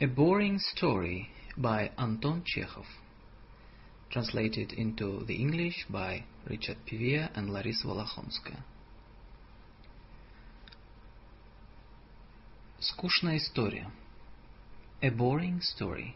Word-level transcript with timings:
A 0.00 0.06
Boring 0.06 0.58
Story 0.58 1.30
by 1.56 1.90
Anton 1.96 2.42
Chekhov. 2.44 2.86
Translated 4.10 4.72
into 4.72 5.24
the 5.24 5.36
English 5.36 5.86
by 5.88 6.24
Richard 6.46 6.76
Pivia 6.86 7.30
and 7.34 7.50
Larissa 7.50 7.86
Волохонская. 7.86 8.62
Скучная 12.78 13.38
история. 13.38 13.90
A 15.02 15.10
Boring 15.10 15.60
Story. 15.60 16.14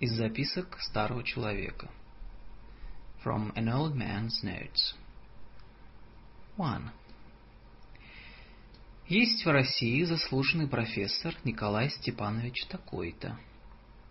Из 0.00 0.12
записок 0.12 0.78
старого 0.80 1.24
человека. 1.24 1.88
From 3.24 3.52
an 3.56 3.68
old 3.68 3.96
man's 3.96 4.42
notes. 4.42 4.94
1. 6.56 6.90
Есть 9.07 9.45
в 9.45 9.49
России 9.49 10.03
заслуженный 10.03 10.67
профессор 10.67 11.33
Николай 11.45 11.89
Степанович 11.89 12.65
такой-то, 12.65 13.39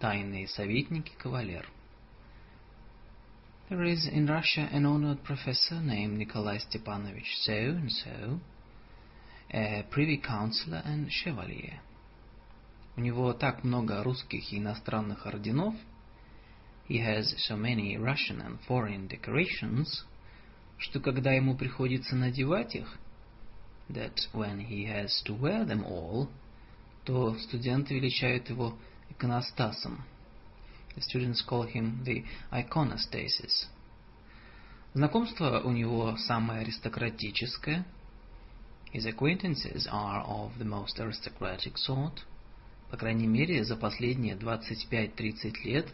тайный 0.01 0.49
советник 0.49 1.09
и 1.09 1.17
кавалер. 1.19 1.69
There 3.69 3.85
is 3.85 4.09
in 4.11 4.27
Russia 4.27 4.71
an 4.73 4.87
honored 4.87 5.23
professor 5.23 5.83
named 5.83 6.17
Nikolai 6.17 6.61
Stepanovich 6.61 7.31
so 7.43 7.53
and 7.53 7.93
so, 7.93 8.41
a 9.53 9.85
privy 9.91 10.17
councillor 10.17 10.83
and 10.87 11.11
chevalier. 11.11 11.79
У 12.97 13.03
него 13.03 13.35
так 13.35 13.65
много 13.65 14.03
русских 14.03 14.51
и 14.51 14.57
иностранных 14.57 15.27
орденов, 15.27 15.75
he 16.89 17.05
has 17.05 17.35
so 17.47 17.55
many 17.55 17.99
Russian 17.99 18.41
and 18.41 18.59
foreign 18.67 19.09
decorations, 19.09 20.07
что 20.79 21.01
когда 21.01 21.33
ему 21.33 21.55
приходится 21.55 22.17
надевать 22.17 22.77
их, 22.77 22.99
that 23.91 24.27
when 24.33 24.61
he 24.61 24.85
has 24.87 25.23
to 25.25 25.35
wear 25.35 25.65
them 25.65 25.85
all, 25.85 26.29
то 27.05 27.37
студенты 27.39 27.95
величают 27.95 28.51
его 28.51 28.77
иконостасом. 29.11 30.05
The 30.97 31.03
students 31.03 31.43
call 31.47 31.71
him 31.71 32.03
the 32.05 32.25
iconostasis. 32.51 33.69
Знакомство 34.95 35.61
у 35.61 35.73
него 35.73 36.17
самое 36.17 36.63
аристократическое. 36.63 37.85
His 38.93 39.05
acquaintances 39.05 39.87
are 39.89 40.25
of 40.25 40.59
the 40.59 40.65
most 40.65 40.99
aristocratic 40.99 41.75
sort. 41.77 42.23
По 42.91 42.97
крайней 42.97 43.27
мере, 43.27 43.63
за 43.65 43.77
последние 43.77 44.37
25-30 44.37 45.65
лет 45.65 45.89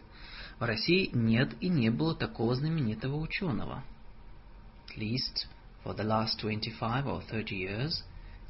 в 0.59 0.63
России 0.63 1.09
нет 1.11 1.53
и 1.59 1.67
не 1.67 1.89
было 1.89 2.15
такого 2.15 2.55
знаменитого 2.55 3.17
ученого. 3.17 3.83
At 4.87 4.97
least 4.97 5.47
For 5.82 5.94
the 5.94 6.04
last 6.04 6.40
25 6.40 7.06
or 7.06 7.22
30 7.22 7.54
years, 7.54 8.02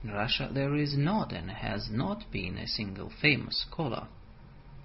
in 0.03 0.11
Russia 0.11 0.51
there 0.53 0.75
is 0.75 0.97
not 0.97 1.33
and 1.33 1.51
has 1.51 1.89
not 1.91 2.31
been 2.31 2.59
a 2.59 2.67
single 2.67 3.11
famous 3.11 3.59
scholar, 3.59 4.09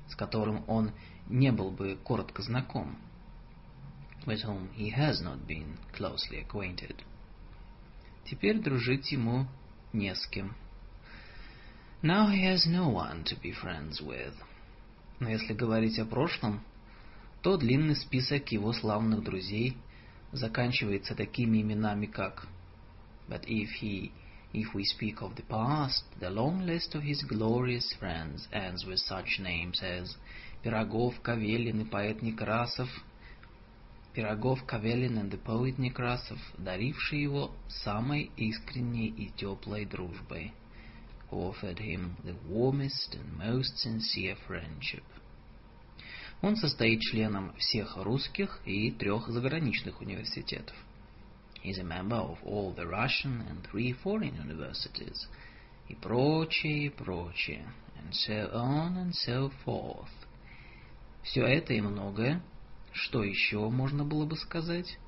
с 0.08 0.16
которым 0.16 0.64
он 0.68 0.92
не 1.28 1.52
был 1.52 1.72
бы 1.72 1.98
коротко 2.04 2.42
знаком, 2.42 2.98
with 4.26 4.44
whom 4.44 4.70
he 4.76 4.92
has 4.92 5.22
not 5.22 5.48
been 5.48 5.78
closely 5.94 6.40
acquainted. 6.40 7.04
Теперь 8.26 8.62
дружить 8.62 9.12
ему 9.12 9.48
не 9.92 10.14
с 10.14 10.26
кем. 10.28 10.56
Now 12.02 12.30
he 12.30 12.44
has 12.44 12.66
no 12.66 12.90
one 12.90 13.24
to 13.24 13.36
be 13.42 13.52
friends 13.52 14.02
with. 14.02 14.36
Но 15.20 15.30
если 15.30 15.54
говорить 15.54 16.00
о 16.00 16.06
прошлом, 16.06 16.62
то 17.42 17.58
длинный 17.58 17.96
список 17.96 18.52
его 18.52 18.74
славных 18.74 19.24
друзей – 19.24 19.87
заканчивается 20.32 21.16
такими 21.16 21.62
именами 21.62 22.06
как 22.08 22.48
But 23.30 23.46
if 23.46 23.70
he 23.82 24.12
if 24.54 24.74
we 24.76 24.84
speak 24.84 25.22
of 25.22 25.36
the 25.36 25.44
past, 25.44 26.04
the 26.20 26.30
long 26.30 26.66
list 26.66 26.94
of 26.94 27.04
his 27.04 27.24
glorious 27.24 27.92
friends 28.00 28.48
ends 28.52 28.86
with 28.86 29.00
such 29.00 29.40
names 29.40 29.82
as 29.82 30.16
Пирогов, 30.64 31.20
Кавелин 31.22 31.82
и 31.82 31.86
поэт 31.86 32.22
Некрасов, 32.22 32.90
Пирогов, 34.14 34.64
Кавелин 34.66 35.18
and 35.18 35.32
the 35.32 35.38
poet 35.38 35.80
Некрасов, 35.80 36.40
даривший 36.58 37.22
его 37.22 37.52
самой 37.68 38.32
искренней 38.38 39.08
и 39.08 39.32
теплой 39.32 39.86
дружбой, 39.86 40.54
who 41.32 41.52
offered 41.52 41.80
him 41.80 42.16
the 42.24 42.36
warmest 42.48 43.16
and 43.16 43.38
most 43.38 43.78
sincere 43.80 44.36
friendship. 44.48 45.04
Он 46.41 46.57
состоит 46.57 47.01
членом 47.01 47.53
всех 47.57 47.97
русских 47.97 48.61
и 48.65 48.91
трех 48.93 49.29
заграничных 49.29 50.01
университетов. 50.01 50.77
He 51.65 51.71
is 51.71 51.79
a 51.79 51.83
member 51.83 52.17
of 52.17 52.39
all 52.45 52.73
the 52.75 52.87
Russian 52.87 53.43
and 53.49 53.67
three 53.71 53.93
foreign 54.05 54.37
universities. 54.37 55.29
И 55.89 55.95
прочее, 55.95 56.87
и 56.87 56.89
прочее. 56.91 57.67
And 57.97 58.13
so 58.13 58.51
on 58.55 58.97
and 58.97 59.13
so 59.13 59.51
forth. 59.65 60.09
Все 61.25 61.45
это 61.45 61.75
и 61.75 61.81
многое. 61.81 62.41
Что 62.93 63.25
еще 63.25 63.69
можно 63.69 64.05
было 64.05 64.25
бы 64.25 64.37
сказать? 64.37 64.99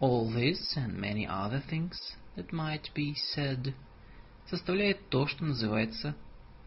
All 0.00 0.30
this 0.34 0.76
and 0.76 0.98
many 0.98 1.26
other 1.26 1.62
things 1.68 1.96
that 2.36 2.50
might 2.52 2.90
be 2.94 3.14
said 3.34 3.74
составляет 4.48 5.08
то, 5.10 5.26
что 5.26 5.44
называется 5.44 6.14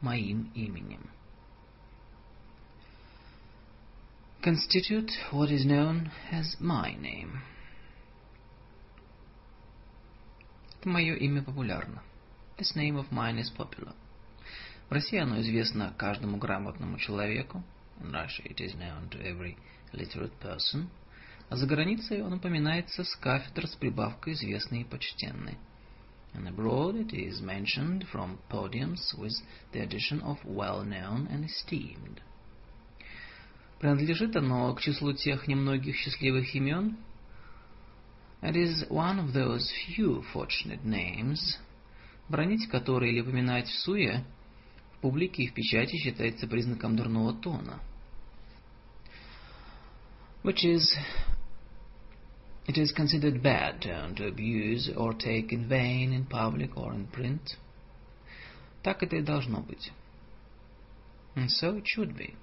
моим 0.01 0.51
именем. 0.53 1.09
constitute 4.42 5.10
what 5.32 5.50
is 5.50 5.64
known 5.64 6.10
as 6.30 6.56
my 6.60 6.94
name. 6.94 7.40
Это 10.78 10.88
мое 10.88 11.14
имя 11.14 11.42
популярно. 11.42 12.02
This 12.58 12.76
name 12.76 12.96
of 12.96 13.10
mine 13.10 13.38
is 13.38 13.50
popular. 13.50 13.94
В 14.90 14.92
России 14.92 15.18
оно 15.18 15.40
известно 15.40 15.94
каждому 15.96 16.36
грамотному 16.36 16.98
человеку. 16.98 17.64
In 18.00 18.12
Russia 18.12 18.44
it 18.44 18.60
is 18.60 18.74
known 18.74 19.08
to 19.08 19.18
every 19.22 19.56
literate 19.92 20.38
person. 20.40 20.88
А 21.48 21.56
за 21.56 21.66
границей 21.66 22.22
он 22.22 22.34
упоминается 22.34 23.02
с 23.02 23.16
кафедр 23.16 23.66
с 23.66 23.76
прибавкой 23.76 24.34
известный 24.34 24.82
и 24.82 24.84
почтенный. 24.84 25.56
And 26.34 26.48
abroad 26.48 26.96
it 26.96 27.14
is 27.14 27.40
mentioned 27.40 28.06
from 28.12 28.38
podiums 28.50 29.14
with 29.16 29.34
the 29.72 29.80
addition 29.80 30.20
of 30.20 30.38
well-known 30.44 31.28
and 31.28 31.44
esteemed. 31.44 32.20
Принадлежит 33.79 34.35
оно 34.35 34.73
к 34.75 34.81
числу 34.81 35.13
тех 35.13 35.47
немногих 35.47 35.95
счастливых 35.95 36.53
имен. 36.53 36.97
It 38.41 38.55
is 38.55 38.89
one 38.89 39.19
of 39.19 39.33
those 39.33 39.69
few 39.87 40.23
fortunate 40.33 40.83
names, 40.83 41.39
бронить 42.27 42.67
которые 42.69 43.13
или 43.13 43.21
упоминать 43.21 43.67
в 43.67 43.79
суе 43.79 44.25
в 44.95 45.01
публике 45.01 45.43
и 45.43 45.47
в 45.47 45.53
печати 45.53 45.95
считается 45.95 46.47
признаком 46.47 46.95
дурного 46.95 47.33
тона. 47.33 47.79
Which 50.43 50.63
is 50.63 50.85
It 52.67 52.77
is 52.77 52.91
considered 52.91 53.41
bad 53.41 53.81
tone 53.81 54.13
to 54.15 54.27
abuse 54.27 54.89
or 54.95 55.13
take 55.13 55.51
in 55.51 55.67
vain 55.67 56.13
in 56.13 56.25
public 56.25 56.77
or 56.77 56.93
in 56.93 57.07
print. 57.07 57.57
Так 58.83 59.01
это 59.01 59.15
и 59.15 59.21
должно 59.21 59.61
быть. 59.61 59.91
And 61.35 61.49
so 61.49 61.77
it 61.77 61.85
should 61.87 62.15
be. 62.15 62.35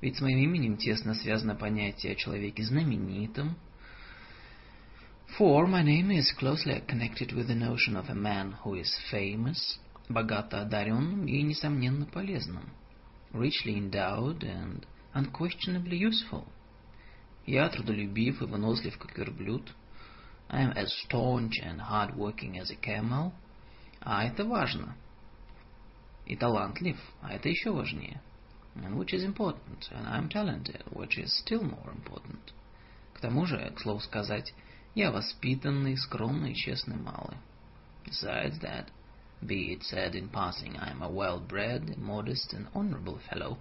Ведь 0.00 0.16
с 0.16 0.20
моим 0.20 0.38
именем 0.38 0.76
тесно 0.78 1.14
связано 1.14 1.54
понятие 1.54 2.12
о 2.12 2.16
человеке 2.16 2.62
знаменитом. 2.62 3.56
For 5.38 5.66
my 5.66 5.82
name 5.84 6.10
is 6.10 6.32
closely 6.38 6.82
connected 6.86 7.32
with 7.32 7.48
the 7.48 7.54
notion 7.54 7.96
of 7.96 8.08
a 8.08 8.14
man 8.14 8.56
who 8.64 8.80
is 8.80 8.90
famous, 9.12 9.78
богато 10.08 10.62
одаренным 10.62 11.26
и, 11.26 11.42
несомненно, 11.42 12.06
полезным, 12.06 12.70
richly 13.32 13.78
endowed 13.78 14.42
and 14.42 14.86
unquestionably 15.14 15.98
useful. 15.98 16.46
Я 17.46 17.68
трудолюбив 17.68 18.40
и 18.42 18.46
вынослив, 18.46 18.96
как 18.98 19.16
верблюд. 19.18 19.74
I 20.48 20.64
am 20.64 20.72
as 20.76 20.88
staunch 21.04 21.60
and 21.62 21.78
hard-working 21.78 22.58
as 22.58 22.70
a 22.70 22.76
camel. 22.76 23.32
А 24.00 24.24
это 24.24 24.44
важно. 24.44 24.96
И 26.26 26.36
талантлив, 26.36 26.96
а 27.20 27.34
это 27.34 27.48
еще 27.48 27.70
важнее 27.70 28.20
and 28.83 28.97
which 28.97 29.13
is 29.13 29.23
important, 29.23 29.87
and 29.91 30.05
I'm 30.07 30.29
talented, 30.29 30.83
which 30.91 31.17
is 31.17 31.37
still 31.37 31.63
more 31.63 31.89
important. 31.91 32.53
К 33.13 33.21
тому 33.21 33.45
же, 33.45 33.71
к 33.75 33.79
слову 33.79 34.01
сказать, 34.01 34.53
я 34.95 35.11
воспитанный, 35.11 35.97
скромный 35.97 36.51
и 36.51 36.55
честный 36.55 36.97
малый. 36.97 37.37
Besides 38.05 38.59
that, 38.61 38.89
be 39.41 39.73
it 39.73 39.83
said 39.83 40.15
in 40.15 40.29
passing, 40.29 40.77
I 40.77 40.91
am 40.91 41.01
a 41.01 41.09
well-bred, 41.09 41.97
modest 41.97 42.53
and 42.53 42.67
honorable 42.73 43.19
fellow. 43.29 43.57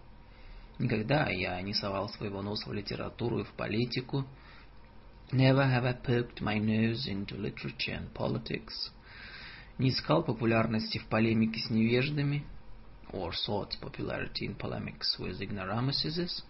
Никогда 0.79 1.29
я 1.31 1.61
не 1.62 1.73
совал 1.73 2.09
своего 2.09 2.43
носа 2.43 2.69
в 2.69 2.73
литературу 2.73 3.41
и 3.41 3.44
в 3.44 3.53
политику. 3.53 4.26
Never 5.31 5.65
have 5.65 5.85
I 5.85 5.94
poked 5.94 6.41
my 6.41 6.59
nose 6.59 7.06
into 7.06 7.37
literature 7.37 7.97
and 7.97 8.12
politics. 8.12 8.91
Не 9.79 9.91
искал 9.91 10.25
популярности 10.25 10.99
в 10.99 11.06
полемике 11.06 11.61
с 11.61 11.71
невеждами, 11.71 12.44
or 13.12 13.32
sought 13.32 13.76
popularity 13.81 14.47
in 14.47 14.55
polemics 14.55 15.17
with 15.19 15.41
ignoramuses, 15.41 16.43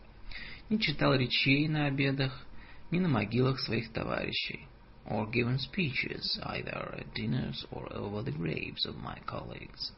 не 0.71 0.81
читал 0.81 1.15
речей 1.15 1.69
на 1.69 1.87
обедах, 1.87 2.47
ни 2.91 2.99
на 2.99 3.09
могилах 3.09 3.61
своих 3.61 3.93
товарищей, 3.93 4.67
or 5.07 5.31
given 5.31 5.59
speeches 5.59 6.39
either 6.43 6.95
at 6.99 7.15
dinners 7.15 7.67
or 7.71 7.93
over 7.93 8.23
the 8.23 8.33
graves 8.33 8.87
of 8.87 8.97
my 8.97 9.19
colleagues. 9.27 9.93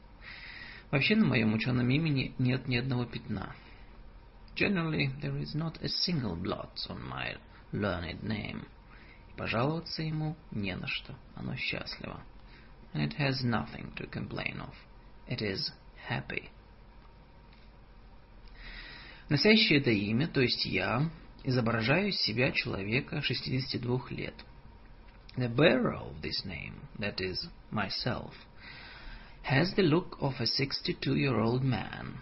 Вообще 0.91 1.17
на 1.17 1.27
моем 1.27 1.55
ученом 1.55 1.89
имени 1.91 2.35
нет 2.39 2.69
ни 2.69 2.77
одного 2.77 3.07
пятна. 3.07 3.55
Generally, 4.55 5.11
there 5.21 5.37
is 5.37 5.55
not 5.55 5.83
a 5.83 5.89
single 5.89 6.37
blot 6.37 6.79
on 6.89 7.03
my 7.09 7.37
learned 7.73 8.23
name. 8.23 8.67
И 9.29 9.37
пожаловаться 9.37 10.03
ему 10.03 10.37
не 10.51 10.75
на 10.75 10.87
что. 10.87 11.15
Оно 11.35 11.57
счастливо. 11.57 12.23
And 12.95 13.03
it 13.03 13.15
has 13.19 13.43
nothing 13.45 13.93
to 13.97 14.07
complain 14.07 14.61
of. 14.61 14.75
It 15.29 15.43
is 15.43 15.73
happy. 16.12 16.50
Носящий 19.30 19.78
это 19.78 19.92
имя, 19.92 20.28
то 20.28 20.42
есть 20.42 20.66
я, 20.66 21.10
изображаю 21.44 22.10
из 22.10 22.20
себя 22.22 22.52
человека 22.52 23.22
62 23.22 24.10
лет. 24.10 24.36
The 25.38 25.48
bearer 25.48 25.96
of 25.96 26.22
this 26.22 26.44
name, 26.44 26.76
that 27.00 27.22
is, 27.22 27.48
myself, 27.72 28.34
has 29.44 29.74
the 29.76 29.84
look 29.84 30.18
of 30.20 30.34
a 30.40 30.44
62-year-old 30.44 31.64
man. 31.64 32.18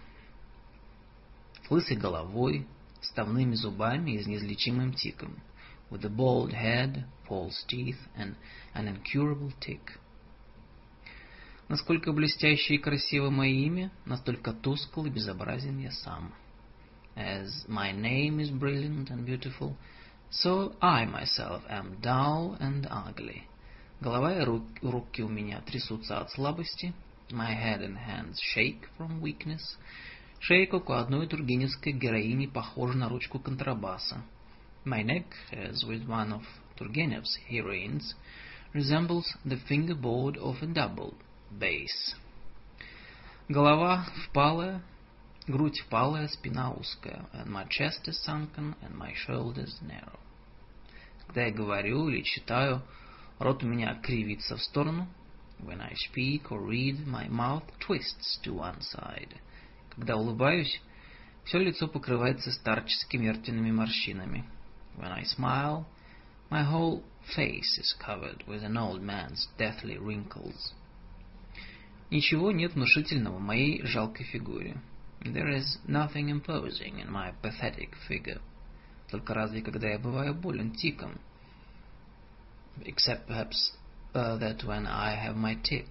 Лысой 1.68 1.96
головой, 1.96 2.66
ставными 3.00 3.54
зубами 3.54 4.12
и 4.12 4.22
с 4.22 4.26
неизлечимым 4.28 4.92
тиком. 4.92 5.42
With 5.90 6.04
a 6.04 6.08
bald 6.08 6.52
head, 6.52 7.04
false 7.26 7.64
teeth 7.66 7.98
and 8.16 8.36
an 8.74 8.86
incurable 8.86 9.52
tick. 9.60 9.98
Насколько 11.70 12.12
блестяще 12.12 12.74
и 12.74 12.78
красиво 12.78 13.30
мое 13.30 13.52
имя, 13.52 13.92
настолько 14.04 14.52
тускло 14.52 15.06
и 15.06 15.08
безобразен 15.08 15.78
я 15.78 15.92
сам. 15.92 16.34
As 17.14 17.46
my 17.68 17.92
name 17.92 18.40
is 18.40 18.50
brilliant 18.50 19.08
and 19.08 19.24
beautiful, 19.24 19.76
so 20.30 20.74
I 20.80 21.06
myself 21.06 21.62
am 21.70 22.00
dull 22.02 22.58
and 22.58 22.88
ugly. 22.90 23.42
Голова 24.00 24.36
и 24.36 24.44
руки 24.82 25.22
у 25.22 25.28
меня 25.28 25.60
трясутся 25.60 26.18
от 26.18 26.32
слабости, 26.32 26.92
My 27.30 27.54
head 27.54 27.82
and 27.82 27.96
hands 27.96 28.40
shake 28.52 28.88
from 28.98 29.20
weakness. 29.20 29.62
Шея, 30.40 30.66
как 30.66 30.90
у 30.90 30.94
одной 30.94 31.28
тургеневской 31.28 31.92
героини, 31.92 32.46
похожа 32.46 32.98
на 32.98 33.08
ручку 33.08 33.38
контрабаса. 33.38 34.24
My 34.84 35.04
neck, 35.04 35.26
as 35.52 35.84
with 35.84 36.04
one 36.08 36.32
of 36.32 36.42
Turgenev's 36.76 37.38
heroines, 37.48 38.16
resembles 38.72 39.32
the 39.44 39.60
fingerboard 39.68 40.36
of 40.36 40.60
a 40.62 40.66
double 40.66 41.14
bass. 41.50 42.14
Голова 43.48 44.06
впалая, 44.26 44.82
грудь 45.46 45.80
впалая, 45.80 46.28
спина 46.28 46.72
узкая. 46.72 47.28
And 47.32 47.48
my 47.48 47.66
chest 47.68 48.06
is 48.06 48.22
sunken, 48.24 48.76
and 48.82 48.96
my 48.96 49.12
shoulders 49.14 49.80
narrow. 49.82 50.18
Когда 51.26 51.46
я 51.46 51.52
говорю 51.52 52.08
или 52.08 52.22
читаю, 52.22 52.82
рот 53.38 53.62
у 53.62 53.66
меня 53.66 53.94
кривится 54.02 54.56
в 54.56 54.62
сторону, 54.62 55.08
When 55.64 55.80
I 55.80 55.92
speak 56.08 56.50
or 56.50 56.60
read, 56.60 57.06
my 57.06 57.28
mouth 57.28 57.64
twists 57.80 58.38
to 58.44 58.54
one 58.54 58.80
side. 58.80 59.36
Когда 59.90 60.16
улыбаюсь, 60.16 60.80
все 61.44 61.58
лицо 61.58 61.86
покрывается 61.86 62.50
старческими 62.50 63.26
мертвенными 63.26 63.70
морщинами. 63.70 64.44
When 64.96 65.12
I 65.12 65.24
smile, 65.24 65.86
my 66.50 66.62
whole 66.62 67.02
face 67.36 67.78
is 67.78 67.94
covered 67.98 68.46
with 68.46 68.62
an 68.62 68.76
old 68.76 69.02
man's 69.02 69.48
deathly 69.58 69.98
wrinkles. 69.98 70.72
Ничего 72.10 72.50
нет 72.50 72.74
внушительного 72.74 73.36
в 73.38 73.40
моей 73.40 73.82
жалкой 73.84 74.26
фигуре. 74.26 74.80
There 75.20 75.50
is 75.50 75.78
nothing 75.86 76.28
imposing 76.30 77.00
in 77.00 77.10
my 77.10 77.32
pathetic 77.40 77.94
figure. 78.08 78.40
Только 79.10 79.34
разве 79.34 79.62
когда 79.62 79.88
я 79.88 79.98
бываю 79.98 80.34
болен 80.34 80.72
тиком. 80.72 81.20
Except 82.78 83.28
perhaps 83.28 83.72
uh, 84.14 84.38
that 84.38 84.64
when 84.64 84.86
I 84.86 85.14
have 85.26 85.36
my 85.36 85.54
tick, 85.62 85.86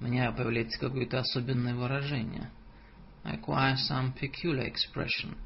у 0.00 0.04
меня 0.04 0.30
появляется 0.32 0.78
какое-то 0.78 1.18
особенное 1.18 1.74
выражение. 1.74 2.50
I 3.24 3.36
acquire 3.36 3.76
some 3.76 4.14
peculiar 4.14 4.72
expression, 4.72 5.36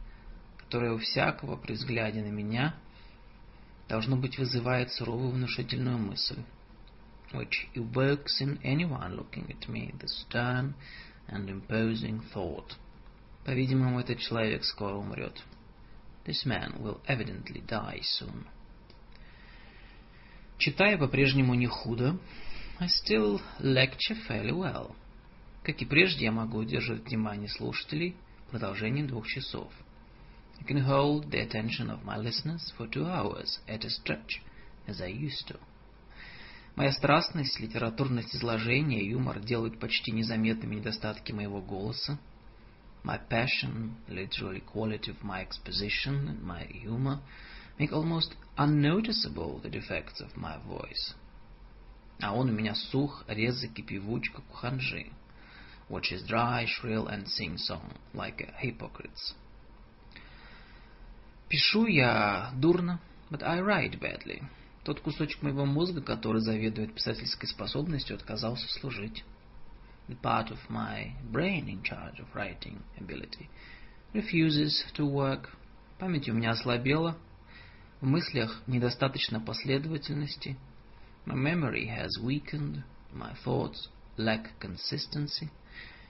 которое 0.59 0.93
у 0.93 0.99
всякого 0.99 1.57
при 1.57 1.73
взгляде 1.73 2.23
на 2.23 2.31
меня 2.31 2.75
должно 3.89 4.17
быть 4.17 4.39
вызывает 4.39 4.93
суровую 4.93 5.31
внушительную 5.31 5.99
мысль, 5.99 6.43
which 7.34 7.68
evokes 7.74 8.42
in 8.42 8.60
anyone 8.64 9.16
looking 9.16 9.50
at 9.50 9.68
me 9.70 9.94
the 10.00 10.08
stern 10.08 10.76
and 11.28 11.50
imposing 11.50 12.22
thought. 12.34 12.76
По-видимому, 13.46 14.00
этот 14.00 14.20
человек 14.20 14.64
скоро 14.64 14.96
умрет. 14.96 15.44
This 16.26 16.46
man 16.46 16.82
will 16.82 17.02
evidently 17.08 17.62
die 17.68 18.02
soon. 18.02 18.46
Читаю 20.58 20.98
по-прежнему 20.98 21.54
не 21.54 21.68
худо. 21.68 22.18
I 22.80 22.88
still 22.88 23.42
lecture 23.60 24.18
fairly 24.28 24.52
well. 24.52 24.96
Как 25.64 25.82
и 25.82 25.86
прежде, 25.86 26.26
я 26.26 26.32
могу 26.32 26.60
удерживать 26.60 27.08
внимание 27.08 27.50
слушателей 27.50 28.16
в 28.48 28.52
продолжении 28.52 29.04
двух 29.04 29.28
часов. 29.28 29.72
I 30.60 30.64
can 30.64 30.86
hold 30.86 31.30
the 31.30 31.42
attention 31.42 31.90
of 31.90 32.04
my 32.04 32.18
listeners 32.18 32.74
for 32.78 32.88
two 32.88 33.06
hours 33.06 33.60
at 33.68 33.84
a 33.84 33.90
stretch, 33.90 34.42
as 34.88 35.02
I 35.02 35.08
used 35.08 35.48
to. 35.48 35.60
Моя 36.77 36.93
страстность, 36.93 37.59
литературность 37.61 38.35
изложения 38.35 39.05
юмор 39.05 39.41
делают 39.41 39.79
почти 39.79 40.13
незаметными 40.13 40.77
недостатки 40.77 41.33
моего 41.33 41.61
голоса. 41.61 42.19
My 43.03 43.19
passion, 43.29 43.95
literary 44.09 44.63
quality 44.63 45.11
of 45.11 45.23
my 45.23 45.43
exposition 45.43 46.29
and 46.29 46.43
my 46.43 46.65
humor 46.65 47.21
make 47.79 47.93
almost 47.93 48.35
unnoticeable 48.57 49.61
the 49.63 49.71
defects 49.71 50.21
of 50.21 50.37
my 50.37 50.59
voice. 50.67 51.15
А 52.21 52.35
он 52.35 52.51
у 52.51 52.53
меня 52.53 52.75
сух, 52.75 53.25
резок 53.27 53.79
и 53.79 53.83
певуч, 53.83 54.31
как 54.31 54.45
у 54.51 54.53
ханжи, 54.53 55.07
which 55.89 56.13
is 56.13 56.23
dry, 56.29 56.67
shrill 56.67 57.09
and 57.09 57.27
sing-song, 57.27 57.95
like 58.13 58.43
a 58.43 58.53
hypocrite's. 58.61 59.35
Пишу 61.49 61.87
я 61.87 62.53
дурно, 62.55 63.01
but 63.31 63.43
I 63.43 63.61
write 63.61 63.99
badly. 63.99 64.43
Тот 64.85 65.01
кусочек 65.01 65.43
моего 65.43 65.67
мозга, 65.67 66.01
который 66.01 66.41
заведует 66.41 66.95
писательской 66.95 67.49
способностью, 67.49 68.17
отказался 68.17 68.67
служить. 68.81 69.25
The 70.09 70.19
part 70.21 70.51
of 70.51 70.59
my 70.69 71.13
brain 71.31 71.69
in 71.69 71.83
charge 71.83 72.19
of 72.19 72.27
writing 72.35 72.83
ability 72.99 73.49
refuses 74.13 74.85
to 74.95 75.05
work. 75.05 75.51
Память 75.99 76.29
у 76.29 76.33
меня 76.33 76.51
ослабела, 76.51 77.17
В 78.01 78.07
мыслях 78.07 78.63
недостаточно 78.67 79.41
последовательности. 79.41 80.57
My 81.27 81.35
memory 81.35 81.87
has 81.87 82.09
weakened. 82.23 82.83
My 83.13 83.35
thoughts 83.45 83.91
lack 84.17 84.59
consistency. 84.59 85.51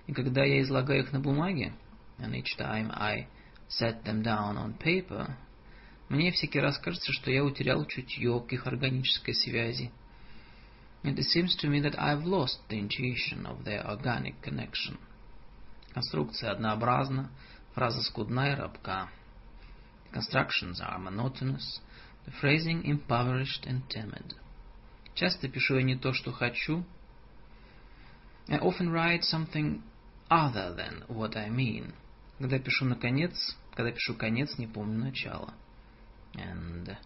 И 0.06 0.12
когда 0.12 0.44
я 0.44 0.62
излагаю 0.62 1.02
их 1.02 1.12
на 1.12 1.18
бумаге, 1.18 1.72
and 2.18 2.32
each 2.34 2.56
time 2.56 2.92
I 2.92 3.26
set 3.68 4.04
them 4.04 4.22
down 4.22 4.56
on 4.56 4.78
paper, 4.78 5.36
мне 6.10 6.32
всякий 6.32 6.60
раз 6.60 6.76
кажется, 6.78 7.12
что 7.12 7.30
я 7.30 7.42
утерял 7.42 7.86
чутье 7.86 8.40
к 8.40 8.52
их 8.52 8.66
органической 8.66 9.32
связи. 9.32 9.90
It 11.02 11.16
seems 11.20 11.56
to 11.62 11.70
me 11.70 11.80
that 11.80 11.98
I've 11.98 12.26
lost 12.26 12.58
the 12.68 12.78
intuition 12.78 13.46
of 13.46 13.64
their 13.64 13.86
organic 13.86 14.34
connection. 14.42 14.98
Конструкция 15.94 16.50
однообразна, 16.50 17.30
фраза 17.74 18.02
скудна 18.02 18.52
и 18.52 18.54
рабка. 18.54 19.08
constructions 20.12 20.80
are 20.80 20.98
monotonous, 20.98 21.78
the 22.24 22.32
phrasing 22.32 22.84
impoverished 22.84 23.64
and 23.66 23.88
timid. 23.88 24.34
Часто 25.14 25.48
пишу 25.48 25.76
я 25.76 25.82
не 25.82 25.96
то, 25.96 26.12
что 26.12 26.32
хочу. 26.32 26.84
I 28.48 28.58
often 28.58 28.90
write 28.90 29.22
something 29.22 29.82
other 30.28 30.74
than 30.74 31.04
what 31.08 31.36
I 31.36 31.48
mean. 31.48 31.92
Когда 32.38 32.58
пишу 32.58 32.84
наконец, 32.84 33.56
когда 33.74 33.92
пишу 33.92 34.14
конец, 34.14 34.58
не 34.58 34.66
помню 34.66 34.98
начало. 34.98 35.54
And 36.34 36.96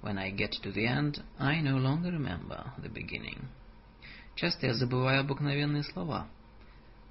when 0.00 0.18
I 0.18 0.30
get 0.30 0.52
to 0.62 0.72
the 0.72 0.86
end, 0.86 1.22
I 1.38 1.60
no 1.60 1.76
longer 1.76 2.10
remember 2.10 2.72
the 2.78 2.88
beginning. 2.88 3.48
Часто 4.34 4.66
я 4.66 4.74
забываю 4.74 5.20
обыкновенные 5.20 5.82
слова. 5.82 6.26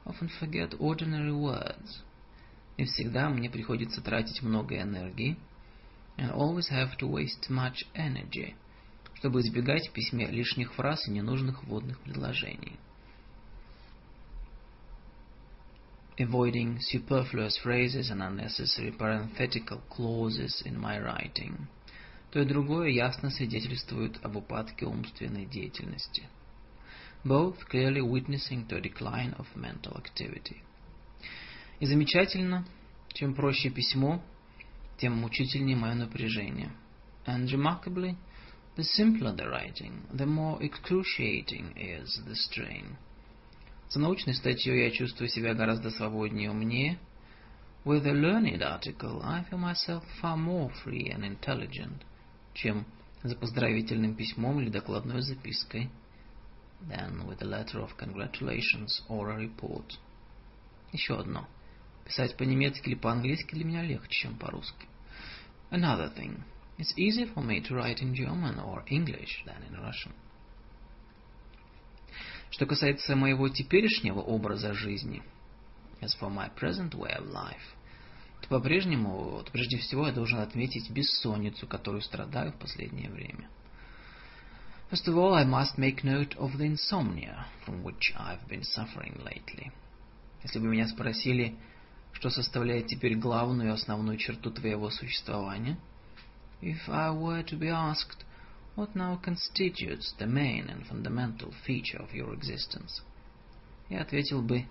Often 0.06 0.30
forget 0.40 0.78
ordinary 0.80 1.32
words. 1.32 2.02
И 2.78 2.86
всегда 2.86 3.30
мне 3.30 3.50
приходится 3.50 4.02
тратить 4.02 4.42
много 4.42 4.82
энергии. 4.82 5.38
And 6.18 6.32
always 6.34 6.70
have 6.72 6.98
to 6.98 7.08
waste 7.08 7.50
much 7.50 7.86
energy, 7.94 8.56
чтобы 9.16 9.42
избегать 9.42 9.88
в 9.88 9.94
письме 9.94 10.28
лишних 10.28 10.74
фраз 10.74 11.08
и 11.08 11.12
ненужных 11.12 11.64
вводных 11.64 12.00
предложений. 12.00 12.80
Avoiding 16.21 16.81
superfluous 16.81 17.59
phrases 17.59 18.11
and 18.11 18.23
unnecessary 18.23 18.91
parenthetical 18.91 19.83
clauses 19.91 20.63
in 20.65 20.79
my 20.79 20.99
writing. 20.99 21.69
То 22.31 22.41
и 22.41 22.45
другое 22.45 22.89
ясно 22.89 23.31
свидетельствует 23.31 24.23
об 24.25 24.37
упадке 24.37 24.87
умственной 24.87 25.47
деятельности. 25.47 26.25
Both 27.25 27.69
clearly 27.71 28.01
witnessing 28.01 28.67
to 28.69 28.77
a 28.77 28.81
decline 28.81 29.35
of 29.39 29.47
mental 29.55 29.97
activity. 29.97 30.63
И 31.81 31.87
замечательно, 31.87 32.67
чем 33.13 33.35
проще 33.35 33.71
письмо, 33.71 34.23
тем 34.99 35.15
мучительнее 35.15 35.77
мое 35.77 35.95
напряжение. 35.95 36.71
And 37.27 37.51
remarkably, 37.51 38.17
the 38.77 38.85
simpler 38.85 39.33
the 39.33 39.49
writing, 39.49 40.03
the 40.13 40.27
more 40.27 40.63
excruciating 40.63 41.77
is 41.77 42.21
the 42.27 42.35
strain. 42.35 42.97
С 43.92 43.96
научной 43.98 44.34
статьей 44.36 44.86
я 44.86 44.92
чувствую 44.92 45.28
себя 45.28 45.54
гораздо 45.54 45.92
свободнее 45.92 46.46
и 46.46 46.50
умнее. 46.50 46.98
With 47.84 48.06
a 48.06 48.14
learned 48.14 48.62
article, 48.62 49.22
I 49.22 49.44
feel 49.44 49.60
myself 49.60 50.06
far 50.22 50.38
more 50.38 50.72
free 50.86 51.14
and 51.14 51.26
intelligent, 51.26 52.02
чем 52.54 52.86
за 53.22 53.36
поздравительным 53.36 54.16
письмом 54.16 54.62
или 54.62 54.70
докладной 54.70 55.22
запиской, 55.22 55.90
than 56.88 57.28
with 57.28 57.42
a 57.42 57.46
letter 57.46 57.82
of 57.82 57.98
congratulations 57.98 59.04
or 59.10 59.32
a 59.32 59.38
report. 59.38 59.98
Еще 60.94 61.20
одно. 61.20 61.46
Писать 62.06 62.38
по-немецки 62.38 62.88
или 62.88 62.96
по-английски 62.96 63.56
для 63.56 63.66
меня 63.66 63.84
легче, 63.84 64.22
чем 64.22 64.38
по-русски. 64.38 64.88
Another 65.70 66.16
thing. 66.16 66.42
It's 66.78 66.96
easier 66.96 67.30
for 67.34 67.44
me 67.44 67.60
to 67.60 67.76
write 67.76 68.02
in 68.02 68.16
German 68.16 68.58
or 68.58 68.86
English 68.88 69.44
than 69.46 69.62
in 69.68 69.76
Russian. 69.76 70.14
Что 72.52 72.66
касается 72.66 73.16
моего 73.16 73.48
теперешнего 73.48 74.20
образа 74.20 74.74
жизни, 74.74 75.24
as 76.02 76.12
for 76.20 76.30
my 76.30 76.54
present 76.54 76.92
way 76.92 77.18
of 77.18 77.32
life, 77.32 77.76
то 78.42 78.50
по-прежнему, 78.50 79.32
вот, 79.32 79.52
прежде 79.52 79.78
всего, 79.78 80.08
я 80.08 80.14
должен 80.14 80.40
отметить 80.40 80.90
бессонницу, 80.92 81.66
которую 81.66 82.02
страдаю 82.02 82.52
в 82.52 82.58
последнее 82.58 83.10
время. 83.10 83.50
First 84.92 85.08
of 85.08 85.16
all, 85.16 85.34
I 85.34 85.46
must 85.46 85.78
make 85.78 86.04
note 86.04 86.36
of 86.38 86.58
the 86.58 86.66
insomnia 86.66 87.46
from 87.66 87.84
which 87.84 88.14
I've 88.18 88.46
been 88.50 88.64
suffering 88.64 89.24
lately. 89.24 89.72
Если 90.44 90.60
бы 90.60 90.68
меня 90.68 90.88
спросили, 90.88 91.56
что 92.12 92.30
составляет 92.30 92.88
теперь 92.88 93.16
главную 93.16 93.70
и 93.70 93.74
основную 93.74 94.18
черту 94.18 94.52
твоего 94.52 94.90
существования, 94.90 95.78
if 96.62 96.90
I 96.90 97.12
were 97.12 97.46
to 97.46 97.58
be 97.58 97.70
asked 97.70 98.26
what 98.76 98.96
now 98.96 99.20
constitutes 99.24 100.14
the 100.18 100.28
main 100.28 100.70
and 100.70 100.86
fundamental 100.88 101.54
feature 101.66 101.98
of 101.98 102.14
your 102.14 102.34
existence? 102.34 103.02
Я 103.90 104.02
ответил 104.02 104.42
бы 104.42 104.66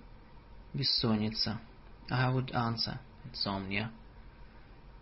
бессонница. 0.72 1.60
I 2.10 2.32
would 2.32 2.50
answer 2.52 2.98
insomnia. 3.24 3.90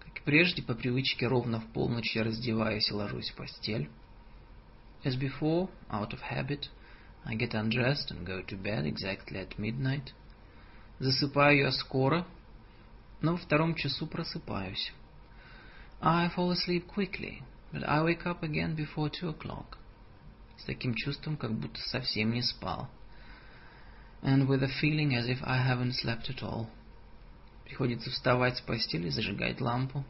Как 0.01 0.19
и 0.19 0.25
прежде, 0.25 0.63
по 0.63 0.75
привычке 0.75 1.27
ровно 1.27 1.61
в 1.61 1.67
полночь 1.73 2.17
я 2.17 2.25
раздеваюсь 2.25 2.91
и 2.91 2.95
ложусь 2.95 3.31
в 3.31 3.37
постель. 3.37 3.89
As 5.05 5.17
before, 5.17 5.71
out 5.91 6.13
of 6.13 6.21
habit, 6.21 6.69
I 7.25 7.37
get 7.37 7.55
undressed 7.55 8.11
and 8.11 8.27
go 8.27 8.43
to 8.43 8.57
bed 8.57 8.87
exactly 8.87 9.39
at 9.39 9.59
midnight. 9.59 10.13
Засыпаю 10.99 11.59
я 11.59 11.73
скоро, 11.73 12.27
но 13.21 13.33
во 13.33 13.39
втором 13.39 13.75
часу 13.77 14.07
просыпаюсь. 14.07 14.93
I 16.01 16.29
fall 16.35 16.51
asleep 16.51 16.87
quickly, 16.87 17.43
But 17.73 17.87
I 17.87 18.03
wake 18.03 18.27
up 18.27 18.43
again 18.43 18.75
before 18.75 19.11
two 19.11 19.29
o'clock. 19.29 19.79
С 20.57 20.65
таким 20.65 20.95
чувством, 20.95 21.37
как 21.37 21.53
будто 21.53 21.81
совсем 21.81 22.33
не 22.33 22.43
спал. 22.43 22.89
And 24.23 24.49
with 24.49 24.63
a 24.63 24.69
feeling 24.81 25.15
as 25.15 25.29
if 25.29 25.43
I 25.45 25.59
haven't 25.59 25.93
slept 25.93 26.31
at 26.31 26.43
all. 26.43 26.69
Приходится 27.65 28.11
вставать 28.11 28.57
с 28.57 28.61
постели 28.63 29.09
и 29.09 29.11
зажигать 29.11 29.61
лампу. 29.61 30.05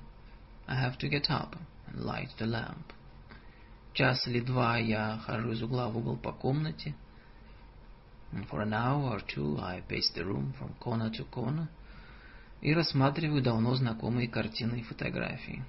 I 0.67 0.77
have 0.77 0.99
to 0.99 1.09
get 1.09 1.29
up 1.29 1.57
and 1.89 2.05
light 2.05 2.31
the 2.39 2.47
lamp. 2.47 2.95
Час 3.93 4.27
или 4.29 4.41
два 4.41 4.79
я 4.79 5.19
хожу 5.27 5.51
из 5.51 5.63
угла 5.63 5.89
в 5.89 5.97
угол 5.99 6.17
по 6.17 6.33
комнате. 6.33 6.95
And 8.33 8.49
for 8.49 8.61
an 8.63 8.73
hour 8.73 9.17
or 9.17 9.21
two 9.21 9.59
I 9.61 9.83
pace 9.89 10.11
the 10.15 10.25
room 10.25 10.55
from 10.59 10.79
corner 10.79 11.11
to 11.11 11.29
corner 11.29 11.69
и 12.61 12.73
рассматриваю 12.75 13.43
давно 13.43 13.75
знакомые 13.75 14.29
картины 14.29 14.81
и 14.81 14.83
фотографии 14.83 15.65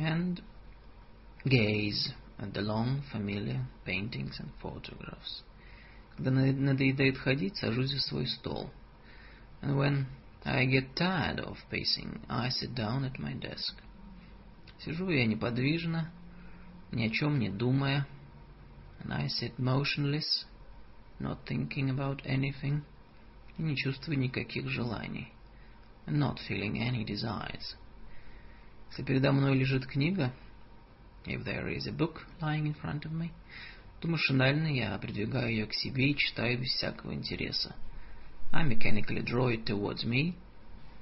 and 0.00 0.42
gaze 1.48 2.12
at 2.38 2.52
the 2.52 2.60
long 2.60 3.02
familiar 3.10 3.66
paintings 3.84 4.38
and 4.40 4.50
photographs. 4.60 5.42
Когда 6.16 6.30
надоедает 6.30 7.18
ходить, 7.18 7.56
сажусь 7.56 7.90
за 7.90 8.00
свой 8.00 8.26
стол. 8.26 8.70
And 9.62 9.76
when 9.76 10.06
I 10.44 10.64
get 10.66 10.94
tired 10.94 11.40
of 11.40 11.56
pacing, 11.70 12.20
I 12.28 12.50
sit 12.50 12.74
down 12.74 13.04
at 13.04 13.18
my 13.18 13.34
desk. 13.34 13.74
Сижу 14.78 15.08
я 15.10 15.26
неподвижно, 15.26 16.12
ни 16.92 17.06
о 17.06 17.10
чем 17.10 17.38
не 17.38 17.48
думая, 17.48 18.06
and 19.00 19.12
I 19.12 19.28
sit 19.28 19.58
motionless, 19.58 20.46
not 21.18 21.44
thinking 21.46 21.90
about 21.90 22.24
anything, 22.24 22.82
и 23.58 23.62
не 23.62 23.76
чувствую 23.76 24.18
никаких 24.18 24.68
желаний, 24.68 25.32
and 26.06 26.18
not 26.18 26.38
feeling 26.48 26.78
any 26.78 27.04
desires. 27.04 27.76
Если 28.91 29.03
передо 29.03 29.31
мной 29.31 29.57
лежит 29.57 29.85
книга, 29.87 30.33
if 31.25 31.45
there 31.45 31.69
is 31.69 31.87
a 31.87 31.93
book 31.93 32.27
lying 32.41 32.65
in 32.67 32.73
front 32.73 33.05
of 33.05 33.13
me, 33.13 33.31
то 34.01 34.09
машинально 34.09 34.67
я 34.67 34.97
придвигаю 34.97 35.49
ее 35.49 35.65
к 35.65 35.73
себе 35.73 36.11
и 36.11 36.17
читаю 36.17 36.59
без 36.59 36.71
всякого 36.71 37.13
интереса. 37.13 37.73
I 38.51 38.65
mechanically 38.65 39.23
draw 39.23 39.47
it 39.47 39.63
towards 39.63 40.03
me 40.03 40.35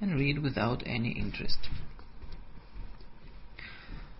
and 0.00 0.14
read 0.14 0.40
without 0.40 0.84
any 0.86 1.12
interest. 1.14 1.68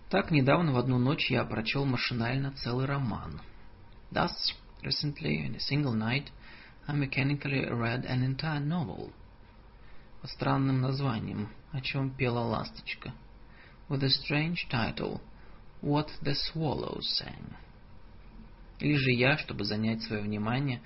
Так, 0.09 0.31
недавно 0.31 0.73
в 0.73 0.77
одну 0.77 0.97
ночь 0.97 1.31
я 1.31 1.45
прочел 1.45 1.85
машинально 1.85 2.51
целый 2.51 2.85
роман. 2.87 3.39
Thus, 4.11 4.53
recently, 4.83 5.45
in 5.45 5.55
a 5.55 5.59
single 5.61 5.93
night, 5.93 6.29
I 6.87 6.93
mechanically 6.93 7.65
read 7.69 8.03
an 8.03 8.21
entire 8.21 8.59
novel. 8.59 9.13
Под 10.19 10.29
странным 10.29 10.81
названием 10.81 11.47
«О 11.71 11.79
чем 11.79 12.09
пела 12.09 12.39
ласточка» 12.39 13.13
with 13.91 14.03
a 14.03 14.09
strange 14.09 14.67
title 14.71 15.19
«What 15.81 16.07
the 16.23 16.33
Swallows 16.33 17.05
Sang». 17.19 17.57
Или 18.79 18.95
же 18.95 19.11
я, 19.11 19.37
чтобы 19.37 19.65
занять 19.65 20.01
свое 20.03 20.21
внимание, 20.21 20.81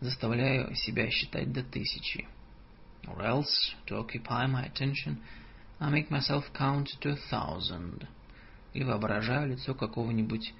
заставляю 0.00 0.74
себя 0.74 1.08
считать 1.10 1.50
до 1.50 1.62
тысячи. 1.62 2.28
Or 3.06 3.22
else, 3.22 3.74
to 3.86 3.96
occupy 3.96 4.46
my 4.46 4.66
attention, 4.66 5.22
I 5.80 5.88
make 5.88 6.10
myself 6.10 6.44
count 6.52 6.90
to 7.00 7.12
a 7.12 7.18
thousand. 7.30 8.06
Или 8.74 8.84
воображаю 8.84 9.48
лицо 9.48 9.74
какого-нибудь 9.74 10.52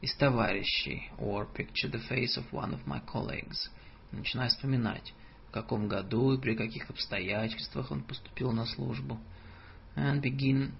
из 0.00 0.14
товарищей, 0.14 1.10
or 1.18 1.46
picture 1.54 1.90
the 1.90 2.00
face 2.08 2.38
of 2.38 2.50
one 2.52 2.72
of 2.72 2.86
my 2.86 3.02
colleagues. 3.04 3.68
Начинаю 4.12 4.48
вспоминать, 4.48 5.12
в 5.48 5.50
каком 5.52 5.88
году 5.88 6.32
и 6.32 6.40
при 6.40 6.56
каких 6.56 6.88
обстоятельствах 6.88 7.90
он 7.90 8.02
поступил 8.02 8.50
на 8.52 8.64
службу. 8.64 9.20
And 9.94 10.22
begin 10.22 10.72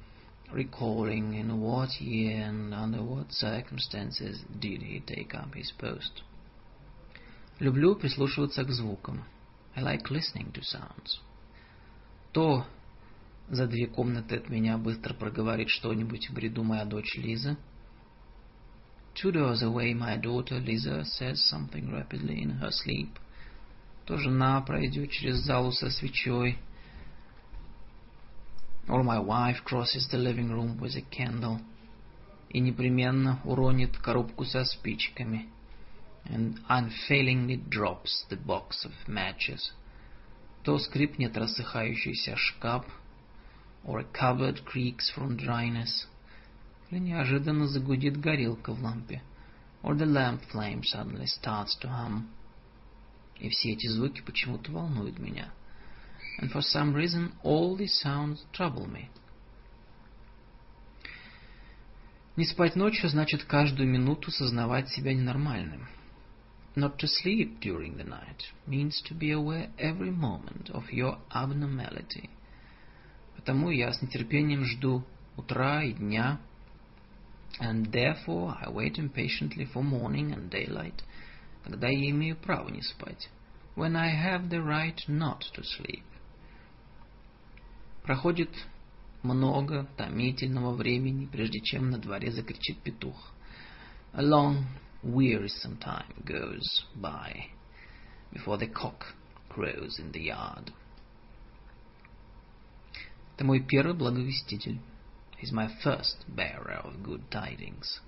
recalling 0.52 1.34
in 1.34 1.60
what 1.60 2.00
year 2.00 2.42
and 2.42 2.74
under 2.74 3.02
what 3.02 3.32
circumstances 3.32 4.42
did 4.60 4.82
he 4.82 5.00
take 5.00 5.34
up 5.34 5.54
his 5.54 5.72
post. 5.78 6.22
Люблю 7.60 7.94
прислушиваться 7.94 8.64
к 8.64 8.70
звукам. 8.70 9.24
I 9.76 9.82
like 9.82 10.10
listening 10.10 10.52
to 10.52 10.62
sounds. 10.62 11.20
То 12.32 12.66
за 13.48 13.66
две 13.66 13.86
комнаты 13.86 14.36
от 14.36 14.48
меня 14.48 14.78
быстро 14.78 15.14
проговорит 15.14 15.68
что-нибудь 15.68 16.28
в 16.28 16.34
бреду 16.34 16.62
моя 16.64 16.84
дочь 16.84 17.16
Лиза. 17.16 17.56
Two 19.14 19.30
doors 19.30 19.62
away 19.62 19.94
my 19.94 20.16
daughter 20.16 20.58
Lisa 20.58 21.04
says 21.04 21.40
something 21.48 21.90
rapidly 21.90 22.42
in 22.42 22.50
her 22.58 22.70
sleep. 22.70 23.10
То 24.06 24.16
жена 24.18 24.60
пройдет 24.60 25.10
через 25.10 25.36
залу 25.44 25.72
со 25.72 25.90
свечой. 25.90 26.58
Or 28.88 29.02
my 29.02 29.18
wife 29.18 29.64
crosses 29.64 30.08
the 30.10 30.18
living 30.18 30.50
room 30.50 30.78
with 30.78 30.94
a 30.94 31.02
candle 31.10 31.60
и 32.50 32.60
непременно 32.60 33.40
уронит 33.44 33.96
коробку 33.98 34.44
со 34.44 34.64
спичками 34.64 35.48
and 36.26 36.58
unfailingly 36.68 37.56
drops 37.56 38.24
the 38.30 38.36
box 38.36 38.84
of 38.84 38.92
matches. 39.06 39.72
То 40.62 40.78
скрипнет 40.78 41.36
рассыхающийся 41.36 42.36
шкаф 42.36 42.84
or 43.84 44.00
a 44.00 44.04
cupboard 44.04 44.64
creaks 44.64 45.10
from 45.14 45.36
dryness 45.36 46.06
или 46.90 46.98
неожиданно 46.98 47.66
загудит 47.66 48.20
горелка 48.20 48.72
в 48.72 48.82
лампе 48.82 49.22
or 49.82 49.94
the 49.96 50.06
lamp 50.06 50.42
flame 50.52 50.82
suddenly 50.82 51.26
starts 51.26 51.76
to 51.80 51.88
hum. 51.88 52.28
И 53.40 53.48
все 53.48 53.72
эти 53.72 53.88
звуки 53.88 54.20
почему-то 54.20 54.70
волнуют 54.70 55.18
меня– 55.18 55.50
and 56.39 56.51
for 56.51 56.61
some 56.61 56.93
reason 56.93 57.33
all 57.43 57.75
these 57.75 57.99
sounds 57.99 58.45
trouble 58.53 58.87
me. 58.87 59.09
Не 62.35 62.45
спать 62.45 62.75
ночью 62.75 63.09
значит 63.09 63.43
каждую 63.43 63.89
минуту 63.89 64.31
сознавать 64.31 64.87
себя 64.89 65.13
ненормальным. 65.13 65.87
Not 66.75 66.97
to 66.99 67.07
sleep 67.07 67.59
during 67.59 67.97
the 67.97 68.05
night 68.05 68.43
means 68.65 69.01
to 69.09 69.13
be 69.13 69.31
aware 69.31 69.69
every 69.77 70.11
moment 70.11 70.69
of 70.69 70.89
your 70.93 71.17
abnormality. 71.33 72.29
Потому 73.35 73.71
я 73.71 73.91
с 73.91 74.01
нетерпением 74.01 74.63
жду 74.63 75.03
утра 75.35 75.83
и 75.83 75.93
дня, 75.93 76.39
and 77.59 77.91
therefore 77.91 78.55
I 78.61 78.69
wait 78.69 78.97
impatiently 78.97 79.65
for 79.65 79.83
morning 79.83 80.31
and 80.31 80.49
daylight, 80.49 81.03
когда 81.63 81.89
я 81.89 82.09
имею 82.11 82.37
право 82.37 82.69
не 82.69 82.81
спать, 82.81 83.29
when 83.75 83.97
I 83.97 84.09
have 84.09 84.49
the 84.49 84.61
right 84.61 84.99
not 85.07 85.41
to 85.55 85.63
sleep. 85.63 86.03
Проходит 88.04 88.50
много 89.22 89.88
томительного 89.96 90.74
времени, 90.74 91.24
прежде 91.24 91.60
чем 91.60 91.90
на 91.90 91.98
дворе 91.98 92.30
закричит 92.30 92.78
петух. 92.82 93.16
A 94.12 94.22
long, 94.22 94.66
wearisome 95.02 95.78
time 95.78 96.12
goes 96.22 96.84
by 96.94 97.46
before 98.30 98.58
the 98.58 98.70
cock 98.70 99.14
crows 99.48 99.98
in 99.98 100.12
the 100.12 100.20
yard. 100.20 100.70
Это 103.34 103.46
мой 103.46 103.60
первый 103.60 103.94
благовеститель. 103.94 104.78
He's 105.40 105.50
my 105.50 105.70
first 105.82 106.26
bearer 106.28 106.84
of 106.84 107.02
good 107.02 107.22
tidings. 107.30 108.02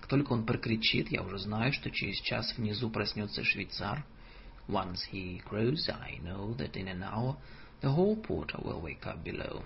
Как 0.00 0.08
только 0.08 0.32
он 0.32 0.46
прокричит, 0.46 1.12
я 1.12 1.22
уже 1.22 1.36
знаю, 1.40 1.74
что 1.74 1.90
через 1.90 2.18
час 2.22 2.56
внизу 2.56 2.88
проснется 2.88 3.44
швейцар. 3.44 4.02
Once 4.66 5.00
he 5.12 5.42
crows, 5.44 5.90
I 5.90 6.20
know 6.22 6.56
that 6.56 6.74
in 6.74 6.88
an 6.88 7.02
hour 7.02 7.36
the 7.80 7.90
hall 7.90 8.16
porter 8.16 8.58
will 8.62 8.80
wake 8.80 9.06
up 9.06 9.22
below. 9.24 9.64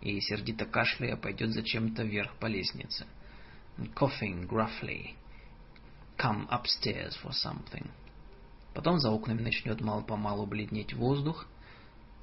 И 0.00 0.20
сердито 0.20 0.66
кашляя 0.66 1.16
пойдет 1.16 1.50
зачем-то 1.50 2.02
вверх 2.04 2.34
по 2.38 2.46
лестнице. 2.46 3.06
And 3.78 3.92
coughing 3.94 4.46
gruffly, 4.46 5.14
come 6.16 6.48
upstairs 6.48 7.16
for 7.22 7.32
something. 7.32 7.88
Потом 8.74 8.98
за 8.98 9.10
окнами 9.10 9.42
начнет 9.42 9.80
мало-помалу 9.80 10.46
бледнеть 10.46 10.92
воздух, 10.92 11.46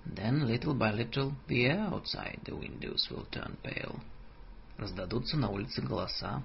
Then, 0.06 0.46
little 0.46 0.74
by 0.74 0.92
little, 0.92 1.34
the 1.48 1.66
air 1.66 1.80
outside 1.80 2.42
the 2.44 2.56
windows 2.56 3.08
will 3.10 3.26
turn 3.32 3.58
pale. 3.64 4.02
Раздадутся 4.78 5.38
на 5.38 5.50
улице 5.50 5.82
голоса. 5.82 6.44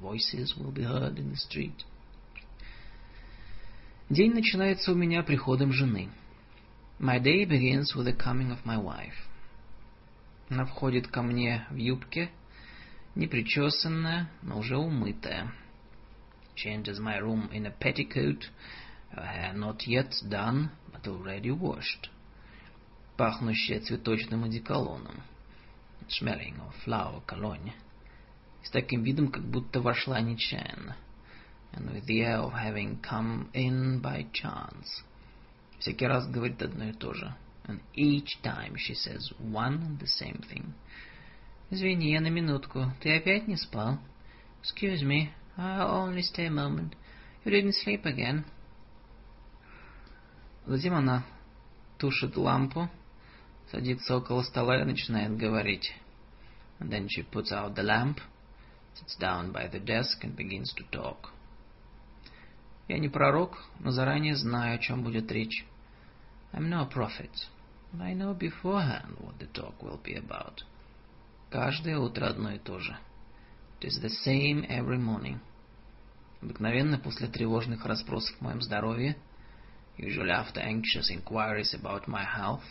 Voices 0.00 0.56
will 0.56 0.72
be 0.72 0.82
heard 0.82 1.16
in 1.16 1.30
the 1.30 1.36
street. 1.36 1.84
День 4.10 4.34
начинается 4.34 4.92
у 4.92 4.94
меня 4.94 5.22
приходом 5.22 5.72
жены. 5.72 6.10
My 6.99 7.19
day 7.19 7.45
begins 7.45 7.95
with 7.95 8.05
the 8.05 8.13
coming 8.13 8.51
of 8.51 8.65
my 8.65 8.77
wife. 8.77 9.27
Она 10.49 10.65
входит 10.65 11.07
ко 11.07 11.21
мне 11.21 11.65
в 11.69 11.75
юбке, 11.75 12.29
непричесанная, 13.15 14.29
но 14.41 14.59
уже 14.59 14.77
умытая. 14.77 15.51
She 16.55 16.69
enters 16.69 16.99
my 16.99 17.19
room 17.19 17.49
in 17.51 17.65
a 17.65 17.71
petticoat, 17.71 18.49
her 19.11 19.23
hair 19.25 19.53
not 19.53 19.87
yet 19.87 20.13
done, 20.29 20.69
but 20.91 21.07
already 21.07 21.51
washed. 21.51 22.09
пахнущая 23.21 23.79
цветочным 23.81 24.45
одеколоном, 24.45 25.21
smelling 26.07 26.59
of 26.59 26.73
flower 26.83 27.23
cologne, 27.27 27.71
с 28.63 28.71
таким 28.71 29.03
видом, 29.03 29.31
как 29.31 29.43
будто 29.43 29.79
вошла 29.79 30.19
нечаянно, 30.21 30.95
and 31.73 31.91
with 31.91 32.05
the 32.07 32.21
air 32.21 32.39
of 32.39 32.53
having 32.53 32.99
come 33.01 33.47
in 33.53 34.01
by 34.01 34.25
chance. 34.33 35.03
Всякий 35.78 36.06
раз 36.06 36.28
говорит 36.28 36.62
одно 36.62 36.88
и 36.88 36.92
то 36.92 37.12
же. 37.14 37.34
And 37.66 37.80
each 37.94 38.40
time 38.42 38.76
she 38.76 38.94
says 38.94 39.32
one 39.40 39.82
and 39.82 39.98
the 39.98 40.06
same 40.06 40.40
thing. 40.48 40.72
Извини, 41.70 42.12
я 42.12 42.20
на 42.20 42.28
минутку. 42.28 42.92
Ты 43.00 43.16
опять 43.16 43.48
не 43.48 43.56
спал? 43.56 43.98
Excuse 44.62 45.02
me, 45.02 45.30
I'll 45.56 46.08
only 46.08 46.22
stay 46.22 46.46
a 46.46 46.50
moment. 46.50 46.94
You 47.44 47.52
didn't 47.52 47.74
sleep 47.74 48.04
again. 48.04 48.44
Затем 50.66 50.94
она 50.94 51.24
тушит 51.98 52.36
лампу, 52.36 52.88
садится 53.70 54.16
около 54.16 54.42
стола 54.42 54.80
и 54.80 54.84
начинает 54.84 55.36
говорить. 55.36 55.92
And 56.78 56.90
then 56.90 57.08
she 57.08 57.22
puts 57.22 57.52
out 57.52 57.74
the 57.74 57.82
lamp, 57.82 58.20
sits 58.94 59.16
down 59.16 59.52
by 59.52 59.68
the 59.68 59.80
desk 59.80 60.22
and 60.24 60.36
begins 60.36 60.72
to 60.74 60.84
talk. 60.90 61.32
Я 62.88 62.98
не 62.98 63.08
пророк, 63.08 63.58
но 63.80 63.90
заранее 63.90 64.36
знаю, 64.36 64.76
о 64.76 64.78
чем 64.78 65.02
будет 65.02 65.30
речь. 65.32 65.66
I'm 66.52 66.68
no 66.68 66.88
prophet, 66.88 67.30
but 67.92 68.02
I 68.02 68.14
know 68.14 68.36
beforehand 68.36 69.16
what 69.18 69.38
the 69.38 69.46
talk 69.52 69.82
will 69.82 70.00
be 70.02 70.14
about. 70.14 70.62
Каждое 71.50 71.98
утро 71.98 72.26
одно 72.26 72.52
и 72.52 72.58
то 72.58 72.78
же. 72.78 72.96
It 73.80 73.88
is 73.88 74.00
the 74.00 74.10
same 74.24 74.66
every 74.68 74.98
morning. 74.98 75.38
Обыкновенно 76.40 76.98
после 76.98 77.26
тревожных 77.26 77.84
расспросов 77.84 78.36
о 78.40 78.44
моем 78.44 78.62
здоровье, 78.62 79.16
usually 79.98 80.30
after 80.30 80.62
anxious 80.62 81.10
inquiries 81.10 81.74
about 81.74 82.06
my 82.06 82.24
health, 82.24 82.62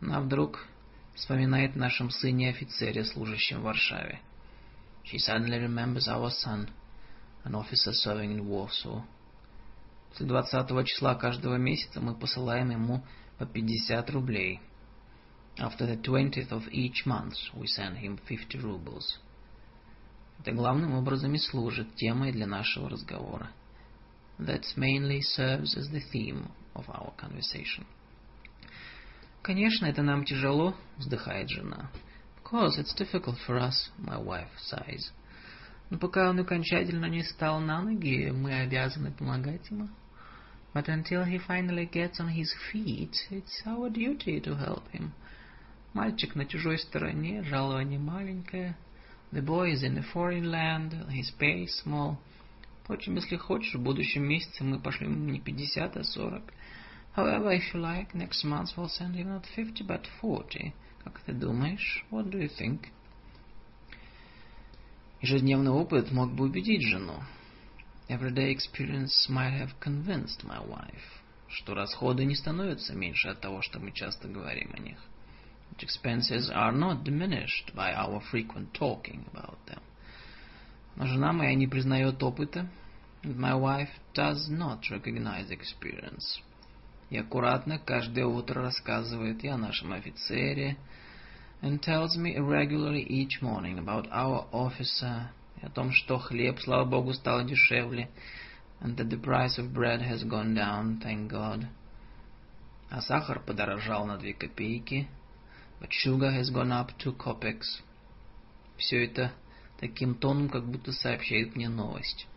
но 0.00 0.20
вдруг 0.20 0.66
вспоминает 1.14 1.76
нашем 1.76 2.10
сыне-офицере, 2.10 3.04
служащем 3.04 3.60
в 3.60 3.64
Варшаве. 3.64 4.20
She 5.04 5.18
suddenly 5.18 5.58
remembers 5.58 6.06
our 6.08 6.30
son, 6.30 6.68
an 7.44 7.54
officer 7.54 7.92
serving 7.92 8.32
in 8.32 8.46
Warsaw. 8.46 9.02
После 10.10 10.26
20 10.26 10.86
числа 10.86 11.14
каждого 11.14 11.56
месяца 11.56 12.00
мы 12.00 12.14
посылаем 12.14 12.70
ему 12.70 13.04
по 13.38 13.46
50 13.46 14.10
рублей. 14.10 14.60
After 15.58 15.86
the 15.86 16.00
20th 16.00 16.50
of 16.50 16.68
each 16.70 17.06
month 17.06 17.34
we 17.54 17.66
send 17.66 17.98
him 17.98 18.18
50 18.26 18.60
rubles. 18.60 19.18
Это 20.40 20.52
главным 20.52 20.94
образом 20.94 21.34
и 21.34 21.38
служит 21.38 21.94
темой 21.96 22.32
для 22.32 22.46
нашего 22.46 22.88
разговора. 22.88 23.50
That 24.38 24.64
mainly 24.76 25.20
serves 25.20 25.76
as 25.76 25.90
the 25.90 26.02
theme 26.12 26.50
of 26.74 26.88
our 26.88 27.14
conversation. 27.16 27.86
«Конечно, 29.42 29.86
это 29.86 30.02
нам 30.02 30.24
тяжело»,— 30.24 30.76
вздыхает 30.98 31.48
жена. 31.48 31.90
«Of 32.36 32.50
course, 32.50 32.78
it's 32.78 32.94
difficult 32.96 33.38
for 33.46 33.58
us»,— 33.58 33.90
my 33.98 34.18
wife 34.18 34.48
sighs. 34.58 35.12
«Но 35.92 35.98
пока 35.98 36.30
он 36.30 36.40
окончательно 36.40 37.04
не 37.04 37.22
стал 37.22 37.60
на 37.60 37.82
ноги, 37.82 38.30
мы 38.30 38.62
обязаны 38.62 39.12
помогать 39.12 39.68
ему». 39.68 39.90
But 40.72 40.88
until 40.88 41.26
he 41.26 41.38
finally 41.46 41.84
gets 41.84 42.18
on 42.18 42.30
his 42.30 42.50
feet, 42.72 43.14
it's 43.28 43.62
our 43.66 43.90
duty 43.90 44.40
to 44.40 44.56
help 44.56 44.90
him. 44.92 45.10
Мальчик 45.92 46.34
на 46.34 46.46
чужой 46.46 46.78
стороне, 46.78 47.42
жалование 47.42 47.98
маленькое. 47.98 48.74
The 49.32 49.44
boy 49.44 49.74
is 49.74 49.82
in 49.82 49.98
a 49.98 50.02
foreign 50.14 50.50
land, 50.50 50.94
his 51.10 51.30
pay 51.38 51.64
is 51.66 51.82
small. 51.84 52.16
Впрочем, 52.82 53.16
если 53.16 53.36
хочешь, 53.36 53.74
в 53.74 53.82
будущем 53.82 54.26
месяце 54.26 54.64
мы 54.64 54.80
пошлем 54.80 55.30
не 55.30 55.40
пятьдесят, 55.40 55.98
а 55.98 56.04
сорок. 56.04 56.54
However, 57.14 57.54
if 57.54 57.74
you 57.74 57.82
like, 57.82 58.14
next 58.14 58.42
month 58.44 58.70
we'll 58.78 58.88
send 58.88 59.14
him 59.14 59.28
not 59.28 59.44
50, 59.54 59.84
but 59.84 60.06
40. 60.22 60.72
Как 61.04 61.20
ты 61.20 61.34
думаешь? 61.34 62.06
What 62.10 62.30
do 62.30 62.38
you 62.38 62.48
think? 62.48 62.86
Ежедневный 65.22 65.70
опыт 65.70 66.10
мог 66.10 66.32
бы 66.34 66.46
убедить 66.46 66.82
жену. 66.82 67.22
Everyday 68.08 68.52
experience 68.52 69.28
might 69.28 69.52
have 69.52 69.70
convinced 69.80 70.42
my 70.42 70.58
wife, 70.66 71.22
что 71.48 71.74
расходы 71.74 72.24
не 72.24 72.34
становятся 72.34 72.92
меньше 72.94 73.28
от 73.28 73.40
того, 73.40 73.62
что 73.62 73.78
мы 73.78 73.92
часто 73.92 74.26
говорим 74.26 74.72
о 74.74 74.80
них. 74.80 74.98
That 75.70 75.86
expenses 75.86 76.50
are 76.50 76.72
not 76.72 77.04
diminished 77.04 77.72
by 77.72 77.94
our 77.94 78.20
frequent 78.32 78.72
talking 78.72 79.24
about 79.32 79.58
them. 79.66 79.80
Но 80.96 81.06
жена 81.06 81.32
моя 81.32 81.54
не 81.54 81.68
признает 81.68 82.20
опыта, 82.22 82.68
and 83.22 83.36
my 83.36 83.54
wife 83.54 83.90
does 84.14 84.50
not 84.50 84.80
recognize 84.90 85.50
experience 85.50 86.42
и 87.12 87.18
аккуратно 87.18 87.78
каждое 87.78 88.24
утро 88.24 88.62
рассказывает 88.62 89.44
и 89.44 89.48
о 89.48 89.58
нашем 89.58 89.92
офицере, 89.92 90.78
and 91.61 91.81
tells 91.81 92.17
me 92.17 92.37
regularly 92.37 93.03
each 93.03 93.41
morning 93.41 93.79
about 93.79 94.07
our 94.11 94.47
officer, 94.51 95.29
и 95.61 95.65
о 95.65 95.69
том, 95.69 95.91
что 95.91 96.17
хлеб, 96.19 96.59
слава 96.59 96.85
богу, 96.85 97.13
стал 97.13 97.45
дешевле, 97.45 98.09
and 98.81 98.95
that 98.97 99.09
the 99.09 99.17
price 99.17 99.57
of 99.57 99.73
bread 99.73 100.01
has 100.01 100.23
gone 100.23 100.53
down, 100.53 100.99
thank 101.01 101.31
God. 101.31 101.67
А 102.89 103.01
сахар 103.01 103.39
подорожал 103.39 104.05
на 104.05 104.17
две 104.17 104.33
копейки, 104.33 105.07
but 105.79 105.89
sugar 105.91 106.31
has 106.31 106.49
gone 106.49 106.71
up 106.71 106.91
two 106.97 107.15
kopecks. 107.15 107.81
Все 108.77 109.05
это 109.05 109.31
таким 109.79 110.15
тоном, 110.15 110.49
как 110.49 110.65
будто 110.65 110.91
сообщает 110.91 111.55
мне 111.55 111.69
новость. 111.69 112.27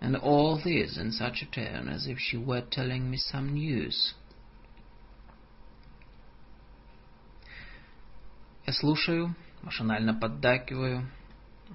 and 0.00 0.16
all 0.16 0.60
this 0.64 0.96
in 0.96 1.12
such 1.12 1.42
a 1.42 1.46
tone 1.46 1.88
as 1.88 2.06
if 2.06 2.18
she 2.18 2.36
were 2.36 2.62
telling 2.62 3.10
me 3.10 3.18
some 3.18 3.52
news. 3.52 4.14
Я 8.65 8.73
слушаю, 8.73 9.35
машинально 9.61 10.15
поддакиваю. 10.15 11.07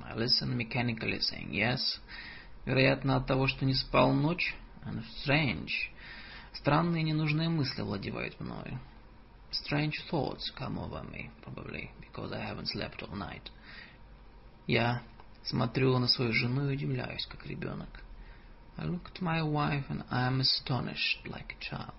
I 0.05 0.17
listen 0.17 0.57
mechanically, 0.57 1.21
saying 1.21 1.51
yes. 1.53 2.01
Вероятно, 2.65 3.17
от 3.17 3.27
того, 3.27 3.47
что 3.47 3.65
не 3.65 3.75
спал 3.75 4.13
ночь. 4.13 4.57
And 4.85 5.05
strange. 5.25 5.71
Странные 6.53 7.05
ненужные 7.05 7.49
мысли 7.49 7.83
владевают 7.83 8.41
мною. 8.41 8.81
Strange 9.53 9.95
thoughts 10.11 10.51
come 10.59 10.79
over 10.79 11.05
me, 11.09 11.31
probably, 11.45 11.91
because 12.01 12.33
I 12.33 12.41
haven't 12.41 12.67
slept 12.67 13.03
all 13.03 13.17
night. 13.17 13.53
Я 14.67 15.03
смотрю 15.45 15.97
на 15.99 16.09
свою 16.09 16.33
жену 16.33 16.71
и 16.71 16.75
удивляюсь, 16.75 17.27
как 17.27 17.47
ребенок. 17.47 18.03
I 18.77 18.87
look 18.87 19.13
at 19.13 19.21
my 19.21 19.43
wife 19.43 19.85
and 19.91 20.05
I 20.11 20.27
am 20.27 20.41
astonished 20.41 21.25
like 21.27 21.55
a 21.55 21.61
child. 21.61 21.95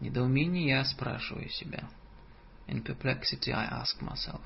Недоумение 0.00 0.68
я 0.68 0.84
спрашиваю 0.84 1.48
себя. 1.50 1.88
In 2.70 2.82
perplexity 2.82 3.52
I 3.52 3.64
ask 3.64 4.00
myself. 4.00 4.40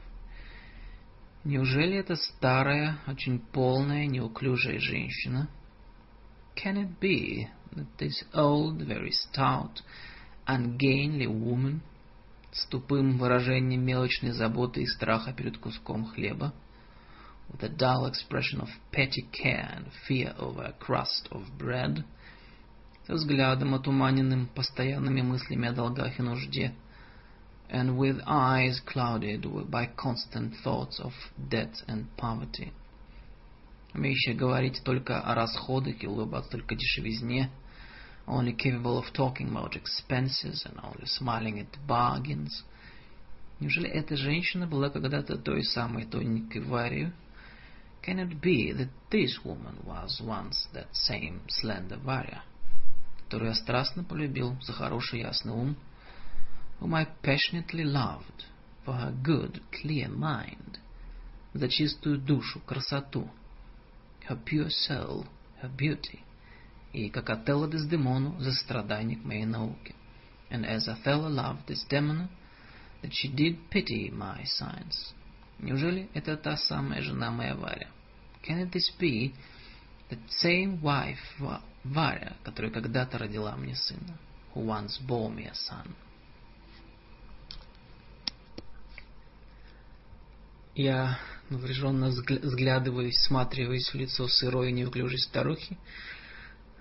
Неужели 1.45 1.99
это 1.99 2.17
старая, 2.17 2.99
очень 3.07 3.39
полная, 3.39 4.07
неуклюжая 4.07 4.79
женщина? 4.79 5.51
Can 6.57 6.79
it 6.79 6.99
be 7.01 7.49
that 7.77 7.87
this 7.99 8.25
old, 8.33 8.79
very 8.87 9.11
stout, 9.11 9.83
ungainly 10.47 11.27
woman 11.27 11.83
с 12.51 12.65
тупым 12.67 13.19
выражением 13.19 13.85
мелочной 13.85 14.31
заботы 14.31 14.83
и 14.83 14.87
страха 14.87 15.35
перед 15.35 15.59
куском 15.59 16.07
хлеба 16.07 16.55
with 17.53 17.63
a 17.63 17.69
dull 17.69 18.07
expression 18.07 18.61
of 18.61 18.69
petty 18.91 19.29
care 19.33 19.71
and 19.77 19.87
fear 20.09 20.35
over 20.39 20.63
a 20.63 20.73
crust 20.73 21.29
of 21.31 21.43
bread, 21.59 22.05
со 23.07 23.15
взглядом 23.15 23.75
отуманенным 23.75 24.47
постоянными 24.47 25.21
мыслями 25.21 25.69
о 25.69 25.73
долгах 25.73 26.19
и 26.19 26.23
нужде, 26.23 26.75
and 27.70 27.98
with 27.98 28.20
eyes 28.26 28.80
clouded 28.86 29.46
by 29.70 29.86
constant 29.86 30.56
thoughts 30.64 31.00
of 31.00 31.14
debt 31.50 31.84
and 31.88 32.08
poverty, 32.18 32.74
умеющая 33.94 34.36
говорить 34.36 34.82
только 34.84 35.22
о 35.22 35.36
расходах 35.36 36.04
и 36.04 36.08
улыбаться 36.08 36.52
только 36.52 36.76
дешевизне, 36.76 37.50
only 38.28 38.54
capable 38.56 38.98
of 38.98 39.12
talking 39.14 39.50
about 39.50 39.76
expenses 39.76 40.66
and 40.66 40.80
only 40.84 41.06
smiling 41.06 41.60
at 41.60 41.88
bargains. 41.88 42.64
Неужели 43.60 43.90
эта 43.90 44.16
женщина 44.16 44.68
была 44.68 44.90
когда-то 44.90 45.38
той 45.38 45.64
самой 45.64 46.06
тоненькой 46.06 46.62
Варью? 46.62 47.14
Can 48.02 48.20
it 48.20 48.40
be 48.40 48.72
that 48.72 48.90
this 49.12 49.44
woman 49.44 49.78
was 49.86 50.22
once 50.22 50.68
that 50.74 50.88
same 50.94 51.42
slender 51.50 51.98
Varya? 51.98 52.44
которую 53.30 53.50
я 53.50 53.56
страстно 53.56 54.04
полюбил 54.04 54.58
за 54.60 54.74
хороший 54.74 55.20
ясный 55.20 55.54
ум, 55.54 55.76
whom 56.84 56.94
I 56.94 57.06
passionately 57.22 57.84
loved 57.84 58.46
for 58.86 58.94
her 58.94 59.12
good, 59.24 59.62
clear 59.72 60.10
mind, 60.10 60.80
за 61.54 61.68
чистую 61.68 62.20
душу, 62.20 62.60
красоту, 62.66 63.30
her 64.28 64.38
pure 64.46 64.70
soul, 64.70 65.26
her 65.62 65.70
beauty, 65.70 66.20
и 66.94 67.10
как 67.10 67.30
Отелло 67.30 67.68
Дездемону 67.68 68.40
за 68.40 68.54
страдания 68.54 69.16
к 69.16 69.24
моей 69.26 69.46
науке. 69.46 69.94
And 70.50 70.66
as 70.66 70.88
Othello 70.88 71.30
loved 71.30 71.68
Desdemona, 71.68 72.30
that 73.02 73.14
she 73.14 73.28
did 73.28 73.70
pity 73.70 74.10
my 74.10 74.44
science. 74.46 75.14
Неужели 75.60 76.10
это 76.14 76.38
та 76.38 76.58
самая 76.58 77.02
жена 77.02 77.32
моя 77.32 77.56
Варя? 77.56 77.88
Can 78.44 78.60
it 78.60 78.72
this 78.72 78.90
be 79.00 79.34
the 80.10 80.18
same 80.42 80.82
wife 80.82 81.20
Варя, 81.84 82.36
которая 82.44 82.72
когда-то 82.72 83.18
родила 83.18 83.56
мне 83.56 83.76
сына, 83.76 84.18
who 84.54 84.66
once 84.66 85.00
bore 85.06 85.30
me 85.30 85.46
a 85.46 85.54
son. 85.54 85.96
Я 90.75 91.21
напряженно 91.51 92.09
взглядываюсь, 92.09 93.17
всматриваясь 93.17 93.89
в 93.91 93.95
лицо 93.95 94.27
сырой 94.27 94.71
и 94.71 94.73
неуклюжей 94.73 95.21
старухи. 95.21 95.79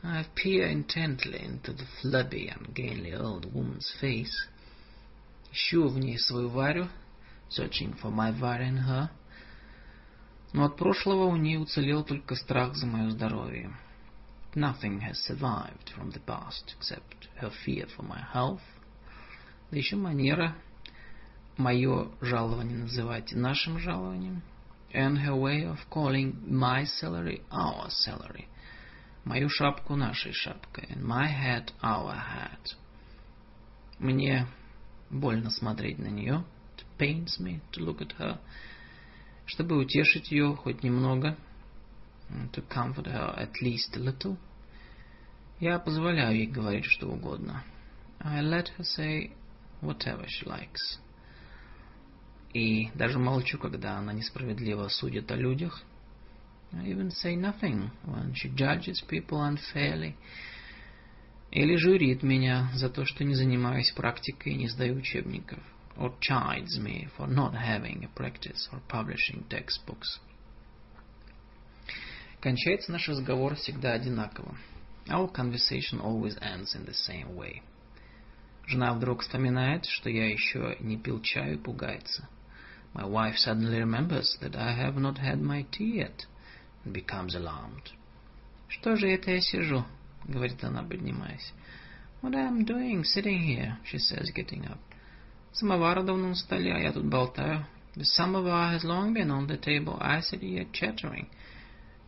I 0.01 0.25
peer 0.35 0.67
intently 0.69 1.39
into 1.45 1.73
the 1.73 1.85
flabby, 2.01 2.49
ungainly 2.49 3.13
old 3.13 3.53
woman's 3.53 3.93
face. 4.01 4.49
Ищу 5.51 5.87
в 5.87 5.99
ней 5.99 6.17
свою 6.17 6.49
Варю, 6.49 6.89
searching 7.49 7.95
for 8.01 8.11
my 8.11 8.31
Varya 8.31 8.69
in 8.69 8.79
her. 8.79 9.09
Но 10.53 10.65
от 10.65 10.75
прошлого 10.75 11.25
у 11.25 11.35
ней 11.35 11.57
уцелел 11.57 12.03
только 12.03 12.35
страх 12.35 12.75
за 12.75 12.87
мое 12.87 13.11
здоровье. 13.11 13.77
Nothing 14.55 15.01
has 15.01 15.23
survived 15.27 15.89
from 15.95 16.11
the 16.11 16.21
past 16.25 16.75
except 16.79 17.29
her 17.39 17.51
fear 17.63 17.87
for 17.95 18.03
my 18.03 18.25
health. 18.33 18.61
Да 19.69 19.77
еще 19.77 19.95
манера 19.95 20.55
мое 21.57 22.09
жалование 22.21 22.77
называть 22.77 23.31
нашим 23.33 23.79
жалованием. 23.79 24.41
And 24.93 25.17
her 25.25 25.35
way 25.35 25.63
of 25.63 25.79
calling 25.89 26.35
my 26.47 26.85
salary 26.85 27.41
our 27.51 27.89
salary. 27.89 28.47
Мою 29.25 29.49
шапку 29.49 29.95
нашей 29.95 30.33
шапкой. 30.33 30.87
And 30.89 31.03
my 31.03 31.27
hat 31.27 31.71
our 31.81 32.15
hat. 32.15 32.75
Мне 33.99 34.47
больно 35.09 35.49
смотреть 35.49 35.99
на 35.99 36.07
нее. 36.07 36.43
It 36.77 36.83
pains 36.97 37.39
me 37.39 37.61
to 37.71 37.83
look 37.83 38.01
at 38.01 38.15
her. 38.17 38.39
Чтобы 39.45 39.77
утешить 39.77 40.31
ее 40.31 40.55
хоть 40.55 40.83
немного– 40.83 41.37
to 42.53 42.61
comfort 42.61 43.07
her 43.07 43.33
at 43.37 43.61
least 43.61 43.95
a 43.95 43.99
little. 43.99 44.37
Я 45.59 45.79
позволяю 45.79 46.35
ей 46.35 46.47
говорить 46.47 46.85
что 46.85 47.07
угодно. 47.07 47.63
I 48.19 48.41
let 48.41 48.69
her 48.77 48.83
say 48.83 49.31
whatever 49.81 50.25
she 50.27 50.45
likes. 50.45 50.99
И 52.53 52.91
даже 52.93 53.17
молчу, 53.17 53.57
когда 53.57 53.97
она 53.97 54.13
несправедливо 54.13 54.87
судит 54.87 55.31
о 55.31 55.35
людях. 55.35 55.83
I 56.71 56.87
even 56.87 57.11
say 57.11 57.35
nothing 57.35 57.89
when 58.05 58.33
she 58.33 58.53
judges 58.55 59.01
people 59.07 59.41
unfairly. 59.41 60.15
Или 61.51 61.75
журит 61.75 62.23
меня 62.23 62.69
за 62.73 62.89
то, 62.89 63.05
что 63.05 63.23
не 63.23 63.35
занимаюсь 63.35 63.91
практикой 63.91 64.53
и 64.53 64.57
не 64.57 64.67
сдаю 64.67 64.95
учебников. 64.95 65.59
Or 65.97 66.13
chides 66.19 66.79
me 66.79 67.09
for 67.17 67.27
not 67.27 67.53
having 67.53 68.03
a 68.03 68.09
practice 68.15 68.67
or 68.71 68.81
publishing 68.89 69.47
textbooks. 69.49 70.19
Кончается 72.39 72.91
наш 72.91 73.07
разговор 73.07 73.55
всегда 73.55 73.93
одинаково. 73.93 74.57
Our 75.07 75.31
conversation 75.31 76.01
always 76.01 76.37
ends 76.39 76.75
in 76.75 76.85
the 76.85 76.93
same 76.93 77.35
way. 77.35 77.61
Жена 78.65 78.93
вдруг 78.93 79.21
вспоминает, 79.21 79.85
что 79.85 80.09
я 80.09 80.29
еще 80.29 80.77
не 80.79 80.97
пил 80.97 81.21
чаю 81.21 81.55
и 81.55 81.57
пугается. 81.57 82.27
My 82.94 83.04
wife 83.04 83.36
suddenly 83.36 83.78
remembers 83.78 84.36
that 84.40 84.56
I 84.56 84.72
have 84.72 84.96
not 84.96 85.18
had 85.18 85.40
my 85.40 85.66
tea 85.70 85.96
yet 85.96 86.26
and 86.84 86.92
becomes 86.92 87.34
alarmed. 87.34 87.90
Что 88.68 88.96
же 88.96 89.08
это 89.08 89.30
я 89.30 89.40
сижу? 89.40 89.84
говорит 90.26 90.62
она, 90.64 90.82
поднимаясь. 90.82 91.52
What 92.20 92.34
am 92.34 92.58
I 92.58 92.64
doing 92.64 93.04
sitting 93.04 93.40
here? 93.40 93.78
she 93.84 93.98
says, 93.98 94.30
getting 94.34 94.66
up. 94.66 94.78
Самовар 95.52 96.02
давно 96.02 96.28
на 96.28 96.34
столе, 96.34 96.74
а 96.74 96.78
я 96.78 96.92
тут 96.92 97.06
болтаю. 97.06 97.64
The 97.94 98.04
samovar 98.04 98.72
has 98.72 98.84
long 98.84 99.12
been 99.12 99.30
on 99.30 99.46
the 99.46 99.56
table. 99.56 99.96
I 100.00 100.20
sit 100.20 100.40
here 100.40 100.66
chattering. 100.72 101.28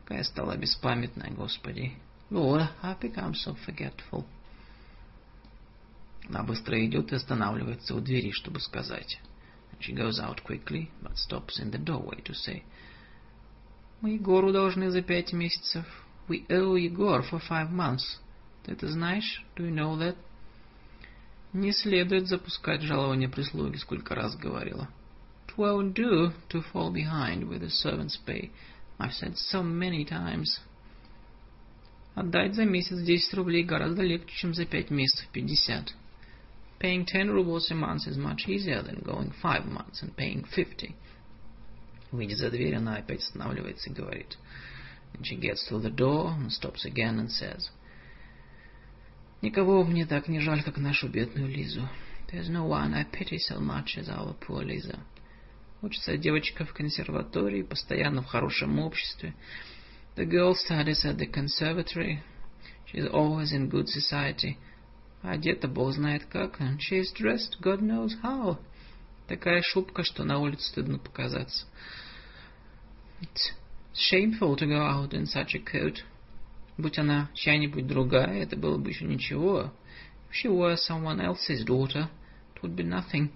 Какая 0.04 0.22
стала 0.22 0.56
беспамятная, 0.56 1.30
Господи. 1.30 1.94
Lord, 2.30 2.68
I've 2.82 3.00
become 3.00 3.34
so 3.34 3.56
forgetful. 3.66 4.24
Она 6.28 6.44
быстро 6.44 6.84
идет 6.84 7.10
и 7.10 7.16
останавливается 7.16 7.96
у 7.96 8.00
двери, 8.00 8.30
чтобы 8.30 8.60
сказать. 8.60 9.20
And 9.75 9.83
she 9.83 9.93
goes 9.93 10.19
out 10.19 10.43
quickly, 10.43 10.91
but 11.01 11.17
stops 11.17 11.59
in 11.59 11.71
the 11.71 11.77
doorway 11.77 12.21
to 12.21 12.33
say, 12.33 12.63
Мы 14.01 14.15
Егору 14.15 14.51
должны 14.51 14.89
за 14.89 15.01
пять 15.01 15.33
месяцев. 15.33 15.85
We 16.27 16.45
owe 16.49 16.75
Егор 16.75 17.23
for 17.23 17.39
five 17.39 17.71
months. 17.71 18.19
Ты 18.63 18.73
это 18.73 18.87
знаешь? 18.87 19.43
Do 19.55 19.65
you 19.65 19.73
know 19.73 19.97
that? 19.97 20.15
Не 21.53 21.71
следует 21.71 22.27
запускать 22.27 22.81
жалование 22.81 23.29
прислуги, 23.29 23.77
сколько 23.77 24.15
раз 24.15 24.35
говорила. 24.35 24.89
It 25.47 25.55
won't 25.57 25.93
do 25.93 26.33
to 26.49 26.63
fall 26.73 26.91
behind 26.91 27.47
with 27.47 27.61
the 27.61 27.69
servant's 27.69 28.17
pay. 28.17 28.51
I've 28.99 29.13
said 29.13 29.37
so 29.37 29.63
many 29.63 30.05
times. 30.05 30.59
Отдать 32.15 32.55
за 32.55 32.65
месяц 32.65 32.97
10 32.97 33.33
рублей 33.35 33.63
гораздо 33.63 34.01
легче, 34.01 34.35
чем 34.35 34.53
за 34.53 34.65
5 34.65 34.89
месяцев 34.89 35.27
50. 35.31 35.93
Paying 36.78 37.06
10 37.06 37.30
rubles 37.30 37.70
a 37.70 37.74
month 37.74 38.06
is 38.06 38.16
much 38.16 38.48
easier 38.48 38.82
than 38.82 39.02
going 39.04 39.32
5 39.42 39.66
months 39.66 40.02
and 40.02 40.16
paying 40.16 40.44
50. 40.44 40.94
Выйдя 42.10 42.36
за 42.36 42.50
дверь, 42.50 42.76
она 42.76 42.96
опять 42.96 43.20
останавливается 43.20 43.90
и 43.90 43.92
говорит. 43.92 44.36
And 45.12 45.24
she 45.24 45.36
gets 45.36 45.68
to 45.68 45.78
the 45.78 45.90
door 45.90 46.34
and 46.38 46.50
stops 46.50 46.84
again 46.84 47.18
and 47.18 47.30
says, 47.30 47.70
Никого 49.42 49.84
мне 49.84 50.06
так 50.06 50.28
не 50.28 50.40
жаль, 50.40 50.62
как 50.62 50.76
нашу 50.76 51.08
бедную 51.08 51.48
Лизу. 51.48 51.88
There's 52.30 52.48
no 52.48 52.66
one 52.66 52.94
I 52.94 53.04
pity 53.04 53.38
so 53.38 53.58
much 53.58 53.96
as 53.96 54.08
our 54.08 54.34
poor 54.34 54.62
Lisa. 54.62 55.00
Учится 55.82 56.16
девочка 56.16 56.64
в 56.64 56.74
консерватории, 56.74 57.62
постоянно 57.62 58.22
в 58.22 58.26
хорошем 58.26 58.78
обществе. 58.78 59.34
The 60.16 60.26
girl 60.26 60.54
studies 60.54 61.04
at 61.04 61.16
the 61.16 61.26
conservatory. 61.26 62.22
She's 62.86 63.06
always 63.06 63.52
in 63.52 63.70
good 63.70 63.88
society. 63.88 64.58
Одета 65.24 65.68
бог 65.68 65.92
знает 65.92 66.24
как. 66.26 66.60
And 66.60 66.78
she's 66.78 67.12
dressed 67.12 67.60
God 67.60 67.80
knows 67.80 68.12
how. 68.22 68.58
Такая 69.28 69.62
шубка, 69.62 70.02
что 70.02 70.24
на 70.24 70.38
улицу 70.38 70.62
стыдно 70.62 70.98
показаться. 70.98 71.66
It's 73.20 73.52
shameful 73.94 74.56
to 74.56 74.66
go 74.66 74.80
out 74.80 75.12
in 75.12 75.26
such 75.26 75.54
a 75.54 75.60
coat. 75.60 76.02
Будь 76.78 76.98
она 76.98 77.30
чья-нибудь 77.34 77.86
другая, 77.86 78.42
это 78.42 78.56
было 78.56 78.78
бы 78.78 78.90
еще 78.90 79.04
ничего. 79.04 79.72
If 80.30 80.34
she 80.44 80.48
were 80.48 80.76
someone 80.76 81.20
else's 81.20 81.64
daughter, 81.64 82.08
it 82.54 82.62
would 82.62 82.74
be 82.74 82.84
nothing. 82.84 83.30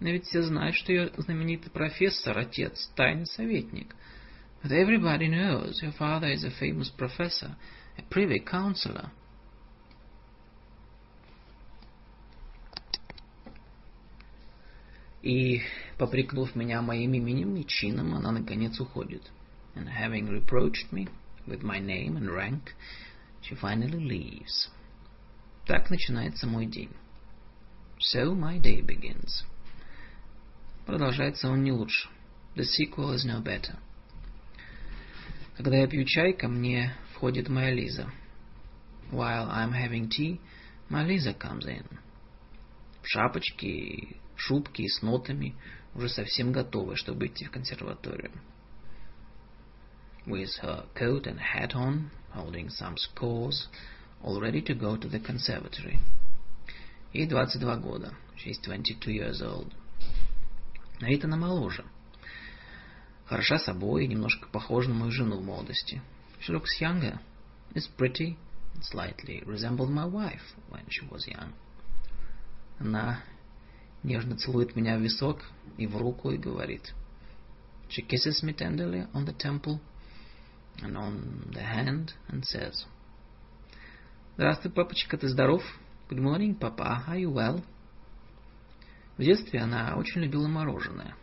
Но 0.00 0.10
ведь 0.10 0.26
все 0.26 0.42
знают, 0.42 0.76
что 0.76 0.92
ее 0.92 1.12
знаменитый 1.16 1.70
профессор, 1.70 2.36
отец, 2.38 2.90
тайный 2.96 3.26
советник. 3.26 3.94
But 4.62 4.72
everybody 4.72 5.28
knows 5.28 5.80
your 5.82 5.92
father 5.92 6.32
is 6.32 6.44
a 6.44 6.50
famous 6.50 6.90
professor, 6.90 7.56
a 7.96 8.02
privy 8.10 8.40
councillor. 8.40 9.10
И, 15.23 15.61
попрекнув 15.97 16.55
меня 16.55 16.81
моим 16.81 17.13
именем 17.13 17.55
и 17.55 17.65
чином, 17.65 18.13
она 18.13 18.31
наконец 18.31 18.79
уходит. 18.79 19.23
And 19.75 19.87
having 19.87 20.29
reproached 20.29 20.91
me 20.91 21.07
with 21.47 21.63
my 21.63 21.79
name 21.79 22.17
and 22.17 22.29
rank, 22.29 22.75
she 23.41 23.55
finally 23.55 23.99
leaves. 23.99 24.69
Так 25.65 25.89
начинается 25.89 26.45
мой 26.45 26.67
день. 26.67 26.91
So 27.99 28.35
my 28.35 28.59
day 28.59 28.81
begins. 28.81 29.45
Продолжается 30.85 31.49
он 31.49 31.63
не 31.63 31.71
лучше. 31.71 32.09
The 32.55 32.65
sequel 32.65 33.13
is 33.13 33.25
no 33.25 33.41
better. 33.41 33.79
Когда 35.55 35.77
я 35.77 35.87
пью 35.87 36.03
чай, 36.05 36.33
ко 36.33 36.47
мне 36.47 36.93
входит 37.13 37.47
моя 37.47 37.71
Лиза. 37.71 38.11
while 39.13 39.47
I'm 39.49 39.71
having 39.71 40.09
tea, 40.09 40.41
my 40.89 41.03
Lisa 41.03 41.33
comes 41.33 41.65
in. 41.65 41.85
В 43.01 43.07
шапочке, 43.07 44.17
шубке 44.43 44.83
и 44.83 44.89
с 44.89 45.01
нотами, 45.01 45.55
уже 45.95 46.09
совсем 46.09 46.51
готовая, 46.51 46.95
чтобы 46.95 47.27
идти 47.27 47.45
в 47.45 47.51
консерваторию. 47.51 48.31
With 50.25 50.49
her 50.61 50.85
coat 50.95 51.27
and 51.27 51.39
hat 51.39 51.75
on, 51.75 52.09
holding 52.33 52.69
some 52.69 52.97
scores, 52.97 53.67
all 54.23 54.39
ready 54.39 54.61
to 54.61 54.73
go 54.73 54.97
to 54.97 55.09
the 55.09 55.19
conservatory. 55.19 55.99
Ей 57.13 57.27
22 57.27 57.75
года. 57.77 58.15
She's 58.37 58.59
22 58.63 59.11
years 59.11 59.41
old. 59.41 59.71
На 60.99 61.07
вид 61.07 61.23
она 61.25 61.37
моложе. 61.37 61.85
Хороша 63.25 63.59
собой 63.59 64.05
и 64.05 64.07
немножко 64.07 64.47
похожа 64.49 64.89
на 64.89 64.95
мою 64.95 65.11
жену 65.11 65.37
в 65.37 65.43
молодости. 65.43 66.01
She 66.41 66.53
looks 66.53 66.81
younger, 66.81 67.19
is 67.73 67.87
pretty, 67.97 68.37
and 68.73 68.83
slightly 68.83 69.43
resembled 69.45 69.89
my 69.89 70.05
wife 70.05 70.55
when 70.69 70.85
she 70.89 71.07
was 71.09 71.27
young. 71.27 71.53
Она 72.79 73.23
нежно 74.03 74.37
целует 74.37 74.75
меня 74.75 74.97
в 74.97 75.01
висок 75.01 75.41
и 75.77 75.87
в 75.87 75.97
руку 75.97 76.31
и 76.31 76.37
говорит. 76.37 76.93
She 77.89 78.05
kisses 78.05 78.43
me 78.43 78.55
tenderly 78.55 79.07
on 79.13 79.25
the 79.25 79.35
temple 79.37 79.79
and 80.81 80.97
on 80.97 81.51
the 81.51 81.63
hand 81.63 82.13
and 82.27 82.43
says, 82.43 82.85
Здравствуй, 84.35 84.71
папочка, 84.71 85.17
ты 85.17 85.27
здоров? 85.27 85.63
Good 86.09 86.19
morning, 86.19 86.55
papa. 86.57 87.03
Are 87.07 87.19
you 87.19 87.31
well? 87.31 87.63
В 89.17 89.21
детстве 89.21 89.59
она 89.59 89.95
очень 89.95 90.21
любила 90.21 90.47
мороженое. 90.47 91.15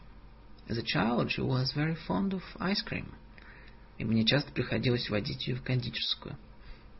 As 0.68 0.78
a 0.78 0.82
child, 0.82 1.28
she 1.30 1.42
was 1.42 1.72
very 1.74 1.96
fond 2.06 2.32
of 2.32 2.42
ice 2.60 2.82
cream. 2.86 3.12
И 3.98 4.04
мне 4.04 4.24
часто 4.24 4.52
приходилось 4.52 5.10
водить 5.10 5.48
ее 5.48 5.56
в 5.56 5.62
кондитерскую. 5.62 6.36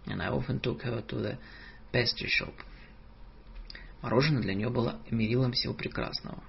And 0.06 0.20
I 0.20 0.30
often 0.30 0.60
took 0.60 0.82
her 0.82 1.00
to 1.06 1.16
the 1.20 1.38
pastry 1.92 2.28
shop. 2.28 2.54
Мороженое 4.02 4.42
для 4.42 4.54
нее 4.54 4.70
было 4.70 5.00
мерилом 5.10 5.52
всего 5.52 5.74
прекрасного. 5.74 6.42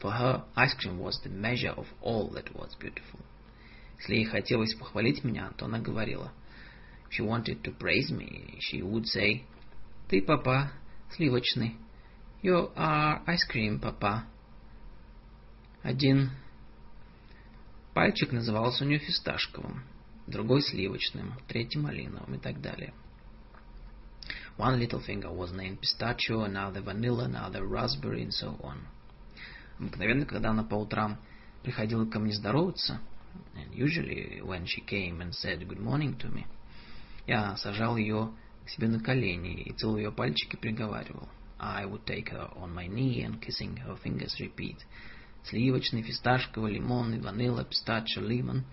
For 0.00 0.12
her, 0.12 0.44
ice 0.56 0.76
cream 0.76 0.98
was 0.98 1.20
the 1.24 1.30
measure 1.30 1.74
of 1.74 1.86
all 2.02 2.30
that 2.32 2.52
was 2.54 2.76
beautiful. 2.78 3.20
Если 3.98 4.16
ей 4.16 4.24
хотелось 4.24 4.74
похвалить 4.74 5.24
меня, 5.24 5.52
то 5.56 5.66
она 5.66 5.78
говорила. 5.78 6.32
If 7.08 7.18
she 7.18 7.26
wanted 7.26 7.62
to 7.62 7.76
praise 7.76 8.10
me, 8.10 8.58
she 8.60 8.82
would 8.82 9.04
say, 9.04 9.44
Ты, 10.08 10.20
папа, 10.22 10.72
сливочный. 11.12 11.76
You 12.42 12.72
are 12.74 13.24
ice 13.26 13.46
cream, 13.50 13.80
папа. 13.80 14.24
Один 15.82 16.30
пальчик 17.94 18.32
назывался 18.32 18.84
у 18.84 18.88
нее 18.88 18.98
фисташковым, 18.98 19.84
другой 20.26 20.60
сливочным, 20.60 21.34
третий 21.48 21.78
малиновым 21.78 22.34
и 22.34 22.38
так 22.38 22.60
далее. 22.60 22.92
One 24.56 24.78
little 24.78 25.00
finger 25.00 25.30
was 25.30 25.52
named 25.52 25.80
pistachio, 25.82 26.42
another 26.42 26.80
vanilla, 26.80 27.24
another 27.24 27.66
raspberry, 27.66 28.22
and 28.22 28.32
so 28.32 28.56
on. 28.62 28.78
Обыкновенно, 29.78 30.24
когда 30.24 30.50
она 30.50 30.64
по 30.64 30.76
утрам 30.76 31.18
приходила 31.62 32.06
ко 32.06 32.18
мне 32.18 32.32
здороваться, 32.32 33.00
and 33.54 33.74
usually 33.74 34.40
when 34.40 34.64
she 34.64 34.80
came 34.80 35.20
and 35.20 35.34
said 35.34 35.66
good 35.68 35.78
morning 35.78 36.16
to 36.18 36.32
me, 36.32 36.46
я 37.26 37.56
сажал 37.58 37.98
ее 37.98 38.32
к 38.64 38.70
себе 38.70 38.88
на 38.88 38.98
колени 38.98 39.60
и 39.62 39.72
целуя 39.72 40.04
ее 40.04 40.12
пальчики 40.12 40.56
приговаривал. 40.56 41.28
I 41.58 41.84
would 41.84 42.04
take 42.06 42.30
her 42.30 42.50
on 42.56 42.74
my 42.74 42.86
knee 42.86 43.22
and 43.22 43.40
kissing 43.40 43.76
her 43.78 43.96
fingers 44.02 44.38
repeat. 44.40 44.76
Сливочный, 45.44 46.02
фисташковый, 46.02 46.72
лимонный, 46.72 47.20
ванила, 47.20 47.64
пистачо, 47.64 48.20
лимон. 48.20 48.64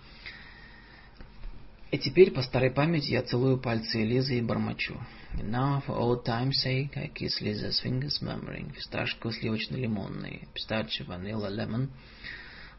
И 1.91 1.99
теперь 1.99 2.31
по 2.31 2.41
старой 2.41 2.71
памяти 2.71 3.11
я 3.11 3.21
целую 3.21 3.57
пальцы 3.57 4.03
Лизы 4.03 4.37
и 4.37 4.41
бормочу. 4.41 4.97
Now, 5.41 5.81
for 5.85 5.93
old 5.93 6.25
time's 6.25 6.61
sake, 6.61 6.95
I 6.95 7.07
kiss 7.07 7.41
Liza's 7.41 7.81
fingers, 7.81 8.21
murmuring 8.21 8.71
фисташково, 8.73 9.33
сливочный, 9.33 9.81
лимонный, 9.81 10.47
пистачо, 10.53 11.05
ванила, 11.05 11.47
lemon. 11.47 11.89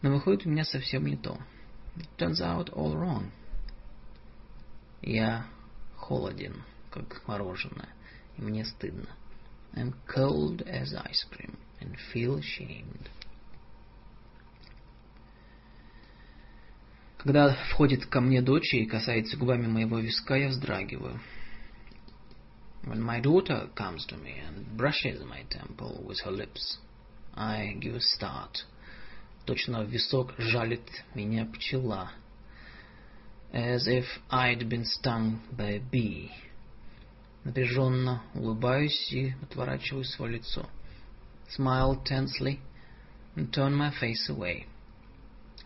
Но 0.02 0.10
выходит 0.10 0.46
у 0.46 0.50
меня 0.50 0.64
совсем 0.64 1.04
не 1.06 1.16
то. 1.16 1.38
It 1.96 2.06
turns 2.16 2.40
out 2.40 2.70
all 2.72 2.94
wrong. 2.94 3.30
Я 5.02 5.46
холоден, 5.96 6.62
как 6.90 7.26
мороженое, 7.26 7.88
и 8.36 8.42
мне 8.42 8.64
стыдно. 8.64 9.08
I'm 9.74 9.94
cold 10.06 10.62
as 10.66 10.94
ice 10.94 11.24
cream 11.30 11.56
and 11.80 11.96
feel 12.12 12.38
ashamed. 12.38 13.08
Когда 17.18 17.54
входит 17.70 18.06
ко 18.06 18.20
мне 18.20 18.42
дочь 18.42 18.74
и 18.74 18.86
касается 18.86 19.36
губами 19.36 19.66
моего 19.66 19.98
виска, 19.98 20.36
я 20.36 20.48
вздрагиваю. 20.48 21.20
When 22.86 23.00
my 23.00 23.18
daughter 23.18 23.70
comes 23.74 24.04
to 24.06 24.16
me 24.18 24.34
and 24.46 24.76
brushes 24.76 25.24
my 25.24 25.44
temple 25.48 26.04
with 26.06 26.20
her 26.20 26.30
lips, 26.30 26.76
I 27.34 27.76
give 27.80 27.94
a 27.94 28.00
start. 28.00 28.64
Точно 29.46 29.84
в 29.84 29.88
висок 29.88 30.34
жалит 30.38 30.86
меня 31.14 31.46
пчела. 31.46 32.10
As 33.54 33.86
if 33.86 34.04
I'd 34.30 34.68
been 34.68 34.84
stung 34.84 35.40
by 35.56 35.76
a 35.76 35.80
bee. 35.80 36.30
Напряженно 37.44 38.22
улыбаюсь 38.34 39.10
и 39.12 39.34
отворачиваю 39.42 40.04
свое 40.04 40.34
лицо. 40.34 40.68
Smile 41.56 42.04
tensely 42.04 42.58
and 43.34 43.50
turn 43.50 43.74
my 43.74 43.92
face 43.98 44.28
away. 44.28 44.66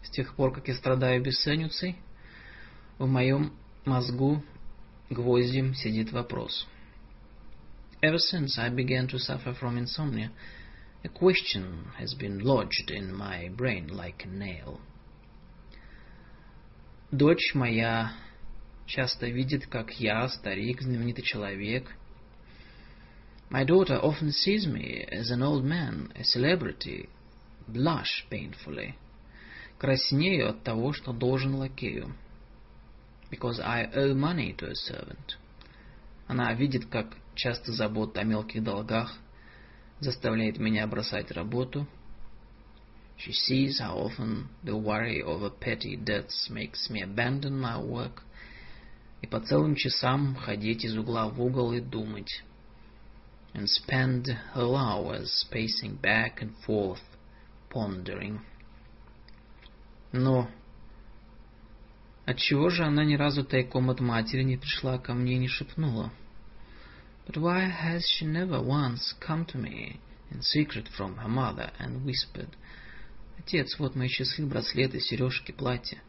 С 0.04 0.11
тех 0.11 0.37
пор, 0.37 0.52
как 0.54 0.68
я 0.68 0.74
страдаю 0.74 1.20
бессонницей, 1.20 1.96
в 2.98 3.09
моем 3.09 3.52
мозгу 3.85 4.44
гвоздем 5.11 5.74
сидит 5.74 6.12
вопрос. 6.12 6.68
Ever 8.02 8.17
since 8.17 8.58
I 8.58 8.69
began 8.69 9.08
to 9.08 9.19
suffer 9.19 9.54
from 9.54 9.78
insomnia, 9.78 10.32
a 11.06 11.10
question 11.10 11.91
has 11.97 12.13
been 12.13 12.39
lodged 12.39 12.91
in 12.91 13.13
my 13.13 13.49
brain 13.56 13.88
like 13.88 14.26
a 14.26 14.28
nail. 14.28 14.82
Дочь 17.12 17.54
моя 17.54 18.12
часто 18.88 19.28
видит, 19.28 19.67
как 19.67 19.91
я, 19.99 20.28
старик, 20.28 20.82
знаменитый 20.82 21.23
человек. 21.23 21.95
My 23.49 23.63
daughter 23.63 23.99
often 24.02 24.32
sees 24.32 24.65
me 24.65 25.06
as 25.12 25.30
an 25.30 25.43
old 25.43 25.63
man, 25.63 26.12
a 26.15 26.23
celebrity, 26.23 27.08
blush 27.67 28.26
painfully. 28.30 28.95
Краснею 29.78 30.49
от 30.49 30.63
того, 30.63 30.91
что 30.93 31.13
должен 31.13 31.56
лакею. 31.56 32.15
Because 33.30 33.60
I 33.60 33.89
owe 33.93 34.13
money 34.13 34.54
to 34.58 34.67
a 34.67 34.76
servant. 34.76 35.38
Она 36.28 36.54
видит, 36.54 36.86
как 36.86 37.15
часто 37.38 37.72
забота 37.72 38.20
о 38.20 38.24
мелких 38.24 38.64
долгах 38.64 39.14
заставляет 40.01 40.59
меня 40.59 40.87
бросать 40.87 41.31
работу. 41.31 41.87
She 43.16 43.33
sees 43.33 43.81
how 43.81 43.96
often 43.96 44.48
the 44.64 44.74
worry 44.74 45.22
over 45.22 45.51
petty 45.51 45.96
debts 45.96 46.51
makes 46.51 46.90
me 46.90 47.01
abandon 47.03 47.59
my 47.59 47.81
work 47.81 48.22
и 49.22 49.27
по 49.27 49.40
целым 49.40 49.77
часам 49.77 50.35
ходить 50.37 50.85
из 50.85 50.96
угла 50.96 51.29
в 51.29 51.40
угол 51.40 51.72
и 51.72 51.81
думать. 51.81 52.42
And 53.55 53.66
spend 53.66 54.27
whole 54.55 54.77
hours 54.77 55.31
pacing 55.51 56.01
back 56.01 56.40
and 56.40 56.55
forth, 56.66 57.03
pondering. 57.70 58.40
Но 60.12 60.48
отчего 62.27 62.68
же 62.68 62.85
она 62.85 63.05
ни 63.05 63.14
разу 63.14 63.44
тайком 63.44 63.90
от 63.90 64.01
матери 64.01 64.42
не 64.42 64.57
пришла 64.57 64.98
ко 64.98 65.14
мне 65.14 65.35
и 65.35 65.38
не 65.38 65.48
шепнула? 65.48 66.12
But 67.29 67.43
why 67.43 67.69
has 67.69 68.09
she 68.09 68.25
never 68.25 68.59
once 68.62 69.12
come 69.21 69.45
to 69.47 69.59
me 69.59 70.01
in 70.31 70.41
secret 70.41 70.88
from 70.88 71.19
her 71.19 71.29
mother 71.29 71.71
and 71.79 72.03
whispered, 72.03 72.57
«Отец, 73.38 73.79
вот 73.79 73.95
мои 73.95 74.09
часы, 74.09 74.47
браслеты, 74.47 74.99
сережки, 74.99 75.53
платья». 75.53 76.01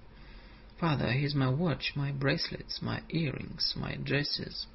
Father, 0.79 1.11
here's 1.11 1.35
my 1.35 1.49
watch, 1.49 1.91
my 1.93 2.13
bracelets, 2.13 2.81
my 2.81 3.03
earrings, 3.09 3.73
my 3.75 3.97
dresses. 3.97 4.65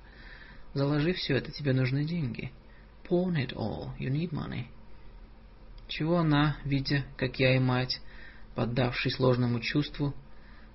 Заложи 0.75 1.15
все 1.15 1.37
это, 1.37 1.51
тебе 1.51 1.73
нужны 1.73 2.05
деньги. 2.05 2.53
Pawn 3.09 3.37
it 3.37 3.55
all, 3.55 3.97
you 3.99 4.11
need 4.11 4.31
money. 4.31 4.67
Чего 5.89 6.19
она, 6.19 6.59
видя, 6.67 7.07
как 7.17 7.39
я 7.39 7.57
и 7.57 7.59
мать, 7.59 8.03
поддавшись 8.55 9.19
ложному 9.19 9.61
чувству, 9.61 10.15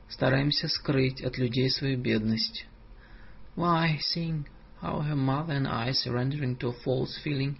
стараемся 0.09 0.67
скрыть 0.67 1.21
от 1.21 1.37
людей 1.37 1.69
свою 1.69 1.99
бедность? 1.99 2.65
Why, 3.55 3.99
seeing 3.99 4.47
how 4.80 5.00
her 5.00 5.16
mother 5.16 5.54
and 5.54 5.66
I, 5.66 5.92
surrendering 5.92 6.56
to 6.56 6.68
a 6.68 6.72
false 6.84 7.18
feeling, 7.22 7.58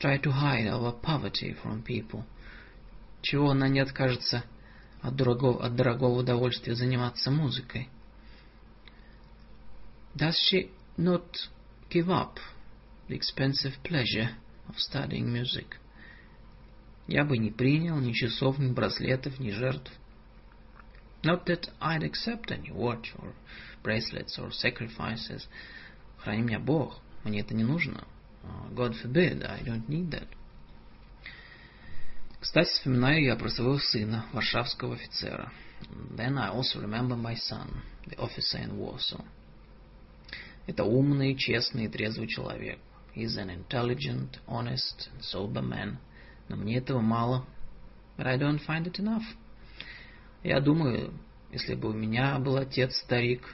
try 0.00 0.16
to 0.18 0.30
hide 0.30 0.66
our 0.66 0.92
poverty 0.92 1.54
from 1.54 1.82
people? 1.82 2.24
Чего 3.22 3.50
она 3.50 3.68
не 3.68 3.80
откажется 3.80 4.44
от 5.00 5.14
дорогого, 5.16 5.64
от 5.64 5.76
дорогого 5.76 6.18
удовольствия 6.18 6.74
заниматься 6.74 7.30
музыкой? 7.30 7.88
Does 10.16 10.36
she 10.50 10.70
not 10.96 11.48
give 11.90 12.08
up 12.08 12.38
the 13.08 13.14
expensive 13.14 13.74
pleasure 13.84 14.30
of 14.68 14.76
studying 14.78 15.32
music? 15.32 15.76
Я 17.06 17.24
бы 17.24 17.36
не 17.36 17.50
принял 17.50 17.98
ни 17.98 18.12
часов, 18.12 18.58
ни 18.58 18.72
браслетов, 18.72 19.38
ни 19.38 19.50
жертв. 19.50 19.90
Not 21.22 21.46
that 21.46 21.68
I'd 21.80 22.02
accept 22.02 22.50
any 22.50 22.72
watch 22.72 23.12
or 23.18 23.32
bracelets 23.82 24.38
or 24.38 24.50
sacrifices, 24.50 25.46
Храни 26.27 26.41
меня 26.41 26.59
Бог, 26.59 26.99
мне 27.23 27.39
это 27.39 27.55
не 27.55 27.63
нужно. 27.63 28.03
God 28.71 28.93
forbid, 29.01 29.45
I 29.49 29.63
don't 29.63 29.87
need 29.87 30.09
that. 30.09 30.27
Кстати, 32.41 32.67
вспоминаю 32.67 33.23
я 33.23 33.37
про 33.37 33.49
своего 33.49 33.79
сына, 33.79 34.25
варшавского 34.33 34.95
офицера. 34.95 35.53
Then 36.17 36.37
I 36.37 36.49
also 36.49 36.81
remember 36.81 37.15
my 37.15 37.37
son, 37.37 37.81
the 38.07 38.17
officer 38.17 38.61
in 38.61 38.77
Warsaw. 38.77 39.23
Это 40.65 40.83
умный, 40.83 41.33
честный 41.37 41.85
и 41.85 41.87
трезвый 41.87 42.27
человек. 42.27 42.79
He's 43.15 43.37
an 43.37 43.49
intelligent, 43.49 44.37
honest 44.47 45.09
sober 45.21 45.61
man. 45.61 45.95
Но 46.49 46.57
мне 46.57 46.79
этого 46.79 46.99
мало. 46.99 47.45
But 48.17 48.27
I 48.27 48.37
don't 48.37 48.59
find 48.67 48.85
it 48.85 48.99
enough. 48.99 49.23
Я 50.43 50.59
думаю, 50.59 51.13
если 51.53 51.75
бы 51.75 51.91
у 51.91 51.93
меня 51.93 52.37
был 52.39 52.57
отец-старик, 52.57 53.47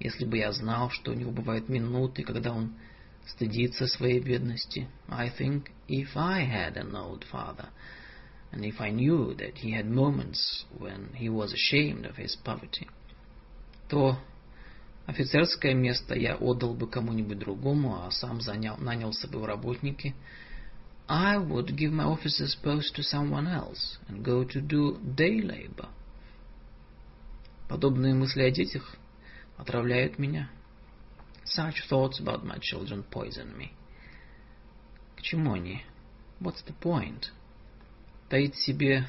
если 0.00 0.24
бы 0.24 0.38
я 0.38 0.52
знал, 0.52 0.90
что 0.90 1.10
у 1.10 1.14
него 1.14 1.30
бывают 1.30 1.68
минуты, 1.68 2.22
когда 2.22 2.52
он 2.52 2.74
стыдится 3.26 3.86
своей 3.86 4.20
бедности. 4.20 4.88
I 5.08 5.30
think 5.30 5.70
if 5.88 6.10
I 6.14 6.44
had 6.44 6.76
an 6.76 6.94
old 6.94 7.24
father, 7.30 7.68
and 8.52 8.64
if 8.64 8.80
I 8.80 8.90
knew 8.90 9.34
that 9.34 9.58
he 9.58 9.72
had 9.72 9.86
moments 9.86 10.64
when 10.78 11.14
he 11.14 11.28
was 11.28 11.52
ashamed 11.52 12.06
of 12.06 12.16
his 12.16 12.36
poverty, 12.36 12.88
то 13.88 14.18
офицерское 15.06 15.74
место 15.74 16.14
я 16.14 16.36
отдал 16.36 16.74
бы 16.74 16.86
кому-нибудь 16.88 17.38
другому, 17.38 18.02
а 18.02 18.10
сам 18.10 18.40
занял, 18.40 18.76
нанялся 18.78 19.28
бы 19.28 19.40
в 19.40 19.46
работники. 19.46 20.14
I 21.08 21.38
would 21.38 21.74
give 21.74 21.90
my 21.90 22.04
officer's 22.04 22.54
post 22.62 22.94
to 22.96 23.02
someone 23.02 23.46
else 23.46 23.98
and 24.08 24.22
go 24.22 24.44
to 24.44 24.60
do 24.60 24.98
day 25.16 25.40
labor. 25.40 25.88
Подобные 27.66 28.14
мысли 28.14 28.42
о 28.42 28.50
детях 28.50 28.96
отравляют 29.57 30.19
меня. 30.19 30.49
Such 31.45 31.87
thoughts 31.89 32.19
about 32.19 32.43
my 32.43 32.57
children 32.59 33.03
poison 33.09 33.57
me. 33.57 33.71
К 35.17 35.21
чему 35.21 35.53
они? 35.53 35.83
What's 36.39 36.63
the 36.65 36.73
point? 36.81 37.31
Таить 38.29 38.55
в 38.55 38.63
себе 38.63 39.07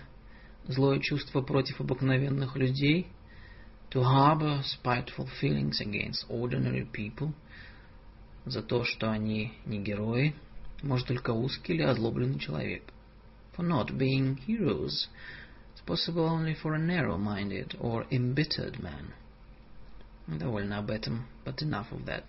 злое 0.66 0.98
чувство 1.00 1.42
против 1.42 1.80
обыкновенных 1.80 2.56
людей, 2.56 3.06
to 3.90 4.02
harbor 4.02 4.62
spiteful 4.62 5.28
feelings 5.40 5.80
against 5.80 6.28
ordinary 6.28 6.86
people, 6.90 7.32
за 8.44 8.62
то, 8.62 8.84
что 8.84 9.10
они 9.10 9.54
не 9.64 9.82
герои, 9.82 10.34
может 10.82 11.08
только 11.08 11.30
узкий 11.30 11.74
или 11.74 11.82
озлобленный 11.82 12.38
человек. 12.38 12.82
For 13.56 13.64
not 13.64 13.96
being 13.96 14.36
heroes, 14.46 15.08
it's 15.72 15.80
possible 15.86 16.26
only 16.26 16.54
for 16.54 16.74
a 16.74 16.78
narrow-minded 16.78 17.76
or 17.78 18.04
embittered 18.10 18.82
man. 18.82 19.12
Довольно 20.37 20.77
об 20.77 20.91
этом, 20.91 21.25
but 21.43 21.57
enough 21.63 21.91
of 21.91 22.05
that. 22.05 22.23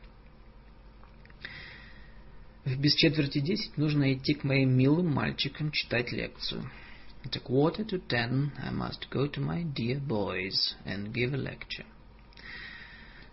В 2.65 2.79
без 2.79 2.95
четверти 2.95 3.41
десять 3.41 3.77
нужно 3.77 4.15
идти 4.15 4.35
к 4.35 4.45
моим 4.45 4.77
милым 4.77 5.09
мальчикам 5.09 5.71
читать 5.71 6.11
лекцию. 6.13 6.71
At 7.25 7.37
a 7.37 7.41
quarter 7.41 7.85
to 7.85 7.99
ten 8.09 8.53
I 8.59 8.71
must 8.73 9.11
go 9.11 9.27
to 9.27 9.41
my 9.41 9.65
dear 9.65 10.01
boys 10.01 10.75
and 10.87 11.13
give 11.13 11.35
a 11.35 11.37
lecture. 11.37 11.85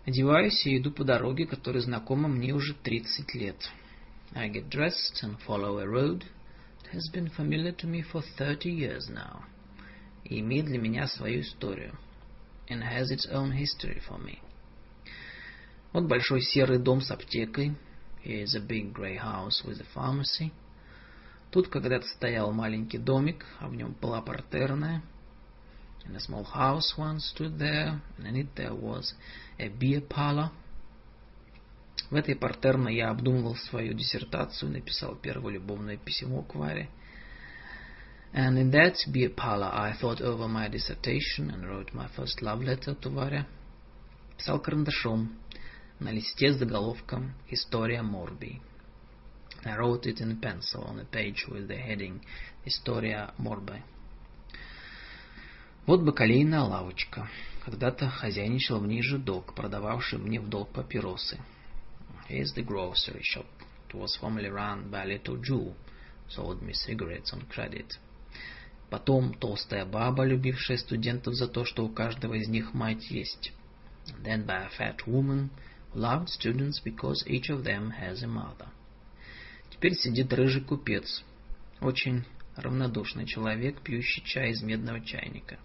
Одеваюсь 0.04 0.66
и 0.66 0.76
иду 0.76 0.90
по 0.90 1.04
дороге, 1.04 1.46
которая 1.46 1.82
знакома 1.82 2.28
мне 2.28 2.52
уже 2.52 2.74
тридцать 2.74 3.34
лет. 3.34 3.70
I 4.34 4.50
get 4.50 4.68
dressed 4.68 5.22
and 5.22 5.38
follow 5.46 5.78
a 5.78 5.86
road 5.86 6.24
that 6.82 6.92
has 6.92 7.08
been 7.10 7.30
familiar 7.30 7.72
to 7.72 7.86
me 7.86 8.02
for 8.02 8.22
thirty 8.36 8.70
years 8.70 9.08
now. 9.08 9.44
И 10.24 10.40
имеет 10.40 10.66
для 10.66 10.78
меня 10.78 11.06
свою 11.06 11.40
историю. 11.40 11.96
And 12.68 12.82
has 12.82 13.10
its 13.10 13.26
own 13.30 13.52
history 13.52 14.02
for 14.06 14.18
me. 14.18 14.40
Вот 15.92 16.04
большой 16.04 16.42
серый 16.42 16.78
дом 16.78 17.00
с 17.00 17.10
аптекой. 17.10 17.74
Here 18.24 18.42
is 18.42 18.54
a 18.54 18.60
big 18.60 18.92
grey 18.92 19.16
house 19.16 19.64
with 19.64 19.80
a 19.80 19.86
pharmacy. 19.94 20.52
Тут 21.50 21.68
когда-то 21.68 22.06
стоял 22.06 22.52
маленький 22.52 22.98
домик, 22.98 23.46
а 23.58 23.68
в 23.68 23.74
нем 23.74 23.96
была 24.00 24.20
партерная. 24.20 25.02
And 26.06 26.16
a 26.16 26.20
small 26.20 26.44
house 26.44 26.94
once 26.96 27.24
stood 27.34 27.58
there, 27.58 28.00
and 28.18 28.26
in 28.26 28.36
it 28.36 28.54
there 28.54 28.74
was 28.74 29.14
a 29.58 29.68
beer 29.68 30.00
parlor. 30.06 30.50
В 32.10 32.14
этой 32.14 32.36
партерной 32.36 32.96
я 32.96 33.10
обдумывал 33.10 33.56
свою 33.56 33.92
диссертацию, 33.92 34.70
написал 34.70 35.16
первое 35.16 35.54
любовное 35.54 35.96
письмо 35.96 36.42
к 36.42 36.54
Варе. 36.54 36.88
And 38.34 38.58
in 38.58 38.70
that 38.72 38.96
beer 39.10 39.34
parlor 39.34 39.70
I 39.72 39.94
thought 39.98 40.20
over 40.20 40.48
my 40.48 40.68
dissertation 40.68 41.50
and 41.50 41.66
wrote 41.66 41.94
my 41.94 42.08
first 42.14 42.42
love 42.42 42.62
letter 42.62 42.94
to 42.94 43.10
Варя. 43.10 43.46
Писал 44.36 44.60
карандашом 44.60 45.32
на 46.00 46.12
листе 46.12 46.52
с 46.52 46.58
заголовком 46.58 47.34
«История 47.48 48.02
Морби». 48.02 48.60
I 49.64 49.76
wrote 49.76 50.04
it 50.04 50.20
in 50.20 50.40
pencil 50.40 50.84
on 50.84 51.00
a 51.00 51.04
page 51.04 51.48
with 51.48 51.66
the 51.66 51.76
heading 51.76 52.20
«История 52.64 53.32
Морбе». 53.38 53.82
Вот 55.86 56.02
бакалейная 56.02 56.60
лавочка. 56.60 57.28
Когда-то 57.64 58.08
хозяйничал 58.08 58.80
в 58.80 58.86
ней 58.86 59.02
жидок, 59.02 59.54
продававший 59.54 60.18
мне 60.18 60.40
в 60.40 60.48
долг 60.48 60.72
папиросы. 60.72 61.40
Here's 62.28 62.54
the 62.54 62.64
grocery 62.64 63.22
shop. 63.22 63.46
It 63.88 63.94
was 63.94 64.18
formerly 64.20 64.50
run 64.50 64.90
by 64.90 65.02
a 65.02 65.06
little 65.06 65.42
Jew, 65.42 65.74
sold 66.28 66.62
me 66.62 66.72
cigarettes 66.72 67.32
on 67.32 67.48
credit. 67.48 67.98
Потом 68.90 69.34
толстая 69.34 69.84
баба, 69.84 70.24
любившая 70.24 70.76
студентов 70.76 71.34
за 71.34 71.48
то, 71.48 71.64
что 71.64 71.84
у 71.84 71.88
каждого 71.88 72.34
из 72.34 72.48
них 72.48 72.74
мать 72.74 73.10
есть. 73.10 73.52
then 74.22 74.46
by 74.46 74.62
a 74.62 74.70
fat 74.70 75.06
woman 75.06 75.50
loved 75.93 76.29
students 76.29 76.79
because 76.79 77.23
each 77.27 77.49
of 77.49 77.63
them 77.63 77.91
has 77.91 78.23
a 78.23 78.27
mother. 78.27 78.67
Теперь 79.69 79.95
сидит 79.95 80.31
рыжий 80.33 80.63
купец, 80.63 81.23
очень 81.81 82.25
равнодушный 82.55 83.25
человек, 83.25 83.81
пьющий 83.81 84.23
чай 84.23 84.51
из 84.51 84.61
медного 84.61 85.01
чайника. 85.01 85.57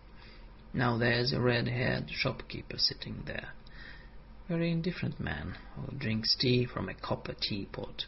Now 0.73 0.99
there's 0.99 1.33
a 1.33 1.41
red-haired 1.41 2.11
shopkeeper 2.11 2.79
sitting 2.79 3.23
there, 3.25 3.49
very 4.49 4.71
indifferent 4.71 5.19
man 5.19 5.57
who 5.77 5.97
drinks 5.97 6.37
tea 6.37 6.67
from 6.67 6.89
a 6.89 6.95
copper 6.95 7.35
teapot. 7.35 8.07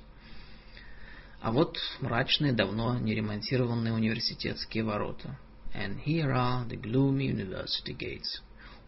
А 1.41 1.53
вот 1.53 1.79
мрачные, 2.01 2.53
давно 2.53 2.99
не 2.99 3.15
ремонтированные 3.15 3.95
университетские 3.95 4.85
ворота. 4.85 5.39
And 5.73 6.01
here 6.05 6.33
are 6.33 6.67
the 6.67 6.77
gloomy 6.77 7.27
university 7.27 7.95
gates, 7.95 8.41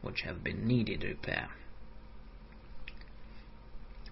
which 0.02 0.22
have 0.22 0.42
been 0.42 0.66
needed 0.66 1.02
repair. 1.02 1.48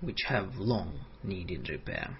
Which 0.05 0.23
have 0.29 0.55
long 0.57 0.99
needed 1.23 1.67
repair. 1.67 2.17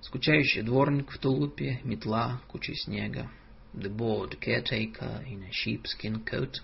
Скучающий 0.00 0.62
дворник 0.62 1.10
в 1.10 1.18
тулупе, 1.18 1.80
метла, 1.84 2.40
куча 2.48 2.74
снега. 2.74 3.30
The 3.74 3.94
bored 3.94 4.40
caretaker 4.40 5.22
in 5.26 5.44
a 5.44 5.52
sheepskin 5.52 6.24
coat. 6.24 6.60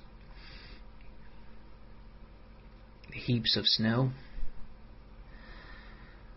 Heaps 3.13 3.57
of 3.57 3.67
snow. 3.67 4.11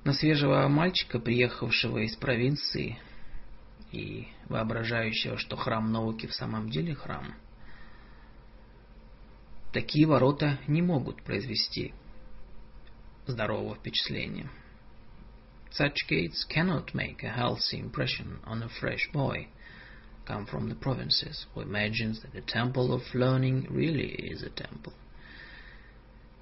На 0.04 0.14
свежего 0.14 0.68
мальчика, 0.68 1.20
приехавшего 1.20 2.00
из 2.00 2.16
провинции 2.16 3.00
и 3.92 4.28
воображающего, 4.48 5.38
что 5.38 5.56
храм 5.56 5.92
науки 5.92 6.28
в 6.28 6.34
самом 6.34 6.70
деле 6.70 6.96
храм, 6.96 7.34
такие 9.74 10.06
ворота 10.06 10.60
не 10.68 10.82
могут 10.82 11.24
произвести 11.24 11.94
здорового 13.29 13.77
впечатления. 13.77 14.51
Such 15.71 16.07
gates 16.09 16.45
cannot 16.45 16.95
make 16.95 17.25
a 17.25 17.33
healthy 17.33 17.81
impression 17.81 18.39
on 18.45 18.63
a 18.63 18.69
fresh 18.69 19.11
boy 19.13 19.49
come 20.25 20.47
from 20.47 20.69
the 20.69 20.75
provinces 20.75 21.47
who 21.53 21.61
imagines 21.61 22.23
that 22.23 22.33
the 22.33 22.41
temple 22.41 22.93
of 22.93 23.03
learning 23.13 23.67
really 23.71 24.13
is 24.13 24.43
a 24.43 24.51
temple. 24.51 24.93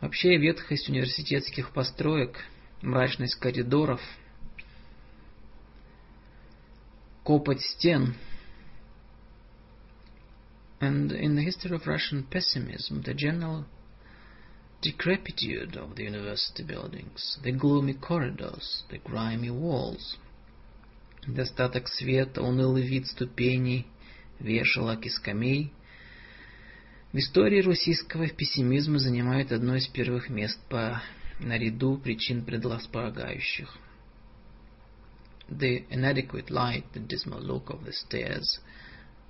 Вообще 0.01 0.37
ветхость 0.37 0.89
университетских 0.89 1.73
построек, 1.73 2.45
мрачность 2.83 3.37
коридоров, 3.37 4.01
копоть 7.25 7.63
стен 7.63 8.17
and 10.81 11.13
in 11.13 11.37
the 11.37 11.43
history 11.43 11.77
of 11.77 11.87
Russian 11.87 12.25
pessimism, 12.25 13.03
the 13.03 13.15
general 13.15 13.65
decrepitude 14.83 15.77
of 15.77 15.95
the 15.95 16.03
university 16.03 16.65
buildings, 16.65 17.39
the 17.45 17.53
gloomy 17.53 17.95
corridors, 17.95 18.83
the 18.91 18.99
grimy 18.99 19.51
walls, 19.51 20.17
достаток 21.27 21.89
света, 21.89 22.43
унылый 22.43 22.83
вид 22.83 23.07
ступеней, 23.07 23.87
вешалок 24.41 25.07
и 25.07 25.09
скамей. 25.09 25.73
В 27.13 27.19
истории 27.19 27.63
российского 27.63 28.29
пессимизма 28.29 28.99
занимает 28.99 29.53
одно 29.53 29.77
из 29.77 29.87
первых 29.87 30.29
мест 30.29 30.59
по 30.69 31.01
наряду 31.39 31.97
причин 31.97 32.45
предрасполагающих. 32.45 33.73
The 35.49 35.85
inadequate 35.91 36.51
light, 36.51 36.85
the 36.93 37.07
dismal 37.07 37.41
look 37.41 37.69
of 37.69 37.85
the 37.85 37.93
stairs, 37.93 38.59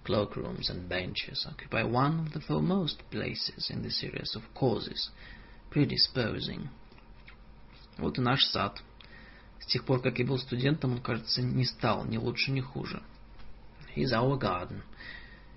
cloakrooms 0.05 0.71
and 0.71 0.89
benches 0.89 1.47
occupy 1.47 1.83
one 1.83 2.21
of 2.21 2.33
the 2.33 2.41
foremost 2.41 3.03
places 3.11 3.71
in 3.71 3.83
the 3.83 3.91
series 3.91 4.35
of 4.35 4.43
causes 4.55 5.11
predisposing 5.72 6.68
Вот 7.98 8.18
и 8.18 8.22
наш 8.22 8.44
сад. 8.46 8.82
С 9.60 9.66
тех 9.66 9.84
пор, 9.86 10.02
как 10.02 10.20
я 10.20 10.26
был 10.26 10.38
студентом, 10.38 10.94
он, 10.94 11.02
кажется, 11.02 11.42
не 11.42 11.66
стал 11.66 12.06
ни 12.06 12.18
лучше, 12.18 12.52
ни 12.52 12.62
хуже. 12.62 13.02
He's 13.96 14.12
our 14.12 14.38
garden. 14.38 14.84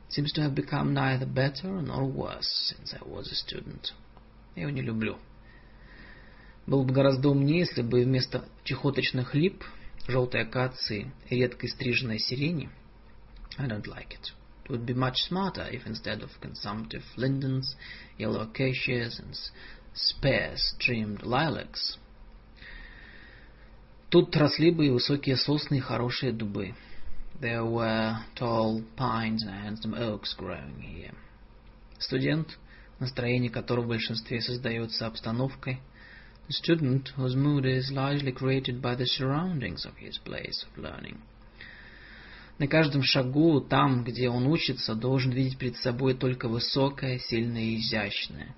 Seems 0.09 0.33
to 0.33 0.43
have 0.43 0.55
become 0.55 0.93
neither 0.93 1.27
better 1.27 1.81
nor 1.83 2.05
worse 2.11 2.73
since 2.73 2.95
I 2.95 3.07
was 3.07 3.31
a 3.31 3.35
student. 3.35 3.93
Я 4.57 4.63
его 4.63 4.71
не 4.71 4.83
люблю. 4.83 5.19
Было 6.67 6.83
бы 6.83 6.93
гораздо 6.93 7.29
умнее, 7.29 7.61
если 7.61 7.83
бы 7.83 8.05
вместо 8.05 8.49
чехоточных 8.65 9.35
лип, 9.35 9.63
желтой 10.09 10.43
акации 10.43 11.13
и 11.29 11.37
редкой 11.37 11.69
стриженной 11.69 12.19
сирени 12.19 12.71
I 13.59 13.67
don't 13.67 13.87
like 13.87 14.13
it. 14.13 14.33
It 14.65 14.71
would 14.71 14.87
be 14.87 14.95
much 14.95 15.17
smarter 15.29 15.69
if 15.71 15.87
instead 15.87 16.23
of 16.23 16.31
consumptive 16.41 17.03
lindens, 17.17 17.77
yellow 18.19 18.41
acacias 18.41 19.19
and 19.19 19.37
sparse 19.95 20.75
trimmed 20.79 21.23
lilacs. 21.23 21.99
Тут 24.11 24.37
росли 24.37 24.71
бы 24.71 24.87
и 24.87 24.91
высокие 24.91 25.37
сосны, 25.37 25.77
и 25.77 25.81
хорошие 25.81 26.33
дубы. 26.33 26.75
There 27.41 27.65
were 27.65 28.17
tall 28.35 28.85
pines 28.97 29.43
and 29.45 29.65
handsome 29.65 29.95
oaks 29.95 30.35
growing 30.37 30.81
here. 30.81 31.15
Студент, 31.99 32.59
настроение 32.99 33.51
которого 33.51 33.85
в 33.85 33.89
большинстве 33.89 34.41
создается 34.41 35.07
обстановкой, 35.07 35.81
the 36.49 36.53
student 36.53 37.13
whose 37.17 37.37
mood 37.37 37.65
is 37.65 37.91
largely 37.93 38.33
created 38.33 38.83
by 38.83 38.97
the 38.97 39.07
surroundings 39.07 39.87
of 39.87 39.97
his 39.97 40.19
place 40.19 40.67
of 40.67 40.77
learning. 40.77 41.19
На 42.59 42.67
каждом 42.67 43.03
шагу, 43.03 43.61
там, 43.61 44.05
где 44.05 44.29
он 44.29 44.47
учится, 44.47 44.95
должен 44.95 45.33
видеть 45.33 45.57
перед 45.57 45.77
собой 45.77 46.15
только 46.15 46.47
высокое, 46.47 47.19
сильное 47.19 47.63
и 47.63 47.77
изящное. 47.77 48.55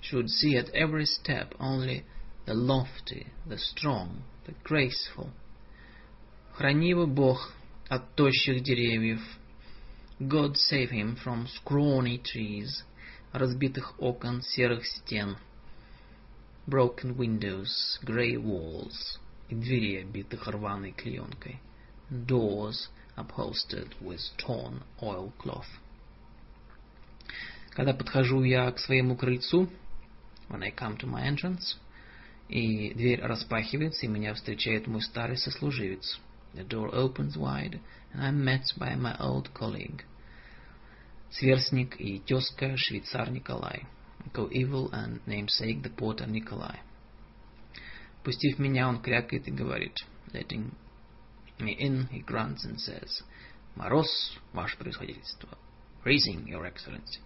Should 0.00 0.30
see 0.30 0.56
at 0.56 0.68
every 0.70 1.06
step 1.06 1.54
only 1.58 2.04
the 2.44 2.54
lofty, 2.54 3.26
the 3.44 3.58
strong, 3.58 4.22
the 4.46 4.54
graceful. 4.62 5.30
Храни 6.56 6.88
его 6.90 7.06
Бог 7.06 7.52
от 7.88 8.14
тощих 8.14 8.62
деревьев. 8.62 9.20
God 10.20 10.56
save 10.56 10.90
him 10.90 11.16
from 11.16 11.46
scrawny 11.46 12.18
trees, 12.22 12.84
разбитых 13.32 13.94
окон, 13.98 14.42
серых 14.42 14.86
стен. 14.86 15.36
Broken 16.66 17.16
windows, 17.16 17.98
grey 18.04 18.36
walls, 18.36 19.18
и 19.48 19.54
дверей, 19.54 20.02
обитых 20.02 20.46
рваной 20.46 20.92
клеенкой. 20.92 21.60
Doors 22.10 22.88
upholstered 23.16 23.94
with 24.00 24.20
torn 24.38 24.82
oilcloth. 25.00 25.66
Когда 27.70 27.92
подхожу 27.92 28.42
я 28.42 28.70
к 28.72 28.78
своему 28.78 29.16
крыльцу, 29.16 29.68
when 30.50 30.62
I 30.62 30.70
come 30.70 30.96
to 30.98 31.06
my 31.06 31.22
entrance, 31.22 31.76
и 32.48 32.94
дверь 32.94 33.22
распахивается, 33.22 34.06
и 34.06 34.08
меня 34.08 34.34
встречает 34.34 34.86
мой 34.86 35.02
старый 35.02 35.36
сослуживец. 35.36 36.20
The 36.54 36.66
door 36.66 36.90
opens 36.94 37.36
wide, 37.36 37.80
and 38.12 38.22
I'm 38.22 38.44
met 38.44 38.62
by 38.78 38.94
my 38.94 39.16
old 39.18 39.52
colleague. 39.52 40.04
Сверстник 41.30 42.00
и 42.00 42.20
тезка 42.20 42.76
швейцар 42.76 43.30
Николай. 43.30 43.86
Co-evil 44.32 44.90
and 44.92 45.20
namesake 45.26 45.82
the 45.82 45.90
porter 45.90 46.26
Nikolai. 46.26 46.78
Пустив 48.24 48.58
меня, 48.58 48.88
он 48.88 49.00
крякает 49.02 49.46
и 49.46 49.50
говорит. 49.50 49.96
Letting 50.32 50.72
me 51.58 51.76
in, 51.78 52.08
he 52.08 52.20
grunts 52.20 52.64
and 52.64 52.78
says, 52.78 53.22
Мороз, 53.76 54.08
ваше 54.52 54.76
превосходительство. 54.78 55.58
Freezing, 56.02 56.46
your 56.46 56.64
excellency. 56.64 57.20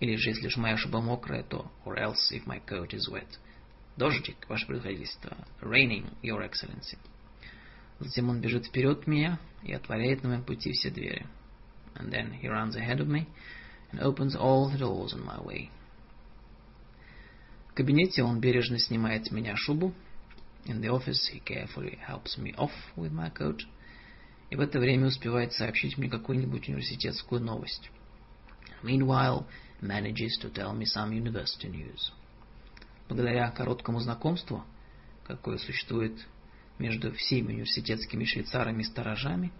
Или 0.00 0.16
же, 0.16 0.30
если 0.30 0.46
уж 0.48 0.56
моя 0.56 0.76
шуба 0.76 1.00
мокрая, 1.00 1.42
то 1.42 1.70
or 1.84 1.96
else 1.96 2.30
if 2.32 2.46
my 2.46 2.62
coat 2.66 2.90
is 2.90 3.08
wet. 3.10 3.28
Дождик, 3.96 4.48
ваше 4.48 4.66
превосходительство. 4.66 5.36
Raining, 5.62 6.12
your 6.22 6.42
excellency. 6.42 6.98
Затем 7.98 8.28
он 8.28 8.40
бежит 8.40 8.66
вперед 8.66 9.06
меня 9.06 9.38
и 9.62 9.72
отворяет 9.72 10.22
на 10.22 10.28
моем 10.28 10.44
пути 10.44 10.72
все 10.72 10.90
двери. 10.90 11.26
And 11.94 12.10
then 12.10 12.38
he 12.38 12.48
runs 12.48 12.76
ahead 12.76 13.00
of 13.00 13.08
me 13.08 13.26
and 13.90 14.00
opens 14.02 14.36
all 14.36 14.70
the 14.70 14.78
doors 14.78 15.14
on 15.14 15.24
my 15.24 15.42
way. 15.42 15.70
В 17.70 17.72
кабинете 17.74 18.22
он 18.22 18.40
бережно 18.40 18.78
снимает 18.78 19.26
с 19.26 19.30
меня 19.30 19.56
шубу. 19.56 19.94
In 20.66 20.82
the 20.82 20.90
office 20.90 21.30
he 21.32 21.42
carefully 21.42 21.98
helps 22.06 22.36
me 22.36 22.54
off 22.56 22.72
with 22.96 23.12
my 23.12 23.32
coat. 23.32 23.62
И 24.50 24.56
в 24.56 24.60
это 24.60 24.78
время 24.78 25.06
успевает 25.06 25.54
сообщить 25.54 25.96
мне 25.96 26.10
какую-нибудь 26.10 26.68
университетскую 26.68 27.40
новость. 27.40 27.90
Meanwhile, 28.82 29.46
manages 29.80 30.38
to 30.38 30.50
tell 30.50 30.72
me 30.72 30.84
some 30.84 31.12
university 31.12 31.68
news. 31.68 32.12
Благодаря 33.08 33.50
короткому 33.50 34.00
знакомству, 34.00 34.64
какое 35.24 35.58
существует 35.58 36.26
между 36.78 37.12
всеми 37.12 37.52
университетскими 37.52 38.24
швейцарами 38.24 38.82
и 38.82 38.84
сторожами, 38.84 39.52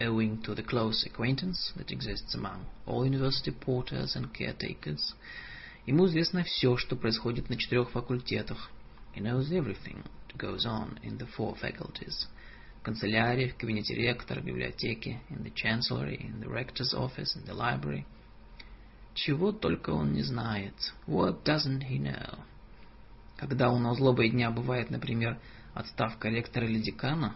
owing 0.00 0.40
to 0.42 0.54
the 0.54 0.62
close 0.62 1.04
acquaintance 1.04 1.72
that 1.76 1.90
exists 1.90 2.34
among 2.34 2.64
all 2.86 3.04
university 3.04 3.50
porters 3.50 4.14
and 4.16 4.32
caretakers, 4.32 5.14
ему 5.86 6.06
известно 6.06 6.44
все, 6.44 6.76
что 6.76 6.96
происходит 6.96 7.48
на 7.48 7.56
четырех 7.56 7.90
факультетах. 7.90 8.70
He 9.14 9.22
knows 9.22 9.50
everything 9.50 10.04
that 10.28 10.36
goes 10.36 10.64
on 10.64 11.00
in 11.02 11.18
the 11.18 11.28
four 11.36 11.56
faculties. 11.58 12.28
В 12.80 12.82
канцелярии, 12.82 13.48
в 13.48 13.56
кабинете 13.56 13.94
ректора, 13.94 14.40
в 14.40 14.44
библиотеке, 14.44 15.20
in 15.30 15.42
the 15.42 15.52
chancellery, 15.52 16.20
in 16.20 16.40
the 16.40 16.48
rector's 16.48 16.94
office, 16.94 17.34
in 17.34 17.44
the 17.44 17.54
library. 17.54 18.06
Чего 19.24 19.50
только 19.50 19.90
он 19.90 20.12
не 20.12 20.22
знает. 20.22 20.74
What 21.08 21.42
doesn't 21.42 21.82
he 21.90 21.98
know? 21.98 22.38
Когда 23.36 23.70
у 23.70 23.78
нас 23.78 23.96
злобой 23.96 24.30
дня 24.30 24.52
бывает, 24.52 24.90
например, 24.90 25.40
отставка 25.74 26.28
ректора 26.28 26.66
или 26.66 26.78
декана, 26.80 27.34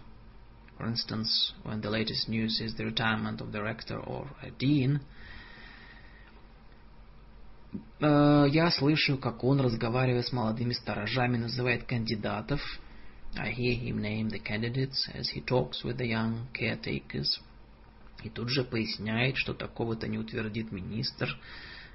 for 0.79 0.87
instance, 0.87 1.55
when 1.65 1.81
the 1.81 1.91
latest 1.91 2.29
news 2.29 2.61
is 2.61 2.77
the 2.77 2.85
retirement 2.85 3.41
of 3.41 3.51
the 3.51 3.61
rector 3.61 3.99
or 3.99 4.29
a 4.43 4.51
dean, 4.51 5.01
я 8.01 8.71
слышу, 8.71 9.19
как 9.19 9.43
он, 9.43 9.61
разговаривая 9.61 10.23
с 10.23 10.31
молодыми 10.31 10.75
сторожами, 10.75 11.37
называет 11.37 11.85
кандидатов. 11.85 12.61
I 13.37 13.51
hear 13.51 13.75
him 13.75 14.01
name 14.01 14.29
the 14.29 14.39
candidates 14.39 15.09
as 15.15 15.31
he 15.31 15.41
talks 15.41 15.83
with 15.83 15.97
the 15.97 16.07
young 16.07 16.47
caretakers. 16.53 17.41
И 18.23 18.29
тут 18.29 18.49
же 18.49 18.65
поясняет, 18.65 19.37
что 19.37 19.55
такого-то 19.55 20.09
не 20.09 20.19
утвердит 20.19 20.73
министр, 20.73 21.29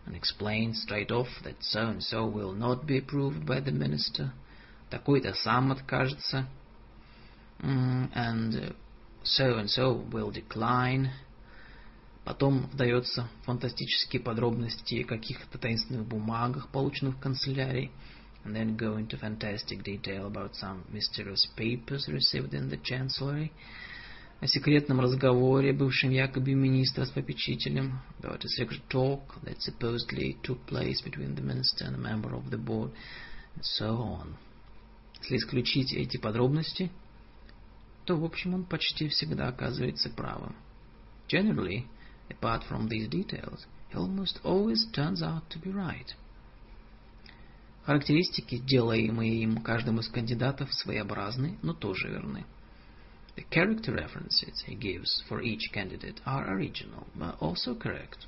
and 0.06 0.16
explains 0.16 0.86
straight 0.88 1.10
off 1.10 1.28
that 1.44 1.58
so-and-so 1.62 2.26
will 2.26 2.54
not 2.54 2.86
be 2.86 2.98
approved 2.98 3.46
by 3.46 3.60
the 3.60 3.72
minister. 3.72 4.32
такой-то 4.90 5.34
сам 5.34 5.72
откажется, 5.72 6.48
and 7.60 8.76
so-and-so 9.24 10.10
will 10.10 10.32
decline. 10.32 11.10
Потом 12.24 12.68
вдается 12.68 13.30
фантастические 13.44 14.22
подробности 14.22 15.02
о 15.02 15.08
каких-то 15.08 15.58
таинственных 15.58 16.06
бумагах, 16.06 16.70
полученных 16.70 17.16
в 17.16 17.20
канцелярии, 17.20 17.92
and 18.44 18.54
then 18.54 18.78
go 18.78 18.98
into 18.98 19.18
fantastic 19.18 19.82
detail 19.84 20.28
about 20.28 20.54
some 20.56 20.84
mysterious 20.90 21.46
papers 21.56 22.08
received 22.08 22.54
in 22.54 22.70
the 22.70 22.78
chancellery, 22.84 23.52
о 24.40 24.46
секретном 24.48 25.00
разговоре, 25.00 25.74
бывшем 25.74 26.12
якобы 26.12 26.54
министра 26.54 27.06
с 27.06 27.10
попечителем, 27.10 28.00
about 28.20 28.44
a 28.44 28.48
secret 28.48 28.82
talk 28.88 29.22
that 29.44 29.60
supposedly 29.60 30.38
took 30.44 30.60
place 30.68 31.02
between 31.02 31.36
the 31.36 31.42
minister 31.42 31.86
and 31.86 31.96
a 31.96 31.98
member 31.98 32.36
of 32.36 32.50
the 32.52 32.58
board, 32.58 32.92
and 33.56 33.64
so 33.64 33.98
on. 33.98 34.36
Если 35.22 35.38
исключить 35.38 35.92
эти 35.94 36.18
подробности, 36.18 36.92
то, 38.06 38.16
в 38.16 38.24
общем, 38.24 38.54
он 38.54 38.64
почти 38.64 39.08
всегда 39.10 39.48
оказывается 39.48 40.10
правым. 40.12 40.56
Generally, 41.28 41.86
apart 42.30 42.62
from 42.70 42.88
these 42.88 43.10
details, 43.10 43.66
he 43.90 43.98
almost 43.98 44.40
always 44.44 44.86
turns 44.94 45.24
out 45.24 45.50
to 45.50 45.60
be 45.60 45.72
right. 45.72 46.16
Характеристики, 47.86 48.60
делаемые 48.60 49.42
им 49.42 49.58
каждым 49.64 50.00
из 50.00 50.10
кандидатов, 50.10 50.72
своеобразны, 50.74 51.58
но 51.64 51.74
тоже 51.74 52.10
верны. 52.10 52.46
The 53.38 53.44
character 53.44 53.94
references 53.94 54.64
he 54.66 54.74
gives 54.74 55.22
for 55.30 55.44
each 55.44 55.70
candidate 55.72 56.20
are 56.26 56.52
original, 56.52 57.06
but 57.16 57.38
also 57.40 57.76
correct. 57.76 58.26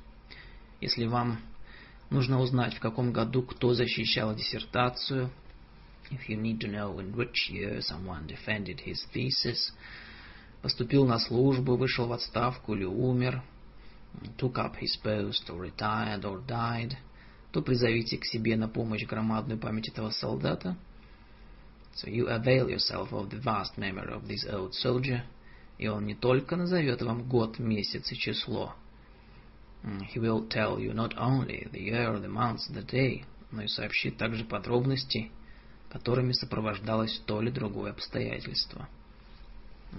Если 0.80 1.04
вам 1.04 1.40
нужно 2.10 2.38
узнать, 2.40 2.74
в 2.74 2.80
каком 2.80 3.12
году 3.12 3.42
кто 3.42 3.74
защищал 3.74 4.36
диссертацию, 4.36 5.30
If 6.12 6.28
you 6.28 6.36
need 6.36 6.60
to 6.60 6.68
know 6.68 6.98
in 7.00 7.16
which 7.16 7.50
year 7.50 7.80
someone 7.80 8.28
defended 8.28 8.80
his 8.80 9.04
thesis, 9.12 9.72
поступил 10.62 11.04
на 11.06 11.18
службу, 11.18 11.76
вышел 11.76 12.06
в 12.06 12.12
отставку 12.12 12.74
или 12.74 12.84
умер, 12.84 13.42
took 14.36 14.58
up 14.58 14.76
his 14.76 14.96
post 15.02 15.50
or 15.50 15.58
retired 15.58 16.22
or 16.22 16.40
died, 16.46 16.96
то 17.50 17.62
призовите 17.62 18.16
к 18.16 18.24
себе 18.24 18.56
на 18.56 18.68
помощь 18.68 19.04
громадную 19.06 19.58
память 19.58 19.88
этого 19.88 20.10
солдата. 20.10 20.76
So 21.94 22.08
you 22.08 22.28
avail 22.28 22.70
yourself 22.70 23.12
of 23.12 23.30
the 23.30 23.38
vast 23.38 23.76
memory 23.76 24.12
of 24.12 24.28
this 24.28 24.46
old 24.48 24.74
soldier, 24.74 25.22
и 25.78 25.88
он 25.88 26.06
не 26.06 26.14
только 26.14 26.56
назовет 26.56 27.02
вам 27.02 27.28
год, 27.28 27.58
месяц 27.58 28.10
и 28.12 28.16
число, 28.16 28.74
he 29.82 30.18
will 30.18 30.46
tell 30.48 30.78
you 30.78 30.92
not 30.92 31.14
only 31.16 31.68
the 31.72 31.80
year, 31.80 32.18
the 32.18 32.28
month, 32.28 32.60
the 32.70 32.82
day, 32.82 33.24
но 33.50 33.62
и 33.62 33.68
сообщит 33.68 34.18
также 34.18 34.44
подробности 34.44 35.30
которыми 35.90 36.32
сопровождалось 36.32 37.20
то 37.26 37.42
или 37.42 37.50
другое 37.50 37.90
обстоятельство. 37.90 38.88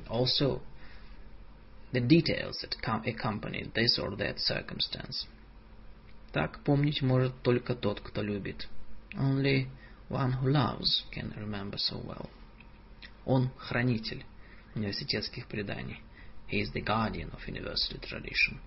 Also, 0.08 0.62
the 1.92 2.00
details 2.00 2.56
that 2.62 2.76
accompanied 3.06 3.74
this 3.74 4.00
or 4.00 4.16
that 4.16 4.40
circumstance. 4.40 5.28
Так 6.32 6.64
помнить 6.64 7.02
может 7.02 7.42
только 7.44 7.76
тот, 7.76 8.00
кто 8.00 8.22
любит. 8.22 8.70
Only 9.16 9.68
one 10.11 10.33
who 10.33 10.51
loves 10.51 11.05
can 11.13 11.35
remember 11.37 11.79
so 11.79 11.99
well. 12.05 12.31
Он 13.25 13.51
хранитель 13.59 14.25
университетских 14.75 15.47
преданий. 15.49 16.01
He 16.49 16.61
is 16.61 16.71
the 16.73 16.81
guardian 16.81 17.31
of 17.33 17.47
university 17.49 17.99
tradition. 17.99 18.61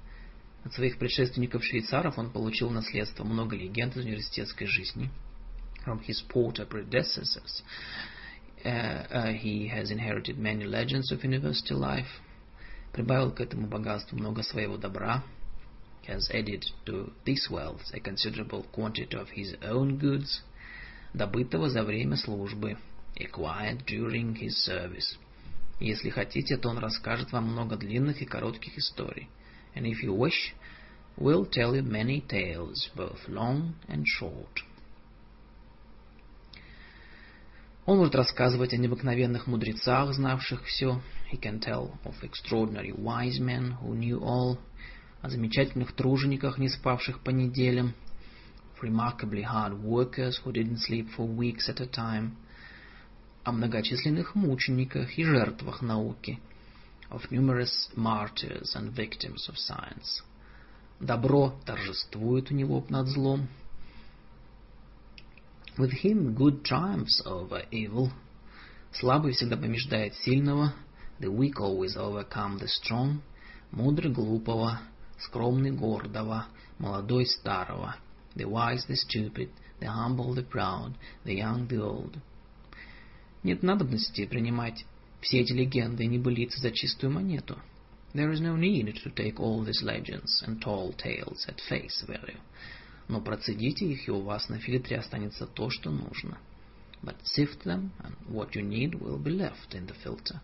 От 0.66 0.74
своих 0.74 0.97
предшественников-швейцаров 0.97 2.18
он 2.18 2.32
получил 2.32 2.70
наследство 2.70 3.24
много 3.24 3.55
легенд 3.55 3.95
из 3.95 4.03
университетской 4.03 4.68
жизни. 4.68 5.10
From 5.86 6.01
his 6.05 6.22
porter 6.28 6.66
predecessors, 6.66 7.64
uh, 8.66 9.07
uh, 9.10 9.34
he 9.34 9.68
has 9.68 9.89
inherited 9.89 10.38
many 10.38 10.66
legends 10.66 11.12
of 11.12 11.24
university 11.24 11.74
life. 11.74 12.20
Прибавил 12.91 13.32
к 13.32 13.39
этому 13.39 13.68
богатству 13.68 14.18
много 14.18 14.43
своего 14.43 14.76
добра. 14.76 15.24
He 16.03 16.12
has 16.14 16.30
added 16.32 16.66
to 16.86 17.14
this 17.26 17.49
wealth 17.49 17.93
a 17.93 17.99
considerable 18.01 18.66
quantity 18.74 19.16
of 19.16 19.30
his 19.30 19.55
own 19.62 19.97
goods, 19.97 20.41
добытого 21.15 21.71
за 21.71 21.83
время 21.83 22.17
службы, 22.17 22.77
acquired 23.17 23.85
during 23.87 24.35
his 24.35 24.53
service. 24.69 25.17
Если 25.81 26.11
хотите, 26.11 26.57
то 26.57 26.69
он 26.69 26.79
расскажет 26.79 27.33
вам 27.33 27.51
много 27.51 27.77
длинных 27.77 28.21
и 28.21 28.27
коротких 28.27 28.77
историй. 28.77 29.29
And 29.75 29.87
if 29.87 30.03
you 30.05 30.15
wish, 30.15 30.55
will 31.17 31.49
tell 31.49 31.75
you 31.75 31.83
many 31.83 32.21
tales, 32.27 32.91
both 32.95 33.29
long 33.29 33.75
and 33.89 34.05
short. 34.21 34.62
Он 37.87 37.99
может 37.99 38.15
рассказывать 38.15 38.73
о 38.73 38.79
необыкновенных 38.79 39.47
мудрецах, 39.47 40.15
знавших 40.15 40.65
все. 40.65 41.03
He 41.31 41.39
can 41.39 41.61
tell 41.61 41.93
of 42.05 42.15
extraordinary 42.23 42.93
wise 42.93 43.39
men 43.39 43.77
who 43.83 43.95
knew 43.95 44.21
all. 44.21 44.59
О 45.21 45.29
замечательных 45.29 45.93
тружениках, 45.93 46.59
не 46.59 46.69
спавших 46.69 47.21
по 47.21 47.31
неделям. 47.31 47.95
Remarkably 48.83 49.43
hard 49.43 49.83
workers 49.83 50.41
who 50.43 50.53
didn't 50.53 50.79
sleep 50.79 51.09
for 51.16 51.27
weeks 51.27 51.68
at 51.68 51.81
a 51.81 51.87
time. 51.87 52.37
О 53.45 53.53
многочисленных 53.53 54.35
мучениках 54.35 55.16
и 55.18 55.25
жертвах 55.25 55.83
науки. 55.83 56.41
Of 57.11 57.31
numerous 57.31 57.89
martyrs 57.97 58.75
and 58.75 58.93
victims 58.93 59.49
of 59.49 59.57
science. 59.57 60.22
Добро 61.01 61.55
торжествует 61.64 62.51
у 62.51 62.55
него 62.55 62.85
над 62.89 63.09
злом. 63.09 63.49
With 65.77 65.93
him 66.05 66.35
good 66.35 66.62
triumphs 66.62 67.20
over 67.27 67.66
evil. 67.70 68.11
Слабый 68.93 69.33
всегда 69.33 69.57
побеждает 69.57 70.14
сильного. 70.14 70.72
The 71.20 71.31
weak 71.31 71.61
always 71.61 71.97
overcome 71.97 72.59
the 72.59 72.68
strong. 72.68 73.20
Мудрый 73.70 74.12
глупого. 74.12 74.81
Скромный 75.18 75.72
гордого. 75.72 76.47
Молодой 76.79 77.27
старого. 77.27 77.97
The 78.37 78.45
wise 78.45 78.87
the 78.87 78.97
stupid. 78.97 79.51
The 79.80 79.91
humble 79.91 80.35
the 80.35 80.43
proud. 80.43 80.95
The 81.24 81.35
young 81.35 81.68
the 81.68 81.82
old. 81.82 82.18
Нет 83.43 83.62
надобности 83.62 84.26
принимать 84.26 84.85
все 85.20 85.41
эти 85.41 85.53
легенды 85.53 86.05
и 86.05 86.07
небылицы 86.07 86.61
за 86.61 86.70
чистую 86.70 87.12
монету. 87.12 87.59
There 88.14 88.32
is 88.32 88.41
no 88.41 88.57
need 88.57 88.95
to 89.03 89.11
take 89.11 89.41
all 89.41 89.64
these 89.64 89.82
legends 89.82 90.43
and 90.47 90.61
tall 90.61 90.93
tales 90.93 91.47
at 91.49 91.61
face 91.61 92.05
value. 92.07 92.41
но 93.09 93.20
процедите 93.20 93.87
их, 93.87 94.09
и 94.09 94.11
у 94.11 94.20
вас 94.20 94.49
на 94.49 94.59
фильтре 94.59 94.99
останется 94.99 95.47
то, 95.47 95.70
что 95.70 95.91
нужно. 95.91 96.39
But 97.03 97.16
sift 97.22 97.64
them, 97.64 97.91
and 98.03 98.16
what 98.28 98.55
you 98.55 98.62
need 98.62 98.95
will 98.99 99.18
be 99.18 99.30
left 99.30 99.74
in 99.74 99.87
the 99.87 99.95
filter. 100.03 100.41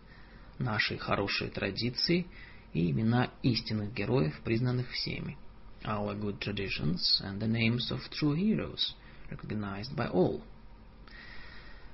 Наши 0.59 0.97
хорошие 0.97 1.49
традиции 1.49 2.27
и 2.73 2.91
имена 2.91 3.31
истинных 3.41 3.93
героев, 3.93 4.39
признанных 4.43 4.91
всеми. 4.91 5.37
Our 5.84 6.14
good 6.14 6.40
traditions 6.40 7.20
and 7.24 7.40
the 7.40 7.46
names 7.46 7.90
of 7.90 8.00
true 8.10 8.34
heroes, 8.34 8.94
recognized 9.30 9.94
by 9.94 10.08
all. 10.08 10.42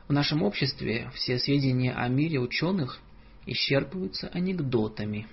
В 0.08 0.12
нашем 0.12 0.42
обществе 0.42 1.10
все 1.14 1.38
сведения 1.38 1.94
о 1.94 2.08
мире 2.08 2.38
ученых 2.38 3.00
исчерпываются 3.46 4.28
анекдотами. 4.28 5.26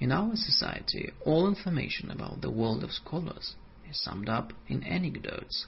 In 0.00 0.12
our 0.12 0.34
society, 0.36 1.12
all 1.26 1.48
information 1.48 2.10
about 2.10 2.40
the 2.40 2.50
world 2.50 2.82
of 2.82 2.92
scholars 2.92 3.56
is 3.90 4.00
summed 4.02 4.28
up 4.28 4.52
in 4.68 4.82
anecdotes 4.84 5.66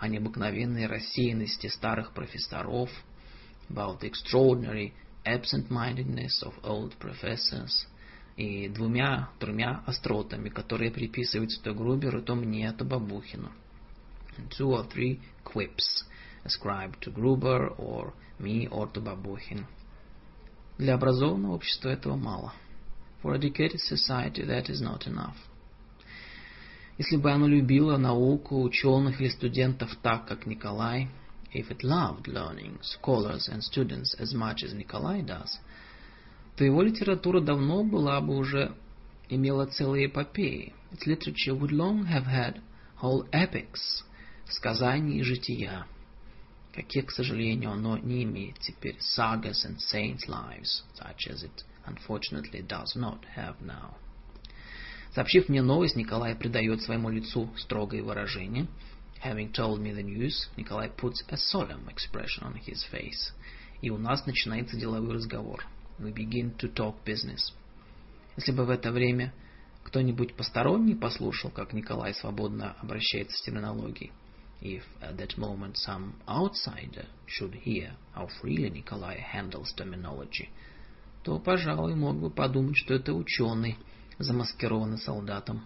о 0.00 0.08
необыкновенной 0.08 0.86
рассеянности 0.86 1.66
старых 1.66 2.12
профессоров, 2.12 2.90
about 3.68 4.00
the 4.00 4.06
extraordinary 4.06 4.92
absent-mindedness 5.24 6.42
of 6.42 6.54
old 6.62 6.96
professors, 6.98 7.86
и 8.35 8.67
двумя-тремя 8.67 9.83
остротами, 9.85 10.49
которые 10.49 10.91
приписываются 10.91 11.61
то 11.61 11.73
Груберу, 11.73 12.21
то 12.21 12.35
мне, 12.35 12.71
то 12.71 12.83
Бабухину. 12.83 13.51
Two 14.57 14.69
or 14.71 14.89
three 14.89 15.19
quips 15.43 16.05
ascribed 16.43 16.99
to 17.01 17.11
Gruber 17.11 17.75
or 17.77 18.13
me 18.39 18.67
or 18.69 18.91
to 18.91 19.01
Babuchin. 19.01 19.65
Для 20.77 20.95
образованного 20.95 21.53
общества 21.53 21.89
этого 21.89 22.15
мало. 22.15 22.53
For 23.21 23.35
educated 23.35 23.79
society 23.79 24.43
that 24.43 24.69
is 24.69 24.81
not 24.81 25.07
enough. 25.07 25.35
Если 26.97 27.17
бы 27.17 27.31
оно 27.31 27.47
любило 27.47 27.97
науку, 27.97 28.61
ученых 28.61 29.21
или 29.21 29.29
студентов 29.29 29.95
так, 30.01 30.27
как 30.27 30.45
Николай, 30.45 31.09
if 31.53 31.69
it 31.69 31.83
loved 31.83 32.25
learning, 32.27 32.79
scholars 32.81 33.47
and 33.47 33.61
students 33.61 34.15
as 34.19 34.33
much 34.33 34.63
as 34.63 34.73
Nikolai 34.73 35.21
does, 35.21 35.59
то 36.55 36.63
его 36.63 36.81
литература 36.81 37.41
давно 37.41 37.83
была 37.83 38.21
бы 38.21 38.35
уже 38.35 38.75
имела 39.29 39.65
целые 39.65 40.07
эпопеи. 40.07 40.73
Its 40.91 41.07
literature 41.07 41.57
would 41.57 41.71
long 41.71 42.05
have 42.05 42.25
had 42.25 42.61
whole 43.01 43.27
epics, 43.31 44.03
сказания 44.47 45.19
и 45.19 45.23
жития, 45.23 45.87
каких, 46.73 47.07
к 47.07 47.11
сожалению, 47.11 47.71
оно 47.71 47.97
не 47.97 48.23
имеет 48.23 48.59
теперь, 48.59 48.97
sagas 48.99 49.65
and 49.65 49.77
saints' 49.91 50.27
lives, 50.27 50.83
such 50.95 51.27
as 51.29 51.43
it 51.43 51.63
unfortunately 51.85 52.61
does 52.61 52.95
not 52.95 53.19
have 53.35 53.55
now. 53.61 53.95
Сообщив 55.13 55.47
мне 55.47 55.61
новость, 55.61 55.95
Николай 55.95 56.35
придает 56.35 56.81
своему 56.81 57.09
лицу 57.09 57.49
строгое 57.57 58.01
выражение. 58.01 58.67
Having 59.23 59.53
told 59.53 59.79
me 59.79 59.93
the 59.93 60.03
news, 60.03 60.49
Nikolai 60.57 60.89
puts 60.89 61.23
a 61.29 61.37
solemn 61.37 61.87
expression 61.87 62.43
on 62.43 62.55
his 62.55 62.83
face. 62.91 63.31
И 63.81 63.89
у 63.89 63.97
нас 63.97 64.25
начинается 64.25 64.75
деловой 64.75 65.13
разговор. 65.13 65.63
We 65.99 66.11
begin 66.11 66.55
to 66.57 66.73
talk 66.73 67.03
business. 67.05 67.53
Если 68.35 68.51
бы 68.51 68.65
в 68.65 68.69
это 68.69 68.91
время 68.91 69.33
кто-нибудь 69.83 70.35
посторонний 70.35 70.95
послушал, 70.95 71.51
как 71.51 71.73
Николай 71.73 72.13
свободно 72.13 72.75
обращается 72.81 73.37
с 73.37 73.41
терминологией, 73.41 74.11
if 74.61 74.83
at 75.01 75.17
that 75.17 75.37
moment 75.37 75.75
some 75.75 76.13
outsider 76.25 77.05
should 77.27 77.53
hear 77.53 77.91
how 78.15 78.27
freely 78.41 78.69
Nikolai 78.69 79.19
handles 79.19 79.73
terminology, 79.75 80.49
то, 81.23 81.39
пожалуй, 81.39 81.95
мог 81.95 82.17
бы 82.17 82.29
подумать, 82.29 82.77
что 82.77 82.93
это 82.95 83.13
ученый, 83.13 83.77
замаскированный 84.19 84.97
солдатом. 84.97 85.63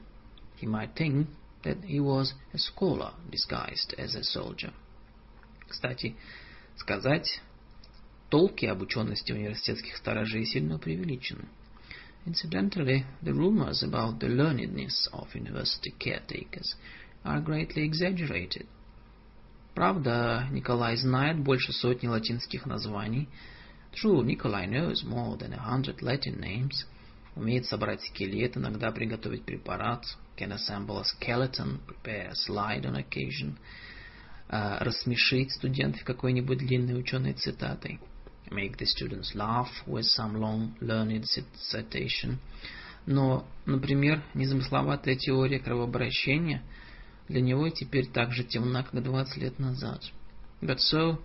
He 0.59 0.67
might 0.67 0.95
think 0.95 1.27
that 1.63 1.83
he 1.83 1.99
was 1.99 2.33
a 2.53 2.57
scholar 2.57 3.13
disguised 3.31 3.93
as 3.97 4.15
a 4.15 4.23
soldier. 4.23 4.73
Кстати, 5.67 6.15
сказать, 6.75 7.41
толки 8.29 8.65
об 8.65 8.81
учености 8.81 9.31
университетских 9.31 9.97
сторожей 9.97 10.45
сильно 10.45 10.77
преувеличены. 10.77 11.45
Incidentally, 12.25 13.05
the 13.21 13.33
rumors 13.33 13.83
about 13.83 14.19
the 14.19 14.27
learnedness 14.27 15.07
of 15.13 15.33
university 15.33 15.93
caretakers 15.97 16.75
are 17.23 17.41
greatly 17.41 17.83
exaggerated. 17.85 18.65
Правда, 19.73 20.47
Николай 20.51 20.97
знает 20.97 21.39
больше 21.39 21.71
сотни 21.71 22.07
латинских 22.07 22.65
названий. 22.65 23.29
True, 23.93 24.23
Nikolai 24.23 24.67
knows 24.67 25.03
more 25.03 25.37
than 25.37 25.53
a 25.53 25.61
hundred 25.61 26.01
Latin 26.01 26.39
names– 26.39 26.85
умеет 27.37 27.65
собрать 27.65 28.01
скелет, 28.01 28.57
иногда 28.57 28.91
приготовить 28.91 29.43
препарат, 29.43 30.03
can 30.35 30.51
assemble 30.51 30.99
a 30.99 31.03
skeleton, 31.03 31.79
prepare 31.85 32.29
a 32.29 32.35
slide 32.35 32.85
on 32.85 32.95
occasion, 32.95 33.57
uh, 34.49 34.83
рассмешить 34.83 35.51
студентов 35.51 36.03
какой-нибудь 36.03 36.57
длинной 36.59 36.99
ученой 36.99 37.33
цитатой, 37.33 37.99
make 38.51 38.77
the 38.77 38.85
students 38.85 39.35
laugh 39.35 39.69
with 39.85 40.05
some 40.05 40.39
long 40.39 40.75
learned 40.81 41.25
citation. 41.71 42.39
Но, 43.05 43.47
например, 43.65 44.23
незамысловатая 44.33 45.15
теория 45.15 45.59
кровообращения 45.59 46.61
для 47.29 47.41
него 47.41 47.69
теперь 47.69 48.07
так 48.07 48.31
же 48.31 48.43
темна, 48.43 48.83
как 48.83 49.01
20 49.01 49.37
лет 49.37 49.59
назад. 49.59 50.01
But 50.61 50.79
so 50.79 51.19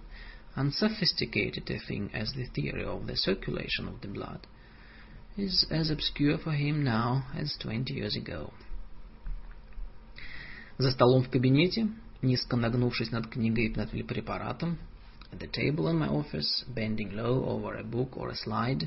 unsophisticated 0.55 1.71
a 1.71 1.79
thing 1.79 2.11
as 2.13 2.33
the 2.35 2.47
theory 2.55 2.85
of 2.85 3.07
the 3.07 3.17
circulation 3.17 3.89
of 3.89 4.01
the 4.01 4.09
blood 4.09 4.47
is 5.37 5.67
as 5.71 5.91
obscure 5.91 6.39
for 6.39 6.53
him 6.53 6.85
now 6.85 7.25
as 7.35 7.57
twenty 7.61 7.95
years 7.95 8.17
ago. 8.17 8.53
За 10.79 10.91
столом 10.91 11.23
в 11.23 11.31
кабинете, 11.31 11.89
низко 12.23 12.57
нагнувшись 12.57 13.11
над 13.11 13.29
книгой 13.29 13.67
и 13.67 13.75
над 13.75 13.91
препаратом, 14.07 14.79
At 15.33 15.41
the 15.41 15.47
table 15.47 15.89
in 15.89 15.97
my 15.97 16.09
office, 16.09 16.63
bending 16.69 17.17
low 17.17 17.47
over 17.47 17.75
a 17.75 17.83
book 17.83 18.19
or 18.19 18.29
a 18.29 18.37
slide, 18.37 18.87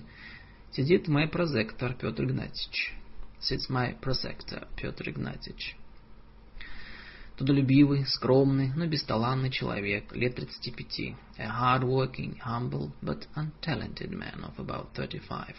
сидит 0.72 1.08
мой 1.08 1.28
прозектор 1.28 1.96
Петр 1.96 2.26
Игнатьевич. 2.26 2.94
Sits 3.40 3.68
my 3.68 4.00
prosector 4.00 4.68
Петр 4.76 5.10
Игнатьевич. 5.10 5.76
Трудолюбивый, 7.36 8.06
скромный, 8.06 8.72
но 8.76 8.86
бесталанный 8.86 9.50
человек, 9.50 10.16
лет 10.16 10.36
35. 10.36 11.16
A 11.40 11.48
hard-working, 11.48 12.38
humble, 12.46 12.92
but 13.02 13.28
untalented 13.36 14.12
man 14.12 14.46
of 14.46 14.58
about 14.60 14.94
35. 14.94 15.56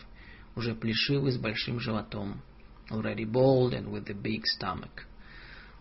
Уже 0.55 0.74
плешивый, 0.76 1.32
с 1.32 1.37
большим 1.37 1.80
животом. 1.80 2.41
Already 2.91 3.24
bald 3.24 3.74
and 3.74 3.91
with 3.91 4.09
a 4.09 4.14
big 4.14 4.45
stomach. 4.47 5.05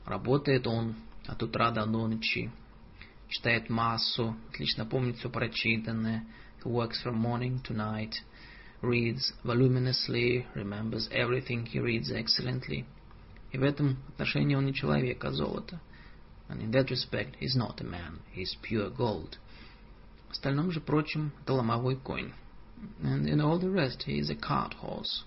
Работает 0.06 0.66
он 0.66 0.96
от 1.28 1.44
утра 1.44 1.70
до 1.70 1.86
ночи. 1.86 2.52
Читает 3.35 3.71
массу, 3.71 4.37
отлично 4.51 4.85
помнит 4.85 5.19
все 5.19 5.31
прочитанное. 5.31 6.27
He 6.63 6.71
works 6.71 7.03
from 7.03 7.17
morning 7.17 7.63
to 7.63 7.75
night. 7.75 8.15
Reads 8.83 9.33
voluminously, 9.45 10.47
remembers 10.55 11.09
everything 11.13 11.67
he 11.67 11.79
reads 11.79 12.11
excellently. 12.11 12.87
И 13.53 13.59
в 13.59 13.63
этом 13.63 13.99
отношении 14.09 14.55
он 14.55 14.67
не 14.67 14.75
человек, 14.75 15.25
а 15.25 15.33
золото. 15.33 15.81
And 16.49 16.61
in 16.61 16.71
that 16.73 16.91
respect 16.91 17.37
he's 17.41 17.55
not 17.55 17.81
a 17.81 17.85
man, 17.85 18.21
he's 18.35 18.57
pure 18.63 18.91
gold. 18.91 19.39
В 20.29 20.33
остальном 20.33 20.71
же, 20.71 20.81
прочем, 20.81 21.33
это 21.43 21.55
ломовой 21.55 21.97
конь. 21.97 22.33
And 23.03 23.29
in 23.29 23.41
all 23.41 23.59
the 23.59 23.71
rest 23.71 24.05
he 24.07 24.19
is 24.19 24.31
a 24.31 24.35
cart 24.35 24.75
horse. 24.81 25.25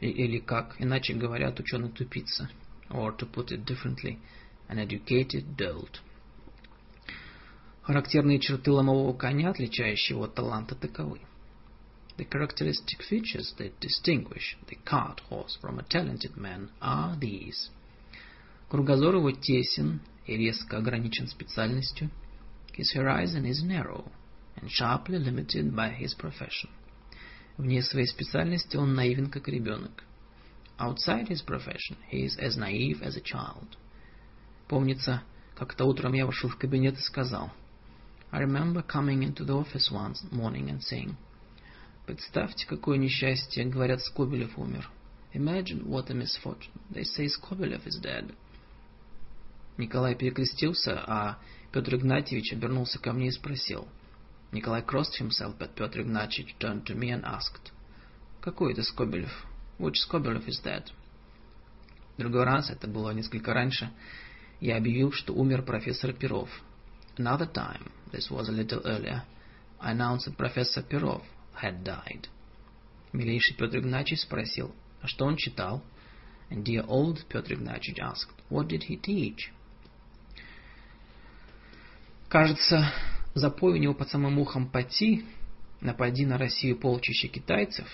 Или, 0.00 0.38
как 0.38 0.76
иначе 0.78 1.14
говорят, 1.14 1.58
ученый-тупица. 1.58 2.50
Or, 2.90 3.12
to 3.16 3.26
put 3.26 3.50
it 3.50 3.64
differently, 3.64 4.18
an 4.68 4.78
educated 4.78 5.56
dolt. 5.56 6.00
Характерные 7.83 8.39
черты 8.39 8.71
ломового 8.71 9.17
коня, 9.17 9.49
отличающие 9.49 10.15
его 10.15 10.25
от 10.25 10.35
таланта, 10.35 10.75
таковы. 10.75 11.21
The 12.17 12.27
characteristic 12.29 13.01
features 13.09 13.55
that 13.57 13.79
distinguish 13.79 14.55
the 14.67 14.77
cart 14.85 15.19
horse 15.29 15.57
from 15.59 15.79
a 15.79 15.83
talented 15.83 16.37
man 16.37 16.69
are 16.79 17.17
these. 17.19 17.71
Кругозор 18.69 19.15
его 19.15 19.31
тесен 19.31 20.01
и 20.27 20.37
резко 20.37 20.77
ограничен 20.77 21.27
специальностью. 21.27 22.11
His 22.77 22.93
horizon 22.93 23.45
is 23.45 23.63
narrow 23.63 24.11
and 24.55 24.69
sharply 24.69 25.17
limited 25.17 25.75
by 25.75 25.89
his 25.89 26.13
profession. 26.13 26.69
Вне 27.57 27.81
своей 27.81 28.07
специальности 28.07 28.77
он 28.77 28.93
наивен, 28.93 29.31
как 29.31 29.47
ребенок. 29.47 30.03
Outside 30.77 31.27
his 31.29 31.41
profession, 31.41 31.97
he 32.11 32.25
is 32.25 32.37
as 32.37 32.57
naive 32.57 33.01
as 33.01 33.15
a 33.15 33.21
child. 33.21 33.77
Помнится, 34.67 35.23
как-то 35.55 35.85
утром 35.85 36.13
я 36.13 36.25
вошел 36.25 36.49
в 36.49 36.57
кабинет 36.57 36.97
и 36.97 37.01
сказал. 37.01 37.51
I 38.31 38.39
remember 38.39 38.81
coming 38.81 39.23
into 39.23 39.43
the 39.43 39.53
office 39.53 39.91
one 39.91 40.15
morning 40.31 40.69
and 40.69 40.81
saying, 40.81 41.15
Представьте, 42.05 42.65
какое 42.65 42.97
несчастье, 42.97 43.65
говорят, 43.65 44.01
Скобелев 44.01 44.57
умер. 44.57 44.89
Imagine 45.33 45.87
what 45.87 46.09
a 46.09 46.13
misfortune. 46.13 46.71
They 46.89 47.03
say 47.03 47.27
Skobelev 47.27 47.85
is 47.85 47.99
dead. 48.01 48.33
Николай 49.77 50.15
перекрестился, 50.15 51.03
а 51.07 51.39
Петр 51.71 51.95
Игнатьевич 51.95 52.53
обернулся 52.53 52.99
ко 52.99 53.13
мне 53.13 53.27
и 53.27 53.31
спросил. 53.31 53.87
Николай 54.51 54.81
crossed 54.81 55.19
himself, 55.19 55.57
but 55.57 55.75
Петр 55.75 56.01
Игнатьевич 56.01 56.55
turned 56.59 56.85
to 56.85 56.95
me 56.95 57.11
and 57.11 57.23
asked. 57.23 57.71
Какой 58.41 58.73
это 58.73 58.83
Скобелев? 58.83 59.45
Which 59.77 59.95
Skobelev 60.07 60.47
is 60.47 60.61
that? 60.63 60.91
другой 62.17 62.43
раз, 62.43 62.69
это 62.69 62.87
было 62.87 63.11
несколько 63.11 63.53
раньше, 63.53 63.91
я 64.59 64.77
объявил, 64.77 65.11
что 65.11 65.33
умер 65.33 65.63
профессор 65.63 66.13
Перов. 66.13 66.49
Another 67.17 67.51
time, 67.51 67.91
this 68.11 68.29
was 68.29 68.49
a 68.49 68.51
little 68.51 68.81
earlier, 68.85 69.23
I 69.79 69.91
announced 69.91 70.25
that 70.25 70.37
Professor 70.37 70.81
Perov 70.81 71.23
had 71.55 71.83
died. 71.83 72.27
Милейший 73.13 73.55
Петр 73.57 73.79
Игнатьевич 73.79 74.21
спросил, 74.21 74.73
а 75.01 75.07
что 75.07 75.25
он 75.25 75.35
читал? 75.35 75.83
And 76.49 76.63
dear 76.63 76.85
old 76.87 77.25
Петр 77.29 77.53
Игнатьевич 77.53 77.99
asked, 77.99 78.31
what 78.49 78.67
did 78.67 78.83
he 78.83 78.97
teach? 78.97 79.51
Кажется, 82.29 82.93
запой 83.33 83.73
у 83.73 83.77
него 83.77 83.93
под 83.93 84.09
самым 84.09 84.39
ухом 84.39 84.69
Пати, 84.69 85.25
напади 85.81 86.25
на 86.25 86.37
Россию 86.37 86.77
полчища 86.77 87.27
китайцев. 87.27 87.87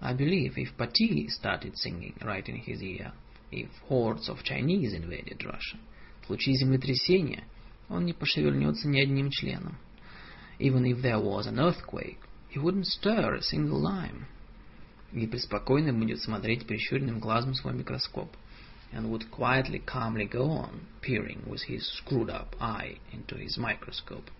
I 0.00 0.14
believe 0.14 0.56
if 0.56 0.76
Pati 0.76 1.28
started 1.28 1.76
singing 1.76 2.14
right 2.20 2.48
in 2.48 2.56
his 2.56 2.82
ear, 2.82 3.12
if 3.52 3.68
hordes 3.88 4.28
of 4.28 4.42
Chinese 4.42 4.94
invaded 4.94 5.44
Russia, 5.44 5.78
в 6.22 6.26
случае 6.26 6.56
землетрясения 6.56 7.44
он 7.92 8.06
не 8.06 8.14
пошевельнется 8.14 8.88
ни 8.88 9.00
одним 9.00 9.30
членом. 9.30 9.76
Even 10.58 10.84
if 10.84 11.02
there 11.02 11.20
was 11.20 11.46
an 11.46 11.58
earthquake, 11.58 12.18
he 12.48 12.58
wouldn't 12.58 12.86
stir 12.86 13.34
a 13.34 13.42
single 13.42 13.80
lime. 13.80 14.26
И 15.12 15.26
преспокойно 15.26 15.92
будет 15.92 16.20
смотреть 16.20 16.66
прищуренным 16.66 17.20
глазом 17.20 17.54
свой 17.54 17.74
микроскоп. 17.74 18.30
And 18.92 19.10
would 19.10 19.30
quietly, 19.30 19.82
calmly 19.84 20.26
go 20.26 20.50
on, 20.50 20.86
peering 21.00 21.42
with 21.46 21.62
his 21.62 21.86
screwed-up 21.98 22.56
eye 22.60 22.98
into 23.12 23.36
his 23.36 23.58
microscope. 23.58 24.30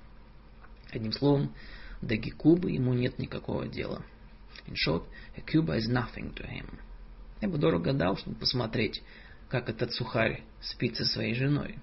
Одним 0.90 1.12
словом, 1.12 1.54
до 2.00 2.16
Гекубы 2.16 2.70
ему 2.70 2.92
нет 2.92 3.18
никакого 3.18 3.66
дела. 3.66 4.02
In 4.66 4.74
short, 4.74 5.04
a 5.36 5.40
Cuba 5.40 5.76
is 5.76 5.88
nothing 5.88 6.34
to 6.34 6.46
him. 6.46 6.78
Я 7.40 7.48
бы 7.48 7.58
дорого 7.58 7.92
дал, 7.92 8.16
чтобы 8.16 8.36
посмотреть, 8.36 9.02
как 9.48 9.68
этот 9.68 9.92
сухарь 9.92 10.42
спит 10.60 10.96
со 10.96 11.04
своей 11.04 11.34
женой. 11.34 11.78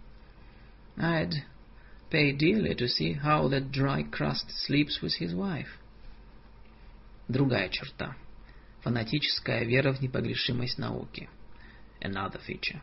I'd 0.98 1.34
pay 2.10 2.32
dearly 2.32 2.76
to 2.76 2.88
see 2.88 3.14
how 3.14 3.48
that 3.50 3.72
dry 3.72 4.04
crust 4.04 4.52
sleeps 4.52 5.02
with 5.02 5.16
his 5.16 5.34
wife. 5.34 5.80
Другая 7.28 7.70
черта. 7.70 8.16
Фанатическая 8.82 9.64
вера 9.64 9.94
в 9.94 10.02
непогрешимость 10.02 10.78
науки. 10.78 11.30
Another 12.02 12.40
feature. 12.48 12.82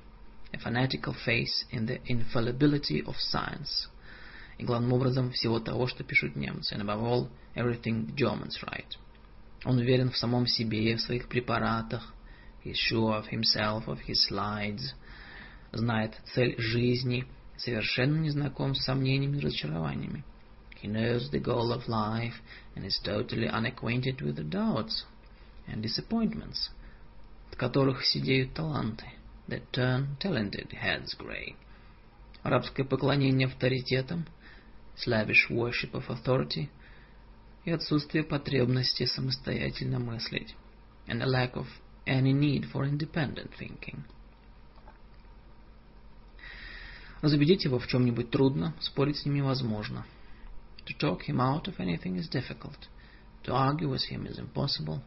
A 0.52 0.58
fanatical 0.58 1.14
faith 1.24 1.64
in 1.70 1.86
the 1.86 2.00
infallibility 2.06 3.02
of 3.04 3.16
science. 3.18 3.88
И 4.58 4.64
главным 4.64 4.92
образом 4.92 5.32
всего 5.32 5.58
того, 5.58 5.86
что 5.86 6.04
пишут 6.04 6.36
немцы. 6.36 6.74
And 6.74 6.82
above 6.82 7.02
all, 7.02 7.28
everything 7.54 8.14
Germans 8.14 8.62
write. 8.62 8.96
Он 9.64 9.78
уверен 9.78 10.10
в 10.10 10.16
самом 10.16 10.46
себе, 10.46 10.96
в 10.96 11.00
своих 11.00 11.28
препаратах. 11.28 12.14
He's 12.64 12.76
sure 12.76 13.14
of 13.14 13.26
himself, 13.28 13.86
of 13.86 14.00
his 14.06 14.28
slides. 14.28 14.94
Знает 15.72 16.14
цель 16.34 16.54
жизни, 16.58 17.26
совершенно 17.57 18.17
не 18.17 18.29
знаком 18.29 18.75
с 18.75 18.83
сомнениями 18.83 19.37
и 19.37 19.41
разочарованиями. 19.41 20.23
He 20.81 20.87
knows 20.87 21.29
the 21.29 21.39
goal 21.39 21.71
of 21.71 21.87
life 21.87 22.41
and 22.75 22.85
is 22.85 22.99
totally 23.03 23.47
unacquainted 23.47 24.21
with 24.21 24.35
the 24.35 24.43
doubts 24.43 25.05
and 25.67 25.83
disappointments, 25.83 26.71
от 27.51 27.57
которых 27.57 28.03
сидеют 28.03 28.53
таланты, 28.53 29.05
that 29.47 29.71
turn 29.71 30.17
talented 30.19 30.71
heads 30.71 31.15
grey. 31.17 31.55
Арабское 32.41 32.85
поклонение 32.85 33.47
авторитетам, 33.47 34.25
slavish 34.95 35.49
worship 35.49 35.93
of 35.93 36.07
authority, 36.09 36.69
и 37.63 37.71
отсутствие 37.71 38.23
потребности 38.23 39.05
самостоятельно 39.05 39.99
мыслить, 39.99 40.55
and 41.07 41.21
a 41.21 41.27
lack 41.27 41.53
of 41.53 41.67
any 42.07 42.33
need 42.33 42.65
for 42.71 42.85
independent 42.85 43.51
thinking. 43.59 44.03
Разубедить 47.22 47.64
его 47.64 47.78
в 47.78 47.86
чем-нибудь 47.86 48.30
трудно, 48.30 48.74
спорить 48.80 49.18
с 49.18 49.24
ним 49.24 49.36
невозможно. 49.36 50.04
To 50.86 50.96
talk 50.98 51.26
him 51.26 51.40
out 51.40 51.64
of 51.64 51.76
anything 51.78 52.16
is 52.16 52.28
difficult. 52.28 52.88
To 53.44 53.54
argue 53.54 53.88
with 53.88 54.02
him 54.10 54.26
is 54.26 54.38
impossible. 54.38 55.00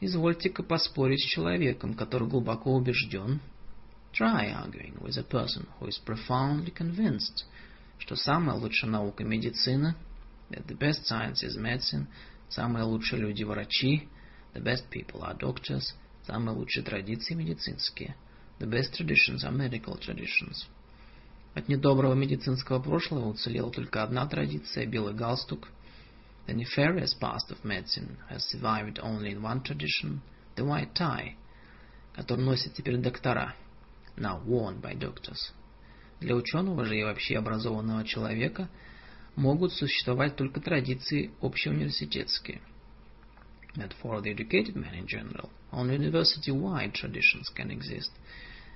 Извольте-ка 0.00 0.62
поспорить 0.62 1.20
с 1.20 1.28
человеком, 1.28 1.94
который 1.94 2.28
глубоко 2.28 2.74
убежден. 2.74 3.40
Try 4.12 4.50
arguing 4.50 5.00
with 5.00 5.16
a 5.18 5.22
person 5.22 5.66
who 5.78 5.88
is 5.88 5.98
profoundly 6.04 6.72
convinced, 6.72 7.44
что 7.98 8.16
самая 8.16 8.56
лучшая 8.56 8.90
наука 8.90 9.24
медицина, 9.24 9.96
that 10.50 10.66
the 10.66 10.76
best 10.76 11.04
science 11.06 11.44
is 11.44 11.56
medicine, 11.56 12.06
самые 12.48 12.84
лучшие 12.84 13.20
люди 13.20 13.44
врачи, 13.44 14.08
the 14.54 14.62
best 14.62 14.88
people 14.90 15.22
are 15.22 15.38
doctors, 15.38 15.94
самые 16.26 16.56
лучшие 16.56 16.82
традиции 16.82 17.34
медицинские, 17.34 18.16
the 18.58 18.68
best 18.68 18.92
traditions 18.94 19.44
are 19.44 19.52
medical 19.52 19.96
traditions. 19.98 20.66
От 21.54 21.68
недоброго 21.68 22.14
медицинского 22.14 22.80
прошлого 22.80 23.28
уцелела 23.28 23.72
только 23.72 24.02
одна 24.04 24.26
традиция– 24.26 24.86
белый 24.86 25.14
галстук. 25.14 25.68
The 26.46 26.54
nefarious 26.54 27.12
past 27.20 27.50
of 27.50 27.64
medicine 27.64 28.18
has 28.30 28.44
survived 28.46 28.98
only 29.02 29.32
in 29.32 29.42
one 29.42 29.62
tradition– 29.62 30.20
the 30.56 30.64
white 30.64 30.94
tie, 30.94 31.34
который 32.14 32.44
носят 32.44 32.74
теперь 32.74 32.98
доктора, 32.98 33.56
now 34.16 34.40
worn 34.46 34.80
by 34.80 34.94
doctors. 34.96 35.52
Для 36.20 36.36
ученого 36.36 36.84
же 36.84 36.96
и 36.96 37.02
вообще 37.02 37.38
образованного 37.38 38.04
человека 38.04 38.68
могут 39.34 39.72
существовать 39.72 40.36
только 40.36 40.60
традиции 40.60 41.32
общеуниверситетские. 41.40 42.60
That 43.74 43.92
for 44.00 44.20
the 44.20 44.32
educated 44.32 44.76
man 44.76 44.94
in 44.94 45.06
general, 45.06 45.50
only 45.72 45.96
university-wide 45.96 46.94
traditions 46.94 47.48
can 47.52 47.72
exist– 47.72 48.12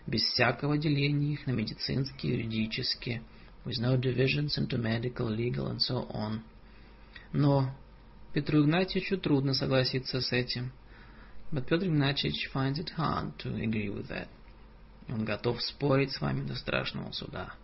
без 0.06 0.22
всякого 0.22 0.76
деления 0.76 1.32
их 1.32 1.46
на 1.46 1.52
медицинские, 1.52 2.34
юридические, 2.34 3.22
with 3.64 3.80
no 3.80 3.96
divisions 3.96 4.58
into 4.58 4.78
medical, 4.78 5.28
legal, 5.28 5.68
and 5.68 5.78
so 5.78 6.06
on. 6.10 6.40
Но 7.32 7.74
Петру 8.32 8.62
Игнатьевичу 8.62 9.18
трудно 9.18 9.54
согласиться 9.54 10.20
с 10.20 10.32
этим. 10.32 10.72
But 11.50 11.66
Петр 11.66 11.86
Игнатьевич 11.86 12.50
finds 12.52 12.78
it 12.78 12.90
hard 12.96 13.36
to 13.38 13.54
agree 13.56 13.88
with 13.88 14.08
that. 14.08 14.28
Он 15.08 15.24
готов 15.24 15.62
спорить 15.62 16.12
с 16.12 16.20
вами 16.20 16.46
до 16.46 16.54
страшного 16.54 17.12
суда. 17.12 17.54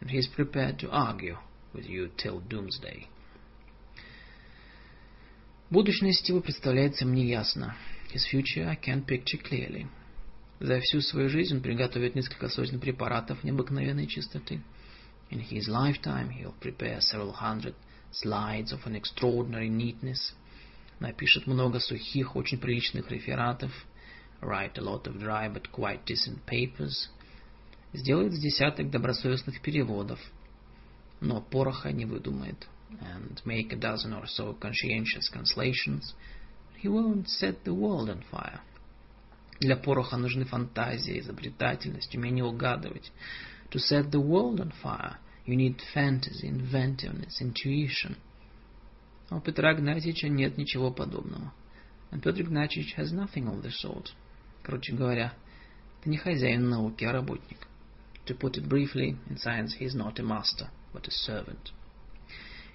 And 0.00 0.10
he 0.10 0.18
is 0.18 0.28
prepared 0.28 0.78
to 0.78 0.90
argue 0.90 1.38
with 1.72 1.86
you 1.86 2.10
till 2.16 2.40
doomsday. 2.48 3.06
Будущность 5.70 6.28
его 6.28 6.40
представляется 6.40 7.04
мне 7.04 7.28
ясно. 7.28 7.76
His 8.12 8.24
future 8.32 8.66
I 8.66 8.76
can 8.76 9.04
picture 9.04 9.38
clearly. 9.38 9.86
За 10.60 10.80
всю 10.80 11.00
свою 11.00 11.28
жизнь 11.28 11.56
он 11.56 11.62
приготовит 11.62 12.16
несколько 12.16 12.48
сотен 12.48 12.80
препаратов 12.80 13.44
необыкновенной 13.44 14.06
чистоты. 14.06 14.60
In 15.30 15.40
his 15.40 15.68
lifetime 15.68 16.30
he'll 16.30 16.58
prepare 16.60 17.00
several 17.00 17.32
hundred 17.32 17.74
slides 18.10 18.72
of 18.72 18.84
an 18.86 18.96
extraordinary 18.96 19.68
neatness. 19.68 20.34
Напишет 20.98 21.46
много 21.46 21.78
сухих, 21.78 22.34
очень 22.34 22.58
приличных 22.58 23.08
рефератов. 23.10 23.70
Write 24.40 24.78
a 24.78 24.82
lot 24.82 25.06
of 25.06 25.18
dry 25.18 25.48
but 25.48 25.70
quite 25.70 26.04
decent 26.04 26.44
papers. 26.44 27.08
Сделает 27.92 28.32
с 28.32 28.40
десяток 28.40 28.90
добросовестных 28.90 29.60
переводов. 29.62 30.18
Но 31.20 31.40
пороха 31.40 31.92
не 31.92 32.04
выдумает. 32.04 32.66
And 33.00 33.40
make 33.44 33.72
a 33.72 33.76
dozen 33.76 34.12
or 34.12 34.26
so 34.26 34.54
conscientious 34.58 35.30
translations. 35.32 36.14
He 36.76 36.88
won't 36.88 37.28
set 37.28 37.64
the 37.64 37.74
world 37.74 38.08
on 38.08 38.24
fire. 38.30 38.60
Для 39.60 39.76
пороха 39.76 40.16
нужны 40.16 40.44
фантазия, 40.44 41.18
изобретательность, 41.18 42.14
умение 42.14 42.44
угадывать. 42.44 43.10
To 43.70 43.78
set 43.78 44.10
the 44.10 44.20
world 44.20 44.60
on 44.60 44.72
fire, 44.82 45.16
you 45.46 45.56
need 45.56 45.80
fantasy, 45.94 46.48
inventiveness, 46.48 47.40
intuition. 47.40 48.16
А 49.30 49.36
у 49.36 49.40
Петра 49.40 49.74
Игнатьевича 49.74 50.28
нет 50.28 50.56
ничего 50.56 50.90
подобного. 50.90 51.52
And 52.12 52.22
Петр 52.22 52.42
Игнатьевич 52.42 52.96
has 52.96 53.12
nothing 53.12 53.46
of 53.46 53.62
the 53.62 53.70
sort. 53.70 54.12
Короче 54.62 54.94
говоря, 54.94 55.34
ты 56.02 56.10
не 56.10 56.16
хозяин 56.16 56.68
науки, 56.68 57.04
а 57.04 57.12
работник. 57.12 57.66
To 58.26 58.38
put 58.38 58.56
it 58.56 58.68
briefly, 58.68 59.16
in 59.28 59.36
science 59.38 59.76
he 59.78 59.86
is 59.86 59.94
not 59.94 60.18
a 60.18 60.22
master, 60.22 60.70
but 60.92 61.08
a 61.08 61.10
servant. 61.10 61.72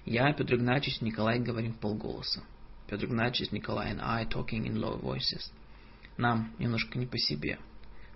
Я, 0.04 0.32
Петр 0.34 0.56
Игнатьевич, 0.56 1.00
Николай 1.00 1.40
говорим 1.40 1.72
в 1.72 1.78
полголоса. 1.78 2.42
Петр 2.88 3.06
Игнатьевич, 3.06 3.52
Николай 3.52 3.90
and 3.90 4.00
I 4.02 4.26
talking 4.26 4.66
in 4.66 4.78
low 4.78 5.00
voices. 5.00 5.50
Нам 6.16 6.54
немножко 6.58 6.98
не 6.98 7.06
по 7.06 7.18
себе. 7.18 7.58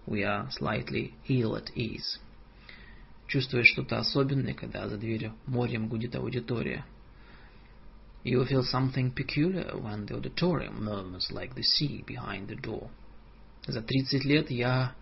We 0.07 0.23
are 0.23 0.49
slightly 0.51 1.13
ill 1.29 1.55
at 1.55 1.73
ease. 1.75 2.21
Чувствуешь 3.27 3.67
что-то 3.67 3.99
особенное, 3.99 4.55
когда 4.55 4.89
за 4.89 4.97
дверью 4.97 5.35
морем 5.47 5.89
гудит 5.89 6.15
аудитория. 6.15 6.85
You 8.25 8.47
feel 8.47 8.63
something 8.63 9.13
peculiar 9.15 9.77
when 9.77 10.07
the 10.07 10.17
auditorium 10.17 10.83
murmurs 10.83 11.31
like 11.31 11.55
the 11.55 11.63
sea 11.63 12.05
behind 12.07 12.49
the 12.49 12.61
door. 12.61 12.91
За 13.67 13.83
30 13.83 14.25
лет 14.25 14.51
я 14.51 14.95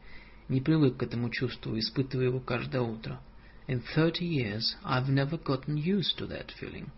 не 0.49 0.61
привык 0.61 0.97
к 0.97 1.03
этому 1.03 1.31
чувству, 1.31 1.79
испытываю 1.79 2.29
его 2.29 2.41
каждое 2.41 2.83
утро. 2.83 3.21
In 3.69 3.83
30 3.95 4.21
years 4.23 4.77
I've 4.85 5.09
never 5.09 5.39
gotten 5.39 5.77
used 5.77 6.19
to 6.19 6.27
that 6.29 6.51
feeling. 6.61 6.89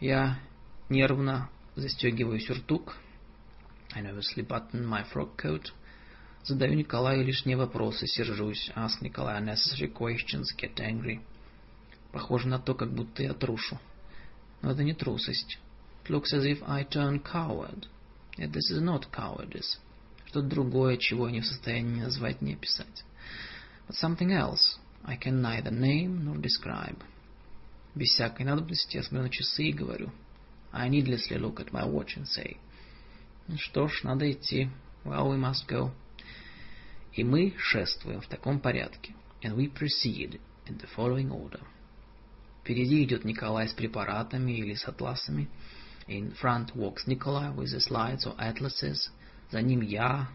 Я 0.00 0.38
нервно 0.88 1.50
застегиваю 1.76 2.40
сюртук, 2.40 2.96
I 3.94 4.00
nervously 4.00 4.42
button 4.42 4.86
my 4.86 5.02
frock 5.02 5.36
coat. 5.36 5.70
Задаю 6.44 6.74
Николаю 6.74 7.24
лишние 7.24 7.58
вопросы, 7.58 8.06
сержусь. 8.06 8.70
Ask 8.74 9.02
Николая 9.02 9.38
unnecessary 9.38 9.92
questions, 9.92 10.44
get 10.56 10.76
angry. 10.80 11.20
Похоже 12.10 12.48
на 12.48 12.58
то, 12.58 12.74
как 12.74 12.94
будто 12.94 13.22
я 13.22 13.34
трушу. 13.34 13.78
Но 14.62 14.70
это 14.70 14.82
не 14.82 14.94
трусость. 14.94 15.58
It 16.04 16.10
looks 16.10 16.32
as 16.32 16.44
if 16.44 16.62
I 16.66 16.84
turn 16.84 17.22
coward. 17.22 17.86
Yet 18.38 18.52
this 18.52 18.70
is 18.70 18.80
not 18.80 19.10
cowardice. 19.12 19.78
Что-то 20.24 20.48
другое, 20.48 20.96
чего 20.96 21.26
я 21.26 21.32
не 21.32 21.40
в 21.42 21.46
состоянии 21.46 22.00
назвать, 22.00 22.40
не 22.40 22.54
описать. 22.54 23.04
But 23.86 23.96
something 24.02 24.32
else 24.32 24.78
I 25.04 25.18
can 25.18 25.42
neither 25.42 25.70
name 25.70 26.24
nor 26.24 26.40
describe. 26.40 27.02
Без 27.94 28.08
всякой 28.08 28.46
надобности 28.46 28.96
я 28.96 29.02
смотрю 29.02 29.24
на 29.24 29.30
часы 29.30 29.64
и 29.64 29.72
говорю. 29.72 30.10
I 30.72 30.88
needlessly 30.88 31.36
look 31.36 31.60
at 31.60 31.72
my 31.72 31.84
watch 31.84 32.16
and 32.16 32.26
say– 32.26 32.56
что 33.56 33.88
ж, 33.88 34.02
надо 34.04 34.30
идти. 34.30 34.70
Well, 35.04 35.28
we 35.28 35.38
must 35.38 35.68
go. 35.68 35.90
И 37.12 37.24
мы 37.24 37.54
шествуем 37.58 38.20
в 38.20 38.28
таком 38.28 38.60
порядке. 38.60 39.14
And 39.42 39.56
we 39.56 39.72
proceed 39.72 40.40
in 40.66 40.78
the 40.78 40.88
following 40.96 41.30
order. 41.30 41.60
Впереди 42.60 43.02
идет 43.02 43.24
Николай 43.24 43.68
с 43.68 43.72
препаратами 43.72 44.52
или 44.52 44.74
с 44.74 44.86
атласами. 44.86 45.48
In 46.06 46.34
front 46.40 46.74
walks 46.74 47.06
Nikolai 47.06 47.54
with 47.54 47.72
the 47.72 47.80
slides 47.80 48.24
or 48.26 48.36
atlases. 48.38 49.10
За 49.50 49.60
ним 49.60 49.80
я. 49.80 50.28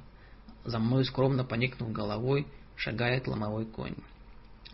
За 0.66 0.80
мной, 0.80 1.05
скромно 1.05 1.45
поникнув 1.45 1.91
головой, 1.91 2.45
шагает 2.76 3.28
ломовой 3.28 3.66
конь. 3.66 3.95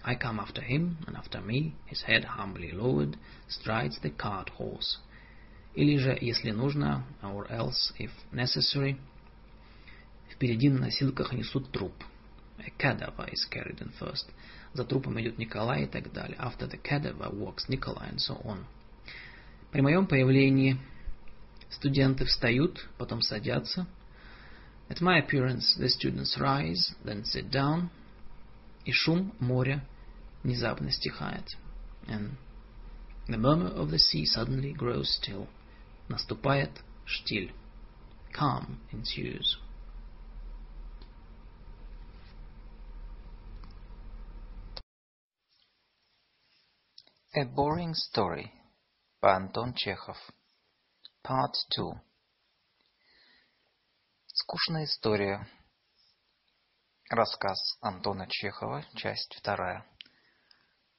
I 0.04 0.16
come 0.16 0.40
after 0.40 0.62
him, 0.62 0.98
and 1.08 1.16
after 1.16 1.40
me, 1.40 1.76
his 1.86 2.02
head 2.02 2.26
humbly 2.26 2.72
lowered, 2.72 3.16
strides 3.48 4.00
the 4.02 4.10
cart 4.10 4.50
horse. 4.50 4.98
Или 5.76 5.98
же, 5.98 6.18
если 6.22 6.52
нужно, 6.52 7.06
or 7.22 7.50
else, 7.50 7.94
if 7.98 8.12
necessary, 8.32 8.98
впереди 10.32 10.70
на 10.70 10.80
носилках 10.80 11.34
несут 11.34 11.72
труп. 11.72 11.94
A 12.60 12.70
cadaver 12.78 13.28
is 13.32 13.48
carried 13.50 13.80
in 13.80 13.92
first. 14.00 14.30
За 14.74 14.86
трупом 14.86 15.20
идет 15.20 15.40
Николай 15.40 15.84
и 15.84 15.88
так 15.88 16.12
далее. 16.14 16.38
After 16.38 16.70
the 16.70 16.80
cadaver 16.82 17.32
walks 17.32 17.68
Nikolai 17.68 18.12
and 18.12 18.20
so 18.20 18.40
on. 18.46 18.66
При 19.72 19.82
моем 19.82 20.06
появлении 20.06 20.78
студенты 21.72 22.26
встают, 22.26 22.88
потом 23.00 23.22
садятся. 23.22 23.88
At 24.90 25.02
my 25.02 25.26
appearance 25.26 25.76
the 25.80 25.88
students 25.88 26.38
rise, 26.38 26.94
then 27.04 27.24
sit 27.24 27.50
down. 27.50 27.90
И 28.86 28.92
шум 28.92 29.34
моря 29.40 29.84
внезапно 30.44 30.92
стихает. 30.92 31.48
And 32.08 32.38
the 33.28 33.38
murmur 33.38 33.74
of 33.74 33.90
the 33.90 33.98
sea 33.98 34.26
suddenly 34.26 34.74
grows 34.74 35.10
still. 35.16 35.48
Наступает 36.10 36.84
штиль. 37.06 37.54
Calm 38.34 38.80
ensues. 38.92 39.58
A 47.36 47.46
Boring 47.46 47.94
Story 47.94 48.52
по 49.20 49.36
Антон 49.36 49.74
Чехов. 49.74 50.18
Part 51.24 51.54
2 51.76 52.02
Скучная 54.28 54.84
история. 54.84 55.48
Рассказ 57.10 57.78
Антона 57.82 58.28
Чехова, 58.28 58.84
часть 58.96 59.34
вторая. 59.36 59.86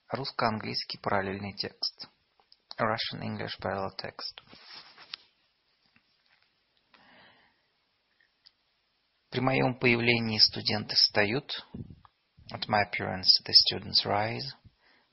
Русско-английский 0.09 0.98
параллельный 0.98 1.52
текст. 1.52 2.09
Russian-English 2.78 3.59
parallel 3.61 3.94
text 3.96 4.40
При 9.35 9.41
моем 9.41 9.74
появлении 9.74 10.39
студенты 10.39 10.95
встают. 10.95 11.66
At 12.53 12.68
my 12.68 12.85
appearance 12.85 13.26
the 13.45 13.53
students 13.53 14.05
rise. 14.05 14.47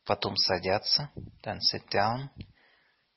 Потом 0.06 0.36
садятся. 0.36 1.10
Then 1.44 1.58
sit 1.58 1.90
down. 1.92 2.30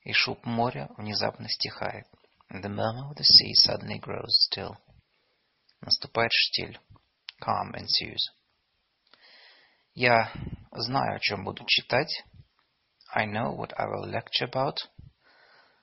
И 0.01 0.15
шум 0.15 0.39
моря 0.45 0.89
внезапно 0.97 1.47
стихает. 1.51 2.07
The 2.51 2.71
murmur 2.71 3.11
of 3.11 3.17
the 3.17 3.23
sea 3.23 3.53
suddenly 3.67 4.01
grows 4.01 4.49
still. 4.51 4.79
Наступает 5.83 6.33
штиль. 6.33 6.81
Calm 7.39 7.75
ensues. 7.75 8.33
Я 9.93 10.33
знаю, 10.73 11.17
о 11.17 11.21
чем 11.21 11.45
буду 11.45 11.65
читать. 11.67 12.25
I 13.15 13.27
know 13.27 13.55
what 13.55 13.75
I 13.77 13.85
will 13.85 14.11
lecture 14.11 14.51
about. 14.51 14.79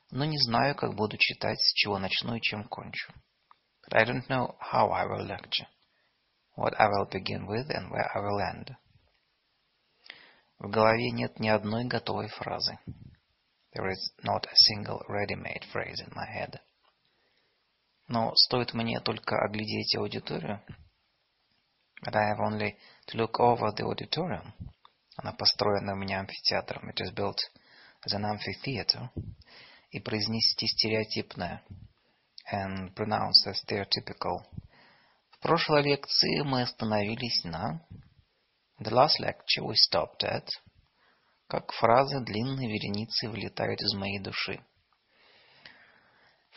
Но 0.10 0.26
не 0.26 0.40
знаю, 0.40 0.74
как 0.74 0.96
буду 0.96 1.18
читать, 1.20 1.60
с 1.60 1.74
чего 1.74 2.00
начну 2.00 2.34
и 2.34 2.42
чем 2.42 2.64
кончу. 2.64 3.14
I 3.94 4.06
don't 4.06 4.30
know 4.30 4.56
how 4.60 4.88
I 4.90 5.06
will 5.06 5.26
lecture, 5.26 5.68
what 6.56 6.80
I 6.80 6.88
will 6.88 7.08
begin 7.12 7.46
with 7.46 7.70
and 7.70 7.92
where 7.92 8.10
I 8.16 8.20
will 8.20 8.40
end. 8.40 8.76
В 10.60 10.70
голове 10.70 11.12
нет 11.12 11.40
ни 11.40 11.50
одной 11.50 11.86
готовой 11.86 12.30
фразы. 12.30 12.78
There 13.74 13.90
is 13.90 14.12
not 14.24 14.46
a 14.46 14.56
single 14.56 15.02
ready-made 15.10 15.66
phrase 15.74 16.00
in 16.00 16.12
my 16.14 16.26
head. 16.26 16.60
Но 18.08 18.34
стоит 18.36 18.74
мне 18.74 19.00
только 19.02 19.38
оглядеть 19.38 19.96
аудиторию, 19.98 20.62
but 22.06 22.16
I 22.16 22.30
have 22.30 22.40
only 22.40 22.78
to 23.08 23.18
look 23.18 23.40
over 23.40 23.72
the 23.76 23.84
auditorium. 23.84 24.54
Она 25.18 25.34
построена 25.34 25.94
у 25.94 25.98
меня 25.98 26.20
амфитеатром. 26.22 26.90
It 26.90 27.02
is 27.02 27.14
built 27.14 27.40
as 28.06 28.14
an 28.14 28.24
amphitheater. 28.24 29.10
И 29.90 30.00
произнести 30.00 30.68
стереотипное– 30.68 31.62
and 32.51 32.95
pronounced 32.95 33.47
as 33.47 33.61
stereotypical. 33.63 34.45
В 35.31 35.39
прошлой 35.41 35.83
лекции 35.83 36.43
мы 36.43 36.63
остановились 36.63 37.45
на... 37.45 37.81
The 38.79 38.91
last 38.91 39.19
lecture 39.21 39.65
we 39.65 39.75
stopped 39.75 40.23
at 40.23 40.49
как 41.49 41.73
фразы 41.73 42.21
длинной 42.21 42.67
вереницей 42.67 43.29
вылетают 43.29 43.81
из 43.81 43.95
моей 43.95 44.19
души. 44.19 44.61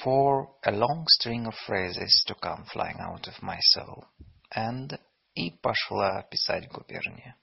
For 0.04 0.48
a 0.64 0.72
long 0.72 1.06
string 1.08 1.46
of 1.46 1.56
phrases 1.68 2.24
to 2.28 2.36
come 2.36 2.66
flying 2.66 3.00
out 3.00 3.28
of 3.28 3.42
my 3.42 3.60
soul. 3.76 4.06
And 4.56 5.00
и 5.36 5.52
пошла 5.52 6.24
писать 6.24 6.70
губерния. 6.70 7.36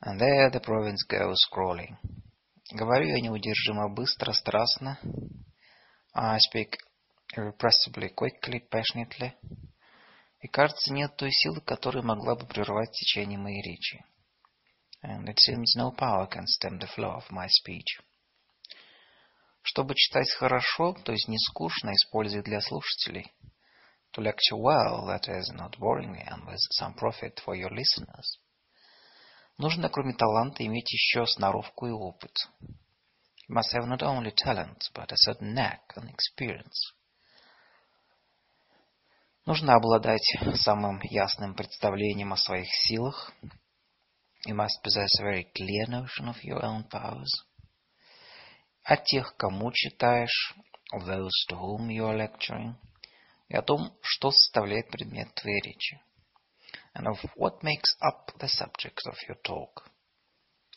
And 0.00 0.18
there 0.20 0.50
the 0.50 0.60
province 0.60 1.04
goes 1.08 1.38
crawling. 1.50 1.96
Говорю 2.73 3.05
я 3.09 3.21
неудержимо 3.21 3.87
быстро, 3.87 4.33
страстно. 4.33 4.97
I 6.15 6.39
speak 6.39 6.75
irrepressibly 7.37 8.09
quickly, 8.15 8.67
passionately. 8.67 9.33
И, 10.39 10.47
кажется, 10.47 10.91
нет 10.91 11.15
той 11.15 11.31
силы, 11.31 11.61
которая 11.61 12.01
могла 12.01 12.35
бы 12.35 12.47
прервать 12.47 12.89
течение 12.91 13.37
моей 13.37 13.61
речи. 13.61 14.03
And 15.03 15.27
it 15.27 15.37
seems 15.37 15.75
no 15.77 15.91
power 15.95 16.27
can 16.27 16.47
stem 16.47 16.79
the 16.79 16.87
flow 16.87 17.15
of 17.15 17.29
my 17.29 17.47
speech. 17.47 18.01
Чтобы 19.61 19.93
читать 19.93 20.31
хорошо, 20.31 20.93
то 20.93 21.11
есть 21.11 21.27
не 21.27 21.37
скучно, 21.37 21.91
используя 21.91 22.41
для 22.41 22.59
слушателей. 22.59 23.31
To 24.13 24.23
lecture 24.23 24.57
well, 24.57 25.05
that 25.05 25.27
is, 25.29 25.51
not 25.53 25.77
boringly 25.77 26.27
and 26.27 26.43
with 26.47 26.59
some 26.71 26.95
profit 26.95 27.39
for 27.45 27.55
your 27.55 27.69
listeners. 27.69 28.39
Нужно, 29.57 29.89
кроме 29.89 30.13
таланта, 30.13 30.65
иметь 30.65 30.91
еще 30.91 31.25
сноровку 31.27 31.87
и 31.87 31.91
опыт. 31.91 32.35
You 33.47 33.55
must 33.55 33.73
have 33.73 33.85
not 33.85 34.01
only 34.01 34.33
talent, 34.33 34.79
but 34.95 35.11
a 35.11 35.17
certain 35.17 35.53
knack 35.53 35.81
and 35.95 36.09
experience. 36.09 36.93
Нужно 39.45 39.75
обладать 39.75 40.23
самым 40.55 41.01
ясным 41.03 41.53
представлением 41.53 42.33
о 42.33 42.37
своих 42.37 42.69
силах. 42.87 43.31
You 44.47 44.55
must 44.55 44.81
possess 44.83 45.09
a 45.19 45.23
very 45.23 45.45
clear 45.53 45.87
notion 45.87 46.29
of 46.29 46.41
your 46.43 46.63
own 46.63 46.89
powers. 46.89 47.29
О 48.83 48.97
тех, 48.97 49.35
кому 49.37 49.71
читаешь, 49.71 50.55
of 50.93 51.05
those 51.05 51.31
to 51.49 51.57
whom 51.57 51.89
you 51.89 52.05
are 52.05 52.17
lecturing, 52.17 52.75
и 53.49 53.55
о 53.55 53.61
том, 53.61 53.95
что 54.01 54.31
составляет 54.31 54.89
предмет 54.89 55.33
твоей 55.35 55.61
речи, 55.61 56.01
and 56.93 57.07
of 57.07 57.17
what 57.35 57.63
makes 57.63 57.95
up 58.01 58.31
the 58.39 58.47
subject 58.47 59.01
of 59.07 59.15
your 59.27 59.37
talk. 59.43 59.89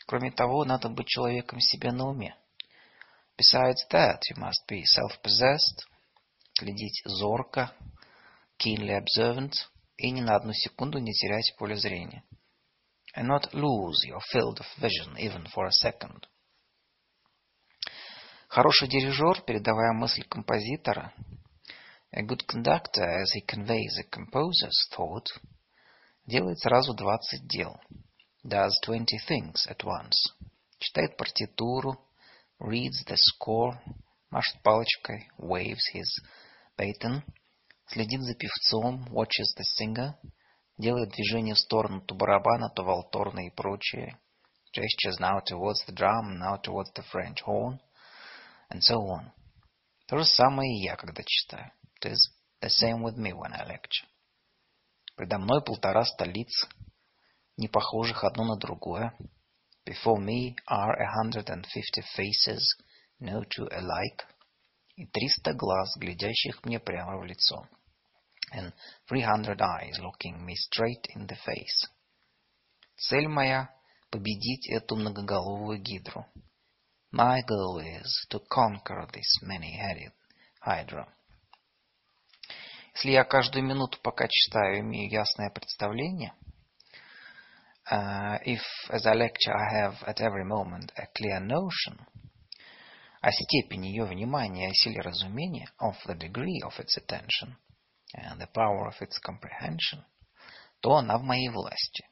Кроме 0.07 0.31
того, 0.31 0.65
надо 0.65 0.89
быть 0.89 1.09
человеком 1.09 1.61
себе 1.61 1.93
на 1.93 2.09
уме. 2.09 2.35
Besides 3.37 3.87
that, 3.91 4.21
you 4.31 4.37
must 4.39 4.67
be 4.69 4.83
self-possessed, 4.85 5.85
следить 6.59 7.03
зорко, 7.05 7.73
keenly 8.59 8.97
observant 8.97 9.53
и 9.99 10.11
ни 10.11 10.21
на 10.21 10.37
одну 10.37 10.53
секунду 10.53 10.99
не 10.99 11.13
терять 11.13 11.55
поле 11.59 11.77
зрения. 11.77 12.25
And 13.15 13.27
not 13.27 13.53
lose 13.53 14.05
your 14.07 14.21
field 14.33 14.61
of 14.61 14.67
vision 14.79 15.17
even 15.19 15.47
for 15.53 15.67
a 15.67 15.73
second. 15.73 16.27
Хороший 18.49 18.89
дирижер, 18.89 19.43
передавая 19.43 19.93
мысль 19.93 20.23
композитора, 20.29 21.13
a 22.13 22.23
good 22.23 22.47
conductor, 22.47 23.05
as 23.05 23.33
he 23.33 23.43
conveys 23.43 23.99
a 23.99 24.05
composer's 24.05 24.89
thought, 24.95 25.27
делает 26.27 26.59
сразу 26.59 26.95
двадцать 26.95 27.47
дел, 27.47 27.81
does 28.45 28.73
twenty 28.85 29.19
things 29.29 29.67
at 29.69 29.85
once, 29.85 30.35
читает 30.79 31.17
партитуру, 31.17 31.97
reads 32.61 33.05
the 33.07 33.17
score, 33.17 33.79
машет 34.31 34.61
палочкой, 34.63 35.31
waves 35.39 35.93
his 35.95 36.09
baton, 36.77 37.23
следит 37.87 38.21
за 38.23 38.35
певцом, 38.35 39.07
watches 39.11 39.55
the 39.57 39.65
singer, 39.81 40.15
делает 40.79 41.11
движение 41.11 41.55
в 41.55 41.59
сторону 41.59 42.01
то 42.01 42.15
барабана, 42.15 42.71
то 42.71 42.83
валторна 42.83 43.47
и 43.47 43.51
прочее, 43.51 44.19
gestures 44.75 45.19
now 45.21 45.41
towards 45.41 45.87
the 45.87 45.95
drum, 45.95 46.39
now 46.39 46.61
towards 46.61 46.93
the 46.95 47.05
French 47.13 47.43
horn, 47.47 47.79
and 48.71 48.81
so 48.81 48.97
on. 48.97 49.31
То 50.09 50.19
же 50.19 50.25
самое 50.25 50.71
и 50.73 50.85
я, 50.85 50.97
когда 50.97 51.23
читаю. 51.25 51.73
It 52.01 52.13
is 52.13 52.31
the 52.61 52.69
same 52.69 53.03
with 53.03 53.17
me 53.17 53.33
when 53.33 53.53
I 53.53 53.65
lecture. 53.67 54.07
Предо 55.17 55.39
мной 55.39 55.63
полтора 55.65 56.05
столиц, 56.05 56.51
не 57.57 57.69
похожих 57.69 58.23
одно 58.25 58.45
на 58.45 58.57
другое. 58.57 59.13
Before 59.85 60.19
me 60.19 60.55
are 60.69 60.95
a 60.95 61.13
hundred 61.23 61.49
and 61.49 61.65
fifty 61.65 62.03
faces, 62.17 62.77
no 63.21 63.43
two 63.45 63.69
alike, 63.71 64.27
и 64.97 65.07
триста 65.07 65.55
глаз, 65.55 65.97
глядящих 65.97 66.65
мне 66.65 66.79
прямо 66.79 67.19
в 67.19 67.25
лицо 67.25 67.67
and 68.53 68.73
300 69.09 69.61
eyes 69.61 69.99
looking 70.01 70.45
me 70.45 70.55
straight 70.55 71.07
in 71.15 71.27
the 71.27 71.37
face. 71.37 71.89
Цель 72.97 73.29
моя— 73.29 73.71
победить 74.11 74.69
эту 74.69 74.97
многоголовую 74.97 75.81
гидру. 75.81 76.25
My 77.13 77.41
goal 77.43 77.81
is 77.81 78.27
to 78.31 78.41
conquer 78.49 79.07
this 79.13 79.43
many-headed 79.43 80.13
hydra. 80.61 81.13
Если 82.97 83.11
я 83.11 83.25
каждую 83.25 83.63
минуту, 83.63 83.99
пока 84.01 84.27
читаю, 84.27 84.81
имею 84.81 85.11
ясное 85.11 85.51
представление, 85.51 86.33
uh, 87.93 88.43
if, 88.47 88.63
as 88.89 89.05
I 89.05 89.15
lecture, 89.15 89.53
I 89.53 89.83
have 89.83 90.03
at 90.07 90.19
every 90.23 90.45
moment 90.45 90.91
a 90.97 91.07
clear 91.15 91.39
notion 91.41 92.01
о 93.21 93.31
степени 93.33 93.89
ее 93.89 94.07
внимания, 94.07 94.69
о 94.69 94.73
силе 94.73 95.03
разумения, 95.03 95.69
of 95.79 95.95
the 96.07 96.15
degree 96.15 96.63
of 96.65 96.73
its 96.79 96.97
attention, 96.97 97.59
and 98.15 98.41
the 98.41 98.49
power 98.55 98.89
of 98.89 98.95
its 99.03 99.19
comprehension, 99.19 100.03
то 100.81 100.97
она 100.97 101.19
в 101.19 101.23
моей 101.23 101.51
власти. 101.51 102.09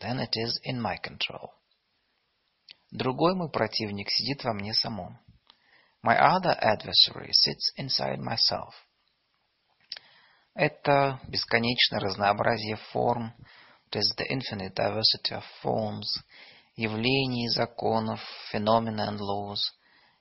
Then 0.00 0.20
it 0.20 0.36
is 0.36 0.60
in 0.62 0.80
my 0.80 0.98
control. 1.02 1.50
Другой 2.92 3.34
мой 3.34 3.50
противник 3.50 4.08
сидит 4.08 4.44
во 4.44 4.52
мне 4.52 4.72
самом. 4.72 5.18
My 6.00 6.16
other 6.16 6.56
adversary 6.60 7.32
sits 7.32 7.72
inside 7.76 8.20
myself. 8.20 8.72
Это 10.54 11.20
бесконечное 11.28 12.00
разнообразие 12.00 12.76
форм, 12.92 13.34
is 13.92 14.14
the 14.16 14.26
infinite 14.30 14.74
diversity 14.74 15.34
of 15.34 15.44
forms, 15.62 16.06
явлений, 16.76 17.48
законов, 17.48 18.20
phenomena 18.52 19.08
and 19.08 19.18
laws, 19.18 19.72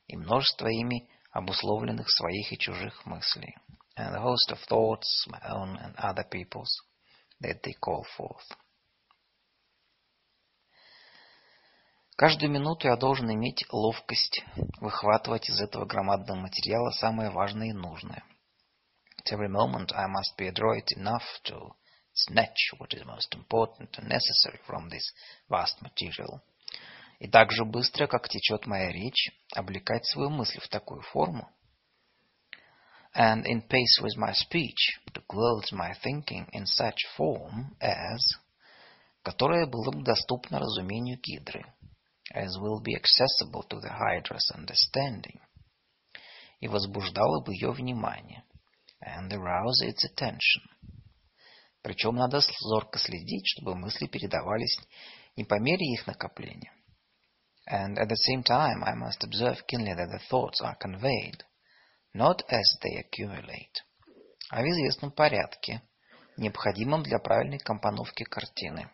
и 0.08 0.18
множество 0.18 0.68
ими 0.68 1.10
обусловленных 1.32 2.10
своих 2.10 2.52
и 2.52 2.58
чужих 2.58 3.06
мыслей 3.06 3.56
and 3.98 4.16
a 4.16 4.20
host 4.20 4.52
of 4.52 4.60
thoughts, 4.70 5.26
my 5.28 5.40
own 5.50 5.78
and 5.78 5.96
other 5.98 6.24
people's, 6.24 6.72
that 7.42 7.62
they 7.64 7.74
call 7.74 8.06
forth. 8.18 8.58
Каждую 12.16 12.52
минуту 12.52 12.88
я 12.88 12.98
должен 12.98 13.32
иметь 13.34 13.66
ловкость 13.72 14.44
выхватывать 14.80 15.50
из 15.50 15.60
этого 15.60 15.86
громадного 15.86 16.38
материала 16.38 16.92
самое 16.92 17.32
важное 17.32 17.70
и 17.70 17.74
нужное. 17.74 18.24
At 19.21 19.33
every 19.33 19.49
moment 19.49 19.93
I 19.93 20.07
must 20.07 20.37
be 20.39 20.47
adroit 20.47 20.91
enough 20.93 21.41
to 21.45 21.75
snatch 22.15 22.71
what 22.79 22.95
is 22.95 23.05
most 23.05 23.35
important 23.35 23.99
and 23.99 24.09
necessary 24.09 24.59
from 24.67 24.89
this 24.89 25.13
vast 25.51 25.83
material. 25.83 26.41
И 27.19 27.29
так 27.29 27.53
же 27.53 27.65
быстро, 27.65 28.07
как 28.07 28.29
течет 28.29 28.67
моя 28.67 28.91
речь, 28.93 29.31
облекать 29.55 30.07
свою 30.07 30.31
мысль 30.31 30.61
в 30.61 30.69
такую 30.69 31.03
форму, 31.03 31.49
and 33.15 33.47
in 33.47 33.63
pace 33.69 34.01
with 34.01 34.17
my 34.17 34.33
speech, 34.33 34.99
to 35.13 35.23
clothe 35.29 35.71
my 35.73 35.93
thinking 36.03 36.47
in 36.53 36.65
such 36.67 37.07
form 37.19 37.77
as, 37.81 38.21
которое 39.23 39.67
было 39.67 39.91
бы 39.91 40.03
доступно 40.05 40.59
разумению 40.59 41.19
Гидры, 41.19 41.65
as 42.35 42.57
will 42.59 42.81
be 42.83 42.95
accessible 42.95 43.63
to 43.69 43.81
the 43.81 43.91
Hydra's 43.91 44.51
understanding, 44.55 45.41
и 46.61 46.69
возбуждало 46.69 47.43
бы 47.43 47.55
ее 47.55 47.73
внимание, 47.73 48.45
and 49.02 49.32
arouse 49.32 49.82
its 49.84 50.06
attention. 50.06 50.64
Причем 51.82 52.16
надо 52.16 52.40
зорко 52.60 53.00
следить, 53.00 53.48
чтобы 53.48 53.76
мысли 53.76 54.08
передавались 54.08 54.78
не 55.36 55.44
по 55.44 55.60
мере 55.60 55.86
их 55.94 56.06
накопления. 56.06 56.74
And 57.68 57.98
at 57.98 58.08
the 58.08 58.18
same 58.18 58.44
time 58.44 58.84
I 58.84 58.96
must 58.96 59.24
observe 59.24 59.66
keenly 59.68 59.94
that 59.94 60.10
the 60.10 60.20
thoughts 60.30 60.62
are 60.62 60.76
conveyed 60.76 61.44
not 62.14 62.44
as 62.50 62.78
they 62.82 62.98
accumulate, 62.98 63.84
а 64.50 64.62
в 64.62 64.66
известном 64.66 65.12
порядке, 65.12 65.82
необходимом 66.38 67.04
для 67.04 67.20
правильной 67.20 67.60
компоновки 67.60 68.24
картины, 68.24 68.90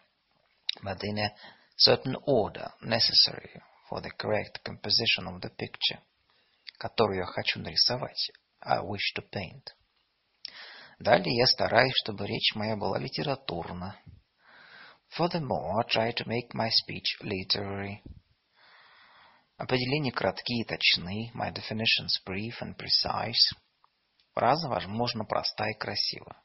but 0.84 1.00
in 1.04 1.18
a 1.18 1.36
certain 1.78 2.16
order 2.28 2.72
necessary 2.82 3.62
for 3.90 4.02
the 4.02 4.12
correct 4.12 4.62
composition 4.64 5.28
of 5.28 5.42
the 5.42 5.50
picture, 5.50 6.00
которую 6.78 7.20
я 7.20 7.26
хочу 7.26 7.60
нарисовать, 7.60 8.32
I 8.62 8.80
wish 8.82 9.14
to 9.16 9.24
paint. 9.32 9.74
Далее 11.00 11.36
я 11.38 11.46
стараюсь, 11.46 11.94
чтобы 12.04 12.26
речь 12.26 12.56
моя 12.56 12.76
была 12.76 12.98
литературна. 12.98 14.00
Furthermore, 15.18 15.80
I 15.80 15.84
try 15.88 16.12
to 16.12 16.28
make 16.28 16.54
my 16.54 16.70
speech 16.70 17.18
literary. 17.22 18.02
Определения 19.58 20.12
краткие 20.12 20.64
и 20.64 20.68
точны. 20.68 21.32
My 21.34 21.52
definitions 21.52 22.20
brief 22.26 22.62
and 22.62 22.76
precise. 22.76 23.54
Фраза, 24.34 24.70
возможно, 24.70 25.24
проста 25.24 25.70
и 25.70 25.74
красива. 25.78 26.36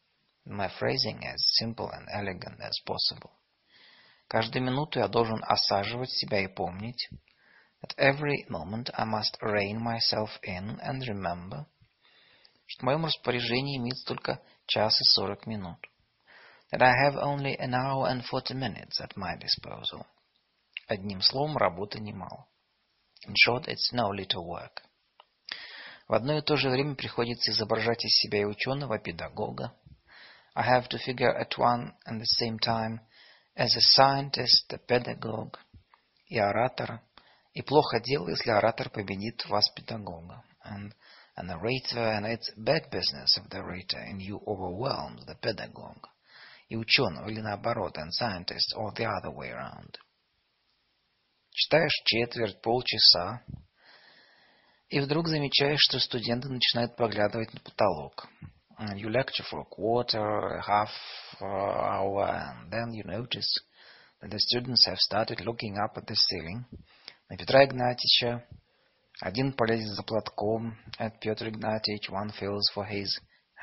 My 0.46 0.70
phrasing 0.80 1.24
as 1.24 1.40
simple 1.61 1.90
and 1.90 2.07
elegant 2.09 2.61
as 2.61 2.78
possible. 2.86 3.30
Каждую 4.28 4.64
минуту 4.64 4.98
я 4.98 5.09
должен 5.09 5.42
осаживать 5.44 6.11
себя 6.11 6.40
и 6.40 6.48
помнить. 6.48 7.09
At 7.82 7.94
every 7.98 8.46
moment 8.48 8.90
I 8.94 9.05
must 9.05 9.36
rein 9.42 9.78
myself 9.78 10.30
in 10.42 10.78
and 10.80 11.03
remember, 11.07 11.66
что 12.72 12.82
в 12.82 12.86
моем 12.86 13.04
распоряжении 13.04 13.76
имеется 13.76 14.06
только 14.06 14.40
час 14.66 14.98
и 14.98 15.04
сорок 15.04 15.46
минут. 15.46 15.78
That 16.72 16.80
I 16.80 16.92
have 17.06 17.16
only 17.16 17.54
an 17.58 17.74
hour 17.74 18.08
and 18.08 18.24
forty 18.24 18.54
minutes 18.54 18.98
at 18.98 19.14
my 19.14 19.36
disposal. 19.38 20.06
Одним 20.88 21.20
словом, 21.20 21.58
работы 21.58 22.00
немало. 22.00 22.46
In 23.26 23.34
short, 23.34 23.68
it's 23.68 23.92
no 23.92 24.10
little 24.10 24.46
work. 24.46 24.82
В 26.08 26.14
одно 26.14 26.38
и 26.38 26.40
то 26.40 26.56
же 26.56 26.70
время 26.70 26.94
приходится 26.94 27.52
изображать 27.52 28.02
из 28.04 28.16
себя 28.20 28.40
и 28.40 28.44
ученого, 28.44 28.98
педагога. 28.98 29.74
I 30.54 30.66
have 30.66 30.88
to 30.88 30.98
figure 30.98 31.38
at 31.38 31.58
one 31.58 31.92
and 32.06 32.20
the 32.20 32.26
same 32.40 32.58
time 32.58 33.00
as 33.54 33.76
a 33.76 33.80
scientist, 33.96 34.72
a 34.72 34.78
pedagogue 34.78 35.58
и 36.26 36.38
оратора. 36.38 37.02
И 37.52 37.60
плохо 37.60 38.00
дело, 38.00 38.30
если 38.30 38.50
оратор 38.50 38.88
победит 38.88 39.44
вас 39.46 39.68
педагога. 39.70 40.42
And 40.64 40.92
a 41.38 41.43
narrator, 41.43 41.99
and 41.99 42.25
it's 42.25 42.51
bad 42.57 42.89
business 42.91 43.38
if 43.38 43.49
the 43.49 43.59
orator 43.59 43.99
in 44.09 44.19
you 44.19 44.41
overwhelms 44.47 45.25
the 45.25 45.35
pedagogue. 45.35 46.07
И 46.69 46.75
ученого, 46.75 47.29
или 47.29 47.39
наоборот, 47.39 47.97
and 47.97 48.11
scientist, 48.11 48.73
or 48.75 48.91
the 48.93 49.05
other 49.05 49.31
way 49.31 49.51
around. 49.51 49.97
Читаешь 51.51 52.03
четверть, 52.05 52.61
полчаса, 52.61 53.41
и 54.89 54.99
вдруг 54.99 55.27
замечаешь, 55.27 55.79
что 55.81 55.99
студенты 55.99 56.49
начинают 56.49 56.95
поглядывать 56.95 57.53
на 57.53 57.59
потолок. 57.59 58.27
And 58.79 58.99
you 58.99 59.09
lecture 59.09 59.43
for 59.49 59.61
a 59.61 59.65
quarter, 59.65 60.57
a 60.57 60.61
half 60.61 60.89
hour, 61.41 62.27
and 62.29 62.71
then 62.71 62.93
you 62.93 63.03
notice 63.03 63.59
that 64.21 64.29
the 64.29 64.39
students 64.39 64.85
have 64.85 64.99
started 64.99 65.41
looking 65.41 65.77
up 65.77 65.97
at 65.97 66.05
the 66.05 66.15
ceiling. 66.15 66.65
На 67.29 67.38
Петра 67.38 67.65
Игнатьича 67.65 68.45
один 69.22 69.52
полезет 69.52 69.94
за 69.94 70.02
платком, 70.02 70.76
at 70.98 71.20
Петр 71.20 71.48
Игнатьевич 71.48 72.10
one 72.10 72.32
feels 72.32 72.68
for 72.74 72.84
his 72.90 73.06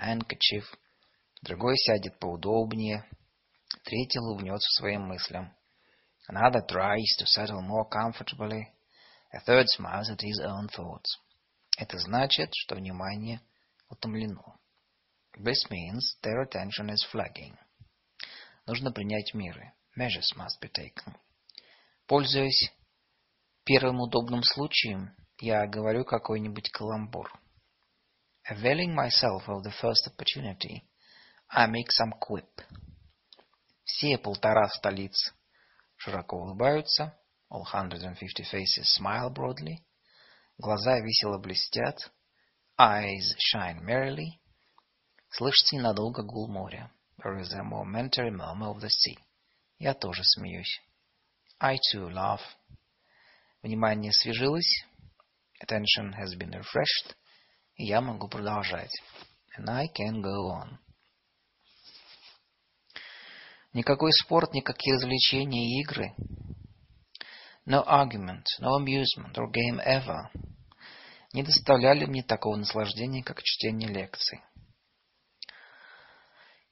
handkerchief, 0.02 0.64
другой 1.42 1.76
сядет 1.76 2.18
поудобнее, 2.18 3.04
третий 3.84 4.20
улыбнется 4.20 4.70
своим 4.80 5.02
мыслям. 5.08 5.54
Another 6.30 6.66
tries 6.66 7.18
to 7.20 7.26
settle 7.26 7.62
more 7.62 7.90
comfortably, 7.90 8.68
a 9.34 9.42
third 9.42 9.68
smiles 9.68 10.10
at 10.10 10.22
his 10.22 10.40
own 10.40 10.70
thoughts. 10.70 11.20
Это 11.78 11.98
значит, 11.98 12.52
что 12.54 12.76
внимание 12.76 13.42
утомлено. 13.90 14.56
This 15.38 15.70
means 15.70 16.16
their 16.24 16.42
attention 16.42 16.90
is 16.90 17.06
flagging. 17.12 17.58
Нужно 18.66 18.94
принять 18.94 19.34
меры. 19.34 19.74
Measures 19.98 20.34
must 20.38 20.62
be 20.62 20.72
taken. 20.72 21.18
Пользуясь 22.08 22.72
первым 23.66 24.00
удобным 24.00 24.42
случаем, 24.44 25.14
я 25.42 25.68
говорю 25.68 26.06
какой-нибудь 26.06 26.72
каламбур. 26.72 27.32
Availing 28.50 28.96
myself 28.96 29.48
of 29.48 29.64
the 29.64 29.72
first 29.82 30.08
opportunity, 30.08 30.84
I 31.50 31.68
make 31.68 31.90
some 31.92 32.14
quip. 32.20 32.50
Все 33.84 34.18
полтора 34.18 34.68
столиц 34.70 35.34
широко 35.98 36.38
улыбаются. 36.38 37.16
All 37.52 37.64
150 37.64 38.44
faces 38.44 38.98
smile 39.00 39.30
broadly. 39.34 39.84
Глаза 40.58 41.00
весело 41.00 41.40
блестят. 41.40 42.12
Eyes 42.80 43.36
shine 43.38 43.82
merrily. 43.82 44.40
Слышите 45.32 45.78
ненадолго 45.78 46.24
гул 46.24 46.48
моря. 46.48 46.92
There 47.18 47.40
is 47.40 47.52
a 47.54 47.64
momentary 47.64 48.32
murmur 48.32 48.76
of 48.76 48.80
the 48.82 48.90
sea. 48.90 49.18
Я 49.78 49.94
тоже 49.94 50.24
смеюсь. 50.24 50.82
I 51.60 51.78
too 51.78 52.10
laugh. 52.10 52.42
Внимание 53.62 54.12
освежилось. 54.12 54.86
Attention 55.62 56.14
has 56.14 56.36
been 56.36 56.52
refreshed. 56.52 57.16
Я 57.78 58.02
могу 58.02 58.28
продолжать. 58.28 58.92
And 59.58 59.70
I 59.70 59.88
can 59.88 60.22
go 60.22 60.52
on. 60.52 60.78
Никакой 63.74 64.12
спорт, 64.14 64.54
никакие 64.54 64.96
развлечения 64.96 65.78
и 65.78 65.82
игры. 65.84 66.16
No 67.66 67.86
argument, 67.86 68.46
no 68.60 68.76
amusement 68.78 69.38
or 69.38 69.52
game 69.52 69.80
ever 69.86 70.30
не 71.34 71.44
доставляли 71.44 72.06
мне 72.06 72.24
такого 72.24 72.56
наслаждения, 72.56 73.24
как 73.24 73.44
чтение 73.44 73.90
лекций. 73.90 74.40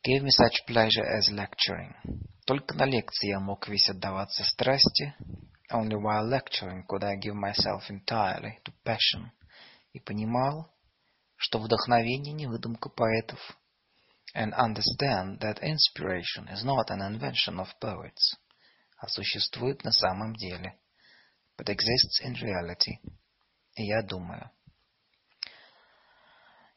Gave 0.06 0.24
me 0.24 0.30
such 0.30 0.66
pleasure 0.68 1.06
as 1.06 1.32
lecturing. 1.32 1.94
Только 2.46 2.76
на 2.76 2.86
лекции 2.86 3.30
я 3.30 3.40
мог 3.40 3.68
весь 3.68 3.90
отдаваться 3.90 4.44
страсти. 4.44 5.14
Only 5.71 5.97
while 5.97 6.25
lecturing 6.25 6.85
could 6.87 7.03
I 7.03 7.17
give 7.17 7.35
myself 7.35 7.89
entirely 7.89 8.59
to 8.65 8.73
passion. 8.85 9.33
И 9.93 10.01
понимал, 10.01 10.71
что 11.37 11.59
вдохновение 11.59 12.33
не 12.33 12.47
выдумка 12.47 12.89
поэтов. 12.89 13.41
And 14.35 14.55
understand 14.55 15.41
that 15.41 15.63
inspiration 15.63 16.49
is 16.49 16.65
not 16.65 16.91
an 16.91 17.03
invention 17.03 17.59
of 17.59 17.69
poets, 17.81 18.37
а 18.99 19.09
существует 19.09 19.85
на 19.85 19.93
самом 19.93 20.35
деле, 20.35 20.79
but 21.59 21.69
exists 21.69 22.21
in 22.25 22.35
reality. 22.35 22.99
И 23.77 23.85
я 23.85 24.03
думаю. 24.03 24.51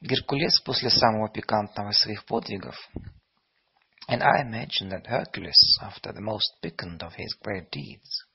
Геркулес 0.02 0.60
после 0.62 0.90
самого 0.90 1.30
пикантного 1.30 1.92
из 1.92 2.00
своих 2.00 2.26
подвигов 2.26 2.76
And 4.08 4.22
I 4.22 4.42
imagine 4.42 4.90
that 4.90 5.08
Hercules, 5.08 5.80
after 5.82 6.14
the 6.14 6.22
most 6.22 6.62
piquant 6.62 7.02
of 7.02 7.14
his 7.14 7.34
great 7.42 7.72
deeds, 7.72 8.26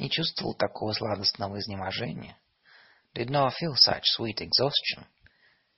не 0.00 0.10
чувствовал 0.10 0.54
такого 0.54 0.92
сладостного 0.92 1.60
изнеможения, 1.60 2.36
did 3.14 3.28
not 3.28 3.52
feel 3.52 3.74
such 3.74 4.02
sweet 4.18 4.40
exhaustion, 4.40 5.06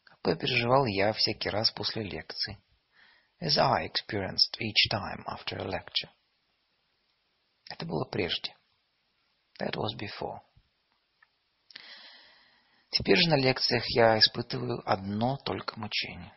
какой 0.05 0.39
переживал 0.39 0.87
я 0.87 1.13
всякий 1.13 1.51
раз 1.51 1.71
после 1.73 2.05
лекции, 2.05 2.57
as 3.41 3.59
I 3.59 3.89
experienced 3.89 4.57
each 4.61 4.89
time 4.91 5.25
after 5.27 5.59
a 5.59 5.65
lecture. 5.65 6.11
Это 7.69 7.85
было 7.85 8.05
прежде. 8.05 8.55
That 9.59 9.75
was 9.75 9.97
before. 9.99 10.41
Теперь 12.91 13.17
же 13.17 13.29
на 13.29 13.37
лекциях 13.37 13.85
я 13.89 14.19
испытываю 14.19 14.83
одно 14.89 15.37
только 15.39 15.79
мучение. 15.81 16.33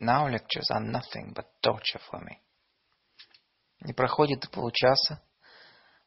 Now 0.00 0.28
lectures 0.28 0.70
are 0.70 0.84
nothing 0.84 1.34
but 1.34 1.46
torture 1.62 2.00
for 2.10 2.20
me. 2.20 2.36
Не 3.80 3.92
проходит 3.92 4.44
и 4.44 4.50
получаса, 4.50 5.20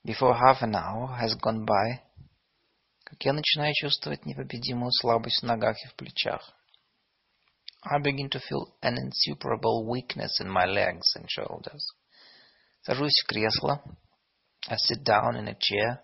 before 0.05 0.35
half 0.35 0.63
an 0.63 0.75
hour 0.75 1.09
has 1.19 1.35
gone 1.35 1.65
by, 1.65 2.01
как 3.05 3.25
я 3.25 3.33
начинаю 3.33 3.75
чувствовать 3.75 4.25
непобедимую 4.25 4.93
слабость 4.93 5.43
в 5.43 5.47
ногах 5.47 5.77
и 5.85 5.89
в 5.89 5.95
плечах. 5.95 6.55
I 7.83 7.99
begin 7.99 8.29
to 8.31 8.41
feel 8.41 8.75
an 8.83 8.97
insuperable 8.99 9.87
weakness 9.87 10.39
in 10.41 10.49
my 10.49 10.67
legs 10.67 11.15
and 11.17 11.27
shoulders. 11.29 11.83
Сажусь 12.83 13.23
в 13.23 13.27
кресло. 13.27 13.83
I 14.69 14.77
sit 14.77 15.03
down 15.03 15.37
in 15.37 15.49
a 15.49 15.55
chair. 15.55 16.01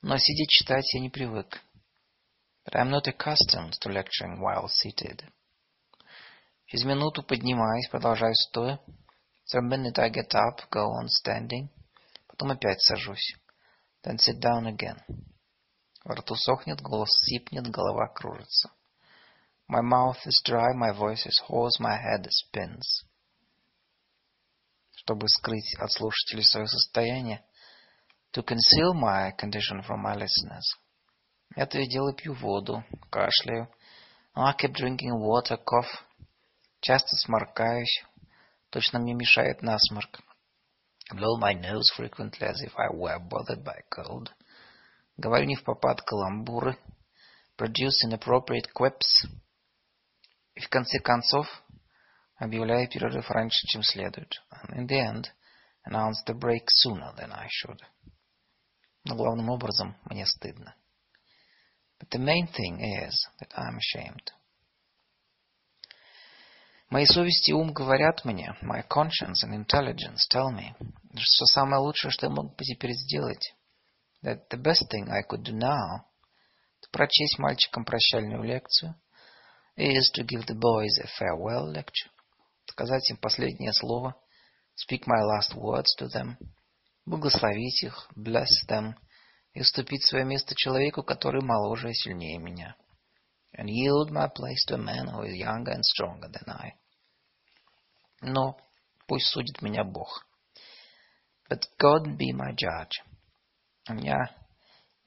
Но 0.00 0.16
сидеть 0.16 0.48
читать 0.48 0.94
я 0.94 1.00
не 1.00 1.10
привык. 1.10 1.60
But 2.64 2.76
I'm 2.76 2.90
not 2.90 3.06
accustomed 3.06 3.74
to 3.80 3.90
lecturing 3.90 4.40
while 4.40 4.68
seated. 4.68 5.22
Через 6.66 6.84
минуту 6.84 7.22
поднимаюсь, 7.22 7.88
продолжаю 7.90 8.34
стоя. 8.34 8.78
For 9.50 9.58
a 9.58 9.62
minute 9.62 9.98
I 9.98 10.10
get 10.10 10.34
up, 10.34 10.68
go 10.70 10.90
on 10.90 11.08
standing. 11.08 11.68
Потом 12.33 12.49
опять 12.49 12.81
сажусь. 12.81 13.35
Then 14.03 14.17
sit 14.17 14.39
down 14.39 14.65
again. 14.65 14.99
Во 16.03 16.15
рту 16.15 16.35
сохнет, 16.35 16.81
голос 16.81 17.11
сипнет, 17.25 17.67
голова 17.67 18.07
кружится. 18.07 18.71
My 19.69 19.81
mouth 19.81 20.17
is 20.25 20.41
dry, 20.43 20.73
my 20.73 20.91
voice 20.97 21.27
is 21.27 21.39
hoarse, 21.47 21.79
my 21.79 21.95
head 21.95 22.27
spins. 22.27 23.05
Чтобы 24.95 25.29
скрыть 25.29 25.75
от 25.77 25.91
слушателей 25.91 26.43
свое 26.43 26.65
состояние, 26.65 27.45
to 28.31 28.43
conceal 28.43 28.93
my 28.95 29.31
condition 29.37 29.83
from 29.83 30.01
my 30.03 30.15
listeners. 30.15 30.65
Я 31.55 31.67
то 31.67 31.77
и 31.77 31.87
дело 31.87 32.15
пью 32.15 32.33
воду, 32.33 32.83
кашляю. 33.11 33.71
I 34.33 34.55
keep 34.55 34.73
drinking 34.73 35.19
water, 35.19 35.59
cough. 35.63 36.01
Часто 36.79 37.15
сморкаюсь. 37.15 38.03
Точно 38.71 38.97
мне 38.97 39.13
мешает 39.13 39.61
насморк. 39.61 40.19
Blow 41.12 41.38
my 41.38 41.54
nose 41.54 41.90
frequently 41.96 42.46
as 42.46 42.60
if 42.60 42.72
I 42.78 42.94
were 42.94 43.18
bothered 43.18 43.64
by 43.64 43.74
a 43.74 43.94
cold. 43.94 44.30
Говорю 45.16 45.46
не 45.46 45.56
в 45.56 45.64
попад 45.64 46.02
каламбуры. 46.02 46.76
Produce 47.56 48.04
inappropriate 48.04 48.70
quips. 48.74 49.26
И 50.54 50.60
в 50.60 50.68
конце 50.68 50.98
концов 51.00 51.46
объявляю 52.36 52.88
перерыв 52.88 53.30
раньше, 53.30 53.66
чем 53.68 53.82
следует. 53.82 54.32
And 54.50 54.76
in 54.76 54.86
the 54.86 54.98
end, 54.98 55.26
announce 55.86 56.22
the 56.26 56.34
break 56.34 56.66
sooner 56.84 57.14
than 57.16 57.32
I 57.32 57.48
should. 57.48 57.80
Но 59.04 59.16
главным 59.16 59.48
образом 59.48 59.96
мне 60.04 60.26
стыдно. 60.26 60.74
But 61.98 62.10
the 62.10 62.18
main 62.18 62.46
thing 62.46 62.80
is 62.80 63.26
that 63.40 63.50
I'm 63.56 63.78
ashamed. 63.78 64.30
Мои 66.93 67.07
совести 67.07 67.49
и 67.49 67.53
ум 67.53 67.73
говорят 67.73 68.23
мне, 68.23 68.55
my 68.61 68.87
conscience 68.87 69.43
and 69.43 69.55
intelligence 69.55 70.27
tell 70.31 70.51
me, 70.55 70.75
что 71.17 71.45
самое 71.47 71.81
лучшее, 71.81 72.11
что 72.11 72.27
я 72.27 72.31
мог 72.31 72.55
бы 72.55 72.63
теперь 72.63 72.93
сделать, 72.93 73.55
that 74.23 74.47
the 74.51 74.61
best 74.61 74.87
thing 74.91 75.09
I 75.09 75.23
could 75.27 75.41
do 75.41 75.53
now, 75.53 76.05
to 76.83 76.91
прочесть 76.91 77.39
мальчикам 77.39 77.83
прощальную 77.83 78.43
лекцию, 78.43 78.93
is 79.75 80.11
to 80.13 80.23
give 80.23 80.45
the 80.45 80.53
boys 80.53 80.99
a 80.99 81.07
farewell 81.19 81.73
lecture, 81.73 82.11
сказать 82.67 83.09
им 83.09 83.17
последнее 83.17 83.73
слово, 83.73 84.13
speak 84.75 85.07
my 85.07 85.23
last 85.23 85.55
words 85.55 85.95
to 85.97 86.07
them, 86.13 86.35
благословить 87.07 87.81
их, 87.81 88.07
bless 88.15 88.67
them, 88.69 88.93
и 89.55 89.61
уступить 89.61 90.05
свое 90.05 90.25
место 90.25 90.53
человеку, 90.53 91.01
который 91.01 91.41
моложе 91.41 91.89
и 91.89 91.95
сильнее 91.95 92.37
меня, 92.37 92.75
and 93.57 93.67
yield 93.67 94.11
my 94.11 94.27
place 94.27 94.63
to 94.67 94.75
a 94.75 94.77
man 94.77 95.07
who 95.07 95.23
is 95.23 95.33
younger 95.33 95.71
and 95.71 95.83
stronger 95.83 96.27
than 96.27 96.55
I. 96.55 96.75
Но 98.23 98.57
пусть 99.05 99.27
судит 99.27 99.61
меня 99.61 99.83
Бог. 99.83 100.25
But 101.49 101.63
God 101.77 102.17
be 102.17 102.31
my 102.31 102.55
judge. 102.55 103.03
У 103.89 103.93
меня 103.93 104.33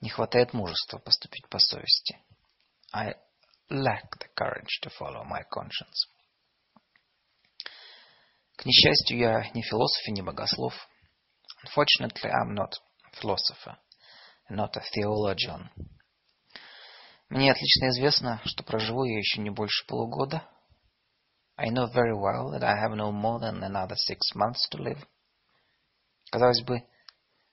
не 0.02 0.10
хватает 0.10 0.52
мужества 0.52 0.98
поступить 0.98 1.48
по 1.48 1.58
совести. 1.58 2.18
I 2.92 3.14
lack 3.70 4.10
the 4.18 4.28
courage 4.36 4.80
to 4.82 4.90
follow 5.00 5.24
my 5.24 5.42
conscience. 5.50 6.10
К 8.56 8.66
несчастью, 8.66 9.18
я 9.18 9.50
не 9.54 9.62
философ 9.62 10.06
и 10.08 10.12
не 10.12 10.20
богослов. 10.20 10.74
Unfortunately, 11.64 12.30
I'm 12.30 12.54
not 12.54 12.74
a 13.04 13.16
philosopher, 13.18 13.78
not 14.50 14.76
a 14.76 14.82
theologian. 14.94 15.70
Мне 17.30 17.50
отлично 17.50 17.88
известно, 17.88 18.42
что 18.44 18.62
проживу 18.62 19.04
я 19.04 19.16
еще 19.16 19.40
не 19.40 19.50
больше 19.50 19.86
полугода, 19.86 20.46
I 21.57 21.69
know 21.69 21.87
very 21.87 22.15
well 22.15 22.51
that 22.51 22.63
I 22.63 22.75
have 22.75 22.91
no 22.91 23.11
more 23.11 23.39
than 23.39 23.63
another 23.63 23.95
six 23.95 24.33
months 24.35 24.67
to 24.71 24.77
live. 24.81 25.05
Казалось 26.31 26.63
бы, 26.63 26.83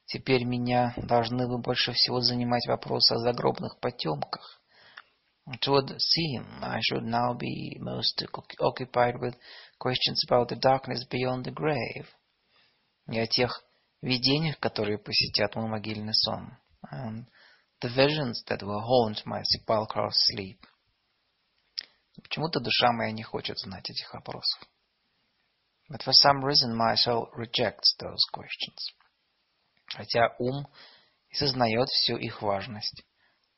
теперь 0.07 0.45
меня 0.45 0.95
должны 0.97 1.47
бы 1.47 1.59
больше 1.59 1.93
всего 1.93 2.21
занимать 2.21 2.67
вопросы 2.67 3.13
о 3.13 3.19
загробных 3.19 3.79
потемках. 3.81 4.61
It 5.51 5.67
would 5.67 5.99
seem 5.99 6.63
I 6.63 6.81
should 6.81 7.05
now 7.05 7.35
be 7.35 7.79
most 7.81 8.23
occupied 8.61 9.19
with 9.21 9.35
questions 9.79 10.23
about 10.29 10.49
the 10.49 10.57
darkness 10.57 11.05
beyond 11.09 11.45
the 11.45 11.53
grave. 11.53 12.07
И 13.11 13.19
о 13.19 13.27
тех 13.27 13.65
видениях, 14.03 14.59
которые 14.59 14.99
посетят 14.99 15.55
мой 15.57 15.69
могильный 15.69 16.15
сон. 16.15 16.57
And 16.93 17.27
the 17.81 17.89
visions 17.89 18.43
that 18.49 18.63
will 18.63 18.81
haunt 18.81 19.25
my 19.25 19.43
sepulchral 19.43 20.11
sleep. 20.13 20.61
Почему-то 22.22 22.60
душа 22.60 22.92
моя 22.92 23.12
не 23.12 23.24
хочет 23.24 23.58
знать 23.60 23.90
этих 23.90 24.14
вопросов. 24.14 24.62
But 25.90 26.02
for 26.04 26.14
some 26.14 26.44
reason 26.44 26.76
my 26.76 26.96
soul 26.96 27.30
rejects 27.34 27.96
those 28.00 28.24
questions. 28.32 28.94
Хотя 29.88 30.36
ум 30.40 30.68
и 31.30 31.36
сознает 31.36 31.90
всю 31.90 32.18
их 32.18 32.42
важность. 32.42 33.04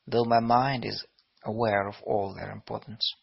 Though 0.08 0.26
my 0.26 0.40
mind 0.40 0.86
is 0.86 1.06
aware 1.44 1.88
of 1.88 1.96
all 2.04 2.34
their 2.34 2.52
importance. 2.52 3.16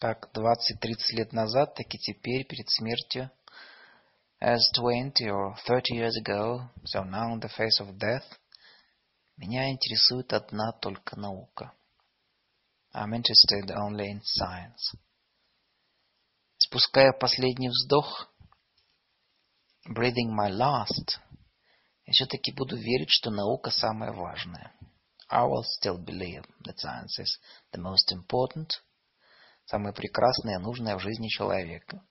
Как 0.00 0.30
20-30 0.34 1.16
лет 1.16 1.32
назад, 1.32 1.74
так 1.74 1.86
и 1.94 1.98
теперь, 1.98 2.46
перед 2.46 2.68
смертью, 2.70 3.30
as 4.40 4.60
20 4.74 5.28
or 5.28 5.54
30 5.66 5.94
years 5.94 6.16
ago, 6.16 6.70
so 6.84 7.04
now 7.04 7.34
in 7.34 7.40
the 7.40 7.50
face 7.50 7.78
of 7.80 7.98
death, 7.98 8.24
меня 9.36 9.70
интересует 9.70 10.32
одна 10.32 10.72
только 10.72 11.16
наука. 11.16 11.72
I'm 12.92 13.14
interested 13.14 13.70
only 13.70 14.10
in 14.10 14.20
science. 14.24 14.96
Спуская 16.58 17.12
последний 17.12 17.68
вздох, 17.68 18.28
breathing 19.88 20.30
my 20.36 20.50
last, 20.50 21.20
я 22.06 22.12
все-таки 22.12 22.52
буду 22.52 22.76
верить, 22.76 23.10
что 23.10 23.30
наука 23.30 23.70
самая 23.70 24.12
важная. 24.12 24.72
I 25.28 25.44
will 25.44 25.62
still 25.62 25.98
believe 25.98 26.44
that 26.64 26.78
science 26.78 27.16
is 27.20 27.38
the 27.72 27.80
most 27.80 28.12
important, 28.12 28.68
самое 29.66 29.94
прекрасное 29.94 30.58
и 30.58 30.62
нужное 30.62 30.96
в 30.96 31.00
жизни 31.00 31.28
человека, 31.28 32.02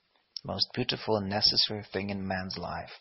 most 0.46 0.72
beautiful 0.74 1.18
and 1.18 1.28
necessary 1.28 1.84
thing 1.92 2.10
in 2.10 2.26
man's 2.26 2.58
life, 2.58 2.92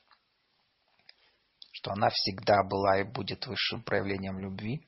что 1.71 1.93
она 1.93 2.11
всегда 2.11 2.65
была 2.65 2.99
и 2.99 3.05
будет 3.05 3.47
высшим 3.47 3.85
проявлением 3.85 4.41
любви, 4.41 4.85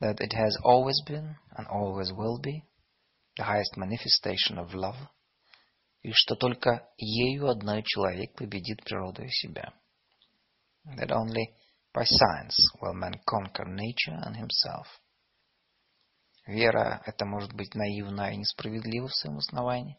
that 0.00 0.20
it 0.20 0.32
has 0.32 0.56
always 0.64 1.00
been 1.06 1.36
and 1.56 1.66
always 1.68 2.12
will 2.12 2.38
be 2.38 2.64
the 3.36 3.44
highest 3.44 3.76
manifestation 3.76 4.58
of 4.58 4.74
love, 4.74 4.96
и 6.02 6.12
что 6.12 6.34
только 6.34 6.88
ею 6.96 7.48
одной 7.48 7.82
человек 7.82 8.34
победит 8.34 8.82
природу 8.84 9.22
и 9.22 9.28
себя. 9.28 9.72
That 10.96 11.10
only 11.10 11.54
by 11.92 12.04
science 12.04 12.56
will 12.80 12.94
man 12.94 13.14
conquer 13.26 13.66
nature 13.66 14.18
and 14.24 14.36
himself. 14.36 14.86
Вера 16.46 17.02
это 17.06 17.26
может 17.26 17.52
быть 17.52 17.74
наивна 17.74 18.32
и 18.32 18.36
несправедлива 18.38 19.08
в 19.08 19.14
своем 19.14 19.38
основании. 19.38 19.98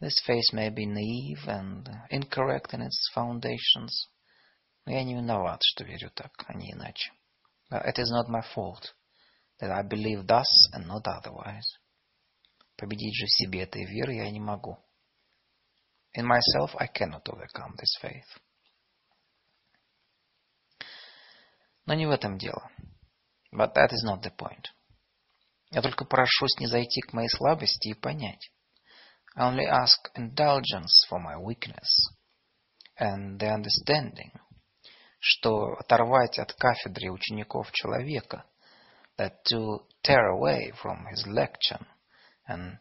This 0.00 0.20
faith 0.26 0.52
may 0.52 0.70
be 0.70 0.86
naive 0.86 1.46
and 1.46 1.88
incorrect 2.10 2.72
in 2.72 2.82
its 2.82 3.10
foundations. 3.14 4.08
Но 4.84 4.92
я 4.92 5.04
не 5.04 5.14
виноват, 5.14 5.60
что 5.62 5.84
верю 5.84 6.10
так, 6.10 6.32
а 6.46 6.54
не 6.54 6.72
иначе. 6.72 7.12
It 7.72 7.98
is 7.98 8.10
not 8.10 8.28
my 8.28 8.42
fault 8.54 8.94
that 9.60 9.70
I 9.70 9.82
believe 9.82 10.26
thus 10.26 10.48
and 10.72 10.86
not 10.86 11.06
otherwise. 11.06 11.78
Победить 12.76 13.14
же 13.14 13.26
в 13.26 13.30
себе 13.30 13.62
этой 13.64 13.84
веры 13.84 14.14
я 14.14 14.30
не 14.30 14.40
могу. 14.40 14.78
In 16.16 16.26
myself 16.26 16.74
I 16.78 16.86
cannot 16.86 17.28
overcome 17.28 17.74
this 17.76 17.96
faith. 18.00 18.40
Но 21.86 21.94
не 21.94 22.06
в 22.06 22.10
этом 22.10 22.38
дело. 22.38 22.70
But 23.52 23.74
that 23.74 23.92
is 23.92 24.04
not 24.04 24.22
the 24.22 24.30
point. 24.30 24.66
Я 25.70 25.82
только 25.82 26.04
прошу 26.04 26.46
снизойти 26.48 27.00
к 27.02 27.12
моей 27.12 27.28
слабости 27.28 27.88
и 27.88 27.94
понять. 27.94 28.52
I 29.34 29.50
only 29.50 29.66
ask 29.66 30.10
indulgence 30.14 31.06
for 31.08 31.20
my 31.20 31.36
weakness 31.36 31.88
and 32.98 33.38
the 33.38 33.52
understanding 33.52 34.32
что 35.25 35.77
оторвать 35.79 36.37
от 36.37 36.51
кафедры 36.51 37.09
учеников 37.09 37.71
человека, 37.71 38.43
that 39.17 39.35
to 39.49 39.79
tear 40.03 40.27
away 40.33 40.73
from 40.83 41.05
his 41.05 41.25
lecture 41.25 41.79
and 42.45 42.77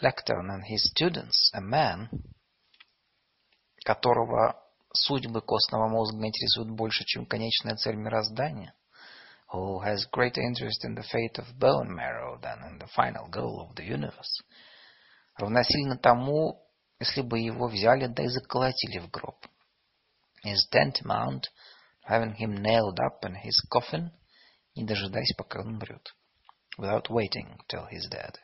lectern 0.00 0.48
and 0.48 0.64
his 0.64 0.90
students 0.90 1.50
a 1.52 1.60
man, 1.60 2.08
которого 3.84 4.58
судьбы 4.94 5.42
костного 5.42 5.88
мозга 5.88 6.26
интересуют 6.26 6.70
больше, 6.70 7.04
чем 7.04 7.26
конечная 7.26 7.76
цель 7.76 7.96
мироздания, 7.96 8.72
who 9.52 9.78
has 9.84 9.98
greater 10.10 10.40
interest 10.40 10.82
in 10.82 10.94
the 10.94 11.02
fate 11.02 11.36
of 11.36 11.58
bone 11.58 11.94
marrow 11.94 12.40
than 12.40 12.58
in 12.70 12.78
the 12.78 12.88
final 12.96 13.28
goal 13.28 13.60
of 13.60 13.74
the 13.76 13.84
universe, 13.86 14.42
равносильно 15.36 15.98
тому, 15.98 16.58
если 17.00 17.20
бы 17.20 17.38
его 17.38 17.68
взяли 17.68 18.06
да 18.06 18.22
и 18.22 18.28
заколотили 18.28 18.98
в 19.00 19.10
гроб 19.10 19.36
is 20.45 20.67
tantamount 20.71 21.47
having 22.03 22.33
him 22.33 22.61
nailed 22.61 22.99
up 22.99 23.23
in 23.23 23.35
his 23.35 23.61
coffin, 23.69 24.11
не 24.75 24.85
дожидаясь, 24.85 25.35
пока 25.35 25.61
он 25.61 25.75
умрет, 25.75 26.13
without 26.77 27.09
waiting 27.09 27.59
till 27.67 27.85
he's 27.87 28.09
dead. 28.09 28.37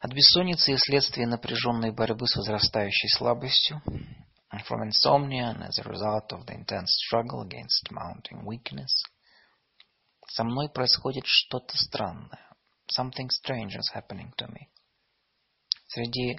От 0.00 0.12
бессонницы 0.12 0.72
и 0.72 0.76
следствия 0.76 1.26
напряженной 1.26 1.90
борьбы 1.90 2.26
с 2.26 2.36
возрастающей 2.36 3.08
слабостью, 3.08 3.82
from 4.68 4.82
insomnia 4.82 5.50
and 5.50 5.64
as 5.64 5.78
a 5.78 5.88
result 5.88 6.32
of 6.32 6.46
the 6.46 6.54
intense 6.54 6.94
struggle 7.06 7.42
against 7.42 7.90
mounting 7.90 8.44
weakness, 8.44 9.04
со 10.28 10.44
мной 10.44 10.68
происходит 10.68 11.24
что-то 11.26 11.76
странное. 11.76 12.54
Something 12.86 13.30
strange 13.30 13.76
is 13.76 13.90
happening 13.94 14.32
to 14.36 14.46
me. 14.48 14.68
Среди 15.88 16.38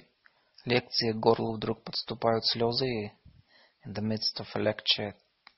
лекции 0.65 1.11
к 1.11 1.17
горлу 1.17 1.55
вдруг 1.55 1.83
подступают 1.83 2.45
слезы, 2.45 2.85
и 2.85 3.07
in 3.85 3.93
the 3.93 4.01
midst 4.01 4.39
of 4.39 4.47
a 4.55 4.59
lecture 4.59 5.13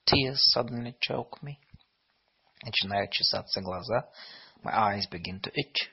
tears 0.06 0.40
suddenly 0.56 0.96
choke 1.00 1.42
me. 1.42 1.56
Начинают 2.64 3.12
чесаться 3.12 3.62
глаза. 3.62 4.10
My 4.64 4.74
eyes 4.74 5.10
begin 5.10 5.42
to 5.42 5.52
itch. 5.52 5.90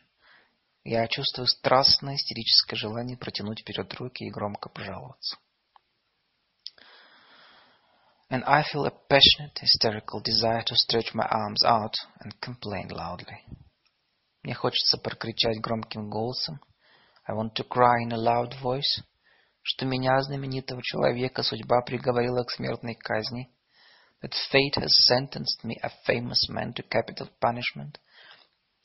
Я 0.85 1.07
чувствую 1.09 1.47
страстное 1.47 2.17
истерическое 2.17 2.77
желание 2.77 3.17
протянуть 3.17 3.61
вперед 3.61 3.93
руки 3.95 4.25
и 4.25 4.31
громко 4.31 4.69
пожаловаться. 4.69 5.37
And 8.31 8.45
I 8.47 8.63
feel 8.63 8.87
a 8.87 8.93
passionate, 9.09 9.59
hysterical 9.61 10.23
desire 10.23 10.63
to 10.63 10.77
stretch 10.77 11.13
my 11.15 11.27
arms 11.29 11.65
out 11.65 11.95
and 12.21 12.33
complain 12.41 12.89
loudly. 12.89 13.45
Мне 14.43 14.55
хочется 14.55 14.99
прокричать 14.99 15.61
громким 15.61 16.09
голосом, 16.09 16.61
I 17.29 17.35
want 17.35 17.55
to 17.57 17.65
cry 17.65 18.03
in 18.03 18.13
a 18.13 18.17
loud 18.17 18.55
voice, 18.61 19.03
что 19.63 19.87
меня, 19.87 20.21
знаменитого 20.23 20.83
человека, 20.83 21.43
судьба 21.43 21.83
приговорила 21.83 22.45
к 22.45 22.51
смертной 22.51 22.95
казни, 22.95 23.51
that 24.23 24.33
fate 24.51 24.77
has 24.77 24.93
sentenced 25.09 25.63
me, 25.65 25.77
a 25.83 25.91
famous 26.07 26.49
man, 26.49 26.73
to 26.75 26.83
capital 26.83 27.29
punishment, 27.41 27.99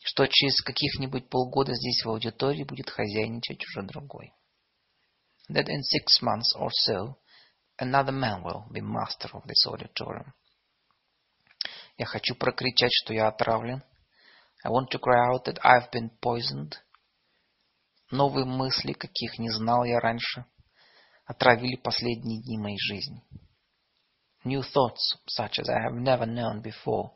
что 0.03 0.27
через 0.27 0.61
каких-нибудь 0.61 1.29
полгода 1.29 1.73
здесь 1.73 2.03
в 2.03 2.09
аудитории 2.09 2.63
будет 2.63 2.89
хозяйничать 2.89 3.63
уже 3.65 3.87
другой. 3.87 4.33
That 5.49 5.67
in 5.67 5.81
six 5.81 6.21
months 6.21 6.53
or 6.55 6.69
so 6.71 7.17
another 7.79 8.11
man 8.11 8.43
will 8.43 8.65
be 8.71 8.81
master 8.81 9.29
of 9.33 9.43
this 9.45 9.65
auditorium. 9.67 10.33
Я 11.97 12.05
хочу 12.05 12.35
прокричать, 12.35 12.91
что 12.91 13.13
я 13.13 13.27
отравлен. 13.27 13.81
I 14.63 14.69
want 14.69 14.89
to 14.91 14.99
cry 14.99 15.19
out 15.29 15.45
that 15.45 15.59
I've 15.63 15.91
been 15.91 16.09
poisoned. 16.21 16.75
Новые 18.11 18.45
мысли, 18.45 18.93
каких 18.93 19.39
не 19.39 19.49
знал 19.49 19.83
я 19.83 19.99
раньше, 19.99 20.45
отравили 21.25 21.75
последние 21.75 22.41
дни 22.41 22.57
моей 22.57 22.77
жизни. 22.77 23.23
New 24.43 24.61
thoughts, 24.61 25.17
such 25.27 25.57
as 25.59 25.67
I 25.69 25.87
have 25.87 25.95
never 25.95 26.27
known 26.27 26.61
before, 26.61 27.11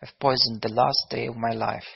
have 0.00 0.16
poisoned 0.20 0.60
the 0.60 0.72
last 0.72 1.10
day 1.10 1.26
of 1.26 1.34
my 1.34 1.52
life. 1.52 1.86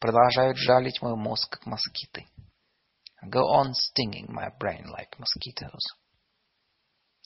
Продолжают 0.00 0.56
жалить 0.58 1.00
мой 1.02 1.14
мозг, 1.14 1.50
как 1.50 1.66
москиты. 1.66 2.26
Go 3.24 3.42
on 3.42 3.74
stinging 3.74 4.26
my 4.28 4.48
brain 4.58 4.86
like 4.86 5.16
mosquitoes. 5.18 5.82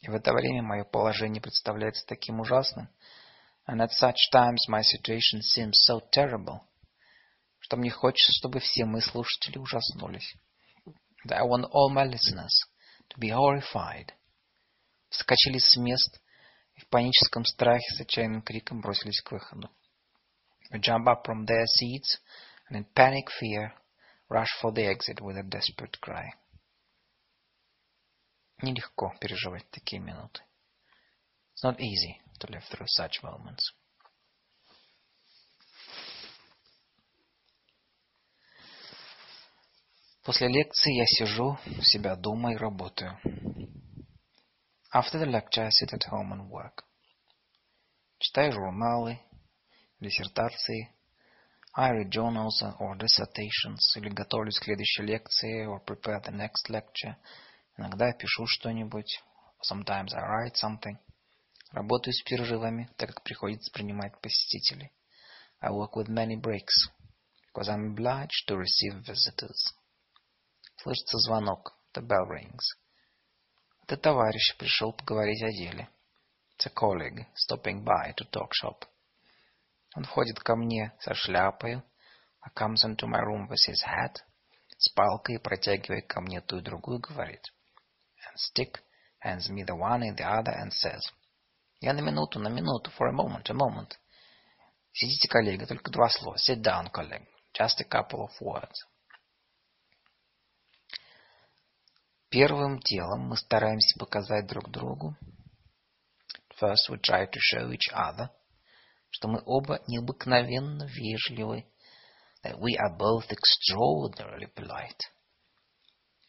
И 0.02 0.10
в 0.10 0.14
это 0.14 0.32
время 0.32 0.62
мое 0.62 0.84
положение 0.84 1.40
представляется 1.40 2.04
таким 2.06 2.40
ужасным, 2.40 2.88
and 3.66 3.80
at 3.80 3.90
such 3.92 4.16
times 4.32 4.66
my 4.68 4.82
situation 4.82 5.40
seems 5.40 5.78
so 5.88 6.00
terrible, 6.10 6.60
что 7.72 7.78
мне 7.78 7.88
хочется, 7.88 8.32
чтобы 8.32 8.60
все 8.60 8.84
мои 8.84 9.00
слушатели 9.00 9.56
ужаснулись. 9.56 10.36
That 11.26 11.38
I 11.38 11.42
want 11.44 11.70
all 11.72 11.88
my 11.90 12.04
listeners 12.04 12.52
to 13.08 13.18
be 13.18 13.30
horrified. 13.30 14.10
Вскочили 15.08 15.56
с 15.56 15.78
мест 15.78 16.20
и 16.74 16.80
в 16.80 16.88
паническом 16.88 17.46
страхе 17.46 17.86
с 17.94 18.00
отчаянным 18.02 18.42
криком 18.42 18.82
бросились 18.82 19.22
к 19.22 19.32
выходу. 19.32 19.70
They 20.70 20.80
jump 20.80 21.06
up 21.06 21.24
from 21.24 21.46
their 21.46 21.64
seats 21.64 22.18
and 22.68 22.76
in 22.76 22.84
panic 22.94 23.30
fear 23.40 23.72
rush 24.28 24.50
for 24.60 24.70
the 24.70 24.84
exit 24.84 25.22
with 25.22 25.38
a 25.38 25.42
desperate 25.42 25.98
cry. 25.98 26.28
Нелегко 28.60 29.14
переживать 29.18 29.70
такие 29.70 30.02
минуты. 30.02 30.42
It's 31.54 31.64
not 31.64 31.80
easy 31.80 32.20
to 32.38 32.48
live 32.48 32.64
through 32.70 32.86
such 32.88 33.22
moments. 33.22 33.72
После 40.24 40.46
лекции 40.46 40.94
я 40.94 41.04
сижу 41.04 41.58
себя 41.82 42.14
дома 42.14 42.52
и 42.52 42.56
работаю. 42.56 43.18
After 44.94 45.18
the 45.18 45.26
lecture, 45.26 45.64
I 45.64 45.70
sit 45.70 45.92
at 45.92 46.06
home 46.12 46.32
and 46.32 46.48
work. 46.48 46.84
Читаю 48.18 48.52
журналы, 48.52 49.18
диссертации. 49.98 50.94
I 51.74 51.90
read 51.90 52.10
journals 52.10 52.62
or 52.78 52.96
dissertations, 52.96 53.80
или 53.96 54.10
готовлюсь 54.10 54.60
к 54.60 54.64
следующей 54.64 55.02
лекции, 55.02 55.66
or 55.66 55.84
prepare 55.84 56.22
the 56.22 56.30
next 56.30 56.68
lecture. 56.68 57.16
Иногда 57.76 58.12
пишу 58.12 58.46
что-нибудь. 58.46 59.20
Sometimes 59.68 60.14
I 60.14 60.20
write 60.20 60.54
something. 60.54 60.98
Работаю 61.72 62.14
с 62.14 62.22
перерывами, 62.22 62.88
так 62.96 63.08
как 63.08 63.24
приходится 63.24 63.72
принимать 63.72 64.20
посетителей. 64.20 64.92
I 65.60 65.70
work 65.70 65.96
with 65.96 66.08
many 66.08 66.36
breaks, 66.36 66.90
because 67.52 67.68
I'm 67.68 67.96
obliged 67.96 68.46
to 68.46 68.56
receive 68.56 69.04
visitors. 69.04 69.72
Слышится 70.82 71.16
звонок. 71.18 71.76
The 71.94 72.02
bell 72.02 72.26
rings. 72.28 72.76
Это 73.86 73.96
товарищ 73.96 74.56
пришел 74.58 74.92
поговорить 74.92 75.40
о 75.42 75.52
деле. 75.52 75.88
It's 76.58 76.66
a 76.66 76.70
colleague 76.70 77.24
stopping 77.36 77.84
by 77.84 78.12
to 78.16 78.28
talk 78.32 78.50
shop. 78.50 78.84
Он 79.94 80.04
входит 80.04 80.40
ко 80.40 80.56
мне 80.56 80.92
со 80.98 81.14
шляпой, 81.14 81.82
а 82.40 82.50
comes 82.50 82.84
into 82.84 83.06
my 83.06 83.20
room 83.20 83.46
with 83.48 83.60
his 83.68 83.80
hat, 83.86 84.22
с 84.76 84.88
палкой, 84.88 85.38
протягивая 85.38 86.02
ко 86.02 86.20
мне 86.20 86.40
ту 86.40 86.58
и 86.58 86.62
другую, 86.62 86.98
говорит. 86.98 87.52
And 88.26 88.36
stick 88.36 88.80
hands 89.24 89.48
me 89.50 89.64
the 89.64 89.76
one 89.76 90.02
and 90.02 90.16
the 90.16 90.24
other 90.24 90.52
and 90.52 90.72
says. 90.72 91.02
Я 91.80 91.92
на 91.92 92.00
минуту, 92.00 92.40
на 92.40 92.48
минуту, 92.48 92.90
for 92.98 93.06
a 93.06 93.12
moment, 93.12 93.48
a 93.48 93.54
moment. 93.54 93.92
Сидите, 94.92 95.28
коллега, 95.28 95.64
только 95.64 95.92
два 95.92 96.08
слова. 96.08 96.36
Sit 96.38 96.60
down, 96.60 96.90
colleague. 96.90 97.28
Just 97.54 97.80
a 97.80 97.84
couple 97.84 98.24
of 98.24 98.32
words. 98.40 98.84
Первым 102.32 102.78
делом 102.78 103.28
мы 103.28 103.36
стараемся 103.36 103.98
показать 103.98 104.46
друг 104.46 104.70
другу. 104.70 105.14
First 106.58 106.88
we 106.88 106.98
try 106.98 107.26
to 107.26 107.38
show 107.38 107.70
each 107.70 107.92
other, 107.92 108.30
что 109.10 109.28
мы 109.28 109.42
оба 109.44 109.80
необыкновенно 109.86 110.84
вежливы, 110.84 111.66
that 112.42 112.58
we 112.58 112.74
are 112.78 112.96
both 112.96 113.28
extraordinarily 113.28 114.50
polite, 114.54 114.98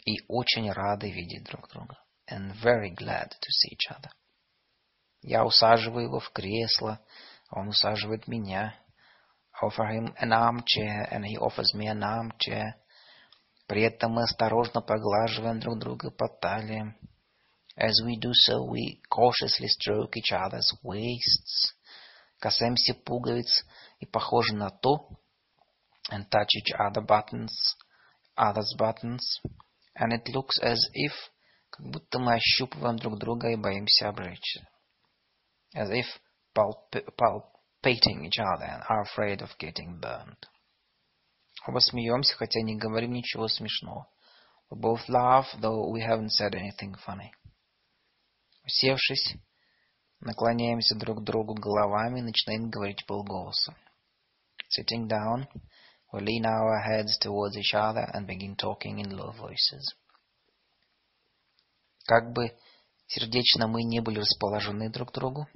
и 0.05 0.17
очень 0.27 0.69
рады 0.73 1.09
видеть 1.09 1.45
друг 1.45 1.69
друга, 1.69 1.97
and 2.30 2.53
very 2.61 2.93
glad 2.93 3.30
to 3.30 3.49
see 3.49 3.71
each 3.71 3.89
other. 3.89 4.11
Я 5.21 5.45
усаживаю 5.45 6.07
его 6.07 6.19
в 6.19 6.30
кресло, 6.31 6.99
он 7.49 7.69
усаживает 7.69 8.27
меня. 8.27 8.77
Offer 9.61 9.88
him 9.89 10.13
an 10.19 10.34
armchair, 10.34 11.07
and 11.13 11.23
he 11.23 11.38
offers 11.38 11.73
me 11.73 11.88
an 11.88 12.03
armchair. 12.03 12.73
При 13.73 13.81
этом 13.81 14.11
мы 14.11 14.21
осторожно 14.21 14.81
поглаживаем 14.81 15.59
друг 15.59 15.79
друга 15.79 16.11
по 16.11 16.27
талиям. 16.27 16.95
As 17.75 17.93
we 18.05 18.19
do 18.21 18.31
so, 18.31 18.67
we 18.69 19.01
cautiously 19.09 19.67
stroke 19.67 20.15
each 20.15 20.31
other's 20.31 20.71
waists. 20.83 21.73
Касаемся 22.39 22.93
пуговиц 22.93 23.65
и 23.99 24.05
похоже 24.05 24.53
на 24.53 24.69
то, 24.69 25.09
and 26.11 26.29
touch 26.29 26.49
each 26.55 26.71
other 26.77 27.01
buttons, 27.03 27.49
others 28.37 28.77
buttons, 28.77 29.41
and 29.95 30.13
it 30.13 30.31
looks 30.35 30.59
as 30.61 30.77
if, 30.93 31.13
как 31.71 31.87
будто 31.87 32.19
мы 32.19 32.35
ощупываем 32.35 32.97
друг 32.97 33.17
друга 33.17 33.49
и 33.49 33.55
боимся 33.55 34.09
обжечься. 34.09 34.67
As 35.75 35.89
if 35.89 36.05
palp 36.53 36.91
palpating 37.17 38.23
each 38.23 38.37
other 38.37 38.65
and 38.65 38.83
are 38.87 39.01
afraid 39.01 39.41
of 39.41 39.49
getting 39.57 39.99
burned. 39.99 40.45
Оба 41.65 41.80
смеемся, 41.80 42.35
хотя 42.35 42.61
не 42.61 42.76
говорим 42.76 43.14
ничего 43.14 43.48
смешного. 43.48 44.07
We 44.69 44.80
both 44.80 45.07
laugh, 45.07 45.45
though 45.61 45.90
we 45.90 46.02
haven't 46.02 46.31
said 46.31 46.53
anything 46.56 46.95
funny. 47.06 47.31
Усевшись, 48.65 49.35
наклоняемся 50.19 50.95
друг 50.95 51.19
к 51.19 51.23
другу 51.23 51.53
головами 51.53 52.19
и 52.19 52.23
начинаем 52.23 52.69
говорить 52.69 53.06
полголоса. 53.06 53.76
Sitting 54.69 55.07
down, 55.07 55.48
we 56.11 56.19
lean 56.22 56.45
our 56.45 56.81
heads 56.81 57.18
towards 57.19 57.56
each 57.56 57.73
other 57.73 58.10
and 58.14 58.27
begin 58.27 58.56
talking 58.56 58.99
in 58.99 59.15
low 59.15 59.31
voices. 59.31 59.95
Как 62.06 62.34
бы 62.34 62.57
сердечно 63.07 63.68
мы 63.68 63.84
не 63.84 64.02
были 64.02 64.19
расположены 64.19 64.90
друг 64.90 65.11
к 65.11 65.14
другу, 65.14 65.48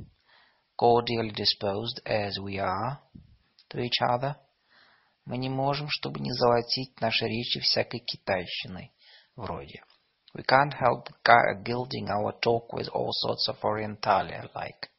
cordially 0.80 1.34
disposed 1.34 2.02
as 2.06 2.38
we 2.40 2.58
are 2.60 3.00
to 3.70 3.80
each 3.80 4.02
other, 4.02 4.36
мы 5.28 5.38
не 5.38 5.50
можем, 5.50 5.90
чтобы 5.90 6.22
не 6.22 6.32
золотить 6.32 7.02
наши 7.02 7.26
речи 7.26 7.60
всякой 7.60 8.00
китайщиной, 8.00 8.94
вроде 9.36 9.84
We 10.34 10.44
can't 10.44 10.74
help 10.74 11.10
gilding 11.64 12.10
our 12.10 12.32
talk 12.42 12.72
with 12.72 12.90
all 12.90 13.12
sorts 13.12 13.48
of 13.50 13.58
orientalia, 13.64 14.50
like. 14.54 14.90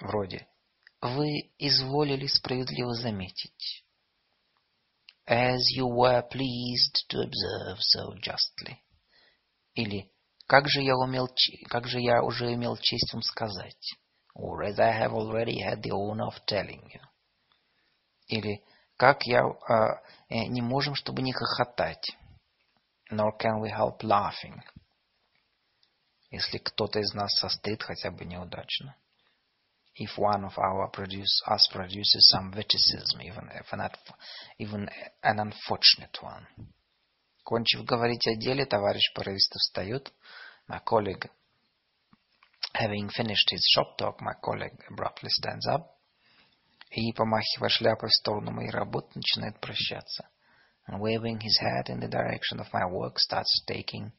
Вроде. 0.00 0.48
Вы 1.02 1.52
изволили 1.58 2.26
справедливо 2.26 2.94
заметить. 2.94 3.84
As 5.28 5.58
you 5.76 5.86
were 5.86 6.22
pleased 6.22 7.04
to 7.10 7.20
observe 7.20 7.78
so 7.80 8.14
justly. 8.20 8.78
Или 9.74 10.10
как 10.46 10.68
же 10.68 10.80
я 10.80 10.96
умел, 10.96 11.28
как 11.68 11.86
же 11.86 12.00
я 12.00 12.22
уже 12.22 12.54
имел 12.54 12.76
честь 12.78 13.12
вам 13.12 13.22
сказать. 13.22 13.94
Or 14.34 14.62
as 14.62 14.78
I 14.80 14.92
have 14.92 15.12
already 15.12 15.60
had 15.60 15.82
the 15.82 15.90
honor 15.90 16.28
of 16.28 16.44
telling 16.46 16.82
you. 16.90 17.00
Или 18.28 18.64
как 18.98 19.22
я 19.22 19.40
э, 19.40 20.34
не 20.48 20.60
можем, 20.60 20.94
чтобы 20.94 21.22
не 21.22 21.32
хохотать 21.32 22.04
nor 23.10 23.32
can 23.38 23.60
we 23.60 23.70
help 23.70 24.02
laughing. 24.02 24.60
Если 26.30 26.58
кто-то 26.58 26.98
из 26.98 27.14
нас 27.14 27.32
состыд 27.38 27.82
хотя 27.82 28.10
бы 28.10 28.24
неудачно. 28.24 28.96
If 29.98 30.16
one 30.18 30.44
of 30.44 30.56
our 30.58 30.90
produce, 30.92 31.42
us 31.46 31.66
produces 31.72 32.30
some 32.32 32.52
witticism, 32.52 33.20
even, 33.22 33.48
if 33.54 33.72
an, 33.72 33.88
even 34.58 34.88
an 35.22 35.40
unfortunate 35.40 36.16
one. 36.22 36.46
Кончив 37.44 37.84
говорить 37.84 38.26
о 38.28 38.36
деле, 38.36 38.66
товарищ 38.66 39.12
порывисто 39.14 39.58
встает. 39.58 40.12
My 40.68 40.80
colleague, 40.84 41.30
having 42.74 43.08
finished 43.08 43.50
his 43.50 43.66
shop 43.74 43.96
talk, 43.96 44.20
my 44.20 44.34
colleague 44.42 44.78
abruptly 44.90 45.30
stands 45.30 45.66
up 45.66 45.97
и, 46.90 47.12
помахивая 47.12 47.68
шляпой 47.68 48.08
в 48.08 48.14
сторону 48.14 48.50
моей 48.50 48.70
работы, 48.70 49.10
начинает 49.14 49.60
прощаться 49.60 50.28
and 50.88 51.00
waving 51.00 51.38
his 51.40 51.58
hat 51.60 51.90
in 51.90 52.00
the 52.00 52.08
direction 52.08 52.60
of 52.60 52.72
my 52.72 52.86
work, 52.86 53.18
starts 53.18 53.62
taking 53.66 54.10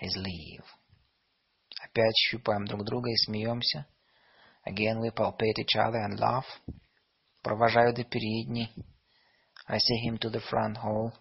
his 0.00 0.16
leave. 0.16 0.64
Опять 1.82 2.16
щупаем 2.16 2.64
друг 2.66 2.84
друга 2.84 3.10
и 3.10 3.16
смеемся. 3.16 3.86
Again 4.64 5.00
we 5.00 5.10
palpate 5.10 5.58
each 5.58 5.76
other 5.76 5.98
and 5.98 6.18
laugh. 6.18 6.46
Провожаю 7.42 7.92
до 7.92 8.04
передней. 8.04 8.72
I 9.66 9.78
see 9.78 9.98
him 10.06 10.18
to 10.18 10.30
the 10.30 10.40
front 10.40 10.76
hall. 10.76 11.12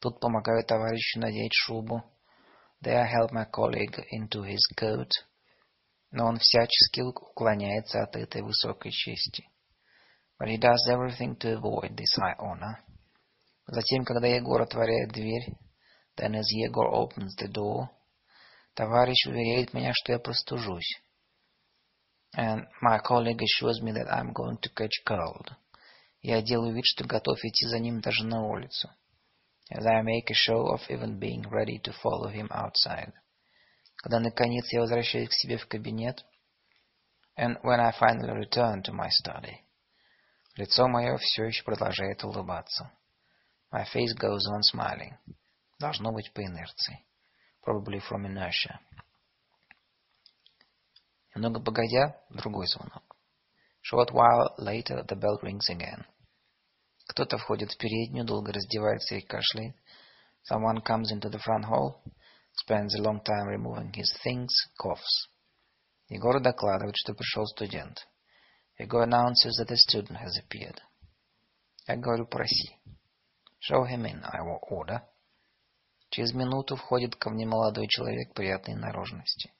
Тут 0.00 0.20
помогаю 0.20 0.64
товарищу 0.64 1.20
надеть 1.20 1.52
шубу. 1.52 2.02
There 2.82 3.00
I 3.00 3.06
help 3.06 3.30
my 3.30 3.44
colleague 3.44 4.04
into 4.10 4.42
his 4.42 4.66
coat. 4.76 5.10
Но 6.10 6.26
он 6.26 6.38
всячески 6.38 7.00
уклоняется 7.02 8.02
от 8.02 8.16
этой 8.16 8.42
высокой 8.42 8.90
чести. 8.90 9.48
But 10.37 10.49
he 10.49 10.57
does 10.57 10.87
everything 10.91 11.35
to 11.37 11.57
avoid 11.57 11.95
this 11.95 12.15
high 12.15 12.35
honor. 12.37 12.83
Затем, 13.67 14.03
когда 14.03 14.27
Егор 14.27 14.61
отворяет 14.61 15.11
дверь, 15.11 15.55
then 16.17 16.35
as 16.35 16.51
Егор 16.51 16.87
opens 16.93 17.35
the 17.37 17.47
door, 17.47 17.89
товарищ 18.75 19.25
уверяет 19.25 19.73
меня, 19.73 19.93
что 19.93 20.11
я 20.11 20.19
простужусь. 20.19 21.01
And 22.35 22.67
my 22.81 22.99
colleague 22.99 23.41
assures 23.41 23.81
me 23.81 23.91
that 23.93 24.11
I'm 24.11 24.33
going 24.33 24.57
to 24.57 24.69
catch 24.69 25.03
cold. 25.05 25.55
Я 26.21 26.41
делаю 26.41 26.73
вид, 26.73 26.85
что 26.85 27.05
готов 27.05 27.37
идти 27.43 27.67
за 27.67 27.79
ним 27.79 28.01
даже 28.01 28.25
на 28.25 28.43
улицу. 28.45 28.89
As 29.71 29.85
I 29.85 30.01
make 30.01 30.29
a 30.29 30.33
show 30.33 30.67
of 30.67 30.81
even 30.89 31.19
being 31.19 31.43
ready 31.49 31.79
to 31.79 31.93
follow 32.01 32.29
him 32.29 32.49
outside. 32.51 33.13
Когда, 33.95 34.19
наконец, 34.19 34.71
я 34.73 34.81
возвращаюсь 34.81 35.29
к 35.29 35.33
себе 35.33 35.57
в 35.57 35.67
кабинет, 35.67 36.25
and 37.37 37.57
when 37.63 37.79
I 37.79 37.91
finally 37.91 38.33
return 38.33 38.83
to 38.83 38.91
my 38.91 39.09
study, 39.09 39.61
лицо 40.58 40.88
мое 40.88 41.16
все 41.18 41.44
еще 41.44 41.62
продолжает 41.62 42.24
улыбаться. 42.24 42.90
My 43.72 43.84
face 43.84 44.14
goes 44.18 44.40
on 44.50 44.60
smiling. 44.74 45.16
Должно 45.78 46.10
быть 46.10 46.32
по 46.32 46.44
инерции. 46.44 47.06
Probably 47.64 48.00
from 48.00 48.26
inertia. 48.26 48.80
Немного 51.34 51.60
погодя, 51.60 52.20
другой 52.30 52.66
звонок. 52.66 53.16
Short 53.82 54.10
while 54.10 54.56
later 54.58 55.04
the 55.06 55.14
bell 55.14 55.38
rings 55.42 55.70
again. 55.70 56.04
Кто-то 57.08 57.38
входит 57.38 57.70
в 57.70 57.78
переднюю, 57.78 58.26
долго 58.26 58.52
раздевается 58.52 59.14
и 59.14 59.20
кашляет. 59.20 59.76
Someone 60.50 60.82
comes 60.82 61.12
into 61.12 61.30
the 61.30 61.38
front 61.38 61.66
hall, 61.66 62.02
spends 62.52 62.94
a 62.96 63.02
long 63.02 63.22
time 63.22 63.46
removing 63.46 63.92
his 63.92 64.12
things, 64.24 64.48
coughs. 64.76 65.28
Егор 66.08 66.40
докладывает, 66.40 66.96
что 66.96 67.14
пришел 67.14 67.46
студент. 67.46 68.08
Егор 68.78 69.02
announces 69.02 69.56
that 69.58 69.72
a 69.72 69.76
student 69.76 70.18
has 70.18 70.38
appeared. 70.38 70.80
Я 71.88 71.96
говорю, 71.96 72.26
проси. 72.26 72.78
Show 73.60 73.84
him 73.84 74.06
in, 74.06 74.22
I 74.22 74.40
will 74.42 74.60
order. 74.70 75.02
Через 76.10 76.32
минуту 76.32 76.76
входит 76.76 77.16
ко 77.16 77.30
мне 77.30 77.44
молодой 77.44 77.88
человек 77.88 78.32
приятной 78.34 78.76
наружности. 78.76 79.52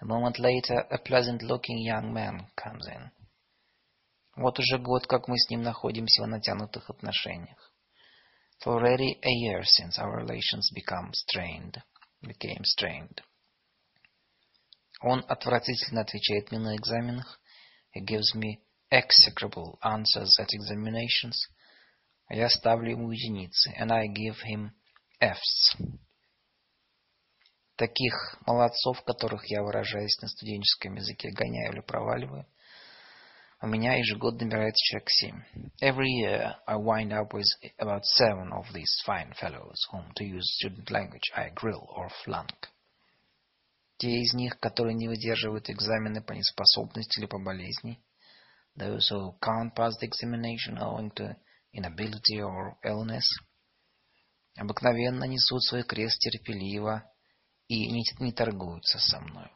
A 0.00 0.06
moment 0.06 0.38
later, 0.38 0.78
a 0.90 0.98
pleasant-looking 0.98 1.78
young 1.84 2.12
man 2.12 2.46
comes 2.56 2.86
in. 2.86 3.10
Вот 4.36 4.58
уже 4.58 4.78
год, 4.78 5.06
как 5.06 5.26
мы 5.26 5.36
с 5.36 5.50
ним 5.50 5.62
находимся 5.62 6.22
в 6.22 6.28
натянутых 6.28 6.88
отношениях. 6.88 7.74
It's 8.56 8.66
already 8.66 9.18
a 9.22 9.28
year 9.28 9.62
since 9.64 9.98
our 9.98 10.16
relations 10.16 10.70
become 10.72 11.12
strained, 11.12 11.82
became 12.22 12.62
strained. 12.64 13.22
Он 15.02 15.24
отвратительно 15.28 16.02
отвечает 16.02 16.50
мне 16.50 16.60
на 16.60 16.76
экзаменах. 16.76 17.39
He 17.91 18.01
gives 18.01 18.33
me 18.35 18.61
execrable 18.91 19.79
answers 19.81 20.37
at 20.39 20.53
examinations. 20.53 21.47
А 22.27 22.35
я 22.35 22.49
ставлю 22.49 22.91
ему 22.91 23.11
единицы, 23.11 23.73
and 23.77 23.91
I 23.91 24.07
give 24.07 24.37
him 24.41 24.71
Fs. 25.21 25.75
Таких 27.75 28.37
молодцов, 28.45 29.03
которых 29.03 29.45
я, 29.49 29.61
выражаясь 29.61 30.19
на 30.21 30.27
студенческом 30.27 30.95
языке, 30.95 31.29
гоняю 31.31 31.73
или 31.73 31.81
проваливаю – 31.81 32.55
у 33.61 33.67
меня 33.67 33.95
ежегодно 33.95 34.45
набирается 34.45 34.83
человек 34.85 35.09
семь. 35.09 35.41
Every 35.81 36.09
year 36.09 36.55
I 36.67 36.75
wind 36.75 37.11
up 37.13 37.33
with 37.33 37.47
about 37.79 38.05
seven 38.05 38.51
of 38.51 38.71
these 38.73 39.01
fine 39.05 39.33
fellows, 39.33 39.77
whom, 39.91 40.11
to 40.17 40.23
use 40.23 40.55
student 40.57 40.91
language, 40.91 41.31
I 41.33 41.49
grill 41.49 41.87
or 41.95 42.09
flunk. 42.23 42.53
Те 44.00 44.08
из 44.08 44.34
них, 44.34 44.58
которые 44.58 44.94
не 44.96 45.06
выдерживают 45.06 45.70
экзамены 45.70 46.20
по 46.20 46.32
неспособности 46.32 47.20
или 47.20 47.26
по 47.26 47.38
болезни, 47.38 48.02
those 48.76 49.08
who 49.12 49.38
can't 49.38 49.72
pass 49.76 49.92
the 50.00 50.08
examination 50.08 50.78
owing 50.78 51.12
to 51.14 51.36
inability 51.72 52.40
or 52.40 52.76
illness, 52.82 53.28
обыкновенно 54.56 55.24
несут 55.24 55.62
свой 55.62 55.84
крест 55.84 56.18
терпеливо 56.18 57.04
и 57.68 57.88
не, 57.92 58.02
не 58.18 58.32
торгуются 58.32 58.98
со 58.98 59.20
мной 59.20 59.52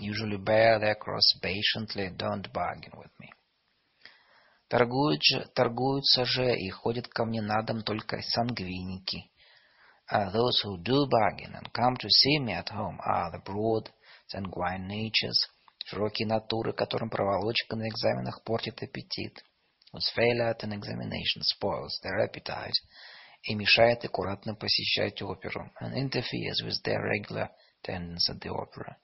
usually 0.00 0.38
bear 0.38 0.78
their 0.78 0.94
cross 0.94 1.34
patiently, 1.42 2.10
don't 2.16 2.52
bargain 2.52 2.92
with 2.96 3.12
me. 3.20 3.28
Торгуют 4.68 5.22
же, 5.22 5.46
торгуются 5.54 6.24
же 6.24 6.56
и 6.56 6.70
ходят 6.70 7.08
ко 7.08 7.24
мне 7.24 7.42
на 7.42 7.62
дом 7.62 7.82
только 7.82 8.22
сангвиники. 8.22 9.30
Uh, 10.12 10.30
those 10.30 10.60
who 10.62 10.76
do 10.82 11.06
bargain 11.10 11.54
and 11.54 11.72
come 11.72 11.96
to 11.96 12.06
see 12.10 12.38
me 12.38 12.52
at 12.52 12.68
home 12.68 12.98
are 13.02 13.30
the 13.30 13.38
broad, 13.38 13.88
sanguine 14.26 14.86
natures, 14.86 15.48
широкие 15.86 16.26
натуры, 16.26 16.74
которым 16.74 17.08
проволочка 17.08 17.76
на 17.76 17.88
экзаменах 17.88 18.44
портит 18.44 18.82
аппетит, 18.82 19.42
whose 19.90 20.12
failure 20.14 20.50
at 20.50 20.62
an 20.64 20.72
examination 20.74 21.40
spoils 21.42 21.98
their 22.02 22.20
appetite 22.20 22.76
и 23.44 23.54
мешает 23.54 24.04
аккуратно 24.04 24.54
посещать 24.54 25.22
оперу, 25.22 25.72
and 25.80 25.94
interferes 25.94 26.60
with 26.62 26.82
their 26.84 27.00
regular 27.02 27.48
attendance 27.82 28.28
at 28.28 28.38
the 28.40 28.50
opera. 28.50 28.98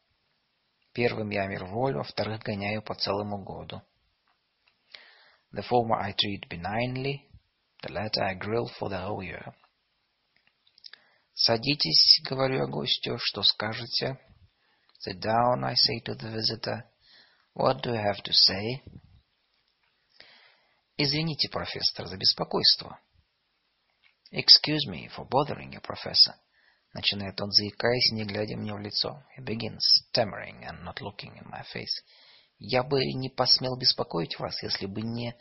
Первым 0.93 1.31
я 1.31 1.47
мирволю, 1.47 2.01
а 2.01 2.03
вторых 2.03 2.43
гоняю 2.43 2.83
по 2.83 2.95
целому 2.95 3.43
году. 3.43 3.81
The 5.55 5.63
former 5.63 5.97
I 5.99 6.13
treat 6.13 6.47
benignly, 6.51 7.23
the 7.83 7.95
latter 7.95 8.23
I 8.23 8.35
grill 8.35 8.69
for 8.79 8.91
the 8.91 8.99
whole 8.99 9.23
year. 9.23 9.55
Садитесь, 11.41 12.21
говорю 12.25 12.57
я 12.57 12.67
гостю, 12.67 13.17
что 13.21 13.45
скажете? 13.45 14.19
Sit 15.07 15.21
down, 15.21 15.65
I 15.65 15.75
say 15.75 16.01
to 16.05 16.17
the 16.17 16.33
visitor. 16.33 16.83
What 17.55 17.81
do 17.81 17.93
you 17.93 18.03
have 18.03 18.21
to 18.25 18.33
say? 18.33 18.83
Извините, 20.97 21.49
профессор, 21.49 22.09
за 22.09 22.17
беспокойство. 22.17 22.99
Excuse 24.33 24.89
me 24.89 25.09
for 25.17 25.29
bothering 25.29 25.73
you, 25.73 25.81
professor. 25.81 26.35
Начинает 26.93 27.41
он, 27.41 27.53
заикаясь, 27.53 28.11
не 28.11 28.25
глядя 28.25 28.57
мне 28.57 28.75
в 28.75 28.81
лицо. 28.81 29.23
He 29.39 29.45
begins 29.45 29.79
stammering 30.11 30.65
and 30.65 30.83
not 30.83 31.01
looking 31.01 31.37
in 31.39 31.49
my 31.49 31.63
face. 31.73 32.03
Я 32.59 32.83
бы 32.83 33.05
не 33.05 33.29
посмел 33.29 33.77
беспокоить 33.77 34.41
вас, 34.41 34.61
если 34.65 34.87
бы 34.87 35.03
не... 35.03 35.37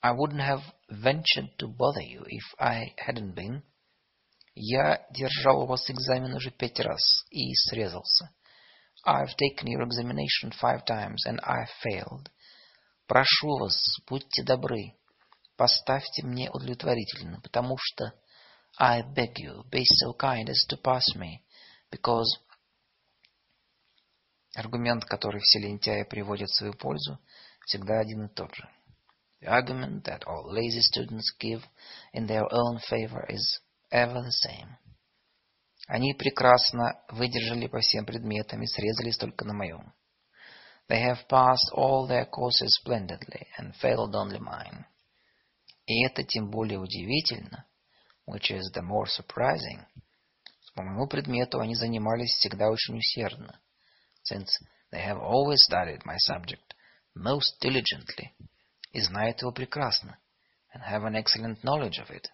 I 0.00 0.16
wouldn't 0.16 0.40
have 0.40 0.64
ventured 0.90 1.56
to 1.58 1.68
bother 1.68 2.02
you 2.02 2.24
if 2.26 2.42
I 2.58 2.92
hadn't 3.06 3.36
been. 3.36 3.62
Я 4.54 5.06
держал 5.10 5.62
у 5.62 5.66
вас 5.66 5.90
экзамен 5.90 6.34
уже 6.34 6.50
пять 6.50 6.78
раз 6.80 7.00
и 7.30 7.54
срезался. 7.54 8.30
I've 9.06 9.34
taken 9.36 9.66
your 9.66 9.82
examination 9.82 10.52
five 10.60 10.84
times 10.84 11.24
and 11.26 11.40
I 11.42 11.66
failed. 11.82 12.28
Прошу 13.06 13.58
вас, 13.58 13.98
будьте 14.06 14.44
добры, 14.44 14.94
поставьте 15.56 16.22
мне 16.22 16.50
удовлетворительно, 16.50 17.40
потому 17.40 17.76
что 17.78 18.14
I 18.78 19.02
beg 19.02 19.34
you, 19.38 19.64
be 19.70 19.84
so 19.84 20.14
kind 20.16 20.48
as 20.48 20.66
to 20.68 20.80
pass 20.80 21.04
me, 21.16 21.40
because... 21.90 22.26
Аргумент, 24.54 25.04
который 25.06 25.40
все 25.40 25.60
лентяи 25.60 26.04
приводят 26.04 26.50
в 26.50 26.56
свою 26.56 26.74
пользу, 26.74 27.18
всегда 27.64 28.00
один 28.00 28.26
и 28.26 28.34
тот 28.34 28.54
же. 28.54 28.68
The 29.40 29.48
argument 29.48 30.04
that 30.04 30.24
all 30.26 30.52
lazy 30.52 30.80
students 30.80 31.32
give 31.40 31.64
in 32.12 32.26
their 32.26 32.46
own 32.52 32.78
favor 32.88 33.26
is 33.28 33.60
ever 33.92 34.22
the 34.22 34.30
same. 34.30 34.76
Они 35.86 36.14
прекрасно 36.14 37.02
выдержали 37.10 37.66
по 37.66 37.80
всем 37.80 38.06
предметам 38.06 38.62
и 38.62 38.66
срезались 38.66 39.18
только 39.18 39.44
на 39.44 39.52
моем. 39.52 39.92
They 40.88 41.02
have 41.02 41.26
passed 41.28 41.70
all 41.74 42.08
their 42.08 42.26
courses 42.28 42.70
splendidly 42.82 43.46
and 43.58 43.74
failed 43.80 44.14
only 44.14 44.38
mine. 44.38 44.84
И 45.86 46.04
это 46.04 46.22
тем 46.22 46.50
более 46.50 46.78
удивительно, 46.78 47.66
which 48.26 48.50
is 48.50 48.72
the 48.74 48.82
more 48.82 49.06
surprising. 49.06 49.84
По 50.74 50.82
моему 50.82 51.06
предмету 51.06 51.60
они 51.60 51.74
занимались 51.74 52.34
всегда 52.36 52.70
очень 52.70 52.96
усердно, 52.96 53.60
since 54.30 54.48
they 54.92 55.04
have 55.04 55.18
always 55.18 55.58
studied 55.68 56.02
my 56.04 56.16
subject 56.16 56.74
most 57.14 57.58
diligently, 57.60 58.30
и 58.92 59.00
знают 59.00 59.42
его 59.42 59.52
прекрасно, 59.52 60.18
and 60.74 60.82
have 60.82 61.04
an 61.04 61.14
excellent 61.14 61.62
knowledge 61.62 61.98
of 61.98 62.10
it. 62.10 62.30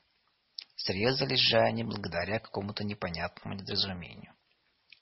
Срезались 0.79 1.41
же 1.41 1.59
они 1.59 1.83
благодаря 1.83 2.39
какому-то 2.39 2.85
непонятному 2.85 3.57
недоразумению. 3.57 4.33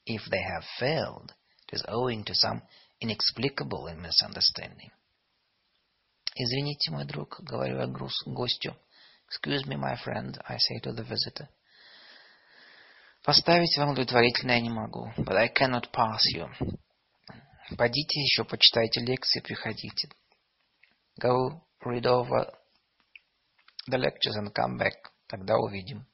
If 0.07 0.21
they 0.27 0.41
have 0.41 0.63
failed, 0.79 1.31
it 1.67 1.75
is 1.75 1.85
owing 1.87 2.23
to 2.25 2.33
some 2.33 2.63
inexplicable 2.99 3.85
misunderstanding. 3.95 4.91
Извините, 6.35 6.89
мой 6.89 7.05
друг, 7.05 7.39
говорю 7.41 7.79
я 7.79 7.87
гостю, 7.87 8.75
Excuse 9.29 9.67
me, 9.67 9.75
my 9.75 9.95
friend, 10.03 10.39
I 10.47 10.57
say 10.57 10.79
to 10.81 10.93
the 10.93 11.03
visitor. 11.03 11.47
Поставить 13.23 13.77
вам 13.77 13.89
удовлетворительно 13.89 14.53
я 14.53 14.61
не 14.61 14.69
могу, 14.69 15.11
but 15.17 15.35
I 15.35 15.47
cannot 15.49 15.91
pass 15.91 16.21
you. 16.33 16.49
Пойдите 17.77 18.19
еще 18.21 18.45
почитайте 18.45 19.01
лекции, 19.01 19.41
приходите. 19.41 20.09
Go 21.21 21.61
read 21.85 22.05
over 22.05 22.51
the 23.87 23.97
lectures 23.97 24.37
and 24.37 24.51
come 24.53 24.77
back. 24.77 24.95
Тогда 25.27 25.57
увидим. 25.57 26.07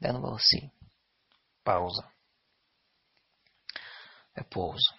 Then 0.00 0.20
we'll 0.20 0.38
see. 0.38 0.70
Пауза. 1.64 2.10
A 4.34 4.44
pause. 4.44 4.94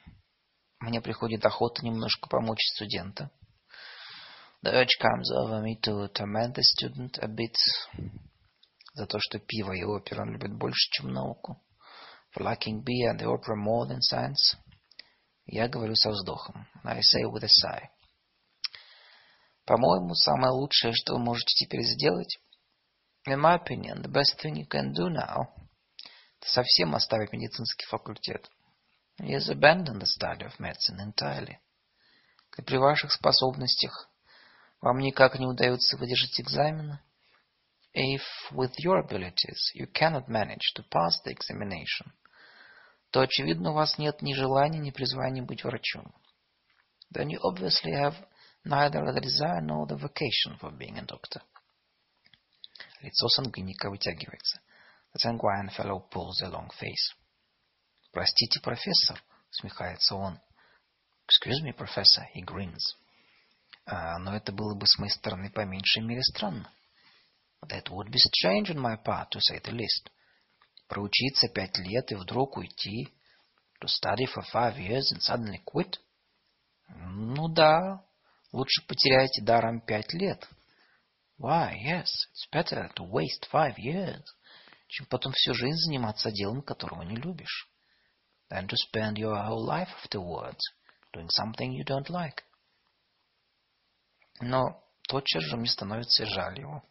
Мне 0.79 1.01
приходит 1.01 1.45
охота 1.45 1.83
немножко 1.83 2.29
помочь 2.29 2.61
студента. 2.75 3.31
The 4.61 4.73
urge 4.73 4.97
comes 4.99 5.31
over 5.31 5.61
me 5.61 5.79
to 5.81 6.09
torment 6.13 6.55
the 6.55 6.63
student 6.63 7.17
a 7.19 7.27
bit. 7.27 7.55
За 8.93 9.05
то, 9.05 9.17
что 9.19 9.39
пиво 9.39 9.71
и 9.73 9.83
опера 9.83 10.23
он 10.23 10.31
любит 10.31 10.53
больше, 10.53 10.89
чем 10.91 11.11
науку. 11.11 11.61
For 12.33 12.43
liking 12.43 12.83
beer 12.83 13.11
and 13.11 13.19
the 13.19 13.25
opera 13.25 13.55
more 13.55 13.87
than 13.87 13.99
science. 14.01 14.57
Я 15.45 15.67
говорю 15.67 15.95
со 15.95 16.11
вздохом. 16.11 16.67
I 16.83 16.99
say 16.99 17.23
with 17.25 17.43
a 17.43 17.47
sigh. 17.47 17.89
По-моему, 19.65 20.13
самое 20.15 20.51
лучшее, 20.51 20.93
что 20.93 21.13
вы 21.13 21.19
можете 21.19 21.65
теперь 21.65 21.83
сделать, 21.83 22.39
in 23.25 23.39
my 23.39 23.55
opinion, 23.55 24.01
the 24.01 24.07
best 24.07 24.39
thing 24.41 24.55
you 24.55 24.65
can 24.65 24.93
do 24.93 25.09
now, 25.09 25.49
совсем 26.41 26.95
оставить 26.95 27.33
медицинский 27.33 27.85
факультет. 27.85 28.49
Is 29.19 29.49
abandon 29.49 29.99
the 29.99 30.05
study 30.05 30.45
of 30.45 30.57
medicine 30.59 30.99
entirely. 30.99 31.57
И 32.57 32.61
при 32.61 32.77
ваших 32.77 33.11
способностях 33.11 34.09
вам 34.81 34.99
никак 34.99 35.37
не 35.39 35.45
удается 35.45 35.97
выдержать 35.97 36.39
экзамены, 36.39 36.99
if 37.93 38.21
with 38.51 38.71
your 38.79 38.99
abilities 38.99 39.71
you 39.73 39.87
cannot 39.87 40.27
manage 40.29 40.73
to 40.75 40.83
pass 40.89 41.19
the 41.25 41.33
examination, 41.33 42.13
то, 43.11 43.21
очевидно, 43.21 43.71
у 43.71 43.73
вас 43.73 43.97
нет 43.97 44.21
ни 44.21 44.33
желания, 44.33 44.79
ни 44.79 44.91
призвания 44.91 45.43
быть 45.43 45.63
врачом. 45.63 46.13
Then 47.13 47.29
you 47.29 47.39
obviously 47.41 47.91
have 47.91 48.15
neither 48.63 49.03
the 49.13 49.19
desire 49.19 49.61
nor 49.61 49.87
the 49.87 49.95
vocation 49.95 50.57
for 50.59 50.71
being 50.71 50.97
a 50.97 51.05
doctor. 51.05 51.41
Лицо 53.01 53.27
сангвиника 53.29 53.89
вытягивается. 53.89 54.61
Sanguine 55.17 55.69
fellow 55.75 56.07
pulls 56.09 56.41
a 56.43 56.49
long 56.49 56.69
face. 56.69 57.15
Простите, 58.11 58.59
профессор, 58.61 59.21
смехается 59.49 60.15
он. 60.15 60.39
Excuse 61.27 61.63
me, 61.63 61.73
professor, 61.75 62.25
he 62.35 62.43
grins. 62.43 62.95
А, 63.85 64.19
но 64.19 64.35
это 64.35 64.51
было 64.51 64.75
бы 64.75 64.85
с 64.85 64.97
моей 64.99 65.11
стороны 65.11 65.49
по 65.51 65.65
меньшей 65.65 66.03
мере 66.03 66.21
странно. 66.21 66.71
That 67.67 67.87
would 67.89 68.09
be 68.09 68.19
strange 68.19 68.69
on 68.69 68.79
my 68.79 68.97
part, 69.03 69.29
to 69.31 69.39
say 69.39 69.59
the 69.61 69.71
least. 69.71 70.09
Проучиться 70.87 71.47
пять 71.49 71.77
лет 71.77 72.11
и 72.11 72.15
вдруг 72.15 72.57
уйти. 72.57 73.13
To 73.81 73.87
study 73.87 74.25
for 74.25 74.43
five 74.51 74.77
years 74.77 75.11
and 75.13 75.21
suddenly 75.21 75.63
quit. 75.63 75.99
Ну 76.89 77.47
да, 77.47 78.03
Лучше 78.51 78.81
потеряйте 78.87 79.43
даром 79.43 79.79
пять 79.79 80.11
лет. 80.13 80.47
Why, 81.39 81.79
yes, 81.81 82.11
it's 82.31 82.47
better 82.51 82.91
to 82.97 83.03
waste 83.03 83.47
five 83.49 83.79
years, 83.79 84.21
чем 84.89 85.05
потом 85.05 85.31
всю 85.31 85.53
жизнь 85.53 85.85
заниматься 85.85 86.31
делом, 86.31 86.61
которого 86.61 87.03
не 87.03 87.15
любишь, 87.15 87.69
than 88.51 88.67
to 88.67 88.75
spend 88.75 89.17
your 89.17 89.37
whole 89.37 89.65
life 89.65 89.87
afterwards 90.03 90.59
doing 91.13 91.29
something 91.29 91.71
you 91.71 91.85
don't 91.85 92.09
like. 92.09 92.43
Но 94.41 94.83
тотчас 95.07 95.43
же 95.43 95.55
мне 95.55 95.69
становится 95.69 96.25
жаль 96.25 96.59
его. 96.59 96.83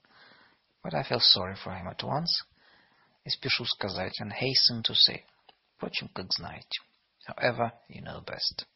But 0.82 0.94
I 0.94 1.02
feel 1.02 1.20
sorry 1.20 1.54
for 1.54 1.74
him 1.74 1.86
at 1.86 2.02
once. 2.02 2.46
И 3.24 3.28
спешу 3.28 3.66
сказать, 3.66 4.18
and 4.22 4.32
hasten 4.32 4.82
to 4.82 4.94
say. 4.94 5.26
Впрочем, 5.76 6.08
как 6.08 6.32
знаете. 6.32 6.80
However, 7.28 7.72
you 7.90 8.02
know 8.02 8.24
best. 8.24 8.66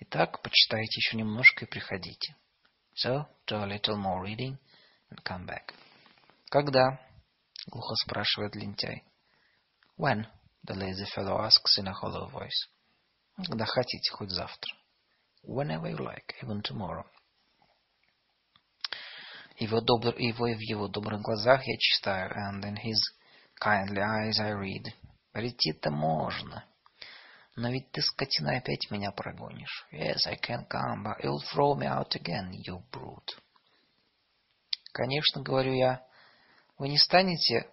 Итак, 0.00 0.42
почитайте 0.42 0.98
еще 0.98 1.16
немножко 1.16 1.64
и 1.64 1.68
приходите. 1.68 2.34
So, 2.94 3.26
do 3.46 3.56
a 3.56 3.66
little 3.66 3.96
more 3.96 4.22
reading 4.22 4.56
and 5.10 5.24
come 5.24 5.46
back. 5.46 5.74
Когда? 6.50 7.00
Глухо 7.68 7.94
спрашивает 7.96 8.54
лентяй. 8.54 9.02
When? 9.96 10.26
The 10.66 10.74
lazy 10.74 11.04
fellow 11.14 11.38
asks 11.40 11.78
in 11.78 11.88
a 11.88 11.92
hollow 11.92 12.28
voice. 12.30 12.68
Когда 13.36 13.64
хотите, 13.66 14.10
хоть 14.12 14.30
завтра. 14.30 14.72
Whenever 15.42 15.88
you 15.88 15.96
like, 15.96 16.34
even 16.42 16.62
tomorrow. 16.62 17.04
Его, 19.58 19.80
добр... 19.80 20.16
его 20.16 20.46
в 20.46 20.60
его 20.60 20.88
добрых 20.88 21.20
глазах 21.20 21.66
я 21.66 21.76
читаю, 21.78 22.30
and 22.30 22.64
in 22.64 22.76
his 22.76 22.98
kindly 23.60 24.00
eyes 24.00 24.38
I 24.38 24.52
read. 24.52 24.92
Прийти-то 25.32 25.90
можно. 25.90 26.64
Но 27.56 27.70
ведь 27.70 27.90
ты, 27.92 28.02
скотина, 28.02 28.56
опять 28.56 28.90
меня 28.90 29.12
прогонишь. 29.12 29.86
Yes, 29.92 30.26
I 30.26 30.36
can 30.36 30.66
come, 30.68 31.04
but 31.04 31.22
you'll 31.22 31.42
throw 31.52 31.74
me 31.76 31.86
out 31.86 32.14
again, 32.16 32.50
you 32.50 32.82
brute. 32.90 33.38
Конечно, 34.92 35.42
говорю 35.42 35.72
я, 35.72 36.04
вы 36.78 36.88
не 36.88 36.98
станете 36.98 37.68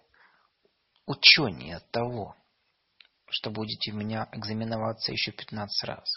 ученее 1.06 1.76
от 1.76 1.90
того, 1.90 2.36
что 3.28 3.50
будете 3.50 3.92
у 3.92 3.96
меня 3.96 4.28
экзаменоваться 4.32 5.10
еще 5.12 5.32
пятнадцать 5.32 5.84
раз. 5.84 6.08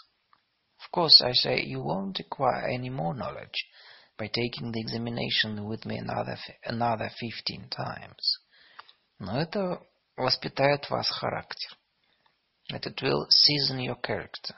Of 0.78 0.90
course, 0.92 1.24
I 1.24 1.32
say 1.32 1.64
you 1.64 1.82
won't 1.82 2.20
acquire 2.20 2.68
any 2.68 2.90
more 2.90 3.14
knowledge 3.14 3.66
by 4.16 4.28
taking 4.28 4.70
the 4.70 4.80
examination 4.80 5.64
with 5.66 5.84
me 5.84 5.98
another, 5.98 6.38
another 6.64 7.10
fifteen 7.20 7.68
times. 7.68 8.40
Но 9.18 9.40
это 9.40 9.82
воспитает 10.16 10.88
вас 10.90 11.08
характер. 11.08 11.76
That 12.70 12.86
it 12.86 13.00
will 13.00 13.26
season 13.30 13.78
your 13.80 13.96
character. 13.96 14.54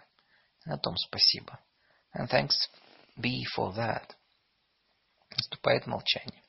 На 0.65 0.79
том 0.79 0.97
спасибо. 0.97 1.59
And 2.15 2.29
thanks 2.29 2.69
be 3.21 3.45
for 3.55 3.75
that. 3.75 4.15
Наступает 5.31 5.87
молчание. 5.87 6.43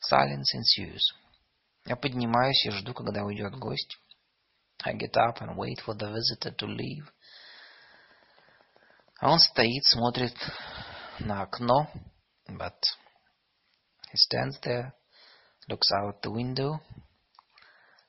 Silence 0.00 0.54
ensues. 0.54 1.02
Я 1.84 1.96
поднимаюсь 1.96 2.64
и 2.64 2.70
жду, 2.70 2.94
когда 2.94 3.22
уйдет 3.22 3.54
гость. 3.56 3.98
I 4.82 4.94
get 4.94 5.16
up 5.16 5.40
and 5.40 5.56
wait 5.56 5.80
for 5.84 5.94
the 5.94 6.10
visitor 6.10 6.54
to 6.56 6.66
leave. 6.66 7.06
А 9.20 9.30
он 9.30 9.38
стоит, 9.38 9.84
смотрит 9.84 10.36
на 11.20 11.42
окно, 11.42 11.90
but 12.48 12.76
he 14.12 14.16
stands 14.16 14.58
there, 14.62 14.92
looks 15.68 15.90
out 15.92 16.20
the 16.22 16.30
window, 16.30 16.80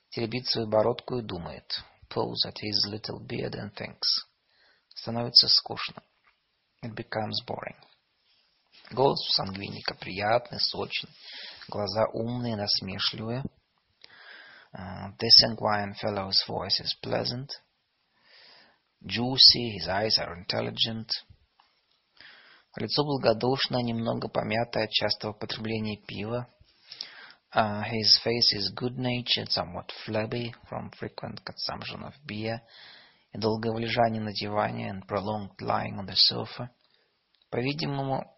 теребит 0.10 0.48
свою 0.48 0.68
бородку 0.68 1.18
и 1.18 1.22
думает— 1.22 1.82
pulls 2.10 2.46
at 2.46 2.58
his 2.60 2.88
little 2.90 3.20
beard 3.20 3.56
and 3.56 3.74
thinks. 3.76 4.26
Становится 4.96 5.48
скучно. 5.48 6.02
It 6.84 6.94
becomes 6.96 7.42
boring. 7.46 7.76
Голос 8.92 9.20
у 9.28 9.32
сангвиника 9.34 9.96
приятный, 9.96 10.60
сочный, 10.60 11.10
глаза 11.68 12.06
умные, 12.14 12.56
насмешливые. 12.56 13.44
Uh, 14.74 15.12
this 15.18 15.36
sanguine 15.42 15.94
fellow's 15.96 16.44
voice 16.48 16.80
is 16.80 16.96
pleasant, 17.02 17.50
juicy, 19.06 19.78
his 19.78 19.88
eyes 19.88 20.18
are 20.20 20.36
intelligent. 20.36 21.10
Лицо 22.76 23.04
благодушное, 23.04 23.82
немного 23.82 24.28
помятое 24.28 24.86
от 24.86 24.92
частого 24.92 25.34
потребления 25.34 25.98
пива. 25.98 26.48
Uh, 27.58 27.82
his 27.82 28.20
face 28.24 28.54
is 28.54 28.70
good-natured, 28.76 29.50
somewhat 29.50 29.92
flabby 30.06 30.54
from 30.70 30.92
frequent 30.92 31.44
consumption 31.44 32.04
of 32.04 32.14
beer 32.24 32.62
и 33.34 33.40
долгого 33.40 33.80
лежания 33.80 34.22
на 34.22 34.32
диване 34.32 34.92
and 34.92 35.08
prolonged 35.08 35.60
lying 35.60 35.98
on 35.98 36.06
the 36.06 36.14
sofa. 36.14 36.70
По-видимому, 37.50 38.32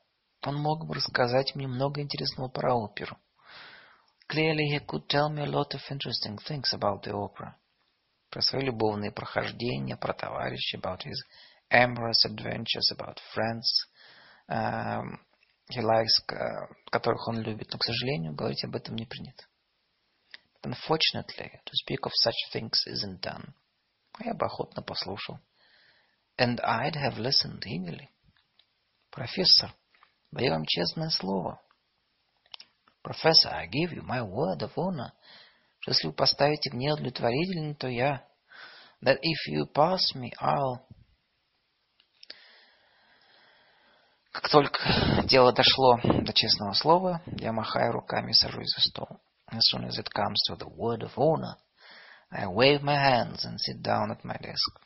он 0.45 0.55
мог 0.55 0.85
бы 0.87 0.95
рассказать 0.95 1.53
мне 1.53 1.67
много 1.67 1.99
интересного 2.01 2.47
про 2.47 2.73
оперу. 2.73 3.17
Clearly, 4.31 4.69
he 4.71 4.79
could 4.79 5.05
tell 5.09 5.29
me 5.29 5.43
a 5.43 5.49
lot 5.49 5.73
of 5.73 5.81
interesting 5.89 6.37
things 6.47 6.71
about 6.71 7.03
the 7.03 7.11
opera. 7.11 7.57
Про 8.29 8.41
свои 8.41 8.61
любовные 8.61 9.11
прохождения, 9.11 9.97
про 9.97 10.13
товарищей, 10.13 10.77
about 10.77 11.01
his 11.01 11.21
amorous 11.69 12.23
adventures, 12.23 12.89
about 12.97 13.19
friends, 13.33 13.85
um, 14.47 15.19
he 15.69 15.81
likes, 15.81 16.19
которых 16.91 17.27
он 17.27 17.41
любит, 17.41 17.71
но, 17.71 17.77
к 17.77 17.83
сожалению, 17.83 18.33
говорить 18.33 18.63
об 18.63 18.75
этом 18.75 18.95
не 18.95 19.05
принято. 19.05 19.45
But 20.61 20.73
unfortunately, 20.73 21.51
to 21.65 21.73
speak 21.73 21.99
of 22.03 22.11
such 22.13 22.35
things 22.51 22.85
isn't 22.87 23.21
done. 23.21 23.53
Я 24.19 24.33
бы 24.33 24.45
охотно 24.45 24.81
послушал. 24.81 25.39
And 26.37 26.59
I'd 26.61 26.95
have 26.95 27.17
listened 27.17 27.63
eagerly. 27.65 28.09
Профессор, 29.11 29.73
даю 30.31 30.51
вам 30.51 30.65
честное 30.65 31.09
слово. 31.09 31.61
Professor, 33.03 33.51
I 33.51 33.67
give 33.67 33.93
you 33.93 34.01
my 34.01 34.21
word 34.21 34.61
of 34.61 34.73
honor, 34.75 35.11
что 35.79 35.91
если 35.91 36.07
вы 36.07 36.13
поставите 36.13 36.71
мне 36.71 36.93
удовлетворительно, 36.93 37.75
то 37.75 37.87
я... 37.87 38.25
That 39.01 39.17
if 39.21 39.53
you 39.53 39.65
pass 39.73 40.01
me, 40.15 40.31
I'll... 40.41 40.85
Как 44.41 44.51
только 44.51 44.79
дело 45.25 45.51
дошло 45.51 45.99
до 46.01 46.31
честного 46.31 46.71
слова, 46.71 47.21
я 47.39 47.51
махаю 47.51 47.91
руками 47.91 48.31
и 48.31 48.33
сажусь 48.33 48.73
за 48.73 48.81
стол. 48.89 49.19
As 49.51 49.59
soon 49.73 49.85
as 49.85 49.99
it 49.99 50.07
comes 50.15 50.37
to 50.47 50.55
the 50.55 50.69
word 50.77 51.03
of 51.03 51.11
honor, 51.17 51.57
I 52.31 52.47
wave 52.47 52.81
my 52.81 52.95
hands 52.95 53.43
and 53.43 53.59
sit 53.59 53.81
down 53.81 54.11
at 54.11 54.23
my 54.23 54.37
desk. 54.37 54.79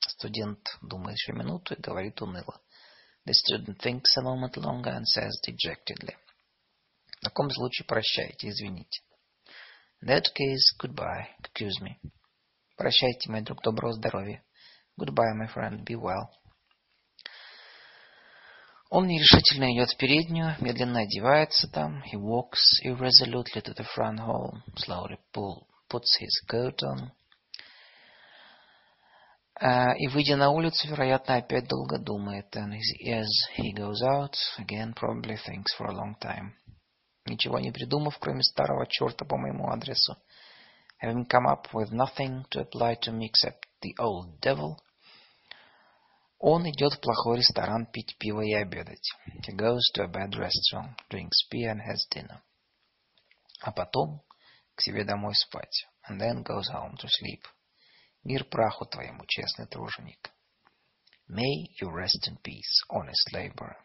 Студент 0.00 0.58
думает 0.82 1.16
еще 1.16 1.32
минуту 1.32 1.74
и 1.74 1.80
говорит 1.80 2.20
уныло. 2.20 2.60
The 3.24 3.34
student 3.34 3.78
thinks 3.78 4.16
a 4.16 4.22
moment 4.22 4.56
longer 4.56 4.90
and 4.90 5.04
says 5.06 5.40
dejectedly. 5.46 6.16
В 7.20 7.24
таком 7.24 7.48
случае 7.50 7.86
прощайте, 7.86 8.48
извините. 8.48 9.00
In 10.02 10.08
that 10.08 10.24
case, 10.34 10.74
goodbye, 10.76 11.28
excuse 11.38 11.80
me. 11.80 12.00
Прощайте, 12.76 13.30
мой 13.30 13.42
друг, 13.42 13.62
доброго 13.62 13.92
здоровья. 13.92 14.42
Goodbye, 14.98 15.34
my 15.36 15.46
friend, 15.54 15.84
be 15.84 15.94
well. 15.94 16.32
Он 18.88 19.08
нерешительно 19.08 19.72
идет 19.72 19.90
в 19.90 19.96
переднюю, 19.96 20.54
медленно 20.60 21.00
одевается 21.00 21.68
там. 21.68 22.02
He 22.04 22.14
walks 22.14 22.80
irresolutely 22.84 23.60
to 23.62 23.74
the 23.74 23.86
front 23.96 24.20
hall, 24.20 24.62
slowly 24.76 25.18
pull, 25.32 25.66
puts 25.88 26.16
his 26.20 26.40
coat 26.48 26.82
on. 26.82 27.10
Uh, 29.60 29.96
и, 29.96 30.06
выйдя 30.08 30.36
на 30.36 30.50
улицу, 30.50 30.86
вероятно, 30.86 31.36
опять 31.36 31.66
долго 31.66 31.98
думает. 31.98 32.54
And 32.54 32.74
as 32.74 33.30
he 33.56 33.72
goes 33.74 34.02
out, 34.02 34.34
again 34.58 34.94
probably 34.94 35.36
thinks 35.36 35.74
for 35.76 35.86
a 35.86 35.94
long 35.94 36.14
time. 36.20 36.52
Ничего 37.24 37.58
не 37.58 37.72
придумав, 37.72 38.18
кроме 38.18 38.42
старого 38.42 38.86
черта 38.86 39.24
по 39.24 39.36
моему 39.36 39.68
адресу. 39.68 40.16
Having 41.02 41.26
come 41.26 41.46
up 41.46 41.72
with 41.72 41.90
nothing 41.90 42.44
to 42.50 42.60
apply 42.60 42.94
to 43.02 43.12
me 43.12 43.26
except 43.26 43.66
the 43.82 43.94
old 43.98 44.40
devil, 44.40 44.78
он 46.38 46.68
идет 46.68 46.94
в 46.94 47.00
плохой 47.00 47.38
ресторан 47.38 47.86
пить 47.86 48.16
пиво 48.18 48.42
и 48.42 48.52
обедать. 48.52 49.10
He 49.46 49.56
goes 49.56 49.80
to 49.94 50.04
a 50.04 50.08
bad 50.08 50.34
restaurant, 50.34 50.96
drinks 51.08 51.48
beer 51.50 51.72
and 51.72 51.80
has 51.80 52.06
dinner. 52.10 52.42
А 53.62 53.72
потом 53.72 54.22
к 54.74 54.82
себе 54.82 55.04
домой 55.04 55.34
спать. 55.34 55.86
And 56.08 56.20
then 56.20 56.44
goes 56.44 56.68
home 56.72 56.96
to 56.98 57.08
sleep. 57.08 57.42
Мир 58.22 58.44
праху 58.44 58.84
твоему, 58.84 59.24
честный 59.26 59.66
труженик. 59.66 60.30
May 61.28 61.70
you 61.80 61.90
rest 61.90 62.28
in 62.28 62.36
peace, 62.42 62.84
honest 62.90 63.32
laborer. 63.32 63.76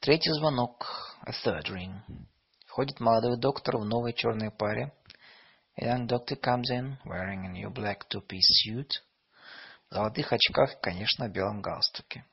Третий 0.00 0.32
звонок. 0.32 0.86
A 1.26 1.32
third 1.32 1.68
ring. 1.68 2.00
Входит 2.66 3.00
молодой 3.00 3.38
доктор 3.38 3.76
в 3.76 3.84
новой 3.84 4.14
черной 4.14 4.50
паре. 4.50 4.92
A 5.76 5.84
young 5.84 6.06
doctor 6.06 6.36
comes 6.36 6.70
in, 6.70 6.96
wearing 7.04 7.46
a 7.46 7.48
new 7.48 7.70
black 7.70 8.08
two-piece 8.08 8.62
suit. 8.64 9.02
Золотых 9.92 10.32
очках 10.32 10.72
и, 10.72 10.80
конечно, 10.80 11.28
белом 11.28 11.60
галстуке. 11.60 12.24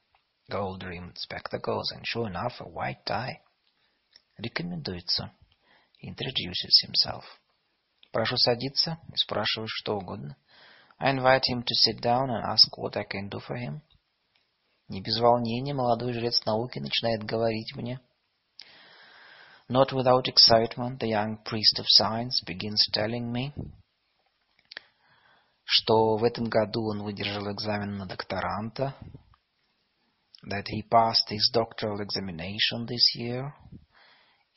Gold-rimmed 0.50 1.18
spectacles 1.18 1.92
and, 1.94 2.06
sure 2.06 2.32
enough, 2.32 2.54
a 2.62 2.64
white 2.64 3.04
tie. 3.06 3.42
Рекомендуется. 4.38 5.34
Introduces 6.02 6.86
himself. 6.86 7.26
Прошу 8.14 8.38
садиться 8.38 8.98
и 9.12 9.18
спрашиваю 9.18 9.68
что 9.68 9.98
угодно. 9.98 10.38
I 11.00 11.12
invite 11.12 11.44
him 11.52 11.62
to 11.64 11.76
sit 11.76 12.00
down 12.02 12.30
and 12.30 12.46
ask 12.46 12.78
what 12.78 12.96
I 12.96 13.04
can 13.04 13.28
do 13.28 13.42
for 13.46 13.58
him. 13.58 13.82
Не 14.88 15.02
без 15.02 15.20
волнения 15.20 15.74
молодой 15.74 16.14
жрец 16.14 16.42
науки 16.46 16.80
начинает 16.80 17.26
говорить 17.26 17.76
мне. 17.76 18.00
Not 19.68 19.92
without 19.92 20.30
excitement, 20.30 21.00
the 21.00 21.10
young 21.10 21.44
priest 21.44 21.78
of 21.78 21.86
science 21.90 22.42
begins 22.46 22.88
telling 22.94 23.30
me, 23.30 23.54
что 25.72 26.18
в 26.18 26.24
этом 26.24 26.46
году 26.46 26.90
он 26.90 27.04
выдержал 27.04 27.52
экзамен 27.52 27.98
на 27.98 28.08
докторанта, 28.08 28.96
that 30.44 30.66
he 30.66 30.82
passed 30.90 31.30
his 31.30 31.52
doctoral 31.54 32.00
examination 32.02 32.88
this 32.88 33.16
year, 33.16 33.52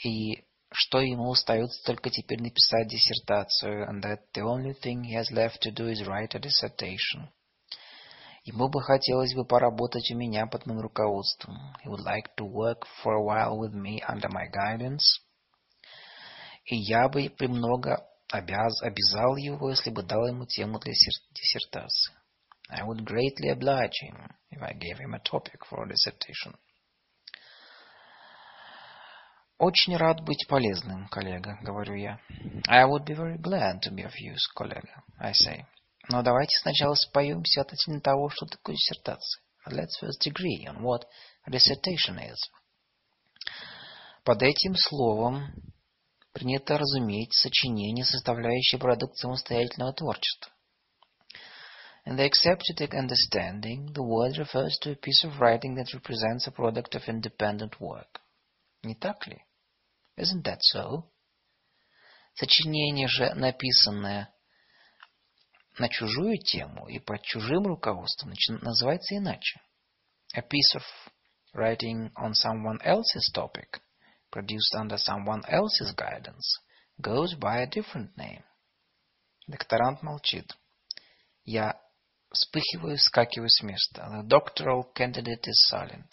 и 0.03 0.43
что 0.73 1.01
ему 1.03 1.31
остается 1.31 1.85
только 1.85 2.09
теперь 2.09 2.41
написать 2.41 2.89
диссертацию, 2.89 3.91
and 3.91 4.03
that 4.03 4.21
the 4.33 4.43
only 4.43 4.73
thing 4.81 5.03
he 5.03 5.15
has 5.15 5.31
left 5.31 5.61
to 5.61 5.71
do 5.71 5.91
is 5.93 6.01
write 6.07 6.35
a 6.35 6.39
dissertation. 6.39 7.29
Ему 8.45 8.71
бы 8.71 8.81
хотелось 8.81 9.35
бы 9.35 9.45
поработать 9.45 10.11
у 10.13 10.17
меня 10.17 10.47
под 10.47 10.65
моим 10.65 10.81
руководством. 10.81 11.59
He 11.85 11.91
would 11.91 12.05
like 12.07 12.35
to 12.39 12.47
work 12.47 12.87
for 13.05 13.13
a 13.13 13.23
while 13.23 13.59
with 13.59 13.75
me 13.75 14.03
under 14.09 14.31
my 14.31 14.47
guidance. 14.51 15.21
И 16.65 16.77
я 16.77 17.11
бы 17.11 17.29
премного 17.29 18.09
обяз, 18.33 18.83
обязал 18.83 19.37
его, 19.37 19.71
если 19.71 19.91
бы 19.91 20.03
дал 20.03 20.27
ему 20.27 20.47
тему 20.47 20.79
для 20.79 20.93
диссертации. 20.93 22.15
I 22.71 22.83
would 22.83 23.05
greatly 23.05 23.51
oblige 23.51 23.93
him 24.03 24.31
if 24.51 24.63
I 24.63 24.73
gave 24.73 24.99
him 24.99 25.15
a 25.15 25.21
topic 25.21 25.61
for 25.69 25.85
a 25.85 25.89
dissertation. 25.89 26.57
Очень 29.59 29.97
рад 29.97 30.23
быть 30.23 30.47
полезным, 30.49 31.07
коллега, 31.09 31.59
говорю 31.63 31.95
я. 31.95 32.19
I 32.67 32.85
would 32.85 33.05
be 33.05 33.15
very 33.15 33.39
glad 33.39 33.81
to 33.83 33.95
be 33.95 34.03
of 34.03 34.13
use, 34.19 34.47
коллега, 34.57 35.05
I 35.21 35.33
say. 35.33 35.67
Но 36.09 36.23
давайте 36.23 36.57
сначала 36.63 36.95
споемся 36.95 37.61
относительно 37.61 38.01
того, 38.01 38.31
что 38.31 38.47
такое 38.47 38.75
диссертация. 38.75 39.43
Let's 39.69 40.01
first 40.03 40.27
agree 40.27 40.67
on 40.67 40.83
what 40.83 41.05
a 41.45 41.51
dissertation 41.51 42.19
is. 42.19 42.39
Под 44.25 44.43
этим 44.43 44.75
словом 44.75 45.53
принято 46.33 46.79
разуметь 46.79 47.33
сочинение, 47.35 48.05
составляющее 48.05 48.79
продукт 48.79 49.17
самостоятельного 49.17 49.93
творчества. 49.93 50.53
In 52.05 52.17
the 52.17 52.29
accepted 52.29 52.93
understanding, 52.95 53.93
the 53.93 54.03
word 54.03 54.37
refers 54.37 54.77
to 54.83 54.91
a 54.91 54.97
piece 54.97 55.23
of 55.23 55.39
writing 55.39 55.77
that 55.77 55.95
represents 55.95 56.49
a 56.49 56.51
product 56.51 56.97
of 56.97 57.09
independent 57.09 57.79
work. 57.81 58.21
Не 58.83 58.95
так 58.97 59.27
ли? 59.29 59.45
Isn't 60.17 60.43
that 60.43 60.59
so? 60.75 61.05
Сочинение 62.35 63.07
же, 63.07 63.33
написанное 63.35 64.33
на 65.79 65.89
чужую 65.89 66.39
тему 66.39 66.89
и 66.89 66.99
под 66.99 67.23
чужим 67.23 67.67
руководством, 67.67 68.35
называется 68.63 69.17
иначе. 69.17 69.61
A 70.35 70.43
piece 70.43 70.75
of 70.75 70.83
writing 71.55 72.11
on 72.17 72.33
someone 72.35 72.81
else's 72.83 73.31
topic, 73.33 73.81
produced 74.33 74.75
under 74.75 74.97
someone 74.97 75.43
else's 75.49 75.93
guidance, 75.93 76.59
goes 77.01 77.35
by 77.35 77.59
a 77.59 77.67
different 77.67 78.17
name. 78.17 78.43
Докторант 79.47 80.03
молчит. 80.03 80.57
Я 81.45 81.79
вспыхиваю, 82.33 82.97
вскакиваю 82.97 83.49
с 83.49 83.63
места. 83.63 84.09
The 84.11 84.27
doctoral 84.27 84.93
candidate 84.95 85.47
is 85.47 85.69
silent. 85.71 86.11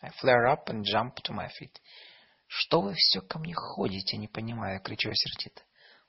I 0.00 0.10
flare 0.20 0.46
up 0.46 0.68
and 0.68 0.84
jump 0.84 1.16
to 1.24 1.32
my 1.32 1.48
feet. 1.48 1.78
«Что 2.54 2.82
вы 2.82 2.94
все 2.94 3.22
ко 3.22 3.38
мне 3.38 3.54
ходите, 3.54 4.16
не 4.16 4.28
понимая?»— 4.28 4.78
кричу 4.84 5.10
сердито. 5.14 5.62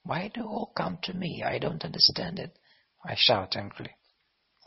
«Why 0.06 0.30
do 0.30 0.42
you 0.42 0.48
all 0.48 0.74
come 0.76 1.00
to 1.02 1.14
me? 1.14 1.42
I 1.42 1.60
don't 1.60 1.82
understand 1.82 2.38
it!» 2.38 2.54
I 3.06 3.16
shout 3.16 3.56
angrily. 3.56 3.96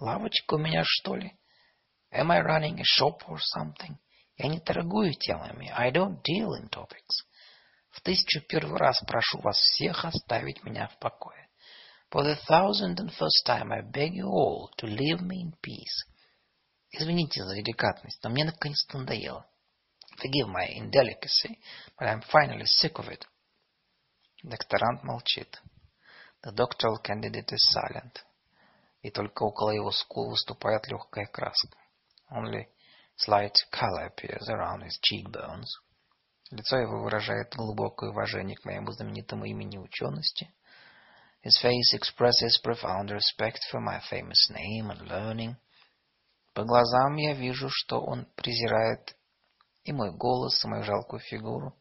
«Лавочка 0.01 0.55
у 0.55 0.59
меня, 0.59 0.83
что 0.85 1.17
ли? 1.17 1.37
Am 2.13 2.31
I 2.31 2.41
running 2.41 2.81
a 2.81 2.85
shop 2.85 3.23
or 3.29 3.39
something? 3.39 3.99
Я 4.37 4.49
не 4.49 4.61
торгую 4.61 5.15
темами. 5.15 5.73
I 5.75 5.91
don't 5.91 6.21
deal 6.23 6.51
in 6.61 6.69
topics. 6.69 7.25
В 7.91 8.03
тысячу 8.03 8.43
первый 8.47 8.79
раз 8.79 9.01
прошу 9.07 9.41
вас 9.41 9.57
всех 9.57 10.05
оставить 10.05 10.63
меня 10.63 10.89
в 10.89 10.99
покое. 10.99 11.49
For 12.11 12.23
the 12.23 12.39
thousand 12.47 12.97
and 12.99 13.11
first 13.11 13.47
time 13.47 13.73
I 13.73 13.81
beg 13.81 14.13
you 14.13 14.29
all 14.29 14.71
to 14.79 14.87
leave 14.87 15.21
me 15.21 15.43
in 15.43 15.53
peace. 15.63 16.05
Извините 16.91 17.43
за 17.45 17.55
деликатность, 17.57 18.23
но 18.23 18.31
мне 18.31 18.45
наконец-то 18.45 18.99
надоело. 18.99 19.47
Forgive 20.19 20.49
my 20.49 20.67
indelicacy, 20.77 21.59
but 21.99 22.09
I'm 22.09 22.23
finally 22.31 22.67
sick 22.67 22.95
of 22.97 23.09
it. 23.09 23.27
Докторант 24.43 25.03
молчит. 25.03 25.61
The 26.45 26.53
doctoral 26.53 27.03
candidate 27.03 27.53
is 27.53 27.75
silent. 27.75 28.23
И 29.01 29.11
только 29.11 29.43
около 29.43 29.71
его 29.71 29.91
скул 29.91 30.31
выступает 30.31 30.87
легкая 30.89 31.27
краска. 31.27 31.79
Only 32.31 32.67
slight 33.17 33.57
color 33.71 34.07
appears 34.07 34.49
around 34.49 34.83
his 34.83 34.99
cheekbones. 35.03 35.71
Лицо 36.51 36.79
его 36.79 37.03
выражает 37.03 37.55
глубокое 37.55 38.11
уважение 38.11 38.57
к 38.57 38.65
моему 38.65 38.93
знаменитому 38.93 39.47
имени 39.47 39.79
учености. 39.79 40.53
His 41.45 41.59
face 41.63 41.93
expresses 41.93 42.61
profound 42.63 43.11
respect 43.11 43.61
for 43.71 43.81
my 43.81 44.01
famous 44.11 44.49
name 44.51 44.91
and 44.91 45.09
learning. 45.09 45.57
По 46.55 46.65
глазам 46.65 47.17
я 47.17 47.35
вижу, 47.35 47.69
что 47.71 48.01
он 48.01 48.27
презирает 48.37 49.17
и 49.85 49.93
мой 49.93 50.11
голос, 50.13 50.65
и 50.65 50.69
мою 50.69 50.85
жалкую 50.85 51.21
фигуру. 51.21 51.77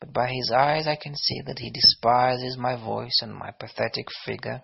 But 0.00 0.12
by 0.12 0.28
his 0.28 0.50
eyes 0.50 0.86
I 0.86 0.96
can 0.96 1.14
see 1.14 1.40
that 1.46 1.58
he 1.58 1.70
despises 1.70 2.56
my 2.56 2.76
voice 2.76 3.22
and 3.22 3.34
my 3.34 3.52
pathetic 3.52 4.08
figure, 4.26 4.62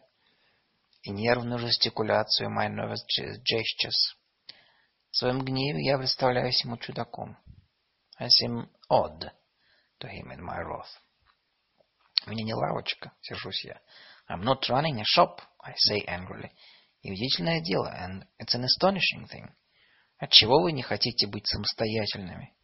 и 1.02 1.10
нервную 1.10 1.58
жестикуляцию 1.58 2.50
my 2.50 2.68
nervous 2.68 3.02
gestures. 3.44 4.16
В 5.10 5.16
своем 5.16 5.44
гневе 5.44 5.84
я 5.84 5.98
представляюсь 5.98 6.64
ему 6.64 6.76
чудаком. 6.76 7.36
I 8.18 8.28
seem 8.28 8.68
odd 8.88 9.32
to 10.00 10.08
him 10.08 10.30
in 10.30 10.40
my 10.40 10.62
wrath. 10.62 10.86
У 12.26 12.30
меня 12.30 12.44
не 12.44 12.54
лавочка, 12.54 13.12
сержусь 13.20 13.64
я. 13.64 13.80
I'm 14.28 14.42
not 14.42 14.68
running 14.68 15.00
a 15.00 15.04
shop, 15.04 15.40
I 15.64 15.74
say 15.74 16.06
angrily. 16.06 16.52
И 17.02 17.10
удивительное 17.10 17.60
дело, 17.60 17.88
and 17.88 18.24
it's 18.38 18.54
an 18.54 18.64
astonishing 18.64 19.26
thing. 19.26 19.50
Отчего 20.18 20.60
вы 20.60 20.72
не 20.72 20.82
хотите 20.82 21.26
быть 21.26 21.46
самостоятельными? 21.46 22.54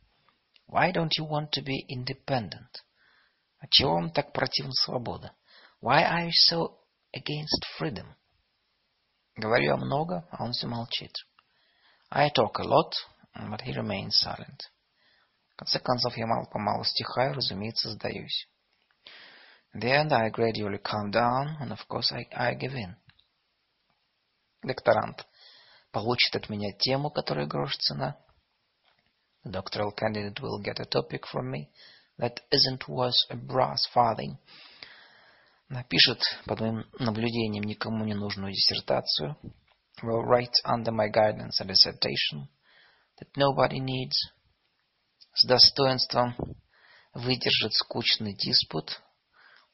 Why 0.68 0.93
don't 0.93 1.12
you 1.18 1.27
want 1.27 1.51
to 1.52 1.62
be 1.62 1.85
independent? 1.89 2.85
Отчего 3.59 3.94
вам 3.94 4.10
так 4.10 4.32
противна 4.32 4.73
свобода? 4.73 5.32
Why 5.81 6.05
are 6.05 6.27
you 6.27 6.32
so 6.48 6.78
against 7.12 7.64
freedom? 7.78 8.14
Говорю 9.35 9.64
я 9.64 9.77
много, 9.77 10.28
а 10.31 10.44
он 10.44 10.52
все 10.52 10.68
молчит. 10.68 11.12
I 12.16 12.30
talk 12.30 12.59
a 12.59 12.64
lot, 12.64 12.94
but 13.51 13.60
he 13.60 13.72
remains 13.72 14.18
silent. 14.24 14.70
В 15.52 15.56
конце 15.56 15.78
концов, 15.78 16.16
я 16.16 16.26
мало-помалу 16.26 16.82
стихаю, 16.84 17.34
разумеется, 17.34 17.90
сдаюсь. 17.90 18.48
In 19.74 19.80
the 19.80 19.90
end, 19.90 20.12
I 20.14 20.30
gradually 20.30 20.78
calm 20.78 21.10
down, 21.10 21.59
and 21.60 21.72
of 21.72 21.86
course 21.86 22.10
I, 22.12 22.26
I 22.32 22.55
give 22.55 22.72
in. 22.72 22.97
Докторант 24.62 25.26
получит 25.93 26.34
от 26.36 26.48
меня 26.48 26.72
тему, 26.78 27.10
которая 27.10 27.47
грош 27.47 27.76
цена. 27.76 28.16
The 29.44 29.51
doctoral 29.52 29.93
candidate 29.94 30.40
will 30.40 30.62
get 30.62 30.80
a 30.80 30.86
topic 30.86 31.26
from 31.30 31.51
me 31.51 31.68
that 32.18 32.40
isn't 32.51 32.88
worth 32.88 33.12
a 33.28 33.36
brass 33.36 33.86
farthing. 33.94 34.38
Напишет 35.68 36.22
под 36.47 36.60
моим 36.60 36.86
наблюдением 36.98 37.64
никому 37.64 38.06
не 38.06 38.14
нужную 38.14 38.55
диссертацию. 38.55 39.36
Will 40.03 40.23
write 40.23 40.56
under 40.65 40.91
my 40.91 41.07
guidance 41.07 41.60
a 41.61 41.65
dissertation 41.65 42.49
that 43.19 43.38
nobody 43.38 43.80
needs. 43.80 44.18
С 45.34 45.45
достоинством 45.45 46.36
выдержит 47.14 47.73
скучный 47.73 48.34
диспут 48.34 49.02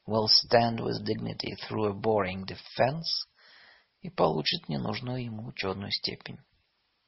will 0.08 0.28
stand 0.28 0.80
with 0.80 1.04
dignity 1.04 1.54
through 1.62 1.84
a 1.84 1.92
boring 1.92 2.46
defense 2.46 3.26
и 4.00 4.08
получит 4.08 4.68
ненужную 4.68 5.22
ему 5.24 5.48
ученую 5.48 5.90
степень 5.90 6.38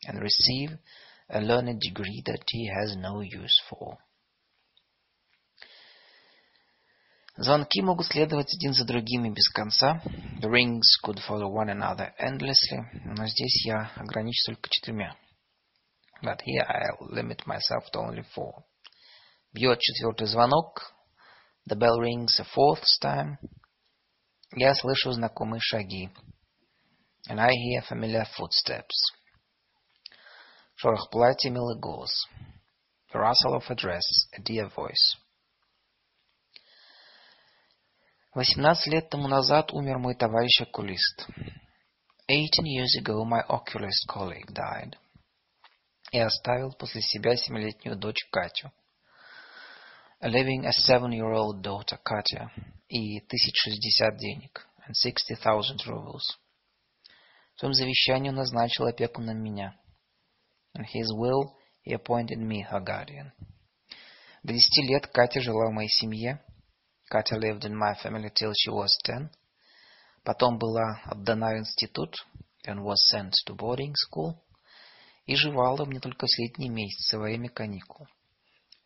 and 0.06 0.20
receive 0.20 0.78
a 1.28 1.40
learned 1.40 1.80
degree 1.80 2.22
that 2.26 2.42
he 2.48 2.66
has 2.66 2.96
no 2.96 3.20
use 3.20 3.58
for. 3.68 3.98
Звонки 7.37 7.81
могут 7.81 8.07
следовать 8.07 8.53
один 8.53 8.73
за 8.73 8.85
другими 8.85 9.29
без 9.29 9.49
конца. 9.49 10.01
The 10.41 10.49
rings 10.49 10.83
could 11.03 11.19
follow 11.27 11.49
one 11.49 11.69
another 11.69 12.13
endlessly. 12.17 12.79
Но 13.03 13.27
здесь 13.27 13.65
я 13.65 13.91
ограничусь 13.95 14.45
только 14.45 14.69
четырьмя. 14.69 15.15
But 16.23 16.39
here 16.45 16.65
I'll 16.65 17.09
limit 17.09 17.45
myself 17.45 17.91
to 17.91 17.99
only 17.99 18.23
four. 18.33 18.63
Бьет 19.53 19.79
четвертый 19.79 20.27
звонок. 20.27 20.93
The 21.69 21.75
bell 21.75 21.99
rings 21.99 22.39
a 22.39 22.45
fourth 22.45 22.85
time. 23.01 23.37
Я 24.55 24.73
слышу 24.73 25.11
знакомые 25.11 25.59
шаги. 25.59 26.09
And 27.27 27.41
I 27.41 27.51
hear 27.51 27.81
familiar 27.81 28.25
footsteps. 28.37 29.11
Шорох 30.75 31.09
платья, 31.09 31.49
милый 31.49 31.77
голос. 31.79 32.27
The 33.11 33.19
rustle 33.19 33.55
of 33.55 33.69
a 33.69 33.75
dress, 33.75 34.05
a 34.37 34.41
dear 34.41 34.69
voice. 34.69 35.17
Восемнадцать 38.35 38.87
лет 38.87 39.09
тому 39.09 39.29
назад 39.29 39.71
умер 39.71 39.97
мой 39.97 40.13
товарищ 40.13 40.61
окулист. 40.61 41.25
Eighteen 42.29 42.65
years 42.65 42.93
ago 42.99 43.23
my 43.23 43.41
oculist 43.47 44.05
colleague 44.09 44.51
died. 44.51 44.93
И 46.11 46.19
оставил 46.19 46.73
после 46.73 47.01
себя 47.01 47.37
семилетнюю 47.37 47.95
дочь 47.95 48.27
Катю 48.29 48.73
leaving 50.21 50.65
a 50.65 50.71
seven-year-old 50.73 51.61
daughter, 51.61 51.97
Katya, 52.03 52.49
и 52.89 53.21
тысяч 53.21 53.55
шестьдесят 53.55 54.17
денег, 54.17 54.67
and 54.85 54.95
sixty 54.95 55.35
thousand 55.41 55.79
rubles. 55.85 56.23
В 57.55 57.59
своем 57.59 57.73
завещании 57.73 58.29
он 58.29 58.35
назначил 58.35 58.85
опеку 58.85 59.21
на 59.21 59.31
меня. 59.31 59.79
In 60.77 60.83
his 60.83 61.07
will, 61.17 61.53
he 61.85 61.93
appointed 61.93 62.39
me 62.39 62.63
her 62.69 62.83
guardian. 62.83 63.31
До 64.43 64.51
десяти 64.51 64.81
лет 64.81 65.07
Катя 65.07 65.39
жила 65.39 65.69
в 65.69 65.73
моей 65.73 65.87
семье. 65.87 66.41
Катя 67.08 67.36
lived 67.36 67.64
in 67.64 67.76
my 67.76 67.94
family 67.94 68.30
till 68.30 68.52
she 68.54 68.70
was 68.70 68.96
ten. 69.04 69.30
Потом 70.24 70.58
была 70.58 71.02
отдана 71.04 71.54
в 71.54 71.58
институт, 71.58 72.14
and 72.66 72.82
was 72.82 72.96
sent 73.10 73.34
to 73.46 73.54
boarding 73.54 73.94
school. 73.94 74.42
И 75.26 75.34
жевала 75.36 75.84
мне 75.84 76.00
только 76.00 76.26
в 76.26 76.38
летние 76.38 76.70
месяцы 76.70 77.18
во 77.18 77.24
время 77.24 77.48
каникул 77.48 78.06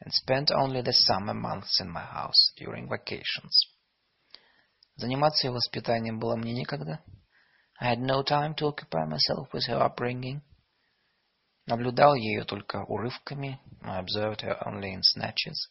and 0.04 0.12
spent 0.12 0.50
only 0.50 0.82
the 0.82 0.92
summer 0.92 1.34
months 1.34 1.80
in 1.80 1.88
my 1.88 2.04
house 2.04 2.52
during 2.56 2.88
vacations. 2.88 3.66
Заниматься 4.96 5.46
ее 5.46 5.52
воспитанием 5.52 6.18
было 6.18 6.36
мне 6.36 6.52
некогда. 6.52 7.00
I 7.80 7.94
had 7.94 7.98
no 7.98 8.22
time 8.22 8.54
to 8.56 8.66
occupy 8.66 9.04
myself 9.06 9.52
with 9.52 9.66
her 9.66 9.80
upbringing. 9.80 10.42
Наблюдал 11.66 12.14
ее 12.14 12.44
только 12.44 12.84
урывками. 12.84 13.58
I 13.82 13.98
observed 13.98 14.42
her 14.42 14.56
only 14.66 14.92
in 14.92 15.02
snatches. 15.02 15.70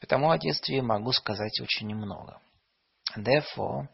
Потому 0.00 0.30
о 0.30 0.38
детстве 0.38 0.82
могу 0.82 1.12
сказать 1.12 1.60
очень 1.60 1.88
немного. 1.88 2.40
And 3.14 3.24
therefore, 3.24 3.88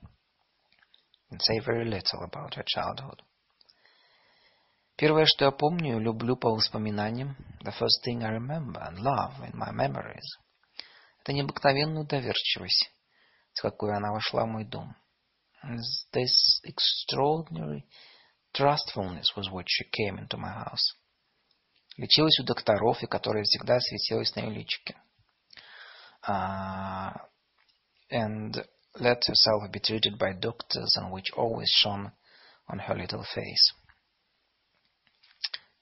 I 1.30 1.36
can 1.36 1.40
say 1.40 1.58
very 1.58 1.84
little 1.84 2.22
about 2.22 2.54
her 2.54 2.64
childhood. 2.64 3.20
Первое, 4.96 5.26
что 5.26 5.44
я 5.46 5.50
помню, 5.50 5.98
люблю 5.98 6.36
по 6.36 6.50
воспоминаниям, 6.50 7.36
the 7.62 7.72
first 7.72 8.02
thing 8.06 8.22
I 8.22 8.30
remember 8.30 8.80
and 8.80 8.98
love 8.98 9.34
in 9.40 9.52
my 9.54 9.70
memories, 9.72 10.24
это 11.20 11.32
необыкновенную 11.32 12.06
доверчивость, 12.06 12.90
с 13.52 13.60
какой 13.60 13.94
она 13.94 14.12
вошла 14.12 14.44
в 14.44 14.48
мой 14.48 14.64
дом. 14.64 14.96
This 16.14 16.62
extraordinary 16.64 17.82
trustfulness 18.54 19.34
was 19.36 19.50
what 19.50 19.66
she 19.66 19.84
came 19.90 20.18
into 20.18 20.38
my 20.38 20.54
house. 20.64 20.94
Лечилась 21.96 22.38
у 22.38 22.44
докторов, 22.44 23.02
и 23.02 23.06
которая 23.06 23.42
всегда 23.42 23.80
светилась 23.80 24.34
на 24.36 24.40
ее 24.40 24.50
личике. 24.50 24.96
Uh, 26.27 27.11
and 28.09 28.63
let 28.99 29.23
herself 29.25 29.71
be 29.71 29.79
treated 29.79 30.17
by 30.17 30.33
doctors, 30.33 30.95
and 30.95 31.11
which 31.11 31.31
always 31.35 31.69
shone 31.69 32.11
on 32.67 32.79
her 32.79 32.95
little 32.95 33.25
face. 33.33 33.73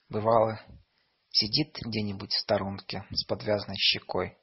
Бывало, 0.09 0.59
сидит 1.31 1.77
где-нибудь 1.81 2.31
в 2.31 2.39
сторонке 2.39 3.03
с 3.11 3.23
подвязанной 3.25 3.77
щекой. 3.77 4.37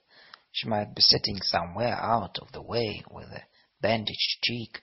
She 0.53 0.69
might 0.69 0.95
be 0.95 1.03
sitting 1.03 1.43
somewhere 1.43 1.99
out 2.01 2.39
of 2.39 2.51
the 2.53 2.63
way 2.63 3.05
with 3.11 3.29
a 3.31 3.45
bandaged 3.81 4.41
cheek. 4.43 4.83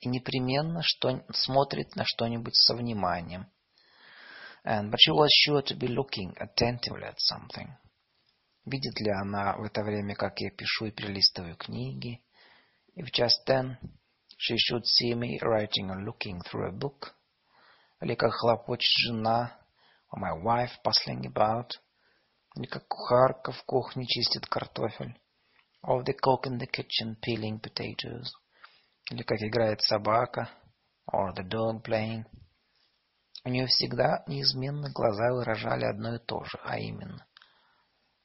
И 0.00 0.08
непременно 0.08 0.82
что 0.82 1.24
смотрит 1.32 1.96
на 1.96 2.04
что-нибудь 2.04 2.54
со 2.54 2.74
вниманием. 2.74 3.46
And, 4.64 4.90
but 4.90 4.98
she 5.00 5.10
was 5.10 5.30
sure 5.32 5.62
to 5.62 5.74
be 5.74 5.88
looking 5.88 6.36
attentively 6.38 7.04
at 7.04 7.18
something. 7.18 7.76
Видит 8.69 8.99
ли 8.99 9.09
она 9.09 9.55
в 9.55 9.63
это 9.63 9.81
время, 9.81 10.13
как 10.13 10.41
я 10.41 10.51
пишу 10.51 10.87
и 10.87 10.91
перелистываю 10.91 11.55
книги? 11.55 12.21
If 12.97 13.05
just 13.13 13.45
then 13.47 13.77
she 14.37 14.57
should 14.57 14.83
see 14.83 15.13
me 15.13 15.39
writing 15.41 15.89
or 15.89 16.03
looking 16.03 16.41
through 16.41 16.67
a 16.67 16.71
book. 16.73 17.13
Или 18.01 18.15
как 18.15 18.33
хлопочет 18.33 18.91
жена, 19.05 19.57
or 20.11 20.19
my 20.19 20.43
wife 20.43 20.73
bustling 20.83 21.21
about, 21.33 21.69
или 22.57 22.65
как 22.65 22.85
кухарка 22.89 23.53
в 23.53 23.63
кухне 23.63 24.05
чистит 24.05 24.45
картофель, 24.47 25.17
or 25.81 26.03
the 26.03 26.13
cook 26.13 26.45
in 26.45 26.57
the 26.57 26.67
kitchen 26.67 27.15
peeling 27.25 27.61
potatoes, 27.61 28.27
или 29.09 29.23
как 29.23 29.41
играет 29.43 29.79
собака, 29.81 30.49
or 31.09 31.33
the 31.33 31.47
dog 31.47 31.85
playing. 31.85 32.25
У 33.45 33.49
нее 33.49 33.67
всегда 33.67 34.25
неизменно 34.27 34.91
глаза 34.91 35.31
выражали 35.31 35.85
одно 35.85 36.15
и 36.15 36.19
то 36.19 36.43
же, 36.43 36.59
а 36.65 36.77
именно. 36.77 37.26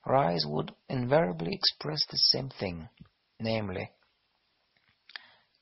Her 0.01 0.15
eyes 0.15 0.45
would 0.45 0.73
invariably 0.87 1.53
express 1.53 1.99
the 2.09 2.17
same 2.17 2.49
thing, 2.49 2.89
namely, 3.39 3.89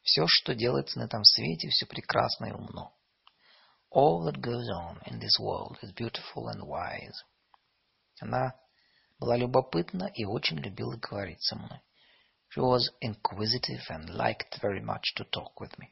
все, 0.06 0.28
что 0.28 0.54
делается 0.54 1.00
на 1.00 1.06
этом 1.06 1.24
свете, 1.24 1.70
все 1.70 1.88
прекрасно 1.88 2.46
и 2.46 2.52
умно. 2.52 2.96
All 3.92 4.24
that 4.26 4.40
goes 4.40 4.70
on 4.70 5.02
in 5.08 5.20
this 5.20 5.40
world 5.40 5.80
is 5.82 5.92
beautiful 5.94 6.48
and 6.48 6.62
wise. 6.64 7.24
Она 8.22 8.54
была 9.20 9.36
любопытна 9.36 10.12
и 10.14 10.26
очень 10.26 10.58
любила 10.58 10.96
говорить 10.98 11.42
со 11.42 11.56
мной. 11.56 11.82
She 12.50 12.62
was 12.62 12.92
inquisitive 13.02 13.82
and 13.90 14.10
liked 14.16 14.62
very 14.62 14.82
much 14.82 15.16
to 15.16 15.26
talk 15.32 15.60
with 15.60 15.76
me. 15.80 15.92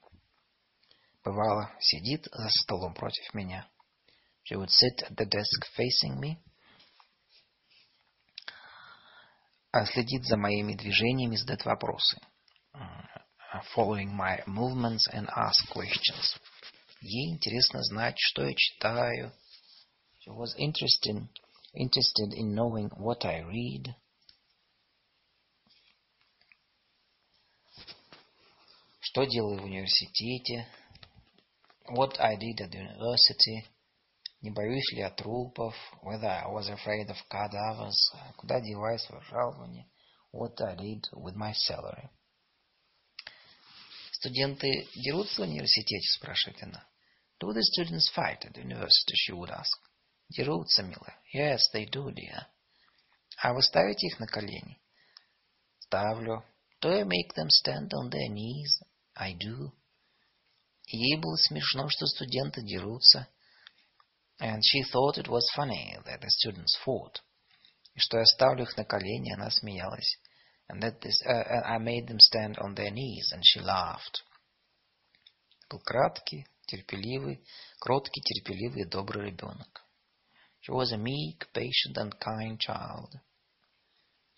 Бывало, 1.26 1.72
сидит 1.80 2.26
за 2.26 2.50
столом 2.50 2.94
против 2.94 3.34
меня. 3.34 3.68
She 4.44 4.56
would 4.56 4.70
sit 4.70 5.02
at 5.04 5.16
the 5.16 5.26
desk 5.26 5.66
facing 5.76 6.20
me. 6.20 6.38
Следит 9.93 10.25
за 10.25 10.37
моими 10.37 10.75
движениями, 10.75 11.37
задает 11.37 11.65
вопросы. 11.65 12.19
Following 13.75 14.15
my 14.15 14.43
movements 14.47 15.09
and 15.13 15.29
ask 15.35 15.67
questions. 15.73 16.37
Ей 17.01 17.31
интересно 17.33 17.83
знать, 17.83 18.17
что 18.19 18.47
я 18.47 18.55
читаю. 18.55 19.33
She 20.21 20.31
was 20.31 20.55
interested, 20.59 21.29
interested 21.75 22.33
in 22.35 22.55
knowing 22.55 22.91
what 22.99 23.25
I 23.25 23.43
read. 23.43 23.95
Что 29.01 29.25
делаю 29.25 29.61
в 29.61 29.65
университете. 29.65 30.67
What 31.89 32.19
I 32.21 32.37
did 32.37 32.61
at 32.61 32.75
university. 32.75 33.67
Не 34.41 34.51
боюсь 34.51 34.93
ли 34.93 35.01
я 35.01 35.11
трупов. 35.11 35.75
Whether 36.03 36.29
I 36.29 36.47
was 36.47 36.69
afraid 36.69 37.09
of 37.09 37.17
cadavers. 37.29 37.97
Куда 38.37 38.61
деваю 38.61 38.99
свое 38.99 39.23
жалование. 39.23 39.89
What 40.33 40.61
I 40.61 40.77
did 40.77 41.05
with 41.13 41.35
my 41.35 41.53
salary. 41.53 42.11
Студенты 44.13 44.89
дерутся 44.95 45.43
в 45.43 45.45
университете, 45.45 46.09
спрашивает 46.11 46.63
она. 46.63 46.85
Do 47.41 47.53
the 47.53 47.63
students 47.63 48.09
fight 48.15 48.45
at 48.45 48.53
the 48.55 48.63
university, 48.63 49.15
she 49.15 49.33
would 49.33 49.51
ask. 49.51 49.79
Дерутся, 50.29 50.83
милая. 50.83 51.17
Yes, 51.33 51.61
they 51.73 51.89
do, 51.89 52.13
dear. 52.13 52.47
А 53.41 53.53
вы 53.53 53.63
ставите 53.63 54.09
их 54.09 54.19
на 54.19 54.27
колени? 54.27 54.81
Ставлю. 55.79 56.45
Do 56.81 56.91
you 56.91 57.05
make 57.05 57.35
them 57.37 57.49
stand 57.49 57.91
on 57.95 58.11
their 58.11 58.29
knees? 58.29 58.83
I 59.15 59.35
do. 59.35 59.73
Ей 60.87 61.17
было 61.17 61.37
смешно, 61.37 61.89
что 61.89 62.07
студенты 62.07 62.63
дерутся. 62.63 63.29
And 64.41 64.63
she 64.65 64.83
thought 64.85 65.19
it 65.19 65.29
was 65.29 65.51
funny 65.55 65.97
that 66.05 66.21
the 66.21 66.31
students 66.31 66.77
fought. 66.85 67.21
И 67.95 68.01
что 68.01 68.19
я 68.19 68.25
ставлю 68.25 68.63
их 68.63 68.77
на 68.77 68.85
колени, 68.85 69.33
она 69.33 69.51
смеялась. 69.51 70.19
And 70.71 70.83
that 70.83 71.01
this, 71.01 71.21
uh, 71.27 71.63
I 71.65 71.79
made 71.79 72.07
them 72.07 72.21
stand 72.21 72.59
on 72.59 72.75
their 72.75 72.91
knees, 72.91 73.33
and 73.33 73.43
she 73.43 73.61
laughed. 73.61 74.23
Был 75.71 75.81
краткий, 75.81 76.47
терпеливый, 76.67 77.45
кроткий, 77.81 78.23
терпеливый 78.23 78.83
и 78.83 78.89
добрый 78.89 79.27
ребенок. 79.27 79.85
She 80.61 80.73
was 80.73 80.93
a 80.93 80.99
meek, 80.99 81.47
patient 81.53 81.97
and 81.97 82.13
kind 82.21 82.59
child. 82.59 83.11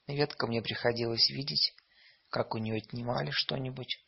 Нередко 0.06 0.47
мне 0.47 0.62
приходилось 0.62 1.28
видеть, 1.31 1.74
как 2.31 2.55
у 2.55 2.59
нее 2.59 2.78
отнимали 2.78 3.31
что-нибудь. 3.32 3.98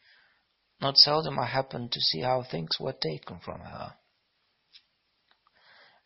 Not 0.81 0.97
seldom 0.97 1.39
I 1.39 1.47
happened 1.47 1.91
to 1.93 2.01
see 2.01 2.23
how 2.23 2.43
things 2.43 2.81
were 2.81 2.97
taken 2.99 3.41
from 3.41 3.61
her. 3.61 3.97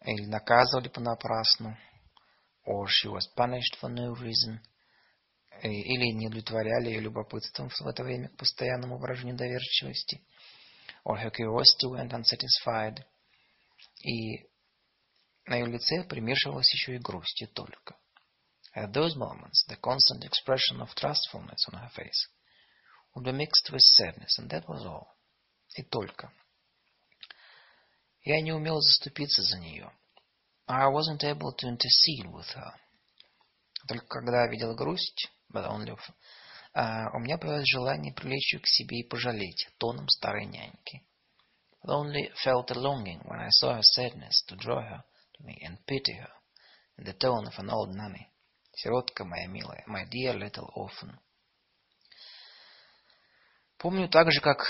Или 0.07 0.27
наказывали 0.27 0.89
понапрасну. 0.89 1.77
Or 2.65 2.87
she 2.87 3.09
was 3.09 3.27
punished 3.37 3.77
for 3.81 3.89
no 3.89 4.15
reason. 4.15 4.61
Или 5.63 6.13
не 6.13 6.29
удовлетворяли 6.29 6.91
ее 6.91 7.01
любопытством 7.01 7.71
в 7.71 7.87
это 7.87 8.05
время 8.05 8.29
к 8.29 8.37
постоянному 8.37 8.99
выражению 8.99 9.37
доверчивости. 9.37 10.23
Or 11.05 11.17
her 11.19 11.31
curiosity 11.31 11.91
went 11.91 12.13
unsatisfied. 12.13 13.03
И 14.05 14.47
на 15.47 15.57
ее 15.57 15.67
лице 15.67 16.05
примешивалась 16.05 16.73
еще 16.73 16.95
и 16.97 16.99
грусть, 16.99 17.43
и 17.43 17.47
только. 17.47 17.97
At 18.77 18.93
those 18.93 19.17
moments, 19.17 19.65
the 19.69 19.77
constant 19.77 20.25
expression 20.25 20.81
of 20.81 20.95
trustfulness 20.95 21.67
on 21.73 21.81
her 21.81 21.91
face 21.91 22.29
would 23.15 23.25
be 23.25 23.33
mixed 23.33 23.71
with 23.73 23.81
sadness, 23.81 24.39
and 24.39 24.51
that 24.51 24.69
was 24.69 24.85
all. 24.85 25.09
И 25.77 25.83
только. 25.83 26.31
Я 28.27 28.41
не 28.41 28.53
умел 28.53 28.81
заступиться 28.81 29.41
за 29.41 29.61
нее. 29.61 29.89
I 30.67 30.89
wasn't 30.89 31.23
able 31.23 31.55
to 31.57 31.69
intercede 31.69 32.27
with 32.27 32.49
her. 32.57 32.73
Только 33.87 34.05
когда 34.09 34.49
видел 34.49 34.75
грусть, 34.75 35.31
but 35.53 35.65
only, 35.71 35.97
uh, 36.75 37.07
у 37.15 37.21
меня 37.21 37.39
появилось 37.39 37.69
желание 37.69 38.13
привлечь 38.13 38.53
ее 38.53 38.59
к 38.59 38.67
себе 38.67 38.99
и 38.99 39.09
пожалеть 39.09 39.69
тоном 39.79 40.09
старой 40.09 40.47
няньки. 40.47 41.07
But 41.85 41.95
only 41.95 42.33
felt 42.43 42.69
a 42.73 42.75
longing 42.75 43.23
when 43.27 43.39
I 43.39 43.49
saw 43.51 43.77
her 43.77 43.83
sadness 43.83 44.43
to 44.49 44.57
draw 44.57 44.83
her 44.83 45.05
to 45.35 45.45
me 45.45 45.65
and 45.65 45.79
pity 45.87 46.15
her 46.15 46.33
in 46.99 47.05
the 47.05 47.13
tone 47.13 47.47
of 47.47 47.57
an 47.59 47.71
old 47.71 47.95
nanny. 47.95 48.27
Сиротка 48.73 49.25
моя 49.25 49.47
милая, 49.47 49.85
my 49.87 50.05
dear 50.11 50.35
little 50.35 50.69
orphan. 50.75 51.17
Помню 53.79 54.09
также, 54.09 54.41
как 54.41 54.67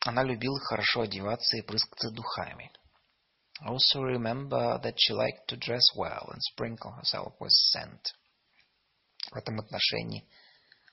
она 0.00 0.24
любила 0.24 0.58
хорошо 0.58 1.02
одеваться 1.02 1.56
и 1.56 1.62
прыскаться 1.62 2.10
духами. 2.10 2.72
Also 3.64 4.02
remember 4.02 4.78
that 4.82 4.94
she 4.98 5.14
liked 5.14 5.48
to 5.48 5.56
dress 5.56 5.84
well 5.96 6.28
and 6.32 6.42
sprinkle 6.42 6.92
herself 6.92 7.34
with 7.40 7.52
scent. 7.52 8.14
В 9.30 9.36
этом 9.36 9.58
отношении 9.60 10.28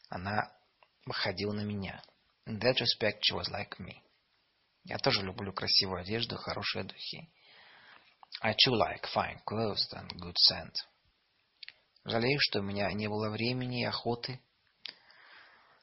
она 0.10 0.52
походила 1.06 1.53
на 1.53 1.61
меня. 1.61 2.02
In 2.45 2.60
that 2.60 2.80
respect 2.80 3.19
she 3.22 3.35
was 3.35 3.49
like 3.49 3.80
me. 3.80 4.02
Я 4.85 4.98
тоже 4.98 5.22
люблю 5.22 5.52
красивую 5.53 6.02
одежду 6.02 6.35
и 6.35 6.40
хорошие 6.40 6.84
духи. 6.84 7.30
I 8.41 8.53
too 8.53 8.73
like 8.73 9.06
fine 9.14 9.40
clothes 9.45 9.88
and 9.94 10.10
good 10.19 10.35
scent. 10.38 10.76
Жалею, 12.06 12.40
что 12.40 12.60
у 12.60 12.64
меня 12.64 12.91
не 12.91 13.07
было 13.07 13.30
времени 13.30 13.81
и 13.81 13.85
охоты. 13.85 14.40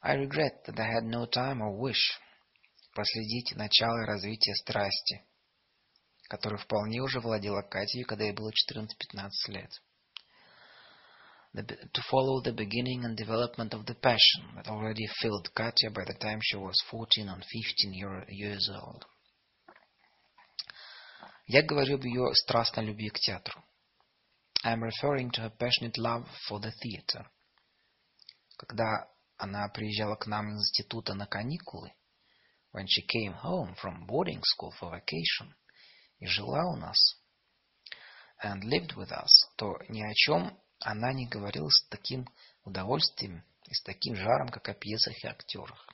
I 0.02 0.16
regret 0.16 0.64
that 0.66 0.78
I 0.78 0.86
had 0.86 1.04
no 1.04 1.26
time 1.26 1.60
or 1.60 1.78
wish 1.78 2.18
проследить 2.94 3.54
начало 3.54 4.02
и 4.02 4.06
развитие 4.06 4.54
страсти, 4.56 5.24
которой 6.30 6.58
вполне 6.58 7.00
уже 7.00 7.18
владела 7.18 7.60
Катей, 7.62 8.04
когда 8.04 8.24
ей 8.24 8.32
было 8.32 8.52
14-15 8.52 9.30
лет. 9.48 9.70
The, 11.52 11.66
to 11.66 12.02
follow 12.08 12.40
the 12.40 12.52
beginning 12.52 13.04
and 13.04 13.16
development 13.16 13.74
of 13.74 13.84
the 13.84 13.96
passion 13.96 14.54
that 14.54 14.68
already 14.68 15.08
filled 15.20 15.52
Katya 15.52 15.90
by 15.90 16.04
the 16.04 16.14
time 16.14 16.38
she 16.40 16.56
was 16.56 16.80
14 16.88 17.28
and 17.28 17.44
15 17.44 17.92
year, 17.92 18.24
years 18.28 18.70
old. 18.70 19.04
Я 21.46 21.62
говорю 21.62 21.96
об 21.96 22.04
ее 22.04 22.32
страстной 22.34 22.84
любви 22.84 23.10
к 23.10 23.18
театру. 23.18 23.64
I 24.62 24.74
am 24.74 24.84
referring 24.84 25.32
to 25.32 25.42
her 25.42 25.50
passionate 25.50 25.98
love 25.98 26.28
for 26.48 26.60
the 26.60 26.70
theater. 26.70 27.26
Когда 28.56 29.08
она 29.36 29.68
приезжала 29.70 30.14
к 30.14 30.28
нам 30.28 30.50
из 30.50 30.60
института 30.60 31.14
на 31.14 31.26
каникулы, 31.26 31.92
when 32.72 32.86
she 32.86 33.04
came 33.04 33.34
home 33.42 33.74
from 33.82 34.06
boarding 34.06 34.40
school 34.44 34.72
for 34.78 34.92
vacation, 34.92 35.52
и 36.20 36.26
жила 36.26 36.64
у 36.72 36.76
нас, 36.76 36.98
and 38.42 38.62
lived 38.62 38.94
with 38.96 39.10
us, 39.10 39.28
то 39.56 39.76
ни 39.88 40.02
о 40.02 40.14
чем 40.14 40.58
она 40.80 41.12
не 41.12 41.26
говорила 41.26 41.68
с 41.68 41.82
таким 41.88 42.26
удовольствием 42.64 43.44
и 43.64 43.74
с 43.74 43.82
таким 43.82 44.14
жаром, 44.16 44.48
как 44.48 44.68
о 44.68 44.74
пьесах 44.74 45.14
и 45.22 45.26
актерах. 45.26 45.88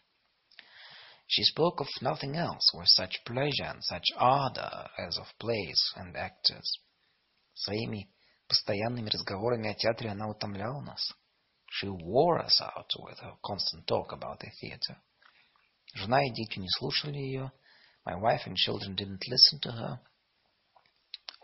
She 1.28 1.42
spoke 1.42 1.80
of 1.80 1.88
nothing 2.02 2.36
else 2.36 2.72
with 2.74 2.86
such 2.86 3.24
pleasure 3.24 3.64
and 3.64 3.82
such 3.82 4.12
ardor 4.16 4.88
as 4.96 5.18
of 5.18 5.26
plays 5.38 5.92
and 5.96 6.14
actors. 6.14 6.80
Своими 7.54 8.08
Постоянными 8.48 9.10
разговорами 9.10 9.70
о 9.70 9.74
театре 9.74 10.10
она 10.10 10.28
утомляла 10.28 10.80
нас. 10.80 11.12
She 11.68 11.88
wore 11.88 12.44
us 12.44 12.60
out 12.60 12.88
with 12.96 13.18
her 13.18 13.34
constant 13.42 13.84
talk 13.86 14.12
about 14.12 14.38
the 14.38 14.50
theater. 14.60 14.96
Жена 15.94 16.24
и 16.24 16.30
дети 16.30 16.60
не 16.60 16.68
слушали 16.70 17.18
ее. 17.18 17.50
My 18.04 18.14
wife 18.14 18.46
and 18.46 18.54
children 18.54 18.94
didn't 18.94 19.26
listen 19.26 19.58
to 19.62 19.72
her. 19.72 20.00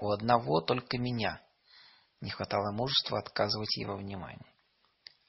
У 0.03 0.11
одного 0.11 0.61
только 0.61 0.99
меня 0.99 1.41
не 2.21 2.31
хватало 2.31 2.73
мужества 2.73 3.21
отказывать 3.21 3.77
ей 3.77 3.85
во 3.85 3.97
внимании. 3.97 4.53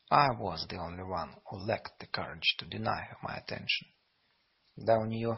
I 0.09 0.29
was 0.31 0.67
the 0.67 0.79
only 0.79 1.03
one 1.03 1.35
who 1.45 1.59
lacked 1.67 1.99
the 1.99 2.07
courage 2.07 2.55
to 2.57 2.67
deny 2.67 3.15
my 3.21 3.37
attention. 3.37 3.93
Когда 4.75 4.97
у 4.97 5.05
нее 5.05 5.37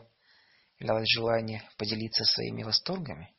являлось 0.80 1.10
желание 1.10 1.70
поделиться 1.78 2.24
своими 2.24 2.64
восторгами, 2.64 3.36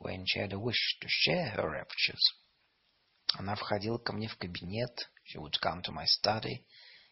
when 0.00 0.24
she 0.24 0.40
had 0.40 0.54
a 0.54 0.58
wish 0.58 0.98
to 1.02 1.06
share 1.06 1.54
her 1.54 1.68
raptures. 1.68 2.24
Она 3.34 3.56
входила 3.56 3.98
ко 3.98 4.14
мне 4.14 4.28
в 4.28 4.38
кабинет, 4.38 5.10
she 5.26 5.38
would 5.38 5.60
come 5.62 5.82
to 5.82 5.92
my 5.92 6.06
study, 6.06 6.64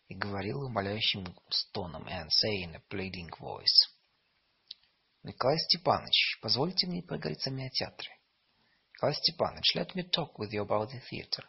и 0.09 0.14
говорила 0.14 0.64
умоляющим 0.64 1.27
стоном, 1.51 2.09
and 2.09 2.31
say 2.31 2.64
in 2.64 2.74
a 2.74 2.82
pleading 2.89 3.28
voice. 3.39 3.90
Николай 5.24 5.57
Степанович, 5.59 6.40
позвольте 6.40 6.89
мне 6.89 7.01
поговорить 7.01 7.40
с 7.40 7.47
вами 7.47 7.66
о 7.66 7.70
театре. 7.70 8.11
Николай 8.94 9.15
Степанович, 9.15 9.77
let 9.77 9.94
me 9.94 10.03
talk 10.11 10.35
with 10.36 10.51
you 10.51 10.66
about 10.66 10.90
the 10.90 11.01
theater. 11.11 11.44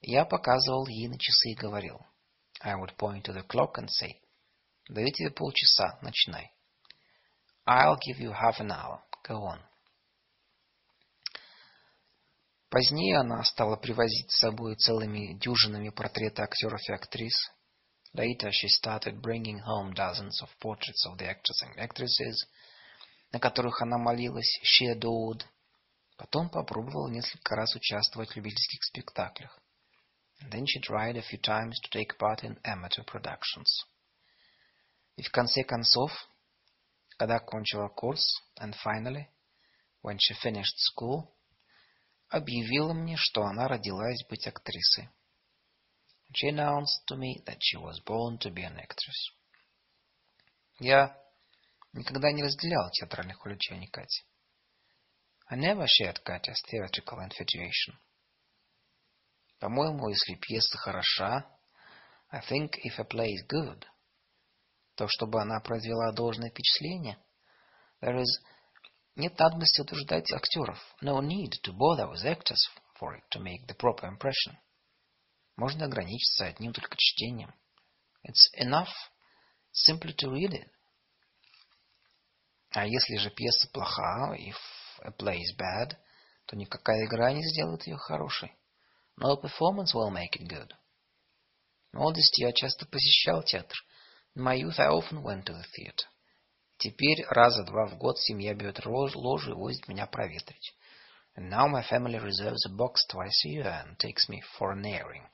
Я 0.00 0.24
показывал 0.24 0.86
ей 0.86 1.08
на 1.08 1.18
часы 1.18 1.50
и 1.50 1.56
говорил. 1.56 1.98
I 2.62 2.74
would 2.74 2.96
point 2.96 3.24
to 3.24 3.32
the 3.32 3.44
clock 3.46 3.78
and 3.78 3.88
say, 3.88 4.20
даю 4.88 5.10
тебе 5.10 5.30
полчаса, 5.30 5.98
начинай. 6.02 6.52
I'll 7.66 7.96
give 7.96 8.20
you 8.20 8.32
half 8.32 8.60
an 8.60 8.70
hour. 8.70 9.02
Go 9.28 9.42
on. 9.42 9.60
Позднее 12.68 13.18
она 13.18 13.42
стала 13.42 13.74
привозить 13.74 14.30
с 14.30 14.38
собой 14.38 14.76
целыми 14.76 15.34
дюжинами 15.34 15.88
портреты 15.88 16.42
актеров 16.42 16.80
и 16.88 16.92
актрис. 16.92 17.34
Later 18.12 18.50
she 18.52 18.68
started 18.68 19.22
bringing 19.22 19.58
home 19.58 19.94
dozens 19.94 20.42
of 20.42 20.48
portraits 20.60 21.06
of 21.06 21.18
the 21.18 21.28
actors 21.28 21.62
and 21.62 21.78
actresses, 21.78 22.44
на 23.32 23.38
которых 23.38 23.80
она 23.82 23.98
молилась, 23.98 24.58
she 24.62 24.86
adored. 24.86 25.44
Потом 26.16 26.50
попробовала 26.50 27.08
несколько 27.08 27.54
раз 27.54 27.74
участвовать 27.74 28.30
в 28.30 28.36
любительских 28.36 28.82
спектаклях. 28.84 29.58
And 30.40 30.50
then 30.50 30.66
she 30.66 30.80
tried 30.80 31.16
a 31.16 31.22
few 31.22 31.38
times 31.38 31.78
to 31.80 31.90
take 31.90 32.18
part 32.18 32.42
in 32.42 32.58
amateur 32.64 33.04
productions. 33.04 33.84
И 35.16 35.22
в 35.22 35.30
конце 35.30 35.62
концов, 35.62 36.10
когда 37.16 37.38
кончила 37.38 37.88
курс, 37.88 38.42
and 38.58 38.74
finally, 38.84 39.28
when 40.02 40.18
she 40.18 40.34
finished 40.42 40.76
school, 40.78 41.28
объявила 42.28 42.92
мне, 42.92 43.16
что 43.16 43.42
она 43.42 43.68
родилась 43.68 44.24
быть 44.28 44.46
актрисой. 44.46 45.10
She 46.32 46.48
announced 46.48 47.02
to 47.08 47.16
me 47.16 47.42
that 47.46 47.58
she 47.60 47.76
was 47.76 48.00
born 48.00 48.38
to 48.38 48.50
be 48.50 48.62
an 48.62 48.78
actress. 48.78 49.30
Я 50.78 51.16
никогда 51.92 52.32
не 52.32 52.42
разделял 52.42 52.90
театральных 52.90 53.44
увлечений 53.44 53.88
Кати. 53.88 54.24
I 55.48 55.56
never 55.56 55.86
shared 55.86 56.22
Katya's 56.24 56.62
theatrical 56.70 57.18
infatuation. 57.18 57.98
По-моему, 59.58 60.08
если 60.08 60.36
пьеса 60.36 60.78
хороша, 60.78 61.44
I 62.30 62.40
think 62.40 62.78
if 62.84 62.98
a 62.98 63.04
play 63.04 63.34
is 63.34 63.44
good, 63.48 63.84
то 64.94 65.08
чтобы 65.08 65.42
она 65.42 65.60
произвела 65.60 66.12
должное 66.12 66.50
впечатление, 66.50 67.18
there 68.00 68.16
is 68.16 68.40
Нет 69.16 69.38
надобности 69.38 69.80
утруждать 69.82 70.32
актеров. 70.32 70.78
No 71.02 71.20
need 71.20 71.52
to 71.64 71.72
bother 71.72 72.08
with 72.08 72.24
actors 72.24 72.62
for 72.98 73.14
it 73.14 73.24
to 73.30 73.40
make 73.40 73.66
the 73.66 73.74
proper 73.74 74.06
impression. 74.06 74.56
Можно 75.60 75.84
ограничиться 75.84 76.46
одним 76.46 76.72
только 76.72 76.96
чтением. 76.96 77.54
It's 78.26 78.48
enough 78.58 78.88
simply 79.74 80.14
to 80.16 80.30
read 80.30 80.52
it. 80.52 80.66
А 82.70 82.86
если 82.86 83.18
же 83.18 83.28
пьеса 83.28 83.68
плоха, 83.70 84.34
if 84.38 84.56
a 85.02 85.10
play 85.10 85.36
is 85.36 85.54
bad, 85.58 85.98
то 86.46 86.56
никакая 86.56 87.04
игра 87.04 87.32
не 87.32 87.46
сделает 87.46 87.86
ее 87.86 87.98
хорошей. 87.98 88.56
No 89.20 89.36
performance 89.36 89.92
will 89.92 90.10
make 90.10 90.32
it 90.38 90.48
good. 90.48 90.72
В 91.92 91.98
молодости 91.98 92.40
я 92.40 92.52
часто 92.54 92.86
посещал 92.86 93.42
театр. 93.42 93.76
In 94.34 94.42
my 94.42 94.58
youth 94.58 94.78
I 94.78 94.88
often 94.88 95.22
went 95.22 95.44
to 95.44 95.52
the 95.52 95.66
theater. 95.76 96.06
Теперь 96.78 97.22
раза 97.28 97.64
два 97.64 97.84
в 97.84 97.98
год 97.98 98.18
семья 98.18 98.54
берет 98.54 98.86
ложу 98.86 99.50
и 99.50 99.54
возит 99.54 99.88
меня 99.88 100.06
проветрить. 100.06 100.74
And 101.36 101.50
now 101.50 101.68
my 101.68 101.86
family 101.86 102.18
reserves 102.18 102.64
a 102.64 102.70
box 102.70 103.04
twice 103.06 103.44
a 103.44 103.48
year 103.50 103.84
and 103.84 103.98
takes 103.98 104.26
me 104.30 104.40
for 104.56 104.72
an 104.72 104.86
airing. 104.86 105.28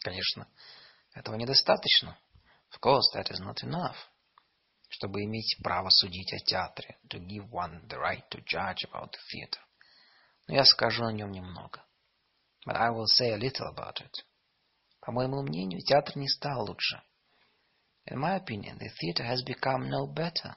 Конечно, 0.00 0.48
этого 1.14 1.36
недостаточно. 1.36 2.18
Of 2.72 2.80
course, 2.80 3.14
that 3.14 3.30
is 3.30 3.40
not 3.40 3.62
enough. 3.62 3.96
Чтобы 4.88 5.22
иметь 5.24 5.58
право 5.62 5.88
судить 5.90 6.32
о 6.32 6.38
театре. 6.38 6.98
To 7.10 7.18
give 7.18 7.48
one 7.50 7.86
the 7.86 7.98
right 7.98 8.28
to 8.30 8.42
judge 8.44 8.84
about 8.90 9.12
the 9.12 9.20
theater. 9.32 9.60
Но 10.46 10.54
я 10.54 10.64
скажу 10.64 11.04
о 11.04 11.12
нем 11.12 11.30
немного. 11.32 11.84
But 12.66 12.76
I 12.76 12.90
will 12.90 13.06
say 13.06 13.32
a 13.32 13.36
little 13.36 13.68
about 13.74 14.00
it. 14.00 14.24
По 15.00 15.12
моему 15.12 15.42
мнению, 15.42 15.80
театр 15.80 16.16
не 16.16 16.28
стал 16.28 16.66
лучше. 16.66 17.02
In 18.06 18.18
my 18.18 18.36
opinion, 18.36 18.78
the 18.78 18.88
theater 19.00 19.24
has 19.24 19.42
become 19.42 19.88
no 19.88 20.06
better, 20.06 20.56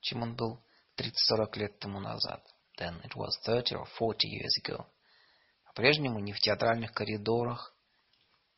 чем 0.00 0.22
он 0.22 0.36
был 0.36 0.62
30-40 0.96 1.58
лет 1.58 1.78
тому 1.78 2.00
назад, 2.00 2.44
than 2.78 3.00
it 3.02 3.14
was 3.14 3.36
30 3.44 3.74
or 3.76 3.86
40 3.98 4.28
years 4.28 4.58
ago. 4.62 4.86
По-прежнему 5.64 6.20
ни 6.20 6.32
в 6.32 6.38
театральных 6.40 6.92
коридорах, 6.92 7.73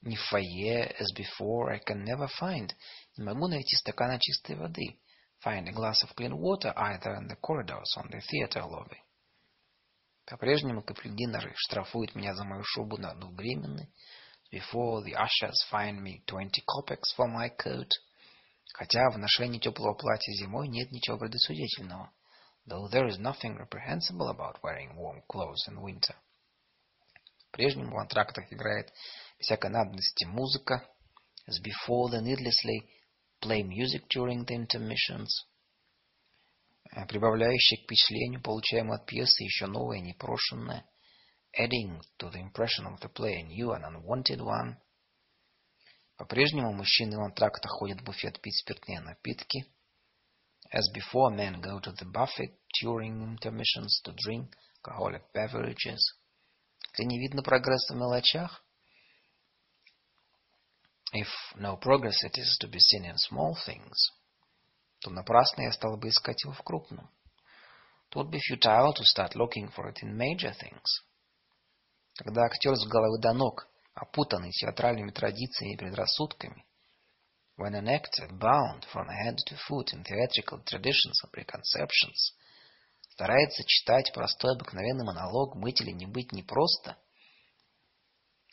ни 0.03 0.17
в 0.17 0.21
фойе, 0.29 0.95
as 0.99 1.07
before, 1.15 1.73
I 1.73 1.81
can 1.81 2.05
never 2.05 2.29
find, 2.41 2.71
не 3.17 3.25
могу 3.25 3.49
найти 3.49 3.77
стакана 3.77 4.19
чистой 4.19 4.57
воды, 4.57 5.01
find 5.45 5.69
a 5.69 5.73
glass 5.73 6.03
of 6.03 6.15
clean 6.17 6.35
water 6.35 6.73
either 6.77 7.15
in 7.17 7.29
the 7.29 7.37
corridors 7.37 7.97
on 7.97 8.11
the 8.11 8.21
theater 8.21 8.63
lobby. 8.63 8.99
По-прежнему 10.27 10.83
капельдинеры 10.83 11.53
штрафуют 11.57 12.15
меня 12.15 12.35
за 12.35 12.45
мою 12.45 12.65
шубу 12.65 12.99
на 12.99 13.15
двугременной, 13.15 13.93
before 14.53 15.03
the 15.05 15.15
ushers 15.15 15.63
fine 15.71 16.03
me 16.03 16.25
twenty 16.27 16.63
kopecks 16.67 17.15
for 17.17 17.29
my 17.29 17.49
coat, 17.49 17.91
Хотя 18.77 19.09
в 19.11 19.17
ношении 19.17 19.59
теплого 19.59 19.95
платья 19.95 20.33
зимой 20.35 20.69
нет 20.69 20.91
ничего 20.91 21.17
предосудительного. 21.17 22.13
Though 22.67 22.89
there 22.91 23.07
is 23.07 23.19
nothing 23.19 23.57
reprehensible 23.57 24.29
about 24.29 24.63
wearing 24.63 24.95
warm 24.97 25.23
clothes 25.31 25.67
in 25.69 25.81
winter. 25.81 26.15
Прежнему 27.53 27.95
в 27.95 27.99
антрактах 27.99 28.53
играет 28.53 28.93
всякой 29.39 29.71
надобности 29.71 30.25
музыка. 30.25 30.89
As 31.49 31.61
before, 31.61 32.11
they 32.11 32.21
needlessly 32.21 32.89
play 33.41 33.63
music 33.63 34.09
during 34.09 34.45
the 34.45 34.57
intermissions. 34.57 35.29
Прибавляющее 37.09 37.81
к 37.81 37.85
впечатлению, 37.85 38.43
получаемое 38.43 38.99
от 38.99 39.07
пьесы, 39.07 39.45
еще 39.45 39.67
новое, 39.67 40.01
непрошенное. 40.01 40.85
Adding 41.59 42.01
to 42.19 42.31
the 42.31 42.41
impression 42.41 42.87
of 42.87 43.01
the 43.01 43.09
play 43.13 43.35
a 43.35 43.43
new 43.43 43.73
and 43.73 43.85
unwanted 43.85 44.41
one. 44.41 44.77
По-прежнему 46.17 46.73
мужчины 46.73 47.19
в 47.19 47.23
антрактах 47.23 47.71
ходят 47.71 48.01
в 48.01 48.05
буфет 48.05 48.41
пить 48.41 48.57
спиртные 48.57 49.01
напитки. 49.01 49.67
As 50.73 50.91
before, 50.95 51.31
men 51.31 51.61
go 51.61 51.79
to 51.81 51.93
the 51.93 52.11
buffet 52.11 52.59
during 52.83 53.23
intermissions 53.23 54.01
to 54.05 54.13
drink 54.15 54.53
alcoholic 54.83 55.23
beverages. 55.35 56.01
Где 56.95 57.05
не 57.05 57.19
видно 57.19 57.43
прогресса 57.43 57.95
в 57.95 57.97
мелочах. 57.97 58.66
If 61.13 61.29
no 61.57 61.77
progress 61.77 62.25
it 62.25 62.37
is 62.37 62.57
to 62.61 62.69
be 62.69 62.81
seen 62.81 63.05
in 63.05 63.17
small 63.17 63.55
things, 63.65 64.13
то 65.01 65.11
напрасно 65.11 65.63
я 65.63 65.73
стал 65.73 65.97
бы 65.97 66.09
искать 66.09 66.43
его 66.45 66.53
в 66.53 66.63
крупном. 66.63 67.09
It 68.11 68.17
would 68.17 68.31
be 68.31 68.41
futile 68.41 68.93
to 68.95 69.05
start 69.05 69.35
looking 69.35 69.69
for 69.69 69.89
it 69.89 70.03
in 70.03 70.17
major 70.17 70.53
things. 70.53 71.03
Когда 72.17 72.43
актер 72.43 72.75
с 72.75 72.87
головы 72.87 73.21
до 73.21 73.33
ног 73.33 73.69
опутанный 73.95 74.51
театральными 74.51 75.11
традициями 75.11 75.75
и 75.75 75.77
предрассудками, 75.77 76.65
when 77.57 77.75
an 77.75 77.89
actor, 77.89 78.29
bound 78.39 78.85
from 78.93 79.07
head 79.09 79.37
to 79.47 79.57
foot 79.69 79.93
in 79.93 80.03
theatrical 80.03 80.63
traditions 80.65 81.21
and 81.25 81.33
preconceptions, 81.33 82.35
старается 83.11 83.65
читать 83.65 84.13
простой 84.13 84.53
обыкновенный 84.55 85.05
монолог 85.05 85.57
«Быть 85.57 85.81
или 85.81 85.93
не 85.93 86.07
быть 86.07 86.33
непросто», 86.33 86.97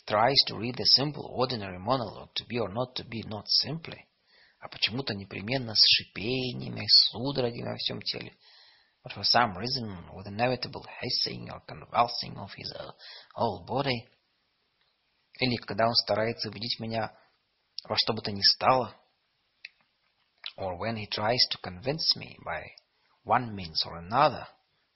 tries 0.05 0.41
to 0.47 0.57
read 0.57 0.75
the 0.75 0.85
simple 0.85 1.25
ordinary 1.31 1.79
monologue 1.79 2.33
«To 2.35 2.45
be 2.45 2.59
or 2.59 2.69
not 2.69 2.95
to 2.95 3.05
be 3.05 3.23
not 3.23 3.45
simply», 3.47 4.05
а 4.59 4.67
почему-то 4.69 5.13
непременно 5.13 5.73
с 5.75 5.81
шипениями, 5.81 6.85
судорогами 6.87 7.69
во 7.69 7.77
всем 7.77 8.01
теле, 8.01 8.33
but 9.03 9.13
for 9.13 9.23
some 9.23 9.57
reason 9.57 10.13
with 10.13 10.27
inevitable 10.27 10.85
hissing 11.01 11.49
or 11.51 11.61
convulsing 11.67 12.37
of 12.37 12.51
his 12.53 12.71
whole 13.35 13.65
body, 13.65 14.07
или 15.39 15.55
когда 15.57 15.85
он 15.85 15.93
старается 15.95 16.49
убедить 16.49 16.79
меня 16.79 17.11
во 17.83 17.97
что 17.97 18.13
бы 18.13 18.21
то 18.21 18.31
ни 18.31 18.41
стало, 18.41 18.95
or 20.57 20.77
when 20.77 20.95
he 20.95 21.07
tries 21.07 21.39
to 21.49 21.59
convince 21.61 22.15
me 22.15 22.37
by 22.45 22.63
one 23.25 23.55
means 23.55 23.83
or 23.85 23.97
another, 23.97 24.47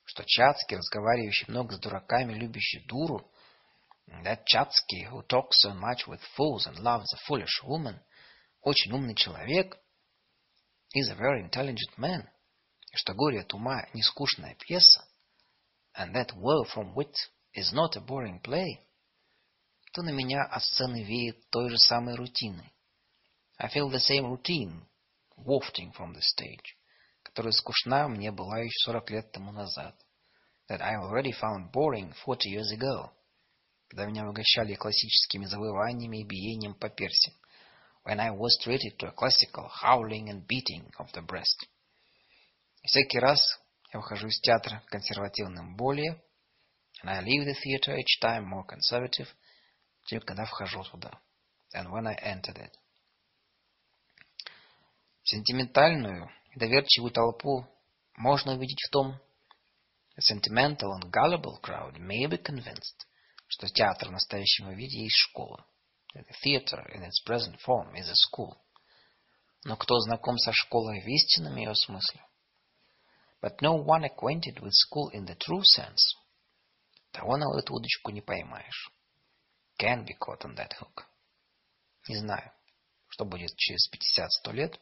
что 0.04 0.24
Чацкий, 0.24 0.76
разговаривающий 0.76 1.46
много 1.48 1.76
с 1.76 1.80
дураками, 1.80 2.32
любящий 2.32 2.84
дуру, 2.86 3.30
that 4.23 4.45
Чацкий, 4.45 5.05
who 5.09 5.21
talks 5.23 5.61
so 5.61 5.73
much 5.73 6.07
with 6.07 6.21
fools 6.35 6.65
and 6.65 6.79
loves 6.79 7.11
a 7.13 7.17
foolish 7.27 7.61
woman, 7.63 7.99
очень 8.61 8.91
умный 8.91 9.15
человек, 9.15 9.77
is 10.93 11.09
a 11.09 11.15
very 11.15 11.41
intelligent 11.41 11.97
man, 11.97 12.27
и 12.91 12.97
что 12.97 13.13
горе 13.13 13.41
от 13.41 13.53
ума 13.53 13.85
не 13.93 14.01
скучная 14.01 14.55
пьеса, 14.55 15.05
and 15.97 16.13
that 16.15 16.33
woe 16.35 16.63
from 16.65 16.93
wit 16.95 17.15
is 17.53 17.73
not 17.73 17.95
a 17.95 18.01
boring 18.01 18.41
play, 18.41 18.79
то 19.91 20.01
на 20.01 20.09
меня 20.09 20.43
от 20.43 20.63
сцены 20.63 21.03
веет 21.03 21.49
той 21.49 21.69
же 21.69 21.77
самой 21.77 22.15
рутиной. 22.15 22.73
I 23.57 23.67
feel 23.69 23.89
the 23.89 23.99
same 23.99 24.25
routine 24.25 24.85
wafting 25.37 25.91
from 25.93 26.13
the 26.13 26.21
stage, 26.21 26.77
которая 27.23 27.51
скучна 27.51 28.07
мне 28.07 28.31
была 28.31 28.59
еще 28.59 28.77
сорок 28.85 29.11
лет 29.11 29.31
тому 29.31 29.51
назад. 29.51 29.95
That 30.69 30.81
I 30.81 30.95
already 30.95 31.33
found 31.33 31.71
boring 31.71 32.13
forty 32.25 32.49
years 32.49 32.71
ago, 32.71 33.11
Когда 33.88 34.06
меня 34.06 34.28
угощали 34.28 34.74
классическими 34.74 35.46
завываниями 35.46 36.20
и 36.20 36.24
биением 36.24 36.74
по 36.74 36.88
персям, 36.90 37.34
when 38.04 38.20
I 38.20 38.30
was 38.30 38.58
treated 38.62 38.96
to 38.98 39.08
a 39.08 39.12
classical 39.12 39.68
howling 39.82 40.28
and 40.28 40.46
beating 40.46 40.90
of 40.98 41.10
the 41.12 41.22
breast. 41.22 41.66
И 42.82 42.86
всякий 42.86 43.18
раз 43.18 43.40
я 43.92 44.00
выхожу 44.00 44.28
из 44.28 44.40
театра 44.40 44.82
консервативным 44.86 45.76
более, 45.76 46.22
and 47.02 47.10
I 47.10 47.22
leave 47.22 47.44
the 47.44 47.54
theater 47.54 47.96
each 47.96 48.20
time 48.22 48.44
more 48.44 48.66
conservative, 48.66 49.28
чем 50.06 50.20
когда 50.20 50.44
вхожу 50.44 50.82
туда. 50.84 51.10
And 51.74 51.90
when 51.90 52.06
I 52.06 52.14
entered 52.14 52.58
it. 52.58 52.72
Сентиментальную 55.24 56.30
и 56.54 56.58
доверчивую 56.58 57.10
толпу 57.10 57.66
можно 58.16 58.54
увидеть 58.54 58.80
в 58.86 58.90
том, 58.90 59.20
a 60.16 60.20
sentimental 60.20 60.92
and 60.94 61.10
gullible 61.10 61.60
crowd 61.62 61.98
may 61.98 62.26
be 62.26 62.36
convinced, 62.36 63.06
что 63.48 63.66
театр 63.68 64.08
в 64.08 64.12
настоящем 64.12 64.70
виде 64.70 65.02
есть 65.02 65.16
школа. 65.16 65.66
The 66.14 66.24
theater 66.44 66.86
in 66.94 67.02
its 67.02 67.22
present 67.26 67.58
form 67.66 67.94
is 67.94 68.08
a 68.08 68.14
school. 68.14 68.56
Но 69.64 69.76
кто 69.76 69.98
знаком 70.00 70.38
со 70.38 70.52
школой 70.52 71.00
в 71.00 71.06
истинном 71.06 71.56
ее 71.56 71.74
смысле? 71.74 72.24
But 73.42 73.60
no 73.60 73.74
one 73.74 74.04
acquainted 74.04 74.60
with 74.60 74.72
school 74.72 75.10
in 75.12 75.26
the 75.26 75.36
true 75.36 75.62
sense. 75.62 76.16
Того 77.10 77.36
на 77.36 77.58
эту 77.58 77.74
удочку 77.74 78.10
не 78.10 78.20
поймаешь 78.20 78.92
can 79.78 80.04
be 80.04 80.14
caught 80.18 80.44
on 80.44 80.56
that 80.56 80.72
hook. 80.80 81.04
Не 82.08 82.16
знаю, 82.16 82.52
что 83.08 83.24
будет 83.24 83.54
через 83.56 83.88
50-100 84.46 84.52
лет. 84.52 84.80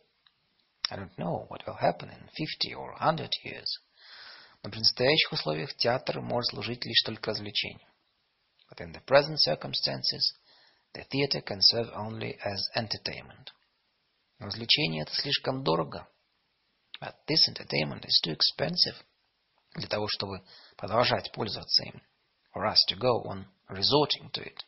I 0.89 0.97
don't 0.97 1.17
know 1.17 1.47
what 1.49 1.67
will 1.67 1.77
happen 1.77 2.11
in 2.11 2.29
50 2.33 2.75
or 2.75 2.95
100 2.99 3.31
years. 3.45 3.83
Но 4.63 4.71
при 4.71 4.79
настоящих 4.79 5.33
условиях 5.33 5.75
театр 5.75 6.21
может 6.21 6.51
служить 6.51 6.85
лишь 6.85 7.03
только 7.03 7.31
развлечением. 7.31 7.89
But 8.69 8.81
in 8.81 8.93
the 8.93 9.01
present 9.01 9.41
circumstances, 9.41 10.35
the 10.93 11.05
theater 11.05 11.41
can 11.41 11.61
serve 11.61 11.89
only 11.95 12.39
as 12.45 12.69
entertainment. 12.75 13.53
Развлечение 14.39 15.03
это 15.03 15.15
слишком 15.15 15.63
дорого. 15.63 16.09
But 17.01 17.15
this 17.27 17.49
entertainment 17.49 18.05
is 18.05 18.21
too 18.23 18.33
expensive 18.33 18.97
для 19.75 19.89
того, 19.89 20.09
чтобы 20.09 20.43
продолжать 20.77 21.31
пользоваться 21.33 21.85
им. 21.85 22.03
For 22.55 22.67
us 22.67 22.83
to 22.89 22.97
go 22.97 23.23
on 23.25 23.47
resorting 23.69 24.31
to 24.33 24.43
it. 24.43 24.65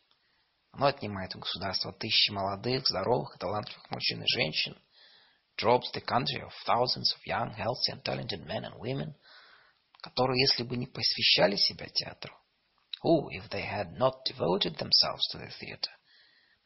Оно 0.73 0.87
отнимает 0.87 1.35
у 1.35 1.41
государства 1.41 1.93
тысячи 1.93 2.31
молодых, 2.31 2.87
здоровых 2.87 3.35
и 3.35 3.39
талантливых 3.39 3.91
мужчин 3.91 4.23
и 4.23 4.27
женщин, 4.29 4.77
drops 5.57 5.91
the 5.93 6.05
country 6.05 6.43
of 6.43 6.53
thousands 6.67 7.13
of 7.15 7.27
young, 7.27 7.51
healthy 7.55 7.93
and 7.93 8.03
talented 8.05 8.47
men 8.47 8.65
and 8.65 8.79
women, 8.79 9.15
которые, 10.03 10.41
если 10.41 10.63
бы 10.63 10.77
не 10.77 10.87
посвящали 10.87 11.57
себя 11.57 11.87
театру, 11.89 12.37
who, 13.03 13.29
if 13.31 13.49
they 13.51 13.63
had 13.63 13.93
not 13.93 14.25
devoted 14.25 14.77
themselves 14.77 15.27
to 15.29 15.39
the 15.39 15.51
theater, 15.61 15.91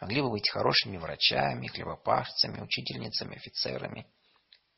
могли 0.00 0.20
бы 0.20 0.30
быть 0.30 0.48
хорошими 0.48 0.96
врачами, 0.96 1.68
хлебопашцами, 1.68 2.60
учительницами, 2.60 3.36
офицерами, 3.36 4.06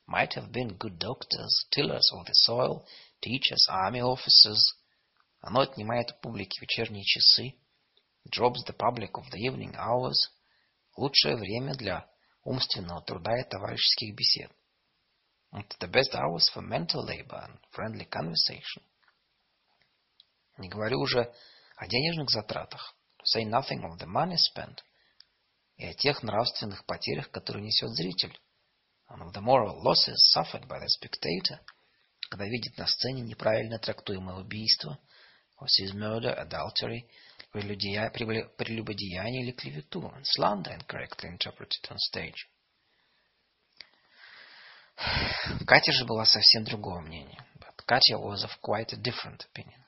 might 0.06 0.34
have 0.34 0.52
been 0.52 0.76
good 0.76 0.98
doctors, 0.98 1.66
tillers 1.70 2.10
of 2.12 2.26
the 2.26 2.34
soil, 2.34 2.86
teachers, 3.22 3.66
army 3.70 4.00
officers. 4.00 4.74
Оно 5.40 5.60
отнимает 5.60 6.10
у 6.12 6.20
публики 6.20 6.60
вечерние 6.60 7.04
часы, 7.04 7.54
drops 8.30 8.64
the 8.66 8.76
public 8.76 9.12
of 9.14 9.30
the 9.30 9.38
evening 9.38 9.74
hours, 9.76 10.30
лучшее 10.96 11.36
время 11.36 11.74
для 11.74 12.06
умственного 12.44 13.02
труда 13.02 13.38
и 13.38 13.48
товарищеских 13.48 14.14
бесед. 14.14 14.50
And 15.52 15.64
the 15.78 15.88
best 15.88 16.14
hours 16.14 16.50
for 16.52 16.62
mental 16.62 17.04
labor 17.04 17.40
and 17.40 17.58
friendly 17.72 18.06
conversation. 18.06 18.82
Не 20.56 20.68
говорю 20.68 21.00
уже 21.00 21.32
о 21.76 21.86
денежных 21.86 22.30
затратах, 22.30 22.94
say 23.24 23.44
nothing 23.44 23.82
of 23.82 23.98
the 23.98 24.06
money 24.06 24.36
spent, 24.36 24.78
и 25.76 25.86
о 25.86 25.94
тех 25.94 26.22
нравственных 26.22 26.84
потерях, 26.86 27.30
которые 27.30 27.64
несет 27.64 27.90
зритель, 27.90 28.38
and 29.10 29.22
of 29.22 29.32
the 29.32 29.40
moral 29.40 29.82
losses 29.82 30.16
suffered 30.34 30.66
by 30.68 30.78
the 30.78 30.88
spectator, 30.88 31.58
когда 32.30 32.46
видит 32.46 32.78
на 32.78 32.86
сцене 32.86 33.22
неправильно 33.22 33.78
трактуемое 33.78 34.36
убийство, 34.36 34.98
or 35.60 35.66
sees 35.66 35.92
murder, 35.92 36.34
adultery, 36.36 37.08
прелюбодеяние 37.52 39.42
или 39.42 39.52
клевету, 39.52 40.00
and 40.02 40.24
slander 40.24 40.72
incorrectly 40.76 41.28
interpreted 41.30 41.84
on 41.90 41.98
stage. 41.98 42.48
Катя 45.66 45.92
же 45.92 46.04
была 46.04 46.24
совсем 46.24 46.64
другого 46.64 47.00
мнения. 47.00 47.44
But 47.58 47.84
Katya 47.86 48.18
was 48.18 48.44
of 48.44 48.50
quite 48.60 48.92
a 48.92 48.96
different 48.96 49.44
opinion. 49.52 49.83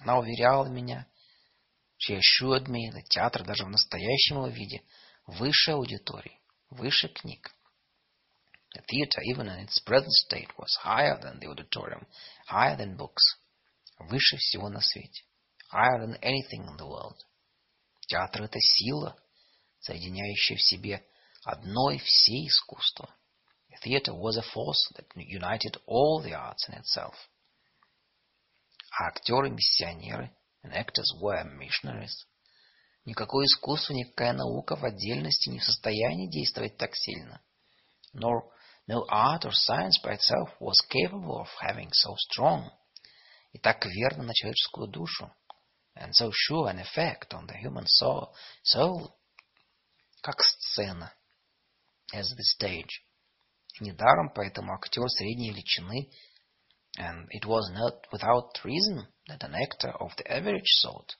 Она 0.00 0.18
уверяла 0.18 0.66
меня, 0.66 1.06
she 1.98 2.16
assured 2.16 2.66
me 2.66 2.90
that 2.90 3.04
театр 3.08 3.44
даже 3.44 3.64
в 3.64 3.70
настоящем 3.70 4.36
его 4.36 4.48
виде 4.48 4.82
выше 5.26 5.72
аудитории, 5.72 6.40
выше 6.70 7.08
книг. 7.08 7.54
The 8.74 8.82
theater, 8.88 9.20
even 9.22 9.48
in 9.48 9.60
its 9.60 9.78
present 9.78 10.10
state, 10.10 10.50
was 10.58 10.74
higher 10.82 11.16
than 11.20 11.38
the 11.38 11.46
auditorium, 11.46 12.06
higher 12.48 12.76
than 12.76 12.96
books, 12.96 13.38
выше 13.98 14.36
всего 14.36 14.68
на 14.68 14.80
свете, 14.80 15.22
higher 15.70 16.00
than 16.00 16.18
anything 16.20 16.66
in 16.66 16.76
the 16.76 16.86
world. 16.86 17.16
Театр— 18.08 18.42
это 18.44 18.58
сила, 18.60 19.16
соединяющая 19.80 20.56
в 20.56 20.62
себе 20.62 21.06
одно 21.44 21.90
и 21.90 21.98
все 21.98 22.46
искусства. 22.46 23.14
The 23.70 23.78
theater 23.82 24.14
was 24.14 24.36
a 24.36 24.42
force 24.42 24.92
that 24.96 25.06
united 25.14 25.80
all 25.86 26.20
the 26.20 26.32
arts 26.32 26.68
in 26.68 26.74
itself. 26.74 27.14
А 28.98 29.08
актеры— 29.08 29.50
миссионеры, 29.50 30.30
and 30.62 30.72
actors 30.72 31.12
were 31.20 31.44
missionaries. 31.44 32.26
Никакое 33.04 33.46
искусство, 33.46 33.92
никакая 33.92 34.32
наука 34.32 34.76
в 34.76 34.84
отдельности 34.84 35.48
не 35.50 35.58
в 35.58 35.64
состоянии 35.64 36.30
действовать 36.30 36.76
так 36.76 36.94
сильно. 36.94 37.42
Nor 38.14 38.50
No 38.86 39.06
art 39.08 39.46
or 39.46 39.52
science 39.52 39.98
by 40.02 40.12
itself 40.12 40.50
was 40.60 40.78
capable 40.90 41.40
of 41.40 41.48
having 41.58 41.90
so 41.92 42.14
strong 42.16 42.70
и 43.52 43.58
так 43.58 43.86
верно 43.86 44.24
на 44.24 44.34
человеческую 44.34 44.88
душу, 44.88 45.30
and 45.96 46.12
so 46.12 46.30
sure 46.32 46.68
an 46.68 46.78
effect 46.80 47.32
on 47.32 47.46
the 47.46 47.56
human 47.56 47.86
soul, 47.86 48.34
soul 48.62 49.14
как 50.20 50.42
сцена, 50.42 51.14
as 52.12 52.34
the 52.36 52.42
stage. 52.42 53.00
Недаром 53.80 54.30
поэтому 54.34 54.74
актер 54.74 55.08
средней 55.08 55.50
величины, 55.50 56.10
and 56.98 57.26
it 57.30 57.44
was 57.44 57.70
not 57.72 58.06
without 58.12 58.58
reason 58.64 59.06
that 59.28 59.42
an 59.42 59.54
actor 59.54 59.90
of 59.90 60.14
the 60.16 60.30
average 60.30 60.68
sort 60.80 61.16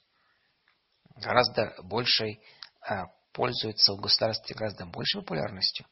гораздо 1.16 1.74
большей, 1.82 2.40
uh, 2.88 3.06
пользуется 3.32 3.92
в 3.92 4.00
государстве 4.00 4.54
гораздо 4.54 4.86
большей 4.86 5.20
популярностью, 5.20 5.86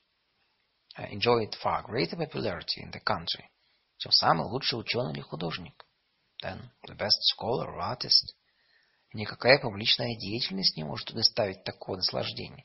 enjoyed 0.99 1.53
far 1.63 1.85
greater 1.85 2.17
popularity 2.17 2.83
in 2.83 2.91
the 2.93 3.03
country, 3.05 3.47
чем 3.99 4.13
самый 4.13 4.47
лучший 4.47 4.79
ученый 4.79 5.13
или 5.13 5.21
художник, 5.21 5.85
than 6.43 6.61
the 6.87 6.97
best 6.97 7.21
scholar 7.35 7.69
or 7.69 7.81
artist. 7.81 8.35
Никакая 9.15 9.59
публичная 9.59 10.17
деятельность 10.17 10.77
не 10.77 10.85
может 10.85 11.13
доставить 11.13 11.65
такого 11.65 11.97
наслаждения. 11.97 12.65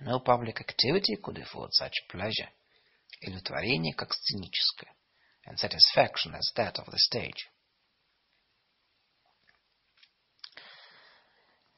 No 0.00 0.22
public 0.24 0.60
activity 0.60 1.16
could 1.20 1.38
afford 1.38 1.70
such 1.72 1.92
pleasure. 2.10 2.48
И 3.20 3.28
удовлетворение, 3.28 3.94
как 3.94 4.14
сценическое. 4.14 4.92
And 5.45 5.57
satisfaction 5.57 6.35
as 6.35 6.51
that 6.55 6.77
of 6.77 6.85
the 6.87 6.97
stage. 6.97 7.49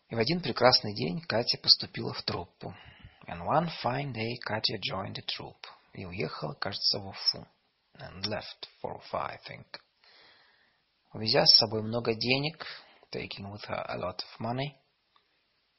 И 0.09 0.15
в 0.15 0.17
один 0.17 0.41
прекрасный 0.41 0.95
день 0.95 1.21
Катя 1.21 1.59
поступила 1.59 2.13
в 2.13 2.23
труппу. 2.23 2.73
And 3.27 3.45
one 3.45 3.69
fine 3.83 4.11
day 4.11 4.37
Katya 4.43 4.79
joined 4.79 5.15
the 5.15 5.25
troupe. 5.25 5.67
И 5.93 6.05
уехала, 6.05 6.53
кажется, 6.55 6.99
в 6.99 7.07
Уфу. 7.07 7.47
And 7.95 8.25
left 8.25 8.67
for 8.81 8.95
Ufa, 8.95 9.29
I 9.29 9.37
think. 9.47 9.65
Увезя 11.13 11.45
с 11.45 11.57
собой 11.57 11.83
много 11.83 12.13
денег, 12.13 12.65
taking 13.11 13.51
with 13.51 13.63
her 13.67 13.83
a 13.87 13.97
lot 13.97 14.17
of 14.17 14.39
money, 14.39 14.75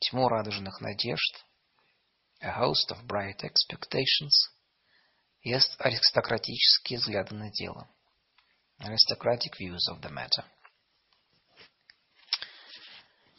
тьму 0.01 0.28
радужных 0.28 0.81
надежд, 0.81 1.44
a 2.40 2.51
host 2.51 2.90
of 2.90 3.07
bright 3.07 3.43
expectations, 3.43 4.51
и 5.45 5.53
аристократические 5.53 6.97
взгляды 6.97 7.35
на 7.35 7.51
дело, 7.51 7.88
aristocratic 8.80 9.53
views 9.59 9.88
of 9.91 10.01
the 10.01 10.11
matter. 10.11 10.43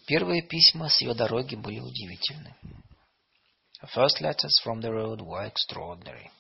Первые 0.07 0.43
письма 0.43 0.89
с 0.89 1.01
ее 1.01 1.15
дороги 1.15 1.57
были 1.57 1.81
удивительны. 1.81 2.57
The 3.83 3.89
first 3.93 4.21
letters 4.21 4.57
from 4.65 4.81
the 4.81 4.89
road 4.89 5.19
were 5.19 5.53
extraordinary. 5.53 6.31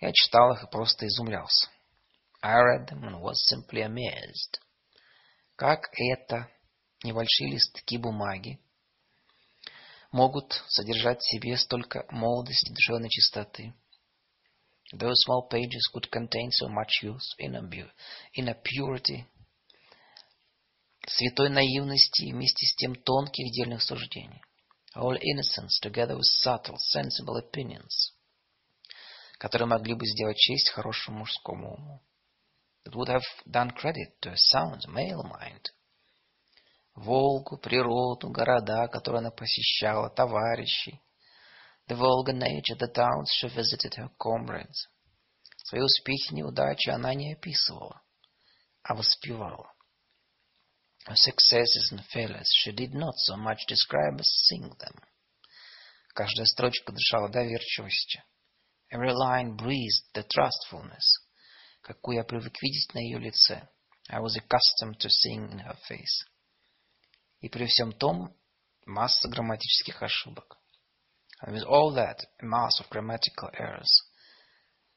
Я 0.00 0.12
читал 0.12 0.52
их 0.54 0.64
и 0.64 0.66
просто 0.66 1.06
изумлялся. 1.06 1.70
I 2.42 2.56
read 2.56 2.88
them 2.88 3.04
and 3.04 3.20
was 3.20 3.36
simply 3.48 3.82
amazed. 3.82 4.58
Как 5.54 5.88
это, 5.92 6.50
небольшие 7.04 7.52
листки 7.52 7.96
бумаги, 7.96 8.58
могут 10.12 10.52
содержать 10.68 11.20
в 11.20 11.30
себе 11.30 11.56
столько 11.56 12.04
молодости, 12.10 12.72
душевной 12.72 13.08
чистоты? 13.08 13.74
Those 14.92 15.14
small 15.26 15.48
pages 15.48 15.88
could 15.94 16.10
contain 16.10 16.50
so 16.50 16.68
much 16.68 17.02
youth, 17.02 17.22
inner, 17.38 17.62
inner 18.36 18.56
purity, 18.62 19.24
святой 21.06 21.48
наивности 21.48 22.24
и 22.24 22.32
вместе 22.32 22.66
с 22.66 22.74
тем 22.74 22.94
тонких 22.96 23.52
дельных 23.52 23.82
суждений 23.82 24.42
all 24.94 25.16
innocence 25.22 25.78
together 25.80 26.16
with 26.16 26.26
subtle, 26.42 26.76
sensible 26.78 27.36
opinions, 27.36 28.12
которые 29.38 29.68
могли 29.68 29.94
бы 29.94 30.06
сделать 30.06 30.36
честь 30.36 30.70
хорошему 30.70 31.18
мужскому 31.20 31.74
уму. 31.74 32.02
That 32.84 32.94
would 32.94 33.08
have 33.08 33.22
done 33.46 33.70
credit 33.70 34.20
to 34.22 34.32
a 34.32 34.36
sound 34.36 34.88
male 34.88 35.22
mind. 35.22 35.70
Волгу, 37.00 37.56
природу, 37.56 38.28
города, 38.28 38.86
которые 38.88 39.20
она 39.20 39.30
посещала, 39.30 40.10
товарищей. 40.10 41.00
The 41.88 41.96
Volga 41.96 42.34
nature, 42.34 42.76
the 42.78 42.92
towns 42.92 43.30
she 43.40 43.48
visited, 43.48 43.94
her 43.96 44.10
comrades. 44.18 44.86
Свои 45.64 45.80
успехи 45.80 46.30
и 46.30 46.34
неудачи 46.34 46.90
она 46.90 47.14
не 47.14 47.32
описывала, 47.32 48.02
а 48.82 48.94
воспевала. 48.94 49.72
Her 51.08 51.16
successes 51.16 51.90
and 51.90 52.04
failures 52.12 52.50
she 52.62 52.70
did 52.70 52.92
not 52.92 53.14
so 53.16 53.34
much 53.34 53.64
describe 53.66 54.20
as 54.20 54.28
sing 54.50 54.70
them. 54.78 55.02
Каждая 56.12 56.44
строчка 56.44 56.92
дышала 56.92 57.30
доверчивостью. 57.30 58.22
Every 58.92 59.14
line 59.14 59.56
breathed 59.56 60.04
the 60.12 60.26
trustfulness, 60.28 61.24
какую 61.80 62.18
я 62.18 62.24
привык 62.24 62.60
видеть 62.60 62.92
на 62.92 62.98
ее 62.98 63.18
лице. 63.18 63.66
I 64.10 64.20
was 64.20 64.36
accustomed 64.36 64.98
to 64.98 65.08
seeing 65.08 65.50
in 65.50 65.60
her 65.60 65.78
face. 65.88 66.26
И 67.40 67.48
при 67.48 67.66
всем 67.66 67.92
том 67.92 68.34
масса 68.86 69.28
грамматических 69.28 70.02
ошибок. 70.02 70.58
And 71.42 71.54
with 71.54 71.64
all 71.64 71.94
that, 71.94 72.18
a 72.38 72.44
mass 72.44 72.80
of 72.80 72.88
grammatical 72.90 73.50
errors. 73.54 73.90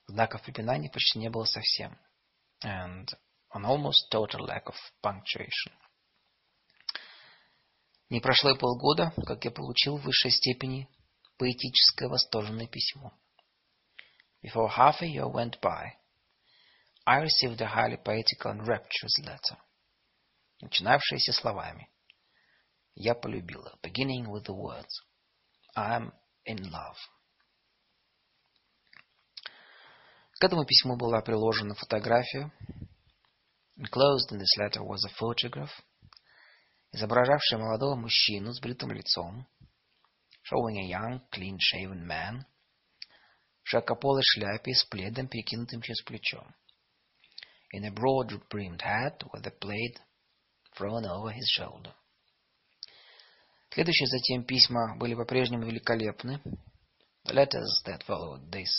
Знаков 0.08 0.42
препинания 0.42 0.90
почти 0.90 1.20
не 1.20 1.30
было 1.30 1.46
совсем. 1.46 1.98
And 2.64 3.08
an 3.54 3.66
almost 3.66 4.10
total 4.12 4.46
lack 4.46 4.66
of 4.66 4.76
punctuation. 5.02 5.72
Не 8.10 8.20
прошло 8.20 8.52
и 8.52 8.60
полгода, 8.60 9.14
как 9.26 9.46
я 9.46 9.52
получил 9.52 9.98
в 9.98 10.04
высшей 10.04 10.32
степени 10.32 10.90
поэтическое 11.38 12.10
восторженное 12.10 12.68
письмо. 12.68 13.14
Before 14.44 14.70
half 14.70 15.02
a 15.02 15.06
year 15.06 15.32
went 15.32 15.62
by, 15.62 15.94
I 17.06 17.22
received 17.22 17.62
a 17.62 17.68
highly 17.68 17.98
poetical 17.98 18.52
and 18.52 18.68
rapturous 18.68 19.18
letter, 19.24 19.58
начинавшееся 20.62 21.32
словами 21.32 21.90
«Я 22.96 23.16
полюбила», 23.16 23.78
beginning 23.82 24.28
with 24.28 24.46
the 24.46 24.56
words 24.56 25.02
«I'm 25.76 26.12
in 26.46 26.70
love». 26.70 26.98
К 30.40 30.44
этому 30.44 30.66
письму 30.66 30.98
была 30.98 31.22
приложена 31.22 31.74
фотография. 31.74 32.52
Enclosed 33.78 34.32
in 34.32 34.40
this 34.40 34.58
letter 34.60 34.84
was 34.84 35.04
a 35.06 35.14
photograph, 35.20 35.72
изображавшая 36.92 37.60
молодого 37.60 37.96
мужчину 37.96 38.54
с 38.54 38.60
бритым 38.60 38.92
лицом, 38.92 39.48
showing 40.44 40.78
a 40.78 40.88
young, 40.88 41.22
clean-shaven 41.32 42.06
man, 42.06 42.44
в 43.64 43.70
широкополой 43.70 44.22
шляпе 44.24 44.74
с 44.74 44.84
пледом, 44.84 45.28
перекинутым 45.28 45.82
через 45.82 46.02
плечо, 46.04 46.46
in 47.72 47.86
a 47.86 47.92
broad-brimmed 47.92 48.82
hat 48.82 49.24
with 49.32 49.48
a 49.48 49.52
plaid 49.52 50.00
thrown 50.76 51.06
over 51.06 51.32
his 51.32 51.50
shoulder. 51.50 51.96
Следующие 53.74 54.06
затем 54.06 54.44
письма 54.44 54.96
были 54.98 55.16
по-прежнему 55.16 55.66
великолепны. 55.66 56.40
The 57.26 57.34
letters 57.34 57.82
that 57.88 58.04
followed 58.06 58.52
this 58.52 58.70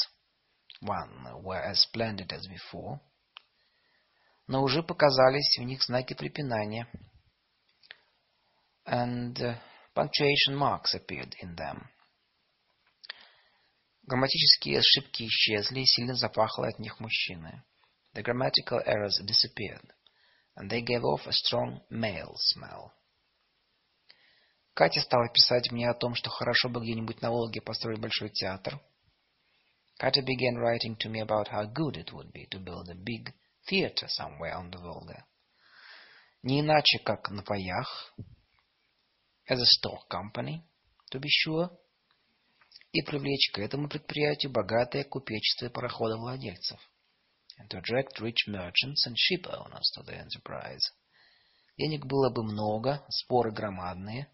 one 0.81 1.43
were 1.43 1.61
as 1.61 1.83
splendid 1.83 2.31
as 2.31 2.47
before, 2.47 3.01
но 4.47 4.62
уже 4.62 4.85
показались 4.85 5.59
в 5.59 5.62
них 5.65 5.83
знаки 5.83 6.15
препинания. 6.15 6.87
And 8.87 9.37
uh, 9.41 9.59
punctuation 9.97 10.55
marks 10.55 10.95
appeared 10.95 11.35
in 11.43 11.57
them. 11.57 11.89
Грамматические 14.07 14.79
ошибки 14.79 15.27
исчезли, 15.27 15.81
и 15.81 15.87
сильно 15.87 16.15
запахло 16.15 16.69
от 16.69 16.79
них 16.79 17.01
мужчины. 17.01 17.65
The 18.15 18.23
grammatical 18.23 18.81
errors 18.87 19.19
disappeared, 19.25 19.91
and 20.57 20.71
they 20.71 20.83
gave 20.83 21.03
off 21.03 21.27
a 21.27 21.33
strong 21.33 21.81
male 21.91 22.37
smell. 22.37 22.93
Катя 24.75 25.01
стала 25.01 25.29
писать 25.29 25.71
мне 25.71 25.89
о 25.89 25.95
том, 25.95 26.17
что 26.17 26.31
хорошо 26.31 26.69
бы 26.69 26.81
где-нибудь 26.81 27.23
на 27.23 27.31
Волге 27.31 27.61
построить 27.61 28.01
большой 28.01 28.31
театр. 28.31 28.81
Katya 30.01 30.23
began 30.23 30.59
writing 30.59 30.97
to 30.99 31.09
me 31.09 31.21
about 31.21 31.47
how 31.49 31.65
good 31.65 31.97
it 31.97 32.13
would 32.13 32.33
be 32.33 32.49
to 32.51 32.59
build 32.59 32.89
a 32.89 32.97
big 32.97 33.33
theater 33.69 34.09
somewhere 34.09 34.57
on 34.57 34.71
the 34.73 34.79
Volga. 34.79 35.25
Не 36.43 36.61
иначе, 36.61 36.99
как 37.05 37.31
на 37.31 37.45
паях, 37.45 38.13
as 39.49 39.61
a 39.61 39.65
stock 39.65 40.09
company, 40.11 40.63
to 41.13 41.21
be 41.21 41.29
sure, 41.29 41.71
и 42.91 43.03
привлечь 43.03 43.53
к 43.53 43.61
этому 43.61 43.89
предприятию 43.89 44.51
богатое 44.51 45.05
купечество 45.05 45.69
пароходовладельцев, 45.69 46.81
and 47.61 47.69
to 47.69 47.79
attract 47.79 48.19
rich 48.19 48.49
merchants 48.49 49.07
and 49.07 49.15
ship 49.17 49.47
owners 49.47 49.89
to 49.97 50.03
the 50.03 50.17
enterprise. 50.17 50.83
Денег 51.79 52.07
было 52.07 52.31
бы 52.31 52.43
много, 52.43 53.07
споры 53.09 53.53
громадные, 53.53 54.29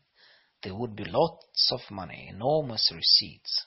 there 0.63 0.75
would 0.75 0.95
be 0.95 1.05
lots 1.05 1.71
of 1.73 1.81
money, 1.91 2.29
enormous 2.29 2.91
receipts. 2.93 3.67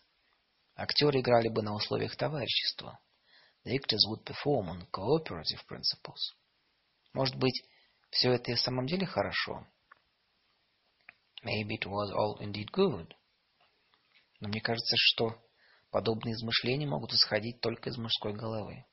Актеры 0.75 1.21
играли 1.21 1.49
бы 1.49 1.61
на 1.61 1.75
условиях 1.75 2.15
товарищества. 2.15 2.99
The 3.65 3.75
actors 3.75 4.05
would 4.09 4.25
perform 4.25 4.69
on 4.69 4.87
cooperative 4.91 5.65
principles. 5.67 6.33
Может 7.13 7.35
быть, 7.35 7.63
все 8.09 8.33
это 8.33 8.51
и 8.51 8.55
в 8.55 8.59
самом 8.59 8.87
деле 8.87 9.05
хорошо? 9.05 9.67
Maybe 11.43 11.77
it 11.79 11.85
was 11.85 12.11
all 12.11 12.39
indeed 12.39 12.69
good. 12.71 13.13
Но 14.39 14.49
мне 14.49 14.61
кажется, 14.61 14.95
что 14.97 15.41
подобные 15.91 16.33
измышления 16.33 16.87
могут 16.87 17.13
исходить 17.13 17.61
только 17.61 17.89
из 17.89 17.97
мужской 17.97 18.33
головы. 18.33 18.85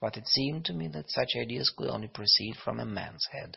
But 0.00 0.16
it 0.16 0.24
seemed 0.26 0.64
to 0.64 0.74
me 0.74 0.88
that 0.88 1.08
such 1.08 1.36
ideas 1.36 1.70
could 1.70 1.88
only 1.88 2.08
proceed 2.08 2.56
from 2.64 2.80
a 2.80 2.84
man's 2.84 3.26
head. 3.32 3.56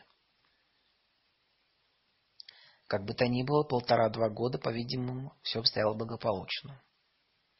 Как 2.88 3.03
бы 3.03 3.14
то 3.16 3.28
ни 3.28 3.44
было, 3.44 3.64
полтора-два 3.64 4.30
года, 4.30 4.60
по-видимому, 4.60 5.36
все 5.41 5.60
обстояло 5.60 5.95
благополучно. 5.95 6.82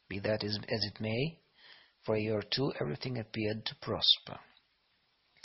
Be 0.08 0.20
that 0.20 0.44
as 0.44 0.84
it 0.84 1.00
may, 1.00 1.40
for 2.04 2.14
a 2.14 2.20
year 2.20 2.38
or 2.38 2.48
two 2.48 2.72
everything 2.80 3.18
appeared 3.18 3.64
to 3.64 3.74
prosper. 3.80 4.38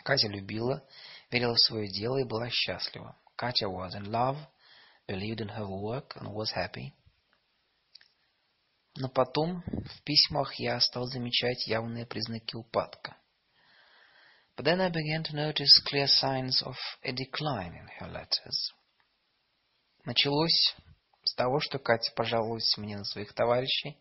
Катя 0.04 0.28
любила, 0.28 0.88
верила 1.32 1.56
в 1.56 1.60
свое 1.60 1.88
дело 1.88 2.18
и 2.18 2.24
была 2.24 2.50
счастлива. 2.50 3.18
Катя 3.36 3.68
was 3.68 3.96
in 3.96 4.12
love, 4.12 4.38
believed 5.08 5.42
in 5.42 5.50
her 5.50 5.68
work 5.68 6.16
and 6.18 6.32
was 6.32 6.52
happy. 6.52 6.94
Но 8.98 9.10
потом 9.10 9.64
в 9.64 10.04
письмах 10.04 10.54
я 10.56 10.80
стал 10.80 11.06
замечать 11.06 11.66
явные 11.66 12.06
признаки 12.06 12.56
упадка. 12.56 13.18
But 14.56 14.66
then 14.66 14.82
I 14.82 14.90
began 14.90 15.24
to 15.24 15.36
notice 15.36 15.80
clear 15.88 16.08
signs 16.08 16.62
of 16.62 16.76
a 17.04 17.12
decline 17.12 17.74
in 17.74 17.88
her 18.00 18.12
letters. 18.12 18.74
Началось 20.04 20.76
с 21.24 21.36
того, 21.36 21.60
что 21.60 21.78
Катя 21.78 22.12
пожаловалась 22.16 22.76
мне 22.78 22.98
на 22.98 23.06
своих 23.06 23.34
товарищей. 23.34 23.98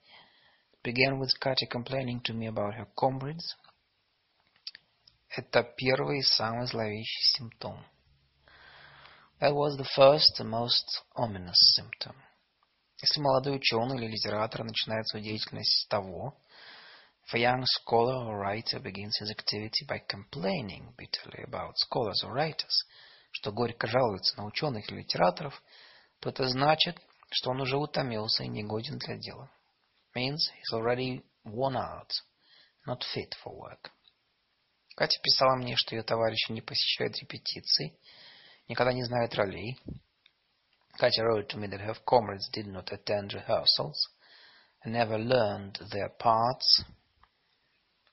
Began 0.83 1.21
with 1.21 1.29
Katya 1.39 1.69
complaining 1.71 2.23
to 2.23 2.33
me 2.33 2.47
about 2.47 2.75
her 2.75 2.89
comrades. 2.97 3.57
Это 5.29 5.63
первый 5.63 6.21
и 6.21 6.23
самый 6.23 6.67
зловещий 6.67 7.37
симптом. 7.37 7.85
That 9.41 9.53
was 9.53 9.77
the 9.77 9.87
first 9.95 10.41
and 10.41 10.49
most 10.49 10.87
ominous 11.15 11.59
symptom. 11.77 12.17
Если 13.03 13.21
молодой 13.21 13.57
ученый 13.57 13.99
или 13.99 14.11
литератор 14.11 14.65
начинает 14.65 15.07
свою 15.07 15.25
деятельность 15.25 15.83
с 15.83 15.87
того, 15.89 16.35
if 17.27 17.35
a 17.35 17.39
young 17.39 17.65
scholar 17.65 18.27
or 18.27 18.39
writer 18.39 18.81
begins 18.81 19.19
his 19.21 19.31
activity 19.31 19.87
by 19.87 19.99
complaining 20.09 20.95
bitterly 20.97 21.45
about 21.45 21.77
scholars 21.77 22.25
or 22.25 22.33
writers, 22.33 22.87
что 23.33 23.53
горько 23.53 23.87
жалуется 23.87 24.37
на 24.39 24.47
ученых 24.47 24.91
и 24.91 24.95
литераторов, 24.95 25.63
то 26.21 26.29
это 26.29 26.47
значит, 26.49 27.01
что 27.31 27.51
он 27.51 27.61
уже 27.61 27.77
утомился 27.77 28.45
и 28.45 28.49
негоден 28.49 28.99
для 28.99 29.17
дела. 29.17 29.51
Means 30.15 30.39
he's 30.53 30.73
already 30.73 31.25
worn 31.45 31.77
out, 31.77 32.11
not 32.87 33.03
fit 33.15 33.33
for 33.43 33.55
work. 33.55 33.91
Катя 34.97 35.19
писала 35.23 35.57
мне, 35.57 35.77
что 35.77 35.97
ее 35.97 36.03
товарищи 36.03 36.53
не 36.53 36.61
посещают 36.61 37.17
репетиции, 37.19 37.99
никогда 38.69 38.93
не 38.93 39.05
знают 39.05 39.35
ролей. 39.35 39.79
Katya 40.99 41.25
wrote 41.25 41.49
to 41.49 41.57
me 41.57 41.69
that 41.69 41.81
her 41.81 41.97
comrades 42.05 42.51
did 42.53 42.67
not 42.67 42.93
attend 42.93 43.33
rehearsals 43.33 43.97
and 44.83 44.93
never 44.93 45.17
learned 45.17 45.79
their 45.91 46.11
parts. 46.19 46.85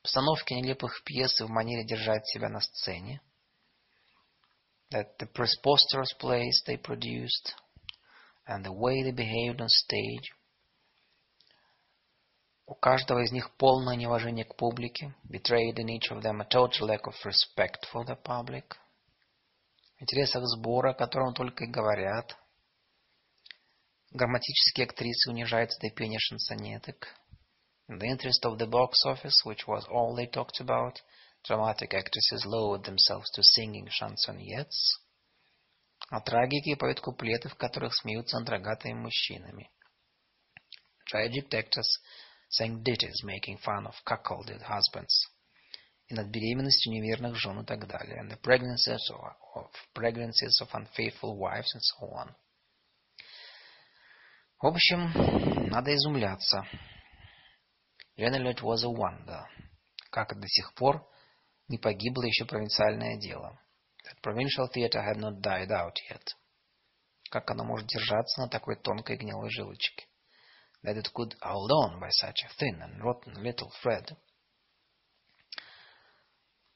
Постановки 0.01 0.53
нелепых 0.53 1.03
пьес 1.03 1.41
и 1.41 1.43
в 1.43 1.49
манере 1.49 1.83
держать 1.85 2.25
себя 2.27 2.47
на 2.47 2.61
сцене. 2.61 3.21
That 4.91 5.17
the 5.19 5.27
preposterous 5.27 6.13
plays 6.17 6.63
they 6.65 6.77
produced 6.77 7.53
and 8.46 8.64
the 8.64 8.72
way 8.72 9.02
they 9.02 9.12
behaved 9.12 9.60
on 9.60 9.68
stage. 9.68 10.32
У 12.66 12.74
каждого 12.74 13.20
из 13.20 13.32
них 13.32 13.54
полное 13.56 13.96
неуважение 13.96 14.44
к 14.44 14.56
публике, 14.56 15.14
betrayed 15.28 15.76
in 15.76 15.88
each 15.88 16.10
of 16.10 16.22
them 16.22 16.40
a 16.40 16.48
total 16.48 16.88
lack 16.88 17.02
of 17.06 17.14
respect 17.24 17.86
for 17.92 18.04
the 18.06 18.16
public. 18.16 18.76
В 19.98 20.02
интересах 20.02 20.44
сбора, 20.46 20.90
о 20.90 20.94
котором 20.94 21.34
только 21.34 21.64
и 21.64 21.70
говорят. 21.70 22.36
Грамматические 24.10 24.86
актрисы 24.86 25.30
унижаются 25.30 25.78
до 25.80 25.90
пения 25.90 26.18
шансонеток. 26.18 27.08
In 27.88 27.98
the 27.98 28.06
interest 28.06 28.44
of 28.44 28.58
the 28.58 28.66
box 28.66 29.04
office, 29.04 29.44
which 29.44 29.66
was 29.66 29.86
all 29.88 30.14
they 30.14 30.26
talked 30.26 30.60
about, 30.60 31.02
dramatic 31.44 31.94
actresses 31.94 32.44
lowered 32.46 32.84
themselves 32.84 33.30
to 33.32 33.42
singing 33.42 33.88
chansonnettes. 33.88 34.98
А 36.09 36.21
трагики 36.21 36.75
поют 36.75 37.01
куплеты, 37.01 37.49
в 37.49 37.55
которых 37.55 37.93
смеются 37.93 38.39
над 38.39 38.49
рогатыми 38.49 38.93
мужчинами. 38.93 39.69
Tragic 41.11 41.49
actors 41.51 41.99
sang 42.49 42.81
ditties, 42.83 43.23
making 43.23 43.57
fun 43.57 43.85
of 43.85 43.95
cuckolded 44.05 44.61
husbands. 44.61 45.27
И 46.07 46.13
над 46.13 46.27
беременностью 46.27 46.93
неверных 46.93 47.35
жен 47.35 47.59
и 47.59 47.65
так 47.65 47.85
далее. 47.87 48.21
And 48.21 48.31
the 48.31 48.39
pregnancies 48.41 49.09
of, 49.11 49.19
of 49.55 49.71
pregnancies 49.93 50.61
of 50.61 50.69
unfaithful 50.73 51.37
wives 51.37 51.73
and 51.73 51.81
so 51.81 52.07
on. 52.13 52.35
В 54.59 54.67
общем, 54.67 55.69
надо 55.69 55.93
изумляться. 55.93 56.65
Generally 58.17 58.55
it 58.55 58.61
was 58.61 58.83
a 58.83 58.89
wonder. 58.89 59.45
Как 60.09 60.39
до 60.39 60.47
сих 60.47 60.73
пор 60.73 61.05
не 61.67 61.77
погибло 61.77 62.23
еще 62.23 62.45
провинциальное 62.45 63.17
дело. 63.17 63.59
That 64.07 64.21
provincial 64.21 64.67
theater 64.67 65.01
had 65.01 65.17
not 65.17 65.41
died 65.41 65.69
out 65.69 65.95
yet. 66.09 66.33
Как 67.29 67.51
оно 67.51 67.65
может 67.65 67.87
держаться 67.87 68.39
на 68.39 68.47
такой 68.47 68.77
тонкой 68.77 69.17
гнилой 69.17 69.49
жилочке? 69.49 70.07
That 70.83 70.95
it 70.95 71.11
could 71.13 71.35
hold 71.41 71.71
on 71.71 71.99
by 71.99 72.09
such 72.09 72.43
a 72.45 72.49
thin 72.57 72.81
and 72.81 73.01
rotten 73.03 73.43
little 73.43 73.69
thread. 73.81 74.15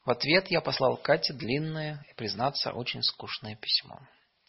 В 0.04 0.10
ответ 0.10 0.48
я 0.48 0.60
послал 0.60 0.96
Кате 0.98 1.32
длинное 1.32 2.04
и, 2.10 2.14
признаться, 2.14 2.72
очень 2.72 3.02
скучное 3.02 3.56
письмо. 3.56 3.98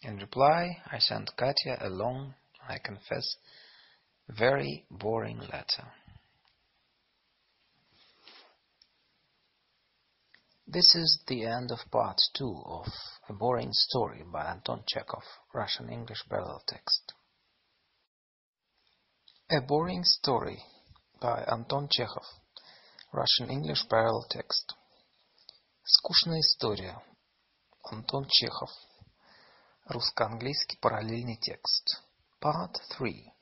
In 0.02 0.18
reply, 0.18 0.68
I 0.84 0.98
sent 0.98 1.34
Katya 1.36 1.78
a 1.80 1.88
long, 1.88 2.34
I 2.68 2.78
confess, 2.78 3.38
very 4.28 4.84
boring 4.90 5.38
letter. 5.38 5.90
This 10.67 10.95
is 10.95 11.23
the 11.27 11.45
end 11.45 11.71
of 11.71 11.79
part 11.91 12.19
two 12.35 12.61
of 12.65 12.87
A 13.27 13.33
Boring 13.33 13.73
Story 13.73 14.23
by 14.31 14.45
Anton 14.45 14.83
Chekhov, 14.87 15.23
Russian-English 15.53 16.23
parallel 16.29 16.61
text. 16.67 17.13
A 19.51 19.61
Boring 19.61 20.03
Story 20.03 20.63
by 21.19 21.43
Anton 21.51 21.87
Chekhov, 21.89 22.25
Russian-English 23.11 23.87
parallel 23.89 24.25
text. 24.29 24.75
Скучная 25.83 26.39
история. 26.41 27.01
Антон 27.91 28.27
Чехов. 28.29 28.69
Русско-английский 29.85 30.77
параллельный 30.77 31.37
текст. 31.37 32.03
Part 32.39 32.75
3. 32.99 33.33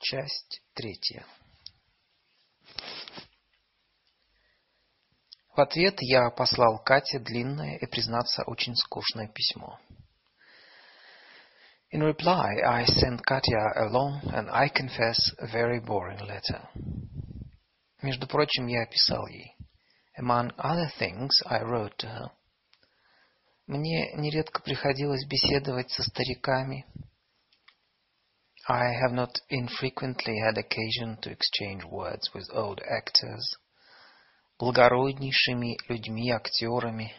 Часть 0.00 0.60
третья. 0.74 1.24
В 5.59 5.61
ответ 5.61 5.97
я 5.99 6.29
послал 6.29 6.81
Кате 6.85 7.19
длинное 7.19 7.75
и, 7.79 7.85
признаться, 7.85 8.43
очень 8.47 8.77
скучное 8.77 9.27
письмо. 9.27 9.77
In 11.91 12.01
reply, 12.01 12.61
I 12.65 12.85
sent 12.85 13.21
Katya 13.25 13.73
a 13.75 13.89
long 13.89 14.21
and, 14.33 14.49
I 14.49 14.69
confess, 14.69 15.19
a 15.37 15.47
very 15.47 15.81
boring 15.81 16.21
letter. 16.21 16.65
Между 18.01 18.25
прочим, 18.25 18.67
я 18.67 18.83
описал 18.83 19.27
ей. 19.27 19.57
Among 20.17 20.55
other 20.55 20.89
things, 20.97 21.31
I 21.45 21.61
wrote 21.63 21.97
to 21.97 22.07
her. 22.07 22.31
Мне 23.67 24.13
нередко 24.15 24.61
приходилось 24.61 25.25
беседовать 25.27 25.91
со 25.91 26.03
стариками. 26.03 26.85
I 28.65 28.93
have 29.03 29.11
not 29.11 29.41
infrequently 29.49 30.37
had 30.39 30.57
occasion 30.57 31.17
to 31.19 31.29
exchange 31.29 31.83
words 31.83 32.33
with 32.33 32.47
old 32.53 32.79
actors, 32.79 33.57
благороднейшими 34.59 35.77
людьми, 35.87 36.31
актерами, 36.31 37.15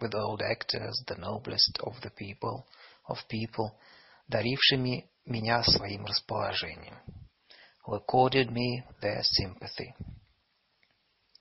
with 0.00 0.14
old 0.14 0.40
actors, 0.40 0.94
the 1.06 1.16
noblest 1.16 1.78
of 1.80 2.00
the 2.02 2.10
people, 2.10 2.64
of 3.08 3.18
people, 3.28 3.72
дарившими 4.28 5.10
меня 5.26 5.62
своим 5.64 6.06
расположением. 6.06 6.96
Who 7.84 7.94
accorded 7.94 8.50
me 8.50 8.84
their 9.00 9.22
sympathy. 9.22 9.92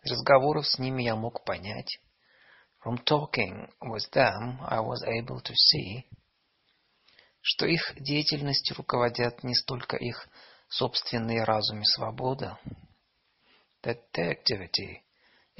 Из 0.03 0.11
разговоров 0.11 0.67
с 0.67 0.79
ними 0.79 1.03
я 1.03 1.15
мог 1.15 1.45
понять, 1.45 1.99
from 2.83 2.97
talking 3.05 3.69
with 3.83 4.09
them 4.11 4.57
I 4.67 4.79
was 4.79 5.03
able 5.03 5.39
to 5.39 5.53
see, 5.53 6.05
что 7.41 7.67
их 7.67 7.93
деятельностью 7.97 8.75
руководят 8.75 9.43
не 9.43 9.53
столько 9.53 9.97
их 9.97 10.27
собственные 10.69 11.43
разум 11.43 11.81
и 11.81 11.85
свобода, 11.85 12.57
that 13.83 13.99
their 14.13 14.31
activity 14.31 15.03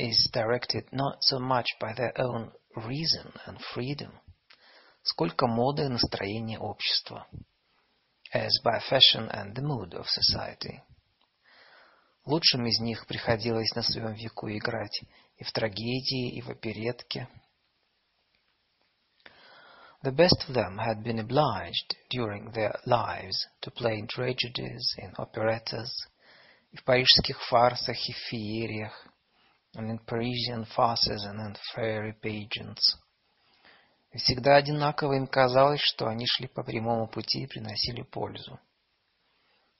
is 0.01 0.29
directed 0.33 0.87
not 0.93 1.17
so 1.23 1.39
much 1.39 1.67
by 1.81 1.95
their 1.95 2.13
own 2.21 2.53
reason 2.75 3.33
and 3.47 3.59
freedom, 3.75 4.13
сколько 5.03 5.47
мода 5.47 5.85
и 5.85 5.89
настроение 5.89 6.59
общества – 6.59 7.37
as 8.33 8.59
by 8.65 8.79
fashion 8.81 9.29
and 9.31 9.55
the 9.55 9.63
mood 9.63 9.95
of 9.95 10.07
society. 10.09 10.83
Лучшим 12.25 12.67
из 12.67 12.81
них 12.81 13.07
приходилось 13.07 13.73
на 13.75 13.83
своем 13.83 14.15
веку 14.15 14.49
играть 14.49 15.03
и 15.37 15.45
в 15.45 15.53
трагедии, 15.53 16.37
и 16.37 16.41
в 16.41 16.51
оперетке. 16.51 17.29
The 20.03 20.13
best 20.13 20.49
of 20.49 20.55
them 20.55 20.79
had 20.79 21.03
been 21.03 21.19
obliged 21.19 21.97
during 22.11 22.53
their 22.53 22.79
lives 22.85 23.47
to 23.63 23.71
play 23.71 23.99
in 23.99 24.07
tragedies, 24.07 24.95
in 24.99 25.15
operettas, 25.17 25.91
и 26.73 26.77
в 26.77 26.85
парижских 26.85 27.41
фарсах 27.49 27.97
и 28.09 28.13
феериях, 28.13 29.09
and 29.76 29.90
in 29.90 30.00
Parisian 30.00 30.66
farces 30.66 31.24
and 31.24 31.40
in 31.40 31.56
fairy 31.74 32.14
pageants– 32.14 32.98
И 34.12 34.18
всегда 34.18 34.58
одинаково 34.58 35.14
им 35.14 35.28
казалось, 35.28 35.80
что 35.82 36.08
они 36.08 36.26
шли 36.28 36.48
по 36.48 36.64
прямому 36.64 37.08
пути 37.08 37.44
и 37.44 37.48
приносили 37.48 38.02
пользу. 38.02 38.60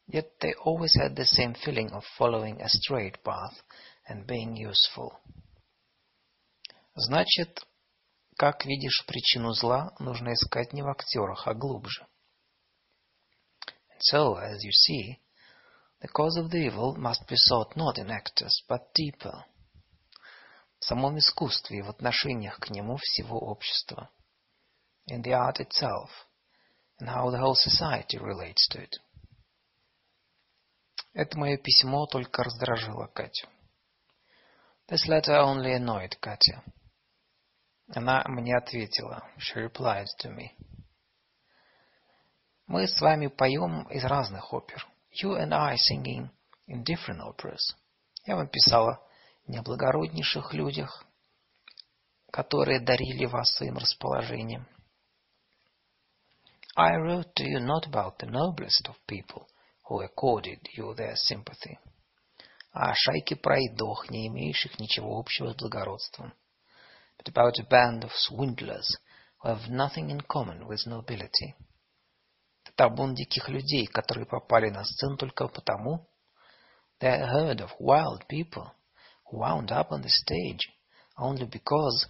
Yet 0.08 0.40
they 0.40 0.54
always 0.64 0.96
had 0.96 1.16
the 1.16 1.26
same 1.26 1.54
feeling 1.54 1.92
of 1.92 2.04
following 2.18 2.62
a 2.62 2.70
straight 2.70 3.22
path 3.24 3.62
and 4.10 4.26
being 4.26 4.56
useful. 4.56 5.12
Значит, 6.96 7.66
как 8.38 8.66
видишь 8.66 9.06
причину 9.06 9.54
зла, 9.54 9.94
нужно 10.00 10.34
искать 10.34 10.74
не 10.74 10.82
в 10.82 10.88
актерах, 10.88 11.48
а 11.48 11.54
глубже. 11.54 12.08
And 13.90 14.00
so, 14.12 14.36
as 14.38 14.64
you 14.64 14.72
see, 14.72 15.20
the 16.02 16.08
cause 16.08 16.38
of 16.38 16.50
the 16.50 16.68
evil 16.68 16.96
must 16.96 17.28
be 17.28 17.36
sought 17.36 17.76
not 17.76 17.98
in 17.98 18.10
actors, 18.10 18.64
but 18.68 18.94
deeper. 18.94 19.44
Самом 20.82 21.20
искусстве 21.20 21.78
и 21.78 21.82
в 21.84 21.90
отношениях 21.90 22.60
к 22.60 22.70
нему 22.72 22.98
всего 22.98 23.38
общества 23.38 24.10
in 25.08 25.22
the 25.22 25.32
art 25.32 25.60
itself 25.60 26.10
and 27.00 27.08
how 27.08 27.30
the 27.30 27.38
whole 27.38 27.56
society 27.56 28.18
relates 28.18 28.68
to 28.70 28.82
it. 28.82 29.00
Это 31.14 31.38
мое 31.38 31.58
письмо 31.58 32.08
только 32.08 32.44
раздражило 32.44 33.08
Катю. 33.08 33.48
This 34.90 35.08
letter 35.08 35.38
only 35.40 35.74
annoyed 35.74 36.18
Katya. 36.20 36.64
Она 37.94 38.24
мне 38.28 38.58
ответила. 38.58 39.24
She 39.38 39.60
replied 39.60 40.08
to 40.20 40.30
me. 40.30 40.50
Мы 42.66 42.88
с 42.88 43.00
вами 43.02 43.28
поем 43.28 43.84
из 43.90 44.04
разных 44.06 44.52
опер. 44.52 44.88
You 45.12 45.36
and 45.36 45.54
I 45.54 45.76
singing 45.76 46.30
in 46.68 46.84
different 46.84 47.22
operas. 47.22 47.76
Я 48.26 48.36
вам 48.36 48.48
писала 48.48 49.06
не 49.48 49.58
о 49.58 49.64
благороднейших 49.64 50.54
людях, 50.54 51.06
которые 52.32 52.80
дарили 52.80 53.26
вас 53.26 53.54
своим 53.56 53.78
расположением, 53.78 54.68
I 56.76 56.96
wrote 56.98 57.34
to 57.36 57.44
you 57.44 57.60
not 57.60 57.86
about 57.86 58.18
the 58.20 58.28
noblest 58.28 58.88
of 58.88 58.96
people 59.06 59.46
who 59.90 60.02
accorded 60.02 60.60
you 60.74 60.96
their 60.96 61.16
sympathy, 61.16 61.78
а 62.72 62.92
о 62.92 62.96
шайке 62.96 63.36
пройдох, 63.36 64.10
не 64.10 64.28
имеющих 64.28 64.80
ничего 64.80 65.20
общего 65.20 65.52
с 65.52 65.56
благородством, 65.56 66.34
but 67.18 67.28
about 67.28 67.60
a 67.60 67.64
band 67.64 68.04
of 68.04 68.12
swindlers 68.16 68.88
who 69.44 69.50
have 69.50 69.70
nothing 69.70 70.10
in 70.10 70.22
common 70.22 70.66
with 70.66 70.86
nobility. 70.86 71.56
Это 72.64 72.74
табун 72.76 73.16
диких 73.16 73.50
людей, 73.50 73.86
которые 73.88 74.26
попали 74.26 74.70
на 74.70 74.86
сцену 74.86 75.18
только 75.18 75.50
потому, 75.50 76.08
they're 77.02 77.22
a 77.22 77.34
herd 77.34 77.60
of 77.60 77.72
wild 77.80 78.26
people 78.30 78.72
wound 79.31 79.71
up 79.71 79.91
on 79.93 80.03
the 80.03 80.09
stage 80.09 80.69
only 81.19 81.47
because, 81.47 82.09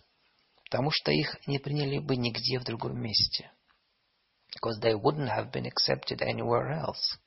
потому 0.64 0.90
что 0.90 1.12
их 1.12 1.36
не 1.46 1.58
приняли 1.58 1.98
бы 1.98 2.16
нигде 2.16 2.58
в 2.58 2.64
другом 2.64 3.00
месте 3.00 3.50
because 4.56 4.78
they 4.80 4.94
wouldn't 4.94 5.28
have 5.28 5.52
been 5.52 5.66
accepted 5.66 6.22
anywhere 6.22 6.70
else, 6.70 7.18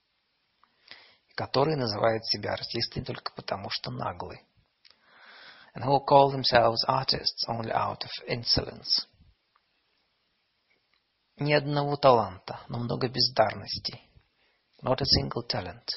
которые 1.36 1.78
называют 1.78 2.26
себя 2.26 2.54
артистами 2.54 3.04
только 3.04 3.32
потому, 3.34 3.70
что 3.70 3.92
наглы, 3.92 4.40
and 5.76 5.86
who 5.86 6.00
call 6.06 6.32
themselves 6.32 6.84
artists 6.88 7.46
only 7.48 7.72
out 7.72 8.04
of 8.04 8.12
insolence. 8.28 9.06
Ни 11.38 11.54
одного 11.54 11.96
таланта, 11.96 12.60
но 12.68 12.80
много 12.80 13.08
бездарностей. 13.08 14.10
Not 14.82 15.02
a 15.02 15.06
single 15.06 15.44
talent, 15.44 15.88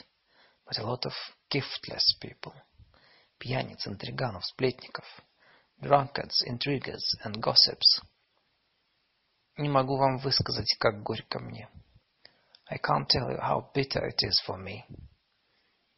but 0.65 0.79
a 0.79 0.85
lot 0.85 1.05
of 1.05 1.13
giftless 1.51 2.17
people. 2.21 2.55
Пьяниц, 3.40 3.88
интриганов, 3.88 4.46
сплетников. 4.46 5.06
Drunkards, 5.82 6.44
intriguers, 6.48 7.04
and 7.24 7.40
gossips– 7.40 8.02
Не 9.58 9.70
могу 9.70 9.98
вам 9.98 10.18
высказать, 10.20 10.76
как 10.80 11.02
горько 11.02 11.40
мне. 11.40 11.68
I 12.70 12.78
can't 12.78 13.08
tell 13.08 13.32
you 13.32 13.40
how 13.40 13.72
bitter 13.74 14.06
it 14.08 14.22
is 14.24 14.40
for 14.48 14.56
me. 14.56 14.84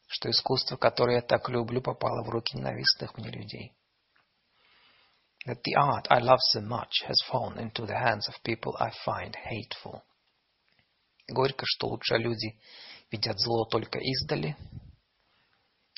Что 0.07 0.30
искусство, 0.30 0.78
которое 0.78 1.18
я 1.18 1.22
так 1.22 1.49
люблю, 1.49 1.82
попало 1.82 2.24
в 2.24 2.30
руки 2.30 2.56
ненавистных 2.56 3.18
мне 3.18 3.30
людей. 3.30 3.74
That 5.45 5.61
the 5.64 5.76
art 5.76 6.07
I 6.10 6.22
love 6.22 6.40
so 6.53 6.61
much 6.61 7.03
has 7.06 7.22
fallen 7.30 7.60
into 7.60 7.86
the 7.86 7.98
hands 7.98 8.30
of 8.30 8.41
people 8.44 8.76
I 8.80 8.91
find 9.06 9.36
hateful. 9.36 10.03
Горько, 11.28 11.66
что 11.66 11.88
лучше 11.88 12.16
люди 12.16 12.57
видят 13.11 13.38
зло 13.40 13.66
только 13.66 13.99
издали. 13.99 14.56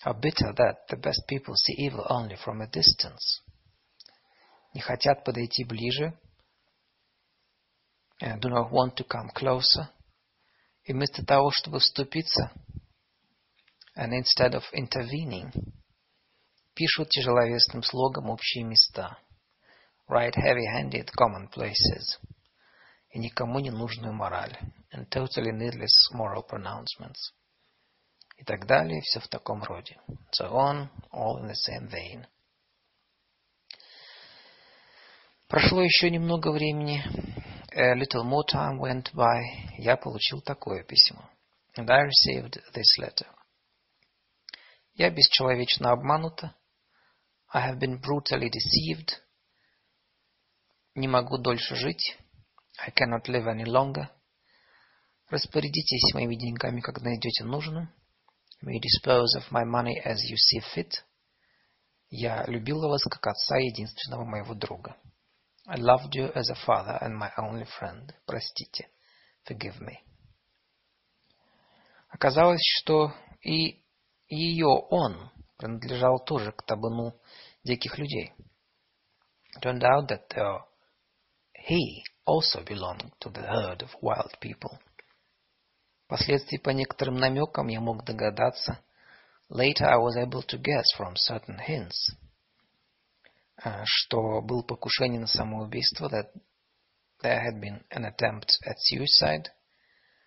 How 0.02 0.12
bitter 0.12 0.52
that 0.56 0.86
the 0.88 0.97
best 0.97 1.22
people 1.28 1.55
see 1.56 1.74
evil 1.78 2.06
only 2.09 2.36
from 2.36 2.60
a 2.60 2.66
distance. 2.66 3.40
Не 4.74 4.80
хотят 4.80 5.24
подойти 5.24 5.64
ближе, 5.64 6.12
do 8.20 8.48
not 8.48 8.70
want 8.70 8.97
to 8.97 9.05
come 9.05 9.30
closer. 9.34 9.88
И 10.84 10.93
вместо 10.93 11.24
того, 11.24 11.51
чтобы 11.51 11.80
вступиться, 11.80 12.52
and 13.97 14.12
instead 14.12 14.55
of 14.55 14.62
intervening, 14.72 15.52
пишут 16.74 17.09
тяжеловесным 17.10 17.82
слогом 17.82 18.30
общие 18.30 18.64
места, 18.64 19.18
write 20.09 20.34
heavy-handed 20.36 21.10
commonplaces, 21.18 22.18
и 23.10 23.18
никому 23.18 23.59
не 23.59 23.70
нужную 23.70 24.12
мораль, 24.12 24.56
and 24.93 25.09
totally 25.10 25.51
needless 25.51 26.10
moral 26.12 26.44
pronouncements, 26.47 27.32
И 28.41 28.43
так 28.43 28.65
далее, 28.65 29.01
все 29.01 29.19
в 29.19 29.27
таком 29.27 29.61
роде. 29.63 30.01
So 30.31 30.51
on, 30.51 30.89
all 31.11 31.39
in 31.39 31.47
the 31.47 31.53
same 31.53 31.88
vein. 31.88 32.26
Прошло 35.47 35.84
еще 35.84 36.09
немного 36.09 36.51
времени, 36.51 37.03
a 37.76 37.93
little 37.93 38.23
more 38.23 38.43
time 38.51 38.80
went 38.80 39.13
by, 39.13 39.41
я 39.77 39.95
получил 39.95 40.41
такое 40.41 40.84
письмо. 40.84 41.30
And 41.77 41.88
I 41.91 42.07
received 42.07 42.57
this 42.73 42.97
letter. 42.99 43.27
Я 44.95 45.11
бесчеловечно 45.11 45.91
обманута. 45.91 46.55
I 47.53 47.69
have 47.69 47.80
been 47.80 48.01
brutally 48.01 48.49
deceived. 48.49 49.19
Не 50.95 51.07
могу 51.07 51.38
дольше 51.38 51.76
жить. 51.76 52.18
I 52.80 52.89
cannot 52.89 53.27
live 53.27 53.45
any 53.45 53.65
longer. 53.65 54.09
Распорядитесь 55.30 56.13
моими 56.15 56.35
деньгами, 56.35 56.81
как 56.81 57.01
найдете 57.01 57.43
нужным. 57.43 57.93
May 58.62 58.78
dispose 58.78 59.34
of 59.36 59.51
my 59.51 59.64
money 59.64 60.01
as 60.05 60.24
you 60.28 60.36
see 60.36 60.60
fit. 60.74 61.05
Я 62.09 62.44
любила 62.47 62.88
вас 62.88 63.02
как 63.05 63.26
отца 63.26 63.56
единственного 63.59 64.24
моего 64.24 64.55
друга. 64.55 64.97
I 65.66 65.78
loved 65.78 66.14
you 66.14 66.32
as 66.34 66.48
a 66.51 66.55
father 66.64 66.98
and 67.01 67.16
my 67.16 67.30
only 67.38 67.66
friend. 67.78 68.12
Простите. 68.26 68.88
Forgive 69.44 69.80
me. 69.80 69.98
Оказалось, 72.09 72.62
что 72.80 73.12
и 73.43 73.84
ее 74.28 74.66
он 74.66 75.30
принадлежал 75.56 76.18
тоже 76.24 76.52
к 76.52 76.62
табуну 76.62 77.20
диких 77.64 77.98
людей. 77.98 78.32
Turned 79.60 79.82
out 79.82 80.09
that 80.09 80.36
uh, 80.36 80.60
he 81.55 82.05
also 82.24 82.62
belonged 82.64 83.12
to 83.20 83.30
the 83.30 83.43
herd 83.43 83.82
of 83.82 83.90
wild 84.01 84.36
people. 84.40 84.78
Впоследствии 86.11 86.57
по 86.57 86.71
некоторым 86.71 87.15
намекам 87.15 87.69
я 87.69 87.79
мог 87.79 88.03
догадаться. 88.03 88.83
Later 89.49 89.85
I 89.85 89.95
was 89.95 90.17
able 90.17 90.43
to 90.43 90.57
guess 90.57 90.83
from 90.97 91.15
certain 91.15 91.57
hints, 91.57 92.11
что 93.85 94.41
был 94.41 94.61
покушение 94.61 95.21
на 95.21 95.27
самоубийство, 95.27 96.09
that 96.09 96.33
there 97.23 97.39
had 97.39 97.61
been 97.61 97.81
an 97.91 98.03
attempt 98.03 98.57
at 98.65 98.75
suicide. 98.77 99.45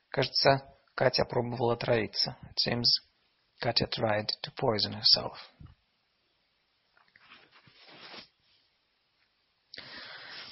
Кажется, 0.09 0.63
Катя 0.95 1.27
пробовала 1.27 1.75
отравиться. 1.75 2.39
It 2.45 2.59
seems 2.67 2.87
Katya 3.61 3.87
tried 3.87 4.29
to 4.43 4.53
poison 4.59 4.95
herself. 4.95 5.37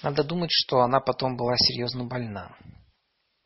Надо 0.03 0.25
думать, 0.25 0.51
что 0.53 0.83
она 0.83 1.01
потом 1.01 1.39
была 1.39 1.57
серьезно 1.57 2.05
больна. 2.05 2.55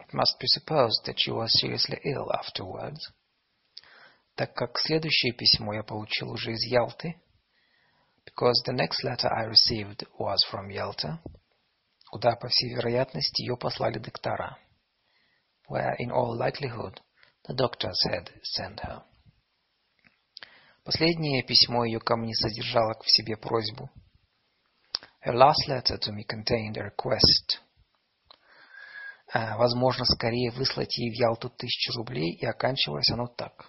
It 0.05 0.13
must 0.13 0.39
be 0.39 0.47
supposed 0.47 1.05
that 1.05 1.19
she 1.19 1.31
was 1.31 1.51
seriously 1.59 1.99
ill 2.03 2.31
afterwards. 2.31 2.99
Так 4.35 4.53
как 4.53 4.77
следующее 4.77 5.33
письмо 5.33 5.73
я 5.73 5.83
получил 5.83 6.31
уже 6.31 6.51
из 6.51 6.63
Ялты, 6.65 7.15
because 8.25 8.63
the 8.65 8.73
next 8.73 9.03
letter 9.03 9.29
I 9.29 9.45
received 9.45 10.07
was 10.19 10.37
from 10.51 10.69
Yalta, 10.69 11.19
куда, 12.11 12.35
по 12.35 12.47
всей 12.47 12.75
вероятности, 12.75 13.41
ее 13.41 13.57
послали 13.57 13.97
доктора, 13.97 14.57
where, 15.67 15.95
in 15.99 16.11
all 16.11 16.37
likelihood, 16.37 17.01
the 17.47 17.55
doctors 17.55 17.99
had 18.09 18.29
sent 18.43 18.79
her. 18.81 19.03
Последнее 20.83 21.43
письмо 21.43 21.85
ее 21.85 21.99
ко 21.99 22.15
мне 22.15 22.33
содержало 22.35 22.95
в 23.01 23.09
себе 23.09 23.37
просьбу – 23.37 24.01
Her 25.21 25.33
last 25.33 25.67
letter 25.67 25.97
to 25.97 26.11
me 26.11 26.23
contained 26.23 26.77
a 26.77 26.83
request. 26.83 27.59
Возможно, 29.32 30.04
скорее 30.04 30.52
выслать 30.52 30.96
ей 30.98 31.10
в 31.10 31.14
Ялту 31.14 31.50
тысячу 31.50 31.92
рублей, 31.96 32.34
и 32.34 32.46
оканчивалось 32.46 33.10
оно 33.10 33.26
так. 33.26 33.66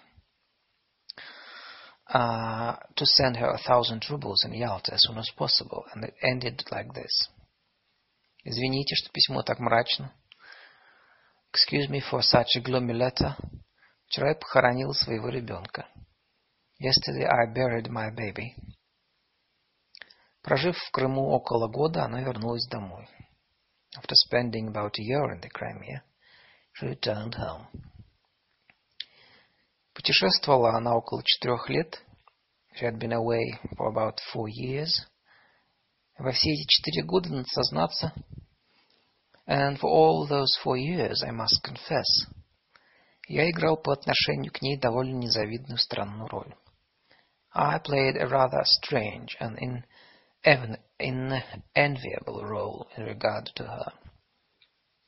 Uh, 2.09 2.77
to 2.95 3.05
send 3.05 3.35
her 3.35 3.49
a 3.49 3.57
thousand 3.57 4.01
rubles 4.09 4.45
in 4.45 4.53
Yalta 4.53 4.93
as 4.93 5.01
soon 5.01 5.17
as 5.17 5.29
possible, 5.35 5.83
and 5.93 6.05
it 6.05 6.13
ended 6.21 6.63
like 6.71 6.93
this. 6.93 7.29
Извините, 8.45 8.95
что 8.95 9.11
письмо 9.11 9.43
так 9.43 9.59
мрачно. 9.59 10.13
Excuse 11.51 11.89
me 11.89 11.99
for 11.99 12.21
such 12.21 12.55
a 12.55 12.61
gloomy 12.61 12.93
letter. 12.93 13.35
Вчера 14.05 14.29
я 14.29 14.35
похоронила 14.35 14.93
своего 14.93 15.27
ребенка. 15.27 15.85
Yesterday 16.79 17.25
I 17.25 17.53
buried 17.53 17.89
my 17.89 18.09
baby. 18.15 18.53
Прожив 20.43 20.77
в 20.77 20.91
Крыму 20.91 21.27
около 21.31 21.67
года, 21.67 22.05
она 22.05 22.21
вернулась 22.21 22.67
домой. 22.67 23.09
After 23.96 24.14
spending 24.14 24.68
about 24.68 24.98
a 24.98 25.02
year 25.02 25.30
in 25.32 25.40
the 25.40 25.50
Crimea, 25.50 26.02
she 26.72 26.86
returned 26.86 27.34
home. 27.34 27.66
Путешествовала 29.94 30.76
она 30.76 30.96
около 30.96 31.22
четырех 31.22 31.68
лет. 31.68 32.02
She 32.74 32.86
had 32.86 32.98
been 32.98 33.12
away 33.12 33.58
for 33.76 33.88
about 33.88 34.18
four 34.32 34.48
years. 34.48 35.06
Во 36.18 36.32
все 36.32 36.52
эти 36.52 36.66
четыре 36.66 37.04
года, 37.04 37.28
надо 37.30 37.48
сознаться, 37.48 38.12
and 39.46 39.78
for 39.78 39.90
all 39.90 40.26
those 40.26 40.56
four 40.62 40.76
years, 40.76 41.22
I 41.22 41.30
must 41.30 41.62
confess, 41.62 42.28
я 43.28 43.50
играл 43.50 43.76
по 43.76 43.92
отношению 43.92 44.52
к 44.52 44.62
ней 44.62 44.76
довольно 44.76 45.16
незавидную 45.16 45.78
странную 45.78 46.28
роль. 46.28 46.54
I 47.54 47.78
played 47.78 48.16
a 48.16 48.26
rather 48.26 48.64
strange 48.64 49.36
and 49.40 49.58
in 49.58 49.84
enviable 50.43 52.45
role 52.45 52.87
in 52.95 53.03
regard 53.03 53.49
to 53.55 53.63
her. 53.63 53.93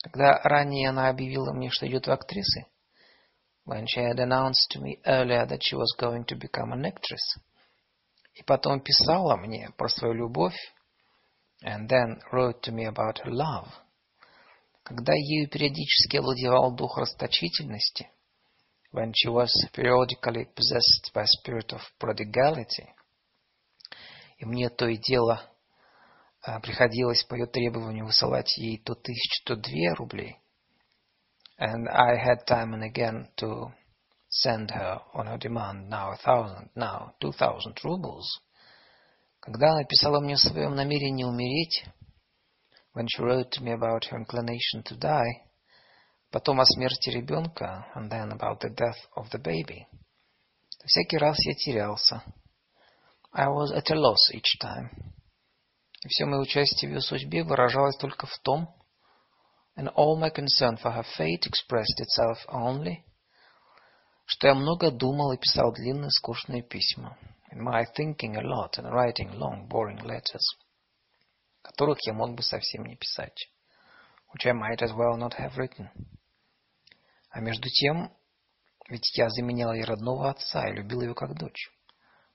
Когда 0.01 0.41
ранее 0.43 0.89
она 0.89 1.09
объявила 1.09 1.53
мне, 1.53 1.69
что 1.69 1.87
идет 1.87 2.07
в 2.07 2.11
актрисы, 2.11 2.65
when 3.65 3.85
she 3.85 4.01
had 4.01 4.19
announced 4.19 4.71
to 4.71 4.81
me 4.81 4.99
earlier 5.05 5.45
that 5.45 5.61
she 5.61 5.75
was 5.75 5.93
going 5.97 6.25
to 6.25 6.35
become 6.35 6.71
an 6.71 6.85
actress, 6.85 7.37
и 8.33 8.43
потом 8.43 8.81
писала 8.81 9.35
мне 9.35 9.69
про 9.77 9.89
свою 9.89 10.13
любовь, 10.13 10.57
and 11.63 11.89
then 11.89 12.21
wrote 12.31 12.61
to 12.61 12.71
me 12.71 12.85
about 12.85 13.19
her 13.23 13.31
love, 13.31 13.67
когда 14.83 15.13
ею 15.13 15.49
периодически 15.49 16.17
овладевал 16.17 16.75
дух 16.75 16.97
расточительности, 16.97 18.09
when 18.91 19.13
she 19.13 19.29
was 19.29 19.51
periodically 19.73 20.45
possessed 20.55 21.11
by 21.13 21.25
spirit 21.25 21.73
of 21.73 21.81
prodigality, 21.99 22.87
и 24.39 24.45
мне 24.45 24.69
то 24.69 24.87
и 24.87 24.97
дело 24.97 25.41
приходилось 26.63 27.23
по 27.23 27.35
ее 27.35 27.45
требованию 27.45 28.05
высылать 28.05 28.57
ей 28.57 28.81
то 28.81 28.95
тысячу, 28.95 29.43
то 29.45 29.55
две 29.55 29.93
рублей. 29.93 30.39
And 31.59 31.89
I 31.89 32.15
had 32.15 32.45
time 32.47 32.73
and 32.73 32.83
again 32.83 33.27
to 33.37 33.73
send 34.29 34.71
her 34.71 35.01
on 35.13 35.27
her 35.27 35.37
demand 35.37 35.89
now 35.89 36.11
a 36.11 36.17
thousand, 36.17 36.69
now 36.75 37.13
two 37.19 37.33
thousand 37.33 37.77
rubles. 37.83 38.25
Когда 39.41 39.71
она 39.71 39.83
писала 39.83 40.21
мне 40.21 40.35
о 40.35 40.37
своем 40.37 40.75
намерении 40.75 41.25
умереть, 41.25 41.85
when 42.93 43.07
she 43.07 43.21
wrote 43.21 43.51
to 43.51 43.61
me 43.61 43.73
about 43.73 44.05
her 44.05 44.17
inclination 44.17 44.83
to 44.83 44.95
die, 44.97 45.43
потом 46.31 46.61
о 46.61 46.65
смерти 46.65 47.09
ребенка, 47.09 47.87
and 47.95 48.09
then 48.09 48.31
about 48.31 48.61
the 48.61 48.69
death 48.69 48.97
of 49.17 49.29
the 49.31 49.39
baby, 49.39 49.85
всякий 50.85 51.17
раз 51.17 51.37
я 51.45 51.53
терялся. 51.55 52.23
I 53.31 53.47
was 53.47 53.71
at 53.71 53.91
a 53.91 53.95
loss 53.95 54.31
each 54.33 54.57
time. 54.59 54.89
И 56.03 56.07
все 56.07 56.25
мое 56.25 56.39
участие 56.39 56.89
в 56.89 56.93
ее 56.93 57.01
судьбе 57.01 57.43
выражалось 57.43 57.97
только 57.97 58.25
в 58.25 58.37
том, 58.39 58.73
and 59.77 59.93
all 59.95 60.17
my 60.17 60.31
concern 60.31 60.77
for 60.77 60.91
her 60.91 61.05
fate 61.17 61.45
expressed 61.45 61.99
itself 61.99 62.37
only, 62.47 63.03
что 64.25 64.47
я 64.47 64.55
много 64.55 64.91
думал 64.91 65.33
и 65.33 65.37
писал 65.37 65.71
длинные 65.73 66.09
скучные 66.11 66.63
письма, 66.63 67.17
in 67.51 67.59
my 67.61 67.83
thinking 67.97 68.35
a 68.35 68.41
lot 68.41 68.77
and 68.77 68.89
writing 68.91 69.31
long, 69.33 69.67
boring 69.67 70.01
letters, 70.03 70.45
которых 71.61 71.99
я 72.07 72.13
мог 72.13 72.33
бы 72.33 72.41
совсем 72.41 72.85
не 72.85 72.95
писать, 72.95 73.51
which 74.33 74.45
I 74.45 74.53
might 74.53 74.81
as 74.81 74.91
well 74.91 75.17
not 75.17 75.33
have 75.37 75.55
written. 75.57 75.89
А 77.29 77.41
между 77.41 77.69
тем, 77.69 78.11
ведь 78.87 79.15
я 79.17 79.29
заменял 79.29 79.73
ей 79.73 79.83
родного 79.83 80.31
отца 80.31 80.67
и 80.67 80.73
любил 80.73 81.01
ее 81.01 81.13
как 81.13 81.37
дочь. 81.37 81.69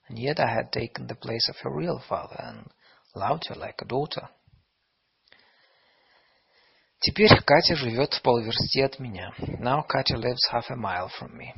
And 0.08 0.18
yet 0.18 0.38
I 0.38 0.52
had 0.52 0.72
taken 0.72 1.06
the 1.06 1.14
place 1.14 1.48
of 1.48 1.56
her 1.62 1.70
real 1.70 2.02
father 2.08 2.36
and 2.38 2.66
loved 3.14 3.46
her 3.48 3.54
like 3.54 3.80
a 3.80 3.86
daughter. 3.86 4.28
Теперь 7.00 7.28
Катя 7.44 7.76
живет 7.76 8.14
в 8.14 8.22
полверсте 8.22 8.84
от 8.84 8.98
меня. 8.98 9.34
Now 9.60 9.82
Katya 9.86 10.16
lives 10.16 10.48
half 10.50 10.70
a 10.70 10.76
mile 10.76 11.10
from 11.20 11.36
me. 11.36 11.52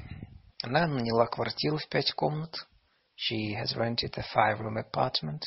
Она 0.62 0.86
наняла 0.86 1.26
квартиру 1.26 1.78
в 1.78 1.88
пять 1.88 2.12
комнат. 2.12 2.54
She 3.16 3.54
has 3.54 3.76
rented 3.76 4.16
a 4.16 4.24
five-room 4.34 4.76
apartment. 4.76 5.42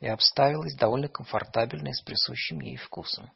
И 0.00 0.08
обставилась 0.08 0.76
довольно 0.76 1.08
комфортабельно 1.08 1.88
и 1.88 1.92
с 1.92 2.02
присущим 2.02 2.60
ей 2.60 2.76
вкусом. 2.76 3.30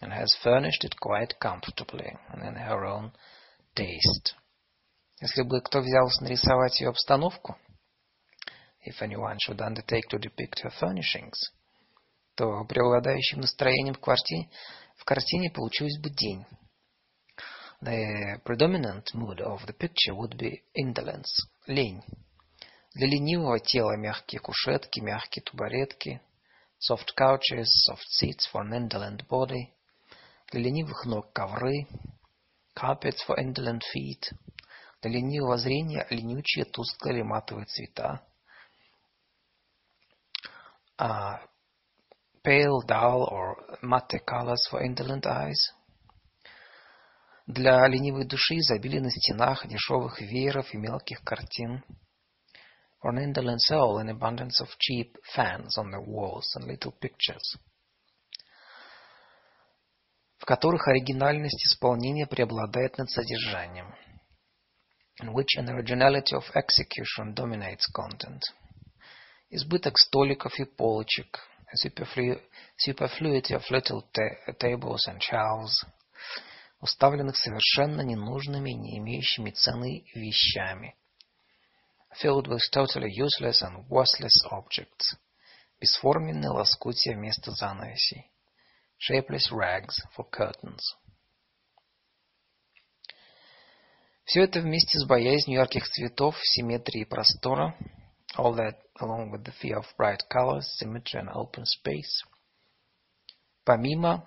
And 0.00 0.12
has 0.12 0.28
furnished 0.44 0.84
it 0.84 0.94
quite 1.00 1.34
comfortably 1.40 2.16
and 2.30 2.42
in 2.42 2.54
her 2.54 2.84
own 2.84 3.12
taste. 3.74 4.36
Если 5.20 5.42
бы 5.42 5.60
кто 5.60 5.80
взялся 5.80 6.22
нарисовать 6.22 6.80
ее 6.80 6.90
обстановку, 6.90 7.56
if 8.88 9.02
anyone 9.02 9.36
should 9.40 9.60
undertake 9.60 10.08
to 10.08 10.18
depict 10.18 10.60
her 10.62 10.72
furnishings, 10.80 11.38
то 12.34 12.64
преобладающим 12.64 13.40
настроением 13.40 13.94
в 13.94 14.00
картине, 14.00 14.50
в 14.96 15.04
картине 15.04 15.50
получилось 15.50 15.98
бы 16.00 16.10
день. 16.10 16.44
The 17.80 18.40
predominant 18.44 19.04
mood 19.14 19.40
of 19.40 19.64
the 19.66 19.72
picture 19.72 20.14
would 20.14 20.36
be 20.36 20.62
indolence, 20.74 21.30
лень. 21.66 22.02
Для 22.94 23.06
ленивого 23.06 23.60
тела 23.60 23.96
мягкие 23.96 24.40
кушетки, 24.40 25.00
мягкие 25.00 25.42
тубаретки, 25.44 26.20
soft 26.80 27.14
couches, 27.16 27.68
soft 27.88 28.08
seats 28.10 28.48
for 28.52 28.62
an 28.62 28.72
indolent 28.72 29.28
body. 29.28 29.72
Для 30.50 30.62
ленивых 30.62 31.04
ног 31.04 31.32
ковры, 31.32 31.86
carpets 32.74 33.22
for 33.28 33.36
indolent 33.38 33.82
feet. 33.94 34.32
Для 35.02 35.12
ленивого 35.12 35.58
зрения 35.58 36.06
ленючие 36.10 36.64
тусклые 36.64 37.22
матовые 37.22 37.66
цвета. 37.66 38.22
Uh, 40.97 41.37
pale, 42.43 42.81
dull 42.87 43.27
or 43.31 43.57
matte 43.81 44.21
colors 44.25 44.67
for 44.69 44.83
indolent 44.83 45.25
eyes. 45.25 45.71
Для 47.47 47.85
ленивой 47.87 48.25
души 48.25 48.55
изобилие 48.59 49.01
на 49.01 49.11
стенах 49.11 49.67
дешевых 49.67 50.21
вееров 50.21 50.73
и 50.73 50.77
мелких 50.77 51.23
картин. 51.23 51.83
For 53.01 53.11
an 53.11 53.17
indolent 53.17 53.59
soul, 53.59 53.97
an 53.97 54.09
abundance 54.09 54.61
of 54.61 54.69
cheap 54.79 55.17
fans 55.35 55.77
on 55.77 55.91
the 55.91 55.99
walls 55.99 56.55
and 56.55 56.65
little 56.65 56.93
pictures. 57.01 57.57
В 60.37 60.45
которых 60.45 60.87
оригинальность 60.87 61.65
исполнения 61.65 62.27
преобладает 62.27 62.97
над 62.97 63.09
содержанием. 63.09 63.93
In 65.21 65.33
which 65.33 65.57
an 65.57 65.69
originality 65.69 66.33
of 66.33 66.43
execution 66.55 67.33
dominates 67.33 67.87
content. 67.87 68.41
Избыток 69.50 69.98
столиков 69.98 70.58
и 70.58 70.64
полочек. 70.64 71.40
Superfluity 71.84 73.54
of 73.54 73.62
little 73.70 74.02
tables 74.58 75.06
and 75.06 75.20
shelves– 75.20 75.84
уставленных 76.80 77.36
совершенно 77.36 78.02
ненужными 78.02 78.70
и 78.70 78.74
не 78.74 78.98
имеющими 78.98 79.50
цены 79.50 80.04
вещами. 80.14 80.96
Filled 82.22 82.46
with 82.46 82.60
totally 82.72 83.10
useless 83.10 83.62
and 83.62 83.86
worthless 83.88 84.44
objects. 84.50 85.16
Бесформенные 85.80 86.50
лоскутья 86.50 87.14
вместо 87.14 87.52
занавесей. 87.52 88.30
Shapeless 88.98 89.50
rags 89.52 89.96
for 90.16 90.26
curtains. 90.30 90.80
Все 94.24 94.42
это 94.42 94.60
вместе 94.60 94.98
с 94.98 95.06
боязнью 95.06 95.60
ярких 95.60 95.88
цветов, 95.88 96.36
симметрии 96.42 97.04
простора, 97.04 97.76
all 98.37 98.53
that 98.55 98.79
along 98.99 99.31
with 99.31 99.43
the 99.43 99.51
fear 99.51 99.77
of 99.77 99.85
bright 99.97 100.23
colors, 100.31 100.67
symmetry 100.77 101.19
and 101.19 101.29
open 101.29 101.65
space, 101.65 102.23
помимо 103.65 104.23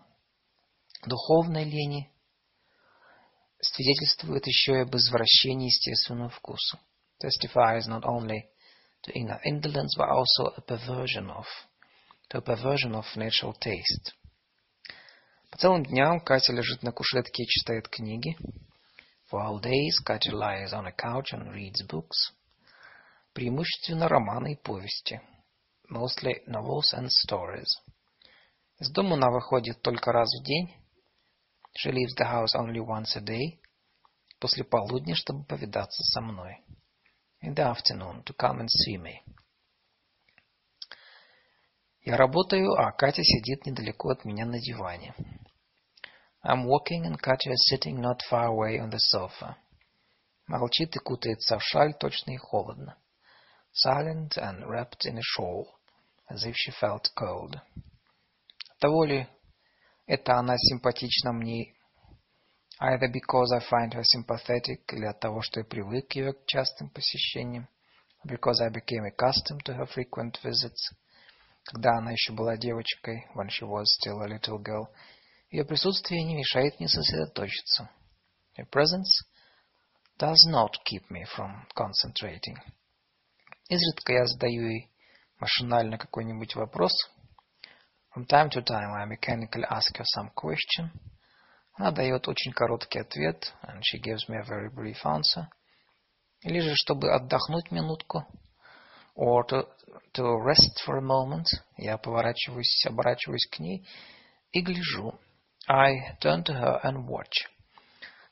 духовной 1.06 1.64
лени, 1.64 2.10
свидетельствует 3.60 4.46
еще 4.46 4.72
и 4.72 4.82
об 4.82 4.94
извращении 4.94 5.66
естественного 5.66 6.30
вкуса. 6.30 6.78
Testifies 7.22 7.86
not 7.86 8.04
only 8.04 8.48
to 9.02 9.12
inner 9.12 9.40
indolence, 9.44 9.94
but 9.96 10.08
also 10.08 10.52
a 10.56 10.60
perversion 10.60 11.30
of, 11.30 11.46
to 12.28 12.38
a 12.38 12.40
perversion 12.40 12.94
of 12.94 13.04
natural 13.16 13.54
taste. 13.54 14.14
По 15.50 15.58
целым 15.58 15.84
дням 15.84 16.20
Катя 16.20 16.52
лежит 16.52 16.82
на 16.82 16.92
кушетке 16.92 17.44
и 17.44 17.46
читает 17.46 17.88
книги. 17.88 18.36
For 19.30 19.40
all 19.40 19.60
days, 19.60 19.98
Katya 20.04 20.32
lies 20.32 20.72
on 20.72 20.86
a 20.86 20.92
couch 20.92 21.32
and 21.32 21.52
reads 21.52 21.82
books. 21.82 22.32
Преимущественно 23.33 24.07
романы 24.07 24.53
и 24.53 24.61
повести. 24.61 25.21
Mostly 25.89 26.45
novels 26.47 26.93
and 26.95 27.07
stories. 27.07 27.67
Из 28.79 28.89
дома 28.91 29.15
она 29.15 29.29
выходит 29.29 29.81
только 29.81 30.11
раз 30.11 30.29
в 30.39 30.43
день, 30.43 30.81
She 31.77 31.89
leaves 31.91 32.15
the 32.15 32.25
house 32.25 32.53
only 32.53 32.79
once 32.79 33.15
a 33.15 33.21
day, 33.21 33.59
после 34.39 34.63
полудня, 34.63 35.15
чтобы 35.15 35.45
повидаться 35.45 36.03
со 36.03 36.21
мной. 36.21 36.57
In 37.41 37.55
the 37.55 37.63
afternoon, 37.63 38.23
to 38.25 38.33
come 38.35 38.59
and 38.59 38.67
see 38.67 38.97
me. 38.97 39.21
Я 42.03 42.17
работаю, 42.17 42.73
а 42.73 42.91
Катя 42.91 43.23
сидит 43.23 43.65
недалеко 43.65 44.09
от 44.09 44.25
меня 44.25 44.45
на 44.45 44.59
диване. 44.59 45.15
I'm 46.43 46.65
walking, 46.65 47.05
and 47.05 47.17
Katya 47.17 47.53
is 47.53 47.69
sitting 47.71 48.01
not 48.01 48.19
far 48.29 48.47
away 48.47 48.79
on 48.79 48.89
the 48.89 48.99
sofa. 48.99 49.55
Молчит 50.47 50.95
и 50.95 50.99
кутается 50.99 51.57
в 51.57 51.63
шаль, 51.63 51.93
точно 51.93 52.31
и 52.31 52.37
холодно. 52.37 52.97
Silent 53.72 54.36
and 54.36 54.66
wrapped 54.68 55.04
in 55.04 55.18
a 55.18 55.22
shawl, 55.22 55.78
as 56.28 56.44
if 56.44 56.54
she 56.56 56.70
felt 56.72 57.10
cold. 57.14 57.60
Того 58.80 59.04
ли 59.04 59.26
это 60.06 60.38
она 60.38 60.56
симпатична 60.56 61.32
мне 61.32 61.74
either 62.80 63.08
because 63.08 63.52
I 63.52 63.60
find 63.60 63.92
her 63.94 64.04
sympathetic 64.04 64.92
или 64.92 65.06
от 65.06 65.20
того, 65.20 65.40
что 65.42 65.60
я 65.60 65.64
привык 65.64 66.08
к 66.08 66.16
ее 66.16 66.34
частым 66.46 66.90
посещениям, 66.90 67.68
because 68.24 68.60
I 68.60 68.68
became 68.68 69.04
accustomed 69.04 69.64
to 69.64 69.74
her 69.74 69.86
frequent 69.86 70.38
visits, 70.42 70.92
когда 71.64 71.98
она 71.98 72.12
еще 72.12 72.32
была 72.32 72.56
девочкой, 72.56 73.26
when 73.34 73.48
she 73.48 73.64
was 73.64 73.86
still 74.00 74.20
a 74.22 74.28
little 74.28 74.58
girl, 74.58 74.88
ее 75.50 75.64
присутствие 75.64 76.22
не 76.24 76.34
мешает 76.34 76.78
мне 76.78 76.88
сосредоточиться. 76.88 77.90
Her 78.58 78.66
presence 78.70 79.24
does 80.18 80.44
not 80.48 80.72
keep 80.84 81.08
me 81.10 81.24
from 81.24 81.66
concentrating. 81.74 82.56
Изредка 83.71 84.11
я 84.11 84.25
задаю 84.25 84.67
ей 84.67 84.89
машинально 85.39 85.97
какой-нибудь 85.97 86.55
вопрос, 86.55 86.91
From 88.13 88.27
time 88.27 88.49
to 88.49 88.61
time 88.61 88.91
I 88.93 89.05
mechanically 89.05 89.63
ask 89.69 89.95
her 89.95 90.03
some 90.03 90.29
question. 90.35 90.91
Она 91.77 91.91
дает 91.91 92.27
очень 92.27 92.51
короткий 92.51 92.99
ответ, 92.99 93.53
and 93.63 93.79
she 93.81 93.97
gives 93.97 94.27
me 94.27 94.35
a 94.35 94.43
very 94.43 94.69
brief 94.69 95.05
answer. 95.05 95.47
Или 96.41 96.59
же, 96.59 96.75
чтобы 96.75 97.13
отдохнуть 97.13 97.71
минутку, 97.71 98.25
or 99.15 99.45
to, 99.47 99.65
to 100.15 100.37
rest 100.43 100.81
for 100.85 100.97
a 100.97 101.01
moment, 101.01 101.47
я 101.77 101.97
поворачиваюсь, 101.97 102.85
оборачиваюсь 102.85 103.47
к 103.49 103.59
ней 103.59 103.87
и 104.51 104.61
гляжу. 104.61 105.17
I 105.69 106.17
turn 106.19 106.43
to 106.43 106.53
her 106.53 106.81
and 106.83 107.07
watch. 107.07 107.47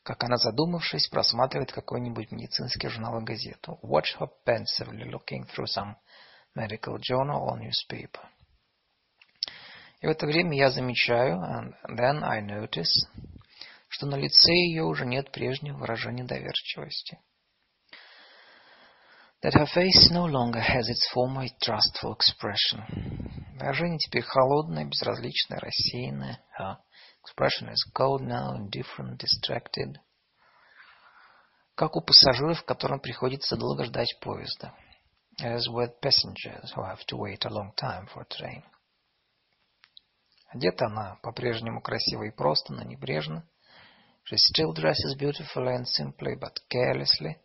Как 0.09 0.23
она, 0.23 0.37
задумавшись, 0.37 1.07
просматривает 1.07 1.71
какой-нибудь 1.71 2.31
медицинский 2.31 2.87
журнал 2.87 3.19
и 3.19 3.23
газету. 3.23 3.77
Watch 3.83 4.17
her 4.19 4.27
pensively 4.43 5.03
looking 5.03 5.45
through 5.45 5.67
some 5.67 5.93
medical 6.55 6.97
journal 6.97 7.47
or 7.47 7.59
newspaper. 7.59 8.25
И 10.01 10.07
в 10.07 10.09
это 10.09 10.25
время 10.25 10.57
я 10.57 10.71
замечаю, 10.71 11.35
and 11.35 11.75
then 11.95 12.23
I 12.23 12.41
notice, 12.41 12.89
что 13.87 14.07
на 14.07 14.15
лице 14.15 14.51
ее 14.51 14.83
уже 14.85 15.05
нет 15.05 15.31
прежнего 15.31 15.77
выражения 15.77 16.23
доверчивости. 16.23 17.19
That 19.43 19.53
her 19.53 19.67
face 19.67 20.09
no 20.09 20.25
longer 20.25 20.59
has 20.59 20.89
its 20.89 21.07
former 21.13 21.47
trustful 21.61 22.17
expression. 22.17 22.81
Выражение 23.59 23.99
теперь 23.99 24.23
холодное, 24.23 24.85
безразличное, 24.85 25.59
рассеянное. 25.59 26.39
Her 26.59 26.77
expression 27.29 27.69
is 27.69 27.85
cold 27.93 28.21
now, 28.21 28.55
indifferent, 28.55 29.19
distracted. 29.19 29.99
Как 31.75 31.95
у 31.95 32.01
пассажиров, 32.01 32.65
которым 32.65 32.99
приходится 32.99 33.55
долго 33.55 33.85
ждать 33.85 34.19
поезда. 34.19 34.73
As 35.41 35.67
with 35.69 35.99
passengers 36.01 36.73
who 36.75 36.83
have 36.83 37.05
to 37.07 37.17
wait 37.17 37.45
a 37.45 37.49
long 37.49 37.71
time 37.75 38.07
for 38.07 38.23
a 38.23 38.25
train. 38.25 38.63
Одета 40.51 40.87
она 40.87 41.17
по-прежнему 41.21 41.81
красиво 41.81 42.23
и 42.23 42.31
просто, 42.31 42.73
но 42.73 42.83
небрежно. 42.83 43.47
She 44.25 44.37
still 44.37 44.73
dresses 44.73 45.15
beautifully 45.17 45.75
and 45.75 45.85
simply, 45.85 46.35
but 46.35 46.57
carelessly. 46.69 47.37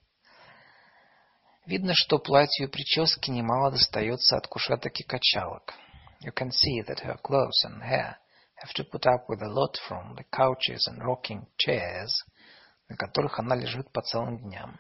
Видно, 1.67 1.93
что 1.95 2.19
платью 2.19 2.67
и 2.67 2.71
прическе 2.71 3.31
немало 3.31 3.71
достается 3.71 4.37
от 4.37 4.49
кушеток 4.49 4.99
и 4.99 5.05
качалок. 5.05 5.75
You 6.23 6.33
can 6.33 6.51
see 6.51 6.83
that 6.87 7.05
her 7.05 7.17
clothes 7.23 7.65
and 7.65 7.83
hair 7.83 8.17
have 8.64 8.74
to 8.74 8.84
put 8.84 9.06
up 9.06 9.30
with 9.30 9.42
a 9.42 9.48
lot 9.48 9.78
from 9.88 10.16
the 10.16 10.24
couches 10.32 10.88
and 10.88 11.04
rocking 11.04 11.48
chairs, 11.58 12.24
на 12.90 12.96
которых 12.96 13.40
она 13.40 13.56
лежит 13.56 13.92
по 13.92 14.02
целым 14.02 14.40
дням. 14.40 14.80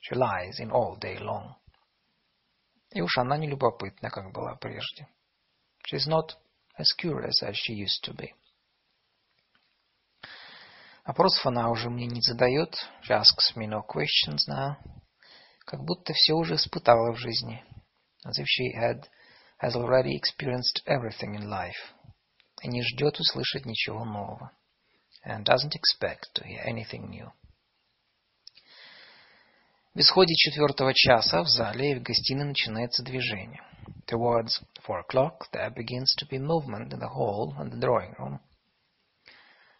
She 0.00 0.14
lies 0.14 0.60
in 0.60 0.70
all 0.70 0.98
day 0.98 1.18
long. 1.18 1.54
И 2.90 3.00
уж 3.00 3.16
она 3.18 3.36
не 3.36 3.48
любопытна, 3.48 4.10
как 4.10 4.32
была 4.32 4.56
прежде. 4.56 5.08
She 5.86 5.96
is 5.96 6.06
not 6.06 6.36
as 6.78 6.92
curious 6.96 7.42
as 7.42 7.56
she 7.56 7.74
used 7.74 8.04
to 8.04 8.14
be. 8.14 8.32
Вопросов 11.06 11.44
она 11.46 11.70
уже 11.70 11.90
мне 11.90 12.06
не 12.06 12.20
задает. 12.20 12.74
She 13.02 13.12
asks 13.12 13.56
me 13.56 13.66
no 13.66 13.82
questions 13.82 14.46
now. 14.48 14.76
Как 15.66 15.80
будто 15.82 16.12
все 16.12 16.34
уже 16.34 16.54
испытала 16.54 17.12
в 17.12 17.18
жизни. 17.18 17.62
As 18.24 18.38
if 18.38 18.46
she 18.46 18.72
had, 18.74 19.08
has 19.60 19.74
already 19.74 20.16
experienced 20.16 20.82
everything 20.86 21.34
in 21.34 21.48
life. 21.48 21.94
И 22.61 22.67
не 22.67 22.81
ждет 22.83 23.19
услышать 23.19 23.65
ничего 23.65 24.05
нового. 24.05 24.51
And 25.25 25.43
doesn't 25.43 25.73
expect 25.73 26.33
to 26.35 26.45
hear 26.45 26.63
anything 26.65 27.09
new. 27.09 27.31
В 29.93 29.99
исходе 29.99 30.33
четвертого 30.35 30.93
часа 30.93 31.43
в 31.43 31.47
зале 31.47 31.91
и 31.91 31.95
в 31.95 32.03
гостиной 32.03 32.45
начинается 32.45 33.03
движение. 33.03 33.61
Towards 34.05 34.61
four 34.85 35.01
o'clock 35.01 35.49
there 35.51 35.73
begins 35.73 36.15
to 36.19 36.27
be 36.29 36.37
movement 36.37 36.93
in 36.93 36.99
the 36.99 37.09
hall 37.09 37.53
and 37.57 37.71
the 37.71 37.79
drawing 37.79 38.13
room. 38.17 38.39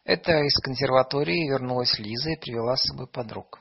Это 0.04 0.32
из 0.40 0.56
консерватории 0.62 1.50
вернулась 1.50 2.00
Лиза 2.00 2.32
и 2.32 2.40
привела 2.40 2.76
с 2.76 2.82
собой 2.82 3.08
подруг. 3.08 3.60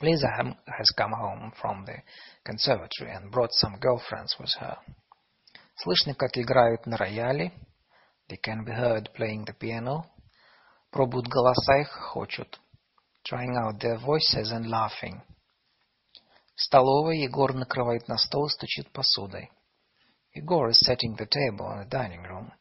Lisa 0.00 0.28
has 0.66 0.90
come 0.96 1.12
home 1.12 1.52
from 1.60 1.84
the 1.84 2.02
conservatory 2.44 3.12
and 3.12 3.30
brought 3.30 3.52
some 3.52 3.78
girlfriends 3.78 4.38
with 4.38 4.54
her. 4.60 4.78
Слышно, 5.76 6.14
как 6.14 6.38
играют 6.38 6.86
на 6.86 6.96
рояле. 6.96 7.52
They 8.29 8.37
can 8.37 8.63
be 8.63 8.71
heard 8.71 9.13
playing 9.13 9.45
the 9.45 9.53
piano. 9.53 10.05
Пробуют 10.91 11.27
голоса 11.27 11.77
и 11.79 11.83
хохочут. 11.83 12.59
trying 13.25 13.57
out 13.57 13.79
their 13.79 13.97
voices 13.97 14.51
and 14.51 14.67
laughing. 14.69 15.21
В 16.55 16.61
столовой 16.61 17.19
Егор 17.19 17.53
накрывает 17.53 18.07
на 18.07 18.17
стол 18.17 18.45
и 18.45 18.49
стучит 18.49 18.91
посудой. 18.91 19.51
Егор 20.33 20.69
is 20.69 20.79
setting 20.85 21.15
the 21.17 21.25
table 21.25 21.71
in 21.71 21.79
the 21.79 21.89
dining 21.89 22.23
room 22.23 22.51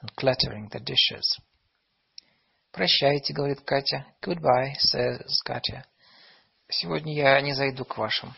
and 0.00 0.10
clattering 0.16 0.68
the 0.70 0.80
dishes. 0.80 1.38
«Прощайте», — 2.72 3.34
говорит 3.34 3.60
Катя. 3.60 4.06
«Goodbye», — 4.20 4.92
says 4.92 5.40
Катя. 5.44 5.84
«Сегодня 6.68 7.14
я 7.14 7.40
не 7.40 7.52
зайду 7.52 7.84
к 7.84 7.96
вашим». 7.96 8.34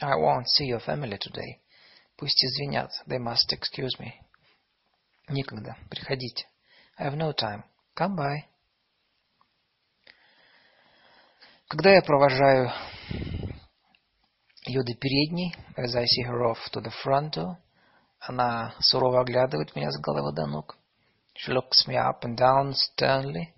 «I 0.00 0.16
won't 0.16 0.46
see 0.46 0.68
your 0.68 0.84
family 0.84 1.18
today». 1.18 1.60
«Пусть 2.16 2.44
извинят». 2.44 2.90
«They 3.06 3.18
must 3.18 3.52
excuse 3.52 4.00
me». 4.00 4.14
«Некогда. 5.31 5.77
Приходите». 5.89 6.45
«I 6.97 7.07
have 7.07 7.15
no 7.15 7.33
time». 7.33 7.63
«Come 7.97 8.15
by». 8.17 8.43
Когда 11.67 11.91
я 11.91 12.01
провожаю 12.01 12.69
ее 14.65 14.83
до 14.83 14.93
передней, 14.93 15.55
as 15.77 15.95
I 15.95 16.03
see 16.03 16.23
her 16.27 16.43
off 16.43 16.59
to 16.73 16.81
the 16.81 16.91
front 17.03 17.31
door, 17.31 17.55
она 18.19 18.75
сурово 18.81 19.21
оглядывает 19.21 19.75
меня 19.75 19.89
с 19.89 19.99
головы 19.99 20.33
до 20.33 20.47
ног. 20.47 20.77
She 21.33 21.53
looks 21.53 21.87
me 21.87 21.95
up 21.95 22.23
and 22.23 22.37
down 22.37 22.73
sternly. 22.73 23.53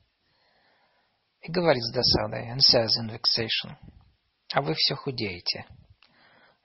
И 1.42 1.52
говорит 1.52 1.84
с 1.84 1.92
досадой, 1.92 2.52
and 2.52 2.60
says 2.60 2.90
in 3.02 3.10
vexation, 3.10 3.76
а 4.54 4.62
вы 4.62 4.76
все 4.76 4.96
худеете. 4.96 5.66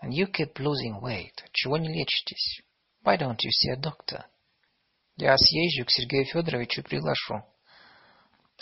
And 0.02 0.12
you 0.12 0.26
keep 0.26 0.54
losing 0.58 1.00
weight. 1.00 1.34
Чего 1.52 1.78
не 1.78 1.88
лечитесь? 1.88 2.62
Why 3.04 3.16
don't 3.16 3.38
you 3.42 3.50
see 3.50 3.72
a 3.72 3.76
doctor? 3.76 4.24
Я 5.20 5.36
съезжу 5.36 5.84
к 5.84 5.90
Сергею 5.90 6.26
Федоровичу 6.26 6.80
и 6.80 6.84
приглашу. 6.84 7.42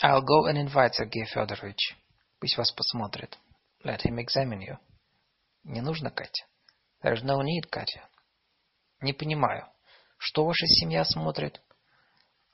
I'll 0.01 0.23
go 0.23 0.49
and 0.49 0.57
invite 0.57 0.93
Сергей 0.93 1.25
Федорович. 1.25 1.95
Пусть 2.39 2.57
вас 2.57 2.71
посмотрит. 2.71 3.37
Let 3.83 4.01
him 4.03 4.17
examine 4.17 4.61
you. 4.61 4.77
Не 5.65 5.81
нужно, 5.81 6.09
Катя. 6.09 6.47
There's 7.03 7.23
no 7.23 7.43
need, 7.43 7.69
Катя. 7.69 8.09
Не 9.01 9.13
понимаю. 9.13 9.67
Что 10.17 10.45
ваша 10.45 10.65
семья 10.65 11.05
смотрит? 11.05 11.61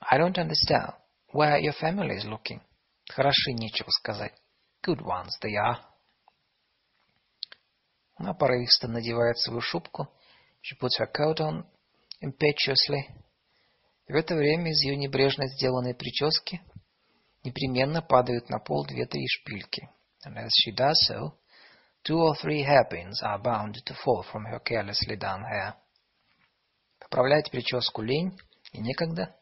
I 0.00 0.18
don't 0.18 0.36
understand. 0.36 0.94
Where 1.32 1.58
your 1.58 1.72
family 1.72 2.18
is 2.18 2.26
looking. 2.26 2.60
Хороши, 3.08 3.54
нечего 3.54 3.88
сказать. 3.88 4.34
Good 4.86 5.00
ones 5.00 5.30
they 5.42 5.54
are. 5.56 5.78
Она 8.16 8.34
порывисто 8.34 8.86
надевает 8.86 9.38
свою 9.38 9.62
шубку. 9.62 10.08
She 10.60 10.78
puts 10.78 10.98
her 11.00 11.10
coat 11.10 11.40
on 11.40 11.64
impetuously. 12.20 13.23
И 14.06 14.12
в 14.12 14.16
это 14.16 14.34
время 14.34 14.70
из 14.70 14.82
ее 14.82 14.96
небрежно 14.96 15.46
сделанной 15.48 15.94
прически 15.94 16.60
непременно 17.42 18.02
падают 18.02 18.50
на 18.50 18.58
пол 18.58 18.84
две-три 18.86 19.26
шпильки. 19.26 19.88
And 20.26 20.36
as 20.36 20.50
she 20.50 20.74
does 20.74 20.96
so, 21.08 21.38
two 22.02 22.18
or 22.18 22.34
three 22.36 22.62
hairpins 22.62 23.22
are 23.22 23.38
bound 23.38 23.76
to 23.84 23.94
fall 24.04 24.22
from 24.30 24.44
her 24.44 24.60
carelessly 24.60 25.16
done 25.16 25.42
hair. 25.42 25.74
Поправлять 26.98 27.50
прическу 27.50 28.02
лень 28.02 28.38
и 28.72 28.80
некогда. 28.80 29.34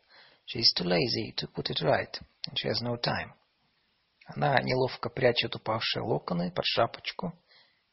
She 0.46 0.60
is 0.60 0.72
too 0.76 0.84
lazy 0.84 1.32
to 1.36 1.48
put 1.48 1.70
it 1.70 1.80
right, 1.80 2.20
and 2.48 2.58
she 2.58 2.68
has 2.68 2.80
no 2.82 2.96
time. 2.96 3.32
Она 4.26 4.60
неловко 4.62 5.08
прячет 5.08 5.54
упавшие 5.56 6.02
локоны 6.02 6.52
под 6.52 6.64
шапочку 6.64 7.32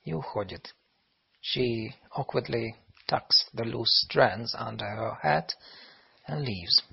и 0.03 0.13
уходит. 0.13 0.75
She 1.41 1.93
awkwardly 2.11 2.75
tucks 3.07 3.49
the 3.53 3.63
loose 3.63 4.05
strands 4.05 4.53
under 4.55 4.85
her 4.85 5.15
hat 5.21 5.53
and 6.29 6.45
leaves. 6.45 6.83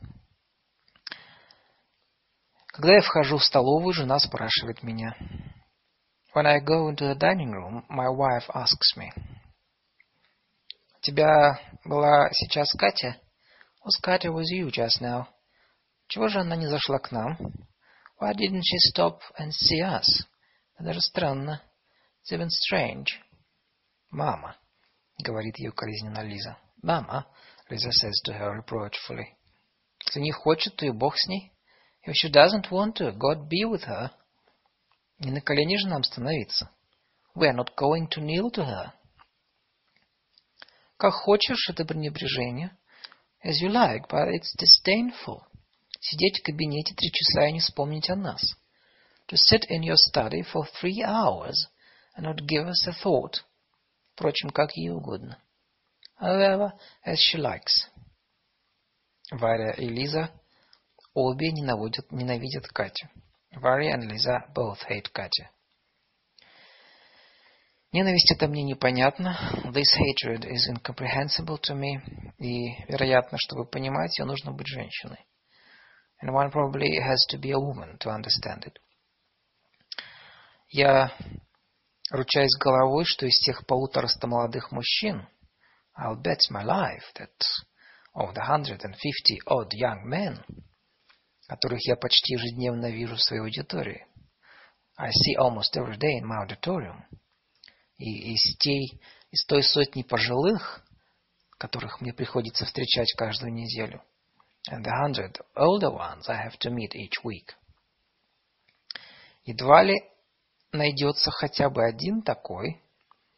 Когда 2.68 2.94
я 2.94 3.00
вхожу 3.00 3.38
в 3.38 3.44
столовую, 3.44 3.94
жена 3.94 4.18
спрашивает 4.18 4.82
меня. 4.82 5.16
When 6.34 6.46
I 6.46 6.60
go 6.60 6.90
into 6.90 7.06
the 7.06 7.14
dining 7.14 7.52
room, 7.52 7.84
my 7.88 8.08
wife 8.08 8.48
asks 8.54 8.96
me. 8.96 9.10
У 10.96 11.00
тебя 11.00 11.58
была 11.84 12.28
сейчас 12.32 12.72
Катя? 12.72 13.16
Was 13.84 13.98
Katya 14.02 14.30
with 14.30 14.50
you 14.52 14.68
just 14.70 15.00
now? 15.00 15.26
Чего 16.08 16.28
же 16.28 16.40
она 16.40 16.56
не 16.56 16.66
зашла 16.66 16.98
к 16.98 17.10
нам? 17.12 17.38
Why 18.20 18.34
didn't 18.34 18.62
she 18.62 18.78
stop 18.92 19.20
and 19.38 19.50
see 19.52 19.80
us? 19.80 20.26
Это 20.78 21.00
странно. 21.00 21.62
It's 22.22 22.32
even 22.32 22.48
strange. 22.48 23.06
Мама, 24.10 24.56
говорит 25.18 25.58
ее 25.58 25.70
укоризненно 25.70 26.22
Лиза. 26.22 26.58
Мама, 26.82 27.26
Lisa 27.70 27.90
says 27.90 28.20
to 28.24 28.32
her 28.32 28.62
reproachfully. 28.62 29.36
Если 30.06 30.20
не 30.20 30.32
хочет, 30.32 30.76
то 30.76 30.86
и 30.86 30.90
бог 30.90 31.16
с 31.16 31.26
ней. 31.26 31.52
If 32.06 32.14
she 32.14 32.30
doesn't 32.30 32.70
want 32.70 32.96
to, 32.96 33.12
God 33.12 33.48
be 33.48 33.64
with 33.64 33.84
her. 33.84 34.10
Не 35.18 35.32
на 35.32 35.40
колени 35.40 35.76
же 35.76 35.88
нам 35.88 36.04
становиться. 36.04 36.70
We 37.34 37.48
are 37.48 37.56
not 37.56 37.74
going 37.76 38.08
to 38.10 38.20
kneel 38.20 38.50
to 38.52 38.64
her. 38.64 38.92
Как 40.96 41.12
хочешь, 41.12 41.68
это 41.68 41.84
пренебрежение. 41.84 42.76
As 43.44 43.60
you 43.60 43.68
like, 43.68 44.08
but 44.08 44.28
it's 44.28 44.54
disdainful. 44.56 45.42
Сидеть 46.00 46.40
в 46.40 46.44
кабинете 46.44 46.94
три 46.94 47.10
часа 47.10 47.48
и 47.48 47.52
не 47.52 47.60
вспомнить 47.60 48.08
о 48.10 48.16
нас. 48.16 48.42
To 49.28 49.36
sit 49.36 49.66
in 49.68 49.82
your 49.82 49.96
study 49.96 50.42
for 50.42 50.64
three 50.80 51.02
hours 51.02 51.66
and 52.16 52.26
not 52.26 52.46
give 52.46 52.66
us 52.66 52.86
a 52.86 52.92
thought. 52.92 53.42
Впрочем, 54.14 54.50
как 54.50 54.70
ей 54.76 54.90
угодно. 54.90 55.38
However, 56.18 56.72
as 57.04 57.18
she 57.20 57.38
likes. 57.38 57.88
Варя 59.30 59.72
и 59.72 59.88
Лиза 59.88 60.30
обе 61.14 61.50
ненавидят, 61.52 62.10
ненавидят 62.12 62.68
Катю. 62.68 63.08
Варя 63.52 63.96
and 63.96 64.10
Lisa 64.10 64.52
both 64.54 64.78
hate 64.88 65.10
Катя. 65.12 65.50
Ненависть 67.92 68.30
это 68.32 68.46
мне 68.46 68.62
непонятно. 68.62 69.36
This 69.72 69.94
hatred 69.96 70.44
is 70.44 70.68
incomprehensible 70.68 71.58
to 71.62 71.74
me. 71.74 72.00
И, 72.38 72.84
вероятно, 72.88 73.38
чтобы 73.38 73.64
понимать, 73.64 74.18
ее 74.18 74.26
нужно 74.26 74.52
быть 74.52 74.66
женщиной. 74.66 75.24
And 76.22 76.30
one 76.32 76.50
probably 76.50 76.98
has 77.00 77.18
to 77.30 77.38
be 77.38 77.52
a 77.52 77.58
woman 77.58 77.98
to 77.98 78.10
understand 78.10 78.64
it. 78.66 78.76
Я 80.68 81.12
ручаюсь 82.10 82.56
головой, 82.58 83.04
что 83.04 83.26
из 83.26 83.38
тех 83.40 83.66
полутораста 83.66 84.26
молодых 84.26 84.72
мужчин, 84.72 85.26
I'll 85.98 86.16
bet 86.16 86.40
my 86.50 86.62
life 86.62 87.04
that 87.18 87.30
of 88.14 88.34
the 88.34 88.42
hundred 88.42 88.82
and 88.84 88.94
fifty 88.94 89.38
odd 89.46 89.72
young 89.72 90.06
men, 90.06 90.44
которых 91.48 91.80
я 91.86 91.96
почти 91.96 92.34
ежедневно 92.34 92.90
вижу 92.90 93.16
в 93.16 93.22
своей 93.22 93.42
аудитории, 93.42 94.06
I 94.98 95.10
see 95.10 95.36
almost 95.38 95.74
every 95.76 95.96
day 95.96 96.18
in 96.18 96.26
my 96.26 96.44
auditorium, 96.46 97.02
и 97.98 98.34
из, 98.34 98.56
той, 98.58 99.00
из 99.30 99.44
той 99.46 99.62
сотни 99.62 100.02
пожилых, 100.02 100.82
которых 101.58 102.00
мне 102.00 102.12
приходится 102.12 102.66
встречать 102.66 103.12
каждую 103.16 103.52
неделю, 103.52 104.02
and 104.70 104.84
the 104.84 104.92
hundred 104.92 105.38
older 105.56 105.90
ones 105.90 106.28
I 106.28 106.46
have 106.46 106.58
to 106.60 106.70
meet 106.70 106.94
each 106.94 107.22
week. 107.24 107.54
Едва 109.44 109.82
ли 109.82 109.94
найдется 110.72 111.30
хотя 111.30 111.70
бы 111.70 111.84
один 111.84 112.22
такой, 112.22 112.82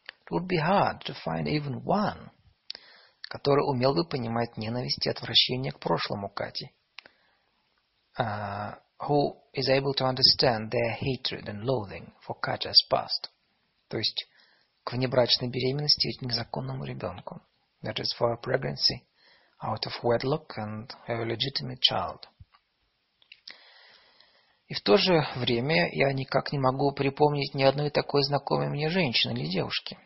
it 0.07 0.31
would 0.31 0.47
be 0.47 0.57
hard 0.57 1.01
to 1.05 1.15
find 1.25 1.47
even 1.47 1.83
one, 1.83 2.31
который 3.29 3.61
умел 3.61 3.93
бы 3.93 4.03
понимать 4.03 4.57
ненависть 4.57 5.05
и 5.05 5.09
отвращение 5.09 5.71
к 5.71 5.79
прошлому 5.79 6.29
Кати, 6.29 6.71
uh, 8.19 8.75
who 8.99 9.37
is 9.53 9.69
able 9.69 9.93
to 9.93 10.05
understand 10.05 10.71
their 10.71 10.97
hatred 10.99 11.47
and 11.47 11.63
loathing 11.63 12.11
for 12.27 12.35
Katya's 12.41 12.83
past, 12.89 13.29
то 13.87 13.97
есть 13.97 14.27
к 14.83 14.93
внебрачной 14.93 15.49
беременности 15.49 16.07
и 16.07 16.25
незаконному 16.25 16.83
ребенку, 16.83 17.41
that 17.83 17.99
is 17.99 18.11
for 18.19 18.33
a 18.33 18.37
pregnancy 18.37 19.05
out 19.61 19.85
of 19.85 19.93
wedlock 20.03 20.51
and 20.57 20.91
a 21.07 21.23
legitimate 21.23 21.79
child. 21.81 22.27
И 24.67 24.73
в 24.73 24.81
то 24.81 24.97
же 24.97 25.25
время 25.35 25.89
я 25.91 26.11
никак 26.13 26.51
не 26.51 26.59
могу 26.59 26.91
припомнить 26.91 27.53
ни 27.53 27.63
одной 27.63 27.89
такой 27.91 28.23
знакомой 28.23 28.69
мне 28.69 28.89
женщины 28.89 29.33
или 29.33 29.47
девушки. 29.47 29.97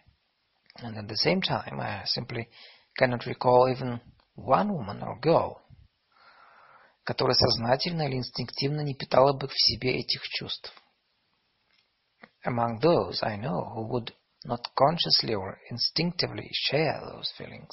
And 0.82 0.98
at 0.98 1.08
the 1.08 1.16
same 1.16 1.42
time, 1.42 1.80
I 1.80 2.04
simply 2.06 2.48
cannot 2.98 3.26
recall 3.26 3.70
even 3.70 4.00
one 4.36 4.72
woman 4.72 5.02
or 5.04 5.20
girl, 5.20 5.62
которая 7.04 7.36
сознательно 7.36 8.04
или 8.04 8.18
инстинктивно 8.18 8.82
не 8.82 8.96
питала 8.96 9.34
бы 9.34 9.48
в 9.48 9.54
себе 9.56 10.00
этих 10.00 10.22
чувств. 10.24 10.74
Among 12.46 12.80
those 12.82 13.22
I 13.22 13.38
know 13.38 13.74
who 13.74 13.88
would 13.88 14.14
not 14.46 14.68
consciously 14.76 15.34
or 15.34 15.58
instinctively 15.70 16.50
share 16.52 17.00
those 17.02 17.32
feelings. 17.38 17.72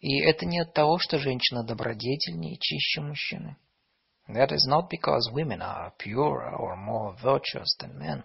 И 0.00 0.20
это 0.20 0.44
не 0.46 0.60
от 0.60 0.74
того, 0.74 0.98
что 0.98 1.18
женщина 1.18 1.64
добродетельнее 1.64 2.54
и 2.54 2.58
чище 2.60 3.00
мужчины. 3.00 3.56
That 4.28 4.50
is 4.52 4.66
not 4.68 4.88
because 4.90 5.32
women 5.32 5.60
are 5.62 5.92
purer 5.98 6.56
or 6.56 6.76
more 6.76 7.16
virtuous 7.22 7.76
than 7.80 7.98
men. 7.98 8.24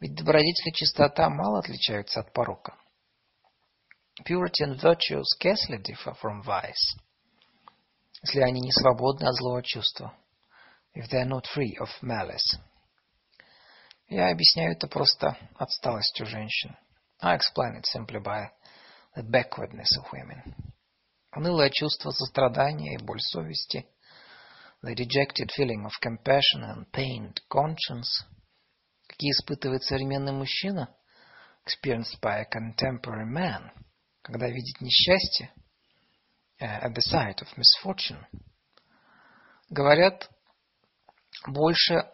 Ведь 0.00 0.14
добродетель 0.14 0.68
и 0.68 0.72
чистота 0.72 1.28
мало 1.28 1.58
отличаются 1.58 2.20
от 2.20 2.32
порока. 2.32 2.76
Purity 4.25 4.63
and 4.63 4.79
virtue 4.79 5.21
scarcely 5.23 5.79
differ 5.79 6.13
from 6.13 6.43
vice. 6.43 6.95
Если 8.23 8.41
они 8.41 8.61
не 8.61 8.71
свободны 8.71 9.25
от 9.25 9.35
злого 9.35 9.63
чувства. 9.63 10.15
If 10.93 11.09
they 11.09 11.19
are 11.19 11.25
not 11.25 11.45
free 11.53 11.75
of 11.79 11.89
malice. 12.01 12.59
Я 14.07 14.29
объясняю 14.29 14.73
это 14.73 14.87
просто 14.87 15.35
отсталостью 15.55 16.27
женщин. 16.27 16.77
I 17.19 17.35
explain 17.35 17.75
it 17.75 17.85
simply 17.85 18.19
by 18.19 18.51
the 19.15 19.23
backwardness 19.23 19.89
of 19.97 20.11
women. 20.13 20.55
Унылое 21.35 21.71
чувство 21.71 22.11
сострадания 22.11 22.93
и 22.93 23.03
боль 23.03 23.21
совести, 23.21 23.87
the 24.83 24.93
dejected 24.93 25.49
feeling 25.51 25.85
of 25.85 25.91
compassion 25.99 26.63
and 26.63 26.91
pained 26.91 27.39
conscience, 27.49 28.23
какие 29.07 29.31
испытывает 29.31 29.83
современный 29.83 30.33
мужчина, 30.33 30.95
experienced 31.65 32.19
by 32.21 32.41
a 32.41 32.45
contemporary 32.45 33.25
man, 33.25 33.71
когда 34.28 34.46
видит 34.48 34.82
несчастье, 34.82 35.50
uh, 36.60 36.82
at 36.82 36.92
the 36.92 37.00
sight 37.00 37.40
of 37.40 37.48
misfortune, 37.56 38.22
говорят 39.70 40.30
больше 41.46 42.10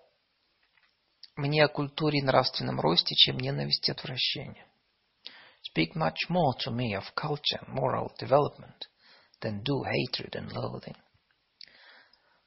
мне 1.34 1.64
о 1.64 1.68
культуре 1.68 2.20
и 2.20 2.22
нравственном 2.22 2.78
росте, 2.78 3.16
чем 3.16 3.38
ненависть 3.38 3.88
и 3.88 3.92
отвращение. 3.92 4.64
Speak 5.68 5.96
much 5.96 6.30
more 6.30 6.52
to 6.64 6.70
me 6.70 6.94
of 6.94 7.02
culture 7.16 7.58
and 7.60 7.74
moral 7.74 8.12
development 8.16 8.86
than 9.40 9.64
do 9.64 9.82
hatred 9.82 10.36
and 10.36 10.52
loathing. 10.52 10.96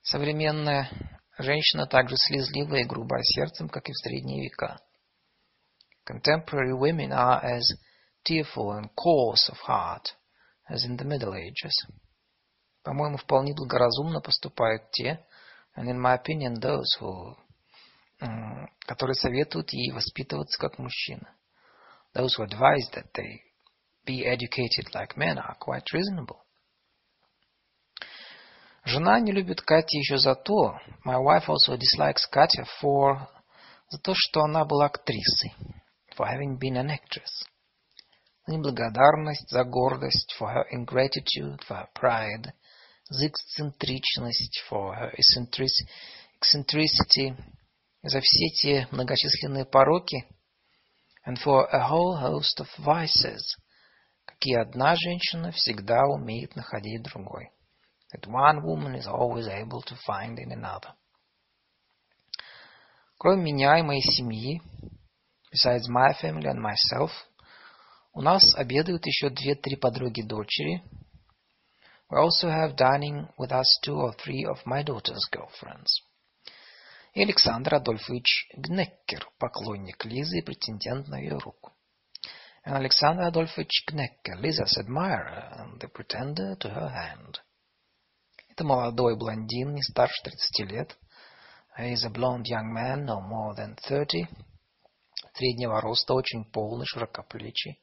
Современная 0.01 0.89
женщина 1.37 1.87
также 1.87 2.15
слезливая 2.15 2.83
и 2.83 2.87
грубая 2.87 3.21
сердцем, 3.23 3.67
как 3.67 3.89
и 3.89 3.91
в 3.91 3.97
средние 3.97 4.43
века. 4.43 4.79
Contemporary 6.05 6.71
women 6.71 7.11
are 7.11 7.43
as 7.43 7.63
tearful 8.27 8.71
and 8.73 8.89
coarse 8.95 9.49
of 9.49 9.57
heart 9.59 10.15
as 10.69 10.83
in 10.83 10.97
the 10.97 11.05
Middle 11.05 11.33
Ages. 11.33 11.87
По-моему, 12.83 13.17
вполне 13.17 13.53
благоразумно 13.53 14.21
поступают 14.21 14.91
те, 14.91 15.25
and 15.75 15.89
in 15.89 15.99
my 15.99 16.15
opinion, 16.15 16.59
those 16.59 16.87
who 16.99 17.35
которые 18.87 19.13
советуют 19.15 19.71
ей 19.73 19.91
воспитываться 19.91 20.57
как 20.59 20.79
мужчина. 20.79 21.35
Those 22.15 22.35
who 22.37 22.43
advise 22.43 22.89
that 22.93 23.11
they 23.13 23.41
be 24.05 24.25
educated 24.25 24.91
like 24.93 25.15
men 25.17 25.37
are 25.37 25.55
quite 25.59 25.85
reasonable. 25.93 26.39
Жена 28.85 29.19
не 29.19 29.33
любит 29.33 29.61
Кати 29.61 29.97
еще 29.97 30.17
за 30.17 30.33
то, 30.33 30.79
my 31.05 31.17
wife 31.21 31.47
also 31.47 31.77
dislikes 31.77 32.25
Katya 32.31 32.65
for, 32.81 33.27
за 33.89 33.99
то, 33.99 34.13
что 34.15 34.41
она 34.41 34.63
была 34.65 34.85
актрисой, 34.85 35.53
for 36.15 36.25
having 36.25 36.57
been 36.57 36.77
an 36.77 36.89
actress. 36.89 37.45
Неблагодарность, 38.47 39.49
за 39.49 39.65
гордость, 39.65 40.33
for 40.39 40.47
her 40.47 40.65
ingratitude, 40.71 41.59
for 41.67 41.75
her 41.75 41.89
pride, 41.93 42.53
за 43.09 43.27
эксцентричность, 43.27 44.63
for 44.69 44.95
her 44.95 45.11
eccentricity, 45.17 47.35
за 48.03 48.21
все 48.21 48.47
те 48.55 48.87
многочисленные 48.91 49.65
пороки, 49.65 50.25
and 51.25 51.37
for 51.43 51.67
a 51.73 51.89
whole 51.89 52.15
host 52.15 52.59
of 52.59 52.69
vices, 52.77 53.57
какие 54.25 54.61
одна 54.61 54.95
женщина 54.95 55.51
всегда 55.51 56.05
умеет 56.05 56.55
находить 56.55 57.03
другой. 57.03 57.51
That 58.13 58.27
one 58.27 58.63
woman 58.63 58.95
is 58.95 59.07
always 59.07 59.47
able 59.47 59.81
to 59.81 59.97
find 60.07 60.39
in 60.39 60.53
another. 60.53 60.93
Кроме 63.17 63.51
меня 63.51 63.79
и 63.79 63.81
моей 63.81 64.01
семьи, 64.01 64.61
besides 65.51 65.89
my 65.89 66.13
family 66.21 66.47
and 66.47 66.61
myself, 66.61 67.11
у 68.17 68.21
нас 68.21 68.55
обедают 68.55 69.05
еще 69.05 69.29
две-три 69.29 69.75
подруги 69.75 70.23
дочери. 70.23 70.81
We 72.09 72.17
also 72.17 72.49
have 72.49 72.75
dining 72.75 73.27
with 73.37 73.51
us 73.51 73.67
two 73.85 73.95
or 73.95 74.15
three 74.17 74.43
of 74.43 74.65
my 74.65 74.83
daughter's 74.83 75.21
girlfriends 75.31 76.01
и 77.13 77.21
Александр 77.21 77.75
Адольфович 77.75 78.49
Гнеккер, 78.55 79.27
поклонник 79.37 80.03
Лизы 80.05 80.39
и 80.39 80.41
претендент 80.41 81.07
на 81.07 81.19
ее 81.19 81.37
руку. 81.37 81.73
And 82.65 82.75
Alexander 82.75 83.31
Adolfovich 83.31 83.85
Gnecker, 83.87 84.39
Liza's 84.41 84.77
admirer 84.77 85.51
and 85.59 85.79
the 85.79 85.87
pretender 85.87 86.55
to 86.57 86.69
her 86.69 86.89
hand. 86.89 87.39
Это 88.49 88.63
молодой 88.63 89.15
блондин, 89.15 89.75
не 89.75 89.83
старше 89.83 90.23
30 90.23 90.71
лет. 90.71 90.97
He 91.77 91.93
is 91.93 92.03
a 92.03 92.09
blonde 92.09 92.47
young 92.47 92.73
man, 92.73 93.05
no 93.05 93.21
more 93.21 93.55
than 93.55 93.75
30. 93.87 94.27
Среднего 95.35 95.81
роста, 95.81 96.15
очень 96.15 96.45
полный, 96.45 96.87
широкоплечий. 96.87 97.79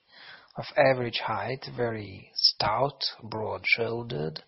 Of 0.56 0.66
average 0.76 1.20
height, 1.20 1.64
very 1.76 2.30
stout, 2.34 3.02
broad-shouldered. 3.22 4.42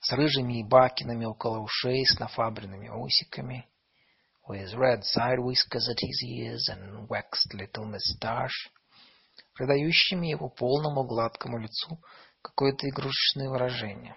С 0.00 0.12
рыжими 0.12 0.62
бакинами 0.62 1.24
около 1.24 1.60
ушей, 1.60 2.04
с 2.04 2.18
нафабренными 2.18 2.88
усиками 2.88 3.66
with 4.48 4.74
red 4.74 5.02
side 5.04 5.40
whiskers 5.40 5.88
at 5.88 6.00
his 6.00 6.22
ears 6.22 6.68
and 6.70 7.08
waxed 7.08 7.54
little 7.54 7.86
moustache, 7.86 8.70
придающими 9.54 10.28
его 10.28 10.48
полному 10.48 11.04
гладкому 11.04 11.58
лицу 11.58 11.98
какое-то 12.42 12.88
игрушечное 12.88 13.48
выражение. 13.48 14.16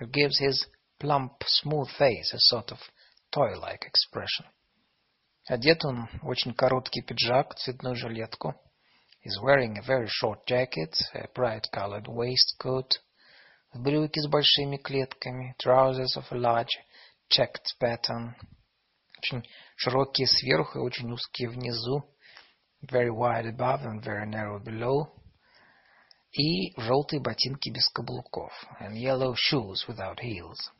It 0.00 0.10
gives 0.10 0.40
his 0.40 0.66
plump, 0.98 1.42
smooth 1.44 1.88
face 1.98 2.32
a 2.32 2.38
sort 2.38 2.70
of 2.70 2.78
toy-like 3.30 3.82
expression. 3.84 4.46
Одет 5.46 5.84
он 5.84 6.08
в 6.22 6.28
очень 6.28 6.54
короткий 6.54 7.02
пиджак, 7.02 7.54
цветную 7.56 7.96
жилетку. 7.96 8.54
He's 9.21 9.39
wearing 9.41 9.77
a 9.77 9.81
very 9.81 10.07
short 10.07 10.45
jacket, 10.47 10.95
a 11.13 11.27
bright-colored 11.33 12.07
waistcoat, 12.07 12.99
в 13.73 13.81
брюки 13.81 14.19
с 14.19 14.27
большими 14.27 14.77
клетками, 14.77 15.55
trousers 15.61 16.15
of 16.15 16.31
a 16.31 16.35
large 16.35 16.77
checked 17.29 17.73
pattern, 17.79 18.35
очень 19.17 19.43
широкие 19.75 20.27
сверху 20.27 20.79
и 20.79 20.81
очень 20.81 21.11
узкие 21.11 21.49
внизу, 21.49 22.03
very 22.83 23.09
wide 23.09 23.47
above 23.47 23.81
and 23.81 24.01
very 24.01 24.25
narrow 24.25 24.59
below, 24.63 25.11
и 26.31 26.71
желтые 26.79 27.19
ботинки 27.19 27.69
без 27.69 27.89
каблуков, 27.89 28.53
and 28.79 28.95
yellow 28.95 29.33
shoes 29.35 29.85
without 29.87 30.19
heels. 30.21 30.71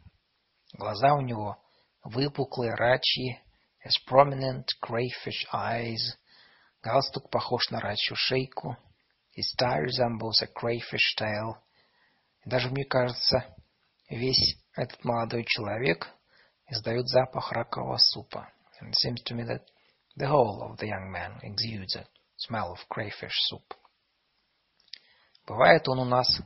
Глаза 0.78 1.16
у 1.16 1.22
него 1.22 1.58
выпуклые, 2.04 2.76
рачьи, 2.76 3.40
has 3.84 3.98
prominent 4.08 4.68
crayfish 4.82 5.46
eyes, 5.52 6.16
галстук 6.83 7.31
похож 7.31 7.71
на 7.71 7.81
рачью 7.81 8.17
шейку, 8.17 8.77
his 9.37 9.55
tie 9.59 9.81
resembles 9.81 10.43
a 10.43 10.47
crayfish 10.47 11.17
tail, 11.19 11.57
и 12.45 12.49
даже, 12.49 12.71
мне 12.71 12.85
кажется, 12.85 13.45
весь 14.09 14.59
этот 14.75 15.05
молодой 15.05 15.45
человек— 15.45 16.09
издает 16.71 17.09
запах 17.09 17.53
ракового 17.53 17.99
супа. 17.99 18.49
And 18.81 18.91
it 18.91 18.97
seems 18.97 19.23
to 19.25 19.35
me 19.35 19.45
that 19.45 19.63
the 20.17 20.27
whole 20.27 20.63
of 20.63 20.79
the 20.79 20.87
young 20.87 21.11
man 21.11 21.39
exudes 21.43 21.97
a 21.97 22.07
smell 22.37 22.73
of 22.73 22.79
crayfish 22.89 23.35
soup. 23.51 23.75
Бывает 25.47 25.89
он 25.89 25.99
у 25.99 26.05
нас 26.05 26.41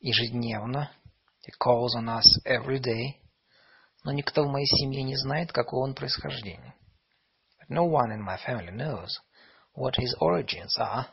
ежедневно. 0.00 0.92
He 1.46 1.52
calls 1.58 1.96
on 1.96 2.08
us 2.08 2.26
every 2.44 2.78
day. 2.78 3.20
Но 4.04 4.12
никто 4.12 4.44
в 4.44 4.48
моей 4.48 4.66
семье 4.66 5.02
не 5.02 5.16
знает, 5.16 5.50
какого 5.50 5.84
он 5.84 5.94
происхождения. 5.94 6.74
But 7.67 7.69
no 7.69 7.85
one 7.85 8.11
in 8.11 8.21
my 8.21 8.37
family 8.37 8.71
knows 8.71 9.19
what 9.73 9.95
his 9.95 10.13
origins 10.19 10.77
are, 10.77 11.07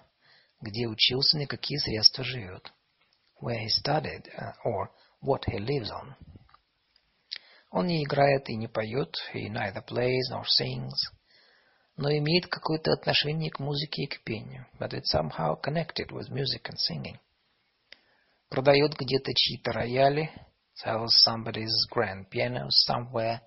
где 0.61 0.87
учился, 0.87 1.39
на 1.39 1.47
какие 1.47 1.79
средства 1.79 2.25
живет, 2.25 2.73
where 3.41 3.59
he 3.59 3.69
studied, 3.69 4.29
uh, 4.37 4.53
or 4.65 4.91
what 5.23 5.45
he 5.47 5.59
lives 5.59 5.91
on. 5.91 6.15
Он 7.71 7.87
не 7.87 8.03
играет 8.05 8.49
и 8.49 8.57
не 8.57 8.67
поет, 8.67 9.15
he 9.33 9.49
neither 9.49 9.83
plays 9.87 10.29
nor 10.31 10.45
sings, 10.45 10.97
но 11.97 12.11
имеет 12.11 12.49
какое-то 12.49 12.93
отношение 12.93 13.51
к 13.51 13.61
музыке 13.61 14.03
и 14.03 14.07
к 14.07 14.25
пению, 14.25 14.67
but 14.79 14.93
it's 14.93 15.11
somehow 15.13 15.55
connected 15.61 16.11
with 16.11 16.29
music 16.31 16.69
and 16.69 16.79
singing. 16.79 17.19
Продает 18.49 18.97
где-то 18.99 19.33
чьи-то 19.33 19.73
рояли, 19.73 20.31
sells 20.85 21.13
somebody's 21.25 21.87
grand 21.93 22.29
piano 22.29 22.69
somewhere, 22.89 23.41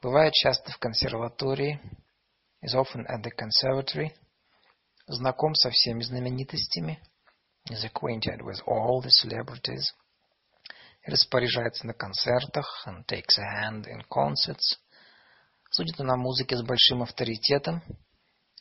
бывает 0.00 0.32
часто 0.32 0.72
в 0.72 0.78
консерватории, 0.78 1.80
is 2.62 2.74
often 2.74 3.06
at 3.06 3.22
the 3.22 3.30
conservatory, 3.30 4.12
знаком 5.08 5.54
со 5.54 5.70
всеми 5.70 6.02
знаменитостями, 6.02 6.98
is 7.70 7.84
acquainted 7.84 8.42
with 8.42 8.60
all 8.66 9.00
the 9.00 9.10
celebrities, 9.10 9.92
распоряжается 11.06 11.86
на 11.86 11.94
концертах 11.94 12.84
and 12.86 13.06
takes 13.06 13.38
a 13.38 13.44
hand 13.44 13.86
in 13.86 14.02
concerts. 14.08 14.78
Судит 15.70 16.00
он 16.00 16.10
о 16.10 16.16
музыке 16.16 16.56
с 16.56 16.62
большим 16.62 17.02
авторитетом. 17.02 17.82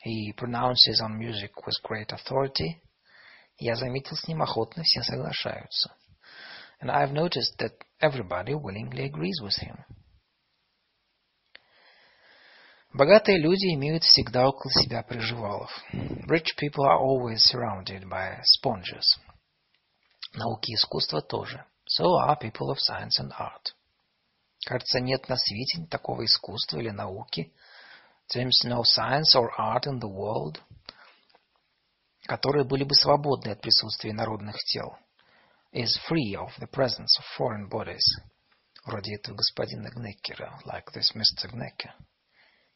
He 0.05 0.33
pronounces 0.35 1.01
on 1.01 1.17
music 1.17 1.51
with 1.65 1.81
great 1.83 2.11
authority. 2.11 2.81
Я 3.57 3.75
заметил, 3.75 4.15
с 4.15 4.27
ним 4.27 4.41
охотно 4.41 4.83
все 4.83 5.01
соглашаются. 5.01 5.95
And 6.81 6.91
I've 6.91 7.13
noticed 7.13 7.57
that 7.59 7.73
everybody 8.01 8.53
willingly 8.53 9.05
agrees 9.05 9.41
with 9.41 9.55
him. 9.55 9.85
Богатые 12.92 13.38
люди 13.38 13.72
имеют 13.74 14.02
всегда 14.02 14.48
около 14.48 14.72
себя 14.72 15.02
приживалов. 15.02 15.70
Rich 15.92 16.56
people 16.60 16.84
are 16.84 16.98
always 16.98 17.38
surrounded 17.38 18.08
by 18.08 18.42
sponges. 18.42 19.04
Науки 20.34 20.72
и 20.72 20.74
искусства 20.74 21.22
тоже. 21.22 21.64
So 21.86 22.04
are 22.26 22.36
people 22.38 22.70
of 22.70 22.78
science 22.78 23.20
and 23.20 23.30
art. 23.38 23.74
Кажется, 24.66 25.00
нет 25.00 25.28
на 25.28 25.36
свете 25.36 25.86
такого 25.88 26.24
искусства 26.24 26.78
или 26.78 26.90
науки. 26.90 27.52
seems 28.32 28.64
no 28.64 28.82
science 28.82 29.34
or 29.34 29.50
art 29.58 29.86
in 29.86 29.98
the 29.98 30.08
world, 30.08 30.60
которые 32.26 32.64
были 32.64 32.84
бы 32.84 32.94
свободны 32.94 33.50
от 33.50 33.60
присутствия 33.60 34.12
народных 34.12 34.56
тел, 34.64 34.96
is 35.72 35.96
free 36.08 36.34
of 36.34 36.50
the 36.58 36.68
presence 36.68 37.18
of 37.18 37.24
foreign 37.38 37.68
bodies, 37.68 38.04
вроде 38.84 39.14
этого 39.14 39.36
господина 39.36 39.90
Гнеккера, 39.90 40.60
like 40.64 40.86
this 40.92 41.14
Mr. 41.14 41.50
Gnecker. 41.52 41.92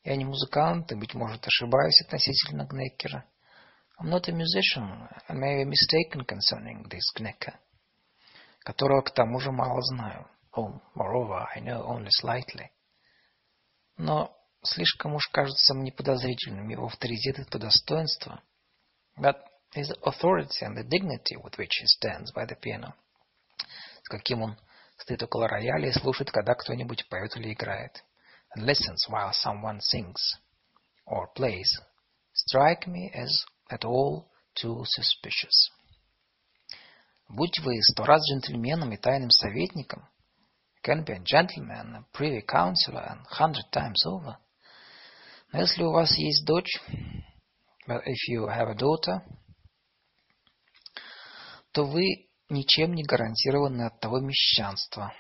Я 0.05 0.17
не 0.17 0.25
музыкант, 0.25 0.93
и, 0.93 0.95
быть 0.95 1.15
может, 1.15 1.47
ошибаюсь 1.47 2.01
относительно 2.03 2.65
Гнеккера. 2.65 3.25
I'm 3.99 4.11
not 4.11 4.29
a 4.29 4.33
musician, 4.33 5.09
and 5.29 5.39
may 5.39 5.63
be 5.63 5.65
mistaken 5.65 6.25
concerning 6.25 6.89
this 6.89 7.13
Gnecker, 7.17 7.55
которого, 8.61 9.03
к 9.03 9.13
тому 9.13 9.41
же, 9.41 9.51
мало 9.51 9.81
знаю. 9.83 10.29
whom, 10.55 10.81
moreover, 10.95 11.47
I 11.55 11.61
know 11.61 11.85
only 11.87 12.11
slightly. 12.11 12.71
Но 13.97 14.37
слишком 14.63 15.15
уж 15.15 15.29
кажется 15.29 15.75
мне 15.75 15.93
подозрительным 15.93 16.69
его 16.69 16.87
авторитет 16.87 17.39
и 17.39 17.45
то 17.45 17.59
достоинство. 17.59 18.43
But 19.17 19.37
his 19.75 19.91
authority 20.03 20.63
and 20.63 20.77
the 20.77 20.85
dignity 20.85 21.37
with 21.37 21.57
which 21.59 21.81
he 21.81 21.87
stands 21.87 22.33
by 22.33 22.47
the 22.47 22.57
piano, 22.61 22.95
с 24.03 24.09
каким 24.09 24.43
он 24.43 24.59
стоит 24.99 25.23
около 25.23 25.49
рояля 25.49 25.89
и 25.89 25.93
слушает, 25.93 26.31
когда 26.31 26.55
кто-нибудь 26.55 27.09
поет 27.09 27.37
или 27.37 27.53
играет, 27.53 28.05
and 28.56 28.66
listens 28.66 29.06
while 29.10 29.32
someone 29.34 29.82
sings 29.82 30.38
or 31.06 31.28
plays, 31.36 31.72
strike 32.34 32.88
me 32.88 33.12
as 33.14 33.46
at 33.70 33.86
all 33.86 34.30
too 34.56 34.84
suspicious. 34.86 35.72
Будь 37.28 37.60
вы 37.60 37.82
сто 37.84 38.06
раз 38.06 38.22
джентльменом 38.28 38.92
и 38.94 38.98
тайным 38.98 39.30
советником, 39.30 40.08
can 40.84 41.06
be 41.06 41.14
a 41.14 41.20
gentleman, 41.20 41.96
a 41.96 42.06
privy 42.14 42.42
councillor, 42.42 43.06
and 43.06 43.26
hundred 43.28 43.66
times 43.72 44.04
over. 44.06 44.38
Но 45.52 45.60
если 45.62 45.84
у 45.84 45.92
вас 45.92 46.16
есть 46.18 46.46
дочь, 46.46 46.80
but 47.88 48.02
if 48.06 48.28
you 48.30 48.48
have 48.48 48.70
a 48.70 48.76
daughter, 48.76 49.22
то 51.72 51.86
вы 51.86 52.30
ничем 52.50 52.94
не 52.94 53.04
гарантированы 53.04 53.84
от 53.84 54.00
того 54.00 54.20
мещанства. 54.20 55.14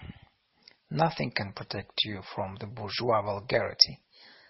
Nothing 0.93 1.32
can 1.32 1.53
protect 1.53 2.03
you 2.03 2.22
from 2.35 2.58
the 2.58 2.67
bourgeois 2.67 3.22
vulgarity, 3.22 3.99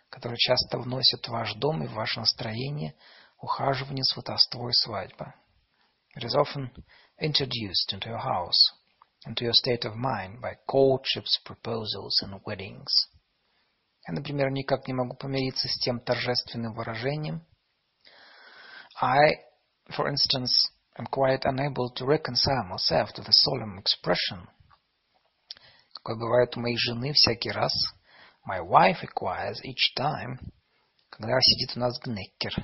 который 0.10 0.38
часто 0.38 0.78
вносит 0.80 1.26
в 1.26 1.32
ваш 1.32 1.54
дом 1.56 1.84
и 1.84 1.88
в 1.88 1.94
ваше 1.94 2.20
настроение 2.20 2.96
ухаживание, 3.40 4.04
сватовство 4.04 4.70
и 4.70 4.74
свадьба. 4.74 5.36
It 6.16 6.24
is 6.24 6.36
often 6.36 6.72
introduced 7.20 7.94
into 7.94 8.10
your 8.10 8.20
house 8.20 8.80
into 9.28 9.44
your 9.44 9.54
state 9.54 9.86
of 9.86 9.96
mind 9.96 10.42
by 10.42 10.56
courtships, 10.68 11.40
proposals 11.46 12.22
and 12.22 12.40
weddings. 12.46 13.10
Я, 14.08 14.14
например, 14.14 14.50
никак 14.50 14.88
не 14.88 14.94
могу 14.94 15.16
помириться 15.16 15.68
с 15.68 15.78
тем 15.80 16.00
торжественным 16.00 16.74
выражением. 16.74 17.46
I, 19.02 19.36
for 19.90 20.08
instance, 20.08 20.52
am 20.98 21.06
quite 21.06 21.44
unable 21.44 21.90
to 21.96 22.06
reconcile 22.06 22.64
myself 22.66 23.14
to 23.14 23.22
the 23.22 23.32
solemn 23.32 23.78
expression, 23.78 24.48
какой 26.05 26.19
бывает 26.19 26.55
у 26.55 26.61
моей 26.61 26.77
жены 26.77 27.15
всякий 27.15 27.51
раз, 27.51 27.73
my 28.47 28.61
wife 28.61 28.99
requires 29.03 29.57
each 29.65 29.97
time, 29.99 30.37
когда 31.09 31.41
сидит 31.41 31.75
у 31.77 31.81
нас 31.81 31.99
Гнеккер. 31.99 32.63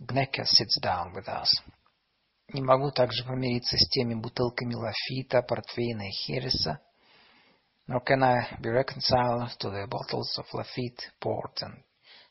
Гнеккер 0.00 0.44
sits 0.44 0.82
down 0.82 1.12
with 1.14 1.28
us. 1.28 1.50
Не 2.54 2.62
могу 2.62 2.90
также 2.90 3.22
помириться 3.24 3.76
с 3.76 3.86
теми 3.90 4.14
бутылками 4.14 4.74
лафита, 4.74 5.42
портвейна 5.42 6.08
и 6.08 6.12
хереса. 6.12 6.80
Nor 7.86 8.02
can 8.02 8.22
I 8.22 8.56
be 8.62 8.70
reconciled 8.70 9.50
to 9.58 9.70
the 9.70 9.86
bottles 9.86 10.38
of 10.38 10.46
Lafitte, 10.54 11.12
port 11.20 11.60
and 11.60 11.82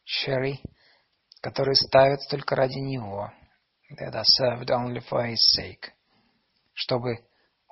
sherry, 0.03 0.57
которые 1.43 1.75
ставят 1.75 2.21
только 2.27 2.55
ради 2.55 2.79
него, 2.79 3.29
that 3.99 4.15
are 4.15 4.25
served 4.25 4.71
only 4.71 4.99
for 5.07 5.27
his 5.27 5.37
sake, 5.55 5.91
чтобы 6.73 7.19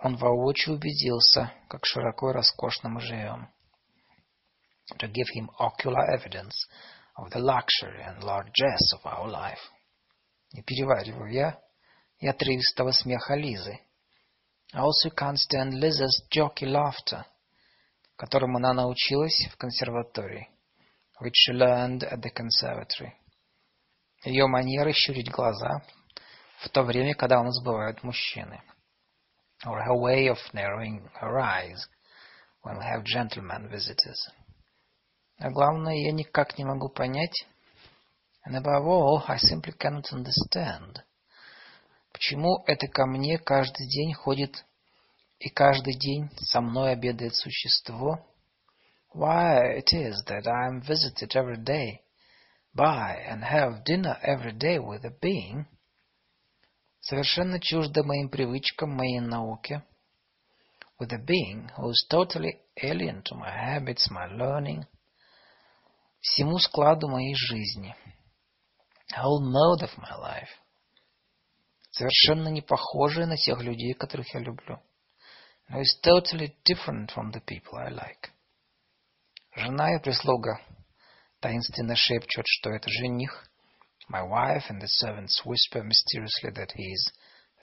он 0.04 0.16
воочию 0.16 0.76
убедился, 0.76 1.54
как 1.70 1.86
широко 1.86 2.32
и 2.32 2.34
роскошно 2.34 2.90
мы 2.90 3.02
живем. 3.02 3.50
To 4.98 5.08
give 5.08 5.28
him 5.36 5.50
ocular 5.60 6.04
evidence 6.12 6.56
of 7.18 7.30
the 7.32 7.40
luxury 7.40 8.04
and 8.04 8.24
largesse 8.24 8.94
of 8.94 9.06
our 9.06 9.30
life. 9.30 9.60
Не 10.54 10.64
перевариваю 10.64 11.32
я, 11.32 11.60
и 12.20 12.28
отрывистого 12.28 12.92
смеха 12.92 13.36
Лизы. 13.36 13.80
I 14.74 14.82
also 14.82 15.10
can't 15.16 15.38
stand 15.38 15.74
Liza's 15.74 16.24
jockey 16.30 16.66
laughter, 16.66 17.26
которому 18.16 18.58
она 18.58 18.74
научилась 18.74 19.48
в 19.52 19.58
консерватории, 19.58 20.50
which 21.22 21.34
she 21.34 21.54
learned 21.54 22.04
at 22.04 22.22
the 22.22 22.32
conservatory. 22.34 23.14
Ее 24.24 24.48
манеры 24.48 24.94
щурить 24.94 25.32
глаза 25.32 25.84
в 26.60 26.70
то 26.70 26.84
время, 26.84 27.14
когда 27.16 27.40
у 27.40 27.44
нас 27.44 27.62
бывают 27.64 28.04
мужчины. 28.04 28.62
Or 29.67 29.83
her 29.83 29.95
way 29.95 30.29
of 30.29 30.39
narrowing 30.53 31.09
her 31.21 31.39
eyes 31.39 31.87
when 32.63 32.79
we 32.79 32.85
have 32.85 33.05
gentlemen 33.05 33.69
visitors. 33.69 34.29
А 35.39 35.51
главное, 35.51 35.95
я 35.95 36.13
никак 36.13 36.57
не 36.57 36.65
могу 36.65 36.89
понять, 36.89 37.47
and 38.47 38.57
above 38.57 38.87
all, 38.87 39.25
I 39.29 39.37
simply 39.37 39.73
cannot 39.73 40.11
understand, 40.13 41.03
Почему 42.17 42.65
это 42.67 42.87
ко 42.87 43.05
мне 43.05 43.37
каждый 43.37 43.87
день 43.89 44.15
ходит 44.15 44.65
и 45.39 45.51
каждый 45.51 45.99
день 45.99 46.31
со 46.39 46.63
мной 46.63 46.93
обедает 46.93 47.35
существо? 47.35 48.27
Why 49.13 49.77
it 49.77 49.93
is 49.93 50.25
that 50.25 50.47
I 50.47 50.69
am 50.69 50.81
visited 50.81 51.37
every 51.37 51.63
day 51.63 52.01
by 52.75 53.17
and 53.29 53.45
have 53.45 53.85
dinner 53.85 54.19
every 54.23 54.53
day 54.53 54.79
with 54.79 55.05
a 55.05 55.11
being, 55.21 55.67
совершенно 57.02 57.60
чуждо 57.60 58.04
моим 58.04 58.30
привычкам, 58.30 58.92
моей 58.92 59.20
науке, 59.20 59.84
with 61.00 61.12
a 61.12 61.18
being 61.18 61.70
who 61.78 61.90
is 61.90 62.06
totally 62.10 62.62
alien 62.82 63.22
to 63.24 63.36
my 63.36 63.50
habits, 63.50 64.10
my 64.10 64.28
learning, 64.28 64.86
всему 66.22 66.60
складу 66.60 67.10
моей 67.10 67.36
жизни, 67.36 67.96
whole 69.18 69.42
mode 69.42 69.84
of 69.84 69.98
my 69.98 70.16
life, 70.22 70.50
совершенно 71.90 72.48
не 72.50 72.62
похожая 72.62 73.26
на 73.26 73.36
тех 73.36 73.60
людей, 73.62 73.94
которых 73.94 74.34
я 74.34 74.40
люблю. 74.40 74.80
Но 75.70 75.82
is 75.82 76.00
totally 76.04 76.56
different 76.66 77.12
from 77.12 77.32
the 77.32 77.42
people 77.46 77.78
I 77.78 77.92
like. 77.92 78.30
Жена 79.56 79.96
и 79.96 80.02
прислуга 80.02 80.60
таинственно 81.40 81.96
шепчут, 81.96 82.46
что 82.46 82.70
это 82.70 82.90
жених. 82.90 83.48
My 84.11 84.23
wife 84.23 84.65
and 84.69 84.81
the 84.81 84.89
servants 84.89 85.43
whisper 85.45 85.83
mysteriously 85.83 86.51
that 86.51 86.73
he 86.73 86.93
is 86.93 87.13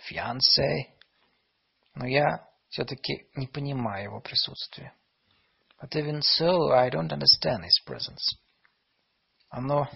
fiancé. 0.10 0.93
Но 1.95 2.06
я 2.06 2.48
все-таки 2.69 3.27
не 3.35 3.48
понимаю 3.48 4.06
его 4.06 4.19
присутствия. 4.19 4.93
But 5.82 5.95
even 5.95 6.22
so, 6.22 6.72
I 6.72 6.90
don't 6.90 7.11
understand 7.11 7.64
his 7.64 7.80
presence. 7.85 8.38
Оно 9.50 9.88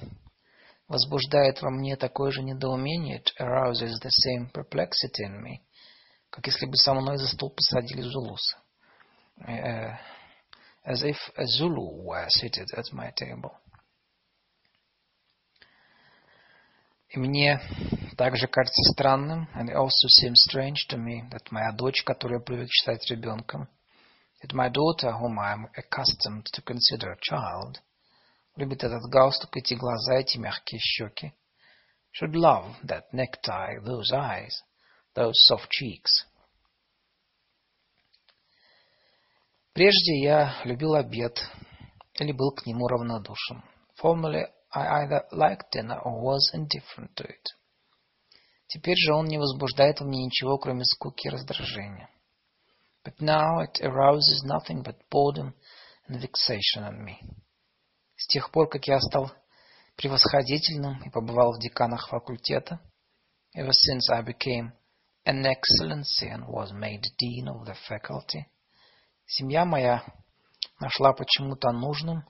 возбуждает 0.88 1.62
во 1.62 1.70
мне 1.70 1.96
такое 1.96 2.32
же 2.32 2.44
недоумение, 2.44 3.20
it 3.20 3.32
arouses 3.40 4.00
the 4.00 4.10
same 4.10 4.52
perplexity 4.52 5.26
in 5.26 5.42
me, 5.42 5.62
как 6.30 6.46
если 6.46 6.66
бы 6.66 6.76
со 6.76 6.94
мной 6.94 7.18
за 7.18 7.28
стол 7.28 7.50
посадили 7.50 8.02
зулуса. 8.02 8.58
Uh, 9.48 9.96
as 10.88 11.04
if 11.04 11.18
a 11.38 11.46
Zulu 11.46 12.02
were 12.04 12.26
seated 12.30 12.68
at 12.76 12.86
my 12.94 13.12
table. 13.18 13.60
И 17.13 17.19
мне 17.19 17.61
также 18.17 18.47
кажется 18.49 18.83
странным, 18.95 19.47
and 19.55 19.69
it 19.69 19.77
also 19.77 20.09
seems 20.09 20.43
strange 20.49 20.87
to 20.89 20.97
me, 20.97 21.29
that 21.31 21.51
моя 21.51 21.71
дочь, 21.73 22.03
которую 22.05 22.39
я 22.39 22.45
привык 22.45 22.71
считать 22.71 23.07
ребенком, 23.11 23.69
that 24.43 24.55
my 24.55 24.71
daughter, 24.71 25.13
whom 25.13 25.39
I 25.39 25.53
am 25.53 25.67
accustomed 25.77 26.47
to 26.55 26.63
consider 26.63 27.13
a 27.13 27.19
child, 27.21 27.83
любит 28.57 28.83
этот 28.83 29.03
галстук, 29.11 29.55
эти 29.59 29.75
глаза, 29.75 30.15
эти 30.15 30.39
мягкие 30.39 30.81
щеки. 30.81 31.35
Should 32.13 32.35
love 32.35 32.77
that 32.85 33.13
necktie, 33.13 33.79
those 33.85 34.11
eyes, 34.11 34.63
those 35.15 35.35
soft 35.49 35.71
cheeks. 35.71 36.27
Прежде 39.75 40.19
я 40.23 40.63
любил 40.65 40.95
обед 40.95 41.47
или 42.15 42.33
был 42.33 42.53
к 42.53 42.65
нему 42.65 42.89
равнодушен. 42.89 43.63
Formerly 44.03 44.47
I 44.75 45.03
either 45.03 45.25
liked 45.33 45.73
dinner 45.73 45.99
or 45.99 46.21
was 46.21 46.51
indifferent 46.55 47.15
to 47.17 47.25
it. 47.25 47.49
Теперь 48.69 48.97
же 48.97 49.13
он 49.13 49.27
не 49.27 49.37
возбуждает 49.37 50.01
в 50.01 50.05
мне 50.05 50.25
ничего, 50.25 50.57
кроме 50.57 50.85
скуки 50.85 51.27
и 51.27 51.31
раздражения. 51.31 52.09
But 53.05 53.21
now 53.21 53.61
it 53.61 53.83
arouses 53.83 54.43
nothing 54.45 54.83
but 54.83 54.97
boredom 55.11 55.53
and 56.09 56.21
vexation 56.21 56.85
in 56.85 57.05
me. 57.05 57.17
С 58.17 58.27
тех 58.29 58.51
пор, 58.51 58.69
как 58.69 58.87
я 58.87 58.99
стал 59.01 59.31
превосходительным 59.97 61.03
и 61.03 61.11
побывал 61.11 61.53
в 61.53 61.61
деканах 61.61 62.09
факультета, 62.09 62.81
ever 63.55 63.73
since 63.73 64.09
I 64.11 64.23
became 64.23 64.73
an 65.27 65.45
excellency 65.45 66.29
and 66.29 66.47
was 66.47 66.73
made 66.73 67.03
dean 67.19 67.49
of 67.49 67.67
the 67.67 67.77
faculty, 67.89 68.47
семья 69.27 69.67
моя 69.67 70.03
нашла 70.81 71.13
почему-то 71.13 71.73
нужным 71.73 72.25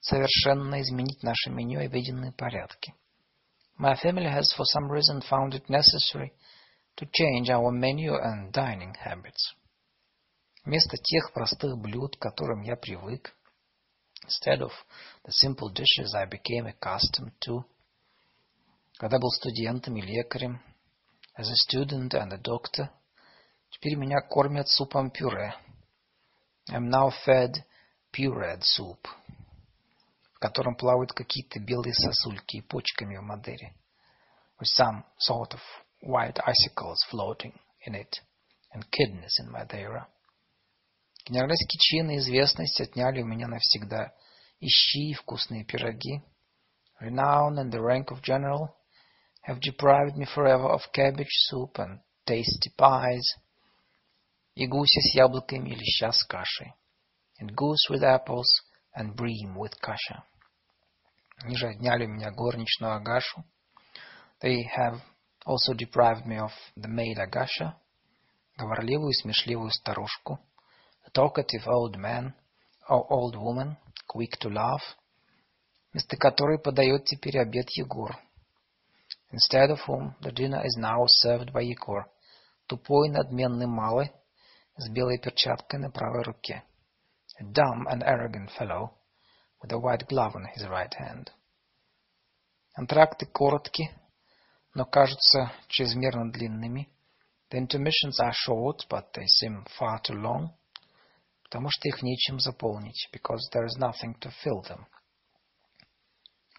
совершенно 0.00 0.80
изменить 0.80 1.22
наше 1.22 1.50
меню 1.50 1.80
и 1.80 1.86
обеденные 1.86 2.32
порядки. 2.32 2.94
My 3.78 3.94
family 3.94 4.26
has 4.26 4.52
for 4.56 4.64
some 4.64 4.90
reason 4.90 5.20
found 5.22 5.54
it 5.54 5.68
necessary 5.68 6.32
to 6.96 7.06
change 7.12 7.48
our 7.48 7.70
menu 7.70 8.14
and 8.14 8.52
dining 8.52 8.94
habits. 8.94 9.54
Вместо 10.64 10.96
тех 10.96 11.32
простых 11.32 11.78
блюд, 11.78 12.16
к 12.16 12.20
которым 12.20 12.62
я 12.62 12.76
привык, 12.76 13.34
instead 14.26 14.60
of 14.60 14.72
the 15.24 15.32
simple 15.32 15.72
dishes 15.72 16.14
I 16.14 16.26
became 16.26 16.66
accustomed 16.66 17.32
to, 17.46 17.64
когда 18.98 19.18
был 19.18 19.30
студентом 19.30 19.96
и 19.96 20.02
лекарем, 20.02 20.60
as 21.38 21.48
a 21.48 21.54
student 21.54 22.14
and 22.14 22.32
a 22.32 22.38
doctor, 22.38 22.90
теперь 23.70 23.94
меня 23.94 24.20
кормят 24.20 24.68
супом 24.68 25.10
пюре. 25.10 25.54
I'm 26.70 26.90
now 26.90 27.10
fed 27.24 27.64
pureed 28.12 28.62
soup, 28.62 28.98
в 30.38 30.40
котором 30.40 30.76
плавают 30.76 31.12
какие-то 31.12 31.58
белые 31.58 31.92
сосульки 31.94 32.58
и 32.58 32.62
почками 32.62 33.16
в 33.16 33.22
Мадере, 33.22 33.74
with 34.60 34.68
some 34.78 35.02
sort 35.18 35.52
of 35.52 35.60
white 36.00 36.38
icicles 36.46 37.04
floating 37.10 37.58
in 37.84 37.96
it, 37.96 38.22
and 38.72 38.88
kidneys 38.88 39.36
in 39.40 39.50
Madeira. 39.50 40.06
Генеральский 41.26 41.78
чин 41.80 42.10
и 42.10 42.18
известность 42.18 42.80
отняли 42.80 43.22
у 43.22 43.26
меня 43.26 43.48
навсегда 43.48 44.14
и 44.60 44.68
щи, 44.68 45.10
и 45.10 45.14
вкусные 45.14 45.64
пироги. 45.64 46.22
Renown 47.00 47.58
and 47.58 47.72
the 47.72 47.80
rank 47.80 48.12
of 48.12 48.22
general 48.22 48.76
have 49.42 49.60
deprived 49.60 50.16
me 50.16 50.24
forever 50.24 50.68
of 50.68 50.82
cabbage 50.92 51.34
soup 51.50 51.80
and 51.80 51.98
tasty 52.24 52.70
pies, 52.78 53.24
и 54.54 54.68
гуся 54.68 55.00
с 55.00 55.16
яблоками 55.16 55.70
или 55.70 55.82
ща 55.82 56.12
с 56.12 56.22
кашей, 56.22 56.74
and 57.40 57.56
goose 57.56 57.90
with 57.90 58.04
apples 58.04 58.46
and 58.98 59.14
bream 59.14 59.56
with 59.56 59.72
kasha. 59.80 60.24
Они 61.44 61.56
же 61.56 61.68
отняли 61.68 62.06
у 62.06 62.08
меня 62.08 62.30
горничную 62.32 62.94
Агашу. 62.94 63.44
They 64.42 64.64
have 64.76 65.00
also 65.46 65.72
deprived 65.74 66.26
me 66.26 66.38
of 66.38 66.50
the 66.76 66.88
maid 66.88 67.18
Agasha, 67.18 67.74
говорливую 68.56 69.10
и 69.10 69.14
смешливую 69.14 69.70
старушку, 69.70 70.40
a 71.06 71.10
talkative 71.10 71.66
old 71.66 71.96
man, 71.96 72.34
or 72.88 73.06
old 73.08 73.36
woman, 73.36 73.76
quick 74.08 74.36
to 74.40 74.50
laugh, 74.50 74.82
вместо 75.92 76.16
которой 76.16 76.58
подает 76.58 77.04
теперь 77.04 77.38
обед 77.38 77.70
Егор. 77.70 78.16
Instead 79.30 79.70
of 79.70 79.78
whom 79.86 80.14
the 80.20 80.32
dinner 80.32 80.64
is 80.64 80.76
now 80.76 81.04
served 81.24 81.52
by 81.52 81.62
Егор, 81.62 82.10
тупой 82.66 83.10
надменный 83.10 83.66
малый, 83.66 84.10
с 84.76 84.88
белой 84.90 85.18
перчаткой 85.18 85.80
на 85.80 85.90
правой 85.90 86.22
руке. 86.22 86.64
A 87.39 87.43
dumb 87.43 87.87
and 87.87 88.03
arrogant 88.03 88.51
fellow, 88.51 88.97
with 89.61 89.71
a 89.71 89.79
white 89.79 90.07
glove 90.07 90.35
on 90.35 90.45
his 90.53 90.67
right 90.67 90.93
hand. 90.93 91.31
Антракты 92.75 93.25
короткие, 93.25 93.89
но 94.73 94.85
кажутся 94.85 95.51
чрезмерно 95.67 96.31
длинными. 96.31 96.89
The 97.49 97.59
intermissions 97.59 98.19
are 98.19 98.33
short, 98.33 98.87
but 98.89 99.13
they 99.13 99.27
seem 99.27 99.63
far 99.77 100.01
too 100.01 100.15
long, 100.15 100.55
потому 101.43 101.69
что 101.69 101.87
их 101.87 102.01
нечем 102.01 102.39
заполнить, 102.39 103.09
because 103.11 103.47
there 103.51 103.65
is 103.65 103.77
nothing 103.77 104.15
to 104.19 104.31
fill 104.43 104.61
them. 104.63 104.87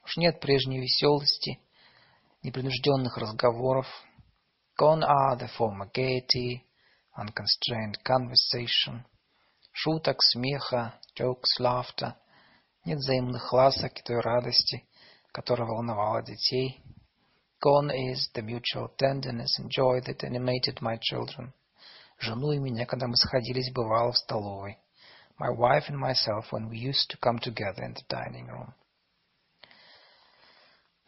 Уж 0.05 0.17
нет 0.19 0.41
прежней 0.41 0.81
веселости, 0.81 1.61
непринужденных 2.43 3.17
разговоров. 3.17 3.87
Gone 4.79 5.03
are 5.03 5.37
the 5.37 5.49
former 5.59 5.91
gaiety, 5.93 6.65
unconstrained 7.17 7.99
conversation, 8.05 9.05
шуток, 9.82 10.18
смеха, 10.22 10.94
jokes, 11.18 11.60
laughter, 11.60 12.14
нет 12.86 12.98
взаимных 12.98 13.54
ласок 13.54 13.98
и 13.98 14.04
той 14.04 14.20
радости, 14.20 14.86
которая 15.32 15.68
волновала 15.68 16.22
детей. 16.22 16.84
Gone 17.64 17.92
is 17.92 18.30
the 18.34 18.42
mutual 18.42 18.90
tenderness 18.98 19.58
and 19.60 19.70
joy 19.70 20.02
that 20.02 20.24
animated 20.24 20.82
my 20.82 20.98
children. 21.00 21.54
Жену 22.20 22.52
и 22.52 22.58
меня, 22.58 22.86
когда 22.86 23.08
мы 23.08 23.16
сходились, 23.16 23.72
бывало 23.72 24.12
в 24.12 24.18
столовой. 24.18 24.78
My 25.40 25.52
wife 25.56 25.88
and 25.88 25.98
myself 25.98 26.52
when 26.52 26.70
we 26.70 26.78
used 26.78 27.10
to 27.10 27.18
come 27.18 27.40
together 27.40 27.84
in 27.84 27.94
the 27.94 28.04
dining 28.10 28.48
room. 28.48 28.74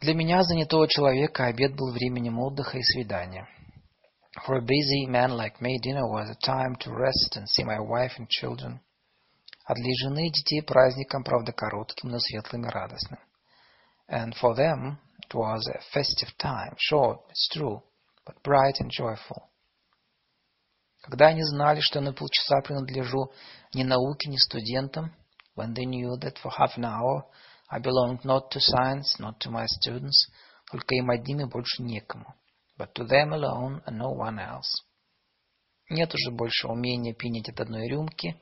Для 0.00 0.14
меня, 0.14 0.42
занятого 0.42 0.88
человека, 0.88 1.44
обед 1.44 1.76
был 1.76 1.92
временем 1.92 2.38
отдыха 2.38 2.78
и 2.78 2.82
свидания. 2.82 3.46
For 4.45 4.57
a 4.57 4.61
busy 4.61 5.07
man 5.07 5.31
like 5.31 5.61
me, 5.61 5.79
dinner 5.79 6.07
was 6.07 6.29
a 6.29 6.45
time 6.45 6.75
to 6.81 6.91
rest 6.91 7.35
and 7.35 7.49
see 7.49 7.63
my 7.63 7.79
wife 7.79 8.13
and 8.17 8.29
children. 8.29 8.79
А 9.65 9.73
для 9.73 9.93
жены 10.03 10.27
и 10.27 10.31
детей 10.31 10.61
праздником, 10.61 11.23
правда, 11.23 11.51
коротким, 11.51 12.09
но 12.09 12.19
светлым 12.19 12.65
и 12.65 12.69
радостным. 12.69 13.19
And 14.09 14.33
for 14.35 14.55
them, 14.55 14.97
It 15.29 15.35
was 15.35 15.67
a 15.67 15.81
festive 15.93 16.29
time, 16.37 16.73
short, 16.77 17.19
it's 17.29 17.49
true, 17.51 17.81
but 18.25 18.41
bright 18.43 18.79
and 18.79 18.89
joyful. 18.89 19.49
Когда 21.01 21.27
они 21.27 21.43
знали, 21.43 21.81
что 21.81 21.99
на 21.99 22.13
полчаса 22.13 22.61
принадлежу 22.61 23.33
ни 23.73 23.83
науке, 23.83 24.29
ни 24.29 24.37
студентам, 24.37 25.13
when 25.55 25.73
they 25.73 25.83
knew 25.83 26.15
that 26.21 26.37
for 26.37 26.49
half 26.51 26.77
an 26.77 26.85
hour 26.85 27.25
I 27.69 27.79
belonged 27.79 28.23
not 28.23 28.49
to 28.51 28.61
science, 28.61 29.19
not 29.19 29.39
to 29.41 29.51
my 29.51 29.65
students, 29.65 30.29
только 30.71 30.95
им 30.95 31.09
одним 31.09 31.41
и 31.41 31.45
больше 31.45 31.83
некому, 31.83 32.33
but 32.76 32.94
to 32.94 33.04
them 33.04 33.32
alone 33.32 33.82
and 33.86 33.98
no 33.98 34.10
one 34.10 34.38
else. 34.38 34.84
Нет 35.90 36.14
уже 36.14 36.30
больше 36.30 36.68
умения 36.68 37.14
пинить 37.14 37.48
от 37.48 37.60
одной 37.60 37.88
рюмки, 37.88 38.40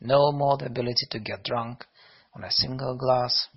no 0.00 0.32
more 0.32 0.58
the 0.58 0.66
ability 0.66 1.06
to 1.10 1.18
get 1.18 1.42
drunk 1.42 1.86
on 2.34 2.44
a 2.44 2.50
single 2.50 2.96
glass, 2.96 3.48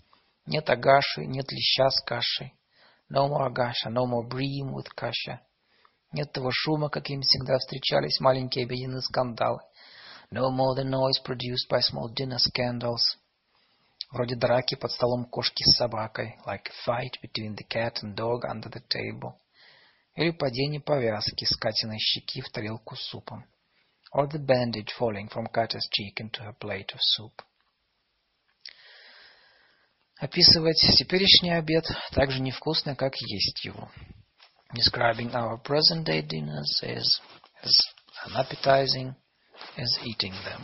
Нет 0.47 0.69
агаши, 0.69 1.25
нет 1.25 1.51
леща 1.51 1.89
с 1.89 2.01
кашей. 2.01 2.53
No 3.09 3.27
more 3.27 3.47
агаша, 3.47 3.89
no 3.89 4.05
more 4.05 4.25
bream 4.25 4.73
with 4.73 4.87
каша. 4.95 5.41
Нет 6.13 6.31
того 6.31 6.51
шума, 6.51 6.89
каким 6.89 7.19
всегда 7.21 7.57
встречались 7.57 8.21
маленькие 8.21 8.63
обеденные 8.65 9.01
скандалы. 9.01 9.59
No 10.31 10.49
more 10.49 10.73
the 10.75 10.85
noise 10.85 11.21
produced 11.21 11.67
by 11.69 11.81
small 11.81 12.07
dinner 12.13 12.37
scandals. 12.37 13.17
Вроде 14.11 14.35
драки 14.35 14.75
под 14.75 14.91
столом 14.91 15.25
кошки 15.25 15.63
с 15.63 15.77
собакой, 15.77 16.37
like 16.45 16.67
a 16.67 16.85
fight 16.85 17.19
between 17.21 17.55
the 17.55 17.67
cat 17.67 18.01
and 18.03 18.15
dog 18.15 18.45
under 18.45 18.69
the 18.69 18.81
table. 18.87 19.33
Или 20.15 20.31
падение 20.31 20.79
повязки 20.79 21.43
с 21.45 21.55
Катиной 21.57 21.99
щеки 21.99 22.41
в 22.41 22.49
тарелку 22.49 22.95
с 22.95 23.01
супом. 23.01 23.45
Or 24.15 24.27
the 24.29 24.39
bandage 24.39 24.93
falling 24.97 25.27
from 25.29 25.47
Kata's 25.53 25.87
cheek 25.91 26.21
into 26.21 26.41
her 26.41 26.53
plate 26.57 26.93
of 26.93 26.99
soup. 27.01 27.33
Описывать 30.19 30.77
теперешний 30.97 31.51
обед 31.51 31.85
так 32.11 32.31
же 32.31 32.39
невкусно, 32.41 32.95
как 32.95 33.13
есть 33.17 33.65
его. 33.65 33.91
Describing 34.73 35.31
our 35.33 35.61
present 35.61 36.05
day 36.05 36.21
dinners 36.21 36.81
is 36.81 37.21
as 37.61 37.71
unappetizing 38.25 39.13
as 39.77 39.89
eating 40.03 40.33
them. 40.43 40.63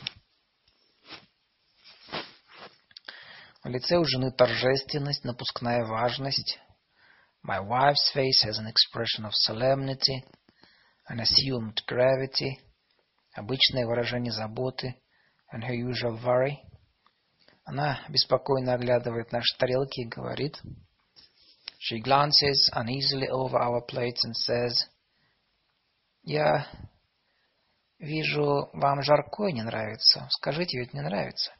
В 3.64 3.68
лице 3.68 3.98
у 3.98 4.06
жены 4.06 4.32
торжественность, 4.32 5.24
напускная 5.24 5.86
важность. 5.86 6.60
My 7.46 7.60
wife's 7.60 8.14
face 8.14 8.44
has 8.44 8.58
an 8.60 8.68
expression 8.68 9.26
of 9.26 9.34
solemnity, 9.34 10.24
an 11.08 11.20
assumed 11.20 11.82
gravity, 11.88 12.60
обычное 13.34 13.86
выражение 13.86 14.32
заботы, 14.32 14.96
and 15.52 15.64
her 15.64 15.74
usual 15.74 16.22
worry– 16.24 16.58
Она 17.66 18.06
беспокойно 18.10 18.74
оглядывает 18.74 19.32
наши 19.32 19.58
тарелки 19.58 20.02
и 20.02 20.08
говорит. 20.08 20.62
She 21.80 22.02
glances 22.02 22.70
uneasily 22.74 23.28
over 23.30 23.58
our 23.58 23.82
plates 23.86 24.24
and 24.26 24.34
says, 24.34 24.74
«Я 26.24 26.68
вижу, 28.00 28.70
вам 28.74 29.02
жаркое 29.02 29.52
не 29.52 29.64
нравится. 29.64 30.28
Скажите, 30.30 30.78
ведь 30.80 30.94
не 30.94 31.02
нравится». 31.02 31.52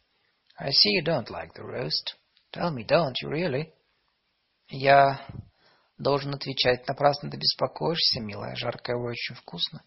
I 0.60 0.70
see 0.72 0.92
you 0.92 1.04
don't 1.04 1.30
like 1.30 1.54
the 1.54 1.64
roast. 1.64 2.16
Tell 2.52 2.72
me, 2.72 2.84
don't 2.84 3.16
you 3.22 3.30
really? 3.30 3.74
Я 4.70 5.26
должен 5.98 6.34
отвечать, 6.34 6.88
напрасно 6.88 7.30
ты 7.30 7.38
беспокоишься, 7.38 8.20
милая, 8.22 8.56
жаркое 8.56 8.96
очень 8.96 9.36
вкусно. 9.36 9.84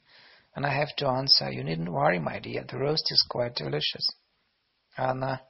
And 0.54 0.64
I 0.66 0.80
have 0.80 0.94
to 0.98 1.08
answer, 1.08 1.50
you 1.50 1.62
needn't 1.62 1.90
worry, 1.90 2.18
my 2.18 2.40
dear, 2.40 2.64
the 2.64 2.78
roast 2.78 3.10
is 3.10 3.22
quite 3.28 3.54
delicious. 3.54 4.06
А 4.96 5.10
она 5.10 5.42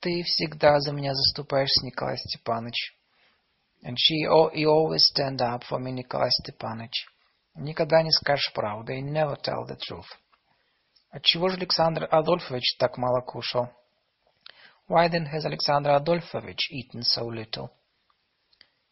Ты 0.00 0.22
всегда 0.22 0.80
за 0.80 0.92
меня 0.92 1.12
заступаешься, 1.14 1.84
Николай 1.84 2.16
Степанович. 2.16 2.96
And 3.82 3.96
she, 3.98 4.24
you 4.54 4.70
always 4.70 5.04
stand 5.04 5.42
up 5.42 5.62
for 5.64 5.78
me, 5.78 5.92
Николай 5.92 6.30
Степанович. 6.30 7.06
Никогда 7.54 8.02
не 8.02 8.10
скажешь 8.10 8.52
правду, 8.54 8.92
you 8.92 9.02
never 9.02 9.36
tell 9.36 9.66
the 9.66 9.76
truth. 9.76 10.06
Отчего 11.10 11.48
же 11.50 11.56
Александр 11.56 12.08
Адольфович 12.10 12.76
так 12.78 12.96
мало 12.96 13.20
кушал? 13.20 13.68
Why 14.90 15.06
then 15.06 15.26
has 15.26 15.46
Alexander 15.46 15.90
Adolfovich 15.90 16.68
eaten 16.72 17.04
so 17.04 17.28
little? 17.28 17.70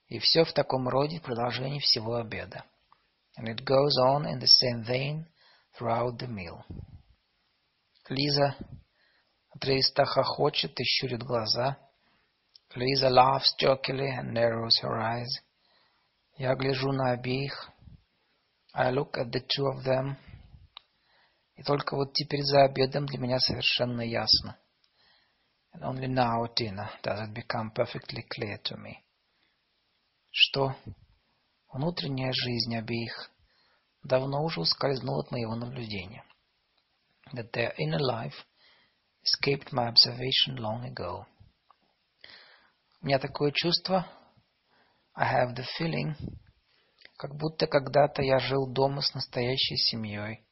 И 0.07 0.21
все 0.21 0.45
в 0.45 0.53
таком 0.53 0.89
роде 0.89 1.19
в 1.19 1.23
продолжении 1.23 1.81
всего 1.81 2.15
обеда. 2.15 2.65
And 3.37 3.49
it 3.49 3.65
goes 3.65 3.99
on 3.99 4.25
in 4.25 4.39
the 4.39 4.47
same 4.47 4.85
vein 4.85 5.27
throughout 5.77 6.17
the 6.21 6.29
meal. 6.29 6.65
Лиза 8.09 8.55
отрывисто 9.51 10.05
хохочет 10.05 10.79
и 10.79 10.85
щурит 10.85 11.25
глаза. 11.25 11.77
Лиза 12.77 13.09
laughs 13.09 13.57
jokingly 13.61 14.09
and 14.21 14.33
narrows 14.33 14.81
her 14.81 15.01
eyes. 15.01 15.43
Я 16.37 16.55
гляжу 16.55 16.93
на 16.93 17.11
обеих. 17.11 17.73
I 18.73 18.93
look 18.93 19.17
at 19.17 19.33
the 19.33 19.41
two 19.41 19.67
of 19.67 19.85
them. 19.85 20.15
И 21.57 21.65
только 21.65 21.97
вот 21.97 22.13
теперь 22.13 22.45
за 22.45 22.63
обедом 22.67 23.07
для 23.07 23.19
меня 23.19 23.41
совершенно 23.41 24.03
ясно. 24.03 24.57
And 25.79 25.85
only 25.85 26.09
now 26.09 26.45
dinner 26.57 26.91
does 27.05 27.21
it 27.21 27.33
become 27.33 27.71
perfectly 27.71 28.27
clear 28.29 28.59
to 28.65 28.77
me. 28.77 29.05
Что 30.33 30.75
внутренняя 31.73 32.33
жизнь 32.33 32.77
обеих 32.77 33.31
давно 34.03 34.43
уже 34.43 34.61
ускользнула 34.61 35.21
от 35.21 35.31
моего 35.31 35.55
наблюдения. 35.55 36.25
That 37.33 37.53
their 37.53 37.73
inner 37.79 38.01
life 38.01 38.35
escaped 39.23 39.73
my 39.73 39.87
observation 39.87 40.57
long 40.57 40.85
ago. 40.85 41.27
У 43.01 43.07
меня 43.07 43.21
такое 43.21 43.53
чувство, 43.53 44.05
I 45.15 45.33
have 45.33 45.55
the 45.55 45.65
feeling, 45.79 46.17
как 47.17 47.37
будто 47.37 47.69
когда-то 47.69 48.23
я 48.23 48.41
жил 48.41 48.67
дома 48.67 49.01
с 49.01 49.15
настоящей 49.15 49.77
семьей. 49.77 50.45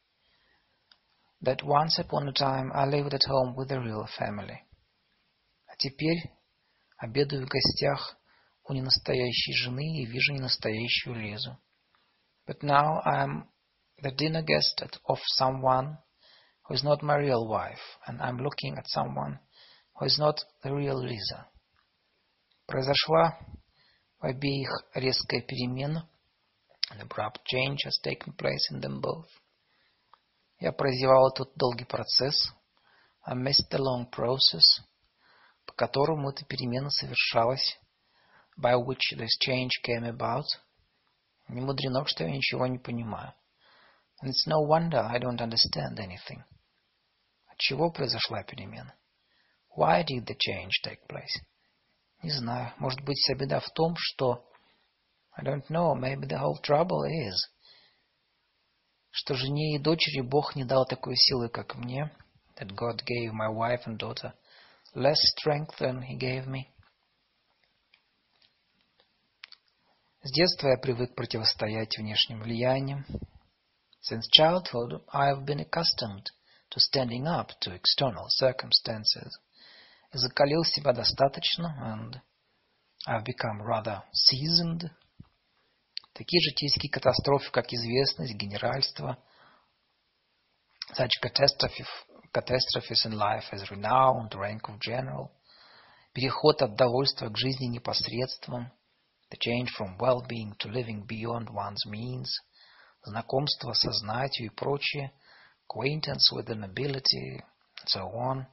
That 1.43 1.65
once 1.65 1.99
upon 1.99 2.29
a 2.29 2.33
time 2.33 2.71
I 2.73 2.87
lived 2.87 3.13
at 3.13 3.25
home 3.27 3.57
with 3.57 3.73
a 3.73 3.81
real 3.81 4.07
family. 4.17 4.66
А 5.77 5.79
теперь 5.79 6.33
обедаю 6.97 7.45
в 7.45 7.49
гостях 7.49 8.17
у 8.65 8.73
ненастоящей 8.73 9.53
жены 9.53 10.01
и 10.01 10.07
вижу 10.07 10.33
ненастоящую 10.33 11.17
Лизу. 11.17 11.59
But 12.47 12.63
now 12.63 13.03
I 13.05 13.25
am 13.25 13.49
the 14.01 14.11
dinner 14.11 14.43
guest 14.43 14.83
of 15.07 15.19
someone 15.37 15.99
who 16.65 16.75
is 16.75 16.83
not 16.83 17.03
my 17.03 17.17
real 17.17 17.47
wife, 17.47 17.99
and 18.07 18.23
I'm 18.23 18.39
looking 18.39 18.79
at 18.79 18.89
someone 18.89 19.39
who 19.97 20.07
is 20.07 20.19
not 20.19 20.41
the 20.63 20.73
real 20.73 20.99
Lisa. 20.99 21.47
Произошла 22.67 23.39
в 24.19 24.25
обеих 24.25 24.71
резкая 24.95 25.43
перемена, 25.43 26.09
An 26.91 27.01
abrupt 27.01 27.45
change 27.45 27.83
has 27.85 27.99
taken 28.03 28.33
place 28.33 28.71
in 28.71 28.81
them 28.81 29.01
both. 29.03 29.29
Я 30.59 30.73
прозевал 30.73 31.29
этот 31.29 31.55
долгий 31.57 31.85
процесс. 31.85 32.51
I 33.27 33.35
missed 33.35 33.69
the 33.71 33.79
long 33.79 34.09
process, 34.11 34.81
которому 35.77 36.31
эта 36.31 36.45
перемена 36.45 36.91
совершалась, 36.91 37.79
by 38.59 38.75
which 38.75 39.17
this 39.17 39.39
change 39.47 39.71
came 39.85 40.05
about. 40.05 40.47
Не 41.49 41.61
мудрено, 41.61 42.05
что 42.07 42.25
я 42.25 42.31
ничего 42.31 42.67
не 42.67 42.79
понимаю. 42.79 43.33
And 44.23 44.31
it's 44.31 44.47
no 44.47 44.67
wonder 44.67 44.99
I 44.99 45.19
don't 45.19 45.41
understand 45.41 45.99
anything. 45.99 46.43
От 47.47 47.59
чего 47.59 47.91
произошла 47.91 48.43
перемена? 48.43 48.95
Why 49.77 50.03
did 50.03 50.27
the 50.27 50.35
change 50.35 50.73
take 50.83 51.07
place? 51.07 51.43
Не 52.23 52.31
знаю. 52.31 52.73
Может 52.79 53.03
быть, 53.03 53.19
вся 53.19 53.35
беда 53.35 53.61
в 53.61 53.71
том, 53.73 53.95
что 53.99 54.43
I 55.37 55.45
don't 55.45 55.69
know. 55.69 55.95
Maybe 55.95 56.27
the 56.27 56.39
whole 56.39 56.59
trouble 56.63 57.05
is, 57.05 57.37
что 59.11 59.35
жене 59.35 59.77
и 59.77 59.79
дочери 59.79 60.23
Бог 60.23 60.57
не 60.57 60.65
дал 60.65 60.87
такой 60.87 61.15
силы, 61.17 61.51
как 61.51 61.75
мне, 61.75 62.11
that 62.59 62.69
God 62.69 63.03
gave 63.05 63.33
my 63.33 63.51
wife 63.53 63.85
and 63.87 63.99
daughter 63.99 64.33
less 64.97 65.19
strength 65.37 65.79
than 65.79 66.03
He 66.03 66.17
gave 66.17 66.47
me. 66.47 66.69
С 70.23 70.33
детства 70.33 70.69
я 70.69 70.79
привык 70.79 71.15
противостоять 71.15 71.97
внешним 71.97 72.41
влияниям. 72.41 73.07
Since 74.01 74.29
childhood, 74.37 75.05
I 75.13 75.33
have 75.33 75.45
been 75.45 75.61
accustomed 75.61 76.27
to 76.71 76.81
standing 76.81 77.27
up 77.29 77.51
to 77.61 77.75
external 77.75 78.27
circumstances. 78.29 79.39
Закалил 80.13 80.65
себя 80.65 80.93
достаточно, 80.93 81.77
and 81.81 82.21
I've 83.07 83.25
become 83.25 83.63
rather 83.63 84.03
seasoned 84.13 84.91
Такие 86.17 86.41
житейские 86.41 86.91
катастрофы, 86.91 87.51
как 87.53 87.71
известность, 87.75 88.33
генеральство, 88.37 89.19
such 90.97 91.11
catastrophes, 91.21 91.87
catastrophes 92.33 93.05
in 93.05 93.13
life 93.13 93.45
as 93.53 93.71
renown, 93.71 94.29
rank 94.35 94.69
of 94.69 94.79
general, 94.81 95.31
переход 96.13 96.63
от 96.63 96.77
довольства 96.77 97.29
к 97.29 97.37
жизни 97.37 97.67
непосредством, 97.67 98.73
the 99.31 99.39
change 99.39 99.69
from 99.77 99.99
well-being 99.99 100.55
to 100.59 100.69
living 100.69 101.07
beyond 101.07 101.49
one's 101.51 101.85
means, 101.87 102.29
знакомство 103.05 103.73
со 103.73 103.91
знатью 103.93 104.47
и 104.47 104.49
прочее, 104.49 105.13
acquaintance 105.69 106.33
with 106.33 106.47
the 106.47 106.55
nobility, 106.55 107.43
and 107.81 107.89
so 107.89 108.11
on, 108.15 108.47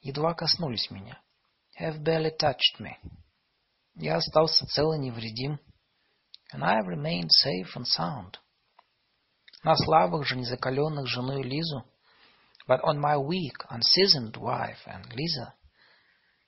едва 0.00 0.34
коснулись 0.34 0.90
меня, 0.90 1.18
have 1.78 2.02
barely 2.02 2.30
touched 2.38 2.78
me. 2.78 2.96
Я 3.96 4.16
остался 4.16 4.66
цел 4.66 4.92
и 4.92 4.98
невредим, 4.98 5.58
and 6.52 6.62
I 6.62 6.76
have 6.76 6.86
remained 6.86 7.30
safe 7.30 7.74
and 7.76 7.84
sound. 7.84 8.38
На 9.64 9.76
слабых 9.76 10.26
же, 10.26 10.36
незакаленных 10.36 11.06
женой 11.06 11.42
Лизу, 11.42 11.84
but 12.71 12.81
on 12.83 12.99
my 12.99 13.17
weak, 13.17 13.55
unseasoned 13.69 14.35
wife 14.37 14.85
and 14.85 15.05
Lisa, 15.13 15.53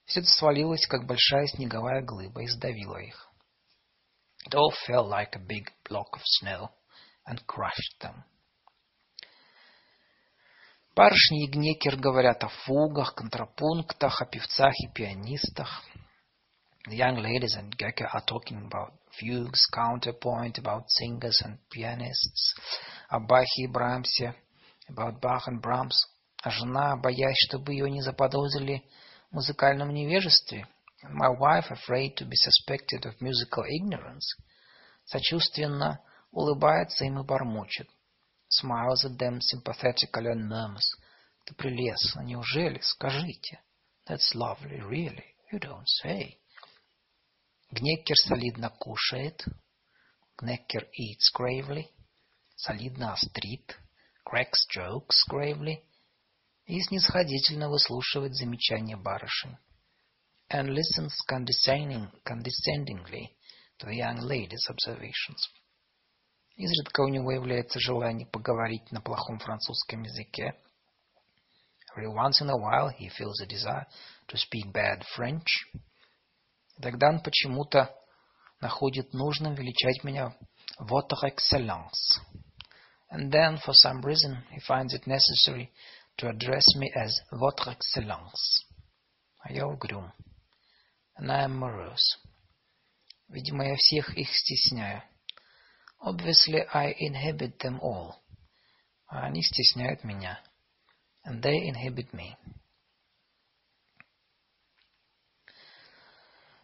все 0.06 0.22
это 0.22 0.30
свалилось, 0.30 0.88
как 0.88 1.06
большая 1.06 1.48
снеговая 1.48 2.02
глыба, 2.02 2.42
и 2.42 2.48
сдавило 2.48 2.98
их. 2.98 3.30
It 4.48 4.56
all 4.56 4.74
fell 4.88 5.08
like 5.08 5.36
a 5.36 5.40
big 5.40 5.72
block 5.88 6.14
of 6.14 6.22
snow 6.24 6.70
and 7.28 7.46
crushed 7.46 8.00
them. 8.02 8.24
Барышни 10.96 11.46
и 11.46 11.48
Гнекер 11.48 11.96
говорят 11.96 12.44
о 12.44 12.50
фугах, 12.50 13.16
контрапунктах, 13.16 14.22
о 14.22 14.26
певцах 14.26 14.74
и 14.80 14.88
пианистах. 14.94 15.84
The 16.88 16.96
young 16.96 17.18
ladies 17.18 17.56
and 17.56 17.78
Geke 17.78 18.08
are 18.12 18.26
talking 18.26 18.66
about 18.66 18.94
fugues, 19.12 19.62
counterpoint, 19.72 20.58
about 20.58 20.90
singers 20.90 21.42
and 21.46 21.60
pianists, 21.70 22.56
о 23.10 23.20
Бахе 23.20 23.64
и 23.64 23.68
Брамсе, 23.68 24.34
about 24.90 25.22
Bach 25.22 25.48
and 25.48 25.62
Brahms, 25.62 25.96
Жена, 26.51 26.97
боясь, 26.97 27.37
чтобы 27.49 27.73
ее 27.73 27.91
не 27.91 28.03
заподозрили 28.03 28.85
в 29.31 29.35
музыкальном 29.35 29.91
невежестве, 29.91 30.67
my 31.05 31.37
wife, 31.39 31.71
afraid 31.71 32.17
to 32.17 32.27
be 32.27 32.37
suspected 32.37 33.05
of 33.05 33.21
musical 33.21 33.65
ignorance, 33.65 34.37
сочувственно 35.05 36.01
улыбается 36.31 37.05
им 37.05 37.21
и 37.21 37.25
бормочет, 37.25 37.89
smiles 38.49 39.05
at 39.05 39.19
them 39.19 39.41
sympathetically 39.41 40.33
and 40.33 40.49
murmurs, 40.49 40.87
ты 41.45 41.55
прелестно, 41.55 42.23
неужели, 42.23 42.81
скажите, 42.81 43.61
that's 44.09 44.35
lovely, 44.35 44.81
really, 44.81 45.25
you 45.53 45.59
don't 45.59 45.87
say. 46.03 46.39
Гнеккер 47.71 48.17
солидно 48.17 48.71
кушает. 48.71 49.45
Гнеккер 50.39 50.87
eats 50.99 51.33
gravely. 51.37 51.89
Солидно 52.57 53.15
острит. 53.15 53.77
Cracks 54.25 54.67
jokes 54.75 55.25
gravely. 55.29 55.83
И 56.67 56.81
снисходительно 56.81 57.69
выслушивает 57.69 58.35
замечания 58.35 58.97
барышень. 58.97 59.57
And 60.51 60.69
listens 60.71 61.13
condescending, 61.29 62.11
condescendingly 62.25 63.29
to 63.79 63.91
young 63.91 64.21
lady's 64.21 64.67
observations. 64.69 65.51
Изредка 66.57 67.01
у 67.01 67.09
него 67.09 67.33
является 67.33 67.81
желание 67.81 68.27
поговорить 68.27 68.91
на 68.93 69.01
плохом 69.01 69.39
французском 69.39 70.03
языке. 70.03 70.55
Every 71.97 72.09
once 72.09 72.41
in 72.41 72.49
a 72.49 72.57
while 72.57 72.91
he 72.91 73.09
feels 73.09 73.41
a 73.41 73.47
desire 73.47 73.87
to 74.29 74.37
speak 74.37 74.73
bad 74.73 75.03
French. 75.17 75.67
Тогда 76.81 77.09
он 77.09 77.21
почему-то 77.21 77.95
находит 78.61 79.13
нужным 79.13 79.55
величать 79.55 80.03
меня 80.05 80.37
«votre 80.79 81.25
excellence». 81.25 82.21
And 83.11 83.31
then, 83.31 83.59
for 83.59 83.75
some 83.75 84.01
reason, 84.03 84.43
he 84.51 84.61
finds 84.61 84.93
it 84.93 85.07
necessary 85.07 85.71
to 86.18 86.30
address 86.30 86.66
me 86.76 86.92
as 86.96 87.12
«votre 87.32 87.70
excellence». 87.70 88.66
А 89.42 89.52
я 89.52 89.68
угрюм. 89.68 90.12
And 91.18 91.32
I 91.32 91.46
am 91.46 91.58
morose. 91.58 92.18
Видимо, 93.30 93.66
я 93.66 93.76
всех 93.76 94.18
их 94.18 94.30
стесняю. 94.36 95.04
Obviously, 96.02 96.66
I 96.74 96.94
inhibit 97.00 97.58
them 97.60 97.80
all. 97.82 98.16
А 99.08 99.26
они 99.26 99.44
стесняют 99.44 100.04
меня. 100.04 100.40
And 101.26 101.42
they 101.42 101.68
inhibit 101.68 102.14
me. 102.14 102.36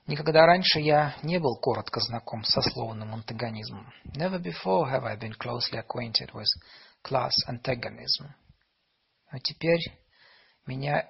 Никогда 0.08 0.45
раньше 0.45 0.80
я 0.80 1.18
не 1.24 1.40
был 1.40 1.58
коротко 1.58 2.00
знаком 2.00 2.44
со 2.44 2.62
словным 2.62 3.14
антагонизмом. 3.16 3.92
Never 4.16 4.40
before 4.40 4.88
have 4.92 5.04
I 5.04 5.16
been 5.18 5.34
closely 5.34 5.80
acquainted 5.80 6.32
with 6.34 6.48
class 7.04 7.34
antagonism. 7.48 8.34
Но 9.31 9.39
теперь 9.39 9.81
меня 10.67 11.09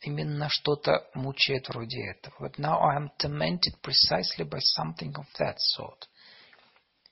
именно 0.00 0.48
что-то 0.48 1.08
мучает 1.14 1.68
вроде 1.68 2.10
этого. 2.10 2.48
But 2.48 2.58
now 2.58 2.80
I 2.80 2.96
am 2.96 3.10
tormented 3.18 3.80
precisely 3.82 4.44
by 4.44 4.58
something 4.58 5.12
of 5.14 5.26
that 5.38 5.56
sort. 5.58 6.08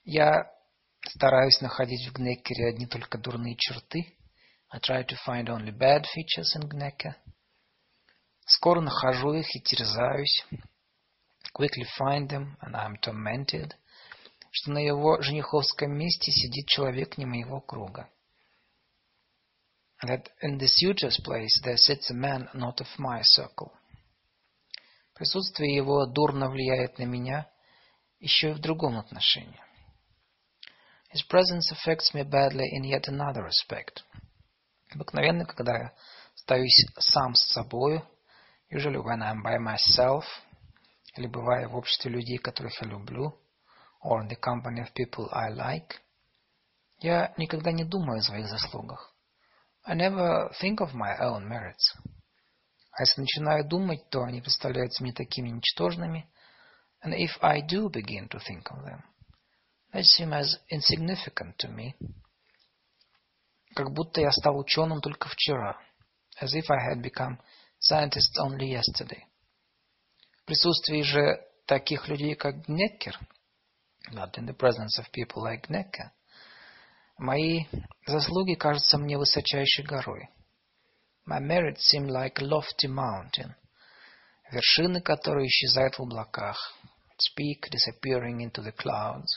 Я 0.05 0.51
стараюсь 1.07 1.61
находить 1.61 2.09
в 2.09 2.13
Гнеккере 2.13 2.69
одни 2.69 2.87
только 2.87 3.19
дурные 3.19 3.57
черты. 3.57 4.17
I 4.73 4.79
try 4.79 5.05
to 5.05 5.17
find 5.27 5.47
only 5.49 5.73
bad 5.73 6.05
features 6.05 6.55
in 6.57 6.69
Gnecker. 6.69 7.15
Скоро 8.47 8.81
нахожу 8.81 9.33
их 9.33 9.47
и 9.55 9.61
терзаюсь. 9.61 10.45
Quickly 11.55 11.87
find 11.99 12.29
them, 12.29 12.57
and 12.61 12.75
I 12.75 12.87
am 12.87 12.97
tormented. 13.01 13.73
Что 14.53 14.73
на 14.73 14.79
его 14.79 15.21
жениховском 15.21 15.97
месте 15.97 16.31
сидит 16.33 16.67
человек 16.67 17.19
не 17.19 17.27
моего 17.27 17.61
круга. 17.61 18.09
That 20.03 20.31
in 20.41 20.59
the 20.59 20.67
suitor's 20.67 21.21
place 21.23 21.61
there 21.63 21.77
sits 21.77 22.11
a 22.11 22.15
man 22.15 22.49
not 22.55 22.81
of 22.81 22.87
my 22.99 23.23
circle. 23.23 23.73
Присутствие 25.15 25.75
его 25.75 26.07
дурно 26.07 26.49
влияет 26.49 26.99
на 26.99 27.05
меня 27.05 27.47
еще 28.19 28.51
и 28.51 28.55
в 28.55 28.61
другом 28.61 28.99
отношении. 28.99 29.61
His 31.13 31.23
presence 31.29 31.71
affects 31.71 32.15
me 32.15 32.23
badly 32.23 32.67
in 32.73 32.85
yet 32.85 33.09
another 33.09 33.45
respect. 33.45 34.05
Обыкновенно, 34.91 35.45
когда 35.45 35.77
я 35.77 35.93
остаюсь 36.35 36.87
сам 36.99 37.35
с 37.35 37.43
собою, 37.53 38.03
usually 38.73 38.97
when 38.97 39.21
I'm 39.21 39.43
by 39.43 39.59
myself, 39.59 40.25
или 41.17 41.27
бывая 41.27 41.69
в 41.69 41.77
обществе 41.77 42.11
людей, 42.11 42.39
которых 42.39 42.81
я 42.81 42.89
люблю, 42.89 43.39
or 44.03 44.23
in 44.23 44.29
the 44.29 44.37
company 44.37 44.81
of 44.81 44.95
people 44.95 45.29
I 45.33 45.51
like, 45.53 45.97
я 47.01 47.35
никогда 47.37 47.73
не 47.73 47.85
думаю 47.85 48.21
о 48.21 48.23
своих 48.23 48.49
заслугах. 48.49 49.15
I 49.86 49.94
never 49.94 50.52
think 50.60 50.82
of 50.82 50.94
my 50.94 51.18
own 51.20 51.48
merits. 51.48 51.96
А 52.92 53.02
если 53.02 53.22
начинаю 53.22 53.68
думать, 53.68 54.10
то 54.10 54.24
они 54.24 54.42
представляются 54.42 55.04
мне 55.04 55.14
такими 55.14 55.50
ничтожными, 55.50 56.28
and 57.04 57.14
if 57.14 57.38
I 57.42 57.62
do 57.62 57.90
begin 57.90 58.30
to 58.30 58.40
think 58.40 58.66
of 58.72 58.84
them, 58.84 59.04
they 59.94 60.04
seem 60.04 60.34
as 60.34 60.58
insignificant 60.72 61.58
to 61.58 61.68
me, 61.68 61.94
как 63.76 63.92
будто 63.92 64.22
я 64.22 64.32
стал 64.32 64.58
ученым 64.58 65.02
только 65.02 65.28
вчера, 65.30 65.78
as 66.42 66.54
if 66.54 66.70
I 66.70 66.90
had 66.90 67.02
become 67.02 67.38
scientist 67.80 68.38
only 68.40 68.70
yesterday. 68.72 69.24
В 70.42 70.46
присутствии 70.46 71.02
же 71.02 71.46
таких 71.66 72.08
людей, 72.08 72.36
как 72.36 72.66
Гнеккер, 72.66 73.20
not 74.12 74.38
in 74.38 74.46
the 74.46 74.56
presence 74.56 74.98
of 75.00 75.12
people 75.12 75.44
like 75.44 75.68
Гнеккер, 75.68 76.12
мои 77.21 77.67
заслуги 78.07 78.55
кажутся 78.55 78.97
мне 78.99 79.19
высочайшей 79.19 79.85
горой. 79.85 80.29
My 81.29 81.39
merits 81.39 81.87
seem 81.93 82.07
like 82.09 82.41
a 82.41 82.45
lofty 82.45 82.89
mountain, 82.89 83.55
вершины 84.51 85.03
которой 85.03 85.47
исчезают 85.47 85.99
в 85.99 86.03
облаках, 86.03 86.57
its 87.15 87.29
peak 87.37 87.71
disappearing 87.71 88.39
into 88.39 88.63
the 88.65 88.73
clouds, 88.73 89.29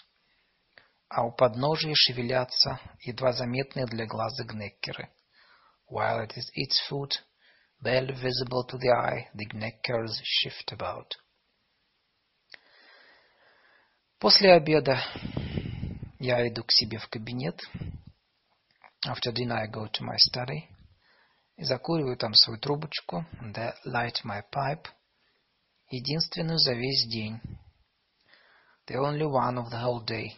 а 1.09 1.23
у 1.25 1.31
подножия 1.31 1.93
шевелятся 1.93 2.79
едва 3.01 3.33
заметные 3.33 3.85
для 3.85 4.05
глаза 4.05 4.45
гнеккеры, 4.45 5.09
while 5.91 6.25
at 6.25 6.31
its 6.55 6.79
foot, 6.89 7.21
barely 7.83 8.13
visible 8.15 8.65
to 8.65 8.77
the 8.77 8.89
eye, 8.89 9.27
the 9.35 9.45
gnekkers 9.53 10.21
shift 10.23 10.71
about. 10.71 11.17
После 14.19 14.53
обеда 14.53 15.03
я 16.23 16.47
иду 16.47 16.63
к 16.63 16.71
себе 16.71 16.99
в 16.99 17.09
кабинет. 17.09 17.59
After 19.05 19.33
dinner 19.33 19.57
I 19.57 19.67
go 19.67 19.87
to 19.87 20.01
my 20.01 20.15
study. 20.15 20.69
и 21.57 21.65
закуриваю 21.65 22.17
там 22.17 22.33
свою 22.33 22.59
трубочку, 22.59 23.25
and 23.41 23.53
light 23.85 24.23
my 24.23 24.41
pipe, 24.51 24.87
единственную 25.89 26.57
за 26.57 26.73
весь 26.73 27.05
день, 27.07 27.41
the 28.87 28.95
only 28.95 29.25
one 29.25 29.57
of 29.57 29.69
the 29.69 29.83
whole 29.83 30.03
day, 30.05 30.31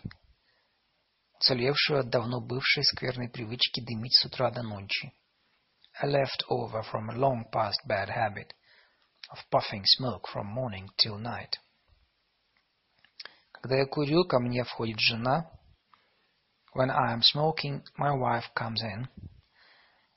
уцелевшую 1.36 2.00
от 2.00 2.10
давно 2.10 2.42
бывшей 2.42 2.84
скверной 2.84 3.30
привычки 3.30 3.80
дымить 3.80 4.16
с 4.16 4.26
утра 4.26 4.50
до 4.50 4.64
ночи, 4.64 5.14
a 6.02 6.08
left 6.08 6.44
over 6.50 6.82
from 6.92 7.10
a 7.12 7.16
long 7.16 7.46
past 7.52 7.80
bad 7.88 8.10
habit 8.10 8.54
of 9.32 9.38
puffing 9.52 9.84
smoke 9.86 10.28
from 10.34 10.48
morning 10.48 10.90
till 10.98 11.20
night. 11.20 11.54
Когда 13.52 13.78
я 13.78 13.86
курю, 13.86 14.26
ко 14.26 14.40
мне 14.40 14.64
входит 14.64 15.00
жена. 15.00 15.50
When 16.76 16.92
I 16.92 17.14
am 17.14 17.22
smoking, 17.22 17.84
my 17.98 18.12
wife 18.12 18.54
comes 18.54 18.82
in 18.84 19.08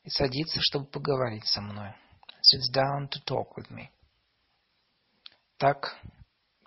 и 0.02 0.10
садится, 0.10 0.60
чтобы 0.60 0.86
поговорить 0.86 1.46
со 1.46 1.60
мной. 1.60 1.94
Sits 2.42 2.68
down 2.74 3.08
to 3.10 3.22
talk 3.24 3.56
with 3.56 3.70
me. 3.70 3.90
Так, 5.56 5.96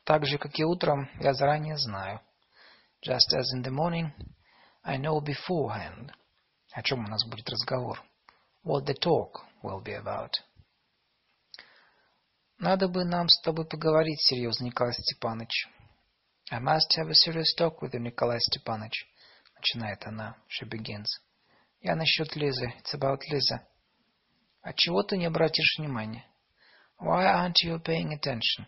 так 0.05 0.25
же, 0.25 0.37
как 0.37 0.57
и 0.57 0.63
утром, 0.63 1.09
я 1.19 1.33
заранее 1.33 1.77
знаю. 1.77 2.21
Just 3.05 3.33
as 3.35 3.53
in 3.53 3.63
the 3.63 3.69
morning, 3.69 4.11
I 4.81 4.97
know 4.97 5.19
beforehand. 5.19 6.13
О 6.71 6.81
чем 6.83 7.03
у 7.03 7.07
нас 7.09 7.25
будет 7.25 7.49
разговор. 7.49 8.01
What 8.63 8.85
the 8.85 8.95
talk 8.97 9.41
will 9.61 9.83
be 9.83 10.01
about. 10.01 10.31
Надо 12.59 12.87
бы 12.87 13.03
нам 13.03 13.27
с 13.27 13.41
тобой 13.41 13.65
поговорить 13.65 14.21
серьезно, 14.21 14.65
Николай 14.65 14.93
Степанович. 14.93 15.67
I 16.49 16.61
must 16.61 16.95
have 16.97 17.09
a 17.09 17.13
serious 17.13 17.53
talk 17.57 17.81
with 17.81 17.91
you, 17.91 17.99
Николай 17.99 18.39
Степанович. 18.39 19.10
Начинает 19.61 20.03
она. 20.07 20.35
She 20.49 20.67
begins. 20.67 21.05
Я 21.81 21.95
насчет 21.95 22.35
Лизы. 22.35 22.73
It's 22.79 22.95
about 22.95 23.19
Лиза. 23.29 23.67
А 24.63 24.73
чего 24.73 25.03
ты 25.03 25.17
не 25.17 25.27
обратишь 25.27 25.77
внимания? 25.77 26.25
Why 26.99 27.25
aren't 27.27 27.63
you 27.63 27.79
paying 27.79 28.09
attention? 28.11 28.65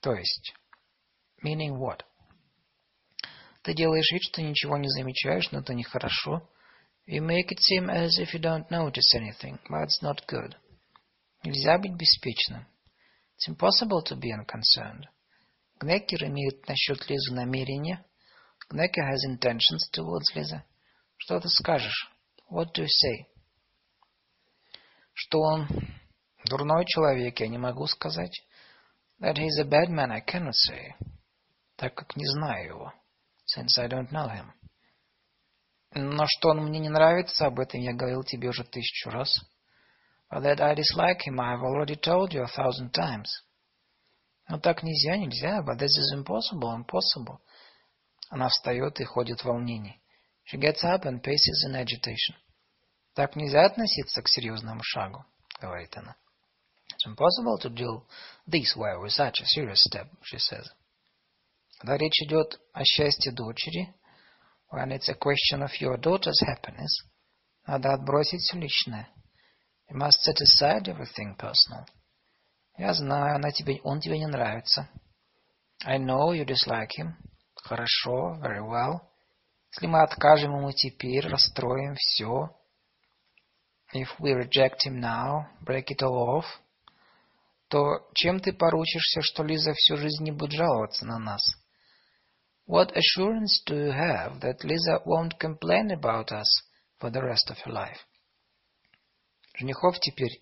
То 0.00 0.12
есть, 0.12 0.52
meaning 1.42 1.78
what? 1.78 2.02
Ты 3.62 3.72
делаешь 3.72 4.12
вид, 4.12 4.22
что 4.24 4.42
ничего 4.42 4.76
не 4.76 4.88
замечаешь, 4.88 5.50
но 5.52 5.60
это 5.60 5.72
нехорошо. 5.72 6.46
You 7.06 7.22
make 7.22 7.48
it 7.50 7.60
seem 7.60 7.88
as 7.88 8.18
if 8.18 8.34
you 8.34 8.40
don't 8.40 8.68
notice 8.70 9.14
anything, 9.14 9.58
but 9.70 9.84
it's 9.84 10.02
not 10.02 10.26
good. 10.26 10.54
Нельзя 11.44 11.78
быть 11.78 11.94
беспечным. 11.96 12.66
It's 13.38 13.48
impossible 13.48 14.02
to 14.04 14.16
be 14.16 14.32
unconcerned. 14.32 15.06
Гнекер 15.80 16.24
имеет 16.24 16.68
насчет 16.68 17.08
Лизы 17.08 17.32
намерения. 17.32 18.04
Гнекер 18.70 19.04
has 19.04 19.24
intentions 19.24 19.90
towards 19.92 20.32
Лиза. 20.34 20.62
Что 21.16 21.40
ты 21.40 21.48
скажешь? 21.48 22.08
What 22.48 22.68
do 22.72 22.82
you 22.82 22.86
say? 22.86 23.26
Что 25.12 25.40
он 25.40 25.68
дурной 26.44 26.84
человек, 26.86 27.40
я 27.40 27.48
не 27.48 27.58
могу 27.58 27.86
сказать. 27.86 28.32
That 29.20 29.36
he 29.36 29.46
is 29.46 29.58
a 29.58 29.64
bad 29.64 29.88
man, 29.90 30.12
I 30.12 30.20
cannot 30.20 30.54
say, 30.54 30.94
так 31.76 31.94
как 31.94 32.16
не 32.16 32.24
знаю 32.26 32.66
его, 32.68 32.92
since 33.44 33.76
I 33.76 33.88
don't 33.88 34.10
know 34.10 34.28
him. 34.28 34.52
Но 35.92 36.24
что 36.26 36.50
он 36.50 36.64
мне 36.64 36.78
не 36.78 36.88
нравится, 36.88 37.46
об 37.46 37.58
этом 37.58 37.80
я 37.80 37.92
говорил 37.92 38.22
тебе 38.22 38.48
уже 38.48 38.64
тысячу 38.64 39.10
раз. 39.10 39.36
But 40.32 40.44
that 40.44 40.60
I 40.60 40.76
dislike 40.76 41.20
him, 41.26 41.40
I 41.40 41.56
have 41.56 41.62
already 41.62 41.96
told 41.96 42.32
you 42.32 42.44
a 42.44 42.46
thousand 42.46 42.92
times. 42.92 43.28
Но 44.48 44.58
так 44.58 44.82
нельзя, 44.84 45.16
нельзя, 45.16 45.60
but 45.60 45.76
this 45.78 45.90
is 45.90 46.14
impossible, 46.14 46.74
impossible. 46.74 47.40
Она 48.30 48.48
встает 48.48 49.00
и 49.00 49.04
ходит 49.04 49.40
в 49.40 49.44
волнении. 49.44 50.00
She 50.50 50.58
gets 50.58 50.82
up 50.84 51.04
and 51.04 51.20
paces 51.20 51.66
in 51.68 51.74
agitation. 51.74 52.36
Так 53.14 53.36
нельзя 53.36 53.66
относиться 53.66 54.22
к 54.22 54.28
серьезному 54.28 54.82
шагу, 54.82 55.24
говорит 55.60 55.96
она. 55.96 56.16
It's 56.92 57.06
impossible 57.06 57.58
to 57.60 57.70
deal 57.70 58.06
this 58.46 58.76
way 58.76 58.96
with 58.96 59.12
such 59.12 59.40
a 59.40 59.46
serious 59.46 59.82
step, 59.82 60.08
she 60.22 60.38
says. 60.38 60.64
Когда 61.78 61.96
речь 61.96 62.22
идет 62.22 62.60
о 62.72 62.84
счастье 62.84 63.32
дочери, 63.32 63.94
when 64.72 64.92
it's 64.92 65.08
a 65.08 65.14
question 65.14 65.62
of 65.62 65.72
your 65.80 65.98
daughter's 65.98 66.40
happiness, 66.40 67.04
надо 67.66 67.92
отбросить 67.92 68.42
все 68.42 68.58
личное. 68.58 69.08
You 69.90 69.96
must 69.96 70.20
set 70.22 70.40
aside 70.40 70.86
everything 70.86 71.36
personal. 71.36 71.84
Я 72.78 72.94
знаю, 72.94 73.36
она 73.36 73.50
тебе, 73.50 73.80
он 73.82 74.00
тебе 74.00 74.18
не 74.18 74.26
нравится. 74.26 74.88
I 75.84 75.98
know 75.98 76.32
you 76.32 76.44
dislike 76.44 76.90
him. 76.96 77.16
Хорошо, 77.62 78.38
very 78.40 78.60
well. 78.60 79.00
Если 79.72 79.86
мы 79.86 80.02
откажем 80.02 80.56
ему 80.56 80.72
теперь, 80.72 81.26
расстроим 81.26 81.94
все. 81.94 82.50
If 83.94 84.08
we 84.18 84.32
reject 84.32 84.86
him 84.86 85.00
now, 85.00 85.46
break 85.64 85.86
it 85.90 86.02
all 86.02 86.38
off, 86.38 86.46
то 87.68 88.08
чем 88.14 88.40
ты 88.40 88.52
поручишься, 88.52 89.22
что 89.22 89.44
Лиза 89.44 89.72
всю 89.74 89.96
жизнь 89.96 90.24
не 90.24 90.32
будет 90.32 90.52
жаловаться 90.52 91.06
на 91.06 91.18
нас? 91.18 91.40
What 92.66 92.92
assurance 92.94 93.62
do 93.66 93.74
you 93.74 93.92
have 93.92 94.40
that 94.40 94.62
Lisa 94.62 95.02
won't 95.04 95.38
complain 95.38 95.90
about 95.90 96.30
us 96.30 96.48
for 97.00 97.10
the 97.10 97.20
rest 97.20 97.50
of 97.50 97.58
her 97.64 97.72
life? 97.72 97.98
Женихов 99.54 99.98
теперь 100.00 100.40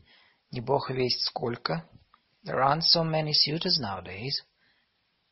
не 0.51 0.61
бог 0.61 0.91
весть 0.91 1.25
сколько. 1.25 1.89
There 2.45 2.63
aren't 2.63 2.83
so 2.83 3.03
many 3.03 3.33
suitors 3.33 3.81
nowadays. 3.81 4.45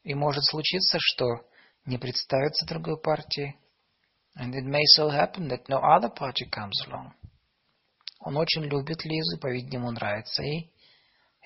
И 0.05 0.15
может 0.15 0.44
случиться, 0.44 0.98
что 1.00 1.47
не 1.86 1.98
представится 1.98 2.66
другой 2.66 3.00
партии. 3.00 3.56
And 4.39 4.55
it 4.55 4.65
may 4.65 4.84
so 4.97 5.08
happen 5.08 5.48
that 5.48 5.68
no 5.68 5.78
other 5.78 6.10
party 6.10 6.44
comes 6.50 6.74
along. 6.86 7.15
Он 8.20 8.36
очень 8.36 8.65
любит 8.65 9.05
Лизу, 9.05 9.39
по-видимому, 9.39 9.92
нравится 9.92 10.42
ей. 10.42 10.73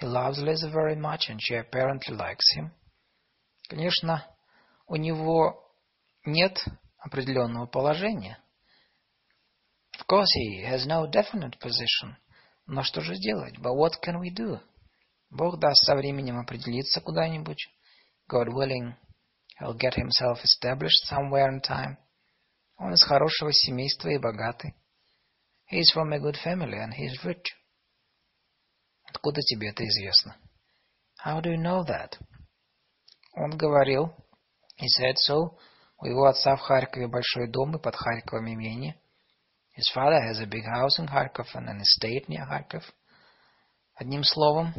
He 0.01 0.07
loves 0.07 0.39
Lisa 0.39 0.71
very 0.71 0.97
much, 0.97 1.29
and 1.29 1.39
she 1.41 1.55
apparently 1.55 2.17
likes 2.17 2.57
him. 2.57 2.71
Конечно, 3.69 4.27
у 4.87 4.97
него 4.97 5.71
нет 6.25 6.59
определенного 6.99 7.67
положения. 7.67 8.39
Of 9.99 10.07
course, 10.07 10.31
he 10.35 10.65
has 10.65 10.87
no 10.87 11.07
definite 11.07 11.59
position, 11.61 12.17
Но 12.67 12.83
что 12.83 13.01
же 13.01 13.17
делать? 13.17 13.59
But 13.59 13.75
what 13.77 14.01
can 14.03 14.19
we 14.21 14.31
do? 14.31 14.61
Бог 15.31 15.59
даст 15.61 15.85
со 15.85 15.95
временем 15.95 16.39
определиться 16.39 17.01
куда-нибудь. 17.01 17.69
God 18.29 18.49
willing, 18.49 18.95
he'll 19.61 19.75
get 19.75 19.95
himself 19.95 20.39
established 20.43 21.07
somewhere 21.07 21.49
in 21.49 21.61
time. 21.61 21.97
Он 22.79 22.95
из 22.95 23.03
хорошего 23.03 23.53
семейства 23.53 24.09
и 24.09 24.19
богатый. 24.19 24.75
He 25.71 25.81
is 25.81 25.93
from 25.95 26.13
a 26.13 26.19
good 26.19 26.37
family 26.43 26.79
and 26.79 26.93
he 26.95 27.05
is 27.05 27.23
rich. 27.25 27.55
Откуда 29.07 29.41
тебе 29.43 29.69
это 29.69 29.87
известно? 29.87 30.37
How 31.25 31.41
do 31.41 31.51
you 31.51 31.59
know 31.59 31.85
that? 31.85 32.19
Он 33.35 33.57
говорил, 33.57 34.15
he 34.81 34.89
said 34.89 35.17
so, 35.29 35.59
у 35.99 36.07
его 36.07 36.25
отца 36.27 36.57
в 36.57 36.61
Харькове 36.61 37.07
большой 37.07 37.49
дом 37.49 37.77
и 37.77 37.81
под 37.81 37.95
Харьковом 37.95 38.53
имение. 38.53 38.99
His 39.77 39.89
father 39.95 40.21
has 40.21 40.41
a 40.41 40.47
big 40.47 40.65
house 40.65 40.99
in 40.99 41.07
Kharkov 41.07 41.47
and 41.55 41.69
an 41.69 41.81
estate 41.81 42.29
near 42.29 42.47
Kharkov. 42.47 42.83
Одним 43.95 44.25
словом, 44.25 44.75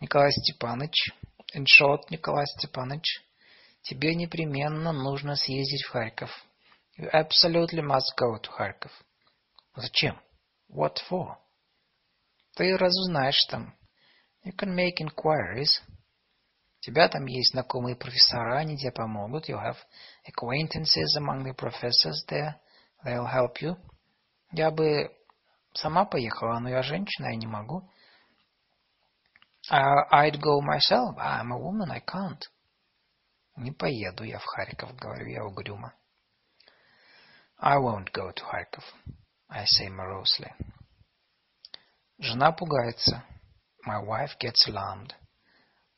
Николай 0.00 0.30
Степанович, 0.32 1.12
in 1.54 1.66
short, 1.66 2.10
Николай 2.10 2.46
Степанович, 2.46 3.04
тебе 3.82 4.14
непременно 4.14 4.92
нужно 4.92 5.36
съездить 5.36 5.84
в 5.84 5.90
Харьков. 5.90 6.30
You 6.98 7.10
absolutely 7.12 7.80
must 7.80 8.12
go 8.18 8.38
to 8.40 8.50
Kharkov. 8.50 8.90
Зачем? 9.76 10.20
What 10.70 10.96
for? 11.08 11.36
Ты 12.56 12.76
разузнаешь 12.76 13.44
там. 13.46 13.74
You 14.44 14.52
can 14.52 14.74
make 14.74 15.00
inquiries. 15.00 15.80
У 16.78 16.80
тебя 16.80 17.08
там 17.08 17.26
есть 17.26 17.52
знакомые 17.52 17.96
профессора, 17.96 18.58
они 18.58 18.76
тебе 18.76 18.92
помогут. 18.92 19.48
You 19.48 19.56
have 19.56 19.76
acquaintances 20.26 21.16
among 21.16 21.44
the 21.44 21.54
professors 21.54 22.24
there. 22.28 22.54
They'll 23.04 23.26
help 23.26 23.60
you. 23.60 23.76
Я 24.52 24.70
бы 24.70 25.10
сама 25.74 26.04
поехала, 26.04 26.58
но 26.58 26.68
я 26.68 26.82
женщина, 26.82 27.28
я 27.28 27.36
не 27.36 27.46
могу. 27.46 27.88
Uh, 29.70 30.08
I'd 30.10 30.40
go 30.40 30.60
myself. 30.60 31.16
I'm 31.16 31.52
a 31.52 31.58
woman, 31.58 31.90
I 31.90 32.00
can't. 32.00 32.42
Не 33.56 33.72
поеду 33.72 34.24
я 34.24 34.38
в 34.38 34.44
Харьков, 34.44 34.94
говорю 34.96 35.26
я 35.26 35.44
угрюмо. 35.44 35.92
I 37.58 37.76
won't 37.76 38.10
go 38.12 38.32
to 38.32 38.42
Kharkov, 38.42 38.84
I 39.48 39.64
say 39.66 39.88
morosely. 39.88 40.50
Жена 42.18 42.52
пугается. 42.52 43.24
My 43.86 44.00
wife 44.00 44.38
gets 44.38 44.66
alarmed. 44.68 45.14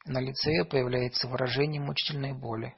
На 0.07 0.20
лице 0.20 0.50
ее 0.50 0.65
появляется 0.65 1.28
выражение 1.28 1.81
мучительной 1.81 2.33
боли. 2.33 2.74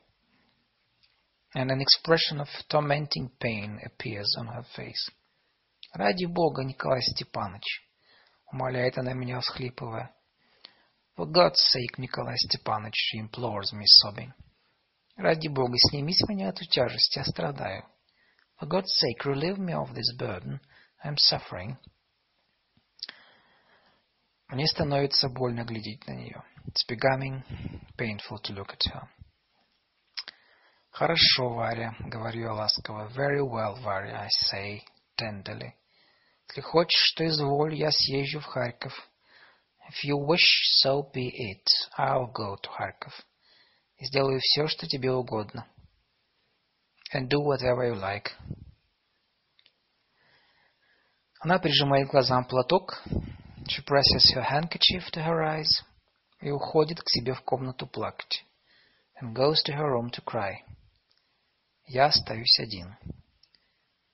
And 1.55 1.71
an 1.71 1.81
expression 1.81 2.41
of 2.41 2.49
tormenting 2.69 3.31
pain 3.41 3.81
appears 3.85 4.29
on 4.39 4.47
her 4.49 4.65
face. 4.77 5.11
«Ради 5.95 6.27
Бога, 6.27 6.63
Николай 6.65 7.01
Степанович!»— 7.01 7.65
умоляет 8.53 8.99
она 8.99 9.15
меня, 9.15 9.41
всхлипывая. 9.41 10.15
«For 11.17 11.27
God's 11.27 11.61
sake, 11.73 11.99
Николай 11.99 12.37
Степанович!»— 12.37 12.95
she 12.95 13.19
implores 13.19 13.73
me, 13.73 13.87
sobbing. 13.87 14.33
«Ради 15.17 15.49
Бога, 15.49 15.77
сними 15.79 16.13
с 16.13 16.29
меня 16.29 16.49
эту 16.49 16.65
тяжесть, 16.67 17.17
я 17.17 17.25
страдаю. 17.25 17.85
For 18.61 18.69
God's 18.69 18.93
sake, 18.93 19.25
relieve 19.25 19.59
me 19.59 19.73
of 19.73 19.95
this 19.95 20.15
burden. 20.19 20.61
I'm 21.05 21.17
suffering». 21.17 21.77
Мне 24.49 24.67
становится 24.67 25.29
больно 25.29 25.65
глядеть 25.65 26.07
на 26.07 26.13
нее. 26.13 26.43
It's 26.67 26.87
becoming 26.89 27.43
painful 27.97 28.39
to 28.43 28.55
look 28.55 28.73
at 28.75 28.85
her. 28.93 29.09
«Хорошо, 30.91 31.51
Варя»,— 31.51 31.95
говорю 32.01 32.43
я 32.43 32.53
ласково. 32.53 33.09
«Very 33.09 33.41
well, 33.41 33.81
Варя», 33.83 34.23
I 34.23 34.29
say 34.29 34.83
tenderly. 35.19 35.73
Если 36.49 36.61
хочешь, 36.61 37.13
что 37.13 37.27
изволь, 37.27 37.75
я 37.75 37.91
съезжу 37.91 38.41
в 38.41 38.45
Харьков. 38.45 38.93
If 39.89 40.05
you 40.05 40.17
wish, 40.17 40.63
so 40.83 41.03
be 41.13 41.29
it. 41.29 41.67
I'll 41.99 42.33
go 42.33 42.57
to 42.57 42.69
Kharkov. 42.71 43.13
Сделаю 43.99 44.41
все, 44.41 44.69
что 44.69 44.87
тебе 44.87 45.11
угодно. 45.11 45.67
And 47.15 47.29
do 47.29 47.39
whatever 47.41 47.89
you 47.89 47.95
like. 47.95 48.31
Она 51.41 51.59
прижимает 51.59 52.09
к 52.09 52.11
глазам 52.11 52.45
платок. 52.45 53.03
She 53.69 53.83
presses 53.85 54.35
her 54.35 54.43
handkerchief 54.43 55.11
to 55.13 55.25
her 55.25 55.43
eyes. 55.43 55.83
И 56.41 56.51
уходит 56.51 57.01
к 57.01 57.09
себе 57.09 57.33
в 57.33 57.41
комнату 57.43 57.87
плакать. 57.87 58.45
And 59.21 59.35
goes 59.35 59.63
to 59.65 59.73
her 59.73 59.91
room 59.91 60.11
to 60.11 60.23
cry. 60.23 60.59
Я 61.87 62.07
остаюсь 62.07 62.59
один. 62.59 62.97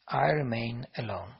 I 0.06 0.30
remain 0.32 0.86
alone. 0.96 1.34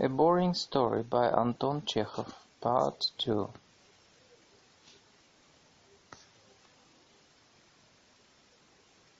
A 0.00 0.08
Boring 0.08 0.54
Story 0.54 1.04
by 1.04 1.28
Anton 1.30 1.84
Chekhov 1.86 2.32
Part 2.60 3.12
2 3.18 3.50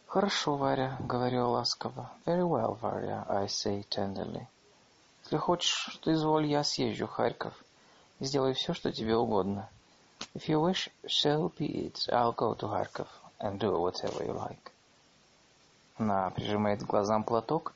«Хорошо, 0.08 0.56
Варя»,— 0.56 0.96
говорю 1.00 1.50
ласково. 1.50 2.10
«Very 2.26 2.42
well, 2.42 2.76
Варя»,— 2.80 3.24
I 3.28 3.46
say 3.46 3.86
tenderly. 3.88 4.46
«Если 5.22 5.36
хочешь, 5.36 5.90
что 5.92 6.12
изволь, 6.12 6.46
я 6.46 6.64
съезжу 6.64 7.06
в 7.06 7.10
Харьков 7.10 7.54
и 8.18 8.24
сделаю 8.24 8.54
все, 8.54 8.72
что 8.72 8.90
тебе 8.90 9.14
угодно. 9.16 9.68
If 10.34 10.48
you 10.48 10.60
wish, 10.60 10.90
so 11.06 11.52
be 11.56 11.68
it. 11.68 12.08
I'll 12.08 12.34
go 12.34 12.54
to 12.56 12.66
Kharkov 12.66 13.08
and 13.38 13.60
do 13.60 13.78
whatever 13.78 14.24
you 14.24 14.34
like». 14.34 14.72
Она 15.98 16.30
прижимает 16.30 16.82
к 16.82 16.86
глазам 16.86 17.22
платок 17.22 17.74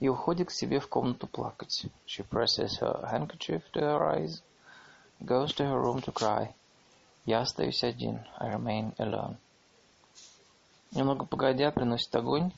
и 0.00 0.08
уходит 0.08 0.48
к 0.48 0.52
себе 0.52 0.80
в 0.80 0.88
комнату 0.88 1.26
плакать. 1.26 1.86
She 2.06 2.26
presses 2.26 2.80
her 2.80 3.08
handkerchief 3.12 3.62
to 3.72 3.80
her 3.80 4.02
eyes, 4.16 4.42
goes 5.25 5.53
to 5.53 5.65
her 5.65 5.79
room 5.79 6.01
to 6.01 6.11
cry. 6.11 6.53
Я 7.25 7.41
остаюсь 7.41 7.83
один. 7.83 8.25
I 8.37 8.53
remain 8.53 8.93
alone. 8.97 9.37
Немного 10.91 11.25
погодя 11.25 11.71
приносит 11.71 12.15
огонь. 12.15 12.51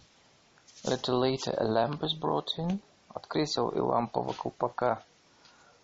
A 0.83 0.90
little 0.90 1.19
later 1.19 1.53
a 1.57 1.64
lamp 1.64 2.03
is 2.03 2.14
brought 2.14 2.49
in. 2.57 2.80
От 3.14 3.27
кресел 3.27 3.69
и 3.69 3.80
лампового 3.80 4.33
колпака 4.33 5.03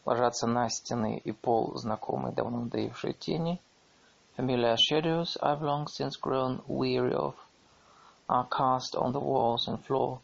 ложатся 0.06 0.48
на 0.48 0.69
стены 0.69 1.17
и 1.17 1.31
пол 1.31 1.77
знакомые 1.77 2.33
давно 2.33 2.61
надоевшие 2.61 3.14
тени. 3.14 3.61
Familiar 4.38 4.75
shadows 4.77 5.38
I've 5.41 5.61
long 5.61 5.88
since 5.88 6.15
grown 6.19 6.61
weary 6.67 7.14
of 7.14 7.35
are 8.27 8.48
cast 8.48 8.95
on 8.95 9.11
the 9.11 9.19
walls 9.19 9.67
and 9.67 9.83
floor 9.85 10.19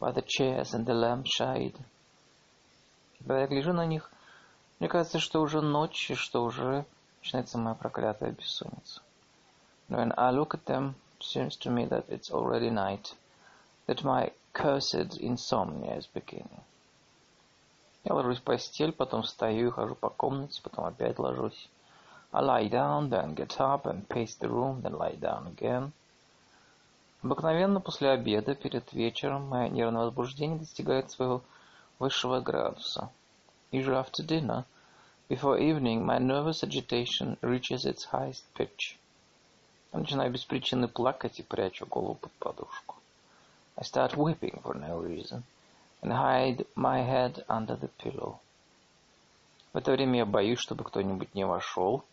by 0.00 0.10
the 0.10 0.22
chairs 0.26 0.74
and 0.74 0.84
the 0.84 0.94
lampshade. 0.94 1.76
Когда 3.18 3.40
я 3.40 3.46
гляжу 3.46 3.72
на 3.72 3.86
них, 3.86 4.09
мне 4.81 4.89
кажется, 4.89 5.19
что 5.19 5.41
уже 5.41 5.61
ночь, 5.61 6.09
и 6.09 6.15
что 6.15 6.43
уже 6.43 6.85
начинается 7.21 7.59
моя 7.59 7.75
проклятая 7.75 8.31
бессонница. 8.31 9.03
When 9.89 10.11
I 10.17 10.31
look 10.31 10.55
at 10.55 10.65
them, 10.65 10.95
it 11.19 11.23
seems 11.23 11.55
to 11.59 11.69
me 11.69 11.87
that 11.87 12.05
it's 12.09 12.31
already 12.31 12.71
night, 12.71 13.13
that 13.85 14.03
my 14.03 14.31
cursed 14.53 15.19
insomnia 15.19 15.99
is 15.99 16.07
beginning. 16.11 16.63
Я 18.03 18.15
ложусь 18.15 18.39
в 18.39 18.41
постель, 18.41 18.91
потом 18.91 19.21
встаю 19.21 19.67
и 19.67 19.71
хожу 19.71 19.93
по 19.93 20.09
комнате, 20.09 20.59
потом 20.63 20.85
опять 20.85 21.19
ложусь. 21.19 21.69
I 22.31 22.41
lie 22.41 22.67
down, 22.67 23.09
then 23.09 23.35
get 23.35 23.55
up 23.59 23.85
and 23.85 24.07
pace 24.07 24.33
the 24.39 24.49
room, 24.49 24.81
then 24.81 24.97
lie 24.97 25.15
down 25.15 25.55
again. 25.55 25.91
Обыкновенно 27.21 27.81
после 27.81 28.09
обеда, 28.09 28.55
перед 28.55 28.91
вечером, 28.93 29.47
мое 29.47 29.69
нервное 29.69 30.05
возбуждение 30.05 30.57
достигает 30.57 31.11
своего 31.11 31.43
высшего 31.99 32.39
градуса. 32.39 33.11
Usually 33.72 33.96
after 33.96 34.22
dinner, 34.22 34.64
before 35.28 35.58
evening, 35.58 36.06
my 36.06 36.18
nervous 36.18 36.62
agitation 36.62 37.36
reaches 37.42 37.84
its 37.84 38.04
highest 38.04 38.44
pitch. 38.54 38.96
Я 39.92 39.98
начинаю 39.98 40.30
без 40.30 40.44
причины 40.44 40.88
плакать 40.88 41.38
и 41.40 41.42
прячу 41.42 41.86
голову 41.86 42.14
под 42.14 42.32
подушку. 42.32 42.96
I 43.76 43.82
start 43.82 44.16
weeping 44.16 44.60
for 44.62 44.74
no 44.74 44.98
reason 44.98 45.44
and 46.02 46.12
hide 46.12 46.66
my 46.74 47.00
head 47.02 47.44
under 47.48 47.76
the 47.76 47.88
pillow. 47.98 48.38
В 49.72 49.78
это 49.78 49.92
время 49.92 50.18
я 50.18 50.26
боюсь, 50.26 50.58
чтобы 50.58 50.84
кто-нибудь 50.84 51.34
не 51.34 51.44
вошел. 51.44 52.04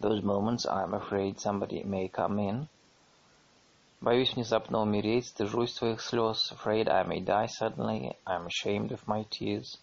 Those 0.00 0.22
moments 0.22 0.66
I'm 0.66 0.94
afraid 0.94 1.38
somebody 1.38 1.84
may 1.84 2.08
come 2.08 2.38
in. 2.38 2.68
Боюсь 4.00 4.34
внезапно 4.34 4.80
умереть, 4.80 5.26
стыжусь 5.26 5.74
своих 5.74 6.00
слез. 6.00 6.52
Afraid 6.52 6.88
I 6.88 7.04
may 7.04 7.20
die 7.20 7.46
suddenly. 7.46 8.16
I'm 8.24 8.46
ashamed 8.46 8.92
of 8.92 9.06
my 9.06 9.24
tears. 9.30 9.78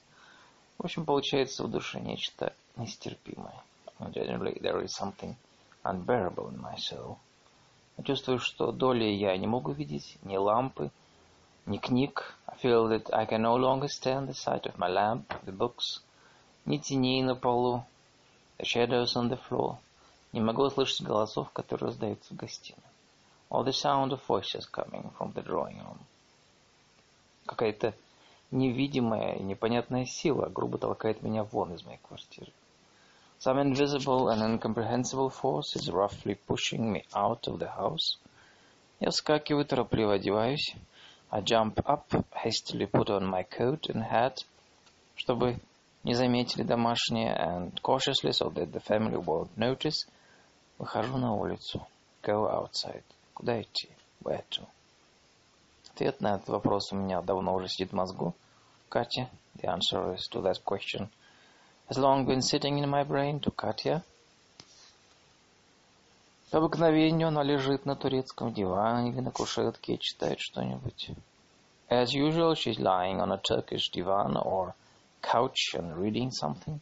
В 0.80 0.84
общем, 0.86 1.04
получается 1.04 1.62
в 1.62 1.70
душе 1.70 2.00
нечто 2.00 2.54
нестерпимое. 2.76 3.52
Generally, 3.98 4.62
there 4.62 4.82
is 4.82 4.88
something 4.98 5.36
unbearable 5.84 6.48
in 6.48 6.58
my 6.58 6.74
soul. 6.78 7.18
Я 7.98 8.04
чувствую, 8.04 8.38
что 8.38 8.72
долей 8.72 9.14
я 9.14 9.36
не 9.36 9.46
могу 9.46 9.72
видеть 9.72 10.16
ни 10.22 10.38
лампы, 10.38 10.90
ни 11.66 11.76
книг. 11.76 12.34
I 12.46 12.56
feel 12.56 12.88
that 12.88 13.12
I 13.12 13.26
can 13.26 13.42
no 13.42 13.58
longer 13.58 13.88
stand 13.88 14.28
the 14.28 14.32
sight 14.32 14.62
of 14.62 14.78
my 14.78 14.88
lamp, 14.88 15.26
the 15.44 15.54
books, 15.54 16.00
ни 16.64 16.78
теней 16.78 17.22
на 17.22 17.34
полу, 17.34 17.84
the 18.56 18.64
shadows 18.64 19.14
on 19.16 19.28
the 19.28 19.38
floor. 19.50 19.76
Не 20.32 20.40
могу 20.40 20.62
услышать 20.62 21.02
голосов, 21.02 21.50
которые 21.52 21.88
раздаются 21.88 22.32
в 22.32 22.38
гостиной 22.38 22.80
or 23.50 23.64
the 23.64 23.72
sound 23.72 24.12
of 24.12 24.22
voices 24.22 24.64
coming 24.64 25.10
from 25.18 25.34
the 25.34 25.42
drawing 25.42 25.76
room. 25.76 25.98
Какая-то 27.44 27.92
невидимая 28.50 29.34
и 29.34 29.42
непонятная 29.42 30.04
сила 30.04 30.48
грубо 30.48 30.78
толкает 30.78 31.22
меня 31.22 31.44
вон 31.44 31.74
из 31.74 31.84
моей 31.84 31.98
квартиры. 31.98 32.52
Some 33.38 33.58
invisible 33.58 34.28
and 34.28 34.42
incomprehensible 34.42 35.30
force 35.30 35.74
is 35.74 35.90
roughly 35.90 36.38
pushing 36.46 36.92
me 36.92 37.04
out 37.14 37.48
of 37.48 37.58
the 37.58 37.74
house. 37.74 38.18
Я 39.00 39.10
вскакиваю, 39.10 39.64
торопливо 39.64 40.14
одеваюсь. 40.14 40.76
I 41.30 41.40
jump 41.40 41.80
up, 41.86 42.04
hastily 42.32 42.86
put 42.86 43.08
on 43.08 43.24
my 43.24 43.44
coat 43.44 43.88
and 43.88 44.02
hat, 44.02 44.44
чтобы 45.16 45.58
не 46.02 46.14
заметили 46.14 46.64
домашние, 46.64 47.34
and 47.34 47.80
cautiously, 47.82 48.32
so 48.32 48.50
that 48.50 48.72
the 48.72 48.80
family 48.80 49.16
won't 49.16 49.56
notice, 49.56 50.06
выхожу 50.78 51.16
на 51.16 51.34
улицу. 51.34 51.86
Go 52.22 52.46
outside. 52.50 53.04
Куда 53.32 53.62
идти? 53.62 53.88
Where 54.22 54.44
to? 54.50 54.66
Ответ 55.94 56.20
на 56.20 56.36
этот 56.36 56.48
вопрос 56.48 56.92
у 56.92 56.96
меня 56.96 57.20
давно 57.22 57.54
уже 57.54 57.68
сидит 57.68 57.90
в 57.90 57.94
мозгу. 57.94 58.34
Катя, 58.88 59.28
the 59.56 59.68
answer 59.68 60.14
is 60.14 60.28
to 60.30 60.42
that 60.42 60.64
question 60.64 61.08
has 61.90 61.98
long 61.98 62.24
been 62.24 62.40
sitting 62.40 62.78
in 62.78 62.88
my 62.88 63.02
brain, 63.02 63.40
to 63.40 63.50
Katya. 63.50 64.02
По 66.50 66.58
обыкновению 66.58 67.28
она 67.28 67.42
лежит 67.42 67.84
на 67.84 67.96
турецком 67.96 68.52
диване 68.52 69.10
или 69.10 69.20
на 69.20 69.30
кушетке 69.30 69.94
и 69.94 69.98
читает 69.98 70.40
что-нибудь. 70.40 71.10
As 71.88 72.12
usual, 72.12 72.54
she's 72.54 72.78
lying 72.78 73.20
on 73.20 73.32
a 73.32 73.38
Turkish 73.38 73.90
divan 73.90 74.36
or 74.36 74.74
couch 75.20 75.74
and 75.74 75.96
reading 75.96 76.30
something. 76.30 76.80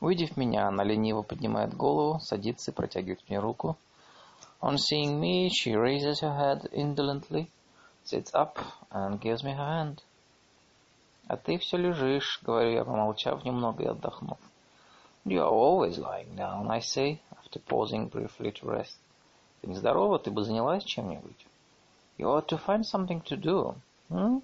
Увидев 0.00 0.36
меня, 0.36 0.68
она 0.68 0.84
лениво 0.84 1.22
поднимает 1.22 1.74
голову, 1.74 2.20
садится 2.20 2.70
и 2.70 2.74
протягивает 2.74 3.20
мне 3.28 3.38
руку. 3.38 3.76
On 4.60 4.76
seeing 4.76 5.18
me, 5.18 5.48
she 5.48 5.74
raises 5.74 6.20
her 6.20 6.34
head 6.34 6.68
indolently, 6.72 7.50
sits 8.04 8.32
up 8.34 8.58
and 8.90 9.20
gives 9.20 9.42
me 9.42 9.52
her 9.52 9.64
hand. 9.64 10.02
А 11.28 11.36
ты 11.36 11.58
все 11.58 11.76
лежишь, 11.76 12.40
говорю 12.42 12.72
я, 12.72 12.84
помолчав 12.84 13.44
немного 13.44 13.84
и 13.84 13.86
отдохнув. 13.86 14.38
You 15.24 15.42
are 15.42 15.50
always 15.50 15.98
lying 15.98 16.34
down, 16.34 16.70
I 16.70 16.80
say, 16.80 17.20
after 17.38 17.60
pausing 17.60 18.08
briefly 18.08 18.52
to 18.52 18.66
rest. 18.66 18.96
Ты 19.60 19.68
нездорова, 19.68 20.18
ты 20.18 20.30
бы 20.30 20.42
занялась 20.44 20.82
чем-нибудь. 20.84 21.46
You 22.18 22.28
ought 22.28 22.48
to 22.48 22.58
find 22.58 22.84
something 22.84 23.22
to 23.24 23.36
do. 23.36 23.74
Hmm? 24.08 24.42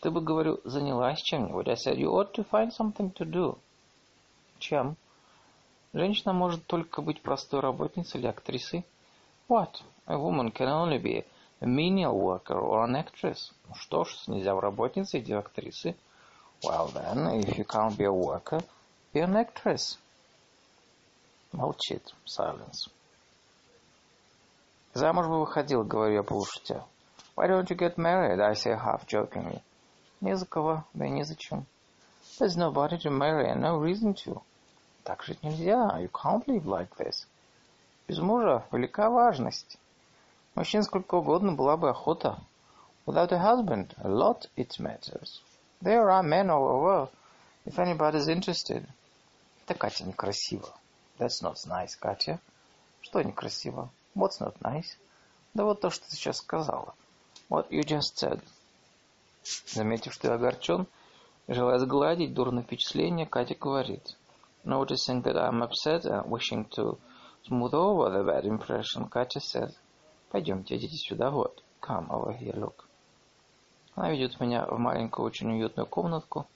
Ты 0.00 0.10
бы, 0.10 0.20
говорю, 0.20 0.60
занялась 0.64 1.20
чем-нибудь. 1.22 1.68
I 1.68 1.74
said, 1.74 1.96
you 1.96 2.10
ought 2.12 2.32
to 2.34 2.44
find 2.44 2.70
something 2.72 3.12
to 3.14 3.24
do. 3.24 3.58
Чем? 4.58 4.96
Женщина 5.92 6.32
может 6.32 6.66
только 6.66 7.02
быть 7.02 7.22
простой 7.22 7.60
работницей 7.60 8.20
или 8.20 8.26
актрисой. 8.26 8.84
What? 9.48 9.82
A 10.06 10.16
woman 10.16 10.52
can 10.52 10.68
only 10.68 10.98
be 10.98 11.24
menial 11.66 12.18
worker 12.18 12.58
or 12.58 12.84
an 12.84 12.94
actress. 12.94 13.52
Ну 13.68 13.74
что 13.74 14.04
ж, 14.04 14.14
нельзя 14.26 14.54
в 14.54 14.60
работнице, 14.60 15.18
иди 15.18 15.34
в 15.34 15.38
актрисы. 15.38 15.96
Well 16.62 16.92
then, 16.92 17.40
if 17.40 17.56
you 17.56 17.64
can't 17.64 17.96
be 17.96 18.04
a 18.04 18.12
worker, 18.12 18.62
be 19.12 19.20
an 19.20 19.36
actress. 19.36 19.98
Молчит. 21.52 22.14
Silence. 22.24 22.88
Замуж 24.94 25.26
бы 25.26 25.40
выходил, 25.40 25.84
говорю 25.84 26.16
я 26.16 26.22
полушутя. 26.22 26.84
Why 27.36 27.46
don't 27.46 27.68
you 27.70 27.76
get 27.76 27.96
married? 27.96 28.40
I 28.40 28.54
say 28.54 28.74
half 28.74 29.06
jokingly. 29.06 29.62
Не 30.20 30.36
за 30.36 30.46
кого, 30.46 30.84
да 30.94 31.06
и 31.06 31.10
не 31.10 31.24
зачем. 31.24 31.66
There's 32.38 32.56
nobody 32.56 32.98
to 32.98 33.10
marry 33.10 33.48
and 33.48 33.60
no 33.60 33.78
reason 33.78 34.14
to. 34.14 34.42
Так 35.04 35.22
жить 35.22 35.42
нельзя. 35.42 35.98
You 36.00 36.10
can't 36.10 36.44
live 36.46 36.64
like 36.64 36.96
this. 36.96 37.26
Без 38.08 38.18
мужа 38.18 38.64
велика 38.72 39.08
важность. 39.08 39.78
Мужчин 40.57 40.83
сколько 40.83 41.15
угодно 41.15 41.53
была 41.53 41.77
бы 41.77 41.89
охота. 41.89 42.39
Without 43.05 43.31
a 43.31 43.39
husband, 43.39 43.93
a 43.97 44.07
lot 44.07 44.49
it 44.55 44.79
matters. 44.79 45.41
There 45.81 46.09
are 46.09 46.23
men 46.23 46.49
all 46.49 46.63
over, 46.63 47.09
if 47.65 47.77
anybody's 47.77 48.27
interested. 48.27 48.87
Это, 49.65 49.77
Катя, 49.77 50.05
некрасиво. 50.05 50.69
That's 51.17 51.41
not 51.41 51.57
nice, 51.67 51.95
Катя. 51.99 52.39
Что 53.01 53.21
некрасиво? 53.21 53.89
What's 54.15 54.39
not 54.39 54.55
nice? 54.61 54.97
Да 55.53 55.65
вот 55.65 55.81
то, 55.81 55.89
что 55.89 56.05
ты 56.07 56.15
сейчас 56.15 56.37
сказала. 56.37 56.93
What 57.49 57.69
you 57.69 57.83
just 57.83 58.15
said. 58.15 58.41
Заметив, 59.67 60.13
что 60.13 60.29
я 60.29 60.35
огорчен, 60.35 60.87
желая 61.47 61.79
сгладить 61.79 62.33
дурное 62.33 62.63
впечатление, 62.63 63.25
Катя 63.25 63.55
говорит. 63.55 64.15
Noticing 64.63 65.21
that 65.23 65.35
I'm 65.35 65.61
upset 65.61 66.05
and 66.05 66.29
wishing 66.29 66.69
to 66.75 66.97
smooth 67.45 67.73
over 67.73 68.09
the 68.09 68.23
bad 68.23 68.45
impression, 68.45 69.09
Катя 69.09 69.41
said, 69.41 69.75
Пойдемте, 70.30 70.76
идите 70.76 70.96
сюда, 70.96 71.30
вот. 71.30 71.62
Come 71.80 72.08
over 72.10 72.38
here, 72.38 72.54
look. 72.54 72.84
Она 73.94 74.10
ведет 74.10 74.38
меня 74.40 74.66
в 74.66 74.78
маленькую, 74.78 75.26
очень 75.26 75.50
уютную 75.50 75.86
комнатку. 75.86 76.46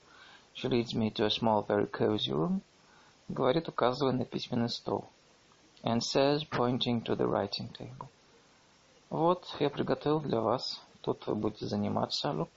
She 0.53 0.69
leads 0.69 0.93
me 0.93 1.11
to 1.11 1.25
a 1.25 1.29
small, 1.29 1.65
very 1.65 1.89
cozy 1.89 2.31
room. 2.31 2.61
Говорит, 3.29 3.67
указывая 3.67 4.13
на 4.13 4.25
письменный 4.25 4.69
стол. 4.69 5.05
And 5.81 6.01
says, 6.01 6.43
pointing 6.43 7.01
to 7.03 7.15
the 7.15 7.27
writing 7.27 7.71
table. 7.75 8.07
Вот, 9.09 9.47
я 9.59 9.71
приготовил 9.71 10.19
для 10.19 10.39
вас. 10.39 10.79
Тут 11.01 11.25
вы 11.25 11.33
будете 11.33 11.65
заниматься, 11.65 12.29
look. 12.29 12.49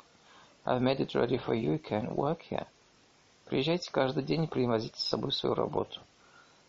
I've 0.66 0.82
made 0.82 0.98
it 0.98 1.14
ready 1.14 1.38
for 1.38 1.54
you, 1.54 1.72
you 1.72 1.82
can 1.82 2.14
work 2.14 2.42
here. 2.50 2.66
Приезжайте 3.46 3.90
каждый 3.90 4.22
день 4.22 4.44
и 4.44 4.48
привозите 4.48 5.00
с 5.00 5.04
собой 5.04 5.32
свою 5.32 5.54
работу. 5.54 6.00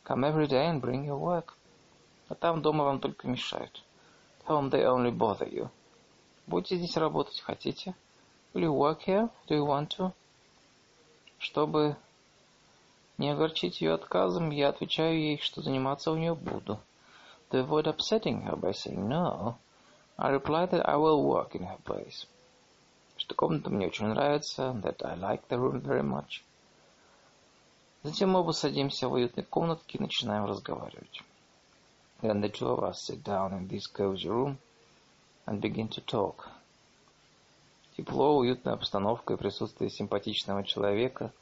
Come 0.06 0.24
every 0.24 0.48
day 0.48 0.72
and 0.72 0.80
bring 0.80 1.06
your 1.06 1.20
work. 1.20 1.54
А 2.30 2.36
там 2.36 2.62
дома 2.62 2.86
вам 2.86 3.00
только 3.02 3.28
мешают 3.28 3.84
home 4.48 4.70
they 4.70 4.84
only 4.84 5.12
bother 5.12 5.50
you. 5.50 5.70
Будете 6.48 6.78
здесь 6.78 6.98
работать, 6.98 7.42
хотите? 7.42 7.94
Will 8.54 8.64
you 8.64 8.74
work 8.74 9.02
here? 9.06 9.30
Do 9.48 9.56
you 9.56 9.66
want 9.66 9.90
to? 9.98 10.14
Чтобы 11.38 11.98
не 13.18 13.30
огорчить 13.30 13.82
ее 13.82 13.94
отказом, 13.94 14.52
я 14.52 14.70
отвечаю 14.70 15.20
ей, 15.20 15.40
что 15.40 15.62
заниматься 15.62 16.12
у 16.12 16.16
нее 16.16 16.36
буду. 16.36 16.80
To 17.52 17.66
avoid 17.66 17.86
upsetting 17.86 18.44
her 18.46 18.56
by 18.56 18.72
saying 18.72 19.08
no, 19.08 19.56
I 20.18 20.32
reply 20.32 20.66
that 20.70 20.88
I 20.88 20.96
will 20.96 21.24
work 21.24 21.56
in 21.56 21.68
her 21.68 21.80
place. 21.84 22.28
Что 23.18 23.36
комната 23.36 23.70
мне 23.70 23.88
очень 23.88 24.08
нравится, 24.08 24.76
that 24.84 25.04
I 25.04 25.18
like 25.18 25.48
the 25.50 25.58
room 25.58 25.82
very 25.82 26.04
much. 26.04 26.44
Затем 28.04 28.36
оба 28.36 28.52
садимся 28.52 29.10
в 29.10 29.14
уютной 29.14 29.44
комнатке 29.44 29.98
и 29.98 30.02
начинаем 30.02 30.46
разговаривать. 30.46 31.22
Then 32.21 32.41
the 32.41 32.49
two 32.49 32.69
of 32.69 32.85
us 32.85 33.03
sit 33.03 33.25
down 33.25 33.53
in 33.53 33.69
this 33.69 33.87
cozy 33.87 34.29
room 34.29 34.59
and 35.47 35.61
begin 35.61 35.89
to 35.89 36.01
talk. 36.01 36.49
Тепло, 37.97 38.37
уютная 38.39 38.75
обстановка 38.75 39.35
и 39.35 39.37
присутствие 39.37 39.91
симпатичного 39.91 40.65
человека. 40.65 41.33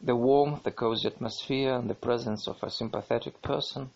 The 0.00 0.16
warmth, 0.16 0.64
the 0.64 0.72
cozy 0.72 1.06
atmosphere 1.06 1.74
and 1.76 1.88
the 1.88 1.94
presence 1.94 2.48
of 2.48 2.62
a 2.62 2.70
sympathetic 2.70 3.40
person 3.40 3.90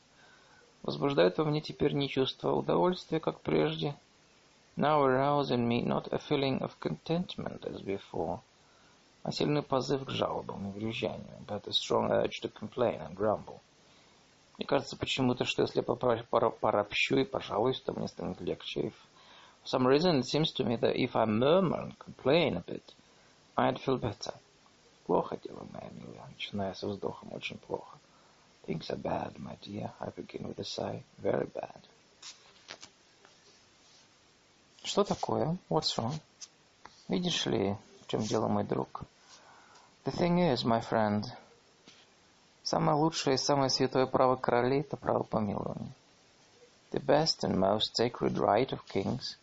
возбуждают 0.83 1.39
во 1.39 1.45
мне 1.45 1.61
теперь 1.61 1.95
не 1.95 2.09
чувство 2.09 2.53
удовольствия, 2.53 3.19
как 3.19 3.41
прежде. 3.41 3.97
Now 4.77 5.03
arouse 5.03 5.51
in 5.51 5.67
me 5.67 5.83
not 5.83 6.13
a 6.13 6.19
feeling 6.19 6.61
of 6.61 6.79
contentment 6.79 7.65
as 7.65 7.81
before, 7.83 8.41
а 9.25 9.33
сильный 9.33 9.63
позыв 9.63 10.05
к 10.05 10.11
жалобам 10.11 10.69
и 10.69 10.79
брюзжанию, 10.79 11.45
but 11.49 11.67
a 11.67 11.73
strong 11.73 12.11
urge 12.13 12.41
to 12.41 12.49
complain 12.49 13.01
and 13.01 13.17
grumble. 13.17 13.61
Мне 14.58 14.68
кажется 14.68 14.96
почему-то, 14.96 15.46
что 15.46 15.64
если 15.64 15.80
я 15.80 15.84
поропщу 15.84 17.18
и 17.18 17.24
пожалуюсь, 17.24 17.82
то 17.82 17.94
мне 17.94 18.08
станет 18.08 18.40
легче. 18.42 18.92
For 19.64 19.80
some 19.80 19.88
reason 19.88 20.20
it 20.20 20.26
seems 20.26 20.52
to 20.54 20.66
me 20.66 20.76
that 20.78 20.96
if 20.96 21.16
I 21.16 21.26
murmur 21.26 21.82
and 21.84 21.98
complain 22.00 22.58
a 22.58 22.62
bit, 22.62 22.84
I'd 23.56 23.80
feel 23.80 24.00
better. 24.00 24.34
Плохо 25.06 25.38
дело, 25.38 25.68
моя 25.72 25.90
милая, 25.92 26.28
начиная 26.28 26.74
со 26.74 26.88
вздохом, 26.88 27.34
очень 27.34 27.58
плохо. 27.58 27.98
Things 28.68 28.90
are 28.90 29.02
bad, 29.02 29.38
my 29.38 29.58
dear. 29.62 29.92
I 30.00 30.10
begin 30.10 30.48
with 30.48 30.60
a 30.60 30.64
sigh. 30.64 31.04
Very 31.22 31.48
bad. 31.52 31.82
Что 34.84 35.04
такое? 35.04 35.58
What's 35.70 35.96
wrong? 35.98 36.14
Видишь 37.08 37.46
ли, 37.46 37.76
в 38.02 38.08
чем 38.08 38.22
дело, 38.22 38.48
мой 38.48 38.64
друг? 38.64 39.04
The 40.06 40.12
thing 40.12 40.40
is, 40.40 40.64
my 40.64 40.82
friend, 40.82 41.26
Самое 42.64 42.96
лучшее 42.96 43.36
и 43.36 43.40
самое 43.40 43.70
святое 43.70 44.06
право 44.06 44.36
королей– 44.36 44.82
это 44.82 44.96
право 44.96 45.24
помилования. 45.24 45.92
The 46.92 47.04
best 47.04 47.44
and 47.44 47.58
most 47.58 47.96
sacred 47.96 48.38
right 48.38 48.70
of 48.70 48.86
kings 48.86 49.38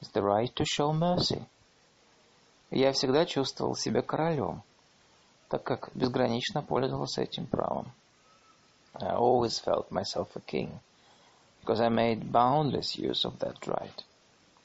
is 0.00 0.10
the 0.12 0.22
right 0.22 0.52
to 0.54 0.64
show 0.64 0.92
mercy. 0.92 1.46
Я 2.70 2.92
всегда 2.92 3.26
чувствовал 3.26 3.76
себя 3.76 4.02
королем, 4.02 4.62
так 5.48 5.62
как 5.62 5.90
безгранично 5.94 6.62
пользовался 6.62 7.22
этим 7.22 7.46
правом. 7.46 7.92
I 8.94 9.14
always 9.14 9.62
felt 9.64 9.90
myself 9.90 10.28
a 10.34 10.40
king, 10.40 10.80
because 11.60 11.80
I 11.80 11.88
made 11.88 12.32
boundless 12.32 12.96
use 12.96 13.24
of 13.24 13.38
that 13.38 13.60
right. 13.66 14.04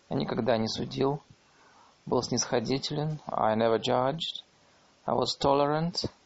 Я 0.10 0.18
никогда 0.18 0.58
не 0.58 0.68
судил, 0.68 1.22
был 2.08 2.24
снисходителен, 2.24 3.22
I 3.28 3.56
never 3.56 3.80
judged, 3.80 4.42
I 5.06 5.14
was 5.14 5.38
tolerant– 5.40 6.06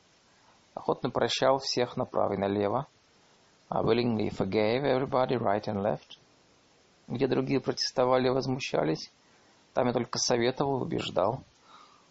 охотно 0.77 1.09
прощал 1.09 1.59
всех 1.59 1.97
направо 1.97 2.33
и 2.33 2.37
налево. 2.37 2.87
I 3.69 3.81
willingly 3.81 4.29
forgave 4.29 4.83
everybody 4.83 5.37
right 5.37 5.65
and 5.65 5.81
left. 5.81 6.17
Где 7.07 7.27
другие 7.27 7.59
протестовали 7.59 8.27
и 8.27 8.31
возмущались, 8.31 9.11
Там 9.73 9.87
я 9.87 9.93
только 9.93 10.17
советовал, 10.17 10.81
убеждал. 10.81 11.43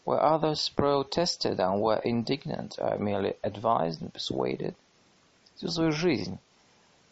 Where 0.05 0.23
others 0.23 0.71
protested 0.77 1.59
and 1.59 1.81
were 1.81 2.01
indignant, 2.05 2.79
I 2.79 2.97
merely 2.97 3.37
advised 3.43 4.03
and 4.03 4.13
persuaded. 4.13 4.77
Всю 5.57 5.69
свою 5.69 5.91
жизнь 5.91 6.39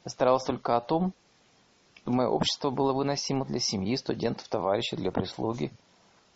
я 0.05 0.11
старался 0.11 0.47
только 0.53 0.77
о 0.77 0.81
том, 0.81 1.13
чтобы 1.97 2.19
мое 2.19 2.29
общество 2.29 2.71
было 2.71 2.93
выносимо 2.93 3.45
для 3.47 3.59
семьи, 3.59 3.97
студентов, 3.97 4.49
товарищей, 4.49 4.97
для 4.97 5.11
прислуги. 5.11 5.73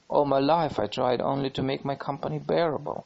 All 0.08 0.24
my 0.24 0.40
life 0.40 0.80
I 0.80 0.88
tried 0.88 1.20
only 1.20 1.50
to 1.52 1.62
make 1.62 1.84
my 1.84 1.96
company 1.96 2.38
bearable 2.40 3.04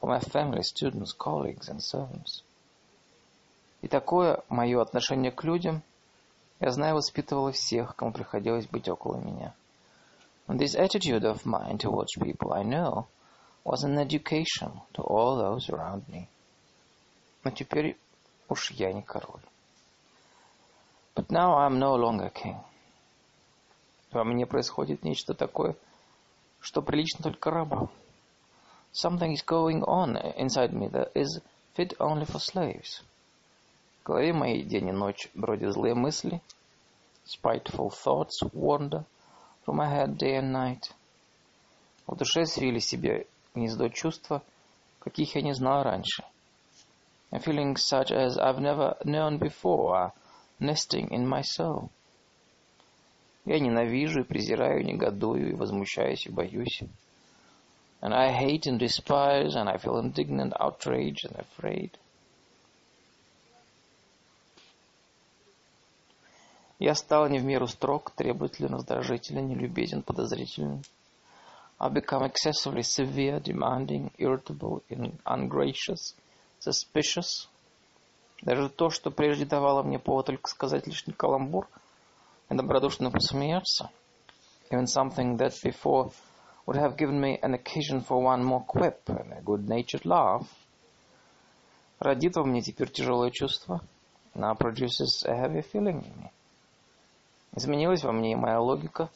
for 0.00 0.08
my 0.08 0.20
family, 0.20 0.62
students, 0.62 1.12
colleagues 1.12 1.68
and 1.68 1.80
servants. 1.80 2.42
И 3.82 3.88
такое 3.88 4.42
мое 4.48 4.80
отношение 4.80 5.30
к 5.30 5.44
людям, 5.44 5.82
я 6.60 6.70
знаю, 6.70 6.94
воспитывало 6.94 7.52
всех, 7.52 7.94
кому 7.96 8.12
приходилось 8.12 8.66
быть 8.66 8.88
около 8.88 9.16
меня. 9.16 9.54
And 10.46 10.58
this 10.58 10.74
attitude 10.74 11.24
of 11.24 11.44
mine 11.44 11.78
towards 11.78 12.14
people 12.16 12.52
I 12.52 12.62
know 12.62 13.06
was 13.64 13.82
an 13.82 13.98
education 13.98 14.80
to 14.92 15.02
all 15.02 15.36
those 15.36 15.68
around 15.70 16.06
me. 16.08 16.28
Но 17.44 17.50
теперь 17.50 17.98
уж 18.48 18.70
я 18.70 18.92
не 18.92 19.02
король. 19.02 19.42
But 21.14 21.28
now 21.28 21.56
I'm 21.56 21.78
no 21.78 21.94
longer 21.96 22.30
king. 22.32 22.56
Во 24.12 24.24
мне 24.24 24.46
происходит 24.46 25.02
нечто 25.02 25.34
такое, 25.34 25.76
что 26.60 26.82
прилично 26.82 27.22
только 27.22 27.50
рабам. 27.50 27.90
Something 28.96 29.32
is 29.32 29.42
going 29.42 29.82
on 29.82 30.16
inside 30.36 30.72
me 30.72 30.86
that 30.92 31.10
is 31.16 31.40
fit 31.74 31.94
only 31.98 32.26
for 32.26 32.38
slaves. 32.38 33.02
В 34.00 34.06
голове 34.06 34.32
моей 34.32 34.62
день 34.62 34.88
и 34.88 34.92
ночь 34.92 35.28
бродят 35.34 35.72
злые 35.72 35.96
мысли, 35.96 36.40
spiteful 37.24 37.90
thoughts 37.90 38.40
wander 38.52 39.04
through 39.64 39.74
my 39.74 39.88
head 39.88 40.16
day 40.16 40.36
and 40.36 40.52
night. 40.52 40.92
В 42.06 42.14
душе 42.14 42.46
свили 42.46 42.78
себе 42.78 43.26
гнездо 43.56 43.88
чувства, 43.88 44.44
каких 45.00 45.34
я 45.34 45.42
не 45.42 45.54
знал 45.54 45.82
раньше. 45.82 46.22
And 47.32 47.42
feelings 47.42 47.82
such 47.82 48.12
as 48.12 48.38
I've 48.38 48.60
never 48.60 48.96
known 49.04 49.38
before 49.38 49.96
are 49.96 50.12
nesting 50.60 51.08
in 51.10 51.26
my 51.26 51.42
soul. 51.42 51.90
Я 53.44 53.58
ненавижу 53.58 54.20
и 54.20 54.22
презираю, 54.22 54.84
негодую 54.84 55.50
и 55.50 55.54
возмущаюсь 55.54 56.26
и 56.26 56.30
боюсь. 56.30 56.84
And 58.04 58.12
I 58.12 58.32
hate 58.32 58.66
and 58.66 58.78
despise, 58.78 59.54
and 59.54 59.66
I 59.66 59.78
feel 59.78 59.96
indignant, 59.96 60.52
outraged 60.60 61.24
and 61.24 61.36
afraid. 61.40 61.90
Я 66.78 66.94
стал 66.94 67.28
не 67.30 67.38
в 67.38 67.44
меру 67.44 67.66
строг, 67.66 68.10
требователен, 68.10 68.74
раздражителен, 68.74 69.48
нелюбезен, 69.48 70.02
подозрителен. 70.02 70.84
I've 71.80 71.94
become 71.94 72.22
excessively 72.24 72.82
severe, 72.82 73.40
demanding, 73.40 74.10
irritable, 74.18 74.82
ungracious, 75.24 76.14
suspicious. 76.60 77.48
Даже 78.42 78.68
то, 78.68 78.90
что 78.90 79.10
прежде 79.10 79.46
давало 79.46 79.82
мне 79.82 79.98
повод 79.98 80.26
только 80.26 80.50
сказать 80.50 80.86
лишний 80.86 81.14
каламбур 81.14 81.66
и 82.50 82.54
добродушно 82.54 83.10
посмеяться, 83.10 83.88
even 84.70 84.84
something 84.84 85.38
that 85.38 85.54
before 85.62 86.12
would 86.66 86.76
have 86.76 86.96
given 86.96 87.20
me 87.20 87.38
an 87.42 87.54
occasion 87.54 88.00
for 88.00 88.22
one 88.22 88.42
more 88.42 88.62
quip 88.62 89.02
and 89.08 89.32
a 89.32 89.40
good-natured 89.42 90.04
laugh, 90.04 90.46
родит 92.00 92.36
во 92.36 92.44
мне 92.44 92.62
теперь 92.62 92.90
тяжелое 92.90 93.30
чувство, 93.30 93.80
now 94.34 94.54
produces 94.54 95.24
a 95.26 95.34
heavy 95.34 95.62
feeling 95.62 96.02
in 96.04 96.22
me. 96.22 96.30
Изменилась 97.56 98.02
во 98.02 98.12
мне 98.12 98.32
и 98.32 98.36
моя 98.36 98.60
логика, 98.60 99.08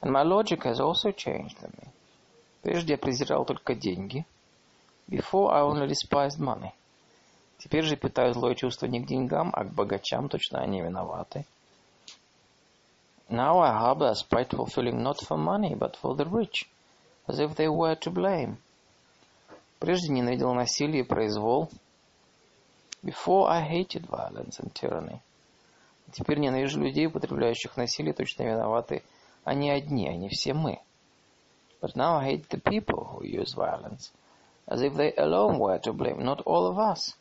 and 0.00 0.10
my 0.10 0.22
logic 0.22 0.64
has 0.64 0.80
also 0.80 1.12
changed 1.12 1.56
in 1.62 1.70
me. 1.78 1.88
Прежде 2.62 2.94
я 2.94 2.98
презирал 2.98 3.44
только 3.44 3.74
деньги. 3.74 4.26
Before 5.08 5.50
I 5.52 5.62
only 5.62 5.86
despised 5.86 6.38
money. 6.38 6.72
Теперь 7.58 7.84
же 7.84 7.96
питаю 7.96 8.34
злое 8.34 8.54
чувство 8.54 8.86
не 8.86 9.00
к 9.00 9.06
деньгам, 9.06 9.50
а 9.54 9.64
к 9.64 9.72
богачам, 9.72 10.28
точно 10.28 10.60
они 10.60 10.80
виноваты. 10.80 11.44
Now 13.30 13.58
I 13.58 13.72
harbor 13.72 14.08
a 14.08 14.14
spiteful 14.14 14.66
feeling 14.66 15.02
not 15.02 15.20
for 15.20 15.36
money, 15.36 15.74
but 15.74 15.96
for 15.96 16.14
the 16.14 16.24
rich, 16.24 16.68
as 17.28 17.38
if 17.38 17.54
they 17.54 17.68
were 17.68 17.94
to 17.96 18.10
blame. 18.10 18.56
Прежде 19.80 20.12
ненавидел 20.12 20.54
насилие 20.54 21.02
и 21.02 21.06
произвол. 21.06 21.70
Before 23.02 23.46
I 23.48 23.60
hated 23.60 24.06
violence 24.06 24.58
and 24.58 24.72
tyranny. 24.72 25.20
Теперь 26.12 26.38
ненавижу 26.38 26.80
людей, 26.80 27.06
употребляющих 27.06 27.76
насилие, 27.76 28.14
точно 28.14 28.44
виноваты 28.44 29.02
они 29.44 29.70
одни, 29.70 30.08
а 30.08 30.16
не 30.16 30.28
все 30.30 30.54
мы. 30.54 30.80
But 31.80 31.94
now 31.94 32.16
I 32.16 32.32
hate 32.32 32.48
the 32.48 32.60
people 32.60 33.04
who 33.12 33.24
use 33.24 33.52
violence, 33.54 34.10
as 34.66 34.80
if 34.82 34.94
they 34.94 35.14
alone 35.16 35.58
were 35.58 35.78
to 35.80 35.92
blame, 35.92 36.24
not 36.24 36.40
all 36.46 36.66
of 36.66 36.78
us. 36.78 37.14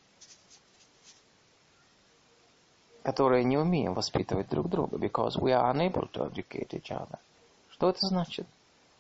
Которые 3.07 3.45
не 3.45 3.57
умеем 3.57 3.93
воспитывать 3.93 4.49
друг 4.49 4.67
друга, 4.67 4.97
because 4.97 5.39
we 5.39 5.53
are 5.53 5.71
unable 5.71 6.11
to 6.11 6.29
educate 6.29 6.71
each 6.71 6.91
other. 6.91 7.17
Что 7.69 7.87
это 7.87 8.05
значит? 8.05 8.45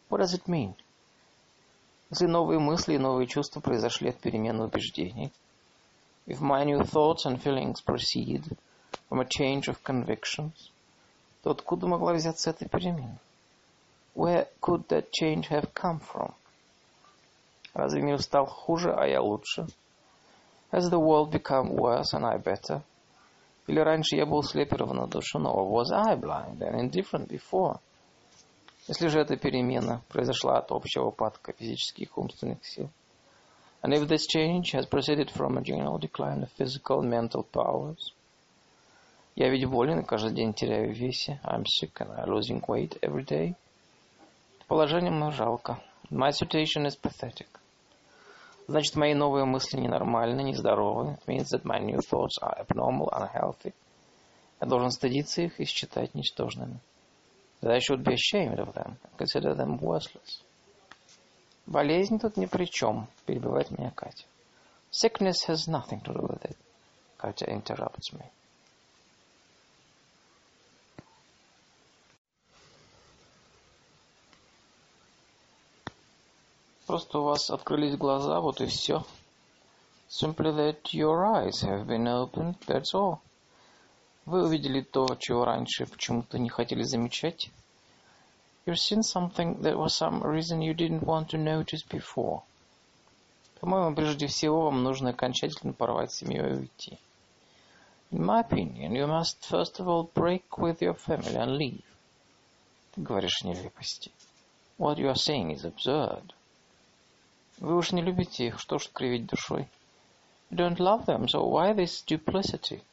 What 0.09 0.21
does 0.21 0.33
it 0.33 0.45
mean? 0.45 0.75
Если 2.09 2.25
новые 2.25 2.57
мысли 2.57 2.93
и 2.93 2.97
новые 2.97 3.27
чувства 3.27 3.59
произошли 3.59 4.11
от 4.11 4.15
перемены 4.17 4.63
убеждений, 4.63 5.33
if 6.25 6.39
my 6.39 6.63
new 6.63 6.83
thoughts 6.83 7.25
and 7.25 7.43
feelings 7.43 7.83
proceed 7.85 8.45
from 9.09 9.19
a 9.19 9.25
change 9.25 9.67
of 9.67 9.83
convictions, 9.83 10.71
то 11.43 11.51
откуда 11.51 11.87
могла 11.87 12.13
взяться 12.13 12.51
эта 12.51 12.65
перемена? 12.65 13.19
Where 14.15 14.47
could 14.61 14.87
that 14.87 15.09
change 15.11 15.49
have 15.49 15.73
come 15.73 15.99
from? 15.99 16.33
Разве 17.73 18.01
мир 18.01 18.21
стал 18.21 18.45
хуже, 18.45 18.93
а 18.93 19.05
я 19.05 19.21
лучше? 19.21 19.67
Has 20.71 20.89
the 20.89 20.97
world 20.97 21.29
become 21.29 21.73
worse 21.73 22.13
and 22.13 22.25
I 22.25 22.37
better? 22.37 22.81
Или 23.67 23.79
раньше 23.81 24.15
я 24.15 24.25
был 24.25 24.43
слеп 24.43 24.71
и 24.73 24.75
равнодушен, 24.77 25.45
or 25.45 25.69
was 25.69 25.91
I 25.91 26.15
blind 26.15 26.59
and 26.61 26.79
indifferent 26.79 27.27
before? 27.27 27.79
Если 28.87 29.07
же 29.07 29.19
эта 29.19 29.35
перемена 29.35 30.01
произошла 30.07 30.59
от 30.59 30.71
общего 30.71 31.07
упадка 31.07 31.51
физических 31.51 32.17
умственных 32.17 32.65
сил, 32.65 32.89
and 33.83 33.93
if 33.93 34.07
this 34.07 34.25
change 34.25 34.71
has 34.73 34.85
proceeded 34.85 35.29
from 35.29 35.57
a 35.57 35.61
general 35.61 35.99
decline 35.99 36.43
of 36.43 36.51
physical 36.57 37.01
and 37.01 37.09
mental 37.09 37.45
powers, 37.51 38.13
я 39.35 39.49
ведь 39.49 39.65
болен 39.65 40.05
каждый 40.05 40.33
день 40.33 40.53
теряю 40.53 40.93
весе, 40.93 41.41
I'm 41.43 41.65
sick 41.65 41.91
and 41.99 42.17
I'm 42.17 42.29
losing 42.29 42.63
weight 42.65 42.97
every 43.01 43.25
day, 43.25 43.55
положение 44.69 45.11
мне 45.11 45.29
жалко. 45.31 45.83
My 46.09 46.31
situation 46.31 46.85
is 46.85 46.95
pathetic. 46.95 47.47
Значит, 48.67 48.95
мои 48.95 49.13
новые 49.13 49.45
мысли 49.45 49.79
ненормальны, 49.79 50.41
нездоровы. 50.41 51.17
It 51.25 51.27
means 51.27 51.51
that 51.53 51.63
my 51.63 51.79
new 51.79 51.99
thoughts 51.99 52.37
are 52.41 52.59
abnormal, 52.59 53.09
unhealthy. 53.13 53.73
Я 54.59 54.67
должен 54.67 54.91
стыдиться 54.91 55.41
их 55.41 55.59
и 55.59 55.65
считать 55.65 56.13
ничтожными. 56.13 56.79
That 57.61 57.71
I 57.71 57.79
should 57.79 58.03
be 58.03 58.13
ashamed 58.13 58.59
of 58.59 58.73
them 58.73 58.97
and 59.03 59.17
consider 59.17 59.55
them 59.55 59.79
worthless. 59.79 60.43
Болезнь 61.65 62.19
тут 62.19 62.35
ни 62.35 62.45
при 62.45 62.65
чем, 62.65 63.07
перебивает 63.25 63.71
меня 63.71 63.91
Катя. 63.91 64.25
Sickness 64.91 65.47
has 65.47 65.67
nothing 65.67 66.01
to 66.01 66.13
do 66.13 66.27
with 66.27 66.43
it. 66.43 66.57
Катя 67.17 67.45
interrupts 67.45 68.11
me. 68.11 68.25
Просто 76.87 77.19
у 77.19 77.23
вас 77.23 77.49
открылись 77.49 77.97
глаза, 77.97 78.39
вот 78.39 78.61
и 78.61 78.65
все. 78.65 79.03
Simply 80.09 80.55
that 80.55 80.93
your 80.93 81.25
eyes 81.25 81.61
have 81.61 81.85
been 81.85 82.07
opened, 82.07 82.55
that's 82.65 82.93
all. 82.93 83.19
Вы 84.25 84.45
увидели 84.45 84.79
то, 84.79 85.05
чего 85.19 85.43
раньше 85.43 85.85
почему-то 85.85 86.39
не 86.39 86.47
хотели 86.47 86.83
замечать. 86.83 87.51
You've 88.65 88.79
seen 88.79 89.03
something 89.03 89.61
that 89.63 89.77
was 89.77 89.95
some 89.95 90.23
reason 90.23 90.61
you 90.61 90.73
didn't 90.73 91.03
want 91.03 91.29
to 91.31 91.37
notice 91.37 91.83
before. 91.83 92.43
По-моему, 93.59 93.93
прежде 93.93 94.27
всего, 94.27 94.61
вам 94.61 94.83
нужно 94.83 95.09
окончательно 95.09 95.73
порвать 95.73 96.13
с 96.13 96.19
семьей 96.19 96.51
и 96.51 96.57
уйти. 96.59 96.99
In 98.11 98.23
my 98.23 98.39
opinion, 98.47 98.93
you 98.93 99.07
must 99.07 99.45
first 99.45 99.81
of 99.81 99.89
all 99.89 100.09
break 100.13 100.57
with 100.57 100.79
your 100.79 100.95
family 100.95 101.35
and 101.35 101.57
leave. 101.57 101.83
Ты 102.95 103.01
говоришь 103.01 103.43
нелепости. 103.43 104.13
What 104.77 104.97
you 104.97 105.09
are 105.09 105.15
saying 105.15 105.51
is 105.51 105.65
absurd. 105.65 106.33
Вы 107.59 107.75
уж 107.75 107.91
не 107.91 108.03
любите 108.03 108.45
их, 108.45 108.59
что 108.59 108.77
ж 108.77 108.87
кривить 108.93 109.25
душой? 109.25 109.67
You 110.51 110.57
don't 110.57 110.77
love 110.77 111.05
them, 111.05 111.25
so 111.25 111.43
why 111.43 111.73
this 111.73 112.05
duplicity? 112.05 112.83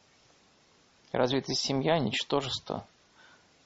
Разве 1.12 1.42
семья 1.44 1.98
ничтожество? 1.98 2.86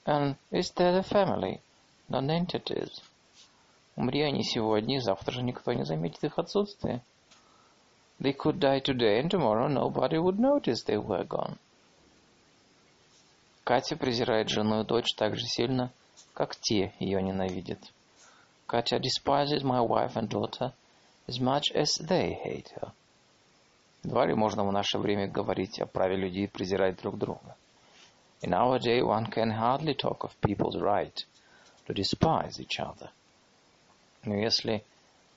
And 0.05 0.35
is 0.51 0.73
that 0.75 0.97
a 0.97 1.03
family? 1.03 1.61
Non-entities. 2.09 3.01
Умри 3.95 4.21
они 4.23 4.43
сегодня, 4.43 4.99
завтра 4.99 5.31
же 5.31 5.41
никто 5.41 5.71
не 5.71 5.85
заметит 5.85 6.23
их 6.23 6.37
отсутствие. 6.37 7.01
They 8.19 8.35
could 8.35 8.59
die 8.59 8.81
today, 8.81 9.21
and 9.21 9.29
tomorrow 9.29 9.69
nobody 9.69 10.17
would 10.17 10.37
notice 10.37 10.83
they 10.83 10.97
were 10.97 11.25
gone. 11.25 11.57
Катя 13.63 13.95
презирает 13.95 14.49
жену 14.49 14.81
и 14.81 14.85
дочь 14.85 15.13
так 15.15 15.37
же 15.37 15.45
сильно, 15.45 15.93
как 16.33 16.57
те 16.57 16.93
ее 16.99 17.21
ненавидят. 17.21 17.79
Katya 18.67 18.99
despises 18.99 19.63
my 19.63 19.79
wife 19.79 20.15
and 20.15 20.27
daughter 20.27 20.73
as 21.29 21.39
much 21.39 21.71
as 21.75 21.89
they 22.11 22.27
hate 22.33 22.69
her. 22.81 22.91
Едва 24.03 24.25
ли 24.25 24.33
можно 24.33 24.63
в 24.63 24.71
наше 24.71 24.97
время 24.97 25.27
говорить 25.27 25.79
о 25.79 25.85
праве 25.85 26.15
людей 26.15 26.47
презирать 26.47 26.97
друг 27.01 27.17
друга. 27.17 27.55
In 28.41 28.53
our 28.53 28.79
day 28.79 29.01
one 29.01 29.29
can 29.29 29.51
hardly 29.51 29.93
talk 29.93 30.23
of 30.23 30.31
people's 30.41 30.77
right 30.81 31.23
to 31.85 31.93
despise 31.93 32.59
each 32.59 32.79
other. 32.79 33.09
Но 34.23 34.35
если 34.35 34.83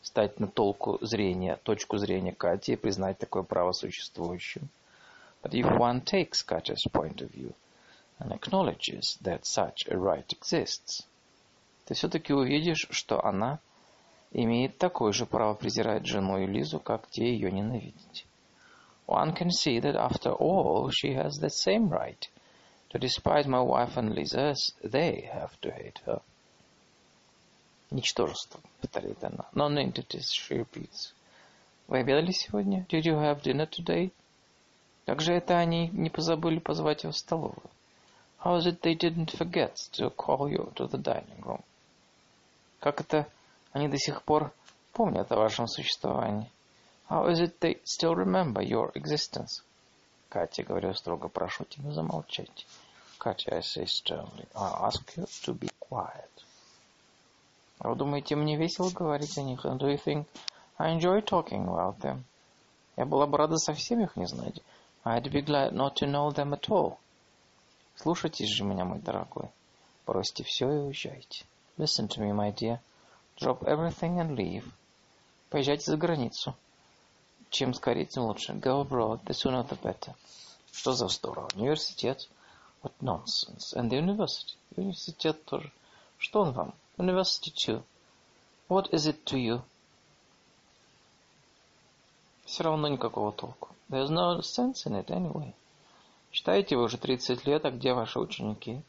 стать 0.01 0.41
на 0.41 0.47
толку 0.47 0.99
зрения, 1.03 1.57
точку 1.57 1.99
зрения 1.99 2.33
Кати 2.33 2.73
и 2.73 2.77
признать 2.77 3.19
такое 3.19 3.43
право 3.43 3.73
существующим, 3.73 4.69
but 5.43 5.53
if 5.53 5.67
one 5.79 6.01
takes 6.01 6.43
Katya's 6.43 6.87
point 6.91 7.21
of 7.21 7.31
view 7.31 7.53
and 8.19 8.33
acknowledges 8.33 9.19
that 9.21 9.45
such 9.45 9.87
a 9.91 9.99
right 9.99 10.27
exists, 10.33 11.07
ты 11.85 11.95
все-таки 11.95 12.33
увидишь, 12.33 12.87
что 12.91 13.23
она 13.23 13.59
имеет 14.33 14.79
такое 14.79 15.13
же 15.13 15.27
право 15.27 15.55
презирать 15.55 16.07
жену 16.07 16.39
и 16.39 16.47
Лизу, 16.47 16.81
как 16.81 17.09
те 17.11 17.33
ее 17.33 17.51
ненавидеть. 17.51 18.27
One 19.07 19.35
can 19.35 19.51
see 19.51 19.81
that 19.81 19.97
after 19.97 20.33
all 20.33 20.91
she 20.91 21.15
has 21.15 21.39
the 21.41 21.51
same 21.51 21.89
right 21.89 22.29
to 22.91 22.99
despise 22.99 23.47
my 23.47 23.61
wife 23.61 23.97
and 23.97 24.15
Lisa 24.15 24.51
as 24.51 24.73
they 24.83 25.29
have 25.33 25.61
to 25.61 25.71
hate 25.71 26.01
her. 26.07 26.23
Ничтожество, 27.91 28.61
повторяет 28.81 29.23
она. 29.23 29.49
Non-entities, 29.55 30.31
she 30.33 30.57
repeats. 30.57 31.13
Вы 31.89 31.99
обедали 31.99 32.31
сегодня? 32.31 32.87
Did 32.89 33.03
you 33.05 33.17
have 33.17 33.43
dinner 33.43 33.69
today? 33.69 34.13
Как 35.05 35.21
же 35.21 35.35
это 35.35 35.59
они 35.59 35.89
не 35.89 36.09
позабыли 36.09 36.59
позвать 36.59 37.03
его 37.03 37.13
в 37.13 37.19
столовую? 37.19 37.69
How 38.43 38.57
is 38.57 38.67
it 38.67 38.81
they 38.81 38.95
didn't 38.95 39.31
forget 39.31 39.75
to 39.93 40.11
call 40.11 40.49
you 40.49 40.73
to 40.77 40.89
the 40.89 40.99
dining 40.99 41.43
room? 41.43 41.63
Как 42.81 43.01
это 43.01 43.29
они 43.73 43.89
до 43.89 43.99
сих 43.99 44.23
пор 44.23 44.53
помнят 44.93 45.31
о 45.33 45.37
вашем 45.37 45.67
существовании? 45.67 46.51
How 47.09 47.31
is 47.31 47.41
it 47.41 47.59
they 47.61 47.81
still 47.85 48.15
remember 48.15 48.63
your 48.63 48.93
existence? 48.95 49.63
Катя, 50.29 50.63
говорю 50.63 50.95
строго, 50.95 51.29
прошу 51.29 51.65
тебя 51.65 51.91
замолчать. 51.93 52.67
Катя, 53.19 53.57
I 53.57 53.61
say 53.61 53.85
sternly, 53.85 54.47
I 54.55 54.89
ask 54.89 55.17
you 55.17 55.27
to 55.45 55.59
be 55.59 55.71
quiet. 55.79 56.31
А 57.79 57.89
вы 57.89 57.97
думаете, 57.97 58.37
мне 58.37 58.57
весело 58.57 58.91
говорить 58.91 59.37
о 59.37 59.43
них? 59.43 59.65
Do 59.65 59.89
you 59.89 60.03
think 60.03 60.27
I 60.79 60.97
enjoy 60.97 61.23
talking 61.23 61.67
about 61.67 61.99
them? 62.01 62.23
Я 62.97 63.05
была 63.07 63.27
бы 63.27 63.39
рада 63.39 63.57
совсем 63.57 64.03
их 64.03 64.17
не 64.17 64.27
знать. 64.27 64.61
I'd 65.05 65.25
be 65.25 65.45
glad 65.45 65.73
not 65.73 65.97
to 65.97 66.07
know 66.07 66.33
them 66.33 66.53
at 66.55 66.69
all. 66.69 66.97
Слушайтесь 67.97 68.49
же 68.49 68.65
меня, 68.65 68.85
мой 68.85 69.01
дорогой. 69.01 69.51
Бросьте 70.07 70.45
все 70.45 70.71
и 70.71 70.79
уезжайте. 70.79 71.45
Listen 71.77 72.09
to 72.09 72.21
me, 72.21 72.33
my 72.33 72.55
dear. 72.55 72.79
Drop 73.43 73.65
everything 73.65 74.21
and 74.21 74.37
leave. 74.37 74.63
Поезжайте 75.51 75.91
за 75.91 75.97
границу. 75.97 76.55
Чем 77.51 77.75
скорее, 77.75 78.07
тем 78.07 78.23
лучше. 78.23 78.53
Go 78.53 78.87
abroad, 78.87 79.25
the 79.25 79.33
sooner 79.33 79.69
the 79.69 79.77
better. 79.83 80.15
Что 80.71 80.93
за 80.93 81.07
вздор? 81.07 81.49
Университет. 81.57 82.29
What 82.85 82.93
nonsense. 83.01 83.75
And 83.75 83.91
the 83.91 83.99
university. 83.99 84.57
Университет 84.77 85.45
тоже. 85.45 85.73
Что 86.19 86.43
он 86.43 86.53
вам? 86.53 86.75
University 86.99 87.53
too. 87.53 87.83
What 88.69 88.91
is 88.93 89.09
it 89.09 89.25
to 89.25 89.37
you? 89.37 89.61
Все 92.45 92.63
равно 92.63 92.87
никакого 92.87 93.33
толку. 93.33 93.71
There's 93.91 94.09
no 94.09 94.39
sense 94.41 94.87
in 94.87 94.95
it 94.95 95.07
anyway. 95.07 95.53
Читаете 96.31 96.77
вы 96.77 96.85
уже 96.85 96.97
30 96.97 97.45
лет, 97.45 97.65
а 97.65 97.73
где 97.73 97.93
ваши 97.93 98.21
ученики? 98.21 98.83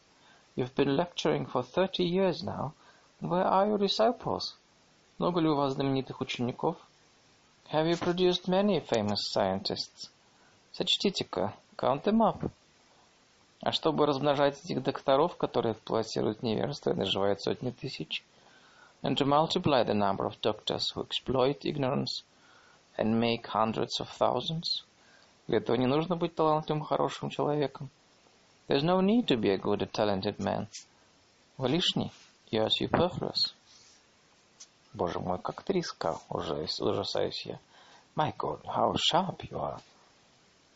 You've 0.56 0.76
been 0.76 0.96
lecturing 0.96 1.52
for 1.52 1.64
30 1.64 2.04
years 2.04 2.44
now. 2.44 2.74
Where 3.24 3.48
are 3.48 3.68
your 3.70 3.78
disciples? 3.78 4.58
Много 5.18 5.40
ли 5.40 5.48
у 5.48 5.56
вас 5.56 5.76
знаменитых 5.76 6.20
учеников? 6.20 6.76
Have 7.72 7.88
you 7.88 7.98
produced 7.98 8.50
many 8.50 8.82
famous 8.86 9.20
scientists? 9.34 10.10
Сочтите-ка. 10.74 11.54
Count 11.78 12.04
them 12.04 12.18
up. 12.18 12.52
А 13.62 13.72
чтобы 13.72 14.06
размножать 14.06 14.62
этих 14.66 14.84
докторов, 14.84 15.38
которые 15.38 15.72
эксплуатируют 15.72 16.44
невежество 16.44 16.92
и 16.92 16.96
наживают 16.96 17.42
сотни 17.42 17.72
тысяч, 17.72 18.26
and 19.04 19.16
to 19.16 19.26
multiply 19.26 19.86
the 19.86 19.94
number 19.94 20.26
of 20.26 20.42
doctors 20.42 20.92
who 20.94 21.08
exploit 21.08 21.60
ignorance 21.64 22.26
and 22.98 23.18
make 23.18 23.48
hundreds 23.48 24.02
of 24.02 24.10
thousands, 24.20 24.84
для 25.48 25.60
этого 25.60 25.78
не 25.78 25.88
нужно 25.88 26.18
быть 26.18 26.36
талантливым, 26.36 26.84
хорошим 26.84 27.30
человеком. 27.30 27.90
There's 28.68 28.84
no 28.84 29.00
need 29.00 29.28
to 29.28 29.40
be 29.40 29.52
a 29.52 29.58
good, 29.58 29.90
talented 29.94 30.40
man. 30.40 30.68
Вы 31.58 31.70
лишний. 31.70 32.12
You 32.53 32.65
are 32.65 32.71
superfluous. 32.71 33.55
Боже 34.95 35.21
мой, 35.21 35.39
как 35.39 35.63
триска, 35.63 36.19
ужасаюсь 36.29 37.47
я. 37.47 37.61
My 38.17 38.35
God, 38.37 38.65
how 38.65 38.95
sharp 38.95 39.49
you 39.51 39.59
are. 39.59 39.81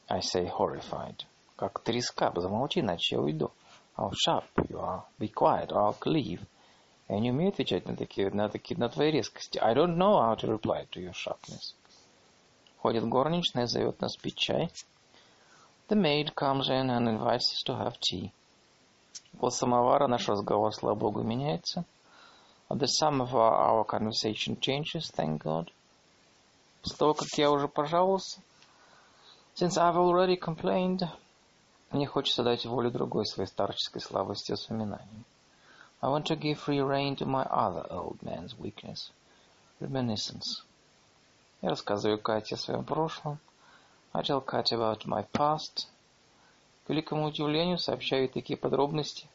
I 0.08 0.20
say 0.20 0.46
horrified. 0.46 1.24
Как 1.56 1.80
треска, 1.80 2.32
замолчи, 2.36 2.80
иначе 2.80 3.16
я 3.16 3.20
уйду. 3.20 3.50
How 3.96 4.10
sharp 4.10 4.44
you 4.68 4.78
are. 4.78 5.04
Be 5.18 5.28
quiet, 5.28 5.70
or 5.70 5.82
I'll 5.82 5.98
leave. 6.04 6.46
Я 7.08 7.18
не 7.18 7.30
умею 7.30 7.50
отвечать 7.50 7.86
на 7.86 7.96
такие, 7.96 8.30
на 8.30 8.48
такие, 8.48 8.78
на 8.78 8.88
твои 8.88 9.10
резкости. 9.10 9.58
I 9.58 9.74
don't 9.74 9.96
know 9.96 10.20
how 10.20 10.36
to 10.36 10.48
reply 10.48 10.86
to 10.90 11.00
your 11.00 11.14
sharpness. 11.14 11.74
Ходит 12.78 13.08
горничная, 13.08 13.66
зовет 13.66 14.00
нас 14.00 14.16
пить 14.16 14.36
чай. 14.36 14.70
The 15.88 15.96
maid 15.96 16.34
comes 16.34 16.68
in 16.68 16.90
and 16.90 17.08
invites 17.08 17.52
us 17.52 17.62
to 17.66 17.76
have 17.76 17.98
tea. 18.00 18.32
После 19.39 19.59
самовара 19.59 20.07
наш 20.07 20.27
разговор, 20.27 20.73
слава 20.73 20.95
богу, 20.95 21.23
меняется. 21.23 21.85
At 22.69 22.79
the 22.79 22.87
samovar 22.87 23.53
our 23.53 23.85
conversation 23.85 24.59
changes, 24.59 25.11
thank 25.11 25.41
God. 25.43 25.71
После 26.81 26.97
того, 26.97 27.13
как 27.13 27.27
я 27.37 27.51
уже 27.51 27.67
пожаловался, 27.67 28.41
since 29.55 29.77
I've 29.77 29.95
already 29.95 30.37
complained, 30.37 31.07
мне 31.91 32.05
хочется 32.05 32.43
дать 32.43 32.65
волю 32.65 32.91
другой 32.91 33.25
своей 33.25 33.47
старческой 33.47 34.01
слабости 34.01 34.51
воспоминаний. 34.51 35.25
I 36.01 36.09
want 36.09 36.25
to 36.25 36.35
give 36.35 36.59
free 36.59 36.81
rein 36.81 37.15
to 37.15 37.25
my 37.25 37.43
other 37.49 37.85
old 37.89 38.21
man's 38.21 38.57
weakness, 38.57 39.11
reminiscence. 39.79 40.63
Я 41.61 41.69
рассказываю 41.69 42.21
Кате 42.21 42.55
о 42.55 42.57
своем 42.57 42.83
прошлом. 42.83 43.39
I 44.13 44.21
tell 44.21 44.41
Katya 44.41 44.77
about 44.77 45.05
my 45.05 45.25
past. 45.31 45.87
К 46.87 46.89
великому 46.89 47.25
удивлению 47.25 47.77
сообщаю 47.77 48.29
такие 48.29 48.57
подробности. 48.57 49.27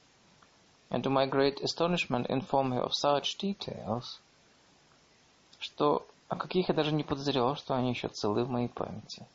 And 0.91 1.03
to 1.03 1.11
my 1.11 1.29
great 1.29 1.63
astonishment 1.63 2.27
inform 2.29 2.73
her 2.73 2.83
of 2.83 2.93
such 2.93 3.37
details, 3.39 4.19
что 5.61 6.05
о 6.29 6.37
каких 6.37 6.71
я 6.71 6.75
даже 6.75 6.93
не 6.93 7.05
подозревал, 7.05 7.57
что 7.57 7.75
они 7.75 7.91
еще 7.91 8.09
целы 8.09 8.45
в 8.45 8.51
моей 8.51 8.69
памяти 8.69 9.27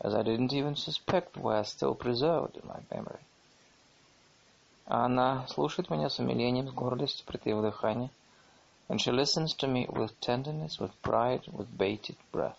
as 0.00 0.14
I 0.14 0.22
didn't 0.22 0.52
even 0.52 0.76
suspect 0.76 1.36
were 1.36 1.64
still 1.64 1.94
preserved 1.94 2.56
in 2.56 2.66
my 2.68 2.80
memory. 2.90 3.20
А 4.86 5.04
она 5.04 5.46
слушает 5.48 5.90
меня 5.90 6.08
с 6.08 6.18
умилением, 6.18 6.68
с 6.68 6.72
гордостью, 6.72 7.26
притаив 7.26 7.60
дыхание. 7.62 8.10
And 8.88 8.98
she 8.98 9.12
listens 9.12 9.54
to 9.56 9.66
me 9.66 9.86
with 9.86 10.18
tenderness, 10.20 10.78
with 10.78 10.92
pride, 11.02 11.42
with 11.52 11.68
bated 11.76 12.16
breath. 12.32 12.56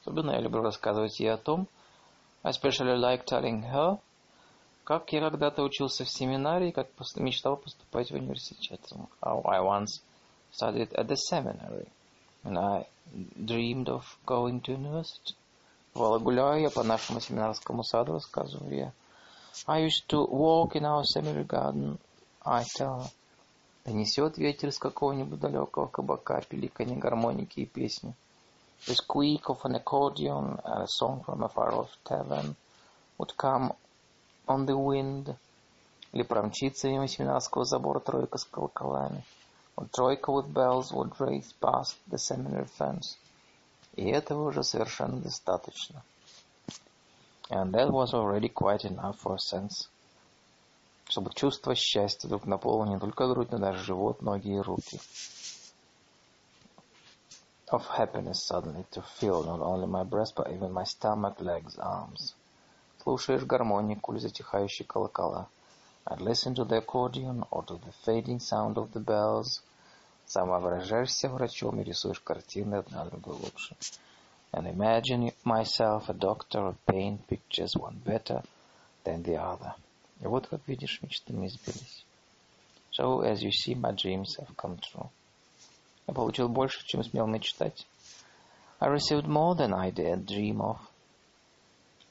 Особенно 0.00 0.30
я 0.30 0.40
люблю 0.40 0.62
рассказывать 0.62 1.20
ей 1.20 1.32
о 1.32 1.36
том, 1.36 1.66
especially 2.44 2.96
like 2.96 3.24
telling 3.24 3.62
her, 3.62 3.98
как 4.84 5.12
я 5.12 5.20
когда-то 5.30 5.62
учился 5.62 6.04
в 6.04 6.10
семинарии, 6.10 6.70
как 6.70 6.88
мечтал 7.16 7.56
поступать 7.56 8.10
в 8.10 8.14
университет. 8.14 8.80
How 9.22 9.42
I 9.46 9.60
once 9.60 10.02
studied 10.52 10.92
at 10.92 11.08
the 11.08 11.16
seminary, 11.16 11.88
and 12.44 12.58
I 12.58 12.86
dreamed 13.36 13.88
of 13.88 14.04
going 14.26 14.60
to 14.62 14.72
university. 14.72 15.34
Бывало, 15.94 16.18
гуляю 16.18 16.60
я 16.60 16.70
по 16.70 16.82
нашему 16.82 17.20
семинарскому 17.20 17.82
саду, 17.82 18.12
рассказываю 18.12 18.76
я. 18.76 18.92
I 19.66 19.86
used 19.86 20.06
to 20.08 20.26
walk 20.28 20.74
in 20.74 20.84
our 20.84 21.04
seminary 21.04 21.46
garden, 21.46 21.98
I 22.44 22.64
tell 22.76 23.00
her. 23.00 23.10
Донесет 23.86 24.38
ветер 24.38 24.72
с 24.72 24.78
какого-нибудь 24.78 25.38
далекого 25.40 25.86
кабака, 25.86 26.42
пиликанье 26.48 26.96
гармоники 26.96 27.60
и 27.60 27.66
песни. 27.66 28.14
The 28.86 28.94
squeak 28.94 29.48
of 29.48 29.64
an 29.64 29.76
accordion 29.76 30.60
and 30.62 30.82
a 30.82 30.86
song 30.86 31.22
from 31.24 31.42
a 31.42 31.48
far-off 31.48 31.96
tavern 32.04 32.54
would 33.16 33.34
come 33.36 33.72
on 34.46 34.66
the 34.66 34.76
wind. 34.76 35.34
Или 36.12 36.22
промчится 36.22 36.88
мимо 36.88 37.08
семинарского 37.08 37.64
забора 37.64 38.00
тройка 38.00 38.36
с 38.36 38.44
колоколами. 38.44 39.24
Or 39.76 39.88
тройка 39.90 40.30
with 40.30 40.52
bells 40.52 40.92
would 40.92 41.18
race 41.18 41.52
past 41.60 41.96
the 42.10 42.18
seminary 42.18 42.68
fence. 42.78 43.16
И 43.96 44.10
этого 44.10 44.48
уже 44.48 44.62
совершенно 44.62 45.18
достаточно. 45.18 46.02
And 47.50 47.72
that 47.72 47.90
was 47.90 48.12
already 48.12 48.48
quite 48.48 48.84
enough 48.84 49.18
for 49.18 49.36
a 49.36 49.38
sense. 49.38 49.88
Чтобы 51.08 51.32
чувство 51.34 51.74
счастья 51.74 52.26
вдруг 52.26 52.46
наполнило 52.46 52.94
не 52.94 53.00
только 53.00 53.28
грудь, 53.28 53.50
но 53.50 53.58
даже 53.58 53.82
живот, 53.82 54.20
ноги 54.20 54.54
и 54.54 54.60
руки. 54.60 55.00
Of 57.71 57.85
happiness 57.87 58.43
suddenly 58.43 58.85
to 58.91 59.01
feel 59.01 59.43
not 59.43 59.61
only 59.61 59.85
my 59.85 60.03
breast, 60.03 60.33
but 60.35 60.51
even 60.51 60.71
my 60.71 60.83
stomach, 60.83 61.39
legs, 61.39 61.77
arms. 61.77 62.33
Слушаешь 63.03 63.43
гармонику 63.43 64.11
или 64.11 64.19
затихающие 64.19 64.85
колокола. 64.87 65.47
I'd 66.07 66.21
listen 66.21 66.55
to 66.55 66.65
the 66.65 66.77
accordion 66.77 67.45
or 67.51 67.63
to 67.63 67.75
the 67.75 67.91
fading 68.03 68.39
sound 68.39 68.77
of 68.77 68.91
the 68.93 68.99
bells. 68.99 69.61
Сам 70.25 70.49
воображаешься 70.49 71.29
врачом 71.29 71.79
и 71.79 71.83
рисуешь 71.83 72.19
картины 72.19 72.75
одна 72.75 73.05
другой 73.05 73.35
лучше. 73.35 73.75
And 74.51 74.65
imagine 74.67 75.31
myself 75.43 76.09
a 76.09 76.13
doctor 76.13 76.59
or 76.59 76.75
paint 76.87 77.27
pictures 77.27 77.75
one 77.75 78.01
better 78.03 78.43
than 79.03 79.21
the 79.21 79.37
other. 79.37 79.75
И 80.21 80.27
вот, 80.27 80.47
как 80.47 80.61
видишь, 80.67 81.01
мечты 81.01 81.33
мои 81.33 81.49
сбились. 81.49 82.03
So, 82.91 83.21
as 83.21 83.43
you 83.43 83.51
see, 83.51 83.75
my 83.75 83.91
dreams 83.91 84.35
have 84.37 84.55
come 84.57 84.77
true. 84.79 85.09
Я 86.06 86.14
получил 86.14 86.48
больше, 86.48 86.84
чем 86.86 87.02
смел 87.02 87.26
мечтать. 87.26 87.86
I 88.80 88.88
received 88.88 89.26
more 89.26 89.56
than 89.56 89.72
I 89.72 89.90
dared 89.90 90.26
dream 90.26 90.58
of. 90.58 90.78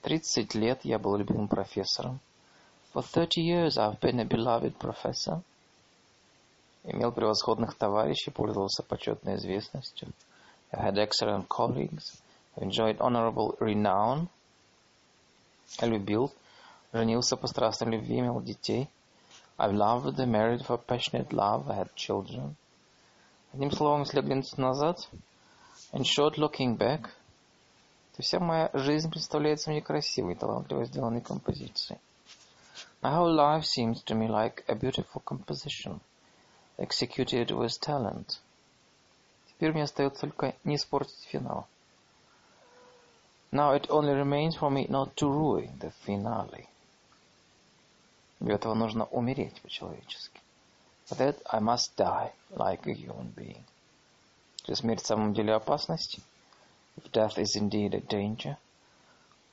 Тридцать 0.02 0.56
лет 0.56 0.84
я 0.84 0.98
был 0.98 1.16
любимым 1.16 1.48
профессором. 1.48 2.20
For 2.94 3.04
thirty 3.04 3.42
years 3.42 3.78
I've 3.78 4.00
been 4.00 4.20
a 4.20 4.26
beloved 4.26 4.78
professor. 4.78 5.42
Имел 6.84 7.12
превосходных 7.12 7.76
товарищей, 7.76 8.32
пользовался 8.32 8.84
почетной 8.84 9.36
известностью. 9.36 10.12
I 10.72 10.90
had 10.90 10.98
excellent 10.98 11.48
colleagues. 11.48 12.22
I 12.56 12.64
enjoyed 12.66 12.98
honorable 12.98 13.56
renown. 13.60 14.28
Я 15.80 15.88
любил, 15.88 16.32
женился 16.92 17.38
по 17.38 17.48
страстной 17.48 17.94
любви, 17.94 18.20
имел 18.20 18.42
детей. 18.42 18.90
I 19.58 19.72
loved, 19.72 20.18
married 20.26 20.66
for 20.66 20.78
passionate 20.78 21.32
love, 21.32 21.70
I 21.70 21.84
had 21.84 21.94
children. 21.96 22.56
Одним 23.54 23.72
словом, 23.72 24.02
если 24.02 24.18
оглянуться 24.18 24.60
назад, 24.60 25.08
in 25.92 26.02
short, 26.02 26.38
looking 26.38 26.76
back, 26.76 27.08
то 28.16 28.24
вся 28.24 28.40
моя 28.40 28.72
жизнь 28.74 29.12
представляется 29.12 29.70
мне 29.70 29.80
красивой, 29.80 30.34
талантливо 30.34 30.86
сделанной 30.86 31.22
композицией. 31.22 32.00
My 33.04 33.14
whole 33.16 33.36
life 33.36 33.64
seems 33.64 34.04
to 34.06 34.16
me 34.16 34.28
like 34.28 34.64
a 34.68 34.74
beautiful 34.74 35.22
composition, 35.24 36.00
executed 36.80 37.52
with 37.52 37.80
talent. 37.80 38.40
Теперь 39.50 39.72
мне 39.72 39.84
остается 39.84 40.22
только 40.22 40.56
не 40.64 40.78
испортить 40.78 41.28
финал. 41.30 41.68
Now 43.52 43.76
it 43.76 43.88
only 43.90 44.16
remains 44.16 44.58
for 44.58 44.72
me 44.72 44.88
not 44.90 45.14
to 45.18 45.30
ruin 45.30 45.78
the 45.78 45.94
finale. 46.08 46.68
Для 48.40 48.56
этого 48.56 48.74
нужно 48.74 49.06
умереть 49.06 49.62
по-человечески. 49.62 50.43
For 51.14 51.20
that 51.20 51.42
I 51.52 51.60
must 51.60 51.96
die 51.96 52.32
like 52.50 52.88
a 52.88 52.94
human 52.94 53.34
being. 53.36 53.64
Если 54.66 54.82
смерть 54.82 55.04
в 55.04 55.06
самом 55.06 55.34
деле 55.34 55.54
опасность, 55.54 56.20
if 56.98 57.12
death 57.12 57.38
is 57.38 57.56
indeed 57.56 57.94
a 57.94 58.02
danger, 58.02 58.58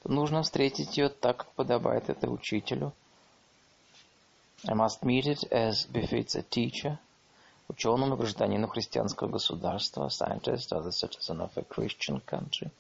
то 0.02 0.10
нужно 0.10 0.42
встретить 0.42 0.96
ее 0.96 1.10
так, 1.10 1.36
как 1.36 1.52
подобает 1.52 2.08
это 2.08 2.30
учителю– 2.30 2.92
I 4.68 4.74
must 4.74 5.02
meet 5.02 5.26
it 5.26 5.50
as 5.50 5.86
befits 5.86 6.34
a 6.34 6.42
teacher, 6.42 6.98
ученому 7.68 8.16
гражданину 8.16 8.68
христианского 8.68 9.28
государства, 9.28 10.08
scientist 10.08 10.70
or 10.72 10.82
the 10.82 10.92
citizen 10.92 11.40
of 11.40 11.56
a 11.56 11.62
Christian 11.62 12.20
country, 12.26 12.70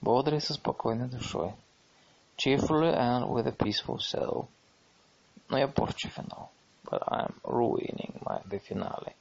бодрый 0.00 0.40
со 0.40 0.54
спокойной 0.54 1.08
душой, 1.08 1.54
cheerfully 2.36 2.92
and 2.92 3.28
with 3.28 3.46
a 3.46 3.52
peaceful 3.52 3.98
soul. 3.98 4.48
Но 5.48 5.58
я 5.58 5.68
порчу 5.68 6.08
финал, 6.08 6.50
but 6.90 7.02
I'm 7.06 7.34
ruining 7.44 8.18
my, 8.24 8.40
the 8.48 8.58
finale. 8.58 9.14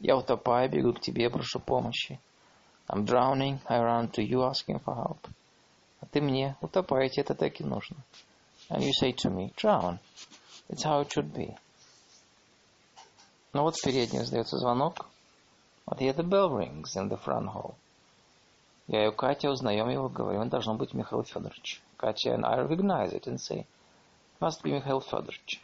Я 0.00 0.16
утопаю, 0.16 0.68
бегу 0.68 0.92
к 0.92 1.00
тебе, 1.00 1.30
прошу 1.30 1.60
помощи. 1.60 2.18
I'm 2.88 3.04
drowning, 3.04 3.60
I 3.66 3.80
run 3.80 4.10
to 4.12 4.22
you 4.22 4.42
asking 4.42 4.80
for 4.84 4.94
help. 4.94 5.28
А 6.00 6.06
ты 6.06 6.20
мне, 6.20 6.56
утопаете, 6.60 7.22
это 7.22 7.34
так 7.34 7.60
и 7.60 7.64
нужно. 7.64 7.96
And 8.68 8.82
you 8.82 8.92
say 8.92 9.12
to 9.12 9.30
me, 9.30 9.52
drown. 9.56 9.98
It's 10.68 10.84
how 10.84 11.00
it 11.00 11.10
should 11.10 11.32
be. 11.32 11.56
Ну 13.52 13.62
вот 13.62 13.76
в 13.76 13.82
передней 13.82 14.20
раздается 14.20 14.58
звонок. 14.58 15.06
Вот 15.86 16.00
here 16.00 16.14
the 16.14 16.22
bell 16.22 16.50
rings 16.50 16.96
in 16.96 17.08
the 17.08 17.18
front 17.22 17.52
hall. 17.54 17.74
Я 18.88 19.08
и 19.08 19.10
Катя 19.10 19.50
узнаем 19.50 19.88
его, 19.88 20.08
говорим, 20.08 20.48
должно 20.48 20.74
быть 20.74 20.94
Михаил 20.94 21.22
Федорович. 21.24 21.80
Катя 21.96 22.34
and 22.34 22.44
I 22.44 22.58
recognize 22.60 23.12
it 23.12 23.26
and 23.26 23.40
say, 23.40 23.66
must 24.40 24.62
be 24.62 24.72
Михаил 24.72 25.00
Федорович. 25.00 25.60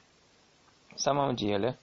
В 0.96 1.00
самом 1.00 1.36
деле, 1.36 1.78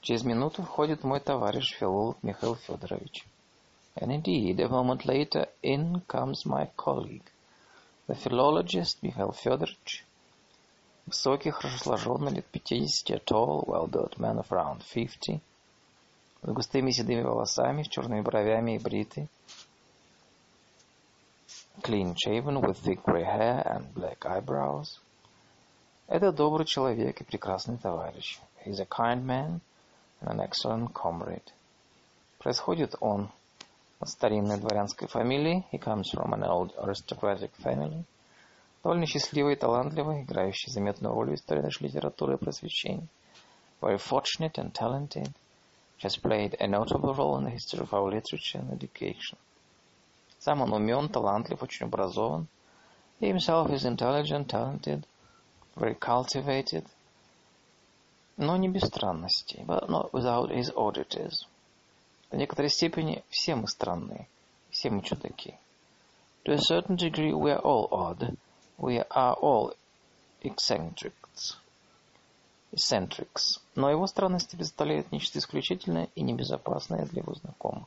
через 0.00 0.24
минуту 0.24 0.62
входит 0.62 1.04
мой 1.04 1.20
товарищ 1.20 1.76
филолог 1.76 2.16
Михаил 2.22 2.56
Федорович. 2.56 3.26
And 3.94 4.10
indeed, 4.10 4.58
a 4.60 4.68
moment 4.68 5.04
later, 5.04 5.48
in 5.62 6.00
comes 6.06 6.46
my 6.46 6.70
colleague, 6.76 7.30
the 8.06 8.14
philologist 8.14 9.02
Mikhail 9.02 9.32
Fyodorovich, 9.32 10.04
Высокий, 11.04 11.50
хорошо 11.50 11.78
сложенный, 11.78 12.32
лет 12.32 12.46
пятидесяти, 12.46 13.14
a 13.14 13.18
tall, 13.18 13.64
well-built 13.66 14.18
man 14.18 14.38
of 14.38 14.48
around 14.50 14.82
fifty, 14.82 15.40
с 16.42 16.48
густыми 16.48 16.90
седыми 16.90 17.22
волосами, 17.22 17.82
с 17.82 17.88
черными 17.88 18.20
бровями 18.20 18.76
и 18.76 18.78
бритый, 18.78 19.28
clean 21.82 22.14
shaven, 22.14 22.60
with 22.60 22.78
thick 22.78 23.02
gray 23.04 23.24
hair 23.24 23.62
and 23.66 23.92
black 23.94 24.24
eyebrows. 24.24 25.00
Это 26.07 26.31
добрый 26.31 26.65
человек 26.65 27.19
и 27.19 27.23
прекрасный 27.23 27.77
товарищ. 27.77 28.39
He's 28.65 28.79
a 28.79 28.85
kind 28.85 29.25
man 29.25 29.59
and 30.21 30.29
an 30.29 30.39
excellent 30.39 30.93
comrade. 30.93 31.51
Происходит 32.39 32.95
он 33.01 33.29
от 33.99 34.09
старинной 34.09 34.57
дворянской 34.57 35.07
фамилии. 35.07 35.65
He 35.71 35.79
comes 35.79 36.05
from 36.13 36.33
an 36.33 36.43
old 36.43 36.73
aristocratic 36.77 37.51
family. 37.57 38.05
довольно 38.87 39.05
счастливый 39.05 39.55
и 39.55 39.57
талантливый, 39.57 40.23
играющий 40.23 40.71
заметную 40.71 41.13
роль 41.13 41.31
в 41.31 41.33
истории 41.33 41.61
нашей 41.61 41.83
литературы 41.87 42.35
и 42.35 42.37
просвещения. 42.37 43.07
Very 43.81 43.97
fortunate 43.97 44.57
and 44.57 44.71
talented, 44.71 45.29
has 46.01 46.15
played 46.15 46.55
a 46.61 46.67
notable 46.67 47.13
role 47.13 47.37
in 47.37 47.43
the 47.43 47.49
history 47.49 47.81
of 47.81 47.93
our 47.93 48.09
literature 48.09 48.59
and 48.59 48.71
education. 48.71 49.37
Сам 50.39 50.61
он 50.61 50.71
умен, 50.71 51.09
талантлив, 51.09 51.61
очень 51.61 51.87
образован. 51.87 52.47
He 53.19 53.27
himself 53.27 53.69
is 53.71 53.83
intelligent, 53.83 54.47
talented, 54.47 55.05
very 55.76 55.94
cultivated, 55.94 56.86
но 58.36 58.56
не 58.56 58.68
без 58.68 58.82
странностей, 58.82 59.64
but 59.64 59.88
not 59.88 60.12
without 60.12 60.50
his 60.50 60.70
oddities. 60.74 61.46
До 62.30 62.36
некоторой 62.36 62.70
степени 62.70 63.24
все 63.30 63.54
мы 63.54 63.68
странные, 63.68 64.28
все 64.70 64.90
мы 64.90 65.02
чудаки. 65.02 65.58
To 66.44 66.52
a 66.52 66.58
certain 66.58 66.96
degree 66.96 67.32
we 67.32 67.50
are 67.50 67.60
all 67.62 67.88
odd, 67.90 68.36
We 68.82 68.98
are 68.98 69.34
all 69.34 69.74
eccentrics. 70.42 71.56
Eccentrics. 72.72 73.60
Но 73.76 73.90
его 73.90 74.08
странности 74.08 74.56
представляют 74.56 75.12
нечто 75.12 75.38
исключительное 75.38 76.08
и 76.16 76.22
небезопасное 76.22 77.06
для 77.06 77.22
его 77.22 77.34
знакомых. 77.34 77.86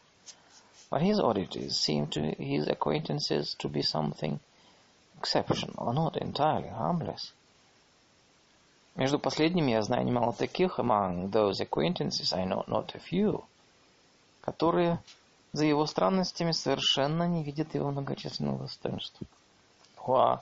But 0.90 1.02
his 1.02 1.20
oddities 1.20 1.78
seem 1.78 2.08
to 2.12 2.34
his 2.38 2.68
acquaintances 2.68 3.56
to 3.56 3.68
be 3.68 3.82
something 3.82 4.40
exceptional, 5.20 5.92
not 5.92 6.16
entirely 6.16 6.70
harmless. 6.70 7.34
Между 8.97 9.19
последними 9.19 9.71
я 9.71 9.83
знаю 9.83 10.05
немало 10.05 10.33
таких, 10.33 10.79
among 10.79 11.31
those 11.31 11.61
acquaintances 11.61 12.33
I 12.33 12.45
know 12.45 12.65
not 12.67 12.95
a 12.95 12.99
few, 12.99 13.45
которые 14.41 14.99
за 15.53 15.65
его 15.65 15.87
странностями 15.87 16.53
совершенно 16.53 17.29
не 17.29 17.43
видят 17.43 17.75
его 17.75 17.91
многочисленных 17.91 18.61
достоинств. 18.61 19.21
Who 20.07 20.15
are 20.15 20.41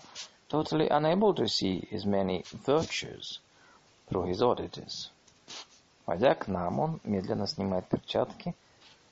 totally 0.49 0.89
unable 0.89 1.35
to 1.35 1.47
see 1.47 1.86
his 1.91 2.07
many 2.07 2.44
virtues 2.67 3.41
through 4.09 4.27
his 4.27 4.41
oddities. 4.41 5.10
Войдя 6.07 6.35
к 6.35 6.49
нам, 6.49 6.81
он 6.81 7.01
медленно 7.05 7.47
снимает 7.47 7.86
перчатки 7.89 8.55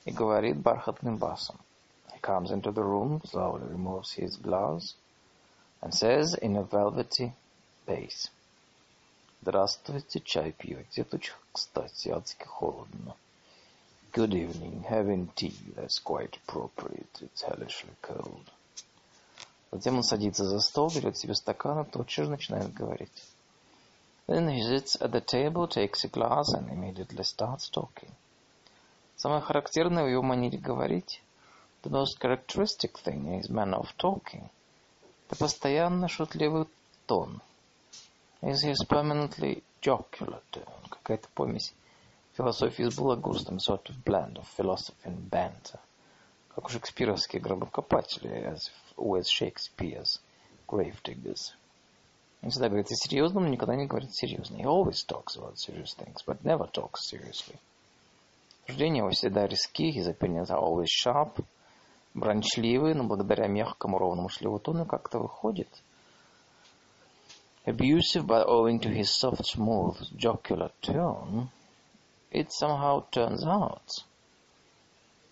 и 0.05 0.11
говорит 0.11 0.57
бархатным 0.57 1.17
басом. 1.17 1.57
He 2.11 2.19
comes 2.21 2.49
into 2.51 2.71
the 2.71 2.81
room, 2.81 3.21
slowly 3.23 3.67
removes 3.67 4.13
his 4.13 4.35
gloves, 4.37 4.95
and 5.81 5.93
says 5.93 6.33
in 6.41 6.57
a 6.57 6.63
velvety 6.63 7.33
bass. 7.85 8.31
Здравствуйте, 9.41 10.19
чай 10.19 10.51
пьете? 10.51 11.03
Тут, 11.03 11.35
кстати, 11.51 12.09
адски 12.09 12.45
холодно. 12.45 13.15
Good 14.11 14.33
evening, 14.33 14.83
having 14.89 15.29
tea, 15.35 15.53
that's 15.75 15.99
quite 15.99 16.37
appropriate, 16.47 17.21
it's 17.21 17.43
hellishly 17.43 17.93
cold. 18.01 18.49
Затем 19.71 19.97
он 19.97 20.03
садится 20.03 20.43
за 20.45 20.59
стол, 20.59 20.89
берет 20.89 21.17
себе 21.17 21.35
стакан 21.35 21.81
и 21.81 21.91
тотчас 21.91 22.25
же 22.25 22.31
начинает 22.31 22.73
говорить. 22.73 23.23
Then 24.27 24.49
he 24.49 24.61
sits 24.61 24.95
at 24.99 25.11
the 25.11 25.21
table, 25.21 25.67
takes 25.67 26.03
a 26.03 26.09
glass 26.09 26.53
and 26.53 26.69
immediately 26.69 27.23
starts 27.23 27.69
talking. 27.69 28.11
Самое 29.17 29.41
характерное 29.41 30.03
в 30.03 30.07
его 30.07 30.23
манере 30.23 30.57
говорить, 30.57 31.21
the 31.83 31.91
most 31.91 32.19
characteristic 32.19 32.97
thing 33.03 33.27
in 33.27 33.41
his 33.41 33.49
manner 33.49 33.77
of 33.77 33.95
talking, 33.97 34.49
это 35.27 35.37
постоянно 35.37 36.07
шутливый 36.07 36.65
тон. 37.05 37.41
His 38.41 38.85
permanently 38.87 39.63
jocular 39.81 40.41
tone, 40.51 40.89
какая-то 40.89 41.27
помесь 41.33 41.73
философии 42.33 42.83
с 42.83 42.95
балагурством, 42.95 43.57
sort 43.57 43.89
of 43.89 44.03
blend 44.03 44.37
of 44.37 44.45
philosophy 44.55 45.05
and 45.05 45.27
banter, 45.27 45.79
как 46.53 46.65
у 46.65 46.69
шекспировские 46.69 47.41
гробокопатели, 47.41 48.29
as 48.29 48.69
with 48.95 49.25
Shakespeare's 49.25 50.19
grave 50.67 51.01
diggers. 51.03 51.55
Он 52.43 52.51
всегда 52.51 52.69
говорит 52.69 52.91
о 52.91 52.95
серьезном, 52.95 53.43
но 53.43 53.49
никогда 53.49 53.75
не 53.75 53.87
говорит 53.87 54.13
серьезно. 54.13 54.57
He 54.57 54.65
always 54.65 55.03
talks 55.07 55.35
about 55.35 55.55
serious 55.55 55.95
things, 55.97 56.17
but 56.23 56.43
never 56.43 56.71
talks 56.71 57.01
seriously. 57.11 57.57
Суждения 58.67 59.01
его 59.01 59.09
всегда 59.09 59.47
резки, 59.47 59.91
his 59.91 60.07
opinions 60.07 60.51
are 60.51 60.61
always 60.61 60.89
sharp, 60.89 61.43
брончливые, 62.13 62.93
но 62.93 63.05
благодаря 63.05 63.47
мягкому 63.47 63.97
ровному 63.97 64.29
шлеву 64.29 64.59
тону 64.59 64.85
как-то 64.85 65.17
выходит. 65.17 65.69
Abusive, 67.66 68.26
but 68.26 68.46
owing 68.48 68.80
to 68.80 68.88
his 68.88 69.10
soft, 69.10 69.46
smooth, 69.46 69.96
jocular 70.16 70.70
tone, 70.82 71.50
it 72.30 72.50
somehow 72.50 73.04
turns 73.10 73.44
out, 73.44 74.04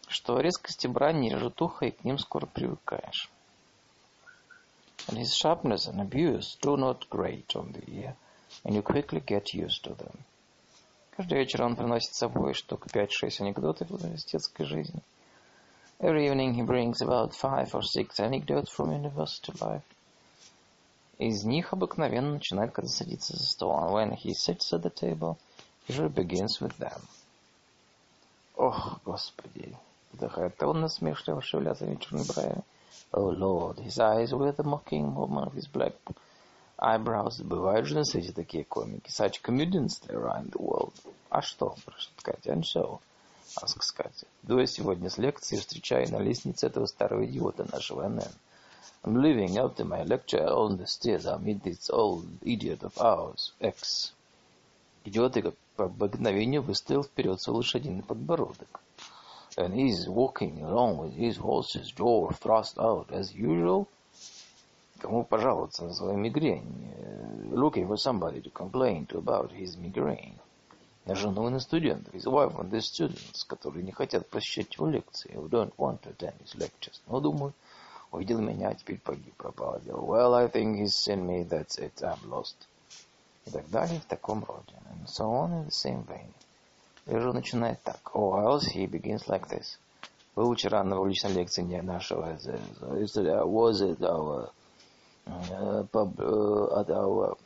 что 0.08 0.38
резкости 0.38 0.86
брани 0.86 1.30
режут 1.30 1.60
ухо, 1.60 1.86
и 1.86 1.90
к 1.90 2.04
ним 2.04 2.18
скоро 2.18 2.46
привыкаешь. 2.46 3.28
And 5.08 5.18
his 5.18 5.34
sharpness 5.34 5.88
and 5.88 6.00
abuse 6.00 6.56
do 6.60 6.76
not 6.76 7.08
grate 7.08 7.56
on 7.56 7.72
the 7.72 7.90
ear, 7.90 8.14
and 8.64 8.74
you 8.74 8.82
quickly 8.82 9.20
get 9.20 9.54
used 9.54 9.82
to 9.84 9.94
them. 9.94 10.16
Каждый 11.16 11.38
вечер 11.38 11.64
он 11.64 11.74
приносит 11.74 12.14
с 12.14 12.18
собой 12.18 12.54
штук 12.54 12.86
5-6 12.86 13.40
анекдотов 13.40 13.90
из 13.90 14.04
университетской 14.04 14.66
жизни. 14.66 15.02
Every 15.98 16.28
evening 16.28 16.54
he 16.54 16.62
brings 16.62 17.02
about 17.02 17.34
five 17.34 17.74
or 17.74 17.82
six 17.82 18.20
anecdotes 18.20 18.70
from 18.70 18.92
university 18.92 19.52
life. 19.60 19.82
Из 21.17 21.45
них 21.45 21.71
обыкновенно 21.71 22.33
начинает, 22.33 22.73
когда 22.73 22.89
садится 22.89 23.37
за 23.37 23.45
стол. 23.45 23.71
And 23.71 23.91
when 23.91 24.17
he 24.17 24.33
sits 24.33 24.73
at 24.73 24.83
the 24.83 24.93
table, 24.93 25.37
usually 25.87 26.09
begins 26.09 26.59
with 26.59 26.77
them. 26.77 27.01
Ох, 28.57 28.99
Господи! 29.05 29.77
Вздыхает 30.11 30.61
он 30.63 30.81
насмешливо, 30.81 31.41
шевеля 31.41 31.73
замеченными 31.73 32.25
бровями. 32.27 32.63
Oh 33.11 33.29
Lord, 33.29 33.77
his 33.77 33.97
eyes 33.99 34.33
with 34.33 34.59
a 34.59 34.63
mocking 34.63 35.13
movement 35.13 35.47
of 35.47 35.53
his 35.53 35.67
black 35.67 35.93
eyebrows. 36.77 37.41
Бывают 37.41 37.85
же 37.85 37.95
на 37.95 38.03
свете 38.03 38.33
такие 38.33 38.65
комики. 38.65 39.09
Such 39.09 39.41
comedians 39.41 40.01
there 40.05 40.25
the 40.49 40.59
world. 40.59 40.93
А 41.29 41.41
что, 41.41 41.75
спрашивает 41.77 42.21
Катя. 42.21 42.51
And 42.51 42.63
so, 42.63 42.99
asks 43.61 43.91
Катя. 43.95 44.27
Дуя 44.43 44.65
сегодня 44.65 45.09
с 45.09 45.17
лекции, 45.17 45.57
встречаю 45.57 46.11
на 46.11 46.17
лестнице 46.17 46.67
этого 46.67 46.85
старого 46.85 47.25
идиота 47.25 47.65
нашего 47.71 48.07
НН. 48.07 48.23
I'm 49.05 49.21
leaving 49.21 49.57
after 49.57 49.85
my 49.85 50.01
lecture 50.03 50.47
on 50.47 50.77
the 50.77 50.87
stairs. 50.87 51.27
I 51.27 51.37
meet 51.37 51.63
this 51.63 51.91
old 51.91 52.25
idiot 52.41 52.83
of 52.83 52.97
ours, 52.99 53.53
X. 53.61 54.13
Идиот 55.05 55.33
как 55.43 55.53
по 55.75 55.85
обыкновению 55.85 56.63
выставил 56.63 57.03
вперед 57.03 57.39
свой 57.39 57.57
лошадиный 57.57 58.01
подбородок. 58.01 58.81
and 59.57 59.73
he's 59.73 60.09
walking 60.09 60.61
along 60.63 60.97
with 60.97 61.13
his 61.13 61.37
horse's 61.37 61.91
jaw 61.91 62.29
thrust 62.31 62.77
out 62.77 63.09
as 63.11 63.33
usual. 63.33 63.87
Кому 64.99 65.23
пожаловаться 65.23 65.85
на 65.85 65.93
свою 65.93 66.17
мигрень? 66.17 66.65
Looking 67.51 67.87
for 67.87 67.97
somebody 67.97 68.41
to 68.41 68.49
complain 68.49 69.05
to 69.07 69.17
about 69.17 69.51
his 69.51 69.77
migraine. 69.77 70.39
На 71.05 71.13
жену 71.13 71.47
и 71.47 71.51
на 71.51 71.59
студентов, 71.59 72.13
his 72.15 72.25
wife 72.25 72.55
and 72.57 72.71
the 72.71 72.81
students, 72.81 73.45
которые 73.47 73.83
не 73.83 73.91
хотят 73.91 74.27
посещать 74.27 74.73
его 74.73 74.89
лекции, 74.89 75.31
who 75.35 75.47
don't 75.47 75.73
want 75.77 76.01
to 76.01 76.09
attend 76.09 76.33
his 76.41 76.55
lectures. 76.57 76.99
Но, 77.07 77.19
думаю, 77.19 77.53
увидел 78.11 78.39
меня, 78.39 78.73
теперь 78.73 78.99
погиб, 78.99 79.35
пропал. 79.35 79.79
Well, 79.85 80.33
I 80.33 80.47
think 80.47 80.77
he's 80.77 80.95
seen 80.95 81.25
me, 81.25 81.43
that's 81.43 81.77
it, 81.77 82.01
I'm 82.01 82.29
lost. 82.29 82.55
И 83.45 83.51
так 83.51 83.69
далее 83.69 83.99
в 83.99 84.05
таком 84.05 84.43
роде. 84.43 84.73
And 84.89 85.07
so 85.07 85.31
on 85.31 85.51
in 85.51 85.65
the 85.65 85.71
same 85.71 86.05
vein. 86.05 86.33
Лежу 87.05 87.33
начинает 87.33 87.81
так. 87.83 87.99
Oh, 88.13 88.35
else 88.39 88.65
he 88.73 88.87
begins 88.87 89.27
like 89.27 89.47
this. 89.49 89.77
Вы 90.35 90.53
вчера 90.55 90.83
на 90.83 90.99
уличной 90.99 91.33
лекции 91.33 91.61
нашего. 91.81 92.33
Was 92.33 93.81
it 93.81 94.01
our, 94.01 94.49
uh, 95.27 95.87
uh, 95.93 96.75
at 96.75 96.89
our 96.89 97.37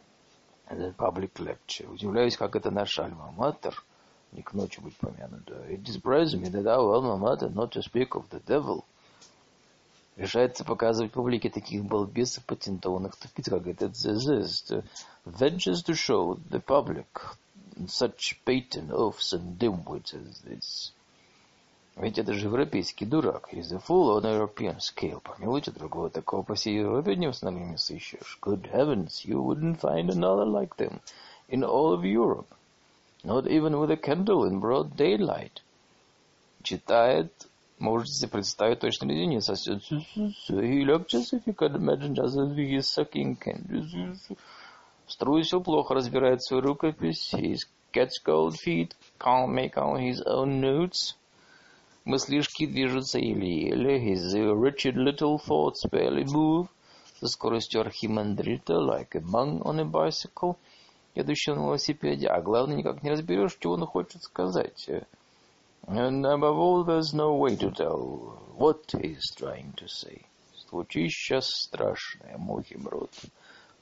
public 0.97 1.39
lecture? 1.39 1.87
Удивляюсь, 1.91 2.37
как 2.37 2.55
это 2.55 2.71
наш 2.71 2.97
альма-матер 2.97 3.83
не 4.31 4.41
к 4.41 4.53
ночи 4.53 4.79
быть 4.79 4.95
помянуто. 4.97 5.55
It 5.69 5.83
displeases 5.83 6.35
me 6.35 6.49
that 6.49 6.65
our 6.65 6.93
alma 6.93 7.17
mater, 7.17 7.49
not 7.49 7.71
to 7.71 7.81
speak 7.81 8.15
of 8.15 8.29
the 8.29 8.39
devil, 8.45 8.85
решается 10.19 10.65
показывать 10.65 11.13
публике 11.13 11.49
таких 11.49 11.85
балбесов 11.85 12.43
патентованных 12.45 13.15
тупиц, 13.15 13.45
как 13.49 13.65
этот 13.67 13.93
this, 13.93 14.83
ventures 15.25 15.81
to 15.85 15.93
show 15.93 16.37
the 16.49 16.61
public 16.61 17.05
such 17.87 18.37
patent 18.45 18.91
oafs 18.91 19.31
and 19.31 19.57
dimwits 19.57 20.13
as 20.13 20.41
this. 20.43 20.91
Ведь 21.95 22.17
это 22.17 22.33
же 22.33 22.47
европейский 22.47 23.05
дурак. 23.05 23.49
He's 23.51 23.71
a 23.73 23.79
fool 23.79 24.17
on 24.17 24.23
European 24.23 24.79
scale. 24.79 25.21
Помилуйте, 25.21 25.71
другого 25.71 26.09
такого 26.09 26.43
по 26.43 26.55
всей 26.55 26.79
Европе 26.79 27.15
не 27.15 27.27
не 27.27 27.77
сыщешь. 27.77 28.37
Good 28.41 28.71
heavens, 28.71 29.25
you 29.25 29.41
wouldn't 29.41 29.79
find 29.79 30.09
another 30.09 30.45
like 30.45 30.75
them 30.77 30.99
in 31.47 31.63
all 31.63 31.93
of 31.93 32.03
Europe. 32.03 32.47
Not 33.23 33.47
even 33.47 33.79
with 33.79 33.91
a 33.91 33.97
candle 33.97 34.45
in 34.45 34.59
broad 34.59 34.95
daylight. 34.95 35.61
Читает, 36.63 37.31
можете 37.79 38.13
себе 38.13 38.29
представить 38.29 38.79
точно 38.79 39.11
единица. 39.11 39.53
He 39.53 40.83
lectures, 40.85 41.33
if 41.33 41.45
you 41.45 41.55
can 41.55 41.75
imagine, 41.75 42.13
just 42.13 42.37
as 42.37 42.55
he 42.55 42.75
is 42.75 42.87
sucking 42.87 43.37
candles. 43.37 44.37
Струсил 45.07 45.63
плохо 45.63 45.95
разбирает 45.95 46.43
свою 46.43 46.61
рукопись. 46.61 47.33
His 47.33 47.67
cat's 47.91 48.21
cold 48.23 48.55
feet 48.55 48.91
can't 49.19 49.49
make 49.49 49.75
out 49.75 49.99
his 49.99 50.21
own 50.25 50.61
notes. 50.61 51.15
Мыслишки 52.05 52.65
движутся 52.67 53.17
еле-еле. 53.17 53.97
His 53.99 54.33
wretched 54.35 54.95
little 54.95 55.39
thoughts 55.39 55.83
barely 55.89 56.25
move. 56.25 56.67
Со 57.19 57.27
скоростью 57.27 57.81
архимандрита, 57.81 58.75
like 58.75 59.15
a 59.15 59.21
monk 59.21 59.61
on 59.63 59.79
a 59.79 59.83
bicycle, 59.83 60.55
едущий 61.15 61.53
на 61.53 61.65
велосипеде. 61.65 62.27
А 62.27 62.39
главное, 62.41 62.77
никак 62.77 63.03
не 63.03 63.09
разберешь, 63.09 63.57
чего 63.59 63.73
он 63.73 63.85
хочет 63.85 64.23
сказать. 64.23 64.89
And 65.88 66.24
above 66.24 66.56
all, 66.56 66.84
there's 66.84 67.12
no 67.12 67.34
way 67.34 67.56
to 67.56 67.70
tell 67.70 68.40
what 68.56 68.90
he's 68.90 69.30
trying 69.36 69.74
to 69.76 69.86
say. 69.86 70.22
Звучище 70.70 71.40
страшное, 71.42 72.38
мухи 72.38 72.76
мрут. 72.76 73.10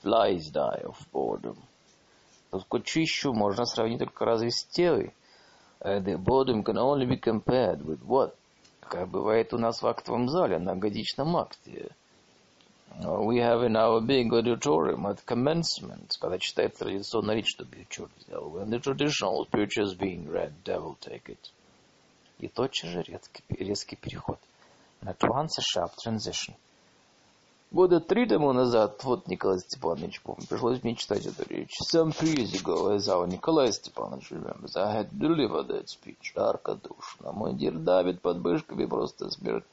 Flies 0.02 0.50
die 0.50 0.82
of 0.84 0.97
boredom. 1.12 1.56
Скучищу 2.52 3.32
можно 3.32 3.64
сравнить 3.64 4.00
только 4.00 4.24
разве 4.24 4.50
с 4.50 4.64
телой. 4.64 5.14
The 5.81 6.18
boredom 6.18 6.64
can 6.64 6.76
only 6.76 7.06
be 7.06 7.16
compared 7.16 7.82
with 7.84 8.02
what? 8.05 8.34
Как 8.81 9.08
бывает 9.08 9.55
у 9.55 9.58
нас 9.58 9.81
в 9.81 9.86
актовом 9.86 10.28
зале 10.28 10.58
на 10.58 10.74
годичном 10.74 11.36
акте. 11.36 11.94
We 13.00 13.39
have 13.39 13.62
in 13.62 13.74
our 13.74 14.00
big 14.02 14.32
auditorium 14.32 15.06
at 15.06 15.24
commencement, 15.24 16.18
когда 16.20 16.39
читается 16.39 16.84
традиционная 16.84 17.36
речь, 17.36 17.55
чтобы 17.55 17.86
черт 17.89 18.10
взял. 18.18 18.50
When 18.50 18.68
the 18.68 18.81
traditional 18.81 19.47
speech 19.47 19.78
is 19.78 19.94
being 19.94 20.28
read, 20.28 20.52
devil 20.64 20.98
take 21.00 21.28
it. 21.28 21.50
И 22.40 22.48
тотчас 22.48 22.90
же 22.90 23.01
резкий, 23.01 23.43
резкий 23.49 23.95
переход. 23.95 24.40
And 25.01 25.09
at 25.09 25.19
once 25.30 25.57
a 25.57 25.61
sharp 25.61 25.91
transition. 26.03 26.56
Года 27.69 27.99
три 27.99 28.25
тому 28.25 28.53
назад, 28.53 29.03
вот 29.03 29.27
Николай 29.27 29.59
Степанович, 29.59 30.22
помню, 30.22 30.48
пришлось 30.48 30.82
мне 30.83 30.95
читать 30.95 31.25
эту 31.25 31.43
речь. 31.49 31.75
Some 31.83 32.11
three 32.11 32.35
years 32.35 32.53
ago, 32.53 32.95
as 32.95 33.09
our 33.09 33.27
Николай 33.27 33.74
Степанович 33.74 34.32
remembers, 34.32 34.77
I 34.77 34.93
had 34.95 35.09
delivered 35.11 35.67
that 35.67 35.90
speech. 35.90 36.32
Жарко, 36.33 36.75
душно. 36.75 37.33
Мой 37.33 37.56
дир 37.56 37.74
давит 37.74 38.22
под 38.22 38.38
мышками, 38.38 38.85
просто 38.85 39.30
смерть. 39.32 39.66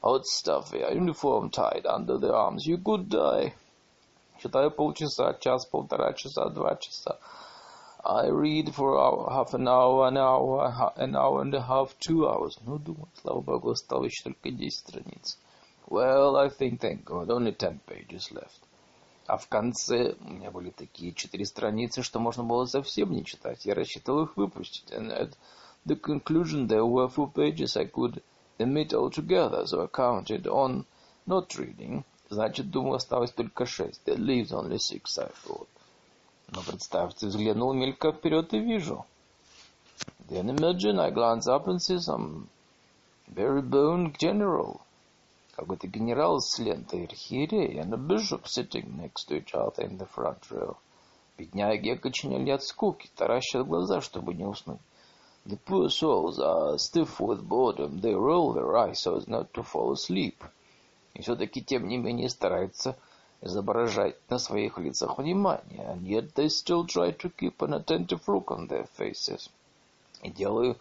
Hot 0.00 0.24
stuff, 0.24 0.72
a 0.72 0.94
uniform 0.94 1.50
tied 1.50 1.84
under 1.84 2.18
the 2.18 2.32
arms. 2.32 2.66
You 2.66 2.82
could 2.82 3.08
die. 3.08 3.52
Читаю 4.42 4.70
полчаса, 4.70 5.34
час, 5.34 5.66
полтора 5.66 6.14
часа, 6.14 6.48
два 6.48 6.76
часа. 6.76 7.18
I 8.03 8.27
read 8.27 8.73
for 8.73 8.97
hour, 8.97 9.29
half 9.29 9.53
an 9.53 9.67
hour, 9.67 10.07
an 10.07 10.17
hour, 10.17 10.93
an 10.95 11.15
hour 11.15 11.41
and 11.41 11.53
a 11.53 11.61
half, 11.61 11.93
two 11.99 12.25
hours. 12.25 12.57
Ну, 12.65 12.79
думаю, 12.79 13.09
слава 13.21 13.41
богу, 13.41 13.71
осталось 13.71 14.13
еще 14.13 14.23
только 14.23 14.51
десять 14.51 14.79
страниц. 14.79 15.37
Well, 15.89 16.37
I 16.37 16.49
think, 16.49 16.79
thank 16.79 17.03
God, 17.03 17.27
only 17.27 17.53
ten 17.55 17.79
pages 17.85 18.31
left. 18.31 18.61
А 19.25 19.37
в 19.37 19.49
конце 19.49 20.15
у 20.21 20.29
меня 20.29 20.51
были 20.51 20.69
такие 20.69 21.13
четыре 21.13 21.45
страницы, 21.45 22.01
что 22.01 22.19
можно 22.19 22.45
было 22.45 22.65
совсем 22.65 23.11
не 23.11 23.25
читать. 23.25 23.65
Я 23.65 23.75
рассчитывал 23.75 24.23
их 24.23 24.37
выпустить. 24.37 24.89
And 24.91 25.11
at 25.11 25.33
the 25.85 25.99
conclusion 25.99 26.67
there 26.67 26.85
were 26.85 27.09
four 27.09 27.29
pages 27.29 27.75
I 27.75 27.85
could 27.85 28.21
omit 28.57 28.93
altogether, 28.93 29.65
so 29.65 29.83
I 29.83 29.87
counted 29.87 30.47
on 30.47 30.85
not 31.25 31.57
reading. 31.57 32.05
Значит, 32.29 32.71
думаю, 32.71 32.95
осталось 32.95 33.31
только 33.31 33.65
шесть. 33.65 34.01
There 34.05 34.17
leaves 34.17 34.51
only 34.51 34.77
six, 34.77 35.17
I 35.17 35.29
thought. 35.45 35.67
Но 36.52 36.62
представьте, 36.62 37.26
взглянул 37.26 37.72
мелько 37.72 38.12
вперед 38.12 38.52
и 38.52 38.58
вижу. 38.58 39.06
Then 40.28 40.50
imagine 40.50 41.00
I 41.00 41.10
glance 41.10 41.46
up 41.46 41.66
and 41.66 41.80
see 41.80 41.98
some 41.98 42.48
very 43.28 43.62
bone 43.62 44.14
general 44.18 44.80
какой-то 45.56 45.86
генерал 45.86 46.40
с 46.40 46.58
лентой 46.58 47.04
архиерей 47.04 47.78
and 47.80 47.92
a 47.92 47.96
bishop 47.96 48.46
sitting 48.46 48.96
next 48.96 49.28
to 49.28 49.36
each 49.36 49.54
other 49.54 49.84
in 49.84 49.96
the 49.96 50.08
front 50.14 50.40
row. 50.50 50.76
Бедняги 51.38 51.90
окоченели 51.90 52.50
от 52.50 52.62
скуки, 52.62 53.10
таращат 53.16 53.66
глаза, 53.66 54.00
чтобы 54.00 54.34
не 54.34 54.44
уснуть. 54.44 54.80
The 55.44 55.58
poor 55.66 55.88
souls 55.88 56.38
are 56.38 56.76
stiff 56.78 57.18
with 57.18 57.42
boredom. 57.42 58.00
They 58.00 58.14
roll 58.14 58.52
their 58.52 58.76
eyes 58.76 59.00
so 59.00 59.16
as 59.16 59.26
not 59.26 59.52
to 59.54 59.62
fall 59.62 59.92
asleep. 59.92 60.36
И 61.14 61.22
все-таки, 61.22 61.62
тем 61.62 61.88
не 61.88 61.98
менее, 61.98 62.28
стараются 62.28 62.96
изображать 63.42 64.16
на 64.30 64.38
своих 64.38 64.78
лицах 64.78 65.18
внимание, 65.18 65.84
and 65.84 66.02
yet 66.02 66.32
they 66.34 66.48
still 66.48 66.86
try 66.86 67.10
to 67.10 67.30
keep 67.36 67.60
an 67.60 67.74
attentive 67.74 68.22
look 68.28 68.46
on 68.46 68.68
their 68.68 68.86
faces. 68.96 69.50
И 70.22 70.30
делаю 70.30 70.78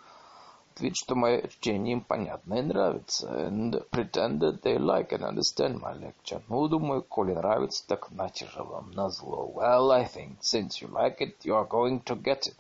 вид, 0.79 0.95
что 0.95 1.15
мое 1.15 1.47
чтение 1.47 1.93
им 1.93 2.01
понятно 2.01 2.55
и 2.55 2.61
нравится, 2.61 3.27
and 3.27 3.83
pretend 3.89 4.39
that 4.39 4.61
they 4.61 4.77
like 4.77 5.11
and 5.11 5.23
understand 5.23 5.81
my 5.81 5.93
lecture. 5.93 6.41
Ну, 6.47 6.67
думаю, 6.67 7.01
коли 7.01 7.33
нравится, 7.33 7.85
так 7.87 8.11
нате 8.11 8.45
же 8.45 8.63
вам 8.63 8.91
назло. 8.91 9.51
Well, 9.53 9.91
I 9.91 10.05
think, 10.05 10.37
since 10.41 10.81
you 10.81 10.87
like 10.87 11.19
it, 11.19 11.37
you 11.43 11.55
are 11.55 11.67
going 11.67 12.01
to 12.03 12.15
get 12.15 12.47
it. 12.47 12.57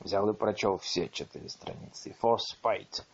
Взял 0.00 0.28
и 0.28 0.32
прочел 0.32 0.78
все 0.78 1.08
четыре 1.08 1.48
страницы, 1.48 2.14
for 2.20 2.38
spite, 2.38 3.04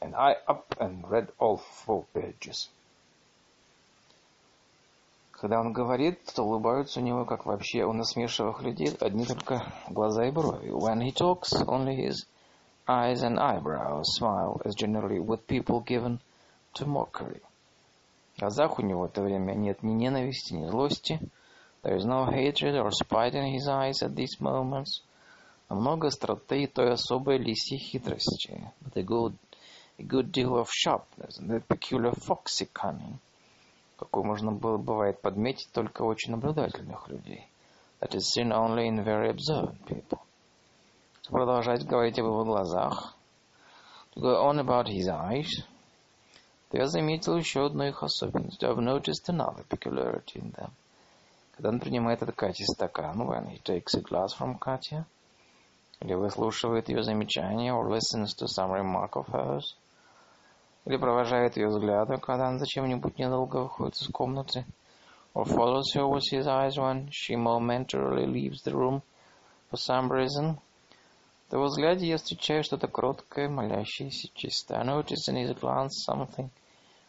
and 0.00 0.16
I 0.16 0.36
up 0.48 0.74
and 0.80 1.08
read 1.08 1.28
all 1.38 1.60
four 1.86 2.04
pages. 2.12 2.68
Когда 5.44 5.60
он 5.60 5.74
говорит, 5.74 6.24
то 6.34 6.42
улыбаются 6.42 7.00
у 7.00 7.02
него, 7.02 7.26
как 7.26 7.44
вообще 7.44 7.84
у 7.84 7.92
насмешливых 7.92 8.62
людей, 8.62 8.96
одни 8.98 9.26
только 9.26 9.62
глаза 9.90 10.24
и 10.24 10.30
брови. 10.30 10.70
When 10.70 11.02
he 11.02 11.12
talks, 11.12 11.52
only 11.66 11.96
his 11.96 12.24
eyes 12.88 13.22
and 13.22 13.38
eyebrows 13.38 14.04
smile, 14.16 14.58
as 14.64 14.74
generally 14.74 15.20
with 15.20 15.46
people 15.46 15.84
given 15.84 16.18
to 16.76 16.86
mockery. 16.86 17.42
В 18.36 18.40
глазах 18.40 18.78
у 18.78 18.82
него 18.82 19.02
в 19.02 19.04
это 19.04 19.20
время 19.20 19.52
нет 19.52 19.82
ни 19.82 19.92
ненависти, 19.92 20.54
ни 20.54 20.66
злости. 20.66 21.20
There 21.82 21.98
is 21.98 22.06
no 22.06 22.24
hatred 22.24 22.76
or 22.76 22.90
spite 22.90 23.34
in 23.34 23.52
his 23.52 23.68
eyes 23.68 24.02
at 24.02 24.14
these 24.14 24.40
moments. 24.40 25.02
А 25.68 25.74
много 25.74 26.06
остроты 26.06 26.62
и 26.62 26.66
той 26.66 26.94
особой 26.94 27.36
лисьей 27.36 27.78
хитрости. 27.78 28.72
But 28.80 28.96
a 28.96 29.02
good, 29.02 29.36
a 29.98 30.04
good 30.04 30.32
deal 30.32 30.56
of 30.56 30.70
sharpness 30.70 31.38
and 31.38 31.52
a 31.52 31.60
peculiar 31.60 32.12
foxy 32.12 32.66
cunning. 32.72 33.18
Какую 33.98 34.24
можно 34.24 34.52
было, 34.52 34.76
бывает, 34.76 35.20
подметить 35.20 35.70
только 35.72 36.02
очень 36.02 36.32
наблюдательных 36.32 37.08
людей. 37.08 37.48
That 38.00 38.14
is 38.14 38.32
seen 38.34 38.52
only 38.52 38.86
in 38.88 39.04
very 39.04 39.30
observant 39.30 39.84
people. 39.86 40.18
Продолжать 41.28 41.86
говорить 41.86 42.18
об 42.18 42.26
его 42.26 42.44
глазах. 42.44 43.14
To 44.14 44.20
go 44.20 44.44
on 44.44 44.58
about 44.58 44.86
his 44.86 45.08
eyes. 45.08 45.64
То 46.70 46.78
я 46.78 46.86
заметил 46.86 47.36
еще 47.36 47.66
одну 47.66 47.84
их 47.84 48.02
особенность. 48.02 48.62
I've 48.62 48.78
noticed 48.78 49.28
another 49.28 49.64
peculiarity 49.68 50.40
in 50.40 50.52
them. 50.52 50.70
Когда 51.56 51.68
он 51.68 51.80
принимает 51.80 52.22
от 52.22 52.34
Кати 52.34 52.64
стакан, 52.64 53.22
when 53.22 53.46
he 53.46 53.62
takes 53.62 53.94
a 53.94 54.00
glass 54.00 54.34
from 54.36 54.58
Katya, 54.58 55.06
или 56.00 56.14
выслушивает 56.14 56.88
ее 56.88 57.02
замечания, 57.02 57.72
or 57.72 57.88
listens 57.88 58.34
to 58.34 58.46
some 58.46 58.72
remark 58.72 59.12
of 59.14 59.28
hers, 59.28 59.76
или 60.86 60.96
провожает 60.96 61.56
ее 61.56 61.68
взглядом, 61.68 62.20
когда 62.20 62.48
она 62.48 62.58
зачем-нибудь 62.58 63.18
недолго 63.18 63.58
выходит 63.62 63.94
из 63.96 64.08
комнаты, 64.08 64.64
or 65.34 65.44
follows 65.44 65.94
her 65.94 66.06
with 66.06 66.22
his 66.30 66.46
eyes 66.46 66.76
when 66.76 67.08
she 67.10 67.36
momentarily 67.36 68.26
leaves 68.26 68.62
the 68.62 68.72
room 68.72 69.02
for 69.70 69.78
some 69.78 70.10
reason, 70.10 70.58
то 71.48 71.58
во 71.58 71.66
взгляде 71.66 72.06
я 72.06 72.16
встречаю 72.16 72.62
что-то 72.62 72.88
кроткое, 72.88 73.48
молящееся, 73.48 74.28
чистое. 74.34 74.78
I 74.78 74.84
notice 74.84 75.28
in 75.28 75.36
his 75.36 75.58
glance 75.58 76.04
something 76.08 76.50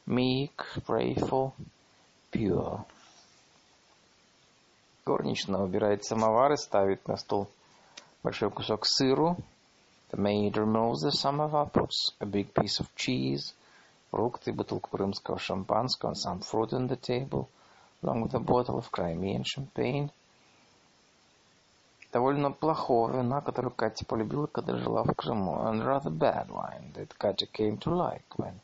meek, 0.05 0.55
prayerful, 0.85 1.51
pure. 2.31 2.85
Горничная 5.05 5.61
убирает 5.61 6.03
самовар 6.03 6.53
и 6.53 6.57
ставит 6.57 7.07
на 7.07 7.17
стол 7.17 7.47
большой 8.23 8.49
кусок 8.49 8.85
сыру. 8.85 9.37
The 10.11 10.17
maid 10.17 10.53
removes 10.53 11.03
the 11.03 11.11
samovar, 11.11 11.69
puts 11.71 12.13
a 12.19 12.25
big 12.25 12.53
piece 12.53 12.79
of 12.79 12.87
cheese, 12.95 13.53
фрукты, 14.14 14.52
бутылку 14.52 14.90
крымского 14.90 15.38
шампанского, 15.38 16.10
and 16.10 16.16
some 16.16 16.40
fruit 16.40 16.72
on 16.72 16.88
the 16.88 16.96
table, 16.96 17.48
along 18.02 18.22
with 18.22 18.34
a 18.34 18.40
bottle 18.40 18.78
of 18.78 18.90
Crimean 18.90 19.44
champagne. 19.44 20.10
Довольно 22.12 22.50
плохого 22.50 23.12
вина, 23.12 23.40
которую 23.40 23.72
Катя 23.72 24.04
полюбила, 24.04 24.46
когда 24.46 24.76
жила 24.76 25.04
в 25.04 25.14
Крыму, 25.14 25.62
and 25.64 25.84
rather 25.84 26.10
bad 26.10 26.48
wine 26.48 26.92
that 26.94 27.16
Katya 27.16 27.46
came 27.52 27.78
to 27.78 27.94
like 27.94 28.26
when 28.36 28.60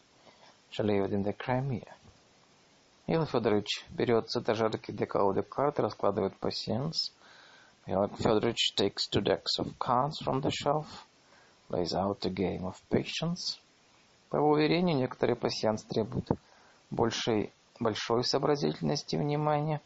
she 0.70 0.82
lived 0.82 1.12
in 1.12 1.22
the 1.22 1.32
Crimea. 1.32 1.86
Михаил 3.06 3.26
Федорович 3.26 3.84
берет 3.90 4.30
с 4.30 4.36
этажерки 4.36 4.90
для 4.90 5.06
колоды 5.06 5.42
карт 5.42 5.78
и 5.78 5.82
раскладывает 5.82 6.36
пассианс. 6.40 7.12
Михаил 7.86 8.08
Федорович 8.16 8.74
takes 8.76 9.08
two 9.08 9.22
decks 9.22 9.60
of 9.60 9.78
cards 9.78 10.18
from 10.20 10.40
the 10.40 10.50
shelf, 10.50 11.06
lays 11.68 11.94
out 11.94 12.26
a 12.26 12.30
game 12.30 12.64
of 12.64 12.74
patience. 12.90 13.59
По 14.31 14.37
его 14.37 14.51
уверению, 14.51 14.95
некоторые 14.95 15.35
пассианс 15.35 15.83
требуют 15.83 16.29
большей, 16.89 17.51
большой 17.81 18.23
сообразительности 18.23 19.15
и 19.15 19.19
внимания. 19.19 19.81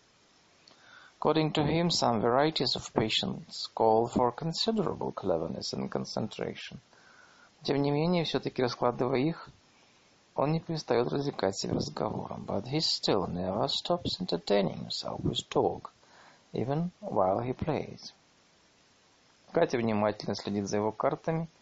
According 1.20 1.52
to 1.54 1.66
him, 1.66 1.90
some 1.90 2.22
varieties 2.22 2.76
of 2.76 2.94
patience 2.94 3.68
call 3.74 4.06
for 4.06 4.32
considerable 4.36 5.12
cleverness 5.12 5.74
and 5.74 5.90
concentration. 5.90 6.78
Тем 7.64 7.82
не 7.82 7.90
менее, 7.90 8.24
все-таки 8.24 8.62
раскладывая 8.62 9.18
их, 9.18 9.50
он 10.36 10.52
не 10.52 10.60
перестает 10.60 11.08
развлекать 11.08 11.58
себя 11.58 11.74
разговором. 11.74 12.46
But 12.46 12.66
he 12.66 12.78
still 12.78 13.26
never 13.26 13.68
stops 13.68 14.20
entertaining 14.20 14.78
himself 14.78 15.22
with 15.24 15.40
talk, 15.50 15.92
even 16.54 16.92
while 17.02 17.40
he 17.40 17.56
plays. 17.56 18.14
Катя 19.52 19.80
внимательно 19.80 20.36
следит 20.36 20.68
за 20.68 20.78
его 20.78 20.92
картами– 20.92 21.50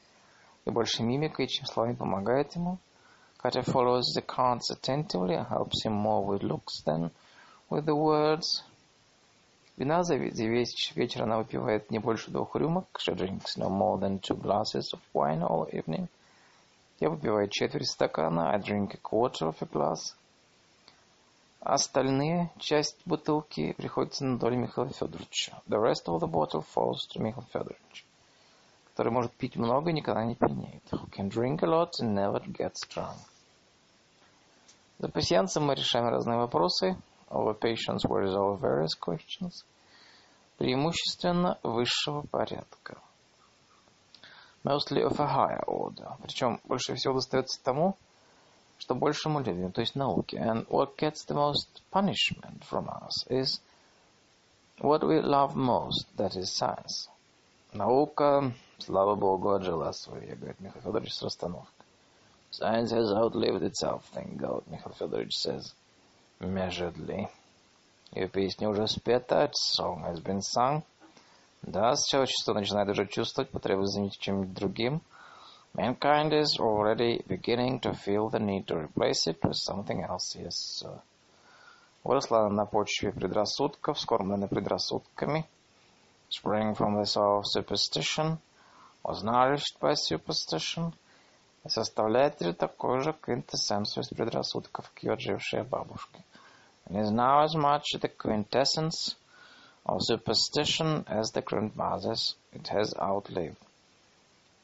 и 0.65 0.69
больше 0.69 1.03
мимикой, 1.03 1.47
чем 1.47 1.65
словами 1.65 1.95
помогает 1.95 2.55
ему. 2.55 2.77
Katya 3.37 3.63
follows 3.63 4.13
the 4.15 4.21
cards 4.21 4.71
attentively 4.71 5.35
and 5.35 5.45
helps 5.47 5.83
him 5.83 5.91
more 5.91 6.25
with 6.25 6.43
looks 6.43 6.81
than 6.85 7.11
with 7.69 7.85
the 7.85 7.93
words. 7.93 8.63
Вина 9.75 10.03
за 10.03 10.15
весь 10.15 10.95
вечер 10.95 11.23
она 11.23 11.39
выпивает 11.39 11.91
не 11.91 11.99
больше 11.99 12.31
двух 12.31 12.55
рюмок. 12.55 12.85
She 12.99 13.13
drinks 13.13 13.57
no 13.57 13.69
more 13.69 13.99
than 13.99 14.19
two 14.19 14.39
glasses 14.39 14.93
of 14.93 15.01
wine 15.13 15.41
all 15.41 15.67
evening. 15.73 16.07
Я 16.99 17.09
выпиваю 17.09 17.49
четверть 17.49 17.89
стакана. 17.89 18.51
I 18.53 18.59
drink 18.59 18.93
a 18.93 18.97
quarter 18.97 19.49
of 19.49 19.57
a 19.59 19.65
glass. 19.65 20.15
Остальные 21.59 22.51
часть 22.59 22.97
бутылки 23.05 23.73
приходится 23.73 24.23
на 24.23 24.37
долю 24.37 24.57
Михаила 24.57 24.91
Федоровича. 24.91 25.61
The 25.67 25.79
rest 25.79 26.07
of 26.07 26.21
the 26.21 26.27
bottle 26.27 26.63
falls 26.63 27.07
to 27.13 27.21
Михаил 27.21 27.45
Федорович 27.51 28.05
который 28.93 29.11
может 29.11 29.31
пить 29.33 29.55
много 29.55 29.89
и 29.89 29.93
никогда 29.93 30.23
не 30.23 30.35
пьянеет. 30.35 30.83
Who 30.91 31.09
can 31.09 31.27
drink 31.27 31.63
a 31.63 31.67
lot 31.67 31.93
and 31.99 32.13
never 32.13 32.39
get 32.45 32.73
drunk. 32.89 33.17
За 34.99 35.09
пассианцем 35.09 35.65
мы 35.65 35.73
решаем 35.73 36.07
разные 36.07 36.37
вопросы. 36.37 36.95
Over 37.31 37.59
patience 37.59 38.05
we 38.07 38.21
resolve 38.21 38.59
various 38.59 38.93
questions. 38.95 39.65
Преимущественно 40.59 41.57
высшего 41.63 42.21
порядка. 42.21 43.01
Mostly 44.63 45.03
of 45.03 45.19
a 45.19 45.25
higher 45.25 45.65
order. 45.65 46.15
Причем 46.21 46.61
больше 46.63 46.93
всего 46.93 47.15
достается 47.15 47.61
тому, 47.63 47.97
что 48.77 48.93
больше 48.93 49.27
мы 49.27 49.41
любим, 49.41 49.71
то 49.71 49.81
есть 49.81 49.95
науке. 49.95 50.37
And 50.37 50.67
what 50.67 50.95
gets 50.97 51.25
the 51.27 51.33
most 51.33 51.81
punishment 51.91 52.63
from 52.69 52.87
us 52.87 53.25
is 53.27 53.59
what 54.79 55.01
we 55.01 55.19
love 55.19 55.55
most, 55.55 56.05
that 56.17 56.35
is 56.37 56.55
science. 56.55 57.09
Наука 57.73 58.53
Слава 58.79 59.15
Богу, 59.15 59.51
отжила 59.51 59.91
свое, 59.91 60.35
говорит 60.35 60.59
Михаил 60.59 60.81
Федорович 60.81 61.13
с 61.13 61.21
расстановкой. 61.21 61.85
Science 62.51 62.91
has 62.91 63.11
outlived 63.11 63.63
itself, 63.63 64.03
thank 64.13 64.37
God, 64.37 64.63
Михаил 64.67 64.93
Федорович 64.93 65.35
says, 65.37 65.73
measuredly. 66.39 67.29
Ее 68.11 68.27
песня 68.27 68.69
уже 68.69 68.87
спета, 68.87 69.49
song 69.53 70.03
has 70.03 70.21
been 70.21 70.41
sung. 70.41 70.83
Да, 71.61 71.95
человечество 71.95 72.53
начинает 72.53 72.89
уже 72.89 73.07
чувствовать 73.07 73.49
потребу 73.51 73.85
заменить 73.85 74.19
чем-нибудь 74.19 74.53
другим. 74.53 75.01
Mankind 75.75 76.33
is 76.33 76.59
already 76.59 77.23
beginning 77.25 77.79
to 77.79 77.93
feel 77.93 78.29
the 78.29 78.39
need 78.39 78.65
to 78.67 78.75
replace 78.75 79.27
it 79.27 79.39
with 79.43 79.55
something 79.55 80.03
else, 80.03 80.35
yes, 80.35 80.55
sir. 80.55 80.99
Выросла 82.03 82.49
на 82.49 82.65
почве 82.65 83.11
предрассудков, 83.11 83.99
скормленной 83.99 84.47
предрассудками. 84.47 85.47
Spring 86.29 86.75
from 86.75 86.95
the 86.99 87.05
soil 87.05 87.39
of 87.39 87.45
superstition– 87.45 88.39
nourished 89.05 89.79
by 89.79 89.95
superstition 89.95 90.93
и 91.65 91.69
составляет 91.69 92.41
ли 92.41 92.53
такой 92.53 93.01
же 93.01 93.11
quintessence 93.11 93.99
из 93.99 94.09
предрассудков, 94.09 94.89
как 94.89 95.03
ее 95.03 95.13
отжившая 95.13 95.63
бабушка. 95.63 96.19
And 96.85 96.97
is 96.97 97.11
now 97.11 97.43
as 97.43 97.55
much 97.55 97.93
the 97.99 98.09
quintessence 98.09 99.15
of 99.85 100.01
superstition 100.01 101.05
as 101.07 101.31
the 101.31 101.41
grandmothers 101.41 102.35
it 102.53 102.67
has 102.69 102.93
outlived. 102.97 103.57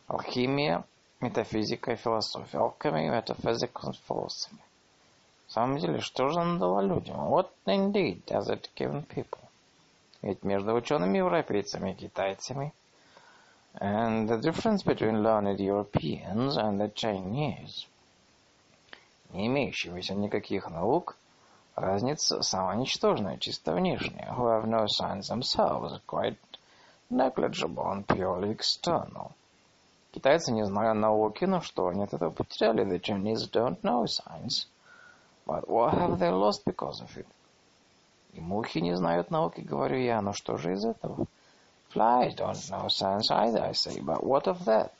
Алхимия, 0.07 0.83
метафизика 1.21 1.91
и 1.91 1.95
философия. 1.95 2.57
Alchemy, 2.57 3.09
metaphysics 3.09 3.83
and 3.83 3.95
philosophy. 4.07 4.61
В 5.47 5.51
самом 5.51 5.79
деле, 5.79 5.99
что 5.99 6.29
же 6.29 6.39
она 6.39 6.59
дала 6.59 6.81
людям? 6.81 7.17
What 7.17 7.49
indeed 7.65 8.23
has 8.27 8.49
it 8.49 8.69
given 8.75 9.05
people? 9.07 9.39
Ведь 10.21 10.43
между 10.43 10.73
учеными-европейцами 10.73 11.91
и 11.91 11.95
китайцами– 11.95 12.73
And 13.75 14.27
the 14.27 14.37
difference 14.37 14.83
between 14.83 15.23
learned 15.23 15.59
Europeans 15.59 16.57
and 16.57 16.79
the 16.79 16.89
Chinese, 16.93 17.85
не 19.33 19.47
имеющимися 19.47 20.15
никаких 20.15 20.69
наук, 20.69 21.15
Разница 21.79 22.41
самая 22.41 22.75
ничтожная, 22.75 23.37
чисто 23.37 23.73
внешняя, 23.73 24.33
who 24.35 24.47
have 24.47 24.67
no 24.67 24.85
signs 24.87 25.29
themselves, 25.29 25.97
quite 26.05 26.37
negligible 27.09 27.89
and 27.89 28.05
purely 28.05 28.51
external. 28.51 29.31
Китайцы 30.11 30.51
не 30.51 30.65
знают 30.65 30.97
науки, 30.97 31.45
но 31.45 31.61
что 31.61 31.87
они 31.87 32.03
от 32.03 32.13
этого 32.13 32.31
потеряли? 32.31 32.83
The 32.83 32.99
Chinese 32.99 33.49
don't 33.49 33.81
know 33.81 34.05
science. 34.05 34.67
But 35.45 35.69
what 35.69 35.93
have 35.93 36.19
they 36.19 36.29
lost 36.29 36.65
because 36.65 37.01
of 37.01 37.15
it? 37.15 37.27
И 38.33 38.41
мухи 38.41 38.79
не 38.79 38.97
знают 38.97 39.31
науки, 39.31 39.61
говорю 39.61 39.99
я, 39.99 40.21
но 40.21 40.33
что 40.33 40.57
же 40.57 40.73
из 40.73 40.83
этого? 40.83 41.27
Flies 41.89 42.35
don't 42.35 42.69
know 42.69 42.87
science 42.87 43.31
either, 43.31 43.61
I 43.63 43.73
say, 43.73 43.99
but 43.99 44.23
what 44.23 44.47
of 44.47 44.63
that? 44.65 44.91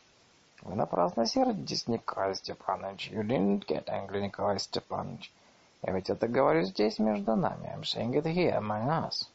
Вы 0.63 0.75
напрасно 0.75 1.25
сердитесь, 1.25 1.87
Николай 1.87 2.33
Степанович. 2.35 3.11
You 3.11 3.23
didn't 3.23 3.65
get 3.67 3.87
angry, 3.87 4.21
Николай 4.21 4.57
Степанович. 4.57 5.31
Я 5.83 5.93
ведь 5.93 6.09
это 6.09 6.27
говорю 6.27 6.63
здесь 6.63 6.99
между 6.99 7.35
нами. 7.35 7.71
I'm 7.73 7.83
saying 7.83 8.13
it 8.13 8.25
here 8.25 8.57
among 8.57 8.89
us. 8.89 9.29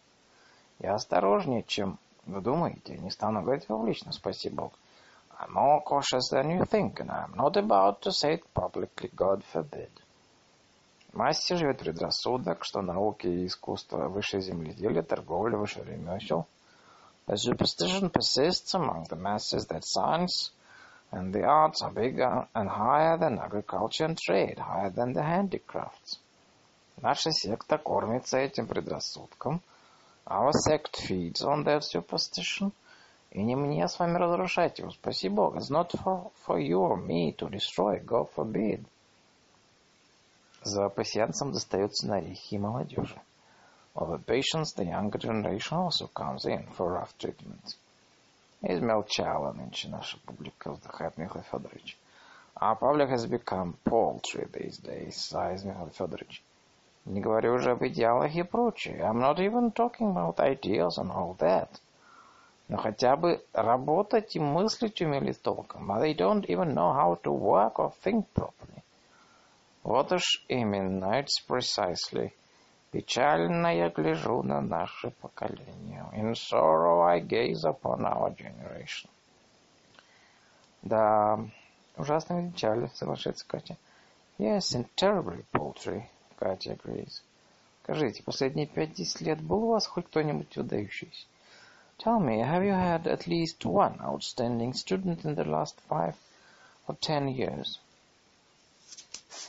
Я 0.80 0.94
осторожнее, 0.94 1.62
чем 1.62 1.98
вы 2.26 2.40
думаете. 2.40 2.98
Не 2.98 3.10
стану 3.10 3.42
говорить 3.42 3.66
публично, 3.66 4.12
спасибо 4.12 4.62
Богу. 4.62 4.74
I'm 5.38 5.52
more 5.52 5.82
cautious 5.82 6.28
than 6.30 6.50
you 6.50 6.64
think, 6.64 7.00
and 7.00 7.10
I'm 7.10 7.34
not 7.36 7.56
about 7.56 8.02
to 8.02 8.12
say 8.12 8.34
it 8.34 8.44
publicly, 8.52 9.10
God 9.14 9.42
forbid. 9.52 9.90
В 11.12 11.16
массе 11.16 11.56
живет 11.56 11.78
предрассудок, 11.78 12.64
что 12.64 12.82
науки 12.82 13.26
и 13.28 13.46
искусство 13.46 14.08
выше 14.08 14.40
земледелия, 14.40 15.02
торговля 15.02 15.56
выше 15.56 15.82
ремесел. 15.84 16.46
The 17.27 17.37
superstition 17.37 18.09
persists 18.09 18.73
among 18.73 19.05
the 19.09 19.15
masses 19.15 19.67
that 19.67 19.85
science 19.85 20.51
and 21.11 21.33
the 21.33 21.43
arts 21.43 21.81
are 21.81 21.91
bigger 21.91 22.47
and 22.53 22.69
higher 22.69 23.17
than 23.17 23.39
agriculture 23.39 24.05
and 24.05 24.17
trade, 24.17 24.59
higher 24.59 24.89
than 24.89 25.13
the 25.13 25.23
handicrafts. 25.23 26.19
Наша 27.01 27.31
секта 27.31 27.77
кормится 27.77 28.37
этим 28.37 28.67
предрассудком. 28.67 29.61
Our 30.25 30.51
sect 30.51 30.97
feeds 30.97 31.41
on 31.41 31.63
that 31.63 31.83
superstition – 31.83 32.83
И 33.31 33.43
не 33.43 33.55
мне 33.55 33.87
с 33.87 33.99
вами 33.99 34.17
разрушать 34.17 34.79
его, 34.79 34.89
спаси 34.89 35.29
Бог. 35.29 35.55
It's 35.55 35.69
not 35.69 35.91
for, 35.91 36.31
for 36.45 36.59
you 36.59 36.79
or 36.79 36.97
me 36.97 37.33
to 37.33 37.47
destroy, 37.49 37.99
God 37.99 38.27
forbid. 38.35 38.83
За 40.63 40.89
пассианцем 40.89 41.51
достается 41.51 42.07
на 42.07 42.17
орехи 42.17 42.55
и 42.55 42.57
молодежи. 42.57 43.21
Of 43.95 44.11
the 44.11 44.17
patients, 44.17 44.73
the 44.73 44.85
younger 44.85 45.17
generation 45.17 45.77
also 45.77 46.07
comes 46.07 46.45
in 46.45 46.63
for 46.71 46.93
rough 46.93 47.17
treatment. 47.17 47.75
Измелчала 48.61 49.53
нынче 49.53 49.89
наша 49.89 50.17
публика, 50.25 50.71
вздыхает 50.71 51.17
Михаил 51.17 51.43
Федорович. 51.43 51.97
Our 52.61 52.75
public 52.77 53.09
has 53.09 53.25
become 53.25 53.77
paltry 53.85 54.45
these 54.51 54.77
days, 54.77 55.15
sighs 55.15 55.63
Михаил 55.63 55.89
Федорович. 55.89 56.43
Не 57.05 57.21
говорю 57.21 57.53
уже 57.53 57.71
об 57.71 57.83
идеалах 57.85 58.35
и 58.35 58.43
прочее. 58.43 58.99
I'm 59.01 59.19
not 59.19 59.39
even 59.39 59.71
talking 59.71 60.11
about 60.11 60.39
ideals 60.39 60.97
and 60.97 61.09
all 61.09 61.37
that. 61.37 61.69
Но 62.67 62.77
хотя 62.77 63.15
бы 63.15 63.41
работать 63.53 64.35
и 64.35 64.39
мыслить 64.39 65.01
умели 65.01 65.31
толком. 65.31 65.89
But 65.89 66.01
they 66.01 66.13
don't 66.13 66.45
even 66.45 66.73
know 66.73 66.93
how 66.93 67.15
to 67.23 67.31
work 67.31 67.79
or 67.79 67.93
think 68.03 68.27
properly. 68.33 68.83
Вот 69.83 70.11
уж 70.11 70.45
именно, 70.49 71.19
it's 71.19 71.39
precisely. 71.47 72.33
Печально 72.94 73.74
я 73.74 73.90
гляжу 73.90 74.44
на 74.44 74.60
наше 74.60 75.10
поколение. 75.10 76.06
In 76.12 76.32
sorrow 76.34 77.02
I 77.02 77.20
gaze 77.20 77.64
upon 77.64 78.06
our 78.06 78.32
generation. 78.36 79.10
Да, 80.82 81.44
ужасно 81.96 82.52
печально, 82.52 82.88
соглашается 82.94 83.44
Катя. 83.48 83.76
Yes, 84.38 84.76
and 84.76 84.86
terribly 84.94 85.44
paltry, 85.52 86.04
Катя 86.38 86.74
agrees. 86.74 87.24
Скажите, 87.82 88.22
последние 88.22 88.68
пять-десять 88.68 89.22
лет 89.22 89.40
был 89.40 89.64
у 89.64 89.70
вас 89.72 89.88
хоть 89.88 90.06
кто-нибудь 90.06 90.56
выдающийся? 90.56 91.26
Tell 91.98 92.20
me, 92.20 92.44
have 92.44 92.62
you 92.62 92.74
had 92.74 93.08
at 93.08 93.26
least 93.26 93.64
one 93.64 94.00
outstanding 94.00 94.72
student 94.72 95.24
in 95.24 95.34
the 95.34 95.42
last 95.42 95.80
five 95.88 96.14
or 96.86 96.94
ten 97.00 97.26
years? 97.26 97.80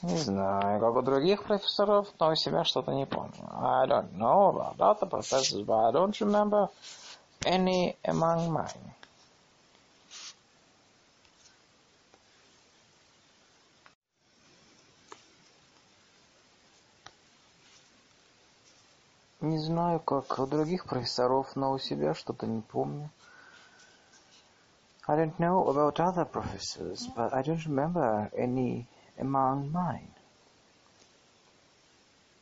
Не 0.05 0.17
знаю, 0.17 0.81
как 0.81 0.97
у 0.97 1.02
других 1.02 1.44
профессоров, 1.44 2.09
но 2.18 2.31
у 2.31 2.34
себя 2.34 2.65
что-то 2.65 2.92
не 2.92 3.07
помню. 3.07 3.49
I 3.50 3.86
don't 3.86 4.12
know 4.12 4.50
about 4.50 4.76
other 4.78 5.09
professors, 5.09 5.65
but 5.65 5.89
I 5.89 5.92
don't 5.92 6.18
remember 6.20 6.68
any 7.44 7.97
among 8.05 8.50
mine. 8.50 8.94
Не 19.41 19.59
знаю, 19.59 20.00
как 20.00 20.39
у 20.39 20.47
других 20.47 20.84
профессоров, 20.84 21.57
но 21.57 21.73
у 21.73 21.78
себя 21.78 22.15
что-то 22.15 22.47
не 22.47 22.60
помню. 22.60 23.10
I 25.09 25.17
don't 25.17 25.39
know 25.39 25.67
about 25.67 25.99
other 25.99 26.26
professors, 26.26 27.09
but 27.17 27.33
I 27.33 27.42
don't 27.42 27.65
remember 27.67 28.31
any 28.36 28.86
among 29.18 29.72
mine. 29.72 30.11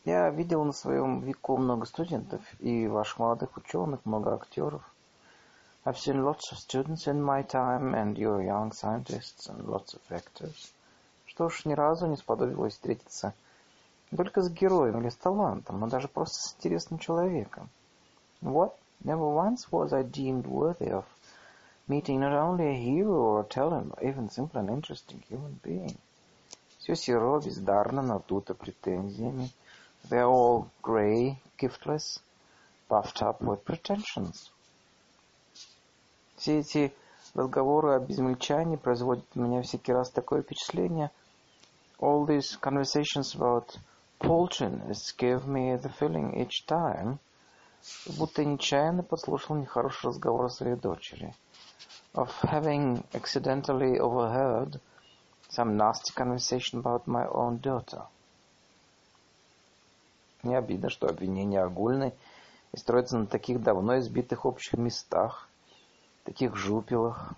Я 0.06 0.30
видел 0.30 0.64
на 0.66 0.74
своем 0.74 1.22
веку 1.22 1.58
много 1.58 1.86
студентов 1.86 2.42
и 2.60 2.88
ваших 2.88 3.20
молодых 3.20 3.56
ученых, 3.56 4.06
много 4.06 4.34
актеров. 4.34 4.82
I've 5.86 5.98
seen 5.98 6.24
lots 6.24 6.52
of 6.52 6.58
students 6.58 7.08
in 7.08 7.22
my 7.22 7.42
time 7.44 7.94
and 7.94 8.18
your 8.18 8.42
young 8.42 8.72
scientists 8.72 9.48
and 9.48 9.66
lots 9.66 9.94
of 9.94 10.02
actors. 10.10 10.74
Что 11.26 11.50
ж, 11.50 11.66
ни 11.66 11.74
разу 11.74 12.08
не 12.08 12.18
сподобилось 12.18 12.74
встретиться 12.74 13.34
только 14.16 14.42
с 14.42 14.50
героем 14.50 15.00
или 15.02 15.10
с 15.10 15.16
талантом, 15.16 15.80
но 15.80 15.88
даже 15.88 16.08
просто 16.08 16.36
с 16.38 16.56
интересным 16.56 17.00
человеком. 17.00 17.70
What? 18.42 18.74
Never 19.04 19.34
once 19.34 19.70
was 19.72 19.92
I 19.92 20.04
deemed 20.04 20.46
worthy 20.46 20.90
of 20.90 21.06
meeting 21.88 22.20
not 22.20 22.32
only 22.32 22.68
a 22.68 22.74
hero 22.74 23.16
or 23.16 23.42
a 23.42 23.44
talent, 23.44 23.90
but 23.90 24.04
even 24.04 24.30
simply 24.30 24.62
an 24.62 24.70
interesting 24.70 25.22
human 25.30 25.60
being. 25.64 25.98
Все 26.84 26.98
серо, 26.98 27.40
бездарно, 27.40 28.02
надуто 28.02 28.54
претензиями. 28.54 29.50
They're 30.10 30.28
all 30.28 30.68
grey, 30.82 31.38
giftless, 31.58 32.20
puffed 32.90 33.22
up 33.22 33.40
with 33.40 33.64
pretensions. 33.64 34.52
Все 36.36 36.60
эти 36.60 36.94
разговоры 37.36 37.94
об 37.94 38.12
измельчании 38.12 38.76
производят 38.76 39.24
у 39.34 39.40
меня 39.40 39.62
всякий 39.62 39.94
раз 39.94 40.10
такое 40.10 40.42
впечатление. 40.42 41.10
All 42.00 42.26
these 42.26 42.60
conversations 42.60 43.34
about 43.34 43.78
Polchiness 44.20 45.16
gave 45.18 45.48
me 45.48 45.78
the 45.78 45.90
feeling 45.98 46.36
each 46.36 46.66
time, 46.68 47.18
будто 48.18 48.44
нечаянно 48.44 49.04
подслушал 49.04 49.56
нехороший 49.56 50.10
разговор 50.10 50.48
о 50.48 50.50
своей 50.50 50.76
дочери, 50.76 51.34
of 52.14 52.30
having 52.42 53.06
accidentally 53.14 53.98
overheard 53.98 54.82
some 55.54 55.78
nasty 55.78 56.14
conversation 56.14 56.80
about 56.80 57.08
my 57.08 57.26
own 57.28 57.60
daughter. 57.62 58.08
Не 60.44 60.56
обидно, 60.56 60.90
что 60.90 61.08
обвинения 61.08 61.62
огульны 61.62 62.14
и 62.74 62.78
строятся 62.78 63.18
на 63.18 63.28
таких 63.28 63.62
давно 63.62 64.00
избитых 64.00 64.46
общих 64.46 64.74
местах, 64.74 65.48
таких 66.26 66.56
жупелах. 66.56 67.34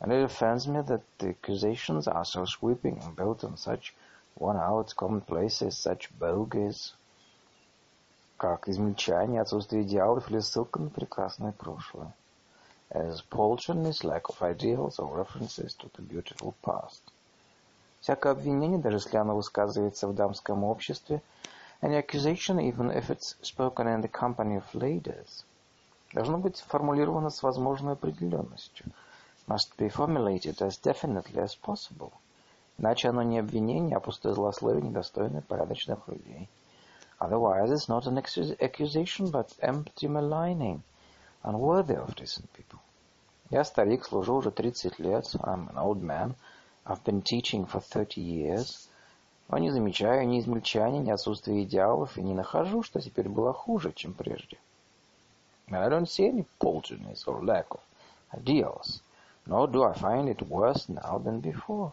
And 0.00 0.12
it 0.12 0.22
offends 0.22 0.68
me 0.68 0.80
that 0.82 1.02
the 1.18 1.30
accusations 1.30 2.06
are 2.06 2.24
so 2.24 2.44
sweeping 2.44 3.02
and 3.02 3.16
built 3.16 3.42
on 3.42 3.56
such 3.56 3.94
One 4.38 4.56
out 4.56 4.94
commonplaces, 4.94 5.76
such 5.76 6.10
bogies, 6.16 6.94
как 8.36 8.68
измельчание, 8.68 9.40
отсутствие 9.40 9.82
идеалов 9.82 10.30
или 10.30 10.38
ссылка 10.38 10.78
на 10.80 10.90
прекрасное 10.90 11.50
прошлое. 11.50 12.14
As 12.90 13.20
poltriness, 13.20 14.04
lack 14.04 14.28
of 14.28 14.40
ideals 14.40 15.00
or 15.00 15.12
references 15.12 15.74
to 15.74 15.90
the 15.96 16.02
beautiful 16.02 16.54
past. 16.62 17.02
Всякое 18.00 18.32
обвинение, 18.32 18.78
даже 18.78 18.96
если 18.96 19.16
оно 19.16 19.34
высказывается 19.34 20.08
в 20.08 20.14
дамском 20.14 20.64
обществе, 20.64 21.22
an 21.80 21.92
accusation, 21.92 22.58
even 22.58 22.90
if 22.92 23.08
it's 23.10 23.36
spoken 23.42 23.86
in 23.86 24.02
the 24.02 24.10
company 24.10 24.56
of 24.56 24.64
ladies, 24.72 25.44
должно 26.12 26.38
быть 26.38 26.60
формулировано 26.60 27.30
с 27.30 27.42
возможной 27.42 27.94
определенностью, 27.94 28.86
must 29.46 29.70
be 29.78 29.88
formulated 29.88 30.58
as 30.60 30.80
definitely 30.82 31.42
as 31.42 31.56
possible– 31.60 32.12
Иначе 32.78 33.08
оно 33.08 33.22
не 33.22 33.40
обвинение, 33.40 33.96
а 33.96 34.00
пустое 34.00 34.36
злословие, 34.36 34.82
недостойное 34.82 35.42
порядочных 35.42 36.06
людей. 36.06 36.48
Otherwise, 37.18 37.72
it's 37.72 37.88
not 37.88 38.06
an 38.06 38.16
accusation, 38.16 39.32
but 39.32 39.48
empty 39.60 40.06
maligning, 40.06 40.80
unworthy 41.42 41.96
of 41.96 42.14
decent 42.14 42.48
people. 42.52 42.78
Я 43.50 43.64
старик, 43.64 44.04
служу 44.04 44.36
уже 44.36 44.52
30 44.52 45.00
лет. 45.00 45.24
I'm 45.40 45.68
an 45.70 45.76
old 45.76 46.02
man. 46.02 46.36
I've 46.88 47.04
been 47.04 47.20
teaching 47.20 47.66
for 47.66 47.80
30 47.80 48.20
years. 48.22 48.88
Но 49.50 49.58
не 49.58 49.70
замечаю 49.70 50.26
ни 50.26 50.40
измельчания, 50.40 51.00
ни 51.00 51.10
отсутствия 51.10 51.62
идеалов, 51.62 52.16
и 52.16 52.22
не 52.22 52.34
нахожу, 52.34 52.82
что 52.82 53.00
теперь 53.00 53.28
было 53.28 53.52
хуже, 53.52 53.92
чем 53.92 54.14
прежде. 54.14 54.58
And 55.68 55.76
I 55.76 55.88
don't 55.88 56.06
see 56.06 56.26
any 56.26 56.46
paltriness 56.58 57.26
or 57.26 57.42
lack 57.44 57.66
of 57.70 57.80
ideals, 58.32 59.02
nor 59.46 59.68
do 59.68 59.84
I 59.84 59.92
find 59.92 60.28
it 60.28 60.40
worse 60.48 60.88
now 60.88 61.18
than 61.18 61.40
before. 61.42 61.92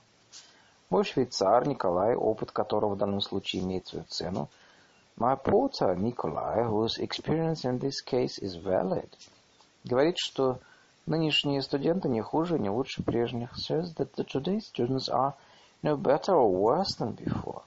Мой 0.90 1.04
швейцар 1.04 1.68
Николай, 1.68 2.16
опыт 2.16 2.52
которого 2.52 2.96
в 2.96 2.98
данном 2.98 3.20
случае 3.20 3.64
имеет 3.64 3.88
свою 3.88 4.06
цену, 4.06 4.50
My 5.18 5.36
porter, 5.36 5.96
Nikolai, 5.96 6.64
whose 6.64 6.98
experience 6.98 7.64
in 7.64 7.80
this 7.80 8.02
case 8.02 8.38
is 8.38 8.56
valid, 8.56 9.10
говорит, 9.86 10.18
что 10.18 10.60
нынешние 11.06 11.62
студенты 11.62 12.10
не 12.10 12.22
хуже, 12.22 12.60
не 12.60 12.70
лучше 12.70 13.04
прежних, 13.04 13.52
says 13.58 13.94
that 13.96 14.14
today's 14.16 14.66
students 14.66 15.08
are 15.10 15.34
no 15.84 15.96
better 15.96 16.34
or 16.34 16.52
worse 16.52 16.96
than 16.98 17.16
before. 17.16 17.62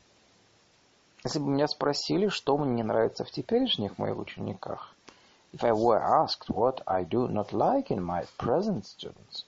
Если 1.25 1.39
бы 1.39 1.47
меня 1.49 1.67
спросили, 1.67 2.28
что 2.28 2.57
мне 2.57 2.75
не 2.75 2.83
нравится 2.83 3.25
в 3.25 3.31
теперешних 3.31 3.99
моих 3.99 4.18
учениках, 4.18 4.94
if 5.52 5.65
I 5.65 5.73
were 5.73 6.02
asked 6.02 6.49
what 6.49 6.83
I 6.86 7.05
do 7.05 7.28
not 7.28 7.52
like 7.52 7.91
in 7.91 8.05
my 8.05 8.26
present 8.39 8.84
students, 8.84 9.44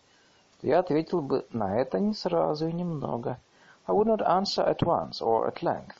то 0.61 0.67
я 0.67 0.81
ответил 0.81 1.21
бы 1.21 1.47
на 1.51 1.81
это 1.81 1.99
не 1.99 2.15
сразу 2.15 2.69
и 2.69 2.73
немного. 2.73 3.39
I 3.87 3.95
would 3.95 4.07
not 4.07 4.21
answer 4.21 4.67
at 4.67 4.83
once 4.83 5.21
or 5.21 5.49
at 5.49 5.63
length, 5.63 5.97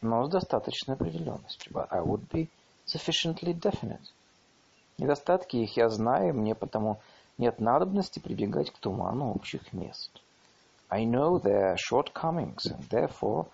но 0.00 0.24
с 0.26 0.30
достаточной 0.30 0.94
определенностью, 0.94 1.72
but 1.72 1.88
I 1.90 2.00
would 2.00 2.28
be 2.28 2.48
sufficiently 2.86 3.52
definite. 3.52 4.12
Недостатки 4.98 5.56
их 5.56 5.76
я 5.76 5.88
знаю, 5.90 6.34
мне 6.34 6.54
потому 6.54 6.98
нет 7.36 7.60
надобности 7.60 8.18
прибегать 8.18 8.70
к 8.70 8.78
туману 8.78 9.30
общих 9.30 9.72
мест. 9.74 10.10
I 10.88 11.04
know 11.04 11.38
their 11.38 11.76
shortcomings, 11.76 12.64
and 12.64 12.88
therefore 12.88 13.46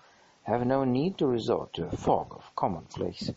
have 0.45 0.65
no 0.65 0.85
need 0.85 1.17
to 1.17 1.27
resort 1.27 1.73
to 1.73 1.87
a 1.87 1.97
fog 1.97 2.29
of 2.29 2.43
commonplaces. 2.55 3.35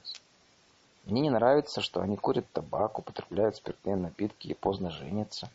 Мне 1.06 1.22
не 1.22 1.30
нравится, 1.30 1.80
что 1.80 2.00
они 2.00 2.16
курят 2.16 2.46
табак, 2.52 2.98
употребляют 2.98 3.56
спиртные 3.56 3.96
напитки 3.96 4.48
и 4.48 4.54
поздно 4.54 4.90
женятся. 4.90 5.48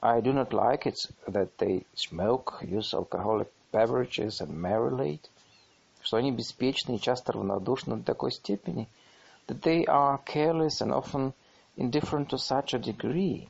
I 0.00 0.20
do 0.20 0.32
not 0.32 0.50
like 0.50 0.86
it 0.86 0.96
that 1.26 1.50
they 1.58 1.86
smoke, 1.94 2.62
use 2.62 2.94
alcoholic 2.94 3.48
beverages 3.72 4.40
and 4.40 4.52
marry 4.54 4.90
late. 4.90 5.30
Что 6.00 6.16
они 6.16 6.30
беспечны 6.30 6.96
и 6.96 7.00
часто 7.00 7.32
равнодушны 7.32 7.96
до 7.96 8.04
такой 8.04 8.32
степени, 8.32 8.88
that 9.46 9.60
they 9.60 9.84
are 9.84 10.18
careless 10.24 10.80
and 10.80 10.92
often 10.92 11.32
indifferent 11.76 12.28
to 12.30 12.38
such 12.38 12.74
a 12.74 12.78
degree, 12.78 13.48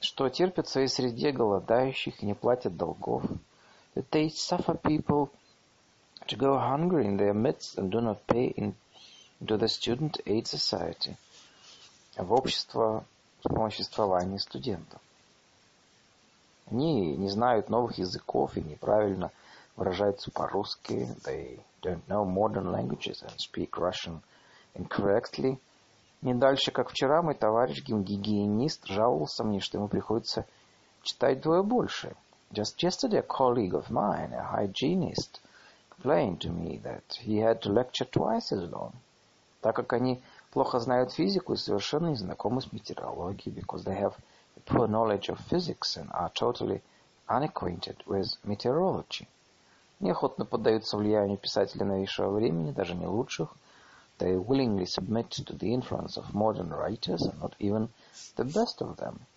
что 0.00 0.28
терпят 0.28 0.66
в 0.66 0.70
своей 0.70 0.88
среде 0.88 1.32
голодающих 1.32 2.22
и 2.22 2.26
не 2.26 2.34
платят 2.34 2.76
долгов, 2.76 3.22
that 3.94 4.08
they 4.10 4.28
suffer 4.28 4.74
people 4.80 5.30
to 6.26 6.36
go 6.36 6.58
hungry 6.58 7.06
in 7.06 7.16
their 7.16 7.34
midst 7.34 7.78
and 7.78 7.90
do 7.90 8.00
not 8.00 8.26
pay 8.26 8.52
in, 8.56 8.74
into 9.40 9.56
the 9.56 9.68
Student 9.68 10.20
Aid 10.26 10.46
Society, 10.46 11.16
в 12.16 12.32
общество 12.32 13.04
вспомоществования 13.40 14.38
студентов. 14.38 15.00
Они 16.70 17.16
не 17.16 17.28
знают 17.28 17.70
новых 17.70 17.98
языков 17.98 18.56
и 18.56 18.60
неправильно 18.60 19.30
выражаются 19.76 20.30
по-русски. 20.32 21.08
They 21.24 21.60
don't 21.80 22.02
know 22.08 22.24
modern 22.24 22.72
languages 22.72 23.22
and 23.22 23.38
speak 23.38 23.76
Russian 23.76 24.20
incorrectly. 24.74 25.60
Не 26.22 26.34
дальше, 26.34 26.70
как 26.72 26.90
вчера, 26.90 27.22
мой 27.22 27.34
товарищ 27.34 27.82
гигиенист 27.84 28.86
жаловался 28.86 29.44
мне, 29.44 29.60
что 29.60 29.78
ему 29.78 29.88
приходится 29.88 30.46
читать 31.02 31.40
двое 31.40 31.62
больше. 31.62 32.16
Just 32.52 32.78
yesterday, 32.82 33.18
a 33.18 33.22
colleague 33.22 33.74
of 33.74 33.90
mine, 33.90 34.32
a 34.32 34.42
hygienist, 34.42 35.40
explained 35.90 36.40
to 36.40 36.50
me 36.50 36.78
that 36.78 37.02
he 37.20 37.38
had 37.38 37.60
to 37.60 37.72
lecture 37.72 38.08
twice 38.10 38.52
as 38.52 38.70
long, 38.70 38.92
так 39.60 39.74
как 39.74 39.92
они 39.92 40.22
плохо 40.52 40.78
знают 40.78 41.12
физику 41.12 41.54
и 41.54 41.56
совершенно 41.56 42.08
не 42.08 42.16
знакомы 42.16 42.60
с 42.60 42.72
метеорологией, 42.72 43.52
because 43.52 43.84
they 43.84 43.98
have 43.98 44.14
a 44.56 44.60
poor 44.64 44.88
knowledge 44.88 45.28
of 45.28 45.38
physics 45.50 45.96
and 45.96 46.08
are 46.12 46.30
totally 46.32 46.82
unacquainted 47.28 47.96
with 48.06 48.26
meteorology. 48.44 49.26
Неохотно 49.98 50.44
поддаются 50.44 50.96
влиянию 50.96 51.38
писателей 51.38 51.84
новейшего 51.84 52.30
времени, 52.30 52.70
даже 52.70 52.94
не 52.94 53.06
лучших. 53.06 53.54
They 54.18 54.36
willingly 54.36 54.86
submit 54.86 55.30
to 55.30 55.56
the 55.56 55.72
influence 55.72 56.16
of 56.16 56.34
modern 56.34 56.70
writers 56.70 57.22
and 57.22 57.40
not 57.40 57.54
even 57.58 57.88
the 58.36 58.44
best 58.44 58.80
of 58.80 58.96
them– 58.96 59.20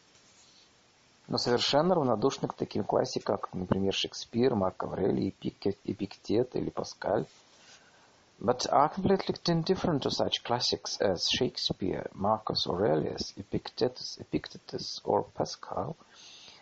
но 1.30 1.38
совершенно 1.38 1.94
равнодушны 1.94 2.48
к 2.48 2.56
таким 2.56 2.84
классикам, 2.84 3.38
как, 3.38 3.54
например, 3.54 3.94
Шекспир, 3.94 4.56
Марк 4.56 4.84
Аврелий, 4.84 5.30
Эпиктет 5.30 6.56
или 6.56 6.72
Паскаль. 6.72 7.28
But 8.40 8.68
are 8.72 8.92
completely 8.92 9.36
indifferent 9.46 10.02
to 10.04 10.10
such 10.10 10.44
classics 10.44 10.98
as 11.00 11.28
Shakespeare, 11.30 12.10
Marcus 12.14 12.66
Aurelius, 12.66 13.34
Epictetus, 13.38 14.18
Epictetus 14.18 15.02
or 15.04 15.28
Pascal. 15.36 15.96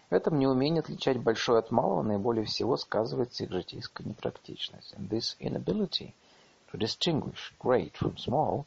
В 0.10 0.14
этом 0.14 0.38
неумении 0.38 0.80
отличать 0.80 1.18
большое 1.18 1.60
от 1.60 1.72
малого 1.72 2.02
наиболее 2.02 2.44
всего 2.44 2.76
сказывается 2.76 3.46
их 3.46 3.52
житейская 3.52 4.06
непрактичность. 4.06 4.94
And 4.96 5.08
this 5.08 5.38
inability 5.40 6.14
to 6.72 6.78
distinguish 6.78 7.54
great 7.60 7.96
from 7.96 8.18
small 8.18 8.66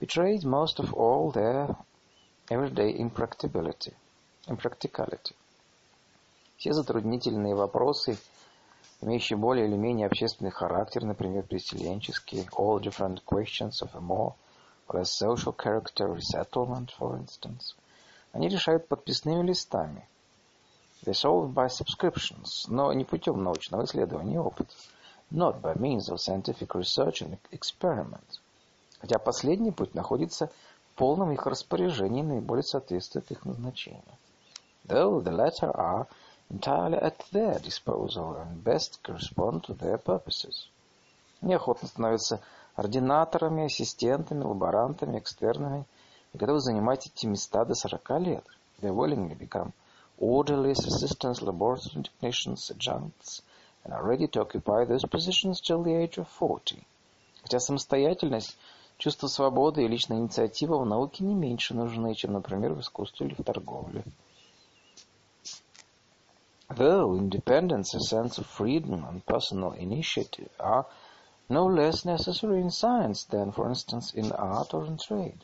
betrays 0.00 0.44
most 0.44 0.78
of 0.78 0.92
all 0.94 1.30
their 1.30 1.76
everyday 2.50 2.90
impracticability. 2.98 3.92
impracticality. 4.46 5.34
Все 6.56 6.72
затруднительные 6.72 7.54
вопросы, 7.54 8.18
имеющие 9.00 9.36
более 9.36 9.66
или 9.66 9.76
менее 9.76 10.06
общественный 10.06 10.50
характер, 10.50 11.04
например, 11.04 11.44
переселенческие, 11.44 12.46
all 12.56 12.80
different 12.80 13.22
questions 13.24 13.82
of 13.82 13.94
a 13.94 14.00
more 14.00 14.34
or 14.88 15.00
less 15.00 15.12
social 15.12 15.54
character, 15.54 16.08
resettlement, 16.08 16.90
for 16.98 17.18
instance, 17.18 17.74
они 18.32 18.48
решают 18.48 18.88
подписными 18.88 19.46
листами. 19.46 20.08
They 21.04 21.12
solve 21.12 21.52
by 21.54 21.68
subscriptions, 21.68 22.66
но 22.66 22.92
не 22.92 23.04
путем 23.04 23.42
научного 23.42 23.84
исследования 23.84 24.34
и 24.34 24.38
опыта. 24.38 24.74
Not 25.30 25.60
by 25.60 25.74
means 25.74 26.08
of 26.08 26.20
scientific 26.20 26.74
research 26.74 27.20
and 27.20 27.38
experiment. 27.50 28.40
Хотя 29.00 29.18
последний 29.18 29.72
путь 29.72 29.94
находится 29.94 30.46
в 30.46 30.98
полном 30.98 31.32
их 31.32 31.46
распоряжении 31.46 32.20
и 32.20 32.26
наиболее 32.26 32.62
соответствует 32.62 33.30
их 33.30 33.44
назначению. 33.44 34.02
Though 34.86 35.20
the 35.20 35.32
latter 35.32 35.70
are 35.74 36.06
entirely 36.50 36.98
at 36.98 37.18
their 37.30 37.58
disposal 37.60 38.36
and 38.36 38.64
best 38.64 39.02
correspond 39.02 39.64
to 39.64 39.74
their 39.76 39.98
purposes. 39.98 40.70
Неохотно 41.42 41.88
становятся 41.88 42.40
ординаторами, 42.74 43.66
ассистентами, 43.66 44.42
лаборантами, 44.42 45.18
экстернами 45.18 45.84
и 46.32 46.38
готовы 46.38 46.60
занимать 46.60 47.06
эти 47.06 47.26
места 47.26 47.66
до 47.66 47.74
40 47.74 48.20
лет. 48.20 48.44
They 48.80 48.90
willingly 48.90 49.36
become 49.36 49.72
orderlies, 50.18 50.78
assistants, 50.86 51.42
laboratory 51.42 52.02
technicians, 52.02 52.70
adjuncts, 52.70 53.42
and 53.83 53.93
are 53.93 54.03
ready 54.03 54.27
to 54.27 54.41
occupy 54.41 54.85
those 54.85 55.05
positions 55.05 55.61
till 55.61 55.83
the 55.83 55.93
age 55.93 56.17
of 56.17 56.27
40. 56.29 56.85
Хотя 57.41 57.59
самостоятельность, 57.59 58.57
чувство 58.97 59.27
свободы 59.27 59.83
и 59.83 59.87
личная 59.87 60.19
инициатива 60.19 60.77
в 60.77 60.85
науке 60.85 61.23
не 61.23 61.35
меньше 61.35 61.73
нужны, 61.73 62.15
чем, 62.15 62.33
например, 62.33 62.73
в 62.73 62.79
искусстве 62.79 63.27
или 63.27 63.35
в 63.35 63.43
торговле. 63.43 64.03
Though 66.69 67.15
independence, 67.15 67.93
a 67.93 67.99
sense 67.99 68.37
of 68.39 68.47
freedom, 68.47 69.03
and 69.03 69.23
personal 69.25 69.73
initiative 69.73 70.49
are 70.57 70.85
no 71.49 71.65
less 71.65 72.05
necessary 72.05 72.61
in 72.61 72.71
science 72.71 73.25
than, 73.25 73.51
for 73.51 73.69
instance, 73.69 74.13
in 74.13 74.31
art 74.31 74.73
or 74.73 74.85
in 74.85 74.97
trade. 74.97 75.37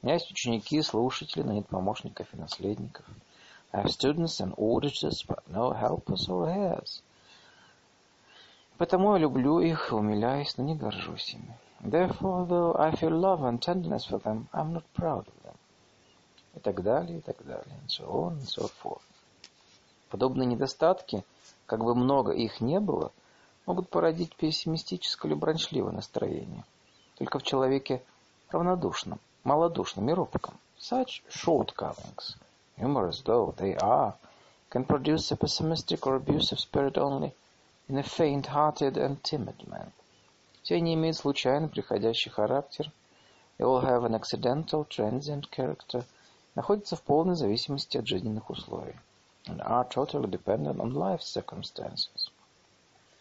У 0.00 0.06
меня 0.06 0.14
есть 0.14 0.30
ученики 0.30 0.76
и 0.76 0.82
слушатели, 0.82 1.42
но 1.42 1.52
нет 1.52 1.66
помощников 1.66 2.32
и 2.32 2.36
наследников. 2.36 3.04
I 3.72 3.82
have 3.82 3.90
students 3.90 4.40
and 4.40 4.54
auditors, 4.56 5.24
but 5.26 5.42
no 5.48 5.72
helpers 5.72 6.28
or 6.28 6.48
heirs. 6.48 7.02
Потому 8.77 9.13
я 9.13 9.19
люблю 9.19 9.59
их, 9.59 9.91
умиляюсь, 9.91 10.57
но 10.57 10.63
не 10.63 10.75
горжусь 10.75 11.33
ими. 11.33 11.57
Therefore, 11.81 12.47
though 12.47 12.75
I 12.79 12.91
feel 12.91 13.11
love 13.11 13.41
and 13.41 13.61
tenderness 13.61 14.05
for 14.05 14.19
them, 14.19 14.47
I'm 14.51 14.73
not 14.73 14.83
proud 14.95 15.27
of 15.27 15.43
them. 15.43 15.55
И 16.55 16.59
так 16.59 16.81
далее, 16.81 17.19
и 17.19 17.21
так 17.21 17.45
далее, 17.45 17.75
and 17.81 17.89
so 17.89 18.09
on 18.09 18.39
and 18.39 18.47
so 18.47 18.69
forth. 18.81 19.01
Подобные 20.09 20.47
недостатки, 20.47 21.23
как 21.65 21.83
бы 21.83 21.93
много 21.93 22.31
их 22.31 22.61
не 22.61 22.79
было, 22.79 23.11
могут 23.65 23.89
породить 23.89 24.35
пессимистическое 24.35 25.31
или 25.31 25.37
брончливое 25.37 25.91
настроение. 25.91 26.63
Только 27.17 27.39
в 27.39 27.43
человеке 27.43 28.01
равнодушном, 28.49 29.19
малодушном 29.43 30.09
и 30.09 30.13
робком. 30.13 30.55
Such 30.79 31.23
shortcomings, 31.29 32.37
numerous 32.77 33.21
though 33.23 33.53
they 33.55 33.77
are, 33.77 34.15
can 34.69 34.85
produce 34.85 35.31
a 35.31 35.35
pessimistic 35.35 36.05
or 36.07 36.15
abusive 36.15 36.59
spirit 36.59 36.97
only 36.97 37.33
in 37.89 37.97
a 37.97 38.03
faint-hearted 38.03 38.97
and 38.97 39.21
timid 39.23 39.67
man. 39.67 39.91
Все 40.63 40.75
они 40.75 40.93
имеют 40.93 41.17
случайно 41.17 41.67
приходящий 41.67 42.31
характер, 42.31 42.91
they 43.57 43.65
all 43.65 43.81
have 43.81 44.03
an 44.05 44.15
accidental, 44.15 44.87
transient 44.87 45.49
character, 45.49 46.05
находятся 46.55 46.95
в 46.95 47.01
полной 47.01 47.35
зависимости 47.35 47.97
от 47.97 48.07
жизненных 48.07 48.49
условий 48.49 48.95
and 49.45 49.59
are 49.61 49.83
totally 49.89 50.29
dependent 50.29 50.79
on 50.79 50.93
life 50.93 51.21
circumstances. 51.21 52.29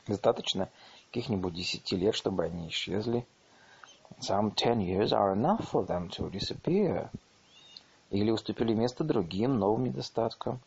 Достаточно 0.07 0.69
каких-нибудь 1.11 1.55
десяти 1.55 1.97
лет, 1.97 2.15
чтобы 2.15 2.45
они 2.45 2.69
исчезли. 2.69 3.27
Some 4.21 4.55
ten 4.55 4.81
years 4.81 5.13
are 5.13 5.35
enough 5.35 5.71
for 5.71 5.85
them 5.85 6.09
to 6.11 6.31
disappear. 6.31 7.11
Или 8.11 8.31
уступили 8.31 8.75
место 8.75 9.05
другим 9.05 9.59
новым 9.59 9.85
недостаткам. 9.85 10.61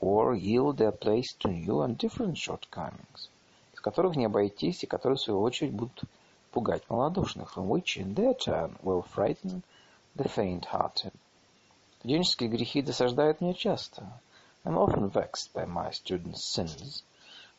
Or 0.00 0.34
yield 0.34 0.76
their 0.76 0.92
place 0.92 1.34
to 1.40 1.48
new 1.48 1.80
and 1.80 1.96
different 1.96 2.36
shortcomings, 2.36 3.30
с 3.78 3.80
которых 3.80 4.16
не 4.16 4.24
обойтись 4.24 4.82
и 4.82 4.88
которые, 4.88 5.16
в 5.16 5.20
свою 5.20 5.40
очередь, 5.40 5.72
будут 5.72 6.02
испугать 6.48 6.82
малодушных, 6.88 7.56
which 7.56 7.96
in 7.96 8.12
their 8.12 8.36
turn 8.36 8.76
will 8.82 9.04
frighten 9.14 9.62
the 10.16 10.28
faint-hearted. 10.28 11.12
Студенческие 12.00 12.48
грехи 12.48 12.82
досаждают 12.82 13.40
мне 13.40 13.54
часто. 13.54 14.20
I'm 14.64 14.76
often 14.76 15.12
vexed 15.12 15.52
by 15.54 15.64
my 15.64 15.92
students' 15.92 16.42
sins. 16.42 17.04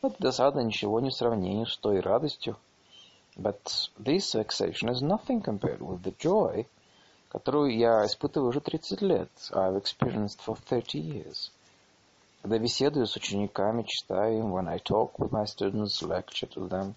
Но 0.02 0.10
это 0.10 0.18
досада 0.20 0.62
ничего 0.62 1.00
не 1.00 1.10
в 1.10 1.16
сравнении 1.16 1.64
с 1.64 1.78
той 1.78 2.02
радостью. 2.02 2.58
But 3.38 3.64
this 3.98 4.36
vexation 4.36 4.90
is 4.90 5.02
nothing 5.02 5.42
compared 5.42 5.80
with 5.80 6.02
the 6.02 6.14
joy, 6.18 6.68
которую 7.30 7.78
я 7.78 8.06
испытываю 8.06 8.50
уже 8.50 8.60
30 8.60 9.02
лет. 9.04 9.30
I've 9.52 9.82
experienced 9.82 10.42
for 10.46 10.58
30 10.70 11.00
years. 11.00 11.52
Когда 12.42 12.58
беседую 12.58 13.06
с 13.06 13.18
учениками, 13.18 13.84
читаю 13.84 14.40
им, 14.40 14.56
when 14.56 14.70
I 14.70 14.80
talk 14.80 15.18
with 15.18 15.32
my 15.32 15.44
students, 15.44 16.02
lecture 16.02 16.50
to 16.54 16.70
them, 16.70 16.94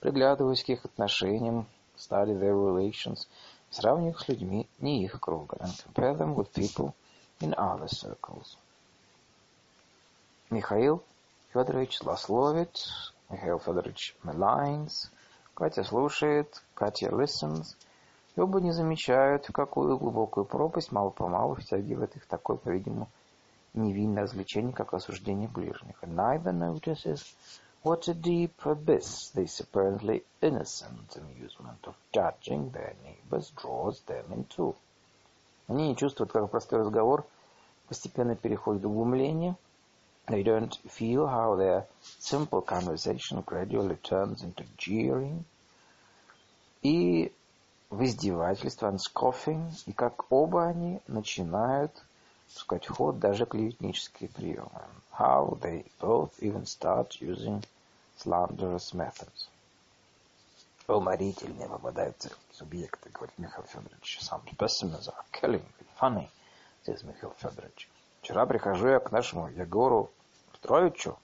приглядываюсь 0.00 0.64
к 0.64 0.70
их 0.70 0.84
отношениям, 0.84 1.66
study 1.96 2.36
their 2.36 2.54
relations, 2.54 3.28
сравниваю 3.70 4.10
их 4.10 4.20
с 4.20 4.28
людьми 4.28 4.68
не 4.80 5.04
их 5.04 5.20
круга, 5.20 5.56
and 5.58 5.72
compare 5.86 6.16
them 6.16 6.34
with 6.34 6.50
people 6.52 6.94
in 7.38 7.54
other 7.54 7.86
circles. 7.86 8.56
Михаил 10.50 11.04
Федорович 11.52 12.00
злословит, 12.00 12.76
Михаил 13.30 13.60
Федорович 13.60 14.16
maligns, 14.24 15.10
Катя 15.54 15.84
слушает, 15.84 16.60
Катя 16.74 17.06
listens, 17.06 17.76
и 18.34 18.40
оба 18.40 18.60
не 18.60 18.72
замечают, 18.72 19.48
в 19.48 19.52
какую 19.52 19.96
глубокую 19.96 20.44
пропасть 20.44 20.90
мало-помалу 20.90 21.54
втягивает 21.54 22.16
их 22.16 22.26
такое, 22.26 22.56
по-видимому, 22.56 23.08
невинное 23.74 24.24
развлечение, 24.24 24.72
как 24.72 24.94
осуждение 24.94 25.48
ближних. 25.48 26.02
And 26.02 26.14
neither 26.14 26.52
notices 26.52 27.24
what 27.82 28.08
a 28.08 28.14
deep 28.14 28.54
abyss 28.64 29.30
this 29.34 29.60
apparently 29.60 30.22
innocent 30.40 31.16
amusement 31.16 31.78
of 31.84 31.94
judging 32.12 32.70
their 32.70 32.94
neighbors 33.04 33.50
draws 33.56 34.00
them 34.06 34.24
into. 34.32 34.74
Они 35.68 35.88
не 35.88 35.96
чувствуют, 35.96 36.32
как 36.32 36.50
простой 36.50 36.80
разговор 36.80 37.26
постепенно 37.88 38.36
переходит 38.36 38.82
в 38.82 38.92
глумление. 38.92 39.56
They 40.28 40.44
don't 40.44 40.72
feel 40.86 41.26
how 41.26 41.56
their 41.56 41.86
simple 42.20 42.62
conversation 42.62 43.42
gradually 43.44 43.96
turns 44.02 44.42
into 44.42 44.64
jeering. 44.76 45.44
И 46.82 47.32
в 47.90 48.02
издевательство, 48.02 48.88
and 48.88 48.98
scoffing, 48.98 49.70
и 49.86 49.92
как 49.92 50.30
оба 50.30 50.66
они 50.66 51.00
начинают 51.06 51.92
пускать 52.54 52.86
ход 52.86 53.18
даже 53.18 53.46
клеветнические 53.46 54.28
приемы. 54.28 54.70
How 55.18 55.58
they 55.60 55.84
both 56.00 56.32
even 56.40 56.64
start 56.64 57.20
using 57.20 57.64
slanderous 58.18 58.92
methods. 58.92 59.48
Уморительные 60.86 61.68
попадаются 61.68 62.30
субъекты, 62.50 63.10
говорит 63.10 63.38
Михаил 63.38 63.66
Федорович. 63.66 64.18
Some 64.20 64.42
specimens 64.46 65.08
are 65.08 65.24
killing, 65.32 65.64
funny, 66.00 66.28
says 66.84 67.02
Михаил 67.04 67.34
Федорович. 67.38 67.88
Вчера 68.20 68.46
прихожу 68.46 68.88
я 68.88 69.00
к 69.00 69.12
нашему 69.12 69.48
Егору 69.48 70.10
Петровичу, 70.52 71.18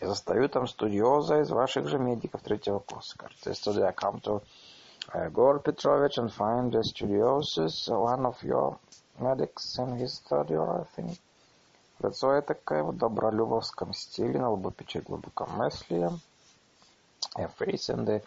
я 0.00 0.08
застаю 0.08 0.48
там 0.48 0.66
студиоза 0.66 1.40
из 1.40 1.50
ваших 1.50 1.88
же 1.88 1.98
медиков 1.98 2.42
третьего 2.42 2.80
курса. 2.80 3.16
Кажется, 3.16 3.50
I 3.82 3.92
come 3.92 4.20
to 4.22 4.42
Egor 5.14 5.62
Petrovich 5.62 6.18
and 6.18 6.30
find 6.30 6.70
the 6.70 6.82
studiosis, 6.82 7.88
one 7.88 8.26
of 8.26 8.42
your 8.42 8.78
medics 9.20 9.78
in 9.78 9.98
his 9.98 10.20
third 10.20 10.50
year, 10.50 10.62
I 10.62 10.84
think. 10.94 11.18
Лицо 12.00 12.34
я 12.34 12.42
такое 12.42 12.82
в 12.82 12.96
добролюбовском 12.96 13.94
стиле, 13.94 14.38
на 14.38 14.50
лбу 14.50 14.70
печать 14.70 15.04
глубокомыслия. 15.04 16.12
A 17.36 17.48
face 17.48 17.88
in 17.88 18.04
the 18.04 18.22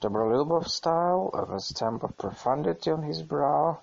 Добролюбов 0.00 0.68
style, 0.68 1.30
a 1.34 1.58
stamp 1.58 2.04
of 2.04 2.16
profundity 2.16 2.92
on 2.92 3.02
his 3.02 3.20
brow. 3.20 3.80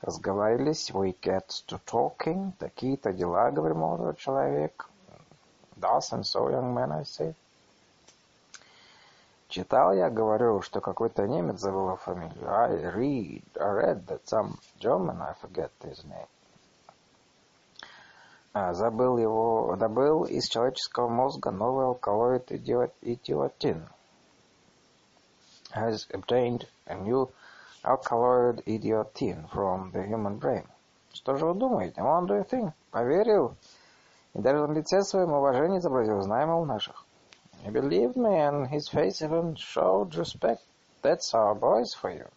Разговорились, 0.00 0.90
we 0.94 1.14
get 1.20 1.48
to 1.66 1.78
talking. 1.84 2.52
Такие-то 2.58 3.12
дела, 3.12 3.50
говорит 3.50 3.76
молодой 3.76 4.14
человек. 4.16 4.88
Thus 5.76 6.12
and 6.12 6.24
so, 6.24 6.48
young 6.48 6.72
man, 6.72 6.92
I 6.92 7.02
say. 7.02 7.34
Читал 9.48 9.94
я, 9.94 10.10
говорю, 10.10 10.60
что 10.60 10.82
какой-то 10.82 11.26
немец 11.26 11.60
забыл 11.60 11.96
фамилию. 11.96 12.50
I 12.50 12.68
read, 12.94 13.44
I 13.58 13.70
read 13.72 14.06
that 14.06 14.20
some 14.26 14.58
German, 14.78 15.22
I 15.22 15.32
forget 15.40 15.70
his 15.82 16.04
name. 16.04 16.28
А, 18.52 18.74
забыл 18.74 19.16
его, 19.16 19.74
добыл 19.76 20.24
из 20.24 20.48
человеческого 20.48 21.08
мозга 21.08 21.50
новый 21.50 21.86
алкалоид 21.86 22.52
идиотин. 22.52 23.88
Has 25.74 26.06
obtained 26.12 26.66
a 26.86 26.96
new 26.96 27.30
alkaloid 27.82 28.62
idiotin 28.66 29.48
from 29.50 29.92
the 29.92 30.02
human 30.06 30.38
brain. 30.38 30.66
Что 31.14 31.36
же 31.36 31.46
вы 31.46 31.54
думаете? 31.54 32.02
Он, 32.02 32.26
do 32.26 32.38
you 32.38 32.46
think? 32.46 32.72
Поверил? 32.90 33.56
И 34.34 34.40
даже 34.40 34.66
на 34.66 34.72
лице 34.72 35.00
своем 35.02 35.32
уважение 35.32 35.78
изобразил, 35.78 36.20
знаем 36.20 36.50
у 36.50 36.66
наших. 36.66 37.06
He 37.64 37.70
believed 37.70 38.16
me, 38.16 38.36
and 38.36 38.68
his 38.68 38.88
face 38.88 39.22
even 39.22 39.54
showed 39.56 40.14
respect. 40.14 40.62
That's 41.02 41.34
our 41.34 41.54
boys 41.54 41.94
for 41.94 42.10
you. 42.10 42.28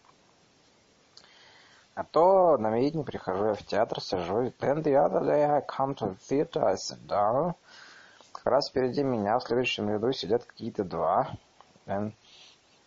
А 1.94 2.04
то 2.04 2.56
на 2.56 2.70
медне 2.70 3.04
прихожу 3.04 3.48
я 3.48 3.54
в 3.54 3.62
театр, 3.66 4.00
сижу, 4.00 4.42
и 4.42 4.50
then 4.60 4.82
the 4.82 4.96
other 4.96 5.20
day 5.20 5.44
I 5.44 5.60
come 5.60 5.94
to 5.96 6.06
the 6.06 6.16
theater, 6.16 6.64
I 6.64 6.76
sit 6.76 7.06
down. 7.06 7.54
Как 8.32 8.46
раз 8.46 8.70
впереди 8.70 9.02
меня 9.02 9.38
в 9.38 9.42
следующем 9.42 9.90
ряду 9.90 10.12
сидят 10.12 10.44
какие-то 10.44 10.84
два. 10.84 11.36
And 11.86 12.12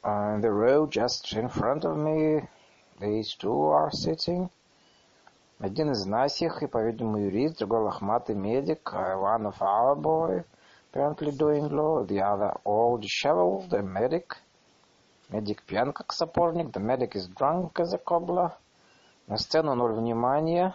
uh, 0.03 0.35
in 0.35 0.41
the 0.41 0.51
row 0.51 0.87
just 0.87 1.33
in 1.33 1.49
front 1.49 1.85
of 1.85 1.97
me, 1.97 2.47
these 2.99 3.35
two 3.35 3.69
are 3.69 3.91
sitting. 3.91 4.49
Один 5.59 5.91
из 5.91 6.05
нас 6.05 6.41
их, 6.41 6.63
и, 6.63 6.67
по-видимому, 6.67 7.17
юрист, 7.17 7.59
другой 7.59 7.81
лохматый 7.81 8.35
медик, 8.35 8.91
one 8.91 9.45
of 9.45 9.61
our 9.61 9.95
boy, 9.95 10.43
apparently 10.94 11.30
doing 11.32 11.68
law, 11.68 12.04
the 12.04 12.20
other 12.20 12.52
all 12.64 12.98
disheveled, 12.98 13.70
the 13.70 13.82
medic. 13.82 14.36
Медик 15.30 15.62
пьян, 15.62 15.92
как 15.92 16.12
сапожник, 16.12 16.72
the 16.72 16.80
medic 16.80 17.14
is 17.14 17.28
drunk 17.28 17.78
as 17.78 17.92
a 17.92 17.98
cobbler. 17.98 18.52
На 19.28 19.38
сцену 19.38 19.74
ноль 19.74 19.92
внимания, 19.92 20.74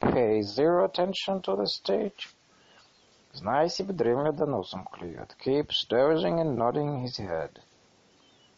pay 0.00 0.42
zero 0.42 0.84
attention 0.84 1.40
to 1.42 1.56
the 1.56 1.66
stage. 1.66 2.34
Знай 3.32 3.68
себе, 3.68 3.94
дремля 3.94 4.32
да 4.32 4.46
носом 4.46 4.84
клюет, 4.84 5.34
keeps 5.44 5.86
dozing 5.88 6.40
and 6.40 6.56
nodding 6.56 7.02
his 7.02 7.18
head. 7.18 7.50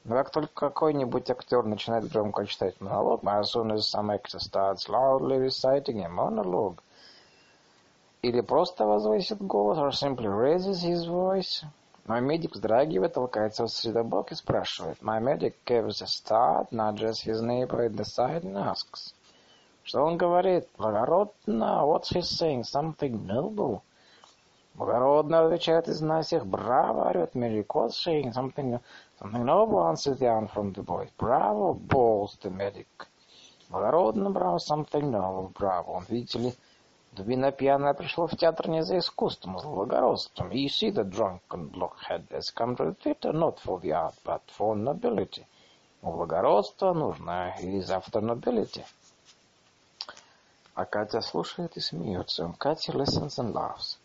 Но 0.04 0.16
как 0.16 0.30
только 0.30 0.54
какой-нибудь 0.54 1.30
актер 1.30 1.64
начинает 1.64 2.10
громко 2.10 2.46
читать 2.46 2.80
монолог, 2.80 3.22
as 3.24 3.52
soon 3.52 3.72
as 3.72 3.88
some 3.88 4.10
actor 4.10 4.38
starts 4.38 4.88
loudly 4.88 5.38
reciting 5.38 6.04
a 6.04 6.08
monologue, 6.08 6.80
или 8.23 8.41
просто 8.41 8.85
возвысит 8.85 9.39
голос, 9.41 9.77
or 9.77 9.91
simply 9.91 10.27
raises 10.27 10.81
his 10.83 11.05
voice, 11.05 11.63
мой 12.05 12.21
медик 12.21 12.53
вздрагивает, 12.53 13.13
толкается 13.13 13.65
в 13.65 13.69
средобок 13.69 14.31
и 14.31 14.35
спрашивает. 14.35 15.01
My 15.01 15.21
medic 15.21 15.53
gives 15.65 16.01
a 16.01 16.07
start, 16.07 16.71
nudges 16.71 17.23
his 17.23 17.41
neighbor 17.41 17.85
in 17.85 17.95
the 17.95 18.03
side 18.03 18.43
and 18.43 18.57
asks. 18.57 19.13
Что 19.83 20.03
он 20.03 20.17
говорит? 20.17 20.67
Благородно. 20.77 21.85
What's 21.85 22.09
he 22.09 22.21
saying? 22.21 22.63
Something 22.63 23.25
noble. 23.25 23.81
Благородно 24.75 25.45
отвечает 25.45 25.87
из 25.87 26.01
нас 26.01 26.27
всех. 26.27 26.45
Браво, 26.45 27.09
орет 27.09 27.35
медик. 27.35 27.73
What's 27.75 28.01
saying? 28.05 28.33
Something 28.33 28.79
Something 29.21 29.45
noble 29.45 29.87
answers 29.87 30.19
the 30.19 30.27
answer 30.27 30.53
from 30.53 30.73
the 30.73 30.81
voice. 30.81 31.09
Bravo, 31.17 31.73
balls 31.73 32.37
the 32.41 32.49
medic. 32.49 32.87
Благородно, 33.69 34.29
браво, 34.29 34.57
something 34.57 35.09
noble, 35.09 35.53
браво. 35.57 35.91
Он, 35.91 36.03
видите 36.09 36.39
ли, 36.39 36.53
дубина 37.15 37.51
пьяная 37.51 37.93
пришла 37.93 38.27
в 38.27 38.35
театр 38.35 38.69
не 38.69 38.83
за 38.83 38.97
искусством, 38.97 39.57
а 39.57 39.59
за 39.59 39.67
благородством. 39.67 40.49
You 40.49 40.67
see 40.67 40.91
the 40.91 41.03
drunken 41.03 41.71
blockhead 41.71 42.27
has 42.29 42.51
come 42.55 42.75
to 42.75 42.85
the 42.85 42.95
theater 42.95 43.31
not 43.31 43.59
for 43.59 43.79
the 43.79 43.91
art, 43.91 44.15
but 44.25 44.41
for 44.57 44.75
nobility. 44.75 45.45
У 46.01 46.11
благородства 46.11 46.93
нужно 46.93 47.55
is 47.61 47.89
after 47.89 48.21
nobility. 48.21 48.83
А 50.75 50.85
Катя 50.85 51.21
слушает 51.21 51.77
и 51.77 51.79
смеется. 51.79 52.53
Катя 52.57 52.93
listens 52.93 53.37
and 53.39 53.53
laughs. 53.53 53.99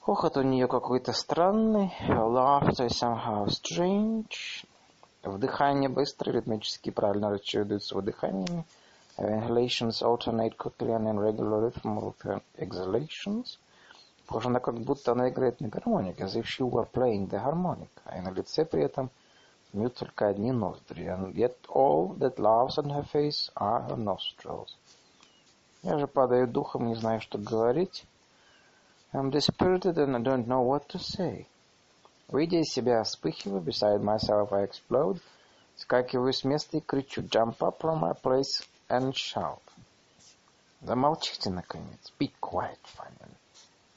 Хохот 0.00 0.36
у 0.36 0.42
нее 0.42 0.66
какой-то 0.66 1.12
странный. 1.12 1.94
Laughter 2.08 2.88
somehow 2.88 3.46
strange. 3.46 4.66
Вдыхание 5.22 5.88
быстро, 5.88 6.32
ритмически 6.32 6.90
правильно 6.90 7.30
расчетуется 7.30 7.94
выдыханиями. 7.94 8.64
Inhalations 9.17 10.01
alternate 10.01 10.57
quickly 10.57 10.91
and 10.91 11.07
in 11.07 11.19
regular 11.19 11.61
rhythm 11.61 11.97
with 11.97 12.19
her 12.23 12.41
exhalations. 12.57 13.59
Похоже 14.25 14.49
на 14.49 14.59
как 14.59 14.79
будто 14.79 15.11
она 15.11 15.29
играет 15.29 15.61
на 15.61 15.67
гармонике, 15.67 16.23
as 16.23 16.35
if 16.35 16.45
she 16.45 16.63
were 16.67 16.87
playing 16.91 17.29
the 17.29 17.39
harmonic. 17.39 17.89
И 18.15 18.21
на 18.21 18.31
лице 18.31 18.65
при 18.65 18.83
этом 18.83 19.11
смеют 19.69 19.95
только 19.95 20.27
одни 20.27 20.51
ноздри. 20.51 21.05
And 21.05 21.35
yet 21.35 21.55
all 21.69 22.17
that 22.17 22.39
laughs 22.39 22.79
on 22.79 22.89
her 22.89 23.03
face 23.03 23.51
are 23.55 23.87
her 23.87 23.97
nostrils. 23.97 24.75
Я 25.83 25.99
же 25.99 26.07
падаю 26.07 26.47
духом, 26.47 26.87
не 26.87 26.95
знаю, 26.95 27.21
что 27.21 27.37
говорить. 27.37 28.05
I'm 29.13 29.29
dispirited 29.29 29.99
and 29.99 30.15
I 30.15 30.21
don't 30.21 30.47
know 30.47 30.63
what 30.63 30.87
to 30.87 30.97
say. 30.97 31.45
Выйдя 32.29 32.61
из 32.61 32.73
себя, 32.73 33.03
вспыхиваю, 33.03 33.61
beside 33.61 34.01
myself 34.01 34.51
I 34.51 34.65
explode, 34.65 35.21
скакиваю 35.75 36.33
с 36.33 36.43
места 36.43 36.77
и 36.77 36.81
кричу, 36.81 37.21
jump 37.21 37.57
up 37.59 37.79
from 37.79 37.99
my 37.99 38.19
place 38.19 38.65
and 38.88 39.14
shout. 39.14 39.62
Замолчите, 40.82 41.50
наконец. 41.50 42.12
Be 42.18 42.30
quiet, 42.40 42.78
finally. 42.96 43.36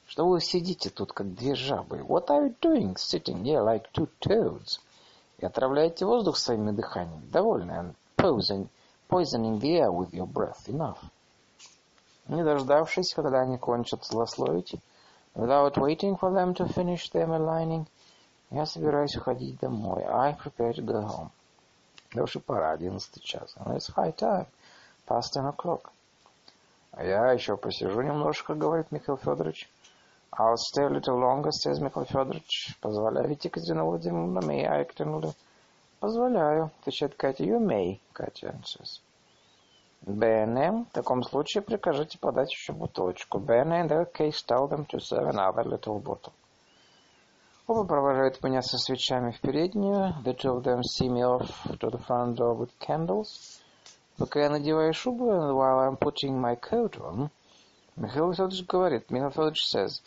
Что 0.06 0.26
вы 0.26 0.40
сидите 0.40 0.90
тут, 0.90 1.12
как 1.12 1.34
две 1.34 1.54
жабы? 1.54 2.00
What 2.00 2.26
are 2.28 2.48
you 2.48 2.54
doing, 2.60 2.96
sitting 2.96 3.42
here 3.44 3.62
like 3.62 3.90
two 3.92 4.08
toads? 4.20 4.78
И 5.38 5.46
отравляете 5.46 6.04
воздух 6.04 6.36
своими 6.36 6.72
дыханиями. 6.72 7.26
Довольно. 7.30 7.72
And 7.72 7.94
poisoning, 8.16 8.68
poisoning 9.08 9.58
the 9.58 9.78
air 9.78 9.90
with 9.90 10.12
your 10.12 10.26
breath. 10.26 10.68
Enough. 10.68 10.98
Не 12.28 12.44
дождавшись, 12.44 13.14
когда 13.14 13.40
они 13.40 13.58
кончат 13.58 14.04
злословить, 14.04 14.76
without 15.34 15.76
waiting 15.76 16.16
for 16.18 16.30
them 16.30 16.54
to 16.54 16.66
finish 16.66 17.10
their 17.10 17.26
maligning, 17.26 17.86
я 18.50 18.66
собираюсь 18.66 19.16
уходить 19.16 19.58
домой. 19.60 20.04
I 20.04 20.34
prepare 20.34 20.72
to 20.74 20.84
go 20.84 21.00
home. 21.00 21.30
Да 22.12 22.22
уж 22.24 22.36
и 22.36 22.38
пора, 22.38 22.72
одиннадцатый 22.72 23.22
час. 23.22 23.54
And 23.56 23.76
it's 23.76 23.88
high 23.88 24.12
time. 24.12 24.46
Past 25.06 25.32
ten 25.34 25.46
o'clock. 25.46 25.90
А 26.92 27.04
я 27.04 27.32
еще 27.32 27.56
посижу 27.56 28.02
немножко, 28.02 28.54
говорит 28.54 28.92
Михаил 28.92 29.16
Федорович. 29.16 29.68
I'll 30.38 30.56
stay 30.56 30.84
a 30.84 30.88
little 30.88 31.18
longer, 31.18 31.50
says 31.50 31.80
Михаил 31.80 32.06
Федорович. 32.06 32.76
Позволяете, 32.80 33.48
Екатерина 33.48 33.84
Владимировна? 33.84 34.40
May 34.40 34.64
I, 34.64 34.80
Екатерина 34.80 35.34
Позволяю, 36.00 36.70
отвечает 36.80 37.14
Катя. 37.14 37.44
You 37.44 37.60
may, 37.60 38.00
Катя 38.12 38.48
answers. 38.48 39.00
Бене, 40.02 40.84
в 40.90 40.92
таком 40.92 41.22
случае 41.22 41.62
прикажите 41.62 42.18
подать 42.18 42.50
еще 42.50 42.72
бутылочку. 42.72 43.38
Бене, 43.38 43.82
in 43.82 43.88
that 43.88 44.12
case, 44.12 44.42
tell 44.44 44.68
them 44.68 44.84
to 44.86 44.98
serve 44.98 45.28
another 45.28 45.64
little 45.64 46.02
bottle. 46.02 46.32
Оба 47.68 47.84
провожают 47.84 48.42
меня 48.42 48.62
со 48.62 48.78
свечами 48.78 49.30
в 49.30 49.40
переднюю. 49.40 50.14
The 50.24 50.34
two 50.34 50.56
of 50.56 50.64
them 50.64 50.82
see 50.82 51.08
me 51.08 51.22
off 51.22 51.48
to 51.78 51.88
the 51.88 52.04
front 52.04 52.34
door 52.36 52.54
with 52.56 52.70
candles. 52.80 53.61
Пока 54.22 54.42
я 54.42 54.50
надеваю 54.50 54.94
шубу, 54.94 55.26
while 55.26 55.80
I'm 55.80 55.96
putting 55.98 56.40
my 56.40 56.54
coat 56.54 56.96
on, 57.00 57.28
Михаил 57.96 58.30
Федорович 58.32 58.64
говорит, 58.66 59.10
Михаил 59.10 59.30
Федорович 59.32 59.74
says, 59.74 60.00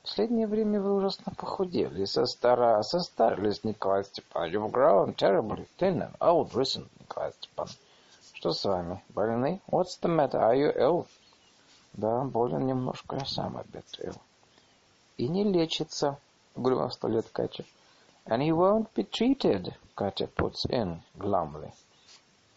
в 0.00 0.08
последнее 0.08 0.48
время 0.48 0.80
вы 0.80 0.92
ужасно 0.92 1.32
похудели, 1.36 2.04
состара, 2.04 2.82
состарились, 2.82 3.62
Николай 3.62 4.02
Степанович. 4.02 4.54
You've 4.54 4.72
grown 4.72 5.14
terribly 5.14 5.68
thin 5.78 6.02
and 6.02 6.16
old 6.20 6.52
recently, 6.52 6.90
Николай 6.98 7.30
Степанович. 7.30 7.78
Что 8.32 8.50
с 8.50 8.64
вами? 8.64 9.04
Больны? 9.10 9.60
What's 9.68 10.00
the 10.02 10.08
matter? 10.08 10.40
Are 10.40 10.56
you 10.56 10.76
ill? 10.76 11.06
Да, 11.92 12.24
болен 12.24 12.66
немножко, 12.66 13.14
я 13.14 13.24
сам 13.24 13.56
ill. 13.56 14.18
И 15.16 15.28
не 15.28 15.44
лечится, 15.44 16.18
угрюмо 16.56 16.88
встает 16.88 17.28
Катя. 17.28 17.64
And 18.26 18.42
he 18.42 18.50
won't 18.50 18.88
be 18.96 19.08
treated, 19.08 19.72
Катя 19.94 20.26
puts 20.26 20.66
in 20.68 21.02
glumly. 21.16 21.70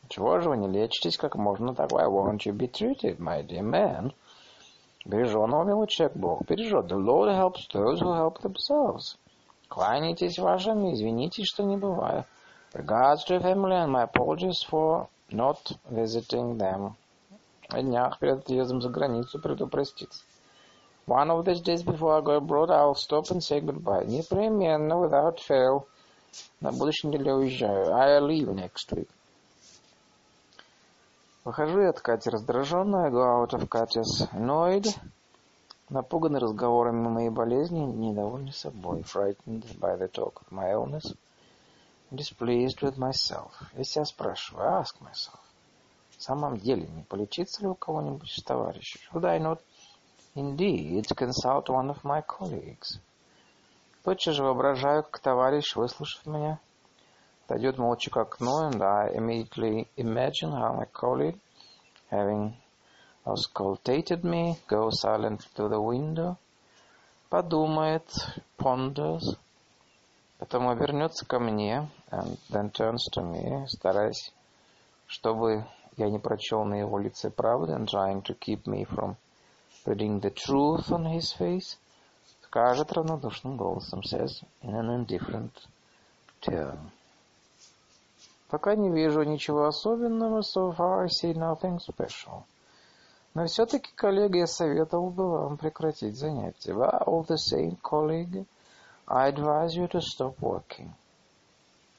Чего 0.10 0.40
же 0.40 0.50
вы 0.50 0.58
не 0.58 0.68
лечитесь 0.68 1.18
как 1.18 1.36
можно 1.36 1.76
так? 1.76 1.92
Why 1.92 2.08
won't 2.08 2.46
you 2.46 2.54
be 2.54 2.72
treated, 2.72 3.20
my 3.20 3.46
dear 3.46 3.62
man? 3.62 4.14
Береженого 5.06 5.64
милый 5.64 5.88
человек 5.88 6.16
Бог 6.16 6.46
бережет. 6.46 6.88
The 6.88 6.98
Lord 6.98 7.30
helps 7.30 7.68
those 7.74 8.00
who 8.02 8.14
help 8.14 8.42
themselves. 8.42 9.18
Кланяйтесь 9.68 10.40
вашим, 10.40 10.94
извините, 10.94 11.44
что 11.44 11.64
не 11.64 11.78
бываю. 11.78 12.26
Regards 12.74 13.26
to 13.26 13.40
family 13.40 13.76
and 13.76 13.92
my 13.92 14.04
apologies 14.04 14.64
for 14.70 15.08
not 15.30 15.60
visiting 15.90 16.58
them. 16.58 16.96
На 17.70 17.82
днях 17.82 18.20
перед 18.20 18.40
отъездом 18.40 18.82
за 18.82 18.90
границу 18.90 19.40
приду 19.40 19.68
проститься. 19.68 20.24
One 21.06 21.30
of 21.30 21.46
these 21.46 21.62
days 21.62 21.84
before 21.84 22.18
I 22.18 22.22
go 22.22 22.38
abroad, 22.38 22.70
I'll 22.70 22.96
stop 22.96 23.32
and 23.32 23.42
say 23.42 23.60
goodbye. 23.60 24.06
Непременно, 24.06 24.98
without 24.98 25.40
fail. 25.40 25.88
На 26.62 26.72
будущей 26.72 27.08
неделе 27.08 27.34
уезжаю. 27.34 27.94
I'll 27.94 28.28
leave 28.28 28.54
next 28.54 28.92
week. 28.94 29.10
Выхожу 31.48 31.80
я 31.80 31.92
от 31.92 32.02
Кати 32.02 32.30
раздраженная, 32.30 33.10
go 33.10 33.24
out 33.24 33.54
of 33.54 33.70
Katya's 33.70 34.30
annoyed, 34.34 34.84
напуганный 35.88 36.42
разговорами 36.42 37.08
моей 37.08 37.30
болезни, 37.30 37.80
недовольный 37.80 38.52
собой, 38.52 39.04
frightened 39.04 39.64
by 39.80 39.98
the 39.98 40.12
talk 40.12 40.42
of 40.42 40.52
my 40.52 40.74
illness, 40.74 41.16
displeased 42.12 42.82
with 42.82 42.98
myself. 42.98 43.54
Я 43.78 43.86
себя 43.86 44.04
спрашиваю, 44.04 44.68
ask 44.68 45.00
myself, 45.00 45.40
в 46.18 46.22
самом 46.22 46.58
деле, 46.58 46.86
не 46.86 47.04
полечиться 47.04 47.62
ли 47.62 47.70
у 47.70 47.76
кого-нибудь 47.76 48.30
из 48.30 48.44
товарищей? 48.44 49.00
Should 49.10 49.24
I 49.24 49.40
not 49.40 49.62
indeed 50.36 51.06
consult 51.16 51.70
one 51.70 51.90
of 51.90 52.04
my 52.04 52.22
colleagues? 52.28 53.00
Тотчас 54.04 54.36
же 54.36 54.44
воображаю, 54.44 55.04
как 55.04 55.20
товарищ, 55.20 55.78
выслушав 55.78 56.26
меня, 56.26 56.60
Отойдет 57.53 57.77
молча 57.77 58.11
к 58.11 58.17
окну, 58.17 58.71
and 58.71 58.83
I 58.83 59.11
immediately 59.15 59.87
imagine 59.97 60.53
how 60.53 60.73
my 60.73 60.87
colleague, 60.87 61.39
having 62.11 62.57
auscultated 63.27 64.25
me, 64.25 64.57
goes 64.67 65.01
silently 65.01 65.47
to 65.57 65.69
the 65.69 65.79
window, 65.79 66.39
подумает, 67.31 68.09
ponders, 68.57 69.37
потом 70.39 70.69
обернется 70.69 71.27
ко 71.27 71.39
мне, 71.39 71.91
and 72.11 72.39
then 72.49 72.71
turns 72.71 73.07
to 73.13 73.23
me, 73.23 73.67
стараясь, 73.69 74.33
чтобы 75.07 75.67
я 75.99 76.09
не 76.09 76.19
прочел 76.19 76.65
на 76.65 76.75
его 76.75 76.99
лице 76.99 77.29
правды, 77.29 77.75
and 77.75 77.87
trying 77.87 78.23
to 78.23 78.35
keep 78.35 78.67
me 78.67 78.85
from 78.85 79.17
reading 79.85 80.21
the 80.21 80.31
truth 80.31 80.91
on 80.91 81.05
his 81.05 81.33
face, 81.33 81.77
скажет 82.45 82.93
равнодушным 82.93 83.59
голосом, 83.59 84.03
says 84.03 84.43
in 84.63 84.75
an 84.75 84.89
indifferent 84.89 85.53
tone. 86.41 86.91
Пока 88.50 88.76
не 88.76 88.90
вижу 88.90 89.24
ничего 89.24 89.66
особенного, 89.66 90.40
so 90.40 90.76
far 90.76 91.04
I 91.04 91.08
see 91.08 91.34
nothing 91.34 91.80
special. 91.80 92.44
Но 93.34 93.46
все-таки, 93.46 93.92
коллега, 93.94 94.40
я 94.40 94.48
советовал 94.48 95.10
бы 95.10 95.30
вам 95.30 95.58
прекратить 95.58 96.18
занятия. 96.18 96.72
But 96.72 97.06
all 97.06 97.26
the 97.26 97.36
same, 97.36 97.78
colleague, 97.82 98.46
I 99.06 99.30
advise 99.32 99.76
you 99.76 99.88
to 99.90 100.00
stop 100.00 100.38
working. 100.40 100.92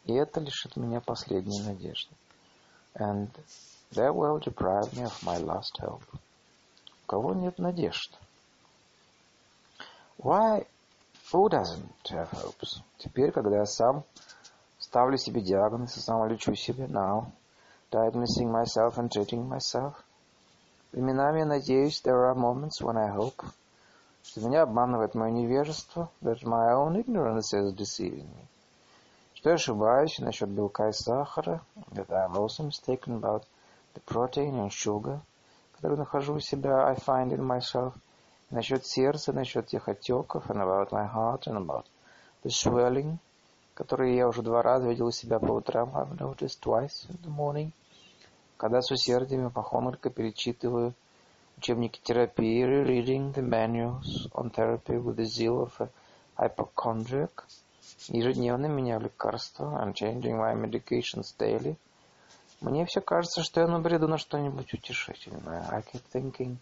И 0.06 0.14
это 0.14 0.40
лишит 0.40 0.76
меня 0.76 1.00
последней 1.00 1.60
надежды. 1.60 2.14
And 2.94 3.30
that 3.92 4.14
will 4.14 4.40
deprive 4.40 4.92
me 4.94 5.04
of 5.04 5.22
my 5.22 5.38
last 5.38 5.78
hope. 5.80 6.02
У 7.04 7.06
кого 7.06 7.34
нет 7.34 7.58
надежд? 7.58 8.18
Why? 10.18 10.66
Who 11.32 11.48
doesn't 11.50 11.92
have 12.10 12.30
hopes? 12.32 12.80
Теперь, 12.96 13.32
когда 13.32 13.58
я 13.58 13.66
сам 13.66 14.02
Ставлю 14.87 15.17
себе 15.17 15.41
диагноз 15.41 15.97
и 15.97 15.99
самолечу 15.99 16.55
себя 16.55 16.87
now. 16.87 17.31
Diagnosing 17.91 18.51
myself 18.51 18.97
and 18.97 19.09
treating 19.09 19.47
myself. 19.47 19.95
Временами, 20.91 21.43
надеюсь, 21.43 22.01
there 22.01 22.25
are 22.25 22.35
moments 22.35 22.81
when 22.81 22.97
I 22.97 23.09
hope, 23.09 23.43
что 24.23 24.41
меня 24.41 24.61
обманывает 24.61 25.15
мое 25.15 25.31
невежество, 25.31 26.11
that 26.21 26.43
my 26.43 26.71
own 26.73 26.95
ignorance 26.95 27.53
is 27.53 27.73
deceiving 27.73 28.27
me. 28.27 28.47
Что 29.33 29.49
я 29.49 29.55
ошибаюсь 29.55 30.19
насчет 30.19 30.49
белка 30.49 30.89
и 30.89 30.91
сахара, 30.91 31.61
that 31.91 32.11
I 32.11 32.25
am 32.25 32.37
also 32.37 32.63
mistaken 32.63 33.17
about 33.17 33.43
the 33.93 34.01
protein 34.05 34.59
and 34.59 34.71
sugar, 34.71 35.19
который 35.75 35.97
нахожу 35.97 36.35
у 36.35 36.39
себя, 36.39 36.87
I 36.87 36.95
find 36.95 37.31
in 37.31 37.41
myself, 37.41 37.93
насчет 38.49 38.85
сердца, 38.85 39.33
насчет 39.33 39.67
тех 39.67 39.89
отеков, 39.89 40.49
and 40.49 40.61
about 40.61 40.91
my 40.91 41.05
heart, 41.05 41.47
and 41.47 41.57
about 41.57 41.85
the 42.43 42.49
swelling, 42.49 43.17
которые 43.78 44.16
я 44.16 44.26
уже 44.26 44.42
два 44.42 44.60
раза 44.60 44.88
видел 44.88 45.06
у 45.06 45.12
себя 45.12 45.38
по 45.38 45.52
утрам, 45.52 45.90
I've 45.94 46.18
noticed 46.18 46.58
twice 46.60 47.08
in 47.08 47.16
the 47.22 47.30
morning, 47.30 47.70
когда 48.56 48.82
с 48.82 48.90
усердием 48.90 49.46
и 49.46 50.10
перечитываю 50.10 50.94
учебники 51.56 52.00
терапии, 52.02 52.64
reading 52.64 53.32
the 53.32 53.40
manuals 53.40 54.28
on 54.32 54.50
therapy 54.50 55.00
with 55.00 55.14
the 55.14 55.26
zeal 55.26 55.62
of 55.62 55.72
a 55.78 55.88
hypochondriac, 56.36 57.44
ежедневно 58.08 58.66
меняю 58.66 59.02
лекарства, 59.02 59.80
I'm 59.80 59.92
changing 59.92 60.36
my 60.36 60.56
medications 60.56 61.32
daily, 61.38 61.76
мне 62.60 62.84
все 62.84 63.00
кажется, 63.00 63.44
что 63.44 63.60
я 63.60 63.68
набреду 63.68 64.08
на 64.08 64.18
что-нибудь 64.18 64.74
утешительное. 64.74 65.64
I 65.70 65.82
keep 65.82 66.02
thinking 66.12 66.56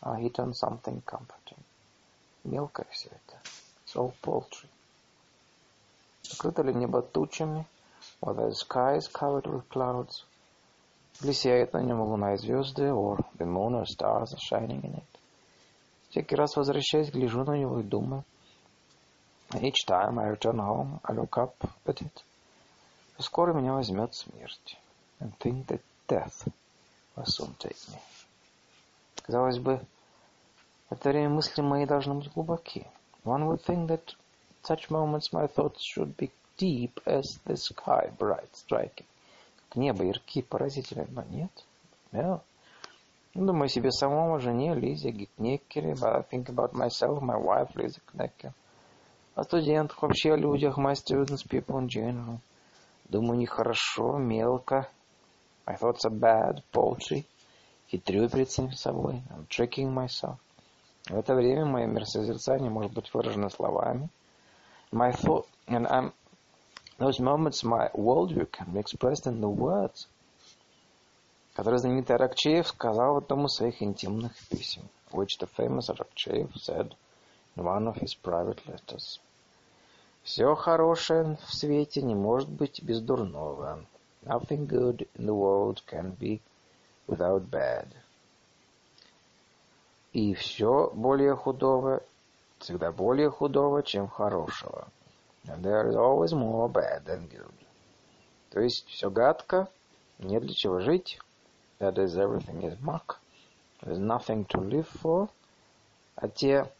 I'll 0.00 0.16
hit 0.16 0.36
on 0.36 0.54
something 0.54 1.02
comforting. 1.04 1.58
Мелкое 2.42 2.86
все 2.90 3.10
это. 3.10 3.38
It's 3.84 3.94
all 3.96 4.14
paltry. 4.22 4.70
Закрыто 6.28 6.62
ли 6.62 6.74
небо 6.74 7.02
тучами? 7.02 7.66
Whether 8.20 8.48
the 8.48 8.54
sky 8.54 8.96
is 8.96 9.08
covered 9.08 9.46
with 9.46 9.68
clouds? 9.68 10.24
Или 11.22 11.32
сияет 11.32 11.72
на 11.72 11.82
нем 11.82 12.00
луна 12.00 12.34
и 12.34 12.36
звезды? 12.36 12.88
Or 12.90 13.18
the 13.38 13.46
moon 13.46 13.74
or 13.74 13.86
stars 13.86 14.32
are 14.34 14.38
shining 14.50 14.82
in 14.82 14.94
it? 14.96 15.20
Всякий 16.10 16.36
раз 16.36 16.56
возвращаясь, 16.56 17.10
гляжу 17.10 17.44
на 17.44 17.58
него 17.58 17.80
и 17.80 17.82
думаю. 17.82 18.24
Each 19.50 19.86
time 19.86 20.18
I 20.18 20.30
return 20.30 20.58
home, 20.58 21.00
I 21.04 21.12
look 21.12 21.36
up 21.36 21.54
at 21.86 22.00
it. 22.00 22.24
Скоро 23.18 23.52
меня 23.52 23.74
возьмет 23.74 24.14
смерть. 24.14 24.78
And 25.20 25.32
think 25.38 25.66
that 25.66 25.82
death 26.08 26.48
will 27.16 27.24
soon 27.24 27.54
take 27.58 27.76
me. 27.92 27.98
Казалось 29.22 29.58
бы, 29.58 29.80
это 30.90 31.10
время 31.10 31.28
мысли 31.28 31.62
мои 31.62 31.86
должны 31.86 32.14
быть 32.14 32.32
глубоки. 32.32 32.86
One 33.24 33.46
would 33.46 33.64
think 33.64 33.88
that 33.88 34.14
such 34.66 34.90
moments 34.90 35.32
my 35.32 35.46
thoughts 35.46 35.82
should 35.84 36.16
be 36.16 36.30
deep 36.56 37.00
as 37.06 37.38
the 37.44 37.56
sky, 37.56 38.10
bright, 38.18 38.54
striking. 38.54 39.06
Небо, 39.74 40.04
яркие, 40.04 40.44
поразительные, 40.44 41.08
но 41.10 41.22
нет. 41.24 41.50
Yeah. 42.12 42.40
Думаю 43.34 43.68
себе 43.68 43.90
самому, 43.90 44.38
жене 44.38 44.74
Лизе 44.74 45.10
Гикнекере, 45.10 45.94
but 45.94 46.14
I 46.14 46.22
think 46.22 46.48
about 46.48 46.72
myself, 46.72 47.20
my 47.20 47.36
wife 47.36 47.74
Лиза 47.74 48.00
Кнекер. 48.06 48.52
О 49.34 49.42
студентах, 49.42 50.00
вообще 50.00 50.34
о 50.34 50.36
людях, 50.36 50.78
my 50.78 50.92
students, 50.92 51.42
people 51.42 51.80
in 51.80 51.88
general. 51.88 52.38
Думаю, 53.08 53.38
нехорошо, 53.38 54.18
мелко. 54.18 54.88
My 55.66 55.76
thoughts 55.76 56.04
are 56.04 56.16
bad, 56.16 56.62
paltry. 56.72 57.26
Хитрю 57.90 58.28
перед 58.28 58.50
самим 58.50 58.72
собой. 58.72 59.22
I'm 59.30 59.48
tricking 59.48 59.92
myself. 59.92 60.36
В 61.06 61.18
это 61.18 61.34
время 61.34 61.64
мое 61.66 61.86
миросозерцание 61.86 62.70
может 62.70 62.92
быть 62.92 63.12
выражено 63.12 63.50
словами. 63.50 64.08
My 64.94 65.10
thought, 65.10 65.48
and 65.66 65.86
I'm, 65.86 66.12
those 66.98 67.18
moments 67.20 67.64
my 67.64 67.88
worldview 67.94 68.50
can 68.52 68.72
be 68.72 68.78
expressed 68.78 69.26
in 69.26 69.40
the 69.40 69.48
words 69.48 70.06
который 71.54 71.78
знаменитый 71.78 72.16
Аракчеев 72.16 72.66
сказал 72.66 73.14
в 73.14 73.18
одном 73.18 73.46
из 73.46 73.54
своих 73.54 73.80
интимных 73.80 74.32
писем, 74.48 74.88
which 75.12 75.38
the 75.38 75.48
famous 75.56 75.88
Arakcheyev 75.88 76.52
said 76.56 76.94
in 77.56 77.64
one 77.64 77.86
of 77.86 77.96
his 77.96 78.14
private 78.14 78.60
letters. 78.66 79.20
Все 80.24 80.54
хорошее 80.54 81.38
в 81.46 81.54
свете 81.54 82.02
не 82.02 82.14
может 82.14 82.48
быть 82.48 82.82
без 82.82 83.00
дурного. 83.00 83.84
Nothing 84.24 84.66
good 84.66 85.06
in 85.16 85.26
the 85.26 85.34
world 85.34 85.82
can 85.86 86.16
be 86.18 86.40
without 87.06 87.48
bad. 87.50 87.86
И 90.12 90.34
все 90.34 90.90
более 90.94 91.36
худого 91.36 92.02
всегда 92.58 92.92
более 92.92 93.30
худого, 93.30 93.82
чем 93.82 94.08
хорошего. 94.08 94.88
And 95.46 95.62
there 95.62 95.88
is 95.88 95.94
always 95.94 96.32
more 96.32 96.68
bad 96.68 97.04
than 97.04 97.28
good. 97.28 97.52
То 98.50 98.60
есть 98.60 98.86
все 98.88 99.10
гадко, 99.10 99.68
нет 100.18 100.42
для 100.42 100.54
чего 100.54 100.80
жить, 100.80 101.18
that 101.78 101.94
is 101.96 102.16
everything 102.16 102.62
is 102.62 102.78
muck. 102.80 103.18
There's 103.82 103.98
nothing 103.98 104.46
to 104.46 104.60
live 104.60 104.88
for. 105.02 105.28
А 106.16 106.28
те 106.28 106.70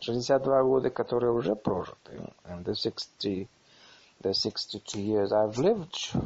62 0.00 0.62
года, 0.62 0.90
которые 0.90 1.32
уже 1.32 1.54
прожиты, 1.54 2.32
and 2.44 2.64
the 2.64 2.74
60, 2.74 3.48
the 4.22 4.32
62 4.32 4.98
years 4.98 5.30
I've 5.30 5.56
lived, 5.58 6.16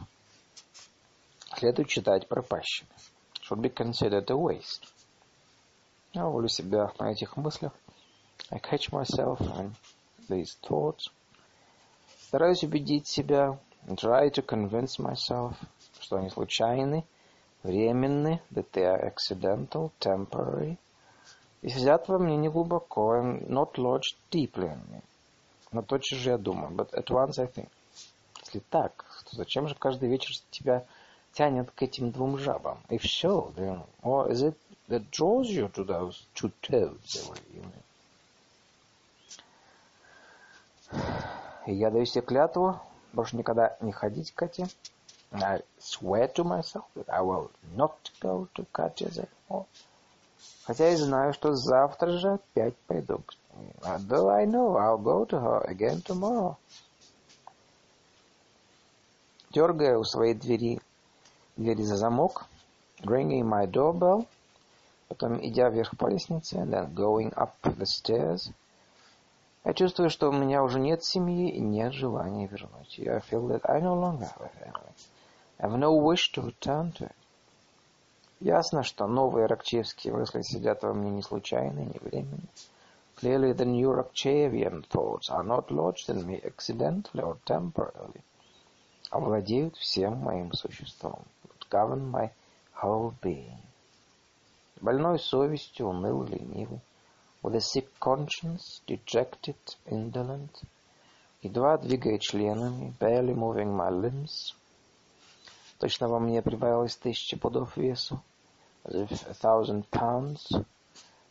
следует 1.56 1.90
считать 1.90 2.28
пропащими. 2.28 2.88
Should 3.42 3.60
be 3.60 3.68
considered 3.68 4.30
a 4.30 4.36
waste. 4.36 4.88
Я 6.12 6.26
ловлю 6.26 6.48
себя 6.48 6.90
на 6.98 7.10
этих 7.10 7.36
мыслях. 7.36 7.72
I 8.50 8.58
catch 8.58 8.92
myself 8.92 9.40
on 9.40 9.74
these 10.28 10.54
thoughts. 10.62 11.08
Стараюсь 12.28 12.62
убедить 12.62 13.06
себя, 13.06 13.58
try 13.88 14.28
to 14.28 14.42
convince 14.42 14.98
myself, 14.98 15.54
что 16.00 16.16
они 16.16 16.28
случайны, 16.28 17.04
временны, 17.62 18.42
that 18.50 18.70
they 18.72 18.84
are 18.84 19.02
accidental, 19.02 19.92
temporary, 19.98 20.76
и 21.62 21.68
сидят 21.70 22.08
во 22.08 22.18
мне 22.18 22.36
неглубоко, 22.36 23.16
and 23.16 23.48
not 23.48 23.78
lodged 23.78 24.16
deeply 24.30 24.68
in 24.68 24.80
me. 24.90 25.02
Но 25.72 25.82
тотчас 25.82 26.18
же 26.18 26.30
я 26.30 26.38
думаю, 26.38 26.74
but 26.74 26.92
at 26.92 27.10
once 27.10 27.38
I 27.38 27.46
think, 27.46 27.68
если 28.42 28.60
так, 28.70 29.04
то 29.28 29.36
зачем 29.36 29.68
же 29.68 29.74
каждый 29.74 30.10
вечер 30.10 30.34
тебя 30.50 30.84
тянет 31.32 31.70
к 31.70 31.82
этим 31.82 32.10
двум 32.10 32.36
жабам? 32.38 32.78
If 32.90 33.04
so, 33.04 33.54
then, 33.56 33.82
or 34.02 34.30
is 34.30 34.42
it 34.42 34.56
that 34.88 35.10
draws 35.10 35.48
you 35.48 35.68
to 35.70 35.84
those 35.84 36.26
two 36.34 36.52
toads 36.60 37.16
every 37.16 37.56
evening? 37.56 37.82
Я 41.72 41.90
даю 41.90 42.04
себе 42.06 42.22
клятву 42.22 42.80
больше 43.12 43.36
никогда 43.36 43.76
не 43.80 43.92
ходить 43.92 44.32
к 44.32 44.42
этим 44.42 44.66
I 45.32 45.62
swear 45.80 46.32
to 46.34 46.44
myself 46.44 46.84
that 46.94 47.08
I 47.08 47.20
will 47.20 47.50
not 47.74 48.10
go 48.20 48.48
to 48.54 48.64
Katya's 48.72 49.18
anymore. 49.18 49.66
Хотя 50.64 50.90
и 50.90 50.96
знаю, 50.96 51.32
что 51.32 51.54
завтра 51.54 52.10
же 52.18 52.34
опять 52.34 52.76
пойду. 52.86 53.20
Though 53.82 54.28
I 54.28 54.46
know 54.46 54.76
I'll 54.76 55.02
go 55.02 55.24
to 55.24 55.40
her 55.40 55.64
again 55.68 56.02
tomorrow. 56.02 56.56
Дергая 59.50 59.98
у 59.98 60.04
своей 60.04 60.34
двери, 60.34 60.80
двери 61.56 61.82
за 61.82 61.96
замок, 61.96 62.46
ringing 63.02 63.42
my 63.42 63.66
doorbell, 63.66 64.26
потом 65.08 65.44
идя 65.44 65.68
вверх 65.68 65.96
по 65.96 66.06
лестнице, 66.06 66.56
and 66.56 66.72
then 66.72 66.92
going 66.94 67.32
up 67.34 67.54
the 67.62 67.86
stairs, 67.86 68.52
я 69.64 69.72
чувствую, 69.72 70.10
что 70.10 70.28
у 70.28 70.32
меня 70.32 70.62
уже 70.62 70.78
нет 70.78 71.02
семьи 71.02 71.50
и 71.50 71.60
нет 71.60 71.92
желания 71.94 72.46
вернуть 72.46 72.98
ее. 72.98 73.14
I 73.14 73.20
feel 73.20 73.46
that 73.48 73.62
I 73.64 73.80
no 73.80 73.94
longer 73.94 74.26
have 74.26 74.42
a 74.42 74.50
family. 74.60 74.92
I 75.58 75.66
have 75.66 75.78
no 75.78 75.94
wish 75.94 76.32
to 76.32 76.42
return 76.42 76.92
to 76.92 77.06
it. 77.06 77.16
Ясно, 78.40 78.82
что 78.82 79.06
новые 79.06 79.46
рокчеевские 79.46 80.12
мысли 80.12 80.42
сидят 80.42 80.82
во 80.82 80.92
мне 80.92 81.10
не 81.10 81.22
случайно, 81.22 81.78
не 81.78 81.98
временно. 81.98 82.46
Clearly 83.16 83.54
the 83.54 83.64
new 83.64 83.90
Rakchevian 83.90 84.84
thoughts 84.88 85.30
are 85.30 85.44
not 85.44 85.70
lodged 85.70 86.10
in 86.10 86.26
me 86.26 86.42
accidentally 86.42 87.22
or 87.22 87.38
temporarily. 87.46 88.20
Овладеют 89.10 89.76
всем 89.76 90.18
моим 90.18 90.52
существом. 90.52 91.22
But 91.42 91.68
govern 91.70 92.10
my 92.10 92.30
whole 92.82 93.14
being. 93.22 93.62
Больной 94.80 95.18
совестью, 95.18 95.88
унылый, 95.88 96.38
ленивый. 96.38 96.80
With 97.43 97.55
a 97.55 97.61
sick 97.61 97.99
conscience, 97.99 98.81
dejected, 98.85 99.57
indolent. 99.85 100.63
Едва 101.41 101.77
двигая 101.77 102.19
членами, 102.19 102.93
barely 102.99 103.33
moving 103.33 103.75
my 103.75 103.89
limbs. 103.89 104.53
Точно 105.79 106.07
во 106.09 106.19
мне 106.19 106.41
прибавилось 106.41 106.97
тысячи 106.97 107.37
пудов 107.37 107.77
весу, 107.77 108.21
as 108.83 108.95
if 108.95 109.27
a 109.27 109.33
thousand 109.33 109.89
pounds 109.89 110.51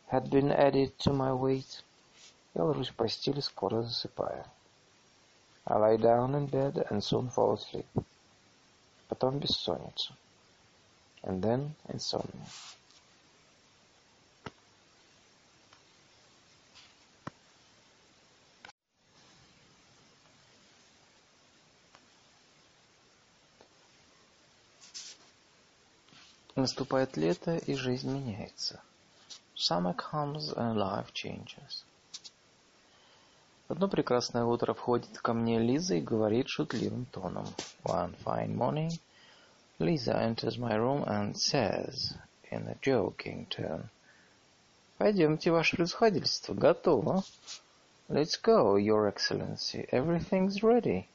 had 0.07 0.29
been 0.29 0.51
added 0.51 0.97
to 0.97 1.13
my 1.13 1.31
weight. 1.31 1.83
Я 2.55 2.63
ложусь 2.63 2.89
в 2.89 2.95
постель, 2.95 3.41
скоро 3.41 3.83
засыпаю. 3.83 4.45
I 5.65 5.77
lie 5.77 5.97
down 5.97 6.33
in 6.33 6.47
bed 6.47 6.87
and 6.89 7.03
soon 7.03 7.29
fall 7.29 7.53
asleep. 7.53 7.85
Потом 9.07 9.37
бессонница. 9.37 10.15
And 11.21 11.43
then 11.43 11.75
insomnia. 11.87 12.47
Наступает 26.56 27.16
лето, 27.16 27.56
и 27.56 27.74
жизнь 27.74 28.08
меняется. 28.08 28.80
Summer 29.56 29.94
comes 29.96 30.54
and 30.56 30.76
life 30.76 31.12
changes. 31.12 31.84
Одно 33.66 33.88
прекрасное 33.88 34.44
утро 34.44 34.72
входит 34.72 35.18
ко 35.18 35.32
мне 35.32 35.58
Лиза 35.58 35.96
и 35.96 36.00
говорит 36.00 36.48
шутливым 36.48 37.06
тоном. 37.06 37.46
One 37.82 38.14
fine 38.24 38.54
morning, 38.54 39.00
Lisa 39.80 40.14
enters 40.14 40.56
my 40.56 40.76
room 40.76 41.02
and 41.08 41.36
says, 41.36 42.14
in 42.52 42.68
a 42.68 42.76
joking 42.80 43.46
tone, 43.48 43.88
«Пойдемте, 44.96 45.50
ваше 45.50 45.74
превосходительство, 45.76 46.54
готово. 46.54 47.24
Let's 48.08 48.40
go, 48.40 48.76
your 48.76 49.08
excellency, 49.08 49.88
everything's 49.90 50.62
ready». 50.62 51.06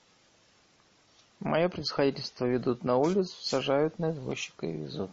Мое 1.40 1.69
превосходительство 1.69 2.45
ведут 2.45 2.84
на 2.84 2.98
улицу, 2.98 3.34
сажают 3.42 3.98
на 4.00 4.11
извозчика 4.11 4.66
и 4.66 4.74
везут. 4.74 5.11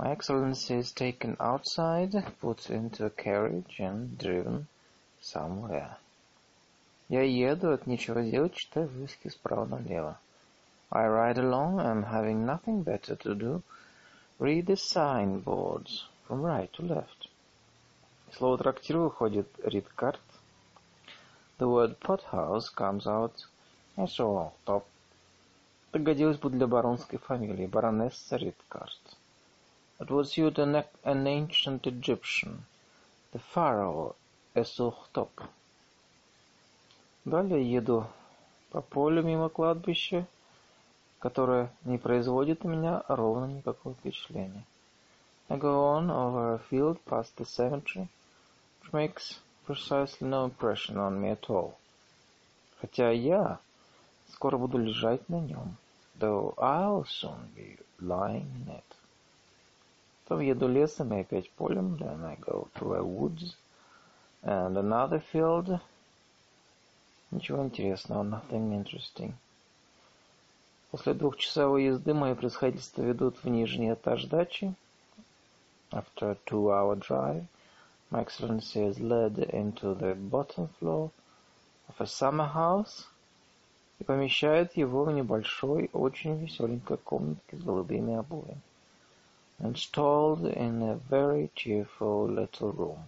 My 0.00 0.10
Excellency 0.10 0.74
is 0.74 0.92
taken 0.92 1.36
outside, 1.40 2.12
put 2.40 2.68
into 2.70 3.06
a 3.06 3.10
carriage 3.10 3.76
and 3.78 4.18
driven 4.18 4.66
somewhere. 5.20 5.96
Я 7.08 7.22
еду, 7.22 7.72
от 7.72 7.86
нечего 7.86 8.22
делать, 8.22 8.54
читаю 8.54 8.88
вывески 8.88 9.28
справа 9.28 9.64
налево. 9.64 10.18
I 10.90 11.06
ride 11.06 11.38
along, 11.38 11.80
I'm 11.80 12.04
having 12.04 12.44
nothing 12.44 12.82
better 12.82 13.16
to 13.16 13.34
do. 13.34 13.62
Read 14.38 14.66
the 14.66 14.76
signboards 14.76 16.08
from 16.26 16.42
right 16.42 16.70
to 16.74 16.82
left. 16.82 17.28
Слово 18.32 18.58
трактир 18.58 18.98
выходит 18.98 19.48
Ридкарт. 19.64 20.20
The 21.58 21.68
word 21.68 21.98
pothouse 22.00 22.68
comes 22.68 23.06
out 23.06 23.34
as 23.96 24.18
all 24.20 24.52
top. 24.66 24.84
Так 25.92 26.02
годилось 26.02 26.38
бы 26.38 26.50
для 26.50 26.66
баронской 26.66 27.18
фамилии, 27.18 27.66
баронесса 27.66 28.36
Ридкарт. 28.36 28.99
It 30.00 30.10
was 30.10 30.36
used 30.36 30.58
an, 30.58 30.84
an 31.04 31.26
ancient 31.26 31.86
Egyptian, 31.86 32.66
the 33.32 33.38
pharaoh 33.38 34.14
Esухтоп. 34.54 35.42
Далее 37.24 37.62
еду 37.62 38.06
по 38.70 38.80
полю 38.82 39.22
мимо 39.22 39.48
кладбища, 39.48 40.26
которое 41.18 41.70
не 41.84 41.98
производит 41.98 42.62
на 42.64 42.68
меня 42.68 43.04
ровно 43.08 43.46
никакого 43.46 43.94
впечатления. 43.94 44.64
I 45.48 45.56
go 45.58 45.84
on 45.84 46.10
over 46.10 46.54
a 46.54 46.58
field 46.58 46.98
past 47.04 47.36
the 47.36 47.44
cemetery, 47.44 48.08
which 48.82 48.92
makes 48.92 49.40
precisely 49.64 50.26
no 50.26 50.44
impression 50.44 50.96
on 50.98 51.20
me 51.20 51.30
at 51.30 51.48
all. 51.48 51.74
Хотя 52.80 53.10
я 53.10 53.58
скоро 54.32 54.58
буду 54.58 54.78
лежать 54.78 55.28
на 55.28 55.40
нем. 55.40 55.76
Though 56.18 56.54
I'll 56.58 57.04
soon 57.04 57.52
be 57.54 57.78
lying 58.00 58.50
in 58.66 58.76
it. 58.76 58.89
Потом 60.31 60.45
еду 60.45 60.69
лесом 60.69 61.13
и 61.13 61.19
опять 61.19 61.51
полем. 61.51 61.95
Then 61.95 62.23
I 62.23 62.37
go 62.37 62.69
through 62.73 62.93
a 62.93 63.03
woods 63.03 63.57
and 64.43 64.77
another 64.77 65.21
field. 65.33 65.77
Ничего 67.31 67.65
интересного, 67.65 68.23
nothing 68.23 68.71
interesting. 68.71 69.33
После 70.89 71.15
двухчасовой 71.15 71.83
езды 71.83 72.13
мои 72.13 72.33
происходительства 72.33 73.01
ведут 73.01 73.43
в 73.43 73.49
нижний 73.49 73.91
этаж 73.91 74.23
дачи. 74.23 74.73
After 75.91 76.31
a 76.31 76.37
two-hour 76.45 76.95
drive, 76.95 77.43
my 78.09 78.21
excellency 78.21 78.87
is 78.87 79.01
led 79.01 79.37
into 79.53 79.93
the 79.93 80.15
bottom 80.15 80.69
floor 80.79 81.11
of 81.89 81.99
a 81.99 82.05
summer 82.05 82.49
house 82.53 83.05
и 83.99 84.05
помещает 84.05 84.77
его 84.77 85.03
в 85.03 85.11
небольшой, 85.11 85.89
очень 85.91 86.37
веселенькой 86.37 86.95
комнатке 86.99 87.57
с 87.57 87.61
голубыми 87.61 88.15
обоями. 88.15 88.61
Installed 89.63 90.45
in 90.47 90.81
a 90.81 90.95
very 90.95 91.51
cheerful 91.53 92.27
little 92.27 92.71
room 92.71 93.03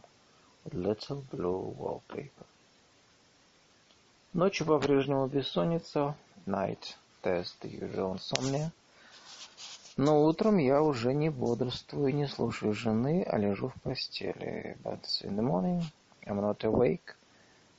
with 0.64 0.75
little 0.75 1.25
blue 1.32 1.73
wallpaper. 1.77 2.45
Ночью 4.33 4.67
по-прежнему 4.67 5.25
бессонница. 5.27 6.15
Night 6.45 6.95
test 7.23 7.56
usual 7.64 8.14
insomnia. 8.14 8.72
Но 9.98 10.23
утром 10.23 10.57
я 10.57 10.83
уже 10.83 11.14
не 11.14 11.30
бодрствую, 11.30 12.14
не 12.14 12.27
слушаю 12.27 12.73
жены, 12.73 13.23
а 13.27 13.38
лежу 13.38 13.69
в 13.69 13.82
постели. 13.82 14.77
But 14.83 15.01
in 15.23 15.35
the 15.35 15.41
morning 15.41 15.83
I'm 16.25 16.40
not 16.40 16.64
awake 16.64 17.15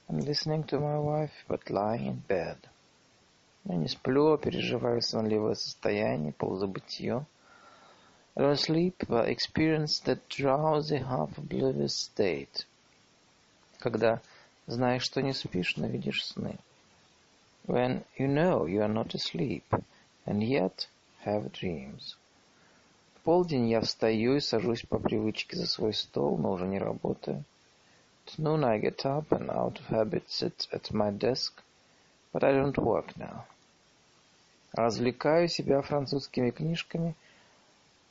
and 0.08 0.24
listening 0.24 0.64
to 0.64 0.80
my 0.80 0.98
wife, 0.98 1.32
but 1.48 1.70
lying 1.70 2.06
in 2.06 2.22
bed. 2.26 2.58
Я 3.64 3.76
не 3.76 3.88
сплю, 3.88 4.36
переживаю 4.36 5.00
сонливое 5.00 5.54
состояние, 5.54 6.32
полузабытье. 6.32 7.24
I 8.36 8.42
don't 8.42 8.58
sleep, 8.58 9.04
but 9.08 9.28
experience 9.28 10.00
that 10.00 10.28
drowsy, 10.28 10.96
half-oblivious 10.96 11.94
state. 11.94 12.66
Когда 13.78 14.20
знаешь, 14.66 15.04
что 15.04 15.22
не 15.22 15.32
спишь, 15.32 15.76
но 15.76 15.86
видишь 15.86 16.24
сны. 16.24 16.58
When 17.66 18.04
you 18.18 18.26
know 18.26 18.66
you 18.66 18.80
are 18.80 18.92
not 18.92 19.14
asleep, 19.14 19.64
and 20.26 20.42
yet 20.42 20.88
have 21.24 21.52
dreams. 21.52 22.16
В 23.14 23.20
полдень 23.20 23.68
я 23.68 23.80
встаю 23.80 24.36
и 24.36 24.40
сажусь 24.40 24.82
по 24.82 24.98
привычке 24.98 25.56
за 25.56 25.66
свой 25.66 25.94
стол, 25.94 26.36
но 26.36 26.52
уже 26.52 26.66
не 26.66 26.78
работаю. 26.78 27.44
At 28.26 28.38
noon 28.38 28.64
I 28.64 28.80
get 28.80 29.04
up 29.04 29.28
and 29.30 29.48
out 29.48 29.78
of 29.78 29.86
habit 29.90 30.28
sit 30.28 30.66
at 30.72 30.90
my 30.92 31.10
desk, 31.10 31.62
but 32.32 32.42
I 32.42 32.52
don't 32.52 32.76
work 32.78 33.16
now. 33.16 33.44
Развлекаю 34.72 35.48
себя 35.48 35.82
французскими 35.82 36.50
книжками 36.50 37.14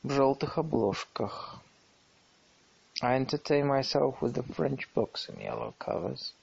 в 0.03 0.11
желтых 0.11 0.57
обложках. 0.57 1.61
I 3.01 3.15
entertain 3.15 3.65
myself 3.65 4.22
with 4.22 4.33
the 4.33 4.43
French 4.43 4.88
books 4.93 5.30
in 5.30 5.40
yellow 5.40 5.73
covers, 5.80 6.33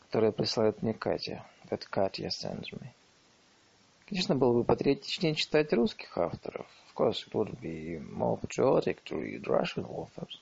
которые 0.00 0.32
присылает 0.32 0.82
мне 0.82 0.92
Катя, 0.92 1.44
that 1.70 1.88
Katya 1.90 2.28
sends 2.28 2.70
me. 2.72 2.88
Конечно, 4.06 4.34
было 4.34 4.52
бы 4.52 4.64
патриотичнее 4.64 5.34
читать 5.34 5.72
русских 5.72 6.18
авторов. 6.18 6.66
Of 6.88 6.94
course, 6.94 7.26
it 7.26 7.32
would 7.32 7.58
be 7.60 7.98
more 7.98 8.38
patriotic 8.38 9.02
to 9.04 9.16
read 9.16 9.44
Russian 9.46 9.86
authors. 9.86 10.38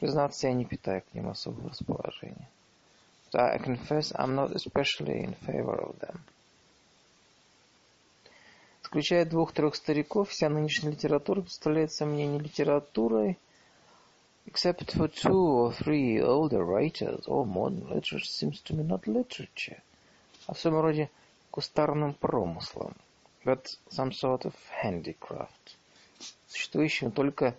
Признаться, 0.00 0.48
я 0.48 0.52
не 0.52 0.64
питаю 0.64 1.02
к 1.02 1.14
ним 1.14 1.28
особого 1.28 1.70
расположения. 1.70 2.48
But 3.32 3.40
I 3.40 3.58
confess 3.58 4.12
I'm 4.12 4.34
not 4.34 4.50
especially 4.54 5.22
in 5.22 5.34
favor 5.34 5.80
of 5.80 5.98
them. 6.00 6.24
Включая 8.92 9.24
двух-трех 9.24 9.74
стариков, 9.74 10.28
вся 10.28 10.50
нынешняя 10.50 10.92
литература 10.92 11.40
представляется 11.40 12.04
мне 12.04 12.26
не 12.26 12.38
литературой, 12.38 13.38
except 14.44 14.94
for 14.94 15.10
two 15.10 15.32
or 15.32 15.72
three 15.72 16.18
older 16.18 16.62
writers, 16.62 17.26
all 17.26 17.46
modern 17.46 17.88
literature 17.88 18.20
seems 18.20 18.62
to 18.62 18.76
me 18.76 18.86
not 18.86 19.04
literature, 19.06 19.80
а 20.46 20.52
в 20.52 20.58
своем 20.58 20.78
роде 20.80 21.10
кустарным 21.50 22.12
промыслом, 22.12 22.94
but 23.46 23.64
some 23.88 24.10
sort 24.10 24.42
of 24.42 24.52
handicraft, 24.84 25.78
существующим 26.48 27.12
только 27.12 27.56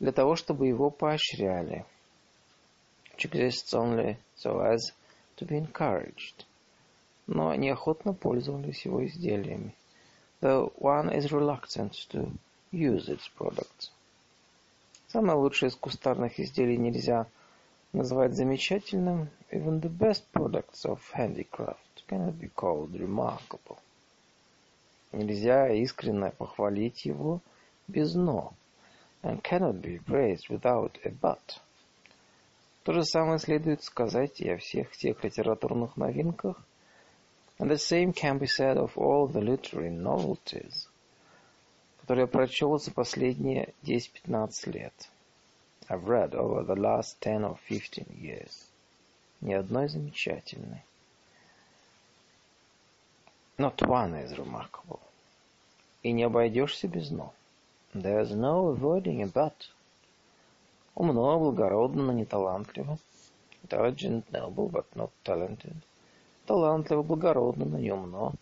для 0.00 0.10
того, 0.10 0.34
чтобы 0.34 0.66
его 0.66 0.90
поощряли, 0.90 1.86
which 3.14 3.30
exists 3.30 3.72
only 3.72 4.16
so 4.36 4.58
as 4.68 4.80
to 5.36 5.46
be 5.46 5.64
encouraged, 5.64 6.44
но 7.28 7.54
неохотно 7.54 8.14
пользовались 8.14 8.84
его 8.84 9.06
изделиями, 9.06 9.72
though 10.40 10.72
one 10.76 11.10
is 11.10 11.32
reluctant 11.32 11.92
to 12.10 12.30
use 12.72 13.08
its 13.08 13.28
products. 13.28 13.90
Самое 15.08 15.38
лучшее 15.38 15.68
из 15.68 15.76
кустарных 15.76 16.38
изделий 16.40 16.76
нельзя 16.76 17.26
назвать 17.92 18.34
замечательным. 18.34 19.30
Even 19.50 19.80
the 19.80 19.88
best 19.88 20.24
products 20.32 20.84
of 20.84 21.00
handicraft 21.14 22.04
cannot 22.08 22.38
be 22.38 22.50
called 22.54 22.92
remarkable. 22.92 23.78
Нельзя 25.12 25.68
искренне 25.68 26.30
похвалить 26.30 27.04
его 27.04 27.40
без 27.88 28.14
«но» 28.14 28.52
and 29.22 29.40
cannot 29.42 29.80
be 29.80 29.98
praised 30.04 30.48
without 30.50 30.98
a 31.04 31.10
but. 31.10 31.60
То 32.82 32.92
же 32.92 33.04
самое 33.04 33.38
следует 33.38 33.82
сказать 33.82 34.40
и 34.40 34.50
о 34.50 34.58
всех 34.58 34.96
тех 34.96 35.24
литературных 35.24 35.96
новинках, 35.96 36.62
and 37.61 37.69
the 37.69 37.77
same 37.77 38.11
can 38.11 38.39
be 38.39 38.47
said 38.47 38.75
of 38.75 38.97
all 38.97 39.27
the 39.27 39.39
literary 39.39 39.91
novelties, 39.91 40.87
которые 42.01 42.21
я 42.21 42.27
прочел 42.27 42.79
за 42.79 42.91
последние 42.91 43.73
10-15 43.83 44.71
лет. 44.71 44.93
I've 45.87 46.07
read 46.07 46.33
over 46.33 46.63
the 46.63 46.75
last 46.75 47.19
10 47.21 47.43
or 47.43 47.57
15 47.67 48.05
years. 48.19 48.65
Ни 49.41 49.53
одной 49.53 49.89
замечательной. 49.89 50.83
Not 53.57 53.81
one 53.81 54.15
is 54.15 54.35
remarkable. 54.37 54.99
И 56.01 56.11
не 56.13 56.23
обойдешься 56.23 56.87
без 56.87 57.11
«но». 57.11 57.33
There's 57.93 58.31
no 58.31 58.69
avoiding 58.69 59.21
a 59.21 59.27
but. 59.27 59.53
Умно, 60.95 61.37
благородно, 61.37 62.03
но 62.03 62.13
не 62.13 62.25
талантливо. 62.25 62.97
Intelligent, 63.63 64.23
noble, 64.31 64.71
but 64.71 64.85
not 64.95 65.11
talented. 65.23 65.75
Талантливо, 66.46 67.02
благородно, 67.02 67.64
но 67.64 67.78
не 67.78 67.92
умно. 67.92 68.34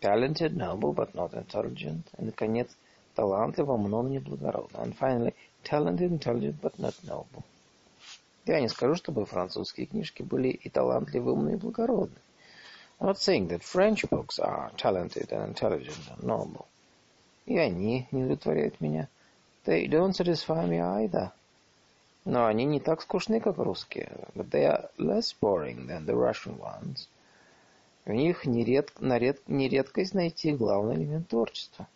Talented, 0.00 0.54
noble, 0.54 0.92
but 0.92 1.12
not 1.14 1.32
intelligent. 1.32 2.02
И, 2.18 2.24
наконец, 2.24 2.68
талантливо, 3.14 3.76
но 3.76 4.02
не 4.02 4.18
благородно. 4.18 4.78
And 4.78 4.96
finally, 4.98 5.34
talented, 5.64 6.10
intelligent, 6.10 6.60
but 6.60 6.76
not 6.78 6.94
noble. 7.04 7.44
Я 8.44 8.60
не 8.60 8.68
скажу, 8.68 8.94
чтобы 8.94 9.26
французские 9.26 9.86
книжки 9.86 10.22
были 10.22 10.48
и 10.48 10.68
талантливы, 10.68 11.32
умны, 11.32 11.52
и 11.52 11.56
благородны. 11.56 12.16
I'm 13.00 13.06
not 13.06 13.18
saying 13.18 13.48
that 13.48 13.62
French 13.62 14.08
books 14.10 14.40
are 14.40 14.72
talented 14.76 15.30
and 15.30 15.54
intelligent 15.54 16.10
and 16.10 16.24
noble. 16.24 16.66
И 17.46 17.56
они 17.56 18.08
не 18.10 18.24
удовлетворяют 18.24 18.80
меня. 18.80 19.08
They 19.64 19.86
don't 19.86 20.12
satisfy 20.12 20.66
me 20.66 20.80
either. 20.80 21.30
Но 22.28 22.44
они 22.44 22.66
не 22.66 22.78
так 22.78 23.00
скучны, 23.00 23.40
как 23.40 23.56
русские. 23.56 24.12
But 24.34 24.50
they 24.50 24.66
are 24.66 24.90
less 24.98 25.32
boring 25.40 25.86
than 25.86 26.04
the 26.04 26.14
Russian 26.14 26.58
ones. 26.58 27.08
В 28.04 28.10
них 28.10 28.44
неред, 28.44 28.92
наред, 29.00 29.40
нередкость 29.48 30.12
найти 30.12 30.52
главный 30.52 30.96
элемент 30.96 31.28
творчества. 31.28 31.88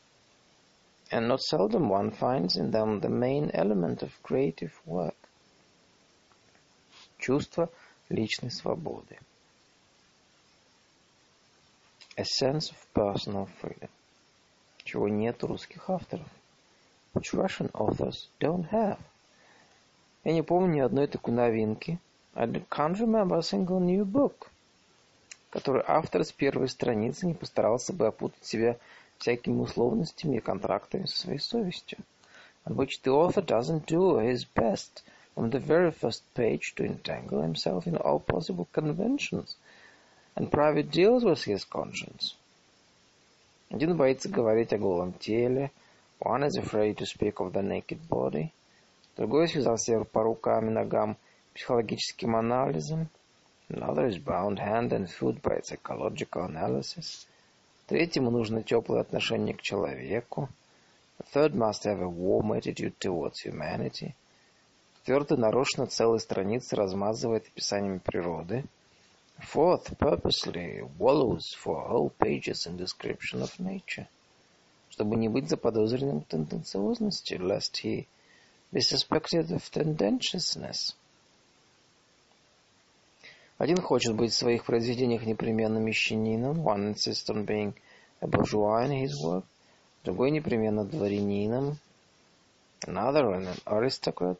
And 1.10 1.28
not 1.28 1.40
seldom 1.42 1.90
one 1.90 2.10
finds 2.18 2.56
in 2.56 2.70
them 2.70 3.00
the 3.00 3.10
main 3.10 3.50
element 3.50 4.00
of 4.00 4.10
creative 4.22 4.72
work. 4.86 5.14
Чувство 7.18 7.68
личной 8.08 8.50
свободы. 8.50 9.18
A 12.16 12.24
sense 12.24 12.70
of 12.70 12.78
personal 12.94 13.50
freedom. 13.60 13.90
Чего 14.82 15.08
нет 15.08 15.44
у 15.44 15.48
русских 15.48 15.90
авторов. 15.90 16.28
Which 17.12 17.34
Russian 17.34 17.70
authors 17.74 18.28
don't 18.40 18.70
have. 18.70 18.98
Я 20.24 20.34
не 20.34 20.42
помню 20.42 20.74
ни 20.74 20.78
одной 20.78 21.08
такой 21.08 21.34
новинки. 21.34 21.98
I 22.34 22.46
can't 22.46 22.96
remember 22.96 23.38
a 23.38 23.42
single 23.42 23.80
new 23.80 24.04
book, 24.04 24.46
который 25.50 25.82
автор 25.84 26.24
с 26.24 26.30
первой 26.30 26.68
страницы 26.68 27.26
не 27.26 27.34
постарался 27.34 27.92
бы 27.92 28.06
опутать 28.06 28.44
себя 28.44 28.78
всякими 29.18 29.60
условностями 29.60 30.36
и 30.36 30.40
контрактами 30.40 31.06
со 31.06 31.18
своей 31.18 31.40
совестью, 31.40 31.98
on 32.64 32.76
which 32.76 33.02
the 33.02 33.10
author 33.12 33.44
doesn't 33.44 33.86
do 33.86 34.20
his 34.20 34.46
best 34.54 35.02
from 35.34 35.50
the 35.50 35.58
very 35.58 35.90
first 35.90 36.22
page 36.34 36.72
to 36.76 36.86
entangle 36.86 37.42
himself 37.42 37.88
in 37.88 37.96
all 37.96 38.20
possible 38.20 38.68
conventions 38.72 39.56
and 40.36 40.52
private 40.52 40.92
deals 40.92 41.24
with 41.24 41.42
his 41.42 41.64
conscience. 41.64 42.36
Один 43.70 43.96
боится 43.96 44.28
говорить 44.28 44.72
о 44.72 44.78
голом 44.78 45.14
теле, 45.14 45.72
one 46.20 46.44
is 46.44 46.56
afraid 46.56 46.96
to 46.96 47.06
speak 47.06 47.40
of 47.40 47.52
the 47.52 47.62
naked 47.62 47.98
body– 48.08 48.52
Другой 49.16 49.46
связался 49.48 50.04
по 50.04 50.22
рукам 50.22 50.68
и 50.68 50.70
ногам 50.70 51.18
психологическим 51.54 52.34
анализом. 52.34 53.08
Another 53.68 54.08
is 54.08 54.18
bound 54.18 54.58
hand 54.58 54.90
and 54.90 55.06
foot 55.06 55.40
by 55.42 55.60
psychological 55.62 56.44
analysis. 56.46 57.26
Третьему 57.86 58.30
нужно 58.30 58.62
теплое 58.62 59.00
отношение 59.00 59.54
к 59.54 59.60
человеку. 59.60 60.48
A 61.18 61.24
third 61.34 61.54
must 61.54 61.84
have 61.84 62.00
a 62.00 62.08
warm 62.08 62.52
attitude 62.52 62.96
towards 62.98 63.44
humanity. 63.44 64.14
Четвертый 65.00 65.36
нарочно 65.36 65.86
целые 65.86 66.20
страницы 66.20 66.74
размазывает 66.76 67.46
описаниями 67.48 67.98
природы. 67.98 68.64
Fourth 69.40 69.98
purposely 69.98 70.88
wallows 70.98 71.54
for 71.54 71.86
whole 71.86 72.12
pages 72.18 72.66
in 72.66 72.78
description 72.78 73.42
of 73.42 73.50
nature. 73.58 74.06
Чтобы 74.88 75.16
не 75.16 75.28
быть 75.28 75.50
заподозренным 75.50 76.20
в 76.20 76.26
тенденциозности, 76.26 77.34
lest 77.34 77.82
he 77.82 78.06
be 78.72 78.80
suspected 78.80 79.50
of 79.50 79.70
tendentiousness. 79.70 80.96
Один 83.58 83.80
хочет 83.80 84.16
быть 84.16 84.32
в 84.32 84.36
своих 84.36 84.64
произведениях 84.64 85.24
непременно 85.24 85.78
мещанином, 85.78 86.62
one 86.62 86.94
insists 86.94 87.28
on 87.28 87.44
being 87.44 87.74
a 88.20 88.26
bourgeois 88.26 88.86
in 88.86 89.04
his 89.04 89.12
work, 89.22 89.44
другой 90.02 90.30
непременно 90.30 90.84
дворянином, 90.84 91.78
another 92.86 93.30
an 93.34 93.54
aristocrat, 93.66 94.38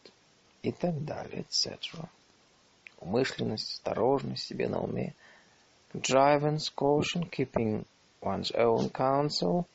и 0.63 0.73
так 0.73 1.05
далее, 1.05 1.43
etc. 1.43 2.09
Умышленность, 3.01 3.75
осторожность, 3.75 4.45
себе 4.45 4.69
на 4.69 4.81
уме, 4.81 5.15
contrivance, 5.93 6.73
caution, 6.75 7.29
keeping 7.29 7.85
one's 8.21 8.53
own 8.53 8.91
counsel, 8.91 9.67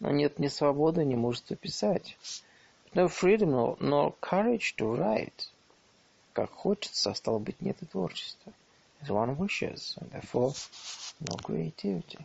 но 0.00 0.10
нет 0.10 0.38
ни 0.38 0.48
свободы, 0.48 1.04
ни 1.04 1.14
мужества 1.14 1.56
писать. 1.56 2.16
No 2.94 3.08
freedom, 3.08 3.76
nor 3.80 4.14
courage 4.20 4.74
to 4.76 4.96
write. 4.96 5.48
Как 6.32 6.50
хочется, 6.50 7.10
а 7.10 7.14
стало 7.14 7.38
быть, 7.38 7.60
нет 7.60 7.76
и 7.82 7.86
творчества 7.86 8.52
as 9.04 9.10
one 9.10 9.36
wishes, 9.36 9.96
and 10.00 10.10
therefore 10.10 10.54
no 11.20 11.36
creativity. 11.36 12.24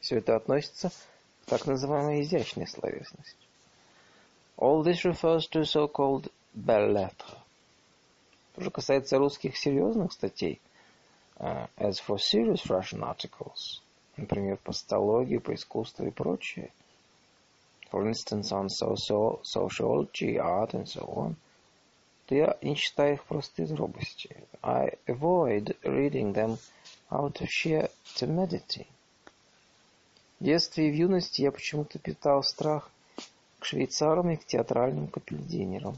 Все 0.00 0.18
это 0.18 0.36
относится 0.36 0.90
к 0.90 1.46
так 1.46 1.66
называемой 1.66 2.22
изящной 2.22 2.66
словесности. 2.66 3.36
All 4.56 4.82
this 4.82 5.04
refers 5.04 5.46
to 5.50 5.64
so-called 5.64 6.30
belles 6.54 6.92
lettres. 6.92 7.36
Что 8.52 8.64
же 8.64 8.70
касается 8.70 9.18
русских 9.18 9.56
серьезных 9.56 10.12
статей, 10.12 10.60
uh, 11.36 11.68
as 11.76 11.98
for 11.98 12.18
serious 12.18 12.66
Russian 12.66 13.02
articles, 13.02 13.80
например, 14.16 14.56
по 14.58 14.72
стологии, 14.72 15.38
по 15.38 15.54
искусству 15.54 16.06
и 16.06 16.10
прочее, 16.10 16.72
for 17.89 18.07
instance, 18.07 18.51
on 18.51 18.69
social, 18.69 19.39
sociology, 19.43 20.37
art 20.37 20.73
and 20.73 20.87
so 20.87 21.05
on, 21.15 21.35
то 22.27 22.35
я 22.35 22.57
не 22.61 22.75
читаю 22.75 23.13
их 23.13 23.23
просто 23.23 23.63
из 23.63 23.71
робости. 23.71 24.35
I 24.61 24.97
avoid 25.07 25.77
reading 25.83 26.33
them 26.33 26.57
out 27.09 27.39
of 27.39 27.47
sheer 27.47 27.89
timidity. 28.15 28.87
В 30.39 30.43
детстве 30.43 30.89
и 30.89 30.91
в 30.91 30.95
юности 30.95 31.41
я 31.43 31.51
почему-то 31.51 31.99
питал 31.99 32.43
страх 32.43 32.91
к 33.59 33.65
швейцарам 33.65 34.31
и 34.31 34.35
к 34.35 34.45
театральным 34.45 35.07
капельдинерам. 35.07 35.97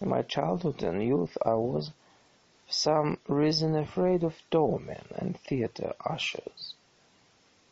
In 0.00 0.08
my 0.08 0.26
childhood 0.26 0.82
and 0.82 1.02
youth 1.02 1.36
I 1.44 1.54
was 1.54 1.92
for 2.66 2.72
some 2.72 3.18
reason 3.28 3.74
afraid 3.76 4.22
of 4.22 4.34
doormen 4.50 5.04
and 5.16 5.38
theater 5.48 5.94
ushers. 6.04 6.74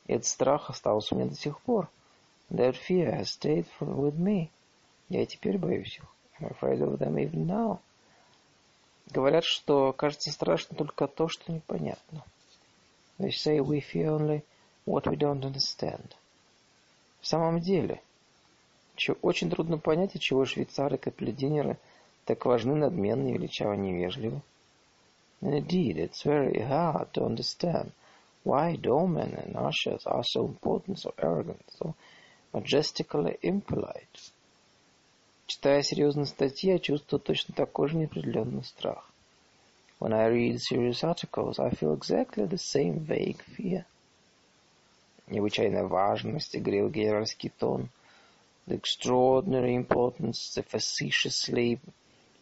И 0.06 0.14
этот 0.14 0.26
страх 0.26 0.70
остался 0.70 1.14
у 1.14 1.18
меня 1.18 1.28
до 1.28 1.36
сих 1.36 1.60
пор. 1.60 1.88
That 2.49 2.75
fear 2.75 3.11
has 3.11 3.31
stayed 3.31 3.65
with 3.79 4.17
me. 4.17 4.51
Я 5.09 5.23
и 5.23 5.25
теперь 5.25 5.57
боюсь 5.57 5.97
их. 5.97 6.05
I'm 6.39 6.49
afraid 6.49 6.81
of 6.81 6.97
them 6.99 7.17
even 7.17 7.45
now. 7.45 7.79
Говорят, 9.11 9.43
что 9.43 9.93
кажется 9.93 10.31
страшно 10.31 10.75
только 10.75 11.07
то, 11.07 11.27
что 11.27 11.51
непонятно. 11.51 12.23
They 13.19 13.29
say 13.29 13.59
we 13.59 13.79
fear 13.79 14.17
only 14.17 14.43
what 14.85 15.05
we 15.05 15.15
don't 15.15 15.41
understand. 15.41 16.13
В 17.21 17.27
самом 17.27 17.59
деле, 17.59 18.01
очень 19.21 19.49
трудно 19.49 19.77
понять, 19.77 20.19
чего 20.19 20.45
швейцары 20.45 20.97
капельдинеры 20.97 21.77
так 22.25 22.45
важны, 22.45 22.75
надменны 22.75 23.29
и 23.29 23.33
величаво 23.33 23.73
невежливы. 23.73 24.41
Indeed, 25.41 25.97
it's 25.97 26.23
very 26.23 26.61
hard 26.61 27.11
to 27.13 27.25
understand 27.25 27.91
why 28.43 28.75
doormen 28.77 29.33
and 29.35 29.55
ushers 29.55 30.05
are 30.05 30.23
so 30.23 30.45
important, 30.45 30.99
so 30.99 31.13
arrogant, 31.17 31.61
so 31.77 31.95
majestically 32.52 33.38
impolite. 33.42 34.32
Читая 35.46 35.82
серьезные 35.82 36.26
статьи, 36.26 36.70
я 36.70 36.78
чувствую 36.78 37.20
точно 37.20 37.54
такой 37.54 37.88
же 37.88 37.96
неопределенный 37.96 38.64
страх. 38.64 39.10
When 39.98 40.12
I 40.12 40.28
read 40.28 40.60
serious 40.60 41.02
articles, 41.02 41.58
I 41.58 41.70
feel 41.70 41.92
exactly 41.92 42.46
the 42.46 42.58
same 42.58 43.00
vague 43.00 43.42
fear. 43.56 43.84
Необычайная 45.26 45.84
важность 45.84 46.54
игрил 46.54 46.88
генеральский 46.88 47.50
тон. 47.58 47.88
The 48.66 48.80
extraordinary 48.80 49.74
importance, 49.74 50.54
the 50.54 50.62
facetiously 50.62 51.80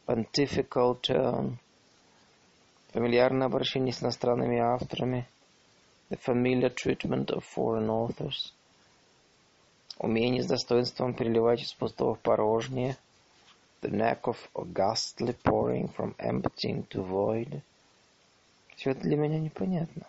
pontifical 0.06 1.00
tone. 1.00 1.58
Фамильярное 2.92 3.46
обращение 3.46 3.92
с 3.92 4.02
иностранными 4.02 4.58
авторами. 4.58 5.26
The 6.10 6.18
familiar 6.18 6.74
treatment 6.74 7.26
of 7.26 7.44
foreign 7.44 7.88
authors. 7.88 8.52
Умение 10.01 10.41
с 10.41 10.47
достоинством 10.47 11.13
переливать 11.13 11.61
из 11.61 11.73
пустого 11.73 12.15
в 12.15 12.19
порожнее, 12.19 12.97
the 13.81 13.91
knack 13.91 14.21
of 14.23 14.37
augustly 14.55 15.35
pouring 15.43 15.93
from 15.95 16.15
empty 16.17 16.71
into 16.71 17.07
void. 17.07 17.61
Все 18.75 18.91
это 18.91 19.01
для 19.01 19.15
меня 19.15 19.39
непонятно. 19.39 20.07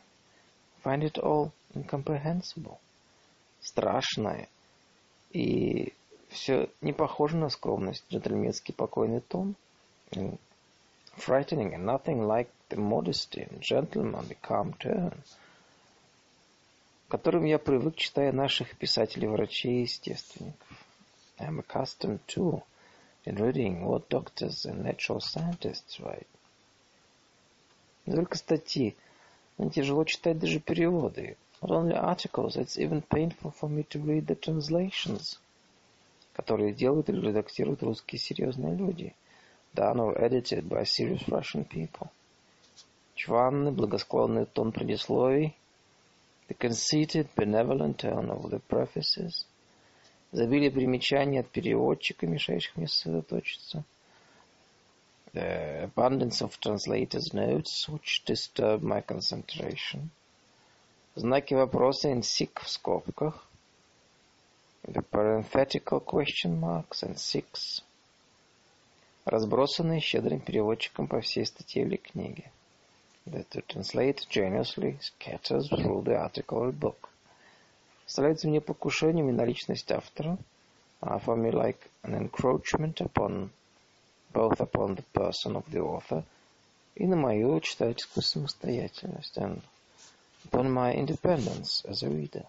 Find 0.83 1.03
it 1.03 1.23
all 1.23 1.51
incomprehensible. 1.75 2.79
Страшное. 3.61 4.49
И 5.31 5.93
все 6.31 6.71
не 6.81 6.95
похоже 6.95 7.37
на 7.37 7.51
скромность, 7.51 8.05
джентльменский 8.11 8.75
покойный 8.75 9.21
тон. 9.21 9.55
Frightening 11.19 11.75
and 11.75 11.85
nothing 11.85 12.27
like 12.27 12.49
the 12.71 12.79
modesty 12.79 13.47
and 13.47 13.61
gentlemanly 13.61 14.39
calm 14.41 14.73
turn– 14.79 15.13
которым 17.13 17.45
я 17.45 17.59
привык, 17.59 17.97
читая 17.97 18.33
наших 18.33 18.75
писателей-врачей 18.79 19.81
и 19.81 19.83
естественников. 19.83 20.67
I 21.39 21.47
am 21.47 21.61
accustomed 21.61 22.21
to 22.29 22.63
in 23.27 23.37
reading 23.37 23.85
what 23.85 24.09
doctors 24.09 24.65
and 24.65 24.83
natural 24.83 25.21
scientists 25.21 26.01
write. 26.01 26.27
Не 28.07 28.15
только 28.15 28.39
статьи, 28.39 28.97
но 29.59 29.69
тяжело 29.69 30.05
читать 30.05 30.39
даже 30.39 30.59
переводы. 30.59 31.37
Not 31.61 31.73
only 31.73 31.95
articles, 31.95 32.57
it's 32.57 32.79
even 32.79 33.03
painful 33.03 33.53
for 33.61 33.69
me 33.69 33.87
to 33.91 34.03
read 34.03 34.27
the 34.27 34.41
translations, 34.41 35.39
которые 36.33 36.73
делают 36.73 37.11
или 37.11 37.27
редактируют 37.27 37.83
русские 37.83 38.21
серьезные 38.21 38.75
люди, 38.75 39.15
done 39.75 39.99
or 39.99 40.19
edited 40.19 40.67
by 40.67 40.85
serious 40.85 41.29
Russian 41.29 41.69
people. 41.69 42.09
Чванный, 43.17 43.71
благосклонный 43.71 44.47
тон 44.47 44.73
предисловий, 44.73 45.55
The 46.53 46.59
conceited, 46.69 47.35
benevolent 47.35 48.01
tone 48.01 48.29
of 48.29 48.51
the 48.51 48.59
prefaces. 48.59 49.47
Забили 50.33 50.69
примечания 50.69 51.41
от 51.41 51.49
переводчика, 51.49 52.27
мешающих 52.27 52.77
мне 52.77 52.89
сосредоточиться. 52.89 53.85
The 55.33 55.85
abundance 55.85 56.43
of 56.43 56.61
translators' 56.61 57.33
notes, 57.33 57.89
which 57.89 58.23
disturb 58.27 58.83
my 58.83 59.01
concentration. 59.01 60.11
Знаки 61.15 61.55
вопроса 61.55 62.11
in 62.11 62.21
sick 62.21 62.61
в 62.61 62.69
скобках. 62.69 63.47
The 64.87 65.01
parenthetical 65.01 66.01
question 66.01 66.61
marks 66.61 67.03
and 67.03 67.17
six. 67.17 67.83
Разбросанные 69.25 70.01
щедрым 70.01 70.41
переводчиком 70.41 71.07
по 71.07 71.23
всей 71.23 71.47
статье 71.47 71.85
или 71.85 71.97
книге 71.97 72.51
that 73.32 73.52
to 73.52 73.62
translate 73.62 74.26
generously 74.30 74.98
scatters 75.02 75.70
through 75.70 76.04
the 76.04 76.16
article 76.16 76.60
or 76.60 76.72
book. 76.72 77.10
Представляется 78.04 78.48
мне 78.48 78.62
покушением 78.62 79.30
и 79.30 79.34
на 79.34 79.44
личность 79.46 79.92
автора, 79.92 80.38
uh, 81.02 81.20
for 81.24 81.36
me 81.36 81.52
like 81.52 81.80
an 82.04 82.16
encroachment 82.16 83.02
upon 83.02 83.50
both 84.34 84.60
upon 84.62 84.96
the 84.96 85.04
person 85.14 85.56
of 85.56 85.70
the 85.72 85.80
author 85.80 86.24
и 86.96 87.06
на 87.06 87.16
мою 87.16 87.60
читательскую 87.60 88.24
самостоятельность 88.24 89.38
and 89.38 89.62
upon 90.46 90.72
my 90.72 90.96
independence 90.96 91.84
as 91.86 92.04
a 92.04 92.10
reader. 92.10 92.46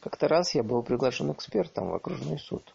Как-то 0.00 0.28
раз 0.28 0.54
я 0.54 0.62
был 0.62 0.82
приглашен 0.82 1.32
экспертом 1.32 1.90
в 1.90 1.94
окружной 1.94 2.38
суд. 2.38 2.74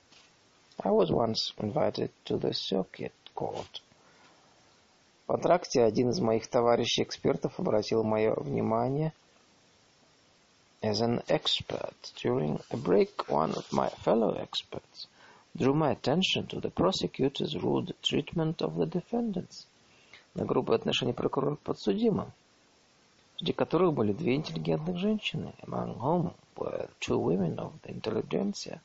I 0.80 0.92
was 0.92 1.10
once 1.10 1.54
invited 1.58 2.12
to 2.26 2.38
the 2.38 2.54
circuit 2.54 3.14
court 3.36 3.82
В 5.33 5.35
антракте 5.35 5.83
один 5.83 6.11
из 6.11 6.21
моих 6.21 6.47
товарищей-экспертов 6.47 7.59
обратил 7.59 8.05
мое 8.05 8.35
внимание 8.35 9.15
as 10.83 11.01
an 11.01 11.25
expert. 11.27 11.95
During 12.23 12.61
a 12.69 12.77
break, 12.77 13.15
one 13.29 13.55
of 13.55 13.65
my 13.73 13.89
fellow 14.05 14.37
experts 14.37 15.07
drew 15.57 15.73
my 15.73 15.93
attention 15.93 16.47
to 16.49 16.61
the 16.61 16.69
prosecutor's 16.69 17.57
rude 17.57 17.95
treatment 18.03 18.59
of 18.59 18.77
the 18.77 18.85
defendants. 18.85 19.67
на 20.35 20.45
грубые 20.45 20.77
отношения 20.77 21.15
прокурора 21.15 21.57
к 21.57 21.61
подсудимым, 21.61 22.31
среди 23.39 23.55
которых 23.55 23.95
были 23.95 24.13
две 24.13 24.35
интеллигентных 24.35 24.99
женщины, 24.99 25.55
among 25.63 25.99
whom 25.99 26.35
were 26.57 26.91
two 27.01 27.19
women 27.19 27.57
of 27.57 27.73
the 27.85 27.99
intelligentsia. 27.99 28.83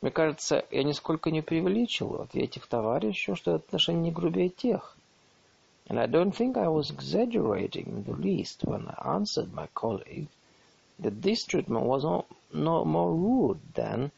Мне 0.00 0.10
кажется, 0.10 0.66
я 0.72 0.82
нисколько 0.82 1.30
не 1.30 1.42
преувеличил, 1.42 2.22
ответив 2.22 2.66
товарищу, 2.66 3.36
что 3.36 3.52
это 3.52 3.66
отношение 3.66 4.02
не 4.02 4.10
грубее 4.10 4.48
тех. 4.48 4.97
And 5.88 5.98
I 5.98 6.06
don't 6.06 6.32
think 6.32 6.56
I 6.56 6.68
was 6.68 6.90
exaggerating 6.90 7.86
in 7.86 8.04
the 8.04 8.12
least 8.12 8.62
when 8.64 8.86
I 8.88 9.14
answered 9.14 9.54
my 9.54 9.68
colleague 9.74 10.28
that 10.98 11.22
this 11.22 11.44
treatment 11.44 11.86
was 11.86 12.04
no, 12.04 12.26
no 12.52 12.84
more 12.84 13.14
rude 13.14 13.60
than 13.74 14.10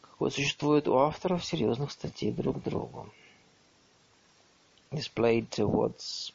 какое 0.00 0.30
существует 0.30 0.88
у 0.88 0.96
авторов 0.96 1.44
серьезных 1.44 1.90
статей 1.92 2.32
друг 2.32 2.62
другу. 2.62 3.10
Displayed 4.90 5.50
towards 5.50 6.32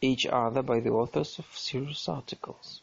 each 0.00 0.24
other 0.26 0.62
by 0.62 0.80
the 0.80 0.90
authors 0.90 1.38
of 1.38 1.46
serious 1.54 2.08
articles. 2.08 2.80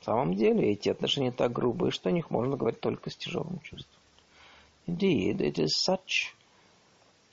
В 0.00 0.04
самом 0.04 0.34
деле, 0.34 0.72
эти 0.72 0.88
отношения 0.88 1.30
так 1.30 1.52
грубые, 1.52 1.92
что 1.92 2.10
о 2.10 2.12
них 2.12 2.28
можно 2.28 2.56
говорить 2.56 2.80
только 2.80 3.08
с 3.08 3.16
тяжелым 3.16 3.60
чувством. 3.60 4.00
Indeed, 4.86 5.40
it 5.40 5.58
is 5.58 5.70
such 5.76 6.34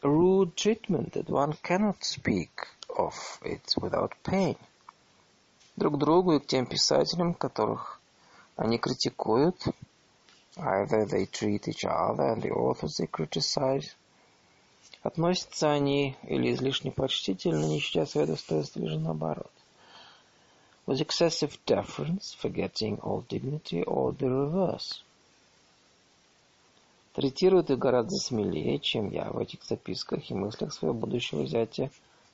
rude 0.03 0.55
treatment 0.57 1.13
that 1.13 1.29
one 1.29 1.55
cannot 1.63 2.05
speak 2.05 2.51
of 2.97 3.15
it 3.43 3.75
without 3.81 4.13
pain. 4.23 4.57
Друг 5.77 5.99
другу 5.99 6.33
и 6.35 6.41
к 6.41 6.47
тем 6.47 6.67
писателям, 6.67 7.35
которых 7.35 8.01
они 8.57 8.79
критикуют, 8.79 9.57
either 10.57 11.07
they 11.07 11.27
treat 11.27 11.67
each 11.67 11.85
other 11.85 12.35
and 12.35 12.43
the 12.43 12.51
authors 12.51 12.97
they 12.99 13.09
criticize, 13.11 13.97
относятся 15.03 15.73
они 15.73 16.17
или 16.23 16.53
излишне 16.53 16.93
почтительно, 16.93 17.65
не 17.67 17.81
считая 17.81 18.07
свое 18.07 18.27
достоинство, 18.27 18.79
или 18.81 18.89
же 18.89 18.99
наоборот. 18.99 19.51
With 20.87 21.01
excessive 21.01 21.59
deference, 21.67 22.37
forgetting 22.41 23.01
all 23.01 23.25
dignity, 23.27 23.83
or 23.85 24.13
the 24.13 24.29
reverse. 24.29 25.03
Третируют 27.14 27.72
их 27.72 27.80
гораздо 27.80 28.16
смелее, 28.18 28.80
чем 28.80 29.10
я 29.10 29.32
в 29.32 29.40
этих 29.40 29.64
записках 29.64 30.30
и 30.30 30.34
мыслях 30.34 30.74
своего 30.74 30.94
будущего 30.94 31.46
зятя 31.46 31.90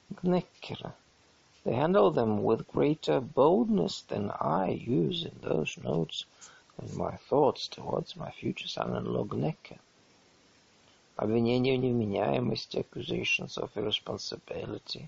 Гнеккера. 0.09 0.93
They 1.63 1.73
handle 1.73 2.11
them 2.11 2.43
with 2.43 2.67
greater 2.67 3.21
boldness 3.21 4.03
than 4.07 4.31
I 4.39 4.69
use 4.69 5.25
in 5.25 5.39
those 5.41 5.77
notes 5.81 6.25
and 6.77 6.95
my 6.95 7.17
thoughts 7.29 7.67
towards 7.67 8.15
my 8.15 8.31
future 8.31 8.67
son-in-law 8.67 9.25
Gnecker. 9.25 9.79
Обвинения 11.15 11.77
в 11.77 11.81
невменяемости, 11.81 12.77
accusations 12.77 13.57
of 13.57 13.71
irresponsibility, 13.75 15.07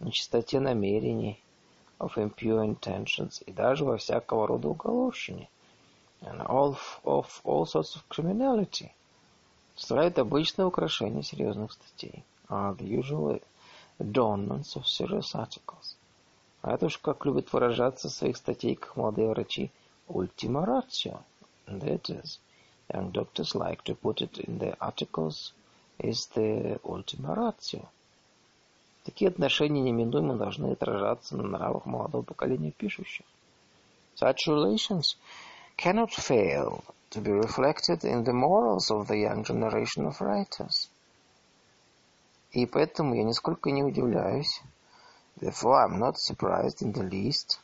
нечистоте 0.00 0.58
намерений, 0.58 1.40
of 2.00 2.16
impure 2.16 2.64
intentions 2.66 3.42
и 3.46 3.52
даже 3.52 3.84
во 3.84 3.96
всякого 3.96 4.46
рода 4.46 4.68
уголовщине, 4.68 5.48
and 6.22 6.40
all 6.46 6.78
of 7.04 7.40
all 7.44 7.66
sorts 7.66 7.96
of 7.96 8.02
criminality, 8.08 8.90
составляют 9.76 10.18
обычное 10.18 10.66
украшение 10.66 11.22
серьезных 11.22 11.72
статей, 11.72 12.24
are 12.48 12.76
the 12.76 12.86
usual 12.86 13.40
adornments 13.98 14.76
of 14.76 14.86
serious 14.86 15.34
articles. 15.34 15.96
А 16.62 16.74
это 16.74 16.86
уж 16.86 16.98
как 16.98 17.24
любят 17.24 17.52
выражаться 17.52 18.08
в 18.08 18.12
своих 18.12 18.36
статейках 18.36 18.96
молодые 18.96 19.28
врачи, 19.28 19.70
ultima 20.08 20.64
ratio, 20.64 21.22
and 21.66 21.80
that 21.80 22.08
is, 22.08 22.38
young 22.92 23.10
doctors 23.12 23.54
like 23.54 23.82
to 23.84 23.94
put 23.94 24.20
it 24.20 24.38
in 24.38 24.58
their 24.58 24.76
articles, 24.80 25.52
is 25.98 26.26
the 26.34 26.80
ultima 26.84 27.34
ratio– 27.34 27.88
Такие 29.08 29.28
отношения 29.30 29.80
неминуемо 29.80 30.36
должны 30.36 30.72
отражаться 30.72 31.34
на 31.34 31.44
нравах 31.44 31.86
молодого 31.86 32.20
поколения 32.20 32.72
пишущих. 32.72 33.24
Such 34.20 34.46
relations 34.46 35.16
cannot 35.78 36.12
fail 36.12 36.82
to 37.08 37.20
be 37.20 37.30
reflected 37.30 38.04
in 38.04 38.24
the 38.24 38.32
morals 38.32 38.90
of 38.90 39.06
the 39.06 39.16
young 39.16 39.44
generation 39.44 40.06
of 40.06 40.20
writers. 40.20 40.90
И 42.50 42.66
поэтому 42.66 43.14
я 43.14 43.22
нисколько 43.22 43.70
не 43.70 43.84
удивляюсь, 43.84 44.60
therefore 45.40 45.84
I'm 45.84 45.98
not 46.00 46.16
surprised 46.16 46.82
in 46.82 46.92
the 46.92 47.08
least, 47.08 47.60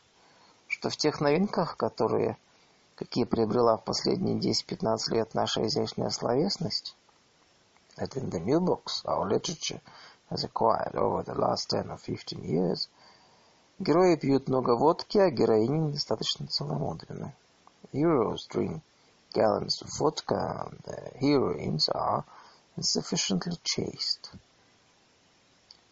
что 0.67 0.89
в 0.89 0.95
тех 0.95 1.19
новинках, 1.19 1.75
которые, 1.75 2.37
какие 2.95 3.25
приобрела 3.25 3.75
в 3.75 3.83
последние 3.83 4.39
10-15 4.39 4.97
лет 5.09 5.33
наша 5.33 5.65
изящная 5.67 6.09
словесность, 6.09 6.95
that 7.97 8.15
in 8.15 8.29
the 8.29 8.39
new 8.39 8.61
books, 8.61 9.03
our 9.03 9.27
literature 9.27 9.81
has 10.29 10.45
acquired 10.45 10.95
over 10.95 11.21
the 11.23 11.35
last 11.35 11.69
10 11.69 11.91
or 11.91 11.97
15 11.97 12.41
years, 12.43 12.87
герои 13.77 14.15
пьют 14.15 14.47
много 14.47 14.77
водки, 14.77 15.17
а 15.17 15.29
героини 15.29 15.89
недостаточно 15.89 16.47
целомудренны. 16.47 17.33
Heroes 17.94 18.46
drink 18.46 18.82
gallons 19.32 19.82
of 19.82 19.90
vodka, 19.98 20.66
and 20.66 20.78
the 20.84 21.18
heroines 21.18 21.88
are 21.88 22.24
insufficiently 22.76 23.56
chaste. 23.62 24.30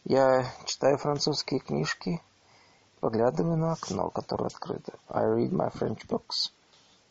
Я 0.05 0.50
читаю 0.65 0.97
французские 0.97 1.60
книжки, 1.60 2.23
поглядываю 3.00 3.57
на 3.57 3.73
окно, 3.73 4.10
которое 4.10 4.47
открыто. 4.47 4.99
I 5.08 5.25
read 5.25 5.52
my 5.52 5.70
French 5.70 6.07
books 6.07 6.50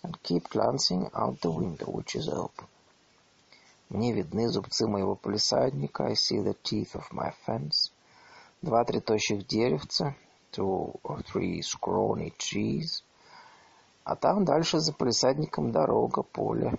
and 0.03 0.17
keep 0.23 0.49
glancing 0.49 1.09
out 1.13 1.39
the 1.41 1.51
window, 1.51 1.91
which 1.91 2.15
is 2.15 2.27
open. 2.27 2.67
Мне 3.89 4.11
видны 4.11 4.49
зубцы 4.49 4.85
моего 4.85 5.15
полисадника. 5.15 6.07
I 6.07 6.13
see 6.15 6.41
the 6.41 6.55
teeth 6.61 6.95
of 6.95 7.05
my 7.11 7.33
fence. 7.45 7.91
Два-три 8.61 8.99
тощих 8.99 9.47
деревца. 9.47 10.15
Two 10.51 10.99
or 11.03 11.21
three 11.21 11.61
scrawny 11.61 12.33
trees. 12.37 13.03
А 14.04 14.16
там 14.16 14.44
дальше 14.44 14.80
за 14.80 14.92
полисадником 14.92 15.70
дорога, 15.70 16.22
поле. 16.22 16.78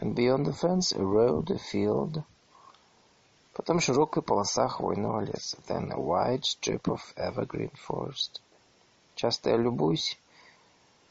And 0.00 0.14
beyond 0.14 0.46
the 0.46 0.52
fence 0.52 0.92
a 0.92 1.02
road, 1.02 1.50
a 1.50 1.58
field. 1.58 2.22
Потом 3.52 3.80
широкая 3.80 4.22
полоса 4.22 4.68
хвойного 4.68 5.20
леса. 5.20 5.58
Then 5.68 5.92
a 5.92 5.98
wide 5.98 6.42
strip 6.42 6.88
of 6.88 7.00
evergreen 7.16 7.72
forest. 7.86 8.40
Часто 9.14 9.50
я 9.50 9.56
любуюсь. 9.56 10.18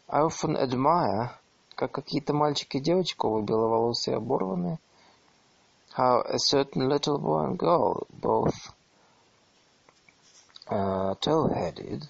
I 0.10 0.22
often 0.22 0.58
admire, 0.58 1.30
как 1.76 1.92
какие-то 1.92 2.34
мальчики 2.34 2.78
и 2.78 2.82
девочки, 2.82 3.26
оба 3.26 3.42
беловолосые 3.42 4.18
оборванные, 4.18 4.80
how 5.96 6.22
a 6.22 6.38
certain 6.38 6.90
little 6.90 7.18
boy 7.18 7.46
and 7.46 7.58
girl, 7.58 8.06
both 8.10 8.74
uh, 10.68 11.16
tow-headed, 11.16 12.10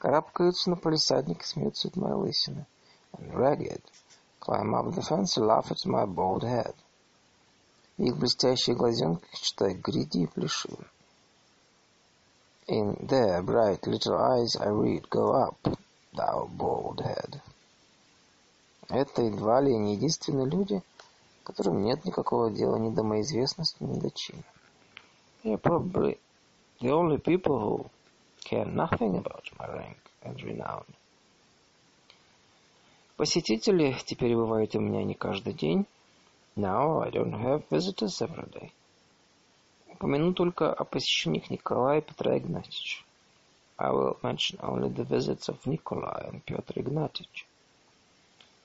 карабкаются 0.00 0.70
на 0.70 0.76
полисадник 0.76 1.42
и 1.42 1.46
смеются 1.46 1.88
от 1.88 1.96
моей 1.96 2.14
лысины, 2.14 2.66
and 3.12 3.32
ragged, 3.34 3.82
climb 4.40 4.74
up 4.74 4.94
the 4.94 5.02
fence 5.02 5.36
and 5.36 5.46
laugh 5.46 5.70
at 5.70 5.84
my 5.84 6.06
bald 6.06 6.42
head. 6.42 6.74
Их 7.98 8.16
блестящие 8.16 8.74
глазенки 8.74 9.26
читаю 9.34 9.78
гриди 9.78 10.22
и 10.22 10.26
плешивы. 10.26 10.86
In 12.66 12.96
their 13.06 13.42
bright 13.42 13.86
little 13.86 14.16
eyes 14.16 14.56
I 14.56 14.68
read, 14.70 15.06
go 15.10 15.34
up, 15.34 15.76
thou 16.14 16.48
bald 16.56 17.00
head. 17.00 17.42
Это 18.88 19.22
едва 19.22 19.60
ли 19.60 19.76
не 19.76 19.96
единственные 19.96 20.46
люди, 20.46 20.82
которым 21.44 21.82
нет 21.82 22.06
никакого 22.06 22.50
дела 22.50 22.76
ни 22.76 22.88
до 22.88 23.02
моей 23.02 23.22
известности, 23.22 23.82
ни 23.82 24.00
до 24.00 24.10
чина. 24.10 24.44
They 25.44 25.52
are 25.52 25.60
probably 25.60 26.18
the 26.80 26.90
only 26.90 27.18
people 27.18 27.58
who 27.58 27.90
care 28.40 28.64
nothing 28.64 29.16
about 29.16 29.44
my 29.58 29.66
rank 29.66 29.98
and 30.22 30.36
renown. 30.42 30.84
Посетители 33.16 33.96
теперь 34.06 34.34
бывают 34.34 34.74
у 34.74 34.80
меня 34.80 35.04
не 35.04 35.14
каждый 35.14 35.52
день. 35.52 35.86
Now 36.56 37.02
I 37.02 37.10
don't 37.10 37.34
have 37.34 37.64
visitors 37.70 38.20
every 38.20 38.50
day. 38.50 38.72
Упомяну 39.88 40.32
только 40.32 40.72
о 40.72 40.84
посещениях 40.84 41.50
Николая 41.50 42.00
и 42.00 42.02
Петра 42.02 42.38
Игнатьевича. 42.38 43.04
I 43.76 43.90
will 43.92 44.18
mention 44.22 44.58
only 44.60 44.88
the 44.88 45.04
visits 45.04 45.48
of 45.48 45.64
Nikolai 45.64 46.28
and 46.30 46.44
Petr 46.44 46.78
Ignatьевич. 46.78 47.46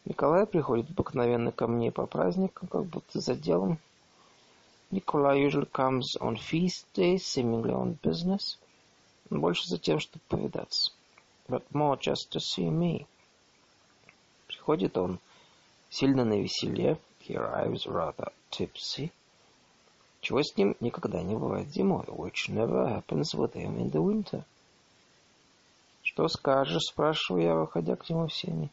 Николай 0.03 0.45
приходит 0.45 0.89
обыкновенно 0.89 1.51
ко 1.51 1.67
мне 1.67 1.91
по 1.91 2.05
праздникам, 2.05 2.67
как 2.67 2.85
будто 2.85 3.19
за 3.21 3.33
делом. 3.33 3.79
Николай 4.91 5.41
usually 5.41 5.69
comes 5.71 6.17
on 6.19 6.35
feast 6.35 6.85
days, 6.93 7.25
seemingly 7.25 7.73
on 7.73 7.97
business. 8.03 8.57
Больше 9.29 9.67
за 9.67 9.77
тем, 9.77 9.99
чтобы 9.99 10.23
повидаться. 10.27 10.91
But 11.47 11.63
more 11.71 11.99
just 11.99 12.31
to 12.31 12.39
see 12.39 12.69
me. 12.69 13.07
Приходит 14.47 14.97
он 14.97 15.19
сильно 15.89 16.25
на 16.25 16.41
веселе. 16.41 16.99
He 17.19 17.35
arrives 17.35 17.85
rather 17.85 18.31
tipsy. 18.51 19.11
Чего 20.21 20.41
с 20.41 20.55
ним 20.57 20.75
никогда 20.79 21.21
не 21.21 21.35
бывает 21.35 21.69
зимой, 21.69 22.05
which 22.05 22.49
never 22.49 22.87
happens 22.87 23.33
with 23.33 23.53
him 23.53 23.77
in 23.77 23.91
the 23.91 24.01
winter. 24.01 24.43
Что 26.03 26.27
скажешь, 26.27 26.83
спрашиваю 26.83 27.43
я, 27.43 27.55
выходя 27.55 27.95
к 27.95 28.09
нему 28.09 28.27
в 28.27 28.33
сени. 28.33 28.69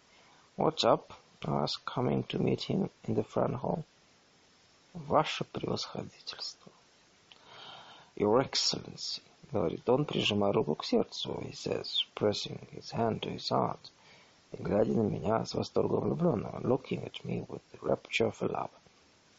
What's 0.57 0.85
up? 0.85 1.13
asked, 1.45 1.85
coming 1.85 2.25
to 2.29 2.39
meet 2.39 2.63
him 2.63 2.91
in 3.05 3.15
the 3.15 3.25
front 3.25 3.57
hall. 3.57 3.85
Ваше 4.95 5.45
превосходительство. 5.45 6.71
Your 8.15 8.41
Excellency, 8.41 9.23
говорит 9.53 9.89
он, 9.89 10.05
прижимая 10.05 10.53
руку 10.53 10.75
к 10.75 10.85
сердцу, 10.85 11.39
he 11.43 11.53
says, 11.53 11.87
pressing 12.15 12.59
his 12.73 12.91
hand 12.93 13.21
to 13.21 13.33
his 13.33 13.51
heart, 13.51 13.79
и 14.53 14.63
глядя 14.63 14.93
на 14.93 15.03
меня 15.03 15.45
с 15.45 15.55
восторгом 15.55 16.01
влюбленного, 16.01 16.61
looking 16.61 17.05
at 17.05 17.23
me 17.25 17.47
with 17.47 17.63
the 17.73 17.79
rapture 17.81 18.33
of 18.33 18.41
love. 18.41 18.71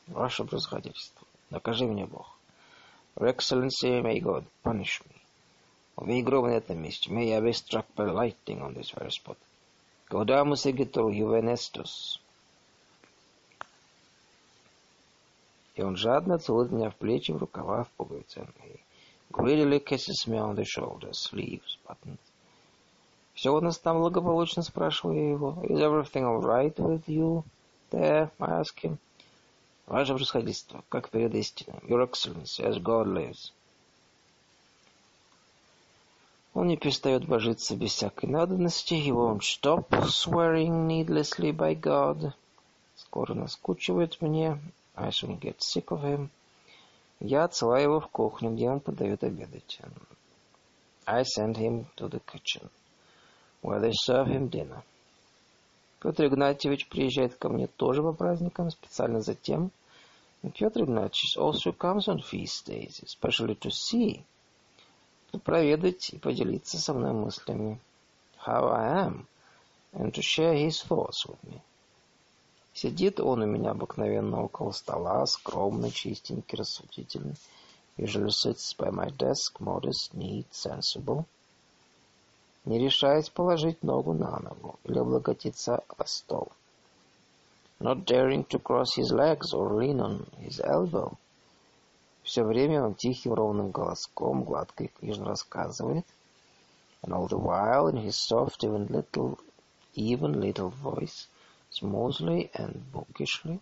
Ваше 0.08 0.44
превосходительство, 0.44 1.28
накажи 1.50 1.86
меня 1.86 2.06
Бог. 2.06 2.38
Your 3.16 3.28
Excellency, 3.28 4.02
may 4.02 4.20
God 4.20 4.46
punish 4.64 5.02
me. 5.04 5.16
Убей 5.96 6.24
гром 6.24 6.48
на 6.48 6.54
этом 6.54 6.82
месте. 6.82 7.12
May 7.12 7.32
I 7.32 7.42
be 7.42 7.52
struck 7.52 7.86
by 7.96 8.12
lightning 8.12 8.62
on 8.62 8.74
this 8.74 8.92
very 8.92 9.12
spot. 9.12 9.38
Gaudamus 10.10 10.66
egitur 10.66 11.12
juvenestus. 11.12 12.20
И 15.76 15.82
он 15.82 15.96
жадно 15.96 16.38
целует 16.38 16.72
меня 16.72 16.92
в 16.92 16.96
плечи, 16.96 17.32
в 17.32 17.38
рукава, 17.38 17.84
в 17.84 17.90
пуговицы. 17.92 18.48
Greedily 19.34 19.80
kisses 19.80 20.28
me 20.28 20.38
on 20.38 20.56
the 20.56 20.64
shoulders, 20.64 21.18
sleeves, 21.18 21.78
buttons. 21.86 22.20
Все 23.34 23.50
у 23.54 23.60
нас 23.60 23.80
там 23.80 24.00
благополучно, 24.00 24.62
спрашиваю 24.62 25.18
я 25.18 25.30
его. 25.32 25.58
Is 25.64 25.80
everything 25.80 26.24
all 26.24 26.40
right 26.40 26.76
with 26.76 27.04
you 27.08 27.44
there? 27.92 28.30
I 28.40 28.62
ask 28.62 28.80
him. 28.82 28.98
Ваше 29.88 30.14
происходительство, 30.14 30.84
как 30.88 31.10
перед 31.10 31.34
истиной. 31.34 31.80
Your 31.90 32.08
Excellency, 32.08 32.64
as 32.64 32.78
God 32.82 33.08
lives. 33.08 33.52
Он 36.54 36.68
не 36.68 36.78
перестает 36.78 37.26
божиться 37.26 37.76
без 37.76 37.94
всякой 37.94 38.30
надобности. 38.30 38.94
He 38.94 39.10
won't 39.10 39.42
stop 39.42 39.90
swearing 40.06 40.88
needlessly 40.88 41.52
by 41.52 41.74
God. 41.74 42.34
Скоро 42.96 43.34
наскучивает 43.34 44.22
мне. 44.22 44.60
I 44.96 45.10
soon 45.10 45.40
get 45.40 45.58
sick 45.60 45.88
of 45.88 46.04
him. 46.04 46.30
Я 47.26 47.46
отсылаю 47.46 47.84
его 47.84 48.00
в 48.02 48.10
кухню, 48.10 48.52
где 48.52 48.70
он 48.70 48.82
подает 48.82 49.24
обедать. 49.24 49.80
I 51.06 51.24
send 51.24 51.56
him 51.56 51.86
to 51.96 52.10
the 52.10 52.22
kitchen, 52.26 52.70
where 53.62 53.80
they 53.80 53.94
serve 54.06 54.28
him 54.28 54.50
dinner. 54.50 54.84
Петр 56.02 56.26
Игнатьевич 56.26 56.90
приезжает 56.90 57.36
ко 57.36 57.48
мне 57.48 57.68
тоже 57.68 58.04
по 58.04 58.12
праздникам, 58.12 58.70
специально 58.72 59.22
за 59.22 59.36
тем. 59.36 59.72
Петр 60.42 60.84
Игнатьевич 60.84 61.38
also 61.38 61.72
comes 61.72 62.10
on 62.10 62.20
feast 62.20 62.68
days, 62.68 63.02
especially 63.02 63.58
to 63.58 63.70
see, 63.70 64.26
проведать 65.46 66.10
и 66.10 66.18
поделиться 66.18 66.78
со 66.78 66.94
мной 66.94 67.14
мыслями. 67.14 67.80
How 68.46 68.68
I 68.68 69.08
am, 69.08 69.28
and 69.94 70.12
to 70.12 70.22
share 70.22 70.56
his 70.56 70.82
thoughts 70.86 71.26
with 71.26 71.42
me. 71.46 71.62
Сидит 72.74 73.20
он 73.20 73.44
у 73.44 73.46
меня 73.46 73.72
обыкновенно 73.72 74.44
около 74.44 74.72
стола, 74.72 75.26
скромный, 75.28 75.92
чистенький, 75.92 76.58
рассудительный. 76.58 77.36
Usually 77.98 78.30
sits 78.30 78.76
by 78.76 78.90
my 78.90 79.16
desk, 79.16 79.60
modest, 79.60 80.14
neat, 80.14 80.48
sensible. 80.52 81.26
Не 82.66 82.80
решаясь 82.80 83.30
положить 83.30 83.84
ногу 83.84 84.14
на 84.14 84.40
ногу 84.40 84.80
или 84.86 84.98
облокотиться 84.98 85.84
о 85.98 86.06
стол. 86.08 86.52
Not 87.80 88.06
daring 88.06 88.48
to 88.48 88.60
cross 88.60 88.96
his 88.98 89.12
legs 89.12 89.54
or 89.54 89.76
lean 89.76 90.00
on 90.00 90.26
his 90.40 90.60
elbow. 90.60 91.18
Все 92.24 92.44
время 92.44 92.84
он 92.84 92.96
тихим 92.96 93.34
ровным 93.34 93.70
голоском 93.70 94.44
гладко 94.44 94.86
и 94.86 94.88
книжно 94.88 95.26
рассказывает. 95.26 96.06
And 97.04 97.14
all 97.14 97.28
the 97.28 97.38
while 97.38 97.90
in 97.90 97.98
his 97.98 98.16
soft, 98.16 98.64
even 98.64 98.88
little, 98.88 99.38
even 99.94 100.40
little 100.40 100.70
voice, 100.70 101.28
smoothly 101.74 102.52
and 102.54 102.84
bookishly, 102.92 103.60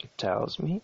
it 0.00 0.10
tells 0.16 0.58
me, 0.58 0.80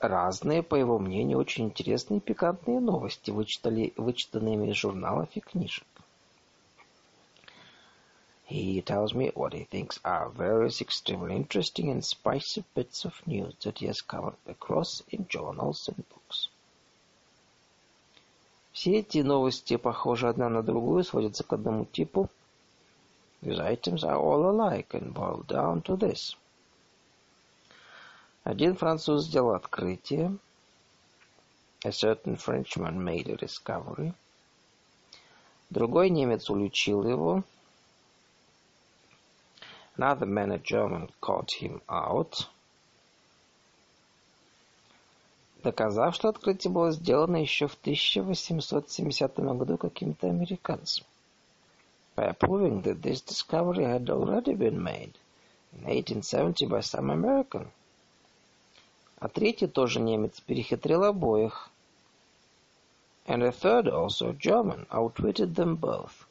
разные, 0.00 0.62
по 0.62 0.74
его 0.74 0.98
мнению, 0.98 1.38
очень 1.38 1.66
интересные 1.66 2.18
и 2.18 2.20
пикантные 2.20 2.80
новости, 2.80 3.30
вычитали, 3.30 3.92
вычитанные 3.96 4.70
из 4.70 4.76
журналов 4.76 5.28
и 5.34 5.40
книжек. 5.40 5.86
He 8.48 8.80
tells 8.80 9.12
me 9.12 9.30
what 9.34 9.52
he 9.52 9.64
thinks 9.64 10.00
are 10.02 10.30
various 10.30 10.80
extremely 10.80 11.36
interesting 11.36 11.90
and 11.90 12.02
spicy 12.02 12.64
bits 12.74 13.04
of 13.04 13.12
news 13.26 13.54
that 13.62 13.78
he 13.80 13.86
has 13.86 14.00
come 14.00 14.34
across 14.46 15.02
in 15.10 15.28
journals 15.28 15.86
and 15.88 16.02
books. 16.08 16.48
Все 18.72 19.00
эти 19.00 19.18
новости, 19.18 19.76
похожи 19.76 20.28
одна 20.28 20.48
на 20.48 20.62
другую, 20.62 21.04
сводятся 21.04 21.44
к 21.44 21.52
одному 21.52 21.84
типу. 21.84 22.30
These 23.42 23.60
items 23.60 24.04
are 24.04 24.16
all 24.16 24.50
alike 24.50 24.94
and 24.94 25.14
boil 25.14 25.44
down 25.46 25.82
to 25.82 25.96
this. 25.96 26.36
Один 28.44 28.74
француз 28.74 29.26
сделал 29.26 29.54
открытие. 29.54 30.38
A 31.84 31.92
certain 31.92 32.36
Frenchman 32.36 33.04
made 33.04 33.28
a 33.28 33.36
discovery. 33.36 34.14
Другой 35.70 36.10
немец 36.10 36.48
уличил 36.50 37.06
его. 37.06 37.44
Another 39.96 40.26
man, 40.26 40.52
a 40.52 40.58
German, 40.58 41.10
caught 41.20 41.50
him 41.60 41.82
out, 41.88 42.46
доказав, 45.62 46.14
что 46.14 46.28
открытие 46.28 46.72
было 46.72 46.92
сделано 46.92 47.36
еще 47.36 47.66
в 47.66 47.74
1870 47.74 49.38
году 49.38 49.76
каким-то 49.76 50.28
американцем. 50.28 51.04
By 52.18 52.32
proving 52.32 52.82
that 52.82 53.00
this 53.00 53.20
discovery 53.20 53.84
had 53.84 54.10
already 54.10 54.54
been 54.54 54.82
made 54.82 55.14
in 55.72 55.84
1870 55.84 56.66
by 56.66 56.80
some 56.80 57.10
American. 57.10 57.70
А 59.20 59.28
третий 59.28 59.68
тоже 59.68 60.00
немец 60.00 60.40
перехитрил 60.40 61.04
обоих. 61.04 61.70
And 63.24 63.44
a 63.44 63.52
third, 63.52 63.86
also 63.86 64.32
German, 64.32 64.86
outwitted 64.90 65.54
them 65.54 65.76
both 65.76 66.26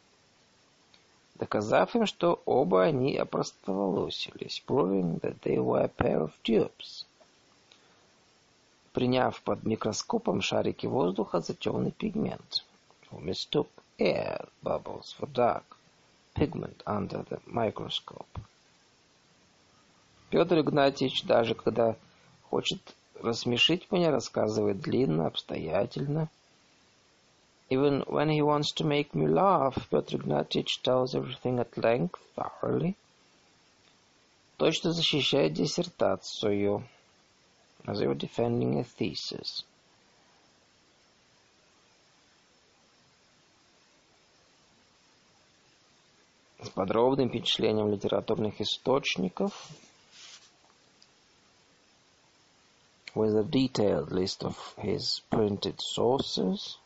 доказав 1.39 1.95
им, 1.95 2.05
что 2.05 2.41
оба 2.45 2.83
они 2.83 3.15
опростоволосились, 3.15 4.61
proving 4.65 5.21
that 5.21 5.39
they 5.41 5.57
were 5.57 5.85
a 5.85 5.87
pair 5.87 6.21
of 6.21 6.33
dupes. 6.43 7.05
Приняв 8.91 9.41
под 9.41 9.63
микроскопом 9.63 10.41
шарики 10.41 10.85
воздуха 10.85 11.39
за 11.39 11.53
темный 11.53 11.91
пигмент, 11.91 12.65
who 13.09 13.21
mistook 13.21 13.69
air 13.97 14.49
bubbles 14.61 15.15
for 15.17 15.27
dark 15.27 15.76
pigment 16.37 16.83
under 16.85 17.23
the 17.29 17.39
microscope. 17.45 18.39
Петр 20.29 20.59
Игнатьевич, 20.59 21.23
даже 21.23 21.55
когда 21.55 21.95
хочет 22.49 22.79
рассмешить 23.21 23.91
меня, 23.91 24.11
рассказывает 24.11 24.79
длинно, 24.81 25.27
обстоятельно, 25.27 26.29
Even 27.69 28.03
when 28.07 28.29
he 28.29 28.41
wants 28.41 28.71
to 28.71 28.85
make 28.85 29.13
me 29.13 29.27
laugh, 29.27 29.89
Petr 29.89 30.15
Ignatievich 30.15 30.81
tells 30.83 31.13
everything 31.13 31.59
at 31.59 31.77
length, 31.77 32.17
thoroughly. 32.33 32.95
Точно 34.57 34.93
защищает 34.93 35.53
диссертацию, 35.53 36.83
as 37.85 37.99
if 37.99 38.17
defending 38.17 38.79
a 38.79 38.83
thesis. 38.83 39.63
С 46.61 46.69
подробным 46.69 47.29
впечатлением 47.29 47.91
литературных 47.91 48.59
источников, 48.59 49.69
with 53.13 53.35
a 53.35 53.43
detailed 53.43 54.11
list 54.11 54.43
of 54.43 54.57
his 54.77 55.21
printed 55.29 55.79
sources, 55.79 56.79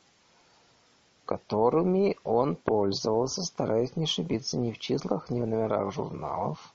которыми 1.25 2.17
он 2.25 2.57
пользовался, 2.57 3.43
стараясь 3.43 3.95
не 3.95 4.03
ошибиться 4.03 4.57
ни 4.57 4.71
в 4.71 4.79
числах, 4.79 5.29
ни 5.29 5.41
в 5.41 5.47
номерах 5.47 5.93
журналов. 5.93 6.73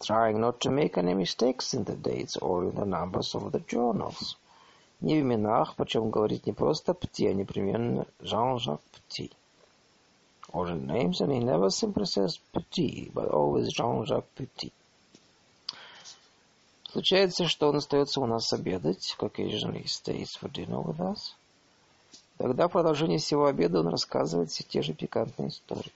Trying 0.00 0.38
not 0.38 0.60
to 0.60 0.70
make 0.70 0.96
any 0.96 1.14
mistakes 1.14 1.74
in 1.74 1.84
the 1.84 1.96
dates 1.96 2.36
or 2.36 2.64
in 2.64 2.74
the 2.74 2.84
numbers 2.84 3.34
of 3.34 3.50
the 3.52 3.60
journals. 3.60 4.36
Не 5.00 5.14
в 5.16 5.20
именах, 5.20 5.76
причем 5.76 6.10
говорить 6.10 6.46
не 6.46 6.52
просто 6.52 6.92
Пти, 6.92 7.28
а 7.28 7.32
непременно 7.32 8.06
Jean-Jacques 8.20 8.80
Пти. 8.92 9.30
Or 10.52 10.66
in 10.68 10.86
names, 10.86 11.20
and 11.20 11.30
he 11.30 11.38
never 11.40 11.70
simply 11.70 12.06
says 12.06 12.38
Petit, 12.52 13.10
but 13.14 13.30
always 13.30 13.68
Jean-Jacques 13.76 14.30
Petit. 14.34 14.72
Случается, 16.90 17.46
что 17.46 17.68
он 17.68 17.76
остается 17.76 18.20
у 18.20 18.26
нас 18.26 18.52
обедать, 18.52 19.14
как 19.18 19.38
occasionally 19.38 19.84
stays 19.84 20.30
for 20.40 20.50
dinner 20.50 20.82
with 20.82 20.98
us. 20.98 21.34
Тогда 22.38 22.66
в 22.66 22.72
продолжении 22.72 23.18
всего 23.18 23.46
обеда 23.46 23.80
он 23.80 23.88
рассказывает 23.88 24.50
все 24.50 24.64
те 24.64 24.82
же 24.82 24.94
пикантные 24.94 25.50
истории. 25.50 25.92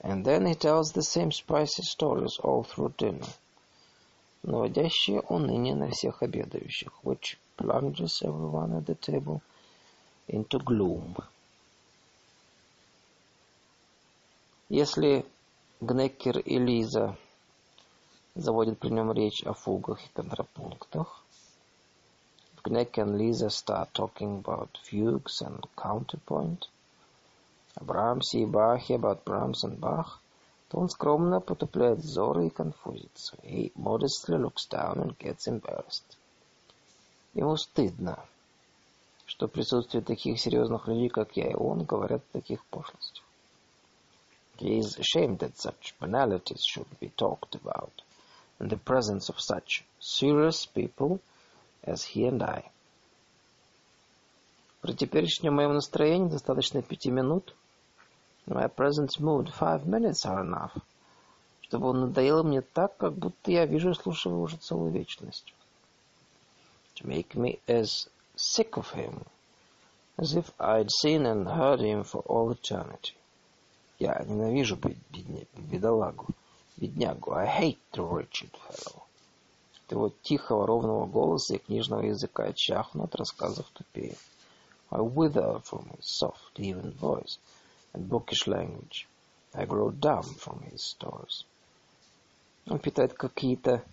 And 0.00 0.24
then 0.24 0.46
he 0.46 0.54
tells 0.54 0.92
the 0.92 1.02
same 1.02 1.30
spicy 1.30 1.82
stories 1.82 2.38
all 2.42 2.64
through 2.64 2.96
dinner, 2.96 3.28
наводящие 4.42 5.20
уныние 5.20 5.74
на 5.74 5.90
всех 5.90 6.22
обедающих, 6.22 6.92
which 7.04 7.36
plunges 7.57 8.21
everyone 8.23 8.77
at 8.77 8.85
the 8.85 8.95
table 8.95 9.41
into 10.27 10.59
gloom. 10.59 11.15
Если 14.69 15.25
Гнеккер 15.81 16.39
и 16.39 16.59
Лиза 16.59 17.17
заводит 18.35 18.79
при 18.79 18.89
нем 18.89 19.11
речь 19.11 19.43
о 19.43 19.53
фугах 19.53 19.99
и 20.05 20.09
контрапунктах. 20.13 21.23
Gneck 22.63 22.97
and 22.97 23.17
Lisa 23.17 23.49
start 23.49 23.93
talking 23.93 24.43
about 24.43 24.77
fugues 24.83 25.41
and 25.41 25.65
counterpoint, 25.75 26.67
о 27.75 27.83
Брамсе 27.83 28.41
и 28.41 28.45
Бахе, 28.45 28.95
about 28.95 29.23
Brahms 29.23 29.63
and 29.63 29.79
Bach, 29.79 30.19
то 30.67 30.79
он 30.79 30.89
скромно 30.89 31.39
потупляет 31.39 31.99
взоры 31.99 32.47
и 32.47 32.49
конфузится. 32.49 33.37
He 33.43 33.71
modestly 33.75 34.37
looks 34.37 34.67
down 34.69 34.97
and 34.97 35.17
gets 35.17 35.47
embarrassed. 35.47 36.17
Ему 37.34 37.56
стыдно, 37.56 38.24
что 39.26 39.48
в 39.48 39.50
присутствии 39.50 40.00
таких 40.00 40.40
серьезных 40.40 40.86
людей, 40.86 41.08
как 41.08 41.36
я 41.36 41.50
и 41.50 41.54
он, 41.54 41.84
говорят 41.84 42.22
о 42.22 42.32
таких 42.32 42.64
пошлостях. 42.66 43.24
He 44.58 44.78
is 44.78 44.96
ashamed 45.00 45.38
that 45.38 45.56
such 45.56 45.96
banalities 45.98 46.62
should 46.62 46.86
be 47.00 47.10
talked 47.16 47.56
about 47.56 48.02
in 48.60 48.68
the 48.68 48.76
presence 48.76 49.28
of 49.28 49.40
such 49.40 49.84
serious 49.98 50.64
people 50.64 51.18
as 51.82 52.04
he 52.04 52.28
and 52.28 52.40
I. 52.40 52.70
При 54.80 54.92
теперешнем 54.92 55.54
моем 55.54 55.74
настроении 55.74 56.28
достаточно 56.28 56.82
пяти 56.82 57.10
минут. 57.10 57.52
My 58.46 58.68
present 58.68 59.18
mood, 59.18 59.48
five 59.48 59.86
minutes 59.86 60.24
are 60.24 60.44
enough. 60.44 60.76
Чтобы 61.62 61.88
он 61.88 62.00
надоел 62.00 62.44
мне 62.44 62.60
так, 62.60 62.96
как 62.96 63.14
будто 63.14 63.50
я 63.50 63.66
вижу 63.66 63.90
и 63.90 63.94
слушаю 63.94 64.34
его 64.34 64.42
уже 64.42 64.58
целую 64.58 64.92
вечность. 64.92 65.52
To 66.96 67.06
make 67.06 67.34
me 67.34 67.58
as 67.66 68.08
sick 68.36 68.76
of 68.76 68.90
him 68.90 69.24
as 70.16 70.34
if 70.34 70.52
I'd 70.60 70.90
seen 70.90 71.26
and 71.26 71.48
heard 71.48 71.80
him 71.80 72.04
for 72.04 72.22
all 72.22 72.52
eternity. 72.52 73.14
Я 73.98 74.24
ненавижу 74.26 74.76
бедолагу, 75.56 76.28
беднягу. 76.76 77.32
I 77.32 77.46
hate 77.46 77.80
the 77.92 78.02
wretched 78.02 78.50
fellow. 78.56 79.02
От 79.86 79.92
его 79.92 80.12
тихого 80.22 80.66
ровного 80.66 81.06
голоса 81.06 81.54
и 81.54 81.58
книжного 81.58 82.02
языка 82.02 82.52
чахну 82.52 83.04
от 83.04 83.14
рассказов 83.16 83.66
тупее. 83.72 84.16
I 84.90 85.00
wither 85.00 85.60
from 85.62 85.90
his 85.90 86.06
soft, 86.06 86.58
even 86.58 86.92
voice 86.92 87.38
and 87.92 88.08
bookish 88.08 88.46
language. 88.46 89.08
I 89.52 89.66
grow 89.66 89.90
dumb 89.90 90.22
from 90.22 90.62
his 90.70 90.82
stories. 90.82 91.44
Он 92.66 92.78
питает 92.78 93.14
какие-то 93.14 93.84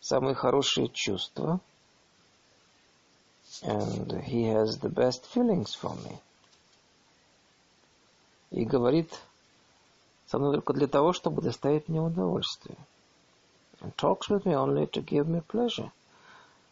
самые 0.00 0.34
хорошие 0.34 0.88
чувства, 0.88 1.60
and 3.63 4.11
he 4.23 4.43
has 4.45 4.77
the 4.77 4.89
best 4.89 5.25
feelings 5.25 5.73
for 5.73 5.95
me. 5.95 6.19
И 8.51 8.65
говорит 8.65 9.11
со 10.27 10.37
мной 10.37 10.53
только 10.55 10.73
для 10.73 10.87
того, 10.87 11.13
чтобы 11.13 11.41
доставить 11.41 11.87
мне 11.89 12.01
удовольствие. 12.01 12.77
And 13.81 13.95
talks 13.95 14.29
with 14.29 14.45
me 14.45 14.53
only 14.53 14.89
to 14.91 15.03
give 15.03 15.27
me 15.27 15.41
pleasure. 15.41 15.91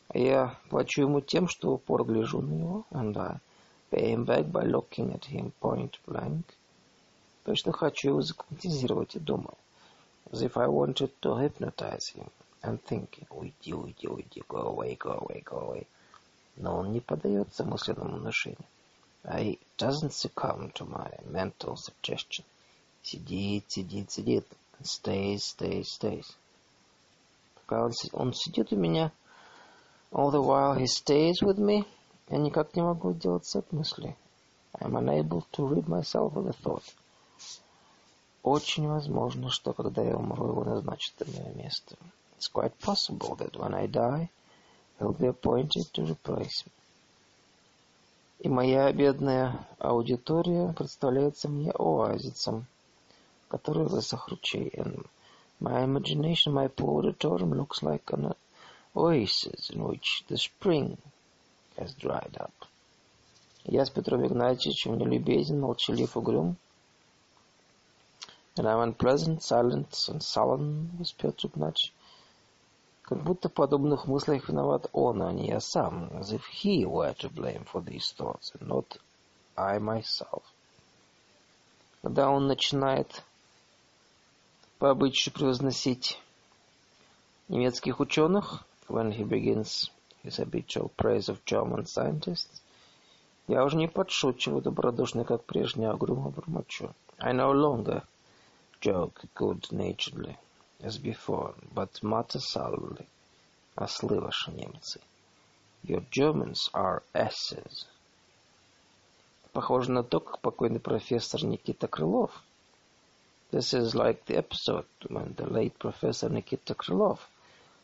А 0.09 0.17
я 0.17 0.57
плачу 0.69 1.01
ему 1.01 1.22
тем, 1.22 1.47
что 1.47 1.69
в 1.69 1.73
упор 1.73 2.06
гляжу 2.06 2.41
на 2.41 2.53
него, 2.53 2.85
and 2.91 3.17
I 3.17 3.39
pay 3.91 4.14
him 4.14 4.25
back 4.25 4.51
by 4.51 4.64
looking 4.64 5.14
at 5.14 5.25
him 5.25 5.51
point 5.61 5.99
blank. 6.06 6.43
Точно 7.43 7.72
хочу 7.72 8.09
его 8.09 8.22
загипнотизировать 8.22 9.15
и 9.15 9.19
думаю, 9.19 9.56
as 10.31 10.41
if 10.41 10.57
I 10.57 10.67
wanted 10.67 11.11
to 11.22 11.38
hypnotize 11.38 12.14
him, 12.14 12.30
and 12.61 12.81
thinking, 12.83 13.27
уйди, 13.30 13.73
уйди, 13.73 14.07
уйди, 14.07 14.43
go 14.47 14.67
away, 14.67 14.95
go 14.95 15.11
away, 15.11 15.41
go 15.45 15.59
away. 15.59 15.88
Но 16.56 16.76
он 16.76 16.92
не 16.92 17.00
поддается 17.00 17.64
мысленному 17.64 18.16
внушению. 18.16 18.64
I 19.24 19.58
doesn't 19.78 20.12
succumb 20.12 20.72
to 20.72 20.84
my 20.84 21.10
mental 21.24 21.76
suggestion. 21.76 22.44
Сидит, 23.02 23.70
сидит, 23.70 24.10
сидит. 24.10 24.47
Stays, 24.82 25.39
stays, 25.39 25.86
stays. 25.86 26.26
Пока 27.55 27.84
он, 27.84 27.92
он 28.12 28.32
сидит 28.34 28.72
у 28.72 28.76
меня, 28.76 29.12
all 30.10 30.31
the 30.31 30.42
while 30.42 30.74
he 30.76 30.86
stays 30.86 31.40
with 31.40 31.58
me, 31.58 31.86
я 32.28 32.39
никак 32.39 32.74
не 32.74 32.82
могу 32.82 33.12
сделаться 33.12 33.60
от 33.60 33.72
мысли. 33.72 34.16
I'm 34.81 34.97
unable 34.97 35.44
to 35.52 35.66
rid 35.68 35.86
myself 35.86 36.34
of 36.34 36.47
the 36.47 36.56
thought. 36.62 36.84
Очень 38.42 38.89
возможно, 38.89 39.50
что 39.50 39.72
когда 39.72 40.02
я 40.02 40.16
умру, 40.16 40.48
его 40.48 40.64
назначат 40.64 41.20
на 41.20 41.26
мое 41.26 41.55
место. 41.55 41.97
It's 42.39 42.50
quite 42.52 42.76
possible 42.81 43.36
that 43.36 43.52
when 43.52 43.72
I 43.72 43.86
die, 43.86 44.31
be 45.10 45.26
appointed 45.26 45.92
to 45.92 46.05
replace 46.05 46.64
me. 46.64 46.72
И 48.39 48.48
моя 48.48 48.92
бедная 48.92 49.66
аудитория 49.78 50.72
представляется 50.72 51.48
мне 51.48 51.70
оазисом, 51.72 52.66
который 53.48 53.86
высох 53.86 54.28
ручей. 54.28 54.70
And 54.76 55.06
my 55.60 55.84
imagination, 55.84 56.52
my 56.52 56.68
poor 56.68 57.05
auditorium 57.05 57.55
looks 57.55 57.82
like 57.82 58.12
an 58.12 58.34
oasis 58.94 59.70
in 59.70 59.84
which 59.84 60.24
the 60.28 60.36
spring 60.36 60.98
has 61.76 61.94
dried 61.94 62.36
up. 62.36 62.52
Я 63.64 63.84
с 63.84 63.90
Петром 63.90 64.26
Игнатьевичем 64.26 64.98
нелюбезен, 64.98 65.60
молчалив, 65.60 66.16
угрюм, 66.16 66.56
and 68.56 68.66
I'm 68.66 68.81
unpleasant, 68.81 69.42
silent 69.42 69.97
and 70.08 70.22
sullen 70.22 70.90
with 70.98 71.16
Петр 71.16 71.47
Игнатьевич. 71.47 71.92
Как 73.12 73.24
будто 73.24 73.50
в 73.50 73.52
подобных 73.52 74.07
мыслях 74.07 74.49
виноват 74.49 74.89
он, 74.94 75.20
а 75.20 75.32
не 75.32 75.49
я 75.49 75.60
сам, 75.60 76.08
as 76.15 76.32
if 76.32 76.41
he 76.50 76.86
were 76.86 77.15
to 77.18 77.28
blame 77.28 77.66
for 77.70 77.84
these 77.84 78.10
thoughts, 78.16 78.55
and 78.55 78.66
not 78.66 78.99
I 79.55 79.78
myself. 79.78 80.42
Когда 82.00 82.31
он 82.31 82.47
начинает 82.47 83.23
по 84.78 84.89
обычаю 84.89 85.34
превозносить 85.34 86.18
немецких 87.49 88.00
ученых, 88.00 88.65
when 88.89 89.12
he 89.12 89.28
begins 89.28 89.91
his 90.24 90.39
habitual 90.39 90.91
praise 90.97 91.28
of 91.28 91.44
German 91.44 91.84
scientists, 91.84 92.62
я 93.47 93.62
уже 93.62 93.76
не 93.76 93.89
подшучиваю 93.89 94.62
добродушно, 94.62 95.26
как 95.26 95.44
прежде, 95.44 95.84
а 95.84 95.92
угрюмо 95.92 96.31
бормочу. 96.31 96.94
I 97.18 97.34
no 97.34 97.52
longer 97.52 98.05
joke 98.81 99.23
good-naturedly, 99.34 100.39
as 100.82 100.98
before, 100.98 101.54
but 101.74 102.02
mutter 102.02 102.40
sullenly. 102.40 103.06
Ослы 103.76 104.20
ваши 104.20 104.50
немцы. 104.50 105.00
Your 105.84 106.04
Germans 106.10 106.68
are 106.74 107.02
asses. 107.14 107.86
Похоже 109.52 109.92
на 109.92 110.02
то, 110.02 110.20
как 110.20 110.40
покойный 110.40 110.80
профессор 110.80 111.44
Никита 111.44 111.86
Крылов. 111.86 112.30
This 113.50 113.74
is 113.74 113.94
like 113.94 114.24
the 114.26 114.36
episode 114.36 114.86
when 115.08 115.34
the 115.36 115.46
late 115.46 115.78
professor 115.78 116.28
Nikita 116.30 116.74
Krylov, 116.74 117.18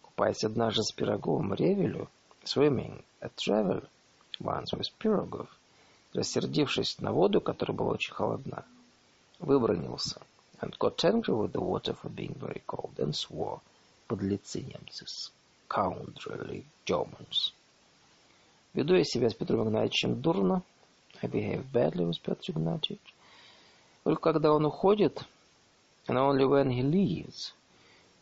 купаясь 0.03 0.43
однажды 0.43 0.83
с 0.83 0.93
Пироговым 0.93 1.53
Ревелю, 1.53 2.09
swimming 2.43 3.05
at 3.21 3.33
Revel, 3.47 3.87
once 4.41 4.73
with 4.73 4.89
Pirogov, 4.99 5.49
рассердившись 6.15 7.01
на 7.01 7.13
воду, 7.13 7.43
которая 7.43 7.77
была 7.77 7.93
очень 7.93 8.15
холодна, 8.15 8.65
выбронился– 9.39 10.23
and 10.61 10.79
got 10.79 11.05
angry 11.05 11.35
with 11.35 11.53
the 11.53 11.61
water 11.61 11.93
for 11.93 12.09
being 12.09 12.35
very 12.39 12.63
cold, 12.67 12.95
and 12.99 13.15
swore, 13.15 13.61
подлецы 14.09 14.63
немцы, 14.63 15.07
scoundrelly 15.07 16.65
Germans. 16.85 17.53
Веду 18.75 18.95
я 18.97 19.05
себя 19.05 19.31
с 19.31 19.35
Петром 19.35 19.69
Игнатьевичем 19.69 20.21
дурно, 20.21 20.63
I 21.23 21.29
behave 21.29 21.65
badly 21.73 22.05
with 22.05 22.23
Petr 22.23 22.53
Ignatievich. 22.53 23.15
Только 24.05 24.21
когда 24.21 24.53
он 24.53 24.65
уходит, 24.65 25.25
and 26.07 26.17
only 26.17 26.45
when 26.45 26.71
he 26.71 26.83
leaves, 26.83 27.53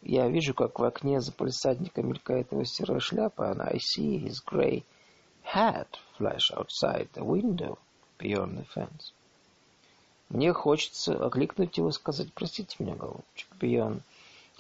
я 0.03 0.29
вижу, 0.29 0.55
как 0.55 0.79
в 0.79 0.85
окне 0.85 1.21
за 1.21 1.33
палисадником 1.33 2.09
мелькает 2.09 2.53
его 2.53 2.65
серая 2.65 3.01
шляпа, 3.01 3.51
and 3.51 3.61
I 3.61 3.79
see 3.79 4.19
his 4.19 4.41
grey 4.45 4.85
hat 5.43 5.99
flash 6.17 6.51
outside 6.53 7.09
the 7.15 7.25
window 7.25 7.79
beyond 8.19 8.57
the 8.57 8.65
fence. 8.65 9.13
Мне 10.29 10.53
хочется 10.53 11.25
окликнуть 11.25 11.77
его, 11.77 11.93
сказать, 11.93 12.33
простите 12.35 12.77
меня, 12.79 12.95
голубчик, 12.95 13.49
Beyond. 13.61 14.01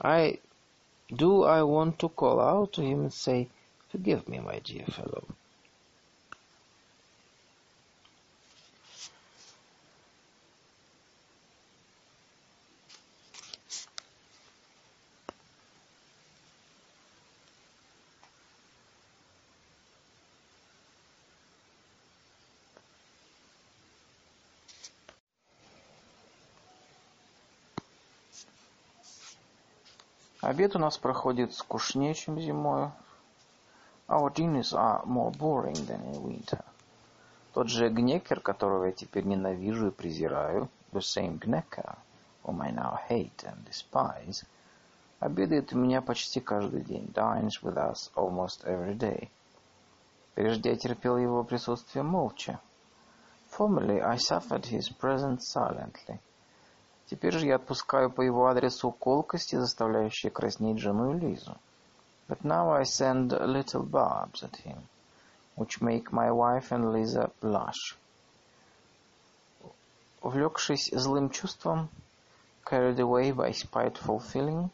I 0.00 0.38
do 1.08 1.44
I 1.44 1.62
want 1.62 1.96
to 1.98 2.08
call 2.08 2.40
out 2.40 2.72
to 2.72 2.82
him 2.82 3.00
and 3.00 3.12
say, 3.12 3.48
forgive 3.90 4.28
me, 4.28 4.38
my 4.38 4.60
dear 4.60 4.86
fellow. 4.86 5.24
Обед 30.46 30.76
у 30.76 30.78
нас 30.78 30.96
проходит 30.96 31.54
скучнее, 31.54 32.14
чем 32.14 32.38
зимой. 32.38 32.90
Our 34.06 34.32
dinners 34.32 34.72
are 34.72 35.04
more 35.04 35.36
boring 35.36 35.74
than 35.88 36.00
in 36.04 36.22
winter. 36.22 36.64
Тот 37.52 37.68
же 37.68 37.88
Гнекер, 37.88 38.38
которого 38.38 38.84
я 38.84 38.92
теперь 38.92 39.24
ненавижу 39.24 39.88
и 39.88 39.90
презираю, 39.90 40.68
the 40.92 41.00
same 41.00 41.40
Gnecker, 41.40 41.98
whom 42.44 42.60
I 42.60 42.70
now 42.70 42.96
hate 43.08 43.42
and 43.42 43.66
despise, 43.68 44.44
Обедает 45.18 45.72
у 45.72 45.78
меня 45.78 46.00
почти 46.00 46.38
каждый 46.38 46.82
день. 46.82 47.10
Dines 47.12 47.60
with 47.60 47.74
us 47.74 48.12
almost 48.14 48.64
every 48.64 48.96
day. 48.96 49.28
Прежде 50.36 50.70
я 50.70 50.76
терпел 50.76 51.16
его 51.16 51.42
присутствие 51.42 52.04
молча. 52.04 52.60
Formerly 53.50 54.00
I 54.00 54.16
suffered 54.16 54.66
his 54.66 54.96
presence 54.96 55.40
silently. 55.40 56.20
Теперь 57.08 57.32
же 57.32 57.46
я 57.46 57.56
отпускаю 57.56 58.10
по 58.10 58.20
его 58.20 58.46
адресу 58.46 58.90
колкости, 58.90 59.56
заставляющие 59.56 60.30
краснеть 60.30 60.80
жену 60.80 61.16
и 61.16 61.20
Лизу. 61.20 61.56
But 62.28 62.42
now 62.42 62.70
I 62.72 62.82
send 62.82 63.30
little 63.30 63.84
barbs 63.88 64.42
at 64.42 64.56
him, 64.64 64.78
which 65.54 65.80
make 65.80 66.10
my 66.10 66.32
wife 66.32 66.72
and 66.72 66.92
Lisa 66.92 67.30
blush. 67.40 67.96
Увлекшись 70.20 70.90
злым 70.92 71.30
чувством, 71.30 71.88
carried 72.64 72.98
away 72.98 73.30
by 73.30 73.52
spiteful 73.52 74.18
feeling, 74.18 74.70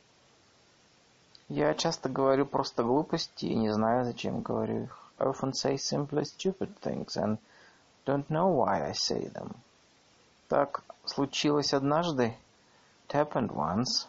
я 1.50 1.74
часто 1.74 2.08
говорю 2.08 2.46
просто 2.46 2.82
глупости 2.82 3.44
и 3.44 3.54
не 3.54 3.68
знаю, 3.70 4.06
зачем 4.06 4.40
говорю 4.40 4.84
их. 4.84 4.98
I 5.18 5.26
often 5.26 5.52
say 5.52 5.76
simply 5.76 6.24
stupid 6.24 6.74
things 6.80 7.14
and 7.16 7.36
don't 8.06 8.26
know 8.30 8.48
why 8.48 8.88
I 8.88 8.92
say 8.94 9.28
them. 9.28 9.54
Так 10.48 10.82
случилось 11.04 11.74
однажды. 11.74 12.36
It 13.08 13.14
happened 13.14 13.50
once. 13.50 14.08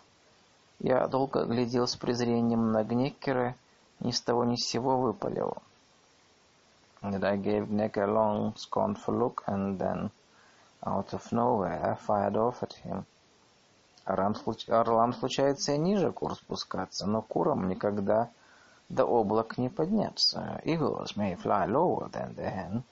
Я 0.79 1.07
долго 1.07 1.45
глядел 1.45 1.87
с 1.87 1.95
презрением 1.95 2.71
на 2.71 2.83
Гнеккера, 2.83 3.55
ни 3.99 4.11
с 4.11 4.21
того 4.21 4.43
ни 4.45 4.55
с 4.55 4.67
сего 4.67 4.97
выпалил. 4.97 5.57
And 7.01 7.23
I 7.23 7.37
gave 7.37 7.69
Nick 7.69 7.97
a 7.97 8.05
long, 8.05 8.53
scornful 8.55 9.17
look, 9.17 9.43
and 9.47 9.77
then, 9.77 10.11
out 10.85 11.13
of 11.13 11.31
nowhere, 11.31 11.97
fired 11.97 12.37
off 12.37 12.63
at 12.63 12.73
him. 12.83 13.05
Орлам, 14.05 14.35
орлам 14.67 15.13
случается 15.13 15.73
и 15.73 15.77
ниже 15.77 16.11
кур 16.11 16.35
спускаться, 16.35 17.05
но 17.07 17.21
курам 17.21 17.67
никогда 17.67 18.29
до 18.89 19.05
облак 19.05 19.57
не 19.57 19.69
подняться. 19.69 20.61
Eagles 20.65 21.15
may 21.15 21.35
fly 21.35 21.65
lower 21.65 22.09
than 22.11 22.35
the 22.35 22.49
hen, 22.49 22.83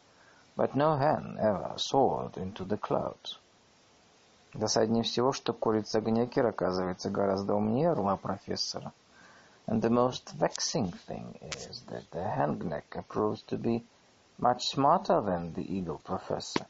but 0.55 0.73
no 0.73 0.97
hen 0.97 1.37
ever 1.39 1.73
soared 1.77 2.37
into 2.37 2.65
the 2.65 2.77
clouds. 2.77 3.39
Досаднее 4.53 5.03
всего, 5.03 5.31
что 5.31 5.53
курица 5.53 6.01
Гнекер 6.01 6.47
оказывается 6.47 7.09
гораздо 7.09 7.55
умнее 7.55 7.91
орла 7.91 8.17
профессора. 8.17 8.91
And 9.67 9.81
the 9.81 9.89
most 9.89 10.35
vexing 10.37 10.93
thing 11.07 11.39
is 11.41 11.83
that 11.87 12.09
the 12.11 12.23
hen 12.23 12.59
Gnecker 12.59 13.07
proves 13.07 13.43
to 13.43 13.57
be 13.57 13.85
much 14.37 14.67
smarter 14.67 15.21
than 15.21 15.53
the 15.53 15.63
eagle 15.63 16.01
professor. 16.03 16.65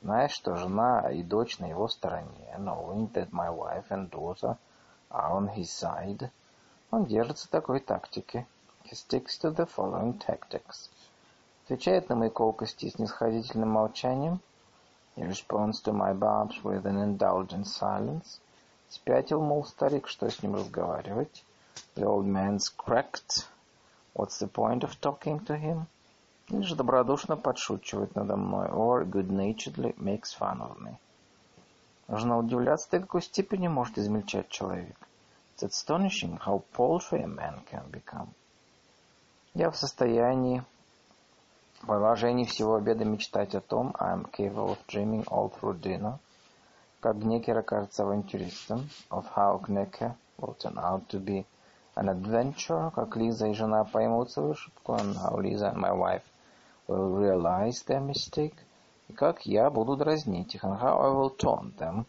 Знаешь, 0.00 0.32
что 0.32 0.56
жена 0.56 1.10
и 1.10 1.22
дочь 1.22 1.58
на 1.58 1.66
его 1.66 1.86
стороне, 1.88 2.56
knowing 2.58 3.12
that 3.12 3.30
my 3.32 3.50
wife 3.50 3.90
and 3.90 4.08
daughter 4.08 4.56
are 5.10 5.32
on 5.32 5.54
his 5.54 5.68
side, 5.70 6.30
он 6.90 7.04
держится 7.04 7.50
такой 7.50 7.80
тактики. 7.80 8.46
He 8.84 8.94
sticks 8.94 9.38
to 9.42 9.54
the 9.54 9.66
following 9.66 10.18
tactics. 10.18 10.88
Отвечает 11.64 12.08
на 12.08 12.16
мои 12.16 12.30
колкости 12.30 12.88
снисходительным 12.88 13.68
молчанием, 13.68 14.40
He 15.20 15.26
responds 15.26 15.82
to 15.82 15.92
my 15.92 16.14
barbs 16.14 16.64
with 16.64 16.86
an 16.86 16.96
indulgent 16.96 17.66
silence. 17.66 18.40
Спятил, 18.88 19.42
мол, 19.42 19.66
старик, 19.66 20.08
что 20.08 20.30
с 20.30 20.42
ним 20.42 20.54
разговаривать? 20.54 21.44
The 21.94 22.06
old 22.06 22.24
man's 22.24 22.70
cracked. 22.74 23.46
What's 24.14 24.38
the 24.38 24.48
point 24.48 24.82
of 24.82 24.98
talking 24.98 25.44
to 25.44 25.58
him? 25.58 25.88
Или 26.48 26.62
же 26.62 26.74
добродушно 26.74 27.36
подшучивает 27.36 28.14
надо 28.14 28.36
мной, 28.36 28.68
or 28.68 29.04
good-naturedly 29.04 29.94
makes 29.98 30.32
fun 30.32 30.62
of 30.62 30.78
me. 30.80 30.96
Нужно 32.08 32.38
удивляться, 32.38 32.90
до 32.90 33.00
какой 33.00 33.20
степени 33.20 33.68
может 33.68 33.98
измельчать 33.98 34.48
человек. 34.48 34.96
It's 35.58 35.68
astonishing 35.68 36.38
how 36.38 36.64
paltry 36.72 37.22
a 37.22 37.26
man 37.26 37.62
can 37.70 37.90
become. 37.90 38.28
Я 39.52 39.70
в 39.70 39.76
состоянии 39.76 40.64
в 41.80 41.86
продолжении 41.86 42.44
всего 42.44 42.74
обеда 42.74 43.06
мечтать 43.06 43.54
о 43.54 43.60
том, 43.62 43.94
I 43.98 44.14
am 44.14 44.30
capable 44.30 44.76
of 44.76 44.78
dreaming 44.86 45.24
all 45.24 45.50
through 45.50 45.80
dinner, 45.80 46.18
как 47.00 47.18
Гнекер 47.18 47.56
окажется 47.56 48.02
авантюристом, 48.02 48.90
of 49.10 49.24
how 49.34 49.58
Гнекер 49.66 50.14
will 50.38 50.54
turn 50.58 50.76
out 50.76 51.08
to 51.08 51.18
be 51.18 51.46
an 51.96 52.08
adventurer, 52.08 52.90
как 52.90 53.16
Лиза 53.16 53.46
и 53.46 53.54
жена 53.54 53.84
поймут 53.84 54.30
свою 54.30 54.50
ошибку, 54.50 54.94
and 54.94 55.16
how 55.16 55.38
Lisa 55.38 55.72
and 55.72 55.78
my 55.78 55.92
wife 55.92 56.22
will 56.86 57.16
realize 57.16 57.82
their 57.86 58.04
mistake, 58.06 58.56
и 59.08 59.14
как 59.14 59.46
я 59.46 59.70
буду 59.70 59.96
дразнить 59.96 60.54
их, 60.54 60.64
and 60.64 60.78
how 60.78 61.00
I 61.00 61.08
will 61.08 61.34
taunt 61.34 61.78
them. 61.78 62.04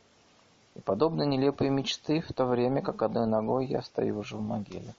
И 0.76 0.82
подобно 0.82 1.24
нелепые 1.24 1.72
мечты, 1.72 2.20
в 2.20 2.34
то 2.34 2.46
время 2.46 2.82
как 2.82 3.02
одной 3.02 3.26
ногой 3.26 3.68
я 3.68 3.82
стою 3.82 4.20
уже 4.20 4.36
в 4.36 4.42
могиле 4.42 4.94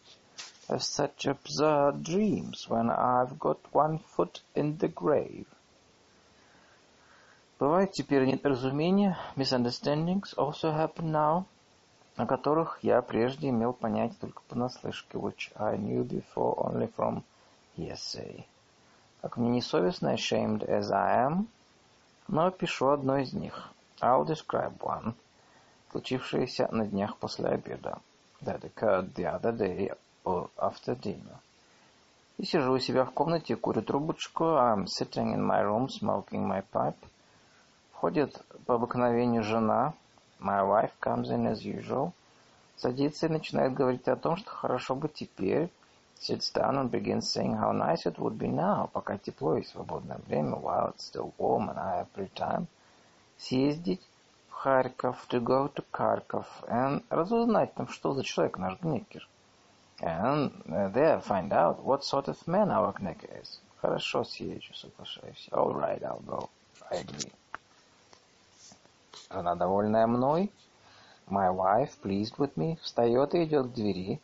such 0.79 1.27
absurd 1.27 2.03
dreams 2.05 2.69
when 2.69 2.89
I've 2.89 3.39
got 3.39 3.59
one 3.73 3.99
foot 3.99 4.41
in 4.55 4.79
the 4.79 4.89
grave. 4.89 5.47
Бывают 7.59 7.93
теперь 7.93 8.25
недоразумения, 8.25 9.17
misunderstandings 9.37 10.35
also 10.37 10.73
happen 10.73 11.13
now, 11.13 11.45
о 12.17 12.27
которых 12.27 12.79
я 12.83 13.03
прежде 13.03 13.49
имел 13.49 13.73
понять 13.73 14.19
только 14.19 14.43
понаслышке, 14.49 15.19
which 15.19 15.53
I 15.57 15.77
knew 15.77 16.05
before 16.05 16.57
only 16.57 16.93
from 16.95 17.23
hearsay. 17.77 18.45
Как 19.21 19.37
мне 19.37 19.51
несовестно, 19.51 20.15
ashamed 20.15 20.69
as 20.69 20.91
I 20.91 21.27
am, 21.27 21.47
но 22.29 22.51
пишу 22.51 22.89
одно 22.89 23.19
из 23.19 23.33
них. 23.33 23.69
I'll 24.01 24.25
describe 24.25 24.79
one, 24.79 25.15
случившееся 25.91 26.69
на 26.73 26.87
днях 26.87 27.17
после 27.19 27.49
обеда. 27.49 28.01
That 28.41 28.65
occurred 28.65 29.15
the 29.15 29.27
other 29.27 29.57
day 29.57 29.93
after 30.25 30.95
dinner. 30.99 31.41
И 32.39 32.45
сижу 32.45 32.73
у 32.73 32.79
себя 32.79 33.05
в 33.05 33.13
комнате, 33.13 33.57
курю 33.57 33.83
трубочку. 33.83 34.45
I'm 34.45 34.87
sitting 34.87 35.35
in 35.35 35.47
my 35.47 35.63
room, 35.63 35.89
smoking 35.89 36.47
my 36.47 36.65
pipe. 36.73 36.97
Входит 37.93 38.43
по 38.67 38.75
обыкновению 38.75 39.43
жена. 39.43 39.95
My 40.41 40.63
wife 40.63 40.93
comes 41.01 41.31
in 41.31 41.47
as 41.47 41.63
usual. 41.63 42.13
Садится 42.77 43.27
и 43.27 43.31
начинает 43.31 43.75
говорить 43.75 44.09
о 44.09 44.17
том, 44.17 44.37
что 44.37 44.51
хорошо 44.51 44.95
бы 44.95 45.09
теперь. 45.09 45.71
Sits 46.19 46.53
down 46.53 46.79
and 46.79 46.91
begins 46.91 47.33
saying 47.33 47.57
how 47.57 47.73
nice 47.73 48.07
it 48.07 48.17
would 48.19 48.39
be 48.39 48.49
now, 48.49 48.89
пока 48.93 49.19
тепло 49.19 49.57
и 49.57 49.65
свободное 49.65 50.19
время, 50.27 50.57
while 50.57 50.95
it's 50.95 51.05
still 51.05 51.33
warm 51.37 51.69
and 51.69 51.79
I 51.79 52.01
have 52.01 52.09
free 52.15 52.31
time. 52.35 52.67
Съездить 53.39 54.03
в 54.49 54.53
Харьков, 54.53 55.27
to 55.29 55.41
go 55.41 55.69
to 55.69 55.85
Kharkov, 55.93 56.47
and 56.69 57.05
разузнать 57.11 57.75
там, 57.75 57.89
что 57.89 58.15
за 58.15 58.23
человек 58.23 58.59
наш 58.59 58.81
Гнекер. 58.81 59.29
And 60.03 60.51
there 60.93 61.21
find 61.21 61.53
out 61.53 61.85
what 61.85 62.05
sort 62.05 62.29
of 62.29 62.49
man 62.49 62.71
our 62.71 62.93
Knecker 62.95 63.41
is. 63.41 63.61
Хорошо, 63.81 64.25
съезжу, 64.25 64.75
соглашаюсь. 64.75 65.49
All 65.53 65.73
right, 65.73 66.03
I'll 66.03 66.23
go. 66.27 66.51
I 66.91 66.97
agree. 66.97 67.33
Жена, 69.31 69.55
довольная 69.55 70.07
мной, 70.07 70.51
my 71.29 71.51
wife, 71.51 72.01
pleased 72.03 72.37
with 72.37 72.57
me, 72.57 72.79
встает 72.83 73.35
и 73.35 73.45
идет 73.45 73.69
к 73.69 73.75
двери, 73.75 74.21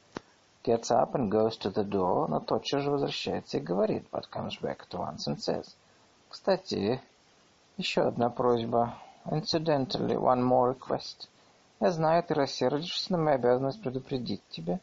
gets 0.65 0.91
up 0.91 1.15
and 1.15 1.31
goes 1.31 1.57
to 1.57 1.71
the 1.71 1.85
door, 1.85 2.29
но 2.29 2.41
тотчас 2.41 2.83
же 2.83 2.91
возвращается 2.91 3.59
и 3.59 3.61
говорит, 3.61 4.05
but 4.11 4.29
comes 4.31 4.61
back 4.61 4.87
to 4.91 4.99
once 4.99 5.27
and 5.27 5.39
says, 5.39 5.75
кстати, 6.29 7.01
еще 7.77 8.03
одна 8.03 8.29
просьба. 8.31 8.97
Incidentally, 9.27 10.17
one 10.17 10.43
more 10.43 10.77
request. 10.77 11.29
Я 11.81 11.93
знаю, 11.93 12.23
ты 12.25 12.35
рассердишься, 12.35 13.13
но 13.13 13.19
моя 13.19 13.37
обязанность 13.37 13.81
предупредить 13.81 14.43
тебя. 14.51 14.81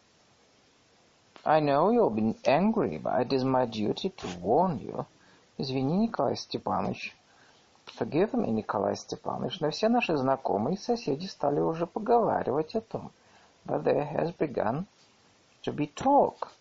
I 1.45 1.59
know 1.61 1.91
you'll 1.91 2.11
be 2.11 2.37
angry, 2.45 2.99
but 2.99 3.23
it 3.23 3.33
is 3.33 3.45
my 3.45 3.65
duty 3.65 4.11
to 4.11 4.27
warn 4.41 4.79
you. 4.79 5.07
Извини, 5.57 5.97
Николай 5.97 6.37
Степанович. 6.37 7.17
Forgive 7.87 8.35
me, 8.35 8.51
Николай 8.51 8.95
Степанович, 8.95 9.61
но 9.61 9.71
все 9.71 9.89
наши 9.89 10.17
знакомые 10.19 10.75
и 10.75 10.79
соседи 10.79 11.27
стали 11.27 11.61
уже 11.61 11.87
поговаривать 11.87 12.75
о 12.75 12.83
том. 12.83 13.11
But 13.65 13.85
there 13.85 14.05
has 14.05 14.33
begun 14.33 14.87
to 15.63 15.73
be 15.73 15.87
talk 15.87 16.53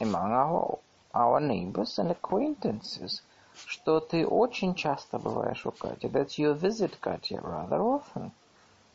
among 0.00 0.32
our, 0.32 0.80
our 1.14 1.40
neighbors 1.40 1.96
and 1.98 2.10
acquaintances, 2.10 3.22
что 3.54 4.00
ты 4.00 4.26
очень 4.26 4.74
часто 4.74 5.20
бываешь 5.20 5.64
у 5.64 5.70
Кати, 5.70 6.08
that 6.08 6.36
you 6.38 6.54
visit 6.54 6.98
Katya 7.00 7.40
rather 7.40 7.80
often. 7.80 8.32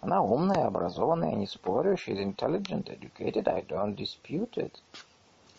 Она 0.01 0.21
умная, 0.21 0.67
образованная, 0.67 1.31
я 1.31 1.35
не 1.37 1.47
спорю, 1.47 1.95
she's 1.95 2.19
intelligent, 2.19 2.89
educated, 2.89 3.47
I 3.47 3.61
don't 3.61 3.95
dispute 3.95 4.57
it. 4.57 4.81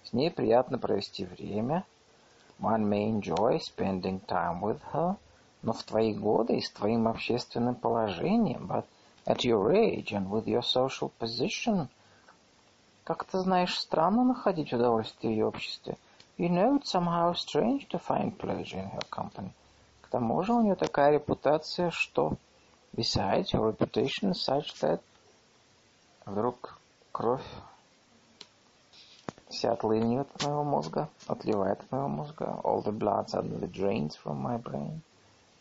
С 0.05 0.13
ней 0.13 0.29
приятно 0.29 0.77
провести 0.77 1.25
время. 1.25 1.83
One 2.59 2.87
may 2.87 3.09
enjoy 3.09 3.59
spending 3.59 4.23
time 4.25 4.61
with 4.61 4.79
her. 4.93 5.17
Но 5.63 5.73
в 5.73 5.83
твои 5.83 6.13
годы 6.13 6.57
и 6.57 6.61
с 6.61 6.69
твоим 6.69 7.07
общественным 7.07 7.73
положением, 7.73 8.67
but 8.67 8.85
at 9.25 9.43
your 9.43 9.71
age 9.73 10.11
and 10.11 10.29
with 10.29 10.45
your 10.45 10.61
social 10.61 11.11
position, 11.19 11.87
как 13.03 13.23
ты 13.23 13.39
знаешь, 13.39 13.75
странно 13.77 14.23
находить 14.23 14.71
удовольствие 14.73 15.33
в 15.33 15.35
ее 15.35 15.47
обществе. 15.47 15.97
You 16.37 16.49
know 16.49 16.79
it's 16.79 16.91
somehow 16.91 17.33
strange 17.33 17.87
to 17.89 17.99
find 17.99 18.37
pleasure 18.37 18.77
in 18.77 18.91
her 18.91 19.09
company. 19.09 19.51
К 20.01 20.07
тому 20.09 20.43
же 20.43 20.53
у 20.53 20.61
нее 20.61 20.75
такая 20.75 21.13
репутация, 21.13 21.89
что... 21.89 22.37
Besides, 22.95 23.53
her 23.53 23.75
reputation 23.75 24.31
is 24.31 24.45
such 24.47 24.71
that... 24.81 25.01
Вдруг 26.25 26.79
кровь 27.11 27.43
вся 29.49 29.73
отлынивает 29.73 30.27
от 30.35 30.43
моего 30.43 30.63
мозга, 30.63 31.09
отливает 31.27 31.81
от 31.81 31.91
моего 31.91 32.07
мозга. 32.07 32.59
All 32.63 32.83
the 32.83 32.91
blood 32.91 33.27
suddenly 33.27 33.71
drains 33.71 34.17
from 34.23 34.41
my 34.41 34.61
brain. 34.61 35.01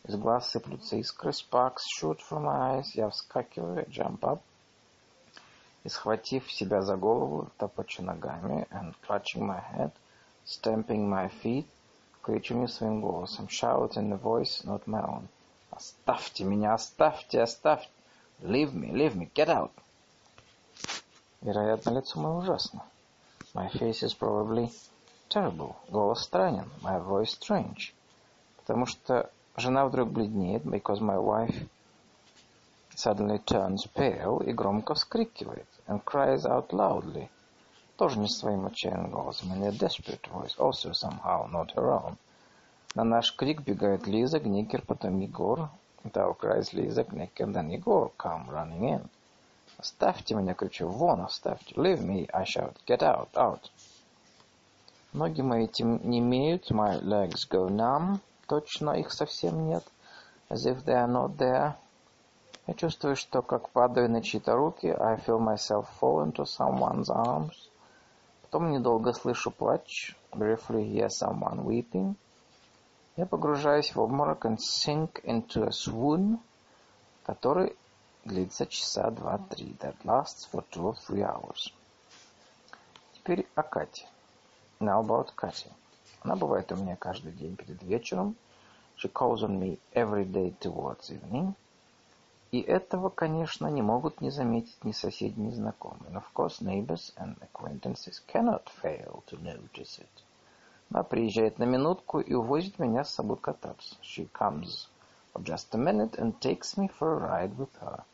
Из 0.05 0.17
глаз 0.17 0.51
сыплются 0.51 0.97
искры, 0.97 1.31
sparks 1.31 1.83
shoot 1.99 2.19
from 2.29 2.45
my 2.45 2.79
eyes. 2.79 2.87
Я 2.95 3.09
вскакиваю, 3.09 3.87
jump 3.89 4.21
up. 4.21 4.41
И 5.83 5.89
схватив 5.89 6.51
себя 6.51 6.83
за 6.83 6.97
голову, 6.97 7.51
топочу 7.59 8.03
ногами, 8.03 8.67
and 8.71 8.95
clutching 9.07 9.43
my 9.43 9.63
head, 9.73 9.93
stamping 10.45 11.09
my 11.09 11.31
feet, 11.43 11.67
кричу 12.23 12.55
не 12.55 12.69
своим 12.69 13.01
голосом, 13.01 13.49
shout 13.49 13.97
in 13.97 14.13
a 14.13 14.17
voice 14.17 14.65
not 14.65 14.85
my 14.87 15.05
own. 15.05 15.29
Оставьте 15.71 16.45
меня, 16.45 16.75
оставьте, 16.75 17.43
оставьте. 17.43 17.89
Leave 18.41 18.73
me, 18.73 18.93
leave 18.93 19.15
me, 19.15 19.31
get 19.35 19.49
out. 19.49 19.73
Вероятно, 21.41 21.91
лицо 21.91 22.21
мое 22.21 22.35
ужасно. 22.35 22.83
My 23.54 23.68
face 23.70 24.04
is 24.04 24.14
probably 24.14 24.72
terrible. 25.30 25.76
Голос 25.90 26.24
странен. 26.24 26.70
My 26.82 27.00
voice 27.00 27.38
strange. 27.40 27.94
Потому 28.58 28.86
что 28.86 29.30
жена 29.58 29.86
вдруг 29.86 30.10
бледнеет, 30.10 30.64
because 30.64 31.00
my 31.00 31.18
wife 31.18 31.68
suddenly 32.96 33.40
turns 33.40 33.88
pale 33.96 34.40
и 34.42 34.52
громко 34.52 34.94
вскрикивает, 34.94 35.68
and 35.88 36.04
cries 36.04 36.46
out 36.46 36.72
loudly. 36.72 37.30
Тоже 37.98 38.20
не 38.20 38.30
своим 38.30 38.66
отчаянным 38.66 39.12
голосом, 39.12 39.54
in 39.54 39.64
a 39.64 39.72
desperate 39.72 40.28
voice, 40.32 40.56
also 40.58 40.94
somehow 40.94 41.48
not 41.52 41.72
her 41.76 41.92
own. 41.92 42.18
На 42.96 43.04
наш 43.04 43.36
крик 43.36 43.62
бегает 43.62 44.08
Лиза, 44.08 44.40
Гникер, 44.40 44.84
потом 44.86 45.20
Егор. 45.20 45.70
Down 46.04 46.36
cries 46.40 46.74
Лиза, 46.74 47.04
Гникер, 47.04 47.52
then 47.52 47.70
Егор 47.70 48.12
come 48.18 48.50
running 48.50 48.84
in. 48.90 49.10
Оставьте 49.85 50.35
меня, 50.35 50.55
кричу, 50.55 50.89
вон 50.89 51.21
оставьте. 51.21 51.75
Leave 51.75 52.01
me, 52.01 52.27
I 52.33 52.45
shout. 52.45 52.75
Get 52.87 53.01
out, 53.03 53.29
out. 53.35 53.61
Ноги 55.13 55.43
мои 55.43 55.69
не 55.79 56.21
имеют, 56.21 56.71
my 56.71 57.03
legs 57.03 57.47
go 57.51 57.69
numb. 57.69 58.19
Точно 58.49 58.93
их 58.93 59.13
совсем 59.13 59.67
нет. 59.67 59.85
As 60.49 60.65
if 60.65 60.83
they 60.87 60.95
are 60.95 61.07
not 61.07 61.37
there. 61.37 61.75
Я 62.67 62.75
чувствую, 62.75 63.15
что 63.15 63.43
как 63.43 63.69
падаю 63.69 64.11
на 64.11 64.23
чьи-то 64.23 64.55
руки. 64.55 64.87
I 64.87 65.17
feel 65.17 65.39
myself 65.39 65.87
fall 66.01 66.25
into 66.25 66.47
someone's 66.47 67.11
arms. 67.11 67.53
Потом 68.41 68.71
недолго 68.71 69.13
слышу 69.13 69.51
плач. 69.51 70.17
Briefly 70.33 70.91
hear 70.95 71.09
someone 71.09 71.63
weeping. 71.63 72.15
Я 73.17 73.27
погружаюсь 73.27 73.95
в 73.95 74.01
обморок 74.01 74.47
and 74.47 74.57
sink 74.57 75.23
into 75.25 75.67
a 75.67 75.73
swoon, 75.73 76.39
который 77.27 77.77
длится 78.25 78.67
часа 78.67 79.11
два-три. 79.11 79.77
That 79.81 79.97
lasts 80.05 80.49
for 80.51 80.65
two 80.71 80.93
or 80.93 80.97
three 81.07 81.23
hours. 81.23 81.73
Теперь 83.15 83.47
о 83.55 83.63
Кате. 83.63 84.07
Now 84.81 85.03
about 85.03 85.31
Катя. 85.35 85.71
Она 86.23 86.37
бывает 86.37 86.73
у 86.73 86.77
меня 86.77 86.97
каждый 86.97 87.33
день 87.33 87.57
перед 87.57 87.83
вечером. 87.83 88.37
She 88.97 89.13
calls 89.13 89.43
on 89.43 89.59
me 89.59 89.79
every 89.93 90.25
day 90.25 90.55
towards 90.59 91.11
evening. 91.11 91.55
И 92.51 92.61
этого, 92.61 93.09
конечно, 93.09 93.67
не 93.67 93.83
могут 93.83 94.21
не 94.21 94.31
заметить 94.31 94.85
ни 94.85 94.93
соседи, 94.93 95.39
ни 95.39 95.51
знакомые. 95.51 96.13
And 96.13 96.17
of 96.17 96.25
course, 96.35 96.61
neighbors 96.61 97.13
and 97.17 97.37
acquaintances 97.43 98.23
cannot 98.27 98.65
fail 98.81 99.23
to 99.27 99.39
notice 99.43 99.99
it. 99.99 100.25
Она 100.91 101.03
приезжает 101.03 101.59
на 101.59 101.65
минутку 101.65 102.21
и 102.21 102.33
увозит 102.33 102.79
меня 102.79 103.05
с 103.05 103.11
собой 103.11 103.39
кататься. 103.39 103.97
She 104.03 104.31
comes 104.33 104.89
for 105.33 105.43
just 105.43 105.75
a 105.75 105.79
minute 105.79 106.17
and 106.17 106.39
takes 106.41 106.77
me 106.77 106.89
for 106.89 107.15
a 107.15 107.19
ride 107.19 107.59
with 107.59 107.75
her. 107.81 108.05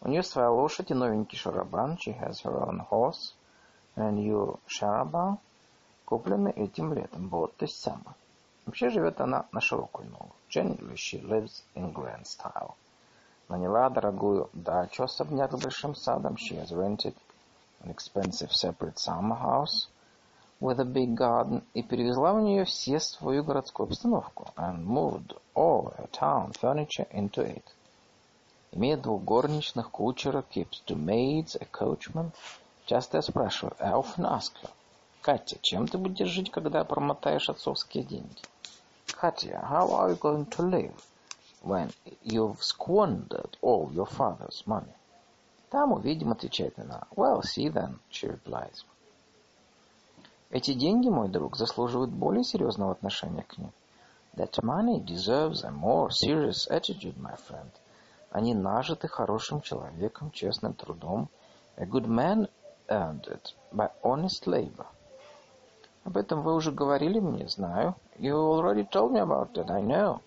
У 0.00 0.08
нее 0.08 0.22
своя 0.22 0.50
лошадь 0.50 0.90
и 0.90 0.94
новенький 0.94 1.38
шарабан. 1.38 1.98
She 1.98 2.18
has 2.18 2.42
her 2.44 2.68
own 2.68 2.86
horse 2.88 3.34
and 3.96 4.08
a 4.08 4.12
new 4.12 4.60
шарабан, 4.66 5.38
купленный 6.04 6.52
этим 6.52 6.92
летом. 6.92 7.28
Вот 7.28 7.56
то 7.56 7.64
есть 7.64 7.80
сама. 7.80 8.14
Вообще 8.64 8.90
живет 8.90 9.20
она 9.20 9.46
на 9.50 9.60
широкую 9.60 10.10
ногу. 10.10 10.30
Generally 10.50 10.94
she 10.94 11.20
lives 11.22 11.64
in 11.74 11.92
grand 11.92 12.24
style. 12.24 12.74
Наняла 13.48 13.88
дорогую 13.90 14.50
дачу, 14.52 15.04
особняк 15.04 15.52
с 15.52 15.62
большим 15.62 15.94
садом. 15.94 16.36
She 16.36 16.56
has 16.56 16.70
rented 16.70 17.14
an 17.82 17.90
expensive 17.90 18.52
separate 18.52 18.98
summer 18.98 19.36
house 19.36 19.88
with 20.60 20.78
a 20.80 20.84
big 20.84 21.14
garden 21.14 21.62
и 21.74 21.82
перевезла 21.82 22.34
в 22.34 22.40
нее 22.40 22.64
все 22.64 23.00
свою 23.00 23.42
городскую 23.42 23.88
обстановку 23.88 24.48
and 24.56 24.84
moved 24.84 25.36
all 25.54 25.94
her 25.96 26.08
town 26.12 26.52
furniture 26.52 27.08
into 27.10 27.42
it. 27.42 27.64
Имеет 28.72 29.02
двух 29.02 29.22
горничных, 29.22 29.90
кучера, 29.90 30.44
keeps 30.54 30.82
two 30.86 30.96
maids, 30.96 31.56
a 31.60 31.66
coachman. 31.66 32.32
Часто 32.86 33.18
я 33.18 33.22
спрашиваю, 33.22 33.74
I 33.78 33.92
often 33.92 34.24
ask 34.24 34.52
her, 34.62 34.70
Катя, 35.22 35.58
чем 35.62 35.88
ты 35.88 35.98
будешь 35.98 36.28
жить, 36.28 36.50
когда 36.50 36.84
промотаешь 36.84 37.48
отцовские 37.48 38.04
деньги? 38.04 38.42
Катя, 39.20 39.66
how 39.68 39.90
are 39.90 40.10
you 40.10 40.18
going 40.18 40.46
to 40.46 40.62
live 40.62 40.94
when 41.62 41.92
you've 42.22 42.62
squandered 42.62 43.56
all 43.62 43.90
your 43.92 44.06
father's 44.06 44.66
money? 44.66 44.92
Там 45.70 45.92
увидим, 45.92 46.32
отвечает 46.32 46.78
она. 46.78 47.06
Well, 47.14 47.42
see 47.42 47.68
then, 47.68 47.98
she 48.10 48.26
replies. 48.28 48.84
Эти 50.50 50.72
деньги, 50.72 51.08
мой 51.08 51.28
друг, 51.28 51.56
заслуживают 51.56 52.10
более 52.10 52.42
серьезного 52.42 52.92
отношения 52.92 53.42
к 53.42 53.58
ним. 53.58 53.72
That 54.34 54.62
money 54.62 55.04
deserves 55.04 55.62
a 55.62 55.70
more 55.70 56.10
serious 56.10 56.66
attitude, 56.70 57.18
my 57.18 57.36
friend. 57.36 57.70
Они 58.30 58.54
нажиты 58.54 59.08
хорошим 59.08 59.60
человеком, 59.62 60.30
честным 60.30 60.74
трудом. 60.74 61.28
A 61.76 61.84
good 61.84 62.06
man 62.06 62.48
earned 62.88 63.26
it 63.26 63.54
by 63.72 63.90
honest 64.02 64.46
labor. 64.46 64.86
Об 66.04 66.16
этом 66.16 66.42
вы 66.42 66.54
уже 66.54 66.72
говорили 66.72 67.20
мне, 67.20 67.48
знаю. 67.48 67.94
You 68.18 68.34
already 68.34 68.88
told 68.88 69.12
me 69.12 69.20
about 69.20 69.52
that, 69.54 69.70
I 69.70 69.82
know. 69.82 70.20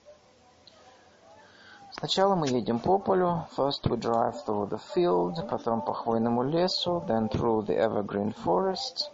Сначала 1.92 2.36
мы 2.36 2.48
едем 2.48 2.80
по 2.80 2.98
полю. 2.98 3.48
First 3.56 3.84
we 3.84 3.98
drive 3.98 4.46
through 4.46 4.70
the 4.70 4.82
field, 4.96 5.48
потом 5.50 5.82
по 5.82 5.94
хвойному 5.94 6.44
лесу, 6.44 7.04
then 7.08 7.30
through 7.30 7.66
the 7.66 7.78
evergreen 7.78 8.34
forest, 8.44 9.12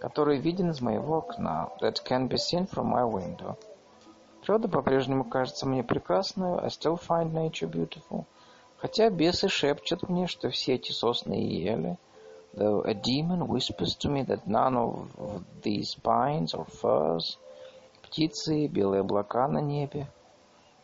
который 0.00 0.38
виден 0.38 0.70
из 0.70 0.80
моего 0.80 1.18
окна, 1.18 1.68
that 1.80 1.96
can 2.04 2.28
be 2.28 2.36
seen 2.36 2.66
from 2.66 2.92
my 2.92 3.04
window. 3.04 3.56
Природа 4.44 4.68
по-прежнему 4.68 5.24
кажется 5.24 5.66
мне 5.66 5.82
прекрасной. 5.82 6.58
I 6.58 6.66
still 6.66 7.00
find 7.00 7.32
nature 7.32 7.66
beautiful. 7.66 8.26
Хотя 8.76 9.08
бесы 9.08 9.48
шепчут 9.48 10.10
мне, 10.10 10.26
что 10.26 10.50
все 10.50 10.74
эти 10.74 10.92
сосны 10.92 11.42
и 11.42 11.62
ели. 11.62 11.98
Though 12.52 12.82
a 12.84 12.92
demon 12.92 13.48
whispers 13.48 13.96
to 14.00 14.10
me 14.10 14.22
that 14.26 14.46
none 14.46 14.76
of 14.76 15.08
these 15.62 15.94
pines 15.94 16.52
or 16.52 16.66
firs, 16.66 17.38
птицы, 18.02 18.66
белые 18.66 19.00
облака 19.00 19.48
на 19.48 19.62
небе, 19.62 20.08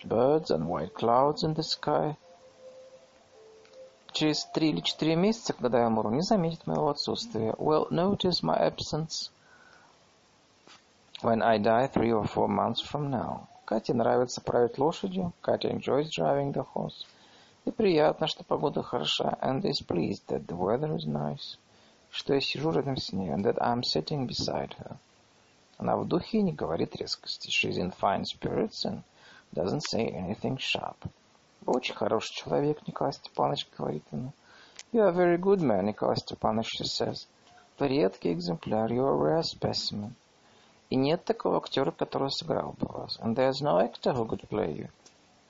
birds 0.04 0.50
and 0.50 0.66
white 0.66 0.94
clouds 0.94 1.44
in 1.44 1.54
the 1.54 1.62
sky, 1.62 2.16
через 4.12 4.46
три 4.46 4.70
или 4.70 4.80
четыре 4.80 5.16
месяца, 5.16 5.52
когда 5.52 5.80
я 5.80 5.88
умру, 5.88 6.08
не 6.08 6.22
заметит 6.22 6.66
моего 6.66 6.88
отсутствия. 6.88 7.52
Will 7.58 7.90
notice 7.90 8.42
my 8.42 8.58
absence 8.58 9.30
when 11.21 11.41
I 11.41 11.57
die 11.57 11.87
three 11.87 12.11
or 12.11 12.25
four 12.25 12.47
months 12.47 12.81
from 12.81 13.09
now. 13.09 13.47
Кате 13.65 13.93
нравится 13.93 14.41
править 14.41 14.77
лошадью. 14.77 15.33
Катя 15.41 15.69
enjoys 15.69 16.09
driving 16.09 16.53
the 16.53 16.65
horse. 16.75 17.05
И 17.65 17.71
приятно, 17.71 18.27
что 18.27 18.43
погода 18.43 18.83
хороша. 18.83 19.37
And 19.41 19.63
is 19.63 19.81
pleased 19.81 20.27
that 20.27 20.45
the 20.45 20.55
weather 20.55 20.95
is 20.95 21.07
nice. 21.07 21.57
Что 22.11 22.35
я 22.35 22.41
сижу 22.41 22.71
рядом 22.71 22.97
с 22.97 23.11
ней. 23.11 23.29
And 23.29 23.43
that 23.43 23.57
I'm 23.59 23.81
sitting 23.81 24.27
beside 24.27 24.75
her. 24.77 24.97
Она 25.77 25.97
в 25.97 26.07
духе 26.07 26.37
и 26.37 26.41
не 26.43 26.53
говорит 26.53 26.95
резкости. 26.95 27.49
She's 27.49 27.77
in 27.77 27.91
fine 27.91 28.23
spirits 28.25 28.85
and 28.85 29.01
doesn't 29.53 29.81
say 29.81 30.07
anything 30.07 30.57
sharp. 30.57 30.97
Вы 31.61 31.73
очень 31.73 31.95
хороший 31.95 32.35
человек, 32.35 32.85
Николай 32.87 33.13
Степанович, 33.13 33.67
говорит 33.75 34.03
она. 34.11 34.31
You 34.91 35.01
are 35.01 35.09
a 35.09 35.11
very 35.11 35.37
good 35.37 35.61
man, 35.61 35.85
Николай 35.85 36.17
Степанович, 36.17 36.81
she 36.81 36.85
says. 36.85 37.25
Вы 37.79 37.87
редкий 37.87 38.31
экземпляр. 38.31 38.91
You 38.91 39.05
are 39.05 39.13
a 39.13 39.17
rare 39.17 39.43
specimen. 39.43 40.13
И 40.90 40.96
нет 40.96 41.24
такого 41.24 41.58
актера, 41.58 41.92
который 41.92 42.30
сыграл 42.30 42.74
бы 42.78 42.88
вас. 42.88 43.18
And 43.20 43.36
there's 43.36 43.62
no 43.62 43.78
actor 43.78 44.12
who 44.12 44.26
could 44.26 44.46
play 44.48 44.76
you. 44.76 44.90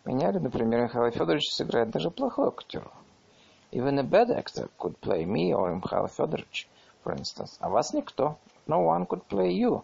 Меня, 0.04 0.32
например, 0.32 0.82
Михаил 0.84 1.10
Федорович 1.10 1.52
сыграет 1.52 1.90
даже 1.90 2.10
плохой 2.10 2.48
актер. 2.48 2.90
Even 3.72 3.98
a 3.98 4.02
bad 4.02 4.30
actor 4.30 4.70
could 4.78 4.98
play 5.00 5.24
me 5.24 5.52
or 5.52 5.74
Михаил 5.74 6.08
Федорович, 6.08 6.68
for 7.02 7.16
instance. 7.16 7.56
А 7.60 7.70
вас 7.70 7.94
никто. 7.94 8.36
No 8.66 8.84
one 8.84 9.06
could 9.06 9.26
play 9.28 9.50
you. 9.52 9.82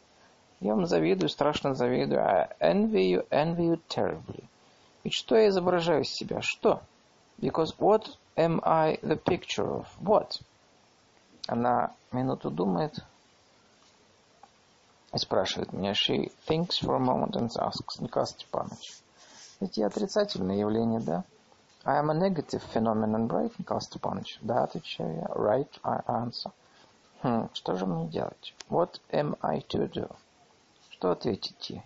Я 0.60 0.74
вам 0.74 0.86
завидую, 0.86 1.30
страшно 1.30 1.74
завидую. 1.74 2.20
I 2.20 2.48
envy 2.60 3.10
you, 3.10 3.28
envy 3.30 3.70
you 3.70 3.80
terribly. 3.88 4.44
Ведь 5.04 5.14
что 5.14 5.36
я 5.36 5.48
изображаю 5.48 6.02
из 6.02 6.10
себя? 6.10 6.40
Что? 6.42 6.82
Because 7.38 7.74
what 7.78 8.06
am 8.36 8.60
I 8.62 8.98
the 9.02 9.18
picture 9.22 9.68
of? 9.68 9.86
What? 10.00 10.32
Она 11.46 11.94
минуту 12.12 12.50
думает, 12.50 12.98
и 15.12 15.18
спрашивает 15.18 15.72
меня. 15.72 15.92
She 15.92 16.32
thinks 16.46 16.78
for 16.80 16.96
a 16.96 16.98
moment 16.98 17.36
and 17.36 17.50
asks, 17.58 18.00
Николай 18.00 18.26
Степанович, 18.26 19.02
ведь 19.60 19.76
я 19.76 19.86
отрицательное 19.86 20.56
явление, 20.56 21.00
да? 21.00 21.24
I 21.84 22.00
am 22.00 22.10
a 22.10 22.14
negative 22.14 22.62
phenomenon, 22.74 23.28
right, 23.28 23.52
Николай 23.58 23.80
Степанович? 23.80 24.38
Да, 24.42 24.64
отвечаю 24.64 25.16
я. 25.16 25.26
Right, 25.26 25.70
I 25.84 26.00
answer. 26.08 26.52
Хм, 27.22 27.48
что 27.52 27.76
же 27.76 27.86
мне 27.86 28.08
делать? 28.08 28.54
What 28.68 29.00
am 29.12 29.38
I 29.40 29.60
to 29.68 29.88
do? 29.88 30.14
Что 30.90 31.12
ответить 31.12 31.70
ей? 31.70 31.82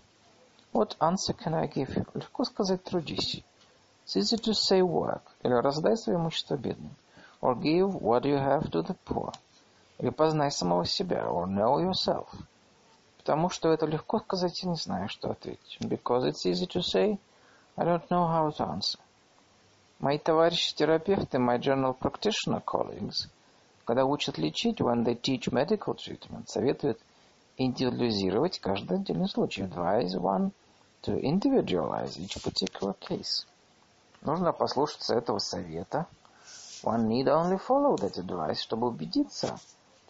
What 0.73 0.97
answer 0.99 1.35
can 1.35 1.55
I 1.55 1.67
give 1.67 1.95
you? 1.95 2.07
Легко 2.15 2.45
сказать 2.45 2.83
трудись. 2.83 3.45
It's 4.07 4.17
easy 4.17 4.37
to 4.37 4.55
say 4.55 4.81
work. 4.81 5.23
Или 5.43 5.53
раздай 5.53 5.97
свое 5.97 6.19
имущество 6.19 6.57
бедным. 6.57 6.97
Or 7.41 7.55
give 7.55 8.01
what 8.01 8.25
you 8.25 8.37
have 8.37 8.71
to 8.71 8.83
the 8.83 8.97
poor. 9.05 9.33
Или 9.99 10.11
познай 10.11 10.51
самого 10.51 10.87
себя. 10.87 11.27
Or 11.29 11.47
know 11.47 11.79
yourself. 11.79 12.29
Потому 13.21 13.51
что 13.51 13.71
это 13.71 13.85
легко 13.85 14.19
сказать, 14.21 14.63
я 14.63 14.71
не 14.71 14.77
знаю, 14.77 15.11
что 15.11 15.31
ответить. 15.31 15.77
Because 15.81 16.25
it's 16.25 16.47
easy 16.47 16.67
to 16.67 16.81
say, 16.81 17.19
I 17.77 17.85
don't 17.85 18.09
know 18.09 18.27
how 18.27 18.51
to 18.51 18.67
answer. 18.67 18.99
Мои 19.99 20.17
товарищи-терапевты, 20.17 21.37
my 21.37 21.59
general 21.59 21.95
practitioner 21.95 22.65
colleagues, 22.65 23.29
когда 23.85 24.07
учат 24.07 24.39
лечить, 24.39 24.81
when 24.81 25.05
they 25.05 25.21
teach 25.21 25.53
medical 25.53 25.95
treatment, 25.95 26.47
советуют 26.47 26.99
индивидуализировать 27.59 28.59
каждый 28.59 28.97
отдельный 28.97 29.29
случай. 29.29 29.65
Advise 29.65 30.15
one 30.19 30.53
to 31.03 31.21
individualize 31.21 32.17
each 32.17 32.43
particular 32.43 32.97
case. 32.99 33.47
Нужно 34.23 34.55
послушаться 34.55 35.15
этого 35.15 35.41
совета. 35.41 36.07
One 36.83 37.07
need 37.07 37.27
only 37.27 37.59
follow 37.59 37.97
that 37.97 38.17
advice, 38.17 38.61
чтобы 38.61 38.87
убедиться, 38.87 39.59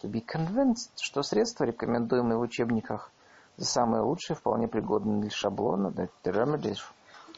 to 0.01 0.09
be 0.09 0.25
convinced, 0.25 0.91
что 0.99 1.21
средства, 1.21 1.65
рекомендуемые 1.65 2.37
в 2.37 2.41
учебниках, 2.41 3.11
за 3.57 3.65
самые 3.65 4.01
лучшие, 4.01 4.35
вполне 4.35 4.67
пригодны 4.67 5.21
для 5.21 5.29
шаблона, 5.29 5.87
that 5.89 6.09
the 6.23 6.31
remedies 6.31 6.79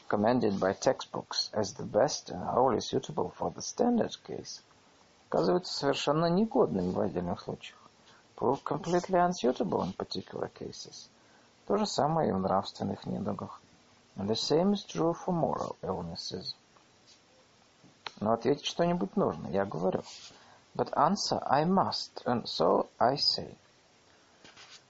recommended 0.08 0.58
by 0.58 0.72
textbooks 0.72 1.50
as 1.52 1.74
the 1.74 1.84
best 1.84 2.30
and 2.30 2.42
wholly 2.42 2.80
suitable 2.80 3.32
for 3.38 3.52
the 3.52 3.60
standard 3.60 4.12
case, 4.26 4.62
оказываются 5.28 5.74
совершенно 5.74 6.26
негодными 6.26 6.90
в 6.92 7.00
отдельных 7.00 7.40
случаях. 7.40 7.78
Prove 8.36 8.62
completely 8.64 9.18
unsuitable 9.18 9.82
in 9.82 9.94
particular 9.96 10.50
cases. 10.52 11.08
То 11.66 11.76
же 11.76 11.86
самое 11.86 12.30
и 12.30 12.32
в 12.32 12.38
нравственных 12.38 13.06
недугах. 13.06 13.60
And 14.16 14.28
the 14.28 14.34
same 14.34 14.72
is 14.72 14.84
true 14.84 15.14
for 15.14 15.34
moral 15.34 15.76
illnesses. 15.82 16.54
Но 18.20 18.32
ответить 18.32 18.64
что-нибудь 18.64 19.16
нужно, 19.16 19.48
я 19.48 19.64
говорю. 19.64 20.02
But 20.76 20.92
answer 20.96 21.40
I 21.46 21.64
must, 21.64 22.22
and 22.26 22.46
so 22.46 22.88
I 22.98 23.16
say. 23.16 23.56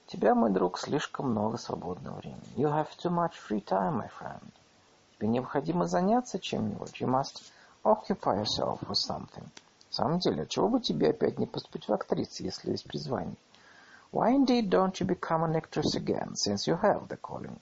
тебя, 0.07 0.33
мой 0.33 0.49
друг, 0.49 0.79
слишком 0.79 1.31
много 1.31 1.57
свободного 1.57 2.17
времени. 2.17 2.41
You 2.55 2.69
have 2.71 2.87
too 2.97 3.11
much 3.11 3.33
free 3.33 3.63
time, 3.63 3.97
my 3.97 4.09
friend. 4.19 4.51
Тебе 5.17 5.27
необходимо 5.27 5.87
заняться 5.87 6.39
чем-нибудь. 6.39 7.01
You 7.01 7.07
must 7.07 7.43
occupy 7.83 8.43
yourself 8.43 8.79
with 8.87 8.97
something. 8.97 9.47
В 9.89 9.95
самом 9.95 10.19
деле, 10.19 10.45
чего 10.47 10.67
бы 10.67 10.79
тебе 10.79 11.09
опять 11.09 11.37
не 11.37 11.45
поступить 11.45 11.87
в 11.87 11.93
актрисы, 11.93 12.43
если 12.43 12.71
есть 12.71 12.85
призвание? 12.85 13.35
Why 14.11 14.35
indeed 14.35 14.69
don't 14.69 14.99
you 14.99 15.05
become 15.05 15.43
an 15.43 15.55
actress 15.55 15.95
again, 15.95 16.35
since 16.35 16.67
you 16.67 16.79
have 16.81 17.07
the 17.07 17.17
calling? 17.17 17.57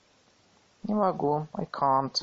Не 0.84 0.94
могу. 0.94 1.46
I 1.52 1.66
can't. 1.66 2.22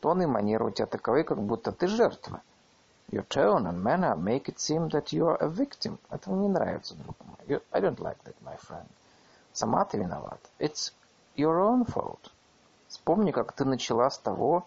Тон 0.00 0.22
и 0.22 0.26
манера 0.26 0.64
у 0.64 0.70
тебя 0.70 0.86
таковы, 0.86 1.24
как 1.24 1.40
будто 1.40 1.72
ты 1.72 1.86
жертва. 1.86 2.42
Your 3.10 3.24
tone 3.24 3.66
and 3.66 3.82
manner 3.82 4.16
make 4.16 4.48
it 4.48 4.58
seem 4.58 4.88
that 4.90 5.12
you 5.12 5.26
are 5.26 5.36
a 5.36 5.48
victim. 5.48 5.98
Это 6.10 6.30
мне 6.30 6.48
не 6.48 6.48
нравится, 6.48 6.94
друг 6.94 7.16
мой. 7.24 7.60
I 7.72 7.80
don't 7.80 7.98
like 7.98 8.22
that, 8.24 8.36
my 8.42 8.56
friend. 8.56 8.88
Сама 9.52 9.84
ты 9.84 9.98
виноват. 9.98 10.40
It's 10.58 10.92
your 11.36 11.60
own 11.60 11.84
fault. 11.84 12.30
Вспомни, 12.88 13.32
как 13.32 13.52
ты 13.52 13.64
начала 13.64 14.08
с 14.10 14.18
того, 14.18 14.66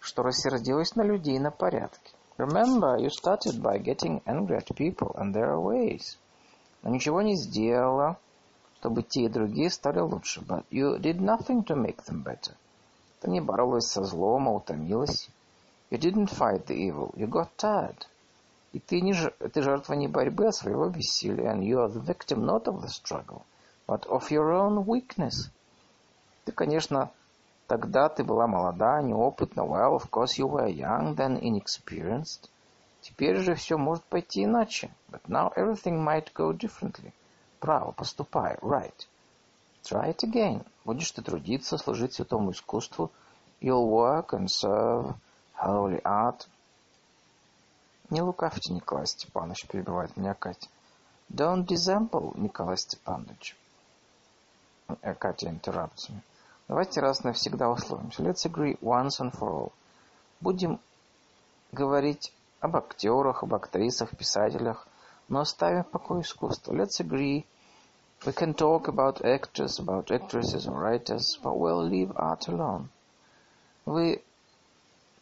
что 0.00 0.22
рассердилась 0.22 0.96
на 0.96 1.02
людей 1.02 1.38
на 1.38 1.50
порядке. 1.50 2.12
Remember, 2.38 2.96
you 2.98 3.10
started 3.10 3.60
by 3.60 3.78
getting 3.78 4.22
angry 4.26 4.56
at 4.56 4.74
people 4.76 5.14
and 5.16 5.34
their 5.34 5.58
ways. 5.58 6.18
Но 6.82 6.90
ничего 6.90 7.20
не 7.22 7.36
сделала, 7.36 8.16
чтобы 8.78 9.02
те 9.02 9.22
и 9.22 9.28
другие 9.28 9.70
стали 9.70 9.98
лучше. 9.98 10.40
But 10.40 10.64
you 10.70 10.98
did 10.98 11.20
nothing 11.20 11.64
to 11.64 11.74
make 11.74 12.04
them 12.04 12.22
better. 12.22 12.54
Ты 13.20 13.30
не 13.30 13.40
боролась 13.40 13.86
со 13.86 14.04
злом, 14.04 14.48
а 14.48 14.52
утомилась. 14.52 15.28
You 15.90 15.98
didn't 15.98 16.28
fight 16.28 16.66
the 16.66 16.74
evil, 16.74 17.14
you 17.16 17.26
got 17.26 17.56
tired. 17.56 18.06
И 18.72 18.78
ты, 18.80 19.00
не, 19.00 19.14
ты 19.14 19.62
жертва 19.62 19.94
не 19.94 20.08
борьбы, 20.08 20.48
а 20.48 20.52
своего 20.52 20.88
бессилия. 20.88 21.52
And 21.52 21.62
you 21.62 21.78
are 21.78 21.88
the 21.88 22.02
victim 22.02 22.44
not 22.44 22.64
of 22.64 22.82
the 22.82 22.88
struggle, 22.88 23.42
but 23.86 24.06
of 24.06 24.30
your 24.30 24.52
own 24.52 24.84
weakness. 24.84 25.50
Ты, 26.44 26.52
конечно, 26.52 27.10
Тогда 27.68 28.08
ты 28.08 28.24
была 28.24 28.46
молода, 28.46 29.02
неопытна. 29.02 29.60
Well, 29.60 29.96
of 29.96 30.10
course 30.10 30.38
you 30.38 30.46
were 30.46 30.68
young, 30.68 31.14
then 31.14 31.38
inexperienced. 31.38 32.48
Теперь 33.02 33.36
же 33.36 33.54
все 33.54 33.76
может 33.76 34.04
пойти 34.04 34.44
иначе. 34.44 34.90
But 35.10 35.28
now 35.28 35.52
everything 35.54 36.02
might 36.02 36.32
go 36.32 36.54
differently. 36.54 37.12
Право, 37.60 37.92
поступай. 37.92 38.56
Right. 38.62 39.06
Try 39.82 40.14
it 40.14 40.24
again. 40.24 40.64
Будешь 40.86 41.10
ты 41.10 41.20
трудиться, 41.20 41.76
служить 41.76 42.14
святому 42.14 42.52
искусству. 42.52 43.10
You'll 43.60 43.90
work 43.90 44.30
and 44.32 44.48
serve 44.48 45.14
holy 45.62 46.00
art. 46.02 46.46
Не 48.10 48.22
лукавьте, 48.22 48.72
Николай 48.72 49.06
Степанович, 49.06 49.66
перебивает 49.66 50.16
меня 50.16 50.34
Катя. 50.34 50.68
Don't 51.30 51.66
dissemble, 51.66 52.32
Николай 52.38 52.76
Степанович. 52.76 53.56
Катя 55.18 55.48
interrupts 55.48 56.08
me. 56.08 56.20
Давайте 56.68 57.00
раз 57.00 57.24
навсегда 57.24 57.70
условимся. 57.70 58.22
Let's 58.22 58.46
agree 58.46 58.78
once 58.80 59.20
and 59.20 59.32
for 59.32 59.50
all. 59.50 59.72
Будем 60.40 60.80
говорить 61.72 62.32
об 62.60 62.76
актерах, 62.76 63.42
об 63.42 63.54
актрисах, 63.54 64.16
писателях, 64.16 64.86
но 65.28 65.40
оставим 65.40 65.84
в 65.84 65.90
покое 65.90 66.22
искусство. 66.22 66.72
Let's 66.72 67.00
agree 67.00 67.44
we 68.24 68.32
can 68.32 68.54
talk 68.54 68.88
about 68.88 69.22
actors, 69.22 69.78
about 69.78 70.10
actresses 70.10 70.66
or 70.66 70.78
writers, 70.78 71.38
but 71.42 71.56
we'll 71.56 71.86
leave 71.86 72.12
art 72.16 72.48
alone. 72.48 72.88
Вы 73.84 74.22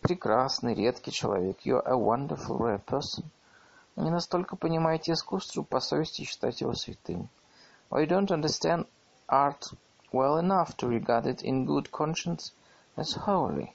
прекрасный, 0.07 0.73
редкий 0.73 1.11
человек. 1.11 1.59
You're 1.65 1.83
a 1.85 1.97
wonderful, 1.97 2.59
rare 2.59 2.81
person. 2.85 3.25
Вы 3.97 4.05
не 4.05 4.11
настолько 4.11 4.55
понимаете 4.55 5.13
искусство, 5.13 5.63
по 5.63 5.81
совести 5.81 6.23
считать 6.23 6.61
его 6.61 6.75
святым. 6.75 7.29
Or 7.91 8.01
you 8.01 8.07
don't 8.07 8.31
understand 8.31 8.87
art 9.27 9.65
well 10.13 10.39
enough 10.39 10.77
to 10.77 10.87
regard 10.87 11.27
it 11.27 11.43
in 11.43 11.67
good 11.67 11.91
conscience 11.91 12.53
as 12.97 13.17
holy. 13.27 13.73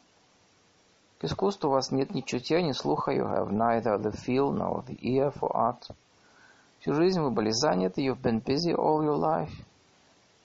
К 1.20 1.26
искусству 1.26 1.68
у 1.68 1.74
вас 1.74 1.92
нет 1.92 2.14
ни 2.14 2.22
чутья, 2.22 2.62
ни 2.62 2.72
слуха. 2.72 3.12
You 3.12 3.26
have 3.26 3.52
neither 3.52 3.98
the 3.98 4.12
feel 4.12 4.54
nor 4.54 4.86
the 4.86 4.98
ear 5.02 5.34
for 5.38 5.52
art. 5.54 5.94
Всю 6.80 6.94
жизнь 6.94 7.20
вы 7.20 7.30
были 7.30 7.50
заняты. 7.52 8.02
You've 8.02 8.22
been 8.22 8.42
busy 8.42 8.74
all 8.74 9.04
your 9.04 9.18
life. 9.18 9.52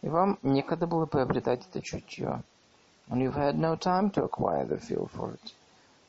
И 0.03 0.09
вам 0.09 0.41
некогда 0.43 0.89
было 0.89 1.07
приобретать 1.07 1.65
это 1.69 1.81
чутье. 1.81 2.43
And 3.09 3.21
you've 3.21 3.37
had 3.37 3.57
no 3.57 3.77
time 3.77 4.11
to 4.15 4.25
acquire 4.25 4.67
the 4.67 4.79
feel 4.79 5.09
for 5.15 5.33
it. 5.33 5.55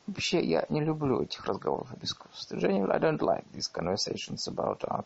Вообще, 0.07 0.41
я 0.41 0.65
не 0.69 0.79
люблю 0.79 1.21
этих 1.21 1.45
разговоров 1.45 1.91
об 1.91 2.01
искусстве. 2.01 2.57
Generally, 2.59 2.91
I 2.91 2.99
don't 2.99 3.19
like 3.19 3.43
these 3.51 3.69
conversations 3.69 4.47
about 4.47 4.79
art. 4.87 5.05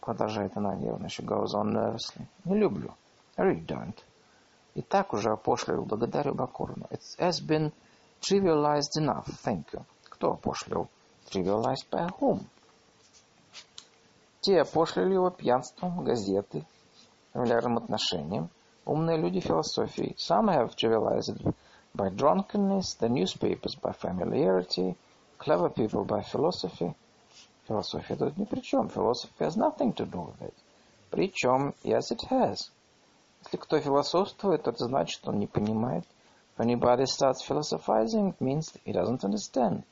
Продолжает 0.00 0.54
она 0.54 0.74
нервно. 0.74 1.06
She 1.06 1.24
goes 1.24 1.54
on 1.54 1.72
nervously. 1.72 2.26
Не 2.44 2.58
люблю. 2.58 2.94
I 3.36 3.46
really 3.46 3.64
don't. 3.66 3.96
И 4.74 4.82
так 4.82 5.14
уже 5.14 5.30
опошлил. 5.30 5.84
Благодарю 5.86 6.34
покорно. 6.34 6.86
It 6.90 7.00
has 7.18 7.40
been 7.40 7.72
trivialized 8.20 8.98
enough. 8.98 9.26
Thank 9.42 9.72
you. 9.72 9.82
Кто 10.04 10.32
опошлил? 10.32 10.88
Trivialized 11.30 11.88
by 11.90 12.10
whom? 12.20 12.44
Те 14.42 14.60
опошлили 14.60 15.14
его 15.14 15.30
пьянством, 15.30 16.04
газеты, 16.04 16.66
фамильярным 17.32 17.78
отношением. 17.78 18.50
Умные 18.84 19.16
люди 19.16 19.40
философии. 19.40 20.14
Some 20.18 20.48
have 20.48 20.76
trivialized 20.76 21.54
by 21.97 22.09
drunkenness, 22.09 22.95
the 22.95 23.09
newspapers 23.09 23.75
by 23.75 23.91
familiarity, 23.91 24.95
clever 25.37 25.69
people 25.69 26.03
by 26.03 26.21
philosophy. 26.21 26.93
Философия 27.67 28.15
тут 28.15 28.37
ни 28.37 28.45
при 28.45 28.61
чем. 28.61 28.89
Philosophy 28.89 29.39
has 29.39 29.55
nothing 29.55 29.93
to 29.93 30.05
do 30.05 30.21
with 30.21 30.41
it. 30.41 30.53
Причем, 31.11 31.73
yes 31.83 32.11
it 32.11 32.21
has. 32.29 32.71
Если 33.43 33.57
кто 33.57 33.79
философствует, 33.79 34.67
это 34.67 34.85
значит, 34.85 35.19
что 35.19 35.31
он 35.31 35.39
не 35.39 35.47
понимает. 35.47 36.05
If 36.57 36.65
anybody 36.65 37.05
starts 37.05 37.41
philosophizing, 37.41 38.29
it 38.29 38.41
means 38.41 38.73
he 38.85 38.93
doesn't 38.93 39.23
understand. 39.23 39.83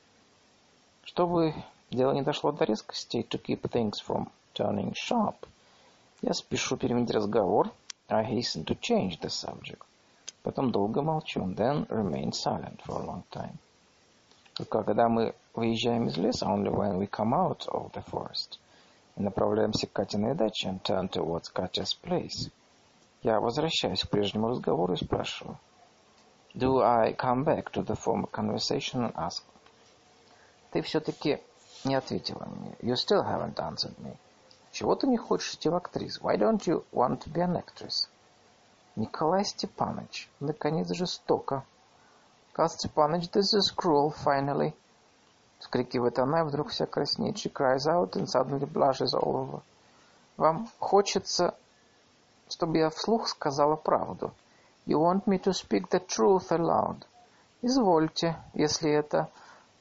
Чтобы 1.03 1.53
дело 1.91 2.13
не 2.13 2.21
дошло 2.21 2.51
до 2.51 2.65
резкости, 2.65 3.25
to 3.29 3.41
keep 3.41 3.61
things 3.69 3.99
from 4.05 4.29
turning 4.53 4.93
sharp, 4.93 5.35
я 6.21 6.33
спешу 6.33 6.77
переменить 6.77 7.11
разговор. 7.11 7.71
I 8.09 8.23
hasten 8.23 8.65
to 8.65 8.77
change 8.79 9.19
the 9.19 9.29
subject. 9.29 9.81
Потом 10.46 10.70
долго 10.70 11.02
молчу, 11.02 11.40
then 11.56 11.88
remain 11.88 12.30
silent 12.30 12.80
for 12.86 13.00
a 13.00 13.04
long 13.04 13.24
time. 13.32 13.56
Когда 14.70 15.08
мы 15.08 15.34
выезжаем 15.54 16.06
из 16.06 16.16
леса, 16.18 16.46
only 16.46 16.70
when 16.70 16.98
we 16.98 17.10
come 17.10 17.34
out 17.34 17.66
of 17.72 17.90
the 17.94 18.04
forest, 18.04 18.60
и 19.16 19.22
направляемся 19.22 19.88
к 19.88 19.92
Катиной 19.92 20.36
даче, 20.36 20.68
and 20.68 20.80
turn 20.82 21.08
towards 21.08 21.52
Katya's 21.52 21.98
place, 22.00 22.52
я 23.24 23.40
возвращаюсь 23.40 24.04
к 24.04 24.08
прежнему 24.08 24.50
разговору 24.50 24.94
и 24.94 25.04
спрашиваю. 25.04 25.58
Do 26.54 26.80
I 26.80 27.12
come 27.14 27.42
back 27.42 27.72
to 27.72 27.84
the 27.84 27.96
former 27.96 28.30
conversation 28.30 29.02
and 29.02 29.14
ask? 29.16 29.42
Ты 30.70 30.80
все-таки 30.82 31.42
не 31.84 31.96
ответила 31.96 32.44
мне. 32.44 32.76
You 32.80 32.94
still 32.94 33.24
haven't 33.24 33.56
answered 33.56 33.98
me. 33.98 34.16
Чего 34.70 34.94
ты 34.94 35.08
не 35.08 35.16
хочешь 35.16 35.54
идти 35.54 35.68
в 35.68 35.74
актрис? 35.74 36.20
Why 36.20 36.36
don't 36.36 36.64
you 36.68 36.84
want 36.92 37.24
to 37.24 37.32
be 37.32 37.40
an 37.40 37.56
actress? 37.56 38.08
Николай 38.96 39.44
Степанович, 39.44 40.30
наконец 40.40 40.90
жестоко. 40.90 41.64
Карл 42.54 42.70
Степанович, 42.70 43.28
this 43.28 43.54
is 43.54 43.70
cruel, 43.76 44.14
finally. 44.24 44.72
Вскрикивает 45.58 46.18
она, 46.18 46.40
и 46.40 46.44
вдруг 46.44 46.70
вся 46.70 46.86
краснеет. 46.86 47.36
She 47.36 47.52
cries 47.52 47.86
out 47.86 48.12
and 48.12 48.26
suddenly 48.26 48.64
blushes 48.64 49.12
all 49.14 49.36
over. 49.36 49.62
Вам 50.38 50.68
хочется, 50.78 51.54
чтобы 52.48 52.78
я 52.78 52.88
вслух 52.88 53.28
сказала 53.28 53.76
правду. 53.76 54.32
You 54.86 54.98
want 54.98 55.26
me 55.26 55.38
to 55.42 55.52
speak 55.52 55.90
the 55.90 56.00
truth 56.00 56.50
aloud. 56.50 57.04
Извольте, 57.60 58.38
если 58.54 58.90
это 58.90 59.28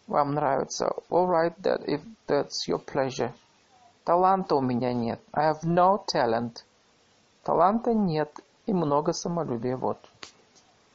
вам 0.08 0.34
нравится. 0.34 0.92
All 1.10 1.28
right, 1.28 1.56
that 1.62 1.86
if 1.86 2.02
that's 2.28 2.68
your 2.68 2.84
pleasure. 2.84 3.32
Таланта 4.04 4.56
у 4.56 4.62
меня 4.62 4.92
нет. 4.94 5.22
I 5.32 5.52
have 5.52 5.64
no 5.64 6.04
talent. 6.06 6.66
Таланта 7.44 7.94
нет 7.94 8.30
и 8.67 8.73
много 8.73 9.13
самолюбия. 9.13 9.77
Вот. 9.77 9.99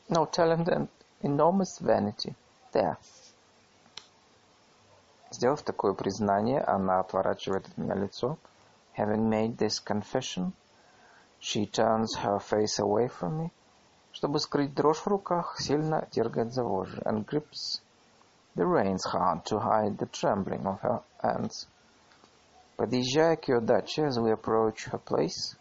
No 0.10 0.26
talent 0.26 0.68
and 0.68 0.88
enormous 1.22 1.80
vanity. 1.82 2.36
There. 2.74 2.98
Сделав 5.32 5.62
такое 5.64 5.94
признание, 5.94 6.62
она 6.62 7.00
отворачивает 7.00 7.68
от 7.68 7.78
меня 7.78 7.96
лицо. 7.96 8.38
Having 8.98 9.30
made 9.30 9.58
this 9.58 9.80
confession, 9.84 10.54
she 11.42 11.66
turns 11.66 12.16
her 12.24 12.40
face 12.40 12.80
away 12.80 13.08
from 13.08 13.40
me. 13.40 13.52
Чтобы 14.12 14.40
скрыть 14.40 14.74
дрожь 14.74 15.00
в 15.00 15.08
руках, 15.08 15.60
сильно 15.60 16.08
дергает 16.12 16.54
за 16.54 16.64
вожжи 16.64 17.02
and 17.02 17.26
grips 17.26 17.82
the 18.56 18.66
reins 18.66 19.04
hard 19.04 19.46
to 19.46 19.60
hide 19.60 19.98
the 19.98 20.06
trembling 20.06 20.66
of 20.66 20.80
her 20.82 21.02
hands. 21.22 21.68
Подъезжая 22.78 23.36
к 23.36 23.48
ее 23.50 23.60
даче, 23.60 24.06
as 24.06 24.18
we 24.18 24.32
approach 24.32 24.86
her 24.90 25.00
place, 25.00 25.58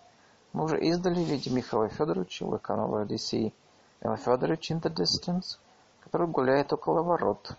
мы 0.54 0.66
уже 0.66 0.80
издали 0.80 1.24
видим 1.24 1.56
Михаила 1.56 1.90
Федоровича, 1.90 2.46
already 2.46 3.18
see 3.18 3.54
Михаил 4.02 4.18
Федорович 4.18 4.72
in 4.72 4.82
the 4.82 4.94
distance, 4.94 5.60
который 6.02 6.28
гуляет 6.28 6.74
около 6.74 7.04
ворот, 7.04 7.56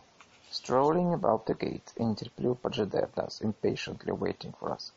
strolling 0.50 1.14
about 1.14 1.46
the 1.46 1.56
gate, 1.56 1.92
и 1.96 2.04
нетерпеливо 2.04 2.54
поджидает 2.54 3.16
нас, 3.16 3.40
impatiently 3.42 4.12
waiting 4.16 4.54
for 4.60 4.70
us. 4.70 4.92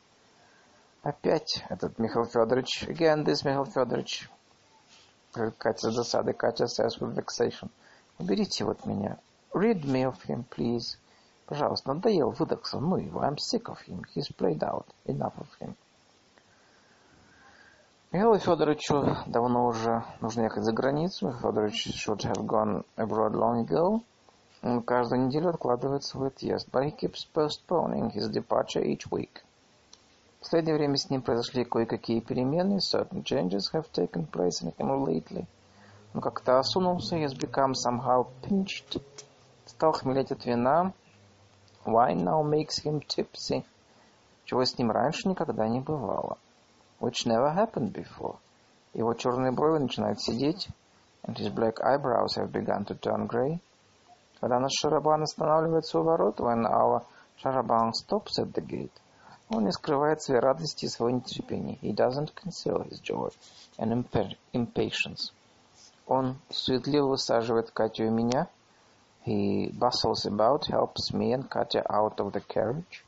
Опять 1.04 1.64
этот 1.70 2.00
Михаил 2.00 2.26
Федорович, 2.26 2.84
again 2.88 3.24
this 3.24 3.46
Михаил 3.46 3.66
Федорович, 3.66 4.30
Катя 5.34 5.92
с 5.92 5.96
досадой, 5.96 6.36
Катя 6.36 6.66
says 6.66 7.00
with 7.00 7.16
vexation. 7.16 7.72
Уберите 8.20 8.64
вот 8.66 8.86
меня. 8.86 9.18
Rid 9.52 9.84
me 9.84 10.04
of 10.04 10.22
him, 10.28 10.44
please. 10.48 11.00
Пожалуйста, 11.48 11.92
надоел, 11.92 12.30
выдохся. 12.30 12.80
Ну 12.80 12.98
его, 12.98 13.22
I'm 13.22 13.38
sick 13.38 13.64
of 13.64 13.80
him. 13.88 14.04
He's 14.14 14.30
played 14.30 14.62
out. 14.62 14.86
Enough 15.06 15.34
of 15.40 15.48
him. 15.60 15.76
Михаилу 18.14 18.38
Федоровичу 18.38 19.18
давно 19.26 19.66
уже 19.66 20.04
нужно 20.22 20.44
ехать 20.44 20.64
за 20.64 20.72
границу. 20.72 21.30
Михаил 21.30 21.50
Федорович 21.50 22.08
should 22.08 22.20
have 22.20 22.46
gone 22.46 22.86
abroad 22.96 23.34
long 23.34 23.66
ago. 23.66 24.02
Он 24.62 24.84
каждую 24.84 25.26
неделю 25.26 25.50
откладывает 25.50 26.04
свой 26.04 26.28
отъезд. 26.28 26.70
But 26.72 26.84
he 26.84 26.96
keeps 26.96 27.26
postponing 27.34 28.12
his 28.12 28.30
departure 28.32 28.84
each 28.84 29.10
week. 29.10 29.42
В 30.38 30.42
последнее 30.42 30.76
время 30.76 30.96
с 30.96 31.10
ним 31.10 31.24
произошли 31.24 31.66
кое-какие 31.66 32.20
перемены. 32.20 32.78
Certain 32.78 33.24
changes 33.24 33.74
have 33.74 33.92
taken 33.92 34.28
place 34.28 34.62
in 34.62 34.72
him 34.78 35.04
lately. 35.04 35.48
Он 36.14 36.22
как-то 36.22 36.60
осунулся. 36.60 37.16
He 37.16 37.24
has 37.24 37.34
become 37.34 37.72
somehow 37.74 38.28
pinched. 38.44 39.02
Стал 39.66 39.92
хмелеть 39.94 40.32
от 40.32 40.46
вина. 40.46 40.94
Wine 41.84 42.24
now 42.24 42.44
makes 42.44 42.80
him 42.86 43.02
tipsy. 43.08 43.66
Чего 44.46 44.64
с 44.64 44.78
ним 44.78 44.92
раньше 44.92 45.28
никогда 45.28 45.68
не 45.68 45.80
бывало. 45.80 46.38
Which 47.03 47.27
never 47.27 47.53
happened 47.53 47.93
before. 47.93 48.39
Его 48.95 49.15
черные 49.15 49.53
брови 49.53 49.79
начинают 49.79 50.21
сидеть. 50.21 50.69
And 51.25 51.37
his 51.37 51.51
black 51.51 51.81
eyebrows 51.81 52.37
have 52.37 52.53
begun 52.53 52.85
to 52.87 52.95
turn 52.95 53.27
grey. 53.27 53.61
Когда 54.41 54.61
наш 54.61 54.73
шарабан 54.81 55.23
останавливается 55.23 55.99
у 55.99 56.05
ворот, 56.05 56.39
when 56.41 56.65
our 56.65 57.05
шарабан 57.43 57.93
stops 57.93 58.39
at 58.39 58.53
the 58.53 58.61
gate, 58.61 58.93
он 59.51 59.65
не 59.65 59.73
скрывает 59.73 60.23
своей 60.23 60.41
радости 60.41 60.85
и 60.85 60.89
своего 60.89 61.17
нетерпения. 61.17 61.77
He 61.83 61.93
doesn't 61.93 62.35
conceal 62.35 62.83
his 62.89 63.01
joy 63.01 63.31
and 63.79 64.07
impatience. 64.53 65.33
Он 66.07 66.39
суетливо 66.51 67.09
высаживает 67.09 67.71
Катю 67.71 68.05
и 68.05 68.11
меня. 68.11 68.49
He 69.27 69.71
bustles 69.73 70.25
about, 70.25 70.67
helps 70.69 71.13
me 71.13 71.33
and 71.33 71.51
Katya 71.51 71.85
out 71.91 72.19
of 72.19 72.33
the 72.33 72.41
carriage. 72.41 73.05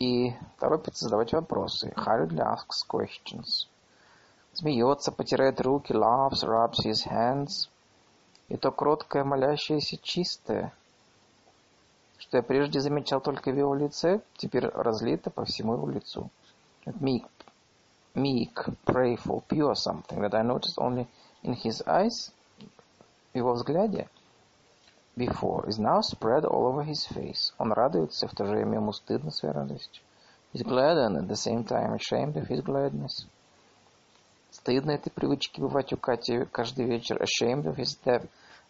И 0.00 0.32
торопится 0.58 1.04
задавать 1.04 1.32
вопросы. 1.34 1.92
Hurriedly 1.94 2.40
asks 2.40 2.86
questions. 2.88 3.68
Смеется, 4.54 5.12
потирает 5.12 5.60
руки, 5.60 5.92
laughs, 5.92 6.42
rubs 6.42 6.84
his 6.84 7.06
hands. 7.06 7.68
И 8.48 8.56
то 8.56 8.72
кроткое, 8.72 9.24
молящееся, 9.24 9.98
чистое, 9.98 10.72
что 12.16 12.38
я 12.38 12.42
прежде 12.42 12.80
замечал 12.80 13.20
только 13.20 13.52
в 13.52 13.56
его 13.56 13.74
лице, 13.74 14.22
теперь 14.36 14.66
разлито 14.66 15.30
по 15.30 15.44
всему 15.44 15.74
его 15.74 15.88
лицу. 15.88 16.30
Meek, 16.86 17.28
meek, 18.14 18.54
prayerful, 18.86 19.44
pure 19.48 19.74
something 19.74 20.20
that 20.20 20.34
I 20.34 20.42
noticed 20.42 20.78
only 20.78 21.06
in 21.42 21.54
his 21.54 21.82
eyes, 21.86 22.32
в 23.32 23.36
его 23.36 23.52
взгляде, 23.52 24.08
before, 25.20 25.68
is 25.68 25.78
now 25.78 26.00
spread 26.00 26.46
all 26.46 26.66
over 26.66 26.82
his 26.82 27.04
face. 27.06 27.52
Он 27.58 27.72
радуется, 27.72 28.26
в 28.26 28.34
то 28.34 28.46
же 28.46 28.52
время 28.52 28.76
ему 28.76 28.92
стыдно 28.92 29.30
своей 29.30 29.54
радостью. 29.54 30.02
He's 30.52 30.62
glad 30.62 30.96
and 30.96 31.18
at 31.18 31.28
the 31.28 31.36
same 31.36 31.64
time 31.64 31.92
ashamed 31.92 32.36
of 32.36 32.48
his 32.48 32.62
gladness. 32.62 33.26
Стыдно 34.50 34.92
этой 34.92 35.10
привычки 35.10 35.60
бывать 35.60 35.92
у 35.92 35.96
Кати 35.96 36.46
каждый 36.46 36.86
вечер. 36.86 37.22
Ashamed 37.22 37.66
of 37.66 37.76
his 37.76 37.98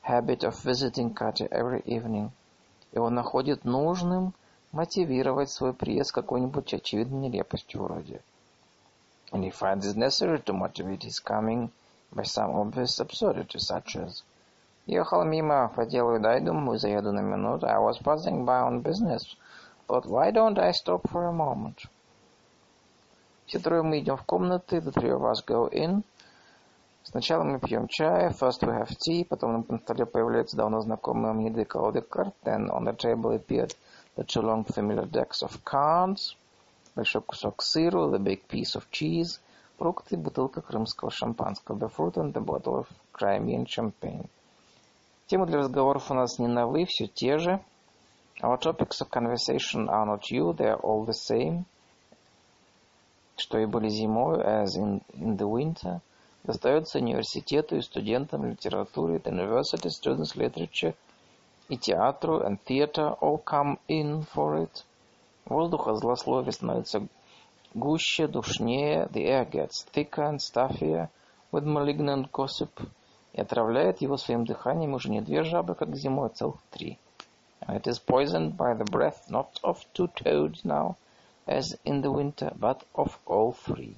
habit 0.03 0.43
of 0.43 0.61
visiting 0.65 1.15
Katya 1.15 1.49
every 1.51 1.83
evening. 1.85 2.31
И 2.93 2.99
он 2.99 3.15
находит 3.15 3.65
нужным 3.65 4.35
мотивировать 4.73 5.51
свой 5.51 5.73
приезд 5.73 6.13
какой-нибудь 6.13 6.75
очевидной 6.75 7.29
нелепостью 7.29 7.83
вроде. 7.83 8.21
And 9.33 9.45
he 9.45 9.51
finds 9.51 9.87
it 9.87 9.97
necessary 9.97 10.43
to 10.43 10.53
motivate 10.53 11.05
his 11.05 11.21
coming 11.21 11.71
by 12.11 12.25
some 12.25 12.51
obvious 12.51 12.99
absurdity, 12.99 13.59
such 13.59 13.97
as 13.97 14.25
Ехал 14.90 15.24
мимо 15.24 15.72
по 15.76 15.84
делу, 15.86 16.20
дай 16.20 16.40
думаю, 16.42 16.78
заеду 16.78 17.12
на 17.12 17.20
минуту. 17.20 17.66
I 17.66 17.80
was 17.80 18.00
passing 18.04 18.46
by 18.46 18.62
on 18.62 18.84
business, 18.84 19.22
but 19.88 20.06
why 20.06 20.32
don't 20.32 20.60
I 20.60 20.72
stop 20.74 21.02
for 21.12 21.28
a 21.28 21.32
moment? 21.32 21.88
Все 23.48 23.58
трое 23.58 23.82
мы 23.82 24.00
идем 24.00 24.16
в 24.16 24.24
комнаты, 24.24 24.78
the 24.78 24.92
three 24.92 25.10
of 25.10 25.24
us 25.24 25.44
go 25.44 25.68
in. 25.72 26.04
Сначала 27.02 27.44
мы 27.44 27.60
пьем 27.60 27.88
чай, 27.88 28.30
first 28.30 28.62
we 28.62 28.80
have 28.80 28.92
tea, 28.96 29.26
потом 29.26 29.66
на 29.68 29.80
столе 29.80 30.06
появляются 30.06 30.56
давно 30.56 30.82
знакомые 30.82 31.34
мне 31.34 31.50
две 31.50 31.66
колоды 31.66 32.02
карт, 32.02 32.36
then 32.44 32.70
on 32.70 32.84
the 32.84 32.96
table 32.96 33.36
appeared 33.36 33.76
the 34.16 34.24
two 34.24 34.44
long 34.44 34.66
familiar 34.66 35.10
decks 35.10 35.42
of 35.42 35.64
cards, 35.64 36.36
большой 36.96 37.24
кусок 37.24 37.64
сыру, 37.64 38.12
the 38.12 38.20
big 38.20 38.48
piece 38.48 38.76
of 38.76 38.84
cheese, 38.92 39.40
фрукты, 39.80 40.16
бутылка 40.16 40.62
крымского 40.62 41.10
шампанского, 41.10 41.78
the 41.80 41.90
fruit 41.90 42.18
and 42.18 42.34
the 42.34 42.42
bottle 42.42 42.78
of 42.78 42.88
Crimean 43.12 43.66
champagne. 43.66 44.30
Темы 45.31 45.47
для 45.47 45.59
разговоров 45.59 46.11
у 46.11 46.15
нас 46.15 46.41
не 46.41 46.49
новые, 46.49 46.87
все 46.87 47.07
те 47.07 47.39
же. 47.39 47.61
Our 48.43 48.59
topics 48.59 49.01
of 49.01 49.11
conversation 49.11 49.87
are 49.87 50.05
not 50.05 50.23
new, 50.29 50.53
they 50.53 50.67
are 50.67 50.81
all 50.81 51.07
the 51.07 51.13
same. 51.13 51.67
Что 53.37 53.61
и 53.61 53.67
были 53.67 53.89
зимой, 53.91 54.43
as 54.43 54.77
in, 54.77 55.05
in 55.13 55.37
the 55.37 55.49
winter. 55.49 56.01
Достается 56.43 56.99
университету 56.99 57.77
и 57.77 57.81
студентам 57.81 58.45
литературы, 58.45 59.19
the 59.19 59.31
university 59.31 59.89
students 59.89 60.35
literature, 60.35 60.97
и 61.69 61.77
театру, 61.77 62.41
and 62.41 62.59
theater 62.67 63.17
all 63.21 63.41
come 63.45 63.79
in 63.87 64.27
for 64.35 64.61
it. 64.61 64.85
Воздух 65.45 65.87
от 65.87 65.99
злословия 65.99 66.51
становится 66.51 67.07
гуще, 67.73 68.27
душнее, 68.27 69.09
the 69.13 69.27
air 69.27 69.49
gets 69.49 69.87
thicker 69.95 70.29
and 70.29 70.41
stuffier 70.41 71.09
with 71.53 71.65
malignant 71.65 72.33
gossip, 72.33 72.71
и 73.33 73.41
отравляет 73.41 74.01
его 74.01 74.17
своим 74.17 74.45
дыханием 74.45 74.95
уже 74.95 75.11
не 75.11 75.21
две 75.21 75.43
жабы, 75.43 75.75
как 75.75 75.95
зимой, 75.95 76.27
а 76.27 76.31
целых 76.31 76.61
три. 76.71 76.99
And 77.61 77.77
it 77.77 77.87
is 77.87 77.99
poisoned 77.99 78.57
by 78.57 78.75
the 78.75 78.85
breath 78.85 79.29
not 79.29 79.61
of 79.63 79.79
two 79.93 80.09
toads 80.15 80.65
now, 80.65 80.97
as 81.47 81.77
in 81.85 82.01
the 82.01 82.11
winter, 82.11 82.53
but 82.59 82.83
of 82.95 83.19
all 83.27 83.53
three. 83.53 83.97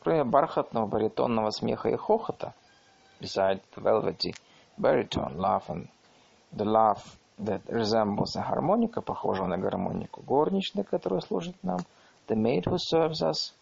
Кроме 0.00 0.24
бархатного 0.24 0.86
баритонного 0.86 1.50
смеха 1.50 1.88
и 1.88 1.96
хохота, 1.96 2.54
besides 3.20 3.60
the 3.74 3.80
velvety 3.80 4.34
baritone 4.78 5.38
laugh 5.38 5.68
and 5.68 5.88
the 6.52 6.64
laugh 6.64 7.16
that 7.38 7.62
resembles 7.68 8.36
a 8.36 8.42
harmonica, 8.42 9.00
похожего 9.00 9.46
на 9.46 9.58
гармонику, 9.58 10.22
горничная, 10.22 10.84
которая 10.84 11.20
служит 11.20 11.56
нам, 11.62 11.78
the 12.28 12.36
maid 12.36 12.64
who 12.64 12.78
serves 12.78 13.22
us, 13.22 13.52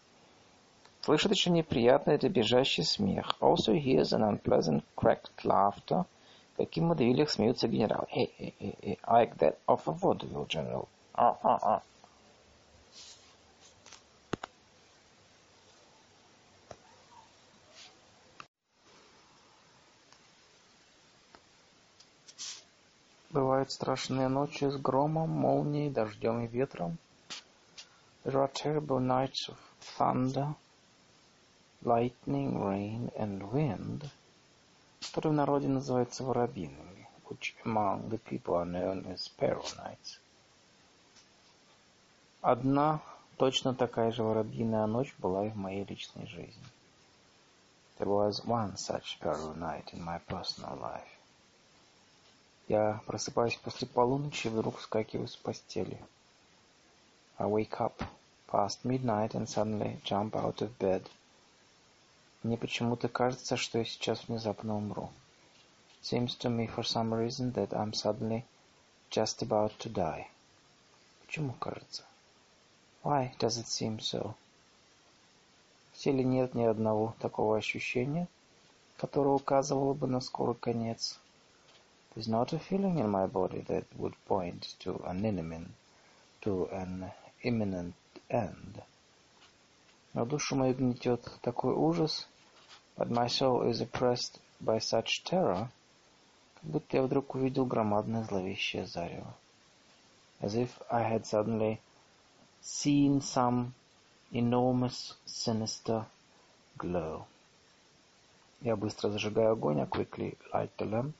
Слышит 1.03 1.31
еще 1.31 1.49
неприятный 1.49 2.19
добежащий 2.19 2.83
смех. 2.83 3.35
Also 3.39 3.73
hears 3.73 4.13
an 4.13 4.21
unpleasant 4.21 4.83
cracked 4.95 5.43
laughter. 5.43 6.05
Каким 6.57 6.89
на 6.89 6.95
двигателях 6.95 7.31
смеются 7.31 7.67
генерал. 7.67 8.07
Hey, 8.15 8.29
hey, 8.37 8.53
hey, 8.59 8.75
hey, 8.81 8.99
like 9.07 9.35
that 9.37 9.57
of 9.67 9.81
a 9.87 9.91
vaudeville 9.91 10.45
general. 10.47 10.87
А, 11.13 11.35
а, 11.41 11.59
а. 11.63 11.81
Бывают 23.31 23.71
страшные 23.71 24.27
ночи 24.27 24.65
с 24.65 24.75
громом, 24.75 25.29
молнией, 25.29 25.89
дождем 25.89 26.41
и 26.41 26.47
ветром. 26.47 26.97
There 28.23 28.35
are 28.35 28.51
terrible 28.51 28.99
nights 28.99 29.49
of 29.49 29.57
thunder, 29.97 30.53
lightning, 31.83 32.61
rain 32.61 33.11
and 33.17 33.41
wind, 33.51 34.09
которые 35.01 35.31
в 35.31 35.35
народе 35.35 35.67
называются 35.67 36.23
воробьиными, 36.23 37.07
which 37.29 37.55
among 37.65 38.09
the 38.09 38.19
people 38.19 38.55
are 38.55 38.65
known 38.65 39.05
as 39.07 39.21
sparrow 39.21 39.65
nights. 39.77 40.19
Одна 42.41 43.01
точно 43.37 43.73
такая 43.73 44.11
же 44.11 44.23
воробьиная 44.23 44.85
ночь 44.87 45.13
была 45.19 45.47
и 45.47 45.49
в 45.49 45.55
моей 45.55 45.83
личной 45.83 46.27
жизни. 46.27 46.63
There 47.97 48.09
was 48.09 48.45
one 48.45 48.77
such 48.77 49.19
sparrow 49.19 49.55
night 49.55 49.93
in 49.93 50.03
my 50.03 50.19
personal 50.27 50.79
life. 50.79 51.07
Я 52.67 53.01
просыпаюсь 53.05 53.57
после 53.57 53.87
полуночи 53.87 54.47
и 54.47 54.49
вдруг 54.49 54.77
вскакиваю 54.77 55.27
с 55.27 55.35
постели. 55.35 55.99
I 57.37 57.45
wake 57.45 57.79
up 57.79 58.03
past 58.47 58.83
midnight 58.83 59.33
and 59.33 59.47
suddenly 59.47 59.99
jump 60.03 60.35
out 60.35 60.61
of 60.61 60.77
bed. 60.77 61.03
Мне 62.43 62.57
почему-то 62.57 63.07
кажется, 63.07 63.55
что 63.55 63.77
я 63.77 63.85
сейчас 63.85 64.27
внезапно 64.27 64.75
умру. 64.75 65.11
It 66.01 66.05
seems 66.05 66.35
to 66.39 66.49
me 66.49 66.67
for 66.67 66.83
some 66.83 67.13
reason 67.13 67.53
that 67.53 67.69
I'm 67.69 67.93
suddenly 67.93 68.43
just 69.11 69.43
about 69.43 69.77
to 69.79 69.89
die. 69.89 70.27
Почему 71.25 71.53
кажется? 71.53 72.03
Why 73.03 73.31
does 73.37 73.57
it 73.57 73.67
seem 73.67 73.99
so? 73.99 74.33
В 75.93 75.97
теле 75.99 76.23
нет 76.23 76.55
ни 76.55 76.63
одного 76.63 77.13
такого 77.19 77.57
ощущения, 77.57 78.27
которое 78.97 79.35
указывало 79.35 79.93
бы 79.93 80.07
на 80.07 80.19
скорый 80.19 80.55
конец. 80.55 81.19
There's 82.15 82.27
not 82.27 82.53
a 82.53 82.59
feeling 82.59 82.97
in 82.99 83.09
my 83.09 83.27
body 83.27 83.61
that 83.67 83.85
would 83.97 84.15
point 84.27 84.75
to 84.79 84.99
an 85.05 85.23
imminent, 85.23 85.69
to 86.41 86.67
an 86.71 87.11
imminent 87.43 87.93
end. 88.29 88.81
Но 90.13 90.25
душу 90.25 90.55
мою 90.55 90.73
гнетет 90.73 91.21
такой 91.41 91.73
ужас, 91.73 92.27
but 92.96 93.10
my 93.10 93.26
soul 93.26 93.62
is 93.62 93.80
oppressed 93.80 94.38
by 94.60 94.78
such 94.78 95.22
terror, 95.24 95.68
как 96.54 96.64
будто 96.64 96.96
я 96.96 97.02
вдруг 97.02 97.34
увидел 97.34 97.66
громадное 97.66 98.24
зловещее 98.24 98.86
зарево. 98.86 99.34
As 100.40 100.54
if 100.54 100.70
I 100.90 101.02
had 101.02 101.24
suddenly 101.24 101.80
seen 102.62 103.20
some 103.20 103.72
enormous 104.32 105.14
sinister 105.26 106.06
glow. 106.78 107.26
Я 108.62 108.76
быстро 108.76 109.10
зажигаю 109.10 109.52
огонь, 109.52 109.80
I 109.80 109.86
quickly 109.86 110.36
light 110.52 110.70
the 110.78 110.88
lamp, 110.90 111.14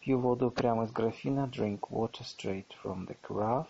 Пью 0.00 0.18
воду 0.18 0.50
прямо 0.50 0.84
из 0.84 0.92
графина, 0.92 1.48
drink 1.50 1.80
water 1.88 2.24
straight 2.24 2.66
from 2.82 3.06
the 3.06 3.16
carafe. 3.22 3.68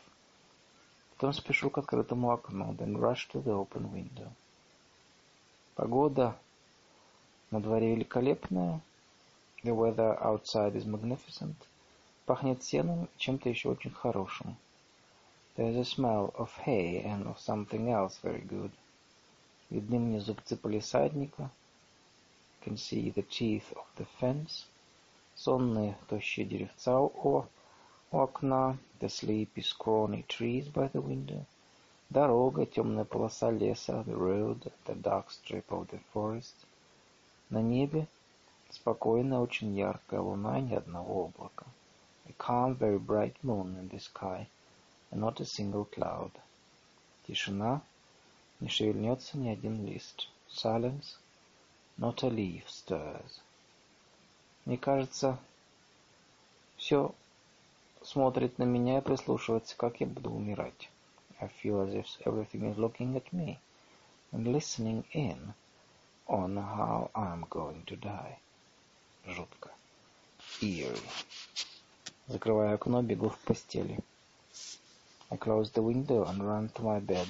Потом 1.12 1.32
спешу 1.32 1.70
к 1.70 1.78
открытому 1.78 2.32
окну, 2.32 2.74
then 2.74 2.96
rush 2.96 3.28
to 3.32 3.40
the 3.40 3.52
open 3.52 3.92
window. 3.92 4.32
Погода 5.76 6.36
на 7.51 7.61
дворе 7.61 7.95
великолепная. 7.95 8.81
The 9.63 9.73
weather 9.73 10.17
outside 10.21 10.75
is 10.75 10.85
magnificent. 10.85 11.55
Пахнет 12.25 12.63
сеном 12.63 13.05
и 13.05 13.17
чем-то 13.17 13.49
еще 13.49 13.69
очень 13.69 13.91
хорошим. 13.91 14.55
There's 15.57 15.77
a 15.77 15.83
smell 15.83 16.33
of 16.37 16.49
hay 16.65 17.03
and 17.03 17.25
of 17.27 17.39
something 17.39 17.89
else 17.89 18.19
very 18.23 18.41
good. 18.47 18.71
Видны 19.69 19.99
мне 19.99 20.19
зубцы 20.19 20.55
полисадника. 20.55 21.49
Can 22.63 22.77
see 22.77 23.11
the 23.11 23.23
teeth 23.23 23.71
of 23.73 23.85
the 23.97 24.07
fence. 24.19 24.65
сонные 25.39 25.95
тощие 26.09 26.45
деревца 26.45 26.99
у, 26.99 27.09
у 27.13 27.45
окна, 28.11 28.77
the 28.99 29.07
sleepy 29.07 29.61
scrawny 29.61 30.25
trees 30.27 30.67
by 30.67 30.91
the 30.91 31.01
window, 31.01 31.45
дорога, 32.09 32.65
темная 32.65 33.05
полоса 33.05 33.49
леса, 33.49 34.03
the 34.05 34.17
road, 34.17 34.69
the 34.85 34.95
dark 34.95 35.31
strip 35.31 35.63
of 35.69 35.87
the 35.91 35.99
forest. 36.11 36.55
На 37.49 37.61
небе 37.61 38.07
спокойная, 38.69 39.39
очень 39.39 39.75
яркая 39.75 40.21
луна, 40.21 40.59
ни 40.59 40.75
одного 40.75 41.25
облака. 41.25 41.65
A 42.27 42.33
calm, 42.33 42.75
very 42.75 42.99
bright 42.99 43.35
moon 43.41 43.75
in 43.79 43.89
the 43.89 43.99
sky, 43.99 44.47
and 45.09 45.21
not 45.21 45.39
a 45.39 45.45
single 45.45 45.85
cloud. 45.85 46.31
Тишина, 47.25 47.81
не 48.59 48.69
шевельнется 48.69 49.37
ни 49.37 49.49
один 49.49 49.83
лист. 49.83 50.29
Silence, 50.47 51.17
not 51.97 52.23
a 52.23 52.29
leaf 52.29 52.67
stirs. 52.67 53.41
Мне 54.65 54.77
кажется, 54.77 55.39
все 56.77 57.13
смотрит 58.03 58.59
на 58.59 58.63
меня 58.63 58.99
и 58.99 59.01
прислушивается, 59.01 59.75
как 59.75 59.99
я 59.99 60.05
буду 60.05 60.29
умирать. 60.31 60.89
I 61.39 61.47
feel 61.47 61.81
as 61.81 61.93
if 61.93 62.05
everything 62.25 62.71
is 62.71 62.77
looking 62.77 63.15
at 63.15 63.31
me 63.31 63.57
and 64.31 64.45
listening 64.45 65.03
in 65.13 65.53
on 66.28 66.56
how 66.56 67.10
I'm 67.14 67.46
going 67.50 67.82
to 67.86 67.96
die. 67.96 68.38
Жутко. 69.26 69.70
Eerie. 70.60 71.00
Закрываю 72.28 72.74
окно, 72.74 73.02
бегу 73.02 73.28
в 73.28 73.38
постели. 73.38 73.98
I 75.30 75.36
close 75.36 75.70
the 75.72 75.82
window 75.82 76.24
and 76.24 76.42
run 76.42 76.68
to 76.74 76.82
my 76.82 77.00
bed. 77.00 77.28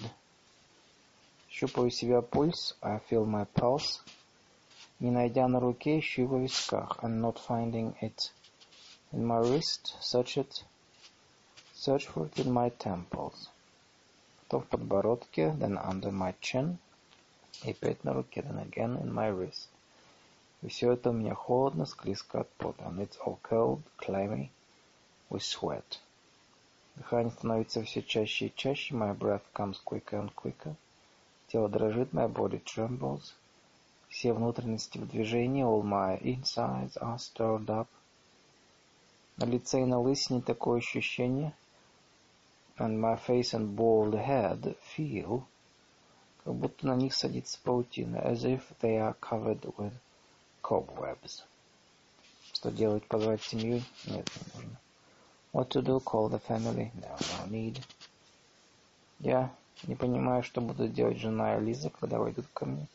Щупаю 1.50 1.90
себя 1.90 2.20
пульс. 2.20 2.76
I 2.82 2.98
feel 3.08 3.24
my 3.24 3.46
pulse. 3.54 4.00
Не 5.00 5.10
найдя 5.10 5.48
на 5.48 5.60
руке, 5.60 5.98
ищу 5.98 6.22
его 6.22 6.38
в 6.38 6.42
висках, 6.42 6.98
and 7.02 7.20
not 7.20 7.38
finding 7.38 7.94
it 8.00 8.30
in 9.12 9.24
my 9.26 9.38
wrist, 9.38 9.94
search 10.00 10.36
it, 10.36 10.64
search 11.74 12.06
for 12.06 12.26
it 12.26 12.38
in 12.38 12.52
my 12.52 12.70
temples. 12.70 13.48
Потом 14.42 14.62
в 14.62 14.66
подбородке, 14.68 15.54
then 15.58 15.76
under 15.78 16.10
my 16.10 16.34
chin, 16.40 16.78
И 17.63 17.71
опять 17.71 18.03
на 18.03 18.13
руке, 18.13 18.41
then 18.41 18.59
again 18.69 19.01
in 19.01 19.13
my 19.13 19.29
wrist. 19.31 19.67
И 20.61 20.67
все 20.67 20.91
это 20.93 21.09
у 21.09 21.13
меня 21.13 21.35
холодно, 21.35 21.85
склизко 21.85 22.41
от 22.41 22.49
пота, 22.53 22.83
and 22.83 22.99
it's 22.99 23.17
all 23.25 23.39
cold, 23.43 23.81
clammy, 23.97 24.49
with 25.29 25.41
sweat. 25.41 25.99
Дыхание 26.95 27.31
становится 27.31 27.83
все 27.83 28.01
чаще 28.01 28.47
и 28.47 28.55
чаще, 28.55 28.93
my 28.93 29.17
breath 29.17 29.43
comes 29.53 29.77
quicker 29.83 30.21
and 30.21 30.33
quicker. 30.33 30.75
Тело 31.47 31.69
дрожит, 31.69 32.11
my 32.11 32.27
body 32.27 32.61
trembles. 32.63 33.33
Все 34.09 34.33
внутренности 34.33 34.97
в 34.97 35.07
движении, 35.07 35.63
all 35.63 35.83
my 35.83 36.19
insides 36.21 36.97
are 36.97 37.17
stirred 37.17 37.67
up. 37.67 37.88
На 39.38 39.45
лице 39.45 39.81
и 39.81 39.85
на 39.85 39.99
лысине 39.99 40.41
такое 40.41 40.79
ощущение, 40.79 41.53
and 42.77 42.99
my 42.99 43.15
face 43.15 43.53
and 43.53 43.75
bald 43.75 44.13
head 44.15 44.75
feel, 44.81 45.43
как 46.43 46.53
будто 46.53 46.87
на 46.87 46.95
них 46.95 47.13
садится 47.13 47.59
паутина, 47.63 48.17
as 48.17 48.43
if 48.43 48.61
they 48.81 48.97
are 48.97 49.15
covered 49.19 49.61
with 49.77 49.93
cobwebs. 50.61 51.43
Что 52.53 52.71
делать, 52.71 53.05
позвать 53.07 53.41
семью? 53.41 53.81
Нет, 54.05 54.29
не 54.35 54.53
нужно. 54.53 54.79
What 55.53 55.69
to 55.69 55.81
do, 55.81 55.99
call 55.99 56.29
the 56.29 56.41
family? 56.47 56.91
No, 56.95 57.17
no 57.17 57.49
need. 57.49 57.81
Я 59.19 59.51
не 59.87 59.95
понимаю, 59.95 60.43
что 60.43 60.61
будут 60.61 60.93
делать 60.93 61.17
жена 61.17 61.57
и 61.57 61.61
Лиза, 61.61 61.89
когда 61.89 62.19
войдут 62.19 62.45
ко 62.53 62.65
мне. 62.65 62.87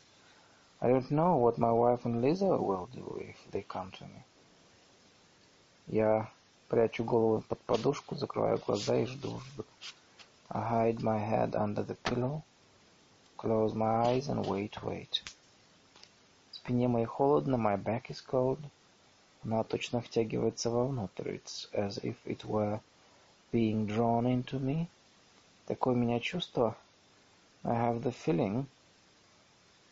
I 0.81 0.91
don't 0.91 1.09
know 1.11 1.39
what 1.39 1.57
my 1.57 1.73
wife 1.73 2.05
and 2.05 2.21
Lisa 2.21 2.59
will 2.59 2.89
do 2.93 3.19
if 3.19 3.37
they 3.53 3.63
come 3.67 3.91
to 3.93 4.05
me. 4.05 4.23
Я 5.87 6.31
прячу 6.69 7.05
голову 7.05 7.43
под 7.49 7.59
подушку, 7.61 8.17
закрываю 8.17 8.59
глаза 8.59 8.97
и 8.97 9.07
жду, 9.07 9.41
жду. 9.41 9.65
I 10.51 10.61
hide 10.61 11.01
my 11.01 11.19
head 11.19 11.55
under 11.55 11.83
the 11.85 11.97
pillow, 12.05 12.43
close 13.44 13.74
my 13.74 14.08
eyes 14.08 14.28
and 14.28 14.46
wait, 14.46 14.82
wait. 14.84 15.24
Спине 16.52 16.88
моей 16.88 17.06
холодно, 17.06 17.58
my 17.58 17.78
back 17.78 18.10
is 18.10 18.22
cold. 18.22 18.60
Она 19.44 19.64
точно 19.64 20.02
втягивается 20.02 20.70
вовнутрь. 20.70 21.36
It's 21.36 21.70
as 21.74 21.98
if 22.04 22.16
it 22.26 22.46
were 22.46 22.80
being 23.52 23.88
drawn 23.88 24.26
into 24.26 24.60
me. 24.60 24.88
Такое 25.66 25.94
у 25.94 25.98
меня 25.98 26.20
чувство. 26.20 26.76
I 27.64 27.76
have 27.76 28.02
the 28.04 28.14
feeling 28.14 28.66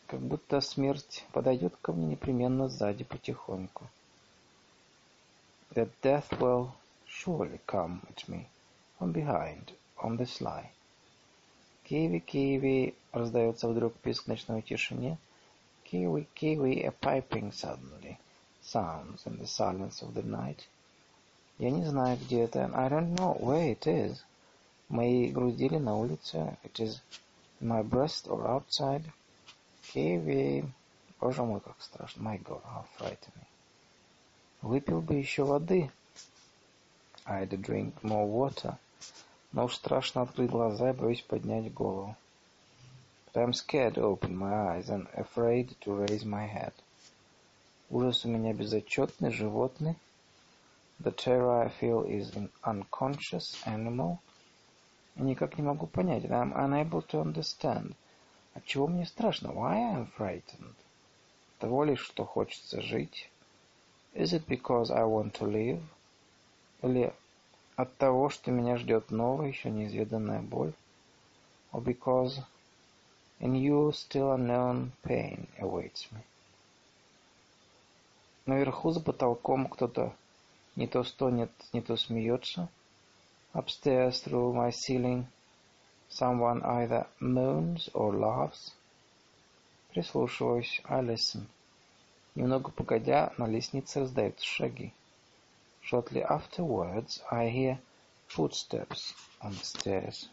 как 0.08 0.20
будто 0.20 0.62
смерть 0.62 1.24
подойдет 1.32 1.76
ко 1.82 1.92
мне 1.92 2.06
непременно 2.06 2.68
сзади 2.68 3.04
потихоньку. 3.04 3.86
That 5.74 5.90
death 6.02 6.30
will 6.40 6.70
surely 7.06 7.60
come 7.66 8.00
at 8.08 8.26
me 8.26 8.46
from 8.98 9.12
behind, 9.12 9.72
on 9.98 10.16
the 10.16 10.24
sly. 10.24 10.70
Киви, 11.83 12.19
киви, 12.19 12.95
раздается 13.11 13.67
вдруг 13.67 13.93
писк 13.95 14.23
в 14.23 14.27
ночной 14.27 14.61
тишине. 14.61 15.17
Kiwi, 15.85 16.27
kiwi, 16.33 16.85
a 16.85 16.91
piping 16.91 17.51
suddenly 17.51 18.17
sounds 18.61 19.25
in 19.25 19.37
the 19.37 19.45
silence 19.45 20.01
of 20.01 20.13
the 20.13 20.23
night. 20.23 20.67
Я 21.59 21.69
не 21.71 21.85
знаю, 21.85 22.17
где 22.17 22.43
это. 22.43 22.71
I 22.73 22.89
don't 22.89 23.15
know 23.15 23.37
where 23.39 23.71
it 23.71 23.85
is. 23.85 24.17
Моей 24.89 25.31
груди 25.31 25.65
или 25.65 25.77
на 25.77 25.95
улице. 25.95 26.57
It 26.63 26.79
is 26.79 27.01
in 27.59 27.67
my 27.67 27.83
breast 27.83 28.27
or 28.27 28.47
outside. 28.47 29.03
Киви. 29.93 30.65
Боже 31.19 31.43
мой, 31.43 31.59
как 31.59 31.81
страшно. 31.81 32.21
My 32.21 32.41
God, 32.41 32.63
how 32.63 32.85
frightening. 32.97 33.45
Выпил 34.61 35.01
бы 35.01 35.15
еще 35.15 35.43
воды. 35.43 35.91
I'd 37.25 37.49
drink 37.49 37.93
more 38.01 38.25
water. 38.25 38.77
Но 39.53 39.65
уж 39.65 39.75
страшно 39.75 40.23
открыть 40.23 40.49
глаза 40.49 40.89
и 40.89 40.93
боюсь 40.93 41.21
поднять 41.21 41.73
голову. 41.73 42.15
But 43.33 43.43
I'm 43.43 43.53
scared 43.53 43.95
to 43.95 44.03
open 44.03 44.35
my 44.35 44.51
eyes 44.51 44.89
and 44.89 45.07
afraid 45.15 45.75
to 45.81 45.95
raise 45.95 46.25
my 46.25 46.47
head. 46.47 46.73
Ужас 47.89 48.25
у 48.25 48.29
меня 48.29 48.53
безотчетный, 48.53 49.31
животный. 49.31 49.95
The 50.99 51.11
terror 51.11 51.61
I 51.61 51.69
feel 51.69 52.03
is 52.03 52.35
an 52.35 52.49
unconscious 52.63 53.55
animal. 53.65 54.17
И 55.15 55.21
никак 55.21 55.57
не 55.57 55.63
могу 55.63 55.85
понять. 55.85 56.25
I'm 56.25 56.53
unable 56.53 57.05
to 57.09 57.21
understand. 57.21 57.95
От 58.55 58.65
чего 58.65 58.87
мне 58.87 59.05
страшно? 59.05 59.49
Why 59.49 59.75
I 59.75 59.95
am 59.95 60.07
frightened? 60.17 60.75
Того 61.59 61.83
лишь, 61.83 62.01
что 62.01 62.25
хочется 62.25 62.81
жить. 62.81 63.29
Is 64.13 64.33
it 64.33 64.47
because 64.47 64.91
I 64.91 65.03
want 65.03 65.33
to 65.39 65.45
live? 65.45 65.81
Или 66.81 67.13
от 67.75 67.95
того, 67.97 68.29
что 68.29 68.51
меня 68.51 68.77
ждет 68.77 69.11
новая, 69.11 69.47
еще 69.47 69.69
неизведанная 69.69 70.41
боль? 70.41 70.73
Or 71.71 71.81
because 71.81 72.39
in 73.39 73.53
you 73.53 73.91
still 73.91 74.35
unknown 74.35 74.91
pain 75.03 75.47
awaits 75.59 76.09
me? 76.11 76.21
Наверху 78.45 78.91
за 78.91 78.99
потолком 78.99 79.67
кто-то 79.67 80.13
не 80.75 80.87
то 80.87 81.03
стонет, 81.03 81.51
не 81.71 81.81
то 81.81 81.95
смеется. 81.95 82.69
Upstairs 83.53 84.23
through 84.23 84.53
my 84.53 84.71
ceiling 84.71 85.25
someone 86.09 86.61
either 86.63 87.07
moans 87.19 87.89
or 87.93 88.13
laughs. 88.13 88.73
Прислушиваюсь, 89.93 90.81
I 90.85 91.01
listen. 91.01 91.47
Немного 92.35 92.71
погодя, 92.71 93.31
на 93.37 93.47
лестнице 93.47 93.99
раздаются 93.99 94.45
шаги. 94.45 94.91
Shortly 95.83 96.23
afterwards, 96.23 97.21
I 97.29 97.49
hear 97.49 97.77
footsteps 98.27 99.13
on 99.41 99.51
the 99.51 99.63
stairs. 99.63 100.29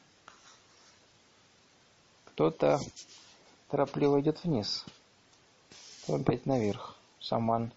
Кто-то 2.27 2.81
торопливо 3.69 4.21
идет 4.21 4.45
вниз, 4.45 4.85
потом 6.07 6.23
опять 6.23 6.47
наверх. 6.47 6.97
Someone 7.21 7.73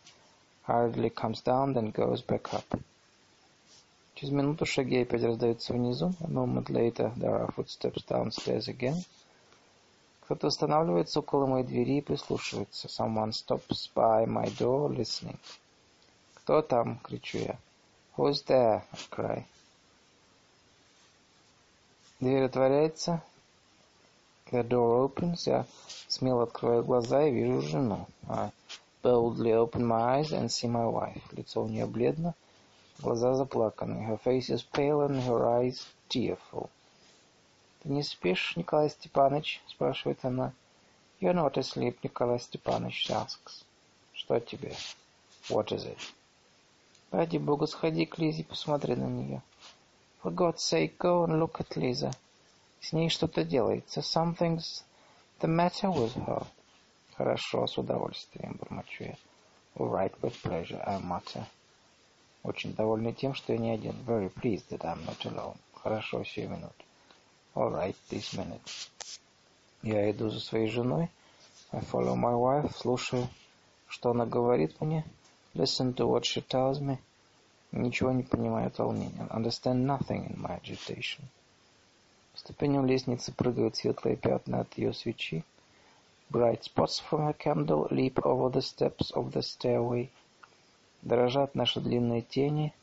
hurriedly 0.67 1.09
comes 1.09 1.41
down, 1.41 1.73
then 1.73 1.91
goes 1.91 2.21
back 2.21 2.53
up. 2.53 2.79
Через 4.15 4.31
минуту 4.31 4.65
шаги 4.65 5.01
опять 5.01 5.23
раздаются 5.23 5.73
внизу. 5.73 6.13
A 6.21 6.27
moment 6.27 6.69
later, 6.69 7.11
there 7.17 7.35
are 7.35 7.51
footsteps 7.55 8.05
downstairs 8.05 8.67
again. 8.67 9.03
Кто-то 10.21 10.47
останавливается 10.47 11.19
около 11.19 11.47
моей 11.47 11.65
двери 11.65 11.97
и 11.97 12.01
прислушивается. 12.01 12.87
Someone 12.87 13.31
stops 13.31 13.89
by 13.93 14.25
my 14.25 14.45
door 14.57 14.89
listening. 14.89 15.37
«Кто 16.43 16.61
там?»— 16.61 16.99
кричу 17.03 17.37
я. 17.37 17.57
«Who's 18.17 18.45
there?»— 18.45 18.83
I 18.91 18.99
cry. 19.09 19.43
Дверь 22.19 22.43
отворяется. 22.43 23.23
The 24.51 24.67
door 24.67 25.05
opens. 25.05 25.45
Я 25.45 25.65
смело 26.09 26.43
открываю 26.43 26.83
глаза 26.83 27.23
и 27.23 27.31
вижу 27.31 27.61
жену. 27.61 28.07
I 28.27 28.51
boldly 29.01 29.53
open 29.53 29.85
my 29.85 30.19
eyes 30.19 30.33
and 30.33 30.49
see 30.49 30.67
my 30.67 30.85
wife. 30.85 31.23
Лицо 31.31 31.63
у 31.63 31.69
нее 31.69 31.85
бледно, 31.85 32.35
глаза 32.99 33.35
заплаканы. 33.35 34.05
Her 34.05 34.19
face 34.21 34.49
is 34.49 34.63
pale 34.63 35.07
and 35.07 35.25
her 35.25 35.45
eyes 35.45 35.87
tearful. 36.09 36.69
«Ты 37.83 37.89
не 37.89 38.03
спишь, 38.03 38.57
Николай 38.57 38.89
Степанович?»— 38.89 39.61
спрашивает 39.67 40.19
она. 40.25 40.51
«You're 41.21 41.33
not 41.33 41.53
asleep, 41.53 41.99
Николай 42.03 42.39
Степанович 42.39 43.11
asks. 43.11 43.63
Что 44.13 44.41
тебе? 44.41 44.75
What 45.47 45.71
is 45.71 45.85
it? 45.85 45.99
Ради 47.13 47.37
бога, 47.37 47.67
сходи 47.67 48.07
к 48.07 48.17
Лизе, 48.17 48.43
посмотри 48.43 48.95
на 48.95 49.05
нее. 49.05 49.43
For 50.23 50.33
God's 50.33 50.63
sake, 50.63 50.97
go 50.97 51.23
and 51.23 51.37
look 51.39 51.59
at 51.59 51.75
Lisa. 51.75 52.11
С 52.81 52.91
ней 52.91 53.09
что-то 53.09 53.43
делается. 53.43 53.99
Something's 53.99 54.83
the 55.39 55.47
matter 55.47 55.93
with 55.93 56.15
her. 56.25 56.43
Хорошо, 57.15 57.67
с 57.67 57.77
удовольствием, 57.77 58.57
бормочу 58.59 59.03
я. 59.03 59.15
All 59.75 59.91
right, 59.91 60.11
with 60.21 60.33
pleasure, 60.41 60.81
I 60.87 60.99
mutter. 61.01 61.43
Очень 62.41 62.73
довольный 62.73 63.13
тем, 63.13 63.35
что 63.35 63.53
я 63.53 63.59
не 63.59 63.69
один. 63.69 63.93
Very 64.07 64.33
pleased 64.33 64.69
that 64.69 64.81
I'm 64.81 65.05
not 65.05 65.23
alone. 65.25 65.57
Хорошо, 65.75 66.23
сию 66.23 66.49
минуту. 66.49 66.73
All 67.53 67.71
right, 67.71 67.95
this 68.09 68.35
minute. 68.35 68.89
Я 69.83 70.09
иду 70.09 70.31
за 70.31 70.39
своей 70.39 70.67
женой. 70.67 71.11
I 71.71 71.81
follow 71.81 72.15
my 72.15 72.33
wife, 72.33 72.75
слушаю, 72.75 73.27
что 73.87 74.09
она 74.09 74.25
говорит 74.25 74.81
мне. 74.81 75.05
Listen 75.55 75.93
to 75.93 76.07
what 76.07 76.25
she 76.25 76.41
tells 76.41 76.79
me. 76.79 76.97
Ничего 77.71 78.11
не 78.11 78.23
понимаю 78.23 78.67
от 78.67 78.79
волнения. 78.79 79.27
Understand 79.29 79.85
nothing 79.85 80.31
in 80.31 80.41
my 80.41 80.59
agitation. 80.59 81.21
По 82.31 82.39
ступеням 82.39 82.87
лестницы 82.87 83.31
прыгают 83.31 83.75
светлые 83.75 84.15
пятна 84.15 84.61
от 84.61 84.77
ее 84.79 84.93
свечи. 84.93 85.43
Bright 86.31 86.63
spots 86.63 86.99
from 86.99 87.27
her 87.27 87.37
candle 87.37 87.87
leap 87.91 88.19
over 88.25 88.49
the 88.49 88.61
steps 88.61 89.11
of 89.11 89.31
the 89.31 89.43
stairway. 89.43 90.09
Дрожат 91.03 91.53
наши 91.53 91.79
длинные 91.79 92.23
тени. 92.23 92.73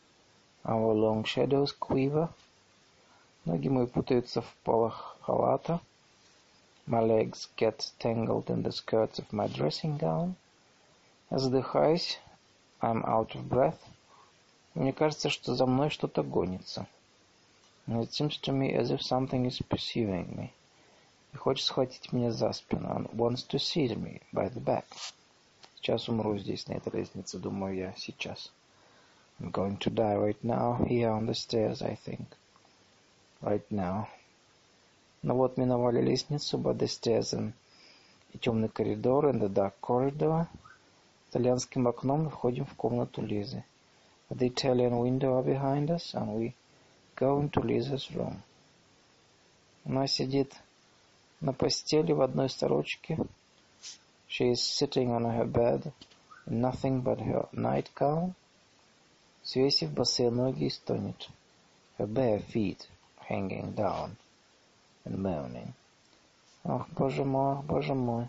Our 0.65 0.95
long 0.95 1.25
shadows 1.25 1.77
quiver. 1.77 2.29
Ноги 3.45 3.69
мои 3.69 3.87
путаются 3.87 4.43
в 4.43 4.55
полах 4.63 5.17
халата. 5.23 5.81
My 6.87 7.01
legs 7.03 7.49
get 7.57 7.91
tangled 7.99 8.49
in 8.49 8.63
the 8.63 8.71
skirts 8.71 9.19
of 9.19 9.33
my 9.33 9.49
dressing 9.49 9.99
gown. 9.99 10.35
Я 11.31 11.39
задыхаюсь. 11.39 12.21
I'm 12.81 13.05
out 13.05 13.35
of 13.35 13.49
breath. 13.49 13.79
Мне 14.75 14.93
кажется, 14.93 15.31
что 15.31 15.55
за 15.55 15.67
мной 15.67 15.91
что-то 15.91 16.23
гонится. 16.23 16.87
And 17.87 18.03
it 18.03 18.13
seems 18.13 18.39
to 18.43 18.53
me 18.53 18.73
as 18.75 18.91
if 18.91 19.03
something 19.03 19.47
is 19.47 19.61
pursuing 19.69 20.35
me. 20.37 20.51
И 21.33 21.37
хочет 21.37 21.67
схватить 21.67 22.13
меня 22.13 22.31
за 22.31 22.53
спину. 22.53 22.89
And 22.89 23.11
wants 23.15 23.47
to 23.49 23.59
seize 23.59 23.97
me 23.97 24.21
by 24.33 24.49
the 24.49 24.63
back. 24.63 24.85
Сейчас 25.77 26.09
умру 26.09 26.37
здесь, 26.39 26.69
на 26.69 26.75
этой 26.75 26.93
лестнице, 26.93 27.39
думаю 27.39 27.75
я, 27.75 27.95
сейчас. 27.97 28.53
I'm 29.41 29.51
going 29.51 29.79
to 29.79 29.91
die 29.91 30.17
right 30.17 30.43
now, 30.43 30.85
here 30.87 31.11
on 31.11 31.27
the 31.27 31.35
stairs, 31.35 31.83
I 31.83 31.97
think. 32.07 32.27
Right 33.41 33.65
now. 33.71 34.07
Но 35.23 35.35
вот 35.35 35.57
миновали 35.57 36.01
лестницу, 36.01 36.59
but 36.59 36.79
the 36.79 36.87
stairs 36.87 37.33
and 37.33 37.53
и 38.33 38.39
темный 38.39 38.69
коридор, 38.69 39.27
and 39.27 39.41
the 39.41 39.49
dark 39.49 39.75
corridor. 39.81 40.47
Итальянским 41.30 41.88
окном 41.88 42.24
мы 42.24 42.30
входим 42.30 42.66
в 42.66 42.74
комнату 42.76 43.22
Лизы. 43.22 43.64
The 44.30 44.48
Italian 44.48 45.00
window 45.00 45.38
are 45.38 45.44
behind 45.44 45.90
us, 45.90 46.14
and 46.14 46.34
we 46.36 46.56
go 47.16 47.40
into 47.40 47.62
Liza's 47.62 48.10
room. 48.12 48.42
Она 49.86 50.08
сидит 50.08 50.56
на 51.42 51.54
постели 51.54 52.12
в 52.12 52.22
одной 52.22 52.50
сорочке. 52.50 53.18
She 54.28 54.52
is 54.52 54.62
sitting 54.62 55.12
on 55.12 55.26
her 55.26 55.46
bed 55.46 55.94
in 56.48 56.62
nothing 56.62 57.02
but 57.02 57.20
her 57.20 57.48
nightgown, 57.52 58.34
свесив 59.44 59.94
босые 59.94 60.32
ноги 60.32 60.66
и 60.66 60.70
стонет. 60.70 61.30
Her 61.98 62.08
bare 62.08 62.40
feet 62.40 62.88
hanging 63.30 63.76
down 63.76 64.18
and 65.06 65.20
moaning. 65.20 65.74
Ах, 66.64 66.88
боже 66.90 67.24
мой, 67.24 67.62
боже 67.62 67.94
мой. 67.94 68.28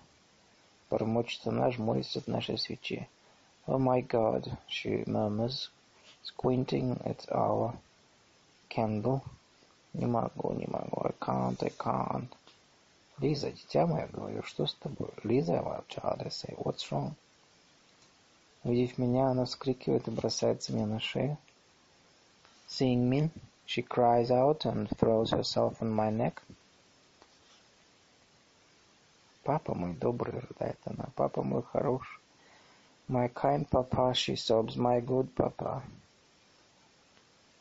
Бормочет 0.91 1.47
она, 1.47 1.71
жмурясь 1.71 2.17
от 2.17 2.27
нашей 2.27 2.57
свечи. 2.57 3.07
Oh 3.65 3.77
my 3.77 4.05
God, 4.05 4.57
she 4.67 5.05
murmurs, 5.05 5.69
squinting 6.21 6.99
at 7.05 7.25
our 7.29 7.73
candle. 8.69 9.21
Не 9.93 10.05
могу, 10.05 10.51
не 10.51 10.67
могу, 10.67 11.05
I 11.05 11.13
can't, 11.17 11.63
I 11.63 11.69
can't. 11.69 12.27
Лиза, 13.19 13.51
дитя 13.51 13.87
мое, 13.87 14.09
говорю, 14.11 14.43
что 14.43 14.67
с 14.67 14.73
тобой? 14.73 15.11
Лиза, 15.23 15.61
my 15.61 15.81
child, 15.87 16.23
I 16.25 16.29
say, 16.29 16.53
what's 16.57 16.91
wrong? 16.91 17.13
Увидев 18.65 18.97
меня, 18.97 19.27
она 19.29 19.45
вскрикивает 19.45 20.09
и 20.09 20.11
бросается 20.11 20.73
мне 20.73 20.85
на 20.85 20.99
шею. 20.99 21.37
Seeing 22.67 23.09
me, 23.09 23.29
she 23.65 23.81
cries 23.81 24.29
out 24.29 24.65
and 24.65 24.89
throws 24.97 25.31
herself 25.31 25.81
on 25.81 25.89
my 25.89 26.11
neck. 26.11 26.41
Папа 29.43 29.73
мой 29.73 29.93
добрый, 29.93 30.39
рыдает 30.39 30.79
она, 30.85 31.09
папа 31.15 31.41
мой 31.41 31.63
хороший. 31.63 32.19
My 33.09 33.27
kind 33.33 33.67
papa, 33.67 34.13
she 34.13 34.35
sobs, 34.35 34.77
my 34.77 35.03
good 35.03 35.33
papa. 35.33 35.81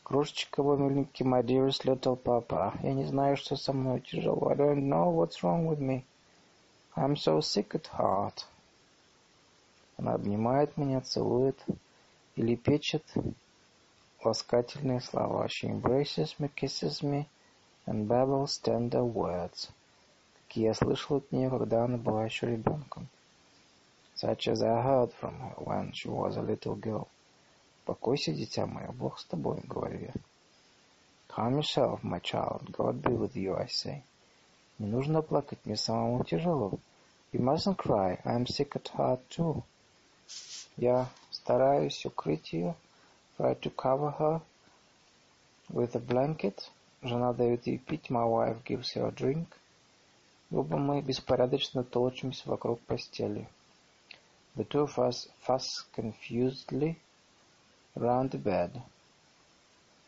Крошечка 0.03 0.63
мой 0.63 0.77
миленький, 0.77 1.25
my 1.25 1.43
dearest 1.43 1.85
little 1.85 2.17
papa. 2.17 2.75
Я 2.83 2.93
не 2.93 3.05
знаю, 3.07 3.37
что 3.37 3.57
со 3.57 3.73
мной 3.73 4.01
тяжело. 4.01 4.51
I 4.51 4.57
don't 4.57 4.89
know 4.89 5.11
what's 5.11 5.43
wrong 5.43 5.67
with 5.67 5.81
me. 5.81 6.05
I'm 6.97 7.17
so 7.17 7.41
sick 7.41 7.75
at 7.75 7.87
heart. 7.97 8.45
Она 9.97 10.15
обнимает 10.15 10.77
меня, 10.77 11.01
целует 11.01 11.59
и 12.37 12.43
лепечет 12.43 13.05
ласкательные 14.23 15.01
слова. 15.01 15.47
She 15.47 15.69
embraces 15.69 16.39
me, 16.39 16.51
kisses 16.55 17.03
me, 17.03 17.27
and 17.87 18.07
babbles 18.07 18.59
tender 18.59 19.03
words. 19.03 19.71
Какие 20.50 20.65
я 20.65 20.74
слышал 20.74 21.18
от 21.18 21.31
нее, 21.31 21.49
когда 21.49 21.84
она 21.84 21.97
была 21.97 22.24
еще 22.24 22.49
ребенком. 22.49 23.06
Such 24.20 24.49
as 24.49 24.65
I 24.65 24.83
heard 24.83 25.12
from 25.20 25.38
her 25.38 25.54
when 25.58 25.92
she 25.92 26.08
was 26.08 26.36
a 26.36 26.42
little 26.42 26.74
girl. 26.74 27.06
Покойся, 27.84 28.33
дитя 28.33 28.66
мое, 28.66 28.90
Бог 28.90 29.20
с 29.20 29.24
тобой, 29.26 29.60
говорю 29.62 30.00
я. 30.00 30.12
Calm 31.28 31.60
yourself, 31.60 32.02
my 32.02 32.20
child. 32.20 32.68
God 32.72 33.00
be 33.00 33.16
with 33.16 33.36
you, 33.36 33.56
I 33.56 33.68
say. 33.68 34.02
Не 34.81 34.88
нужно 34.88 35.22
плакать, 35.22 35.60
мне 35.65 35.76
самому 35.76 36.24
тяжело. 36.24 36.81
You 37.33 37.40
mustn't 37.40 37.76
cry. 37.76 38.20
I'm 38.24 38.44
sick 38.47 38.74
at 38.74 38.90
heart 38.97 39.20
too. 39.28 39.62
Я 40.76 41.06
стараюсь 41.31 42.04
укрыть 42.04 42.52
ее. 42.52 42.74
Try 43.38 43.54
to 43.60 43.70
cover 43.70 44.18
her 44.18 44.40
with 45.68 45.94
a 45.94 46.00
blanket. 46.00 46.68
Жена 47.02 47.34
дает 47.34 47.68
ей 47.68 47.78
пить. 47.78 48.10
My 48.10 48.24
wife 48.24 48.65
gives 48.65 48.94
her 48.94 49.06
a 49.06 49.12
drink. 49.12 49.47
Оба 50.52 50.78
мы 50.78 51.00
беспорядочно 51.00 51.84
толчемся 51.84 52.49
вокруг 52.49 52.81
постели. 52.81 53.49
The 54.56 54.65
two 54.66 54.84
of 54.84 54.99
us 54.99 55.28
fuss 55.47 55.86
confusedly 55.94 56.97
round 57.94 58.33
the 58.33 58.42
bed. 58.42 58.83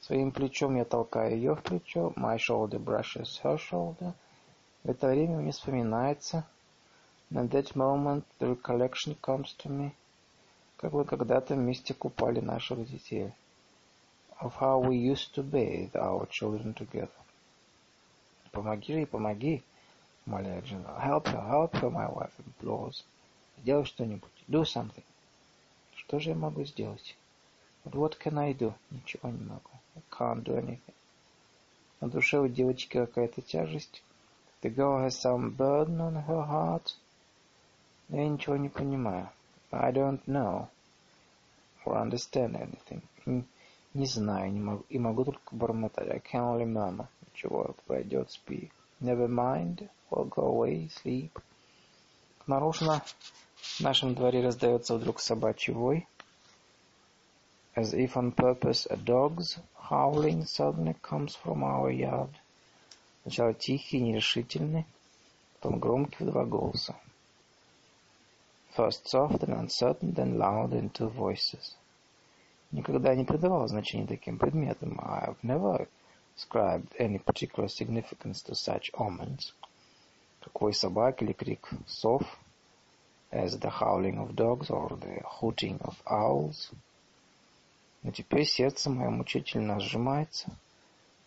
Своим 0.00 0.32
плечом 0.32 0.74
я 0.74 0.84
толкаю 0.84 1.36
ее 1.36 1.54
в 1.54 1.62
плечо. 1.62 2.12
My 2.16 2.38
shoulder 2.38 2.80
brushes 2.80 3.40
her 3.44 3.56
shoulder. 3.56 4.14
В 4.82 4.90
это 4.90 5.06
время 5.06 5.36
мне 5.36 5.52
вспоминается. 5.52 6.44
And 7.30 7.48
at 7.48 7.50
that 7.50 7.76
moment 7.76 8.24
the 8.40 8.56
recollection 8.56 9.16
comes 9.20 9.54
to 9.58 9.70
me. 9.70 9.92
Как 10.76 10.92
мы 10.92 11.04
когда-то 11.04 11.54
вместе 11.54 11.94
купали 11.94 12.40
наших 12.40 12.84
детей. 12.90 13.32
Of 14.40 14.54
how 14.60 14.80
we 14.80 14.96
used 14.96 15.32
to 15.36 15.44
bathe 15.44 15.94
our 15.94 16.28
children 16.28 16.74
together. 16.74 17.10
Помоги 18.50 18.94
ей, 18.94 19.06
помоги, 19.06 19.62
умоляет 20.26 20.66
жена. 20.66 20.90
Help 20.98 21.24
her, 21.24 21.48
help 21.48 21.72
her, 21.72 21.90
my 21.90 22.12
wife 22.12 22.32
implores. 22.38 23.04
Сделай 23.58 23.84
что-нибудь. 23.84 24.30
Do 24.48 24.62
something. 24.62 25.04
Что 25.94 26.18
же 26.18 26.30
я 26.30 26.36
могу 26.36 26.64
сделать? 26.64 27.16
But 27.84 27.94
what 27.94 28.18
can 28.18 28.38
I 28.38 28.52
do? 28.52 28.74
Ничего 28.90 29.30
не 29.30 29.44
могу. 29.44 29.70
I 29.96 30.02
can't 30.10 30.42
do 30.42 30.56
anything. 30.56 30.94
На 32.00 32.08
душе 32.08 32.38
у 32.38 32.48
девочки 32.48 32.98
какая-то 32.98 33.42
тяжесть. 33.42 34.02
The 34.62 34.74
girl 34.74 35.04
has 35.04 35.20
some 35.20 35.56
burden 35.56 35.98
on 35.98 36.24
her 36.26 36.46
heart. 36.46 36.96
Я 38.08 38.28
ничего 38.28 38.56
не 38.56 38.68
понимаю. 38.68 39.28
I 39.70 39.90
don't 39.92 40.20
know 40.26 40.68
or 41.84 41.96
understand 41.96 42.54
anything. 42.54 43.02
Не, 43.26 43.44
не 43.94 44.06
знаю, 44.06 44.52
не 44.52 44.60
могу, 44.60 44.84
и 44.88 44.98
могу 44.98 45.24
только 45.24 45.54
бормотать. 45.54 46.08
I 46.08 46.18
can 46.18 46.42
only 46.42 46.66
murmur. 46.66 47.06
Ничего, 47.32 47.74
пройдет, 47.86 48.30
спи. 48.30 48.70
Never 49.02 49.26
mind, 49.26 49.88
we'll 50.10 50.26
go 50.26 50.42
away, 50.42 50.88
sleep. 50.88 51.36
Наружно 52.46 53.02
в 53.56 53.80
нашем 53.80 54.14
дворе 54.14 54.44
раздается 54.44 54.94
вдруг 54.94 55.18
собачий 55.18 55.72
вой. 55.72 56.06
As 57.74 57.94
if 57.94 58.14
on 58.14 58.32
purpose, 58.32 58.86
a 58.88 58.96
dog's 58.96 59.58
howling 59.90 60.44
suddenly 60.44 60.94
comes 61.02 61.34
from 61.34 61.64
our 61.64 61.90
yard. 61.90 62.30
Сначала 63.22 63.54
тихий, 63.54 63.98
нерешительный, 63.98 64.86
потом 65.54 65.80
громкий 65.80 66.22
в 66.22 66.30
два 66.30 66.44
голоса. 66.44 66.94
First 68.76 69.06
soft 69.06 69.40
and 69.40 69.52
uncertain, 69.58 70.14
then 70.14 70.38
loud 70.38 70.74
in 70.74 70.90
two 70.90 71.08
voices. 71.08 71.76
Никогда 72.70 73.16
не 73.16 73.24
придавал 73.24 73.66
значения 73.66 74.06
таким 74.06 74.38
предметам. 74.38 75.00
I've 75.00 75.42
never 75.42 75.88
ascribed 76.36 76.94
any 76.98 77.18
particular 77.18 77.68
significance 77.68 78.42
to 78.42 78.54
such 78.54 78.90
omens. 78.94 79.54
Какой 80.40 80.74
собак 80.74 81.22
или 81.22 81.32
крик 81.32 81.68
сов, 81.86 82.22
as 83.30 83.58
the 83.58 83.70
howling 83.70 84.18
of 84.18 84.36
dogs 84.36 84.70
or 84.70 84.90
the 85.00 85.22
hooting 85.24 85.78
of 85.80 85.96
owls. 86.06 86.70
Но 88.02 88.10
теперь 88.10 88.44
сердце 88.44 88.90
мое 88.90 89.10
мучительно 89.10 89.80
сжимается. 89.80 90.56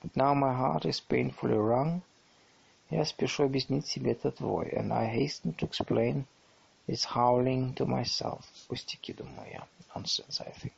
But 0.01 0.15
now 0.15 0.33
my 0.33 0.53
heart 0.53 0.85
is 0.85 0.99
painfully 0.99 1.57
wrung. 1.57 2.01
Я 2.91 3.05
спешу 3.05 3.45
объяснить 3.45 3.88
себе 3.88 4.11
этот 4.11 4.39
вой, 4.39 4.69
and 4.69 4.93
I 4.93 5.07
hasten 5.07 5.55
to 5.55 5.65
explain 5.65 6.25
this 6.88 7.03
howling 7.03 7.73
to 7.75 7.85
myself. 7.88 8.43
Пустяки, 8.67 9.13
думаю 9.13 9.49
я. 9.51 9.67
Nonsense, 9.95 10.41
I 10.41 10.51
think. 10.51 10.73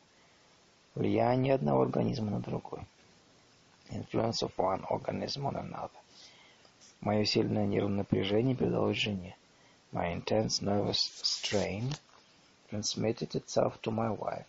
Влияние 0.95 1.55
одного 1.55 1.81
организма 1.81 2.31
на 2.31 2.39
другой. 2.39 2.87
Influence 3.91 4.41
of 4.43 4.57
one 4.57 4.83
organism 4.89 5.45
on 5.45 5.55
another. 5.55 5.99
Мое 7.01 7.25
сильное 7.25 7.65
нервное 7.65 7.97
напряжение 7.97 8.55
передалось 8.55 8.97
жене. 8.97 9.35
My 9.91 10.13
intense 10.13 10.61
nervous 10.61 10.99
strain 11.23 11.93
transmitted 12.69 13.35
itself 13.35 13.79
to 13.81 13.91
my 13.91 14.09
wife. 14.09 14.47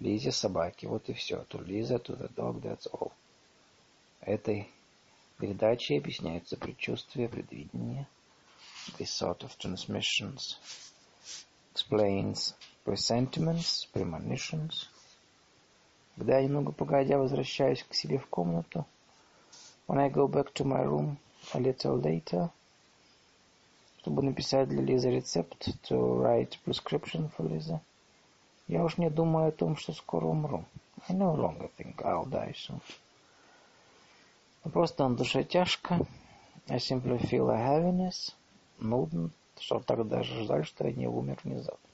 Лизе 0.00 0.32
собаки, 0.32 0.86
вот 0.86 1.08
и 1.08 1.12
все. 1.12 1.44
To 1.50 1.58
Lisa, 1.58 1.98
to 1.98 2.16
the 2.16 2.28
dog, 2.34 2.62
that's 2.62 2.86
all. 2.92 3.12
Этой 4.22 4.68
передачей 5.38 5.98
объясняется 5.98 6.56
предчувствие, 6.56 7.28
предвидение. 7.28 8.06
This 8.98 9.10
sort 9.10 9.42
of 9.42 9.56
transmissions 9.58 10.56
explains 11.72 12.54
presentiments, 12.84 13.86
premonitions. 13.92 14.88
Когда 16.20 16.36
я 16.36 16.44
немного 16.44 16.72
погодя 16.72 17.16
возвращаюсь 17.16 17.82
к 17.82 17.94
себе 17.94 18.18
в 18.18 18.26
комнату, 18.26 18.84
when 19.88 19.98
I 19.98 20.10
go 20.10 20.28
back 20.28 20.52
to 20.52 20.66
my 20.66 20.84
room 20.84 21.16
a 21.54 21.58
little 21.58 21.98
later, 21.98 22.50
чтобы 24.00 24.22
написать 24.22 24.68
для 24.68 24.82
Лизы 24.82 25.10
рецепт, 25.10 25.66
to 25.88 26.20
write 26.20 26.58
prescription 26.66 27.30
for 27.34 27.48
Lisa, 27.48 27.80
я 28.68 28.84
уж 28.84 28.98
не 28.98 29.08
думаю 29.08 29.48
о 29.48 29.50
том, 29.50 29.76
что 29.76 29.94
скоро 29.94 30.26
умру. 30.26 30.66
I 31.08 31.16
no 31.16 31.34
longer 31.34 31.70
think 31.78 31.96
I'll 32.02 32.28
die 32.28 32.52
soon. 32.52 32.82
Просто 34.70 35.08
на 35.08 35.16
душе 35.16 35.42
тяжко. 35.42 36.06
I 36.68 36.76
simply 36.76 37.16
feel 37.16 37.48
a 37.48 37.56
heaviness. 37.56 38.34
Нудно, 38.78 39.30
что 39.58 39.80
так 39.80 40.06
даже 40.06 40.44
жаль, 40.44 40.66
что 40.66 40.86
я 40.86 40.92
не 40.92 41.06
умер 41.06 41.38
внезапно. 41.44 41.89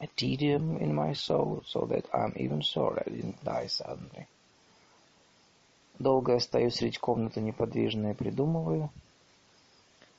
A 0.00 0.06
tedium 0.16 0.78
in 0.78 0.94
my 0.94 1.12
soul, 1.12 1.62
so 1.66 1.86
that 1.86 2.06
I'm 2.12 2.32
even 2.36 2.62
sorry 2.62 3.02
I 3.06 3.10
didn't 3.10 3.44
die 3.44 3.68
suddenly. 3.68 4.26
Долго 5.98 6.32
я 6.32 6.40
стою 6.40 6.70
среди 6.70 6.98
комнаты 6.98 7.40
неподвижно 7.40 8.10
и 8.10 8.14
придумываю. 8.14 8.90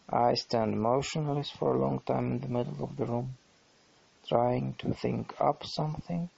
I 0.07 0.35
stand 0.35 0.79
motionless 0.79 1.49
for 1.49 1.75
a 1.75 1.79
long 1.79 1.99
time 1.99 2.33
in 2.33 2.39
the 2.39 2.47
middle 2.47 2.83
of 2.83 2.95
the 2.95 3.05
room, 3.05 3.35
trying 4.25 4.75
to 4.75 4.93
think 4.93 5.33
up 5.39 5.65
something, 5.65 6.29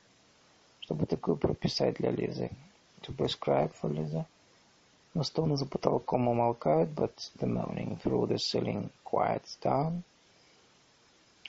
чтобы 0.81 1.05
такое 1.05 1.35
прописать 1.35 1.95
для 1.95 2.11
Лизы. 2.11 2.49
To 3.03 3.13
prescribe 3.15 3.73
for 3.79 3.91
Lisa. 3.91 4.25
Но 5.13 5.23
стоны 5.23 5.55
за 5.57 5.65
потолком 5.65 6.27
умолкают, 6.27 6.89
but 6.89 7.13
the 7.39 7.45
moaning 7.45 7.97
through 8.01 8.27
the 8.27 8.37
ceiling 8.37 8.89
quiets 9.03 9.57
down. 9.61 10.03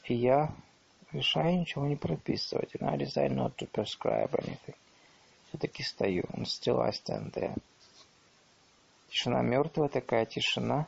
И 0.05 0.15
я 0.15 0.55
решаю 1.14 1.60
ничего 1.60 1.86
не 1.88 1.96
прописывать, 1.96 2.76
and 2.76 2.90
I 2.90 2.98
decide 2.98 3.32
not 3.32 3.56
to 3.58 3.70
prescribe 3.70 4.32
anything. 4.34 4.76
Все-таки 5.50 5.84
стою, 5.84 6.24
and 6.34 6.46
still 6.46 6.82
I 6.82 6.92
stand 6.92 7.34
there. 7.34 7.58
Тишина 9.10 9.42
мертвая, 9.42 9.90
такая 9.90 10.26
тишина. 10.26 10.88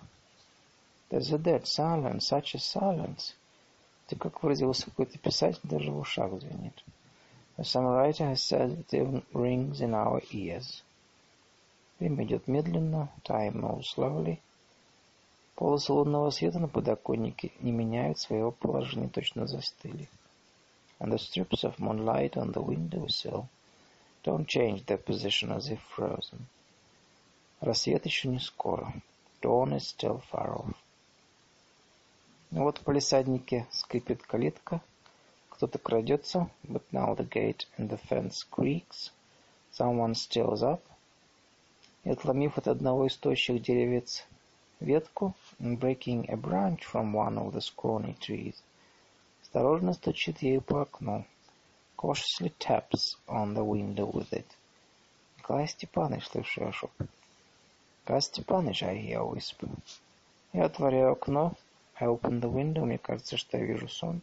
There's 1.10 1.32
a 1.34 1.38
dead 1.38 1.66
silence, 1.66 2.28
such 2.28 2.56
a 2.56 2.60
silence. 2.60 3.36
Ты 4.08 4.16
как 4.16 4.42
выразился 4.42 4.86
какой-то 4.86 5.18
писатель, 5.18 5.60
даже 5.64 5.92
в 5.92 5.98
ушах 5.98 6.32
звенит. 6.40 6.84
As 7.58 7.70
some 7.70 7.86
writer 7.86 8.26
has 8.26 8.42
said, 8.42 8.72
it 8.80 8.94
even 8.94 9.24
rings 9.34 9.82
in 9.82 9.94
our 9.94 10.22
ears. 10.32 10.84
Время 12.00 12.26
идет 12.26 12.48
медленно, 12.48 13.10
time 13.24 13.60
moves 13.60 13.90
slowly. 13.94 14.42
Полосы 15.56 15.94
лунного 15.94 16.32
света 16.32 16.60
на 16.60 16.68
подоконнике 16.68 17.52
не 17.60 17.72
меняют 17.72 18.19
своего 18.19 18.52
положения, 18.52 19.08
точно 19.08 19.46
застыли. 19.46 20.10
And 21.00 21.12
the 21.12 21.18
strips 21.18 21.64
of 21.64 21.78
moonlight 21.80 22.36
on 22.38 22.53
the 22.53 22.62
window 22.62 23.08
sill 23.08 23.48
don't 24.24 24.48
change 24.48 24.86
their 24.86 24.98
position 24.98 25.52
as 25.52 25.69
if 25.69 25.80
frozen. 25.96 26.48
Рассвет 27.60 28.06
еще 28.06 28.30
не 28.30 28.40
скоро. 28.40 28.94
Dawn 29.42 29.76
is 29.76 29.94
still 29.96 30.22
far 30.32 30.58
off. 30.58 30.76
Ну 32.50 32.64
вот 32.64 32.78
в 32.78 32.82
палисаднике 32.82 33.68
скрипит 33.72 34.24
калитка. 34.24 34.82
Кто-то 35.50 35.78
крадется, 35.78 36.50
but 36.64 36.84
now 36.92 37.16
the 37.16 37.28
gate 37.28 37.68
in 37.78 37.90
the 37.90 38.00
fence 38.10 38.44
creaks. 38.50 39.12
Someone 39.72 40.14
steals 40.14 40.62
up. 40.62 40.82
И 42.03 42.10
отломив 42.10 42.58
от 42.58 42.68
одного 42.68 43.08
из 43.08 43.16
тощих 43.18 43.62
деревец 43.62 44.26
ветку, 44.80 45.34
and 45.62 45.78
breaking 45.78 46.31
a 46.31 46.37
branch 46.37 46.85
from 46.85 47.12
one 47.12 47.39
of 47.39 47.53
the 47.53 47.60
scrawny 47.60 48.15
trees, 48.21 48.62
осторожно 49.42 49.94
стучит 49.94 50.42
ею 50.42 50.60
по 50.60 50.83
окну. 50.83 51.24
Cautiously 51.97 52.53
taps 52.58 53.17
on 53.26 53.55
the 53.55 53.65
window 53.65 54.07
with 54.07 54.33
it. 54.33 54.47
Николай 55.37 55.67
Степанович, 55.67 56.26
слышу 56.26 56.60
я 56.60 56.73
шепот. 56.73 57.08
Николай 58.03 58.23
Степанович, 58.23 58.83
I 58.83 58.97
hear 58.97 59.21
a 59.21 59.24
whisper. 59.24 59.69
Я 60.53 60.67
отворяю 60.67 61.12
окно. 61.12 61.55
I 62.01 62.07
open 62.07 62.41
the 62.41 62.53
window. 62.53 62.85
Мне 62.85 62.99
кажется, 62.99 63.37
что 63.37 63.58
я 63.58 63.65
вижу 63.65 63.89
сон. 63.89 64.23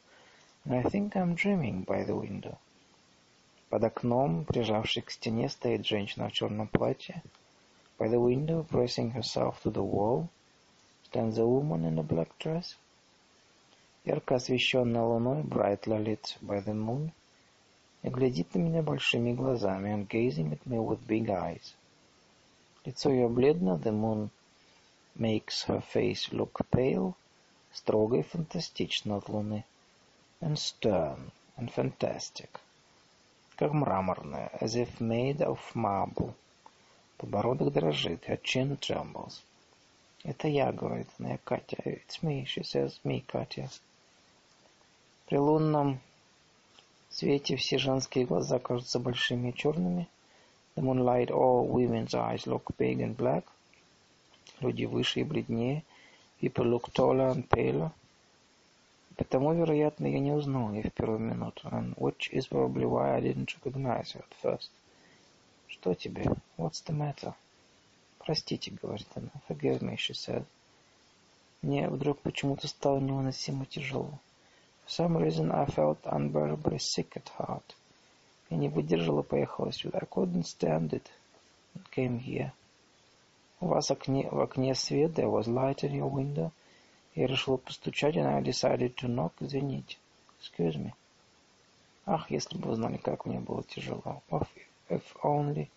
And 0.66 0.74
I 0.76 0.84
think 0.84 1.14
I'm 1.16 1.36
dreaming 1.36 1.86
by 1.86 2.06
the 2.06 2.16
window. 2.16 2.58
Под 3.70 3.84
окном, 3.84 4.46
прижавшись 4.46 5.04
к 5.04 5.12
стене, 5.12 5.50
стоит 5.50 5.86
женщина 5.86 6.30
в 6.30 6.32
черном 6.32 6.68
платье. 6.68 7.22
By 7.98 8.10
the 8.10 8.20
window, 8.20 8.64
pressing 8.64 9.12
herself 9.12 9.62
to 9.64 9.72
the 9.72 9.84
wall, 9.84 10.30
stands 11.10 11.38
a 11.38 11.46
woman 11.46 11.86
in 11.86 11.98
a 11.98 12.04
black 12.04 12.30
dress. 12.40 12.76
Ярко 14.04 14.36
освещенная 14.36 15.02
луной, 15.02 15.44
brightly 15.44 15.98
lit 15.98 16.38
by 16.42 16.64
the 16.64 16.74
moon, 16.74 17.12
и 18.04 18.10
глядит 18.10 18.54
на 18.54 18.60
меня 18.60 18.84
большими 18.84 19.34
глазами, 19.34 19.90
and 19.94 20.08
gazing 20.08 20.52
at 20.52 20.64
me 20.66 20.78
with 20.78 21.00
big 21.08 21.30
eyes. 21.30 21.74
Лицо 22.86 23.10
ее 23.10 23.28
бледно, 23.28 23.78
the 23.78 23.92
moon 23.92 24.30
makes 25.16 25.64
her 25.68 25.82
face 25.82 26.32
look 26.32 26.62
pale, 26.70 27.16
строго 27.72 28.18
и 28.18 28.22
фантастично 28.22 29.18
от 29.18 29.28
луны, 29.30 29.64
and 30.40 30.56
stern 30.56 31.32
and 31.58 31.74
fantastic, 31.74 32.60
как 33.56 33.74
мраморная, 33.74 34.52
as 34.62 34.76
if 34.76 35.00
made 35.00 35.40
of 35.40 35.60
marble. 35.74 36.36
Подбородок 37.18 37.74
дрожит, 37.74 38.26
her 38.28 38.40
chin 38.44 38.78
trembles. 38.78 39.42
Это 40.23 40.49
я, 40.49 40.71
говорит 40.71 41.09
она, 41.19 41.39
Катя. 41.45 41.77
It's 41.85 42.23
me, 42.23 42.45
she 42.45 42.63
says, 42.63 43.01
me, 43.05 43.25
Катя. 43.27 43.71
При 45.27 45.39
лунном 45.39 46.01
свете 47.09 47.57
все 47.57 47.79
женские 47.79 48.27
глаза 48.27 48.59
кажутся 48.59 48.99
большими 48.99 49.49
и 49.49 49.55
черными. 49.55 50.09
The 50.77 50.83
moonlight, 50.83 51.31
all 51.31 51.67
women's 51.67 52.15
eyes 52.15 52.47
look 52.47 52.77
big 52.77 53.01
and 53.01 53.17
black. 53.17 53.45
Люди 54.61 54.85
выше 54.85 55.21
и 55.21 55.25
бледнее. 55.25 55.85
People 56.41 56.65
look 56.65 56.93
taller 56.93 57.35
and 57.35 57.49
paler. 57.49 57.91
Потому, 59.17 59.53
вероятно, 59.53 60.07
я 60.07 60.19
не 60.19 60.33
узнал 60.33 60.73
ее 60.73 60.83
в 60.83 60.93
первую 60.93 61.19
минуту. 61.19 61.69
And 61.69 61.95
which 61.97 62.31
is 62.31 62.47
probably 62.47 62.85
why 62.85 63.17
I 63.17 63.21
didn't 63.21 63.55
recognize 63.63 64.13
her 64.13 64.21
at 64.21 64.35
first. 64.43 64.71
Что 65.67 65.95
тебе? 65.95 66.25
What's 66.57 66.83
the 66.83 66.93
matter? 66.93 67.35
Простите, 68.25 68.71
говорит 68.71 69.09
она. 69.15 69.31
Forgive 69.49 69.81
me, 69.81 69.97
she 69.97 70.15
said. 70.15 70.45
Мне 71.63 71.89
вдруг 71.89 72.21
почему-то 72.21 72.69
стало 72.69 72.99
невыносимо 73.01 73.67
тяжело. 73.67 74.19
For 74.87 75.09
some 75.09 75.17
reason 75.17 75.51
I 75.51 75.67
felt 75.67 76.03
unbearably 76.05 76.79
sick 76.79 77.17
at 77.17 77.31
heart. 77.39 77.75
Я 78.51 78.57
не 78.57 78.69
выдержала, 78.69 79.23
поехала 79.23 79.73
сюда. 79.73 80.01
I 80.01 80.07
couldn't 80.07 80.45
stand 80.45 80.91
it. 80.91 81.07
And 81.75 81.85
came 81.95 82.21
here. 82.21 82.53
У 83.61 83.67
вас 83.67 83.91
окне, 83.91 84.29
в 84.31 84.41
окне 84.41 84.75
свет, 84.75 85.13
there 85.13 85.31
was 85.31 85.47
light 85.47 85.83
in 85.83 85.93
your 85.93 86.11
window. 86.11 86.51
Я 87.15 87.27
решила 87.27 87.57
постучать, 87.57 88.17
and 88.17 88.27
I 88.27 88.43
decided 88.43 88.95
to 88.97 89.09
knock. 89.09 89.33
Извините. 89.41 89.97
Excuse 90.41 90.77
me. 90.77 90.93
Ах, 92.07 92.31
если 92.31 92.59
бы 92.59 92.69
вы 92.71 92.77
знали, 92.77 92.97
как 92.97 93.25
мне 93.25 93.41
было 93.41 93.63
тяжело. 93.65 94.23
If, 94.89 95.03
only 95.23 95.69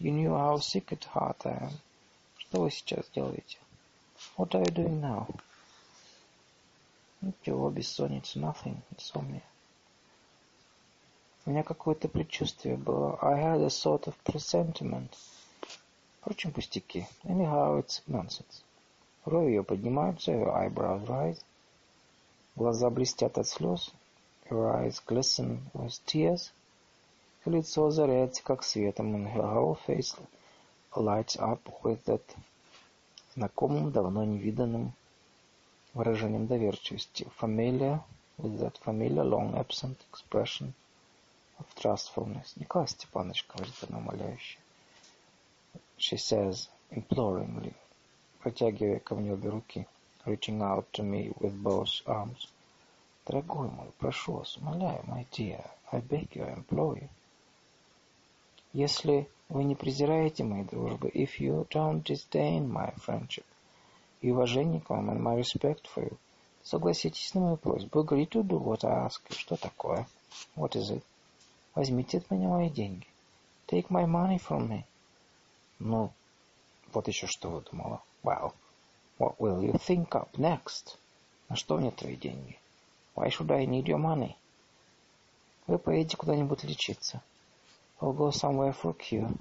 you 0.00 0.12
knew 0.12 0.30
how 0.30 0.58
sick 0.58 0.92
at 0.92 1.04
heart 1.04 1.46
I 1.46 1.66
am. 1.66 1.72
Что 2.38 2.62
вы 2.62 2.70
сейчас 2.70 3.04
делаете? 3.14 3.58
What 4.36 4.54
are 4.54 4.62
you 4.62 4.72
doing 4.72 5.00
now? 5.00 5.26
Ничего, 7.20 7.70
бессонница, 7.70 8.38
nothing, 8.38 8.76
insomnia. 8.90 9.42
У 11.44 11.50
меня 11.50 11.62
какое-то 11.62 12.08
предчувствие 12.08 12.76
было. 12.76 13.18
I 13.22 13.38
had 13.38 13.62
a 13.62 13.70
sort 13.70 14.06
of 14.06 14.14
presentiment. 14.24 15.16
Впрочем, 16.20 16.52
пустяки. 16.52 17.06
Anyhow, 17.24 17.78
it's 17.78 18.02
nonsense. 18.06 18.62
Брови 19.24 19.50
ее 19.50 19.62
поднимаются, 19.62 20.32
her 20.32 20.50
eyebrows 20.50 21.06
rise. 21.06 21.42
Глаза 22.56 22.90
блестят 22.90 23.38
от 23.38 23.46
слез. 23.46 23.92
Her 24.48 24.74
eyes 24.74 25.00
glisten 25.06 25.60
with 25.72 25.98
tears. 26.04 26.52
Лицо 27.45 27.87
озаряется 27.87 28.43
как 28.43 28.61
светом, 28.63 29.15
and 29.15 29.33
her 29.33 29.41
whole 29.41 29.79
face 29.87 30.15
lights 30.95 31.35
up 31.37 31.59
with 31.81 32.03
that 32.05 32.21
знакомым, 33.35 33.91
давно 33.91 34.23
невиданным 34.23 34.93
выражением 35.95 36.45
доверчивости. 36.45 37.27
Familiar, 37.39 38.03
with 38.37 38.59
that 38.59 38.77
familiar, 38.77 39.23
long 39.23 39.55
absent 39.55 39.97
expression 40.11 40.73
of 41.57 41.65
trustfulness. 41.75 42.53
Николай 42.57 42.87
Степанович, 42.87 43.45
говорит 43.51 43.73
она 43.89 43.97
умоляюще. 43.97 44.59
She 45.97 46.17
says 46.17 46.69
imploringly, 46.91 47.73
протягивая 48.41 48.99
ко 48.99 49.15
мне 49.15 49.33
обе 49.33 49.49
руки, 49.49 49.87
reaching 50.25 50.61
out 50.61 50.85
to 50.91 51.03
me 51.03 51.33
with 51.39 51.59
both 51.63 52.03
arms. 52.05 52.47
Дорогой 53.25 53.69
мой, 53.69 53.87
прошу 53.97 54.33
вас, 54.33 54.57
умоляю, 54.57 55.03
my 55.07 55.25
dear, 55.31 55.65
I 55.91 56.01
beg 56.01 56.35
you, 56.35 56.43
I 56.43 56.53
implore 56.53 56.99
you. 56.99 57.09
Если 58.73 59.29
вы 59.49 59.65
не 59.65 59.75
презираете 59.75 60.45
моей 60.45 60.63
дружбы, 60.63 61.09
if 61.09 61.39
you 61.39 61.67
don't 61.67 62.03
disdain 62.03 62.71
my 62.71 62.95
friendship, 62.95 63.43
и 64.21 64.31
уважение 64.31 64.79
к 64.79 64.89
вам, 64.89 65.09
and 65.09 65.19
my 65.19 65.37
respect 65.37 65.83
for 65.93 66.07
you, 66.07 66.17
согласитесь 66.63 67.33
на 67.33 67.41
мою 67.41 67.57
просьбу, 67.57 67.99
agree 67.99 68.25
to 68.29 68.43
do 68.43 68.57
what 68.57 68.85
I 68.85 69.07
ask. 69.07 69.21
Что 69.29 69.57
такое? 69.57 70.07
What 70.55 70.71
is 70.75 70.89
it? 70.89 71.03
Возьмите 71.75 72.19
от 72.19 72.31
меня 72.31 72.47
мои 72.47 72.69
деньги. 72.69 73.05
Take 73.67 73.89
my 73.89 74.05
money 74.05 74.39
from 74.39 74.69
me. 74.69 74.83
Ну, 75.79 76.11
вот 76.93 77.07
еще 77.09 77.27
что 77.27 77.49
выдумала. 77.49 78.01
Well, 78.23 78.53
what 79.19 79.37
will 79.37 79.61
you 79.61 79.73
think 79.73 80.09
up 80.11 80.31
next? 80.37 80.97
На 81.49 81.57
что 81.57 81.77
мне 81.77 81.91
твои 81.91 82.15
деньги? 82.15 82.57
Why 83.15 83.29
should 83.29 83.51
I 83.51 83.65
need 83.65 83.85
your 83.85 83.99
money? 83.99 84.35
Вы 85.67 85.77
поедете 85.77 86.15
куда-нибудь 86.15 86.63
лечиться. 86.63 87.21
We'll 88.01 88.13
go 88.13 88.31
somewhere 88.31 88.73
for 88.73 88.97
cure. 88.97 89.31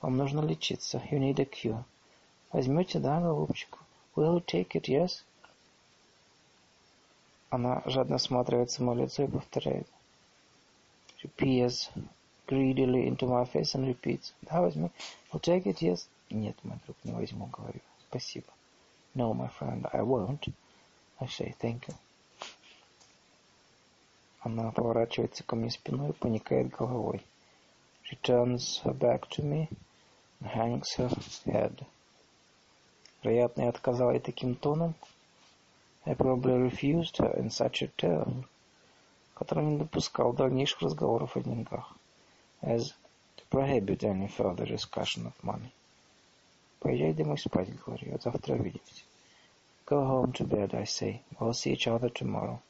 Вам 0.00 0.16
нужно 0.16 0.40
лечиться. 0.40 1.00
You 1.12 1.20
need 1.20 1.38
a 1.38 1.44
cure. 1.44 1.84
Возьмете, 2.50 2.98
да, 2.98 3.20
голубчик? 3.20 3.78
Will 4.16 4.38
you 4.38 4.44
take 4.44 4.70
it, 4.72 4.88
yes? 4.88 5.22
Она 7.50 7.82
жадно 7.86 8.16
осматривается 8.16 8.82
в 8.82 8.86
мое 8.86 9.04
лицо 9.04 9.22
и 9.22 9.28
повторяет. 9.28 9.86
She 11.22 11.30
peers 11.36 11.90
greedily 12.48 13.06
into 13.06 13.28
my 13.28 13.44
face 13.44 13.76
and 13.76 13.86
repeats. 13.86 14.32
Да, 14.42 14.60
возьму. 14.60 14.90
You'll 15.32 15.40
take 15.40 15.62
it, 15.64 15.78
yes? 15.78 16.08
Нет, 16.28 16.56
мой 16.64 16.78
друг, 16.84 16.96
не 17.04 17.12
возьму, 17.12 17.46
говорю. 17.46 17.80
Спасибо. 18.08 18.48
No, 19.14 19.32
my 19.32 19.48
friend, 19.60 19.88
I 19.92 20.00
won't. 20.00 20.52
I 21.20 21.28
say 21.28 21.54
thank 21.60 21.86
you. 21.86 21.94
Она 24.40 24.72
поворачивается 24.72 25.44
ко 25.44 25.54
мне 25.54 25.70
спиной 25.70 26.10
и 26.10 26.14
поникает 26.14 26.70
головой. 26.70 27.24
She 28.11 28.15
turns 28.17 28.79
her 28.79 28.93
back 28.93 29.29
to 29.31 29.43
me 29.43 29.69
and 30.39 30.49
hangs 30.49 30.93
her 30.93 31.09
head. 31.45 31.85
Вероятно, 33.23 33.63
я 33.63 33.69
отказал 33.69 34.11
ей 34.11 34.19
таким 34.19 34.55
тоном. 34.55 34.95
I 36.05 36.13
probably 36.13 36.53
refused 36.53 37.17
her 37.17 37.35
in 37.37 37.49
such 37.49 37.81
a 37.81 37.87
tone, 37.97 38.45
который 39.35 39.65
не 39.65 39.77
допускал 39.77 40.31
дальнейших 40.31 40.81
разговоров 40.81 41.35
о 41.35 41.41
деньгах, 41.41 41.97
as 42.61 42.93
to 43.35 43.43
prohibit 43.49 44.03
any 44.03 44.27
further 44.27 44.65
discussion 44.65 45.25
of 45.25 45.33
money. 45.43 45.71
Поезжай 46.79 47.13
домой 47.13 47.37
спать, 47.37 47.75
говорю 47.85 48.11
я, 48.11 48.17
завтра 48.19 48.55
увидимся. 48.55 49.03
Go 49.85 50.05
home 50.05 50.33
to 50.33 50.45
bed, 50.45 50.73
I 50.73 50.85
say. 50.85 51.21
We'll 51.39 51.53
see 51.53 51.73
each 51.73 51.87
other 51.87 52.09
tomorrow. 52.09 52.61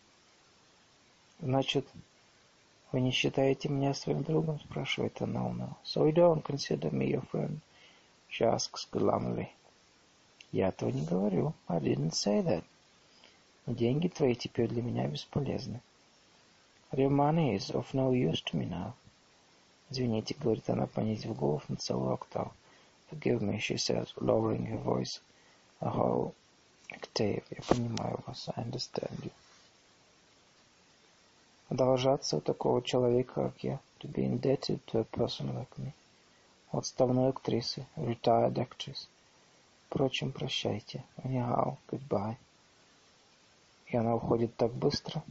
Значит, 1.40 1.86
вы 2.93 3.01
не 3.01 3.11
считаете 3.11 3.71
меня 3.71 3.95
своим 3.95 4.23
другом? 4.23 4.61
Спрашивает 4.61 5.21
она 5.23 5.47
уныло. 5.47 5.77
So 5.85 6.07
you 6.07 6.13
don't 6.13 6.43
consider 6.43 6.91
me 6.91 7.09
your 7.11 7.27
friend? 7.31 7.61
She 8.31 8.45
asks 8.45 8.87
glumly. 8.91 9.49
Я 10.53 10.69
этого 10.69 10.91
не 10.91 11.03
говорю. 11.05 11.55
I 11.67 11.81
didn't 11.81 12.13
say 12.13 12.43
that. 12.43 12.65
Деньги 13.67 14.09
твои 14.09 14.35
теперь 14.35 14.69
для 14.69 14.83
меня 14.83 15.07
бесполезны. 15.07 15.81
Your 16.93 17.09
money 17.09 17.57
is 17.57 17.71
of 17.71 17.87
no 17.95 18.13
use 18.13 18.43
to 18.43 18.59
me 18.59 18.69
now. 18.69 18.93
Извините, 19.91 20.35
говорит 20.39 20.69
она, 20.69 20.87
понизив 20.87 21.35
голос 21.35 21.67
на 21.69 21.77
целую 21.77 22.13
октаву. 22.13 22.53
Forgive 23.11 23.41
me, 23.41 23.59
she 23.59 23.77
says, 23.77 24.09
lowering 24.17 24.67
her 24.67 24.79
voice 24.79 25.21
a 25.81 25.89
whole 25.89 26.35
octave. 26.91 27.43
Я 27.51 27.63
понимаю 27.67 28.23
вас. 28.27 28.49
I 28.55 28.63
understand 28.63 29.19
you. 29.23 29.31
Одолжаться 31.72 32.38
у 32.38 32.42
такого 32.42 32.82
человека, 32.82 33.34
как 33.34 33.64
я. 33.64 33.80
To 34.00 34.12
be 34.12 34.26
indebted 34.26 34.80
to 34.86 35.00
a 35.00 35.04
person 35.04 35.54
like 35.54 35.76
me. 35.78 35.94
У 36.72 36.78
отставной 36.78 37.30
актрисы. 37.30 37.86
Retired 37.96 38.54
actress. 38.54 39.08
Впрочем, 39.88 40.32
прощайте. 40.32 41.04
Anyhow, 41.24 41.78
goodbye. 41.90 42.38
И 43.88 43.98
она 43.98 44.16
уходит 44.16 44.56
так 44.56 44.74
быстро. 44.74 45.24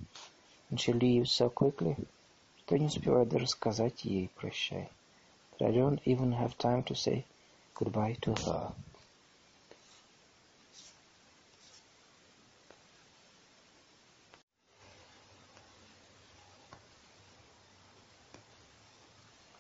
And 0.70 0.78
she 0.78 0.92
leaves 0.92 1.30
so 1.30 1.48
quickly, 1.48 1.96
что 2.58 2.76
не 2.76 2.86
успеваю 2.86 3.26
даже 3.26 3.46
сказать 3.46 4.04
ей 4.04 4.30
прощай. 4.34 4.88
But 5.58 5.68
I 5.68 5.72
don't 5.72 6.02
even 6.04 6.32
have 6.32 6.56
time 6.58 6.82
to 6.84 6.94
say 6.94 7.24
goodbye 7.74 8.16
to 8.22 8.34
her. 8.44 8.72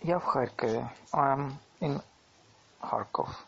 Я 0.03 0.17
в 0.17 0.25
Харькове. 0.25 0.91
I'm 1.13 1.53
in 1.79 2.01
Харьков. 2.79 3.45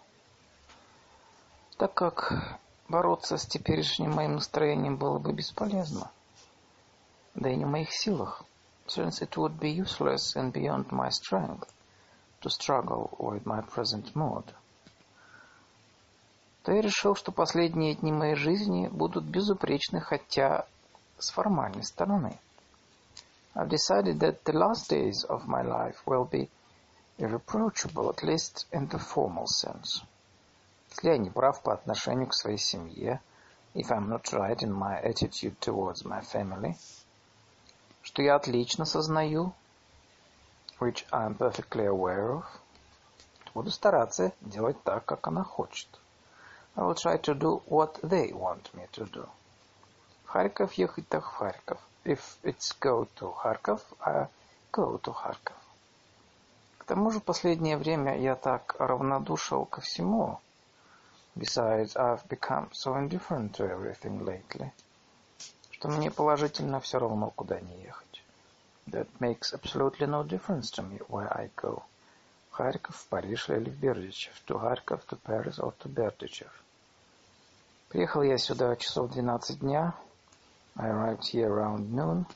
Так 1.78 1.96
как 1.96 2.60
бороться 2.88 3.38
с 3.38 3.46
теперешним 3.48 4.12
моим 4.12 4.36
настроением 4.36 4.98
было 4.98 5.18
бы 5.18 5.34
бесполезно, 5.34 6.12
да 7.34 7.50
и 7.50 7.56
не 7.56 7.66
в 7.66 7.70
моих 7.70 7.92
силах, 7.92 8.44
since 8.86 9.22
it 9.22 9.32
would 9.32 9.58
be 9.58 9.76
useless 9.76 10.36
and 10.36 10.52
beyond 10.52 10.92
my 10.92 11.10
strength 11.10 11.68
to 12.42 12.50
struggle 12.50 13.10
with 13.18 13.46
my 13.46 13.68
present 13.68 14.14
mood, 14.14 14.46
то 16.62 16.72
я 16.72 16.82
решил, 16.82 17.16
что 17.16 17.32
последние 17.32 17.96
дни 17.96 18.12
моей 18.12 18.36
жизни 18.36 18.90
будут 18.90 19.24
безупречны, 19.24 20.02
хотя 20.02 20.68
с 21.18 21.32
формальной 21.32 21.84
стороны. 21.84 22.38
I've 23.55 23.69
decided 23.69 24.21
that 24.21 24.45
the 24.45 24.53
last 24.53 24.89
days 24.89 25.25
of 25.25 25.49
my 25.49 25.63
life 25.63 26.07
will 26.07 26.25
be 26.25 26.49
irreproachable, 27.19 28.09
at 28.09 28.23
least 28.23 28.67
in 28.73 28.87
the 28.89 28.99
formal 28.99 29.47
sense. 29.47 30.03
Если 30.91 31.09
я 31.09 31.19
не 31.19 31.31
прав 31.31 31.63
по 31.63 31.75
отношению 31.75 32.29
к 32.29 32.35
своей 32.35 32.59
семье, 32.59 33.21
if 33.75 33.91
I'm 33.91 34.09
not 34.09 34.33
right 34.33 34.63
in 34.63 34.73
my 34.73 35.01
attitude 35.03 35.59
towards 35.61 36.05
my 36.05 36.21
family, 36.21 36.77
что 38.03 38.23
я 38.23 38.37
отлично 38.37 38.85
сознаю, 38.85 39.53
which 40.79 41.05
I'm 41.11 41.37
perfectly 41.37 41.87
aware 41.87 42.37
of, 42.37 42.45
буду 43.55 43.71
стараться 43.71 44.33
делать 44.41 44.83
так, 44.85 45.05
как 45.05 45.27
она 45.27 45.43
хочет. 45.43 45.89
I 46.77 46.83
will 46.83 46.95
try 46.95 47.17
to 47.19 47.35
do 47.35 47.61
what 47.69 48.01
they 48.03 48.33
want 48.33 48.73
me 48.73 48.87
to 48.93 49.05
do. 49.11 49.29
В 50.25 50.29
Харьков 50.29 50.75
ехать 50.75 51.09
так 51.09 51.25
в 51.25 51.35
Харьков. 51.35 51.81
If 52.06 52.38
it's 52.44 52.74
go 52.82 53.08
to 53.20 53.34
Харьков, 53.34 53.82
I 54.02 54.28
go 54.72 54.98
to 54.98 55.14
Харьков. 55.14 55.56
К 56.80 56.86
тому 56.86 57.12
же 57.12 57.22
последнее 57.22 57.78
время 57.78 58.20
я 58.20 58.36
так 58.36 58.76
равнодушил 58.78 59.66
ко 59.66 59.80
всему. 59.80 60.40
Besides, 61.36 61.96
I've 61.96 62.28
become 62.28 62.70
so 62.74 62.96
indifferent 62.98 63.54
to 63.54 63.66
everything 63.66 64.20
lately, 64.20 64.72
что 65.72 65.88
мне 65.88 66.12
положительно 66.12 66.82
все 66.82 67.00
равно, 67.00 67.32
куда 67.32 67.62
не 67.62 67.82
ехать. 67.84 68.24
That 68.88 69.08
makes 69.20 69.54
absolutely 69.54 70.06
no 70.06 70.24
difference 70.24 70.70
to 70.72 70.84
me 70.84 71.00
where 71.08 71.32
I 71.32 71.50
go. 71.56 71.84
В 72.50 72.56
Харьков, 72.56 72.98
в 72.98 73.08
Париж 73.08 73.50
или 73.50 73.70
в 73.70 73.80
Бердичев. 73.80 74.34
To 74.48 74.60
Харьков, 74.60 75.06
to 75.08 75.18
Paris 75.24 75.58
or 75.58 75.74
to 75.80 75.88
Бердичев. 75.88 76.52
Приехал 77.88 78.24
я 78.24 78.38
сюда 78.38 78.76
часов 78.76 79.12
12 79.12 79.60
дня. 79.60 79.96
I 80.77 80.87
arrived 80.89 81.27
here 81.33 81.49
around 81.49 81.93
noon. 81.93 82.27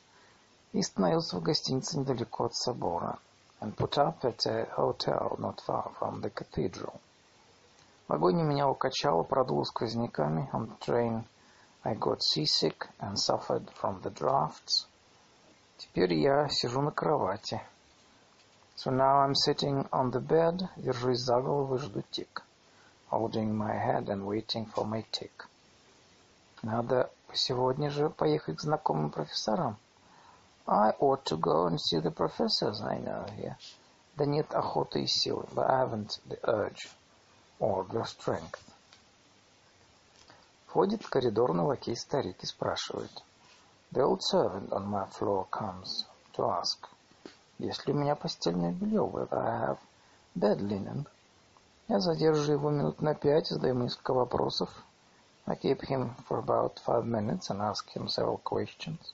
И 0.72 0.80
остановился 0.80 1.36
в 1.36 1.42
гостинице 1.42 1.98
недалеко 1.98 2.44
от 2.44 2.54
собора 2.54 3.18
and 3.62 3.76
put 3.76 3.96
up 3.96 4.24
at 4.24 4.44
a 4.46 4.68
hotel 4.76 5.36
not 5.38 5.60
far 5.60 5.92
from 5.98 6.20
the 6.20 6.30
cathedral. 6.30 7.00
В 8.06 8.10
вагоне 8.10 8.42
меня 8.42 8.68
укачало, 8.68 9.22
продуло 9.22 9.64
сквозняками. 9.64 10.50
On 10.52 10.66
the 10.66 10.78
train 10.80 11.24
I 11.84 11.94
got 11.94 12.22
seasick 12.22 12.88
and 12.98 13.16
suffered 13.16 13.70
from 13.80 14.00
the 14.02 14.10
drafts. 14.10 14.86
Теперь 15.78 16.14
я 16.14 16.48
сижу 16.48 16.80
на 16.82 16.90
кровати. 16.90 17.60
So 18.76 18.90
now 18.90 19.20
I'm 19.24 19.34
sitting 19.34 19.88
on 19.90 20.10
the 20.10 20.20
bed, 20.20 20.68
держусь 20.76 21.20
за 21.20 21.40
голову 21.40 21.76
и 21.76 21.78
жду 21.78 22.02
тик. 22.10 22.42
Holding 23.10 23.54
my 23.54 23.76
head 23.76 24.08
and 24.08 24.24
waiting 24.26 24.66
for 24.66 24.84
my 24.84 25.04
tick. 25.12 25.46
Надо 26.62 27.10
сегодня 27.33 27.89
же 27.89 28.09
поехать 28.09 28.57
к 28.57 28.61
знакомым 28.61 29.11
профессорам. 29.11 29.77
I 30.65 30.95
ought 30.99 31.23
to 31.25 31.37
go 31.37 31.67
and 31.67 31.77
see 31.77 31.99
the 32.01 32.11
professors 32.11 32.81
I 32.81 32.99
know 32.99 33.25
here. 33.37 33.55
Да 34.15 34.25
нет 34.25 34.53
охоты 34.53 35.03
и 35.03 35.07
силы, 35.07 35.47
but 35.53 35.65
I 35.69 35.85
haven't 35.85 36.19
the 36.27 36.39
urge 36.43 36.89
or 37.59 37.87
the 37.87 38.03
strength. 38.03 38.59
Входит 40.65 41.03
в 41.03 41.09
коридор 41.09 41.53
на 41.53 41.65
лакей 41.65 41.95
старик 41.95 42.43
и 42.43 42.45
спрашивает. 42.45 43.11
The 43.91 44.03
old 44.03 44.21
servant 44.21 44.69
on 44.71 44.85
my 44.85 45.07
floor 45.09 45.47
comes 45.49 46.05
to 46.33 46.43
ask, 46.43 46.89
есть 47.57 47.87
ли 47.87 47.93
у 47.93 47.97
меня 47.97 48.15
постельное 48.15 48.71
белье, 48.71 49.01
whether 49.01 49.37
I 49.37 49.69
have 49.69 49.79
bed 50.35 50.59
linen. 50.59 51.07
Я 51.87 51.99
задержу 51.99 52.51
его 52.51 52.69
минут 52.69 53.01
на 53.01 53.15
пять, 53.15 53.47
задаю 53.47 53.75
ему 53.75 53.85
несколько 53.85 54.13
вопросов. 54.13 54.69
I 55.49 55.55
keep 55.55 55.81
him 55.83 56.13
for 56.27 56.39
about 56.39 56.79
five 56.79 57.05
minutes 57.05 57.49
and 57.49 57.61
ask 57.61 57.89
him 57.95 58.09
several 58.09 58.39
questions. 58.43 59.13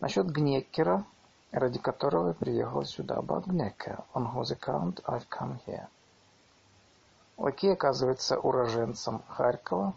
Насчет 0.00 0.26
Гнеккера, 0.26 1.04
ради 1.50 1.78
которого 1.78 2.28
я 2.28 2.34
приехал 2.34 2.84
сюда. 2.84 3.16
About 3.16 3.46
Gnecker, 3.46 4.04
on 4.14 4.26
whose 4.34 4.50
account 4.50 5.00
I've 5.06 5.28
come 5.30 5.58
here. 5.66 5.88
Лакей 7.38 7.72
оказывается 7.72 8.38
уроженцем 8.38 9.22
Харькова, 9.28 9.94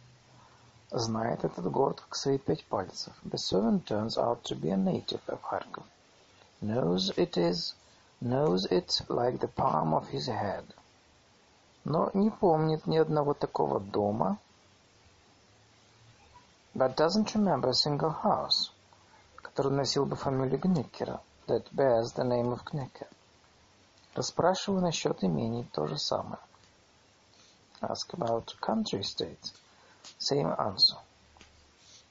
знает 0.91 1.43
этот 1.43 1.69
город 1.69 1.99
как 1.99 2.15
свои 2.15 2.37
пять 2.37 2.65
пальцев. 2.65 3.13
The 3.25 3.37
servant 3.37 3.85
turns 3.85 4.17
out 4.17 4.43
to 4.43 4.55
be 4.55 4.69
a 4.69 4.77
native 4.77 5.21
of 5.27 5.41
Kharkov. 5.41 5.83
Knows 6.61 7.11
it 7.17 7.35
is, 7.37 7.75
knows 8.21 8.65
it 8.71 9.01
like 9.09 9.39
the 9.39 9.49
palm 9.49 9.93
of 9.93 10.07
his 10.07 10.27
head. 10.27 10.63
Но 11.83 12.09
не 12.13 12.29
помнит 12.29 12.87
ни 12.87 12.95
одного 12.95 13.33
такого 13.33 13.81
дома, 13.81 14.39
but 16.74 16.96
doesn't 16.96 17.34
remember 17.34 17.70
a 17.70 17.74
single 17.74 18.12
house, 18.22 18.70
который 19.42 19.72
носил 19.72 20.06
бы 20.06 20.16
фамилию 20.16 20.60
Гнекера, 20.60 21.20
that 21.46 21.64
bears 21.72 22.12
the 22.14 22.24
name 22.24 22.52
of 22.52 22.64
Gnecker. 22.64 23.08
Расспрашиваю 24.14 24.82
насчет 24.82 25.24
имений, 25.24 25.68
то 25.72 25.86
же 25.86 25.98
самое. 25.98 26.40
Ask 27.80 28.10
about 28.12 28.54
country 28.60 29.00
estates. 29.00 29.54
Same 30.18 30.56
answer. 30.58 30.98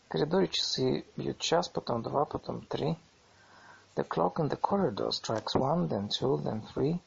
В 0.05 0.09
коридоре 0.09 0.47
часы 0.47 1.05
бьют 1.17 1.39
час, 1.39 1.67
потом 1.67 2.01
два, 2.01 2.25
потом 2.25 2.61
три. 2.61 2.97
The 3.95 4.07
clock 4.07 4.39
in 4.39 4.47
the 4.47 4.55
corridor 4.55 5.11
strikes 5.11 5.55
one, 5.55 5.87
then 5.89 6.07
two, 6.07 6.37
then 6.37 6.61
three. 6.73 7.01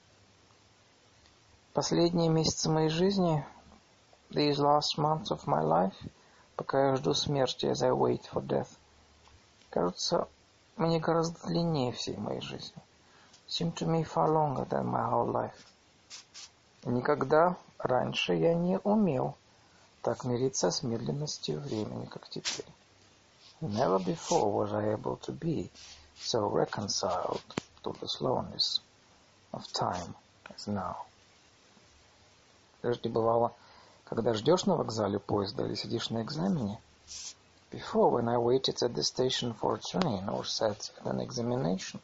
Последние 1.72 2.28
месяцы 2.28 2.68
моей 2.68 2.88
жизни, 2.88 3.46
these 4.30 4.58
last 4.58 4.98
months 4.98 5.30
of 5.30 5.46
my 5.46 5.62
life, 5.62 5.94
пока 6.55 6.89
я 6.89 6.95
жду 6.95 7.13
смерти, 7.13 7.65
as 7.65 7.83
I 7.83 7.91
wait 7.91 8.23
for 8.31 8.45
death, 8.45 8.69
кажутся 9.69 10.27
мне 10.77 10.99
гораздо 10.99 11.47
длиннее 11.47 11.91
всей 11.91 12.17
моей 12.17 12.41
жизни. 12.41 12.81
Seem 13.47 13.73
to 13.73 13.85
me 13.85 14.03
far 14.03 14.29
longer 14.29 14.67
than 14.67 14.85
my 14.85 15.09
whole 15.09 15.31
life. 15.31 15.65
Никогда 16.83 17.55
раньше 17.77 18.33
я 18.33 18.53
не 18.53 18.79
умел 18.79 19.35
так 20.01 20.23
мириться 20.23 20.71
с 20.71 20.83
медленностью 20.83 21.59
времени, 21.59 22.05
как 22.05 22.27
теперь. 22.29 22.65
Never 23.61 23.99
before 23.99 24.51
was 24.51 24.73
I 24.73 24.93
able 24.93 25.17
to 25.21 25.31
be 25.31 25.71
so 26.19 26.47
reconciled 26.47 27.41
to 27.83 27.93
the 27.99 28.07
slowness 28.07 28.81
of 29.53 29.63
time 29.73 30.13
as 30.49 30.67
now. 30.67 30.95
Прежде 32.81 33.09
бывало, 33.09 33.53
когда 34.05 34.33
ждешь 34.33 34.65
на 34.65 34.75
вокзале 34.75 35.19
поезда 35.19 35.65
или 35.65 35.75
сидишь 35.75 36.11
на 36.11 36.21
экзамене, 36.21 36.79
before 37.71 38.11
when 38.11 38.29
I 38.29 38.37
waited 38.37 38.81
at 38.83 38.93
the 38.93 39.03
station 39.03 39.53
for 39.53 39.75
a 39.75 39.79
train 39.79 40.29
or 40.29 40.45
sat 40.45 40.91
at 40.99 41.05
an 41.05 41.19
examination, 41.19 41.99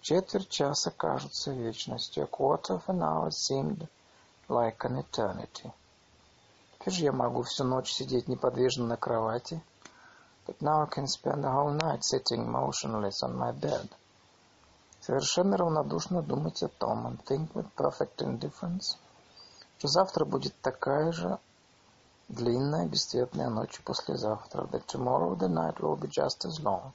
четверть 0.00 0.48
часа 0.48 0.90
кажется 0.90 1.52
вечностью, 1.52 2.24
a 2.24 2.26
quarter 2.26 2.74
of 2.74 2.82
an 2.88 3.02
hour 3.02 3.30
seemed 3.30 3.86
like 4.48 4.78
an 4.80 4.98
eternity. 4.98 5.70
Теперь 6.78 6.94
же 6.94 7.04
я 7.04 7.12
могу 7.12 7.42
всю 7.42 7.64
ночь 7.64 7.92
сидеть 7.92 8.26
неподвижно 8.26 8.86
на 8.86 8.96
кровати, 8.96 9.62
but 10.46 10.56
now 10.60 10.82
I 10.82 10.86
can 10.86 11.06
spend 11.06 11.44
the 11.44 11.52
whole 11.52 11.74
night 11.74 12.02
sitting 12.02 12.50
motionless 12.50 13.22
on 13.22 13.36
my 13.36 13.52
bed. 13.52 13.90
Совершенно 15.02 15.58
равнодушно 15.58 16.22
думать 16.22 16.62
о 16.62 16.68
том, 16.68 17.06
and 17.06 17.22
think 17.24 17.52
with 17.52 17.70
perfect 17.76 18.22
indifference, 18.22 18.96
завтра 19.88 20.24
будет 20.24 20.54
такая 20.60 21.12
же 21.12 21.38
длинная 22.28 22.86
бесцветная 22.86 23.48
ночь 23.48 23.80
послезавтра, 23.84 24.62
that 24.72 24.86
tomorrow 24.86 25.34
the 25.34 25.48
night 25.48 25.80
will 25.80 25.96
be 25.96 26.08
just 26.08 26.44
as 26.44 26.60
long 26.60 26.92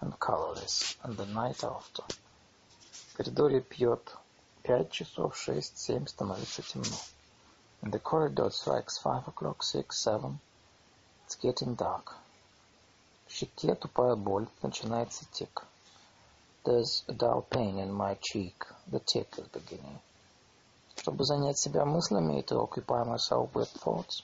and 0.00 0.18
colorless, 0.18 0.96
and 1.02 1.16
the 1.16 1.26
night 1.26 1.62
after. 1.62 2.04
В 3.08 3.16
коридоре 3.16 3.60
пьет 3.60 4.16
пять 4.62 4.90
часов, 4.90 5.36
шесть, 5.36 5.78
семь, 5.78 6.06
становится 6.06 6.62
темно. 6.62 6.96
In 7.82 7.90
the 7.90 7.98
corridor 7.98 8.50
strikes 8.50 8.98
five 8.98 9.26
o'clock, 9.26 9.62
six, 9.62 9.98
seven. 9.98 10.38
It's 11.26 11.36
getting 11.36 11.76
dark. 11.76 12.14
В 13.26 13.32
щеке 13.32 13.74
тупая 13.74 14.16
боль, 14.16 14.48
начинается 14.62 15.24
тик. 15.32 15.64
There's 16.64 17.04
a 17.08 17.12
dull 17.12 17.42
pain 17.48 17.78
in 17.78 17.92
my 17.92 18.18
cheek. 18.20 18.66
The 18.90 19.00
tick 19.00 19.28
is 19.38 19.48
beginning. 19.48 19.98
Чтобы 21.00 21.24
занять 21.24 21.56
себя 21.56 21.86
мыслями 21.86 22.42
to 22.42 22.60
occupy 22.60 23.04
myself 23.04 23.50
with 23.54 23.70
thoughts, 23.82 24.22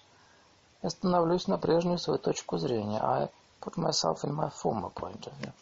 я 0.83 0.91
становлюсь 0.91 1.49
на 1.49 1.57
прежнюю 1.57 1.97
свою 1.97 2.19
точку 2.19 2.59
зрения. 2.59 3.01
I 3.01 3.31
put 3.62 3.78
myself 3.78 4.25
in 4.25 4.35
my 4.35 4.51
former 4.51 4.92
point 4.92 5.26
of 5.26 5.33
view. 5.41 5.53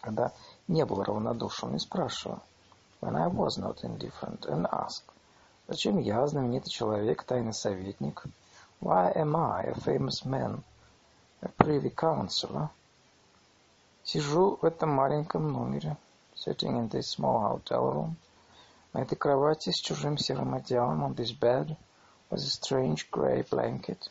Когда 0.00 0.30
не 0.68 0.84
был 0.84 1.02
равнодушен 1.02 1.74
и 1.74 1.80
спрашиваю. 1.80 2.40
when 3.00 3.16
I 3.16 3.26
was 3.26 3.58
not 3.58 3.82
indifferent, 3.82 4.46
and 4.46 4.68
asked, 4.72 5.10
Зачем 5.66 5.98
я, 5.98 6.24
знаменитый 6.28 6.70
человек, 6.70 7.24
тайный 7.24 7.52
советник? 7.52 8.22
Why 8.80 9.12
am 9.16 9.34
I, 9.34 9.64
a 9.64 9.74
famous 9.74 10.24
man, 10.24 10.62
a 11.42 11.48
privy 11.48 11.90
councillor? 11.90 12.70
Сижу 14.04 14.56
в 14.62 14.64
этом 14.64 14.90
маленьком 14.90 15.52
номере, 15.52 15.96
sitting 16.36 16.78
in 16.78 16.88
this 16.88 17.08
small 17.08 17.40
hotel 17.40 17.92
room, 17.92 18.16
на 18.98 19.02
этой 19.02 19.14
кровати 19.14 19.70
с 19.70 19.76
чужим 19.76 20.18
серым 20.18 20.54
одеялом, 20.54 21.04
on 21.04 21.14
this 21.14 21.30
bed, 21.30 21.76
with 22.30 22.40
a 22.40 22.50
strange 22.50 23.08
grey 23.12 23.48
blanket. 23.48 24.10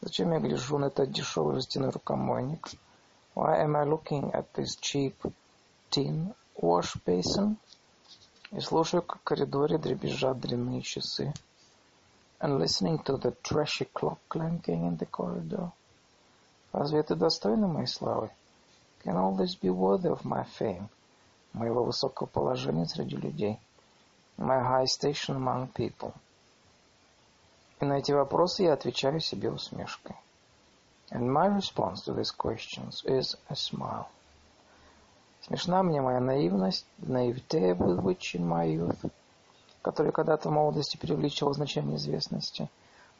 Зачем 0.00 0.32
я 0.32 0.38
гляжу 0.38 0.78
на 0.78 0.84
этот 0.84 1.10
дешевый 1.10 1.56
жестяной 1.56 1.90
рукомойник? 1.90 2.68
Why 3.34 3.64
am 3.64 3.74
I 3.74 3.84
looking 3.84 4.30
at 4.30 4.46
this 4.54 4.76
cheap 4.80 5.16
tin 5.90 6.32
wash 6.54 6.94
basin? 7.04 7.56
И 8.52 8.60
слушаю, 8.60 9.02
как 9.02 9.22
в 9.22 9.24
коридоре 9.24 9.76
дребезжат 9.76 10.38
дрянные 10.38 10.82
часы. 10.82 11.34
And 12.38 12.60
listening 12.60 13.02
to 13.06 13.20
the 13.20 13.34
trashy 13.42 13.88
clock 13.92 14.20
clanking 14.28 14.86
in 14.86 14.96
the 14.98 15.10
corridor. 15.10 15.72
Разве 16.70 17.00
это 17.00 17.16
достойно 17.16 17.66
моей 17.66 17.88
славы? 17.88 18.30
Can 19.04 19.16
all 19.16 19.36
this 19.36 19.58
be 19.60 19.68
worthy 19.68 20.08
of 20.08 20.22
my 20.22 20.46
fame? 20.60 20.86
Моего 21.52 21.82
высокого 21.82 22.28
положения 22.28 22.86
среди 22.86 23.16
людей? 23.16 23.58
My 24.38 24.60
high 24.60 24.84
station 24.84 25.36
among 25.36 25.72
people? 25.72 26.12
И 27.80 27.84
на 27.86 27.98
эти 27.98 28.12
вопросы 28.12 28.64
я 28.64 28.74
отвечаю 28.74 29.20
себе 29.20 29.50
усмешкой. 29.50 30.14
And 31.10 31.32
my 31.32 31.46
response 31.48 32.02
to 32.04 32.12
these 32.12 32.32
questions 32.32 33.02
is 33.04 33.36
a 33.48 33.54
smile. 33.54 34.08
Смешна 35.40 35.82
мне 35.82 36.00
моя 36.00 36.20
наивность, 36.20 36.84
naivete 36.98 37.72
with 37.72 38.00
which 38.00 38.34
in 38.34 38.46
my 38.46 38.66
youth, 38.66 39.10
который 39.82 40.12
когда-то 40.12 40.50
в 40.50 40.52
молодости 40.52 40.96
преувеличивал 40.96 41.54
значение 41.54 41.96
известности. 41.96 42.68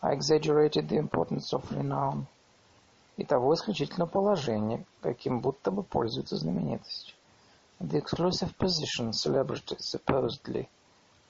I 0.02 0.14
exaggerated 0.14 0.88
the 0.88 0.98
importance 0.98 1.52
of 1.52 1.70
renown. 1.70 2.26
И 3.16 3.24
того 3.24 3.54
исключительного 3.54 4.10
положения, 4.10 4.84
каким 5.00 5.40
будто 5.40 5.70
бы 5.70 5.82
пользуется 5.82 6.36
знаменитостью. 6.36 7.14
The 7.80 8.02
exclusive 8.02 8.54
position 8.58 9.12
celebrities 9.12 9.80
supposedly 9.80 10.68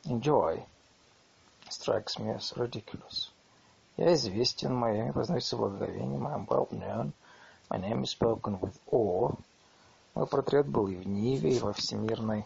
enjoy 0.05 0.63
strikes 1.69 2.19
me 2.19 2.31
as 2.31 2.53
ridiculous. 2.57 3.31
Я 3.97 4.13
известен, 4.13 4.73
мое 4.75 4.95
имя 4.95 5.13
произносится 5.13 5.57
благоговением, 5.57 6.27
I 6.27 6.33
am 6.33 6.47
well 6.47 6.67
known, 6.71 7.13
my 7.69 7.77
name 7.77 8.03
is 8.03 8.11
spoken 8.11 8.59
with 8.59 8.77
awe, 8.91 9.35
Мой 10.13 10.27
портрет 10.27 10.67
был 10.67 10.87
и 10.87 10.95
в 10.95 11.07
Ниве, 11.07 11.55
и 11.55 11.59
во 11.59 11.71
всемирной 11.71 12.45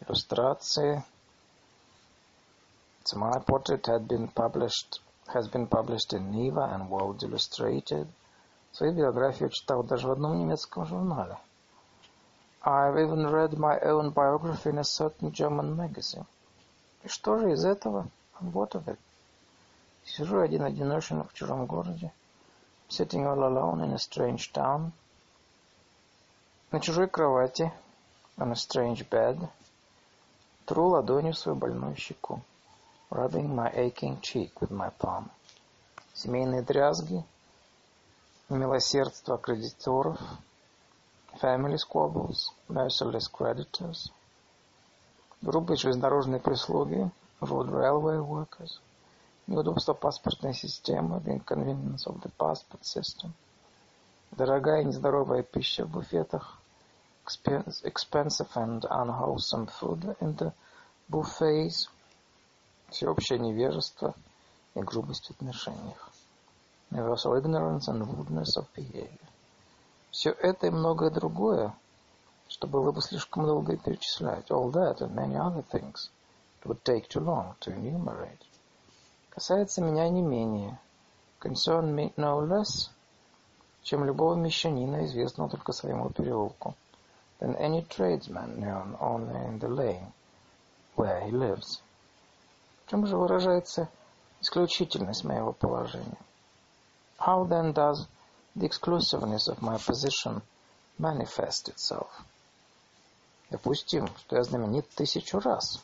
иллюстрации. 0.00 1.04
So 3.04 3.18
my 3.18 3.38
portrait 3.40 3.86
had 3.86 4.08
been 4.08 4.28
published, 4.28 5.00
has 5.26 5.48
been 5.48 5.66
published 5.66 6.14
in 6.14 6.32
Niva 6.32 6.72
and 6.72 6.88
World 6.88 7.22
Illustrated. 7.22 8.08
Свою 8.72 8.94
биографию 8.94 9.50
читал 9.50 9.82
даже 9.82 10.08
в 10.08 10.12
одном 10.12 10.38
немецком 10.38 10.86
журнале. 10.86 11.36
I've 12.62 12.96
even 12.98 13.26
read 13.26 13.58
my 13.58 13.78
own 13.80 14.10
biography 14.10 14.70
in 14.70 14.78
a 14.78 14.84
certain 14.84 15.32
German 15.32 15.76
magazine. 15.76 16.26
И 17.05 17.07
что 17.07 17.37
же 17.37 17.51
из 17.51 17.63
этого? 17.63 18.09
Of 18.41 18.85
it? 18.85 18.97
Сижу 20.03 20.39
один-одинешен 20.39 21.23
в 21.23 21.33
чужом 21.33 21.67
городе. 21.67 22.11
Sitting 22.89 23.25
all 23.25 23.43
alone 23.43 23.83
in 23.83 23.93
a 23.93 23.99
strange 23.99 24.51
town. 24.51 24.91
На 26.71 26.79
чужой 26.79 27.07
кровати, 27.07 27.71
on 28.37 28.49
a 28.49 28.55
strange 28.55 29.07
bed, 29.07 29.47
тру 30.65 30.87
ладонью 30.87 31.35
свою 31.35 31.55
больную 31.55 31.95
щеку, 31.95 32.41
rubbing 33.11 33.53
my 33.53 33.71
aching 33.75 34.19
cheek 34.21 34.51
with 34.59 34.71
my 34.71 34.91
palm. 34.97 35.29
Семейные 36.15 36.63
дрязги, 36.63 37.23
милосердство 38.49 39.37
кредиторов, 39.37 40.19
family 41.39 41.77
squabbles, 41.77 42.51
merciless 42.67 43.29
creditors, 43.31 44.11
грубые 45.45 45.77
железнодорожные 45.77 46.39
прислуги, 46.39 47.11
road 47.39 47.69
railway 47.69 48.19
workers, 48.19 48.79
неудобство 49.45 49.93
паспортной 49.93 50.55
системы, 50.55 51.19
the 51.19 51.39
inconvenience 51.39 52.07
of 52.07 52.19
the 52.21 52.31
passport 52.37 52.81
system, 52.81 53.31
дорогая 54.31 54.81
и 54.81 54.85
нездоровая 54.85 55.43
пища 55.43 55.85
в 55.85 55.91
буфетах, 55.91 56.59
expensive 57.25 58.49
and 58.55 58.81
unwholesome 58.89 59.67
food 59.79 60.17
in 60.19 60.35
the 60.35 60.51
buffets, 61.07 61.89
всеобщее 62.89 63.37
невежество 63.37 64.15
и 64.73 64.79
грубость 64.81 65.27
в 65.27 65.31
отношениях, 65.31 66.09
universal 66.89 67.39
ignorance 67.39 67.87
and 67.87 68.01
rudeness 68.01 68.57
of 68.57 68.65
behavior. 68.75 69.19
Все 70.09 70.31
это 70.31 70.67
и 70.67 70.71
многое 70.71 71.11
другое, 71.11 71.75
что 72.55 72.67
было 72.67 72.93
бы 72.93 73.01
слишком 73.01 73.45
долго 73.45 73.75
перечислять, 73.75 74.49
all 74.49 74.71
that 74.71 75.01
and 75.01 75.13
many 75.13 75.35
other 75.35 75.61
things, 75.73 76.09
it 76.61 76.65
would 76.65 76.81
take 76.85 77.05
too 77.09 77.19
long 77.19 77.53
to 77.59 77.69
enumerate, 77.75 78.39
касается 79.29 79.81
меня 79.81 80.07
не 80.07 80.21
менее, 80.21 80.79
concern 81.41 81.93
me 81.93 82.13
no 82.15 82.39
less, 82.47 82.89
чем 83.83 84.05
любого 84.05 84.35
мещанина, 84.35 85.05
известного 85.05 85.49
только 85.49 85.73
своему 85.73 86.09
переулку 86.11 86.75
than 87.41 87.57
any 87.57 87.85
tradesman 87.89 88.57
known 88.57 88.97
only 89.01 89.35
in 89.47 89.59
the 89.59 89.67
lane 89.67 90.13
where 90.95 91.19
he 91.25 91.31
lives. 91.31 91.81
В 92.85 92.89
чем 92.89 93.05
же 93.05 93.17
выражается 93.17 93.89
исключительность 94.39 95.25
моего 95.25 95.51
положения? 95.51 96.21
How 97.19 97.43
then 97.43 97.73
does 97.73 98.07
the 98.55 98.65
exclusiveness 98.65 99.49
of 99.49 99.61
my 99.61 99.77
position 99.77 100.41
manifest 100.97 101.67
itself? 101.67 102.23
Допустим, 103.51 104.07
что 104.17 104.37
я 104.37 104.43
знаменит 104.43 104.89
тысячу 104.89 105.39
раз. 105.39 105.83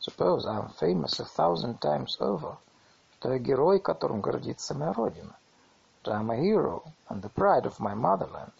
Suppose 0.00 0.46
I 0.46 0.58
am 0.58 0.70
famous 0.80 1.18
a 1.18 1.24
thousand 1.24 1.80
times 1.80 2.18
over. 2.20 2.56
Что 3.18 3.32
я 3.32 3.38
герой, 3.38 3.80
которым 3.80 4.20
гордится 4.20 4.74
моя 4.74 4.92
родина. 4.92 5.36
That 6.04 6.14
I 6.14 6.20
am 6.20 6.30
a 6.30 6.36
hero 6.36 6.84
and 7.08 7.20
the 7.20 7.32
pride 7.32 7.64
of 7.64 7.80
my 7.80 7.94
motherland. 7.94 8.52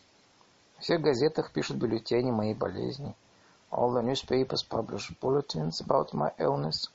В 0.78 0.83
всех 0.83 1.00
газетах 1.00 1.52
пишут 1.52 1.76
бюллетени 1.76 2.33
моей 2.33 2.54
болезни. 2.54 3.15
All 3.70 3.92
the 3.92 4.02
newspapers 4.02 4.62
publish 4.68 5.12
bulletins 5.20 5.81
about 5.81 6.12
my 6.12 6.34
illness. 6.38 6.90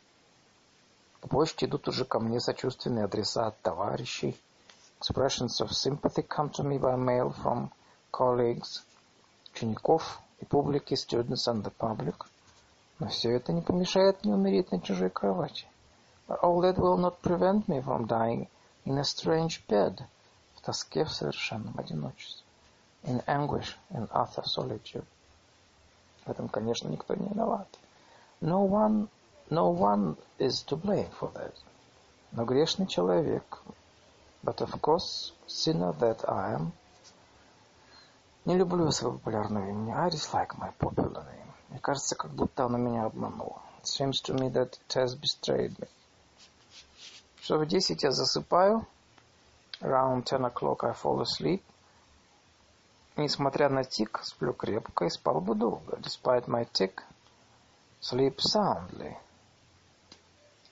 По 1.21 1.27
почте 1.29 1.67
идут 1.67 1.87
уже 1.87 2.03
ко 2.03 2.19
мне 2.19 2.41
сочувственные 2.41 3.05
адреса 3.05 3.47
от 3.47 3.61
товарищей. 3.61 4.37
Expressions 4.99 5.61
of 5.61 5.71
sympathy 5.71 6.27
come 6.27 6.49
to 6.51 6.63
me 6.63 6.77
by 6.77 6.97
mail 6.97 7.33
from 7.43 7.69
colleagues, 8.11 8.83
учеников 9.53 10.19
и 10.41 10.45
публики, 10.45 10.93
students 10.93 11.47
and 11.47 11.63
the 11.63 11.73
public. 11.77 12.15
Но 12.99 13.07
все 13.07 13.31
это 13.31 13.53
не 13.53 13.61
помешает 13.61 14.23
мне 14.23 14.33
умереть 14.33 14.71
на 14.71 14.81
чужой 14.81 15.09
кровати. 15.09 15.65
But 16.27 16.39
all 16.41 16.61
that 16.61 16.77
will 16.77 16.97
not 16.97 17.21
prevent 17.21 17.67
me 17.67 17.81
from 17.81 18.07
dying 18.07 18.47
in 18.85 18.97
a 18.97 19.03
strange 19.03 19.65
bed, 19.67 20.03
в 20.55 20.61
тоске 20.61 21.05
в 21.05 21.11
совершенном 21.11 21.73
одиночестве 21.77 22.43
in 23.03 23.21
anguish, 23.27 23.77
in 23.91 24.07
utter 24.11 24.43
solitude. 24.43 25.05
В 26.25 26.31
этом, 26.31 26.49
конечно, 26.49 26.89
никто 26.89 27.15
не 27.15 27.27
виноват. 27.27 27.67
No 28.41 28.63
one, 28.63 29.09
no 29.49 29.69
one 29.69 30.17
is 30.37 30.63
to 30.67 30.75
blame 30.75 31.09
for 31.19 31.31
that. 31.33 31.53
Но 32.31 32.45
грешный 32.45 32.87
человек, 32.87 33.61
but 34.43 34.61
of 34.61 34.79
course, 34.81 35.33
sinner 35.47 35.93
that 35.99 36.27
I 36.27 36.53
am, 36.53 36.71
не 38.49 38.57
люблю 38.57 38.89
своего 38.89 39.19
популярного 39.19 39.69
имени. 39.69 39.91
I 39.91 40.09
dislike 40.09 40.57
my 40.57 40.73
popular 40.79 41.23
name. 41.23 41.53
Мне 41.69 41.79
кажется, 41.79 42.15
как 42.15 42.31
будто 42.31 42.65
оно 42.65 42.79
меня 42.79 43.05
обмануло. 43.05 43.61
It 43.83 43.85
seems 43.85 44.23
to 44.23 44.33
me 44.33 44.49
that 44.51 44.79
it 44.87 44.95
has 44.95 45.15
betrayed 45.15 45.77
me. 45.77 45.87
Что 47.41 47.59
в 47.59 47.67
десять 47.67 48.01
я 48.01 48.09
засыпаю. 48.09 48.87
Around 49.81 50.23
ten 50.23 50.51
o'clock 50.51 50.79
I 50.81 50.93
fall 50.93 51.21
asleep. 51.21 51.61
Несмотря 53.17 53.69
на 53.69 53.83
тик, 53.83 54.19
сплю 54.23 54.53
крепко 54.53 55.05
и 55.05 55.09
спал 55.11 55.41
бы 55.41 55.53
долго. 55.53 55.97
Despite 55.97 56.47
my 56.47 56.67
tick, 56.71 57.03
sleep 58.01 58.37
soundly. 58.39 59.15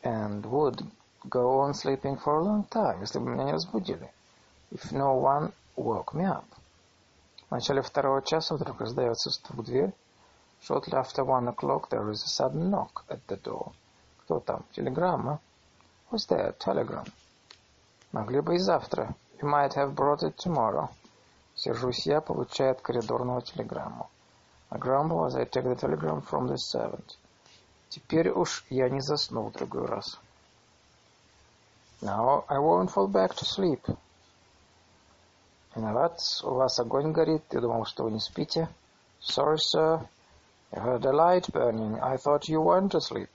And 0.02 0.44
would 0.46 0.84
go 1.30 1.60
on 1.60 1.76
sleeping 1.76 2.18
for 2.18 2.40
a 2.40 2.44
long 2.44 2.68
time, 2.70 3.02
если 3.02 3.20
бы 3.20 3.30
меня 3.30 3.44
не 3.44 3.52
разбудили. 3.52 4.12
If 4.72 4.92
no 4.92 5.14
one 5.22 5.54
woke 5.76 6.16
me 6.16 6.26
up. 6.26 6.46
В 7.48 7.52
начале 7.52 7.82
второго 7.82 8.22
часа 8.22 8.56
вдруг 8.56 8.82
раздается 8.82 9.32
стук 9.32 9.58
в 9.58 9.64
дверь. 9.64 9.94
Shortly 10.62 10.94
after 10.94 11.24
one 11.24 11.48
o'clock 11.48 11.90
there 11.90 12.10
is 12.12 12.24
a 12.24 12.28
sudden 12.28 12.70
knock 12.70 13.06
at 13.08 13.22
the 13.28 13.42
door. 13.42 13.72
Кто 14.24 14.42
там? 14.42 14.66
Телеграмма? 14.74 15.40
Who's 16.12 16.28
there? 16.28 16.58
Telegram. 16.58 17.08
Могли 18.12 18.42
бы 18.42 18.56
и 18.56 18.58
завтра. 18.58 19.16
You 19.40 19.48
might 19.50 19.76
have 19.76 19.96
brought 19.96 20.24
it 20.24 20.36
tomorrow. 20.36 20.90
Сержусь 21.56 22.06
я, 22.06 22.20
получая 22.20 22.72
от 22.72 22.82
коридорного 22.82 23.42
телеграмму. 23.42 24.10
I 24.70 24.78
grumble 24.78 25.26
as 25.26 25.36
I 25.38 25.46
take 25.46 25.64
the 25.64 25.76
telegram 25.76 26.22
from 26.22 26.48
the 26.48 26.58
servant. 26.58 27.16
Теперь 27.88 28.30
уж 28.30 28.66
я 28.70 28.90
не 28.90 29.00
засну 29.00 29.44
в 29.44 29.54
другой 29.54 29.86
раз. 29.86 30.20
Now 32.02 32.44
I 32.50 32.58
won't 32.58 32.94
fall 32.94 33.08
back 33.08 33.34
to 33.36 33.46
sleep. 33.46 33.98
Виноват, 35.78 36.20
у 36.44 36.56
вас 36.56 36.80
огонь 36.80 37.12
горит. 37.12 37.44
Я 37.52 37.62
думал, 37.62 37.86
что 37.86 38.06
вы 38.06 38.12
не 38.12 38.20
спите. 38.20 38.68
Sorry, 39.22 39.58
sir. 39.58 40.08
I 40.72 40.80
heard 40.80 41.06
a 41.06 41.12
light 41.12 41.52
burning. 41.52 42.00
I 42.02 42.18
thought 42.18 42.50
you 42.50 42.64
weren't 42.64 42.96
asleep. 42.96 43.30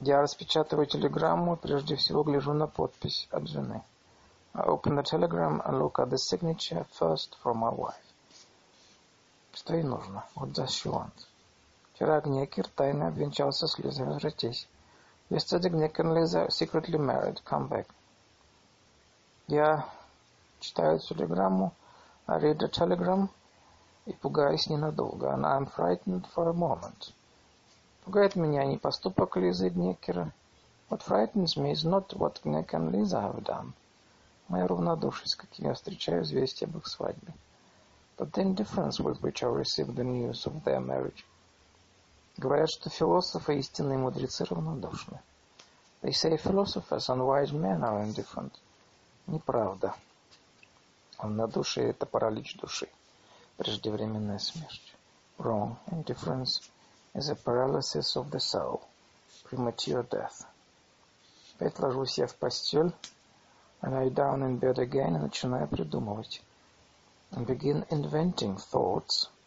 Я 0.00 0.22
распечатываю 0.22 0.86
телеграмму, 0.86 1.58
прежде 1.58 1.96
всего 1.96 2.22
гляжу 2.22 2.54
на 2.54 2.66
подпись 2.66 3.28
от 3.30 3.46
жены. 3.46 3.84
I 4.54 4.64
open 4.64 4.96
the 4.96 5.02
telegram 5.02 5.60
and 5.66 5.78
look 5.78 5.98
at 5.98 6.08
the 6.08 6.16
signature 6.16 6.86
first 6.98 7.36
from 7.44 7.58
my 7.58 7.70
wife. 7.70 8.14
Что 9.52 9.74
ей 9.74 9.82
нужно? 9.82 10.24
What 10.34 10.52
does 10.52 10.68
she 10.68 10.90
want? 10.90 11.12
Вчера 11.92 12.22
Гнекер 12.22 12.66
тайно 12.68 13.08
обвенчался 13.08 13.66
с 13.66 13.78
Лизой. 13.78 14.06
Возвратись. 14.06 14.66
Yesterday 15.28 15.68
Gneker 15.68 16.04
and 16.04 16.48
secretly 16.48 16.96
married. 16.96 17.42
Come 17.44 17.68
back. 17.68 17.86
Я 19.50 19.88
читаю 20.60 20.98
телеграмму, 20.98 21.72
I 22.26 22.38
read 22.38 22.58
the 22.58 22.68
telegram 22.68 23.30
и 24.04 24.12
пугаюсь 24.12 24.68
ненадолго. 24.68 25.28
And 25.28 25.46
I'm 25.46 25.66
frightened 25.74 26.26
for 26.34 26.50
a 26.50 26.52
moment. 26.52 27.14
Пугает 28.04 28.36
меня 28.36 28.66
не 28.66 28.76
поступок 28.76 29.38
Лизы 29.38 29.68
и 29.68 29.70
Гнекера. 29.70 30.34
What 30.90 31.00
frightens 31.00 31.56
me 31.56 31.72
is 31.72 31.82
not 31.82 32.14
what 32.18 32.42
Gneker 32.44 32.74
and 32.74 32.92
Lisa 32.92 33.22
have 33.22 33.42
done. 33.42 33.72
Моя 34.48 34.66
равнодушие, 34.66 35.28
с 35.28 35.34
каким 35.34 35.68
я 35.68 35.72
встречаю 35.72 36.24
известие 36.24 36.68
об 36.68 36.76
их 36.76 36.86
свадьбе. 36.86 37.32
But 38.18 38.32
the 38.32 38.42
indifference 38.42 39.00
with 39.00 39.22
which 39.22 39.42
I 39.42 39.46
received 39.46 39.96
the 39.96 40.04
news 40.04 40.44
of 40.44 40.62
their 40.64 40.80
marriage. 40.80 41.24
Говорят, 42.36 42.68
что 42.68 42.90
философы 42.90 43.56
и 43.56 43.60
истинные 43.60 43.96
мудрецы 43.96 44.44
равнодушны. 44.44 45.18
They 46.02 46.12
say 46.12 46.36
philosophers 46.36 47.08
and 47.08 47.26
wise 47.26 47.52
men 47.52 47.82
are 47.82 48.02
indifferent. 48.02 48.52
Неправда. 49.28 49.94
Равнодушие– 51.18 51.90
это 51.90 52.06
паралич 52.06 52.56
души, 52.56 52.88
преждевременная 53.56 54.38
смерть. 54.38 54.94
Wrong. 55.38 55.76
Indifference 55.92 56.68
is 57.14 57.28
a 57.30 57.36
paralysis 57.36 58.16
of 58.16 58.30
the 58.30 58.40
soul, 58.40 58.80
premature 59.44 60.02
death. 60.08 60.46
Опять 61.54 61.78
ложусь 61.78 62.18
я 62.18 62.26
в 62.26 62.34
постель, 62.34 62.92
I 63.80 63.90
lie 63.90 64.10
down 64.10 64.42
in 64.42 64.58
bed 64.58 64.78
again 64.78 65.14
и 65.14 65.20
начинаю 65.20 65.68
придумывать. 65.68 66.42
And 67.30 67.46
begin 67.46 67.86
inventing 67.90 68.56
thoughts– 68.56 69.28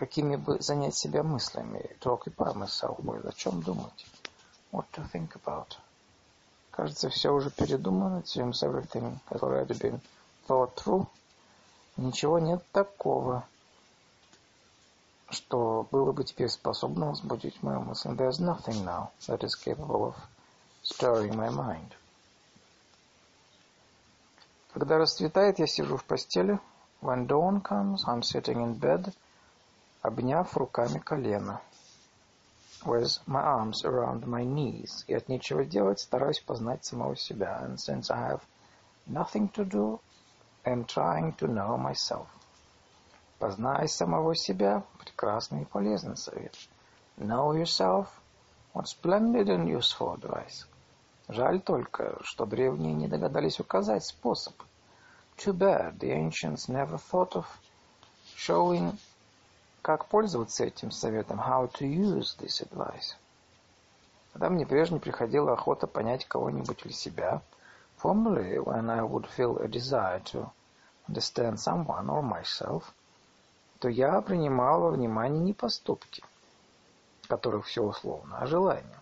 какими 0.00 0.36
бы 0.36 0.58
занять 0.60 0.96
себя 0.96 1.22
мыслями, 1.22 1.94
to 2.00 2.18
occupy 2.18 2.54
myself 2.54 2.98
with, 3.00 3.28
о 3.28 3.32
чем 3.32 3.60
думать, 3.60 4.06
what 4.72 4.86
to 4.92 5.06
think 5.12 5.34
about. 5.34 5.76
Кажется, 6.70 7.08
все 7.10 7.30
уже 7.30 7.50
передумано, 7.50 8.22
seems 8.24 8.62
everything 8.62 9.18
has 9.30 9.42
already 9.42 9.78
been 9.78 10.00
thought 10.46 10.74
through. 10.76 11.06
Ничего 11.96 12.38
нет 12.38 12.62
такого, 12.72 13.44
что 15.28 15.86
было 15.90 16.12
бы 16.12 16.24
теперь 16.24 16.48
способно 16.48 17.06
возбудить 17.06 17.62
мою 17.62 17.80
мысль. 17.80 18.10
There's 18.10 18.38
nothing 18.38 18.84
now 18.84 19.10
that 19.26 19.42
is 19.42 19.54
capable 19.54 20.04
of 20.04 20.14
stirring 20.82 21.34
my 21.34 21.50
mind. 21.50 21.92
Когда 24.72 24.98
расцветает, 24.98 25.58
я 25.58 25.66
сижу 25.66 25.96
в 25.96 26.04
постели. 26.04 26.58
When 27.02 27.26
dawn 27.26 27.60
comes, 27.62 28.04
I'm 28.06 28.22
sitting 28.22 28.62
in 28.62 28.78
bed– 28.78 29.12
обняв 30.02 30.56
руками 30.56 30.98
колено. 30.98 31.60
With 32.85 33.19
my 33.25 33.41
arms 33.41 33.83
around 33.83 34.25
my 34.27 34.43
knees. 34.43 35.03
И 35.07 35.13
от 35.13 35.27
нечего 35.27 35.65
делать 35.65 35.99
стараюсь 35.99 36.39
познать 36.39 36.85
самого 36.85 37.15
себя. 37.15 37.61
And 37.63 37.77
since 37.77 38.09
I 38.09 38.31
have 38.31 38.41
nothing 39.07 39.49
to 39.53 39.65
do, 39.65 39.99
I'm 40.65 40.85
trying 40.85 41.33
to 41.37 41.47
know 41.47 41.77
myself. 41.77 42.27
Познай 43.39 43.87
самого 43.87 44.35
себя. 44.35 44.83
Прекрасный 44.99 45.63
и 45.63 45.65
полезный 45.65 46.17
совет. 46.17 46.55
Know 47.17 47.53
yourself. 47.53 48.07
What 48.73 48.87
splendid 48.87 49.49
and 49.49 49.67
useful 49.67 50.13
advice. 50.13 50.65
Жаль 51.27 51.61
только, 51.61 52.19
что 52.23 52.45
древние 52.45 52.93
не 52.93 53.07
догадались 53.07 53.59
указать 53.59 54.05
способ. 54.05 54.53
Too 55.37 55.53
bad 55.53 55.99
the 55.99 56.11
ancients 56.11 56.69
never 56.69 56.97
thought 56.97 57.35
of 57.35 57.45
showing 58.35 58.97
как 59.82 60.06
пользоваться 60.06 60.64
этим 60.64 60.90
советом? 60.90 61.40
How 61.40 61.70
to 61.72 61.86
use 61.86 62.36
this 62.38 62.62
advice? 62.62 63.14
Когда 64.32 64.48
мне 64.48 64.66
прежде 64.66 64.98
приходила 64.98 65.52
охота 65.54 65.86
понять 65.86 66.26
кого-нибудь 66.26 66.84
или 66.84 66.92
себя, 66.92 67.42
formerly 68.02 68.58
when 68.58 68.90
I 68.90 69.00
would 69.02 69.26
feel 69.36 69.58
a 69.58 69.68
desire 69.68 70.22
to 70.32 70.50
understand 71.08 71.58
someone 71.58 72.08
or 72.08 72.22
myself, 72.22 72.84
то 73.80 73.88
я 73.88 74.20
принимал 74.20 74.80
во 74.82 74.90
внимание 74.90 75.40
не 75.40 75.54
поступки, 75.54 76.22
которых 77.26 77.66
все 77.66 77.82
условно, 77.82 78.38
а 78.38 78.46
желания. 78.46 79.00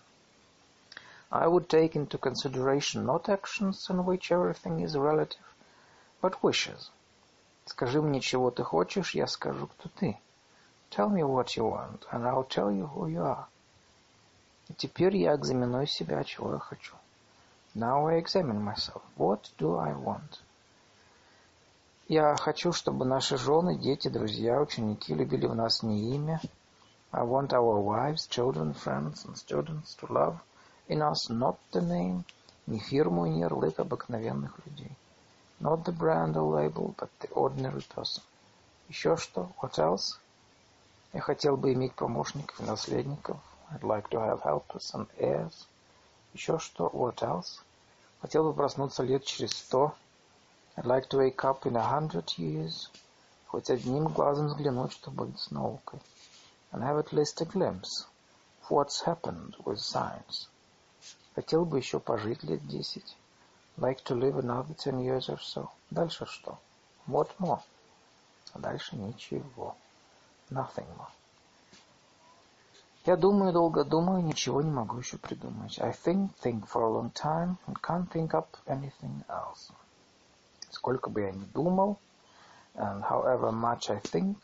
I 1.31 1.47
would 1.47 1.67
take 1.67 1.93
into 1.93 2.17
consideration 2.17 3.05
not 3.05 3.29
actions 3.29 3.87
in 3.89 4.03
which 4.03 4.31
everything 4.31 4.81
is 4.81 4.95
relative, 4.95 5.45
but 6.21 6.41
wishes. 6.41 6.89
Скажи 7.65 8.01
мне, 8.01 8.19
чего 8.19 8.49
ты 8.49 8.63
хочешь, 8.63 9.13
я 9.13 9.27
скажу, 9.27 9.67
кто 9.67 9.89
ты. 9.89 10.17
Tell 10.89 11.09
me 11.09 11.23
what 11.23 11.55
you 11.55 11.65
want, 11.65 12.05
and 12.11 12.25
I'll 12.25 12.43
tell 12.43 12.71
you 12.71 12.87
who 12.87 13.07
you 13.07 13.21
are. 13.21 13.47
И 14.69 14.73
теперь 14.73 15.17
я 15.17 15.35
экзаменую 15.35 15.87
себя, 15.87 16.23
чего 16.23 16.53
я 16.53 16.59
хочу. 16.59 16.95
Now 17.75 18.07
I 18.07 18.19
examine 18.19 18.63
myself. 18.63 19.01
What 19.17 19.51
do 19.57 19.77
I 19.77 19.93
want? 19.93 20.39
Я 22.07 22.35
хочу, 22.35 22.71
чтобы 22.71 23.05
наши 23.05 23.37
жены, 23.37 23.77
дети, 23.77 24.07
друзья, 24.07 24.59
ученики 24.59 25.13
любили 25.13 25.45
в 25.45 25.55
нас 25.55 25.83
не 25.83 26.15
имя. 26.15 26.41
I 27.11 27.23
want 27.23 27.53
our 27.53 27.79
wives, 27.79 28.27
children, 28.27 28.73
friends 28.73 29.25
and 29.25 29.37
students 29.37 29.95
to 29.95 30.11
love 30.11 30.39
in 30.87 31.03
us 31.03 31.29
not 31.29 31.57
the 31.71 31.81
name, 31.81 32.23
не 32.65 32.79
фирму 32.79 33.27
и 33.27 33.29
не 33.29 33.41
ярлык 33.41 33.79
обыкновенных 33.79 34.59
людей. 34.65 34.91
Not 35.59 35.83
the 35.83 35.95
brand 35.95 36.35
or 36.35 36.49
label, 36.49 36.95
but 36.97 37.09
the 37.19 37.29
ordinary 37.33 37.83
person. 37.95 38.23
Еще 38.87 39.15
что? 39.17 39.51
What 39.61 39.77
else? 39.77 40.19
Я 41.11 41.21
хотел 41.21 41.57
бы 41.57 41.73
иметь 41.73 41.95
помощников 41.95 42.59
и 42.59 42.63
наследников. 42.63 43.39
I'd 43.71 43.81
like 43.81 44.09
to 44.09 44.19
have 44.19 44.43
helpers 44.43 44.93
and 44.93 45.07
heirs. 45.17 45.67
Еще 46.33 46.59
что? 46.59 46.87
What 46.87 47.23
else? 47.23 47.61
Хотел 48.21 48.43
бы 48.43 48.53
проснуться 48.53 49.01
лет 49.03 49.25
через 49.25 49.51
сто. 49.51 49.95
I'd 50.75 50.85
like 50.85 51.07
to 51.09 51.17
wake 51.17 51.43
up 51.43 51.65
in 51.65 51.75
a 51.75 51.83
hundred 51.83 52.37
years. 52.37 52.89
Хоть 53.47 53.71
одним 53.71 54.07
глазом 54.09 54.47
взглянуть, 54.47 54.91
что 54.91 55.09
будет 55.09 55.39
с 55.39 55.49
наукой. 55.49 55.99
And 56.71 56.83
have 56.83 56.99
at 56.99 57.11
least 57.11 57.41
a 57.41 57.45
glimpse 57.45 58.05
of 58.61 58.69
what's 58.69 59.01
happened 59.01 59.55
with 59.65 59.79
science. 59.79 60.47
Хотел 61.33 61.65
бы 61.65 61.79
еще 61.79 61.99
пожить 61.99 62.43
лет 62.43 62.67
десять. 62.67 63.17
Like 63.77 64.03
to 64.03 64.15
live 64.15 64.37
another 64.37 64.75
ten 64.75 64.99
years 64.99 65.27
or 65.29 65.39
so. 65.39 65.69
Дальше 65.89 66.27
что? 66.27 66.59
What 67.07 67.29
more? 67.39 67.61
А 68.53 68.59
дальше 68.59 68.95
ничего. 68.95 69.75
Nothing 70.51 70.87
more. 70.97 71.07
Я 73.05 73.15
думаю, 73.15 73.53
долго 73.53 73.83
думаю, 73.83 74.23
ничего 74.23 74.61
не 74.61 74.71
могу 74.71 74.97
еще 74.97 75.17
придумать. 75.17 75.79
I 75.79 75.91
think, 75.91 76.35
think 76.43 76.67
for 76.67 76.83
a 76.83 76.89
long 76.89 77.11
time 77.11 77.57
and 77.67 77.79
can't 77.81 78.09
think 78.11 78.33
up 78.33 78.57
anything 78.67 79.23
else. 79.27 79.71
Сколько 80.71 81.09
бы 81.09 81.21
я 81.21 81.31
ни 81.31 81.45
думал, 81.53 81.97
and 82.75 83.03
however 83.03 83.51
much 83.51 83.89
I 83.89 83.99
think, 83.99 84.37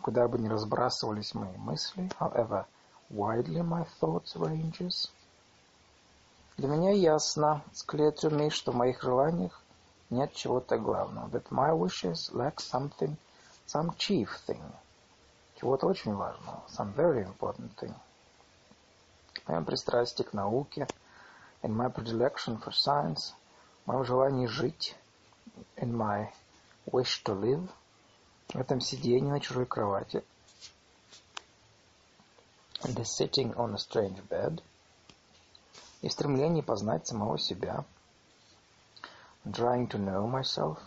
куда 0.00 0.26
бы 0.26 0.38
ни 0.38 0.48
разбрасывались 0.48 1.34
мои 1.34 1.56
мысли, 1.56 2.10
however 2.18 2.66
widely 3.10 3.62
my 3.62 3.86
thoughts 4.00 4.36
ranges, 4.36 5.10
для 6.56 6.68
меня 6.68 6.92
ясно, 6.92 7.62
it's 7.70 7.84
clear 7.86 8.12
to 8.12 8.30
me, 8.30 8.50
что 8.50 8.72
в 8.72 8.76
моих 8.76 9.02
желаниях 9.02 9.60
нет 10.10 10.32
чего-то 10.34 10.78
главного, 10.78 11.28
that 11.30 11.50
my 11.50 11.72
wishes 11.72 12.32
lack 12.32 12.60
something, 12.60 13.16
some 13.66 13.94
chief 13.96 14.28
thing– 14.46 14.62
чего-то 15.58 15.86
очень 15.86 16.14
важного, 16.14 16.62
some 16.68 16.94
very 16.94 17.24
important 17.24 17.74
thing. 17.76 17.94
В 19.44 19.48
моем 19.48 19.64
пристрастии 19.64 20.22
к 20.22 20.32
науке, 20.32 20.86
in 21.62 21.74
my 21.74 21.92
predilection 21.92 22.62
for 22.62 22.70
science, 22.72 23.34
в 23.84 23.88
моем 23.88 24.04
желании 24.04 24.46
жить, 24.46 24.94
in 25.76 25.92
my 25.92 26.28
wish 26.86 27.22
to 27.24 27.34
live, 27.34 27.68
в 28.50 28.56
этом 28.56 28.80
сидении 28.80 29.30
на 29.30 29.40
чужой 29.40 29.66
кровати, 29.66 30.22
in 32.84 32.94
the 32.94 33.04
sitting 33.04 33.52
on 33.56 33.74
a 33.74 33.78
strange 33.78 34.22
bed, 34.28 34.62
и 36.02 36.08
в 36.08 36.12
стремлении 36.12 36.60
познать 36.60 37.08
самого 37.08 37.38
себя, 37.38 37.84
trying 39.44 39.88
to 39.88 39.98
know 39.98 40.30
myself, 40.30 40.78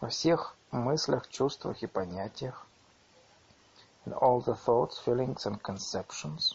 во 0.00 0.08
всех 0.08 0.56
мыслях, 0.72 1.28
чувствах 1.28 1.80
и 1.82 1.86
понятиях, 1.86 2.67
in 4.06 4.12
all 4.12 4.40
the 4.40 4.54
thoughts, 4.54 4.98
feelings 4.98 5.46
and 5.46 5.60
conceptions, 5.62 6.54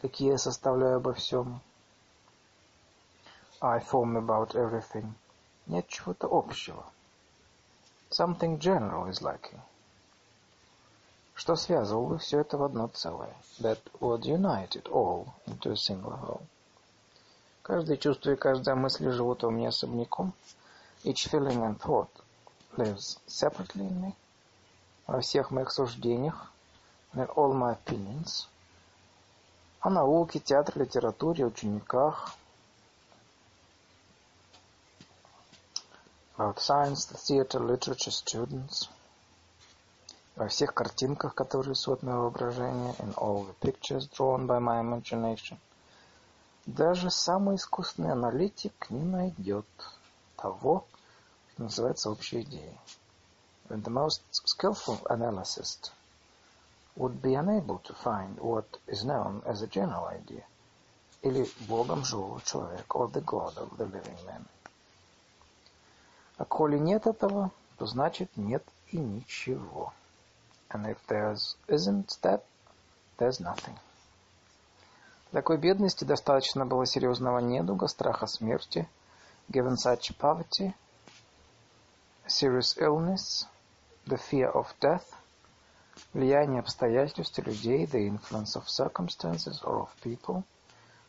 какие 0.00 0.32
я 0.32 0.38
составляю 0.38 0.96
обо 0.96 1.12
всем. 1.14 1.60
I 3.60 3.78
form 3.78 4.16
about 4.16 4.54
everything. 4.54 5.14
Нет 5.66 5.86
чего-то 5.88 6.26
общего. 6.30 6.84
Something 8.10 8.58
general 8.58 9.08
is 9.08 9.22
lacking. 9.22 9.60
Что 11.34 11.56
связывало 11.56 12.18
все 12.18 12.40
это 12.40 12.58
в 12.58 12.62
одно 12.62 12.88
целое? 12.88 13.34
That 13.60 13.78
would 14.00 14.22
unite 14.22 14.76
it 14.76 14.88
all 14.90 15.28
into 15.46 15.72
a 15.72 15.76
single 15.76 16.16
whole. 16.16 16.42
Каждое 17.62 17.96
чувство 17.96 18.30
и 18.30 18.36
каждая 18.36 18.74
мысль 18.74 19.10
живут 19.10 19.44
во 19.44 19.50
мне 19.50 19.68
особняком. 19.68 20.34
Each 21.04 21.28
feeling 21.30 21.62
and 21.62 21.78
thought 21.80 22.10
lives 22.76 23.18
separately 23.26 23.86
in 23.86 24.00
me. 24.00 24.14
Во 25.06 25.20
всех 25.20 25.50
моих 25.50 25.70
суждениях, 25.70 26.52
all 27.14 27.52
my 27.52 27.76
opinions. 27.76 28.46
О 29.80 29.90
науке, 29.90 30.38
театре, 30.38 30.84
литературе, 30.84 31.44
учениках. 31.44 32.34
About 36.36 36.58
science, 36.58 37.06
the 37.10 37.18
theater, 37.18 37.60
literature, 37.60 38.10
students. 38.10 38.88
Во 40.36 40.48
всех 40.48 40.72
картинках, 40.72 41.34
которые 41.34 41.70
рисует 41.70 42.02
мое 42.02 42.16
воображение. 42.16 42.94
In 43.00 43.14
all 43.16 43.44
the 43.44 43.54
pictures 43.60 44.08
drawn 44.08 44.46
by 44.46 44.58
my 44.60 44.80
imagination. 44.80 45.58
Даже 46.64 47.10
самый 47.10 47.56
искусный 47.56 48.12
аналитик 48.12 48.88
не 48.88 49.02
найдет 49.02 49.66
того, 50.36 50.86
что 51.52 51.64
называется 51.64 52.08
общей 52.08 52.42
идеей. 52.42 52.78
And 53.68 53.84
the 53.84 53.90
most 53.90 54.22
skillful 54.32 55.06
analyst 55.08 55.92
would 56.96 57.22
be 57.22 57.34
unable 57.34 57.78
to 57.78 57.94
find 57.94 58.38
what 58.38 58.66
is 58.86 59.04
known 59.04 59.42
as 59.46 59.62
a 59.62 59.66
general 59.66 60.06
idea, 60.06 60.44
или 61.22 61.48
Богом 61.66 62.04
живого 62.04 62.42
человека, 62.42 62.96
or 62.96 63.08
the 63.08 63.22
God 63.22 63.56
of 63.56 63.76
the 63.78 63.86
living 63.86 64.26
man. 64.26 64.44
А 66.36 66.44
коли 66.44 66.78
нет 66.78 67.06
этого, 67.06 67.50
то 67.78 67.86
значит 67.86 68.36
нет 68.36 68.64
и 68.90 68.98
ничего. 68.98 69.92
And 70.70 70.86
if 70.86 70.98
there 71.06 71.36
isn't 71.68 72.18
that, 72.22 72.42
there's 73.18 73.40
nothing. 73.40 73.78
Такой 75.30 75.56
бедности 75.56 76.04
достаточно 76.04 76.66
было 76.66 76.84
серьезного 76.84 77.38
недуга, 77.38 77.86
страха 77.86 78.26
смерти, 78.26 78.86
given 79.50 79.76
such 79.76 80.14
poverty, 80.18 80.74
serious 82.26 82.76
illness, 82.78 83.46
the 84.06 84.16
fear 84.16 84.48
of 84.48 84.72
death, 84.80 85.06
влияние 86.12 86.60
обстоятельств 86.60 87.38
людей, 87.38 87.86
the 87.86 88.08
influence 88.08 88.56
of 88.56 88.68
circumstances 88.68 89.62
or 89.62 89.82
of 89.82 89.88
people, 90.02 90.42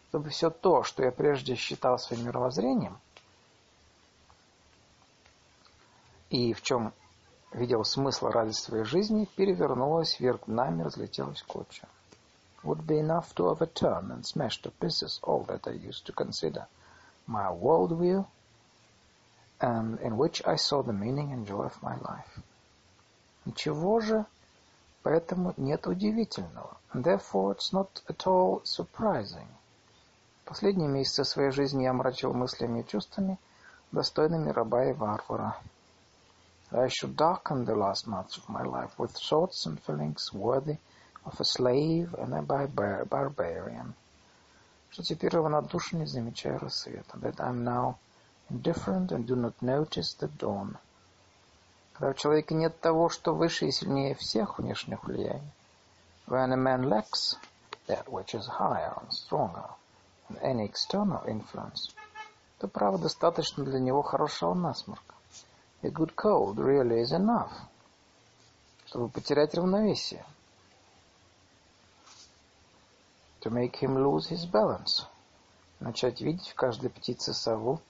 чтобы 0.10 0.29
все 0.29 0.49
то, 0.49 0.83
что 0.83 1.03
я 1.03 1.12
прежде 1.12 1.56
считал 1.56 1.97
своим 1.97 2.26
мировоззрением, 2.26 2.99
и 6.29 6.53
в 6.53 6.62
чем 6.62 6.94
видел 7.51 7.83
смысл 7.83 8.28
ради 8.28 8.51
своей 8.51 8.83
жизни, 8.83 9.28
перевернулось 9.35 10.19
вверх 10.19 10.47
нами, 10.47 10.83
разлетелось 10.83 11.44
клочья 11.44 11.88
would 12.63 12.88
be 12.88 12.97
enough 12.97 13.35
to 13.35 13.49
overturn 13.49 14.10
and 14.12 14.26
smash 14.26 14.62
to 14.62 14.72
pieces 14.72 15.19
all 15.24 15.44
that 15.44 15.67
I 15.67 15.72
used 15.72 16.06
to 16.06 16.13
consider 16.13 16.65
my 17.28 17.47
worldview 17.47 18.26
and 19.62 20.01
in 20.01 20.17
which 20.17 20.42
I 20.47 20.56
saw 20.56 20.83
the 20.83 20.92
meaning 20.92 21.33
and 21.33 21.47
joy 21.47 21.65
of 21.65 21.83
my 21.83 21.97
life. 21.97 22.40
Ничего 23.44 24.01
же 24.01 24.26
поэтому 25.02 25.54
нет 25.56 25.86
удивительного. 25.86 26.76
And 26.92 27.02
therefore 27.02 27.52
it's 27.52 27.72
not 27.72 28.02
at 28.08 28.26
all 28.26 28.62
surprising. 28.65 29.49
Последние 30.44 30.88
месяцы 30.88 31.24
своей 31.24 31.51
жизни 31.51 31.84
я 31.84 31.92
мрачил 31.92 32.33
мыслями 32.33 32.81
и 32.81 32.86
чувствами, 32.86 33.38
достойными 33.92 34.51
раба 34.51 34.86
и 34.86 34.92
варвара. 34.92 35.56
I 36.70 36.88
should 36.88 37.17
darken 37.17 37.65
the 37.65 37.74
last 37.74 38.06
months 38.06 38.36
of 38.36 38.49
my 38.49 38.62
life 38.62 38.99
with 38.99 39.12
thoughts 39.12 39.65
and 39.65 39.81
feelings 39.81 40.33
worthy 40.34 40.76
of 41.24 41.40
a 41.40 41.44
slave 41.44 42.15
and 42.18 42.34
a 42.34 42.42
barbarian, 42.42 43.94
что 44.90 45.02
теперь 45.02 45.34
равнодушен 45.34 46.01
не 46.01 46.06
замечая 46.06 46.58
рассвета, 46.58 47.17
that 47.18 47.36
I'm 47.40 47.65
now 47.65 47.97
indifferent 48.49 49.11
and 49.11 49.26
do 49.26 49.35
not 49.35 49.53
notice 49.61 50.13
the 50.13 50.27
dawn. 50.38 50.77
Когда 51.93 52.09
у 52.09 52.13
человека 52.13 52.53
нет 52.53 52.79
того, 52.79 53.09
что 53.09 53.33
выше 53.33 53.67
и 53.67 53.72
сильнее 53.72 54.15
всех 54.15 54.58
внешних 54.58 55.03
влияний, 55.03 55.51
when 56.27 56.51
a 56.51 56.58
man 56.58 56.90
lacks 56.90 57.38
that 57.88 58.08
which 58.08 58.33
is 58.33 58.47
higher 58.47 58.93
and 59.01 59.11
stronger 59.11 59.69
than 60.29 60.38
any 60.42 60.65
external 60.65 61.24
influence, 61.26 61.93
то 62.59 62.67
право 62.67 62.97
достаточно 62.97 63.63
для 63.63 63.79
него 63.79 64.01
хорошего 64.01 64.53
насморка. 64.53 65.15
A 65.83 65.90
good 65.90 66.15
cold 66.15 66.56
really 66.56 67.01
is 67.01 67.11
enough, 67.11 67.51
чтобы 68.85 69.09
потерять 69.09 69.53
равновесие. 69.53 70.26
to 73.43 73.49
make 73.49 73.76
him 73.76 73.95
lose 73.95 74.29
his 74.29 74.45
balance, 74.45 75.06
начать 75.81 76.22
видеть 76.22 76.47
в 76.47 76.56
каждой 76.56 76.90
птице 76.90 77.33
сову, 77.33 77.81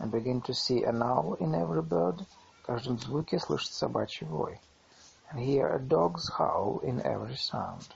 and 0.00 0.10
begin 0.10 0.40
to 0.42 0.52
see 0.52 0.84
an 0.84 1.02
owl 1.02 1.34
in 1.40 1.54
every 1.54 1.82
bird, 1.82 2.24
в 2.62 2.66
каждом 2.66 2.98
звуке 2.98 3.38
слышать 3.38 3.72
собачий 3.72 4.26
вой, 4.26 4.60
and 5.30 5.40
hear 5.40 5.68
a 5.68 5.78
dog's 5.78 6.28
howl 6.38 6.80
in 6.82 7.00
every 7.02 7.36
sound. 7.36 7.86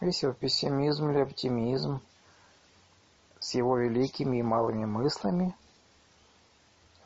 Весь 0.00 0.22
его 0.22 0.32
пессимизм 0.32 1.10
или 1.10 1.20
оптимизм 1.20 2.00
с 3.40 3.54
его 3.54 3.78
великими 3.78 4.38
и 4.38 4.42
малыми 4.42 4.84
мыслями 4.84 5.56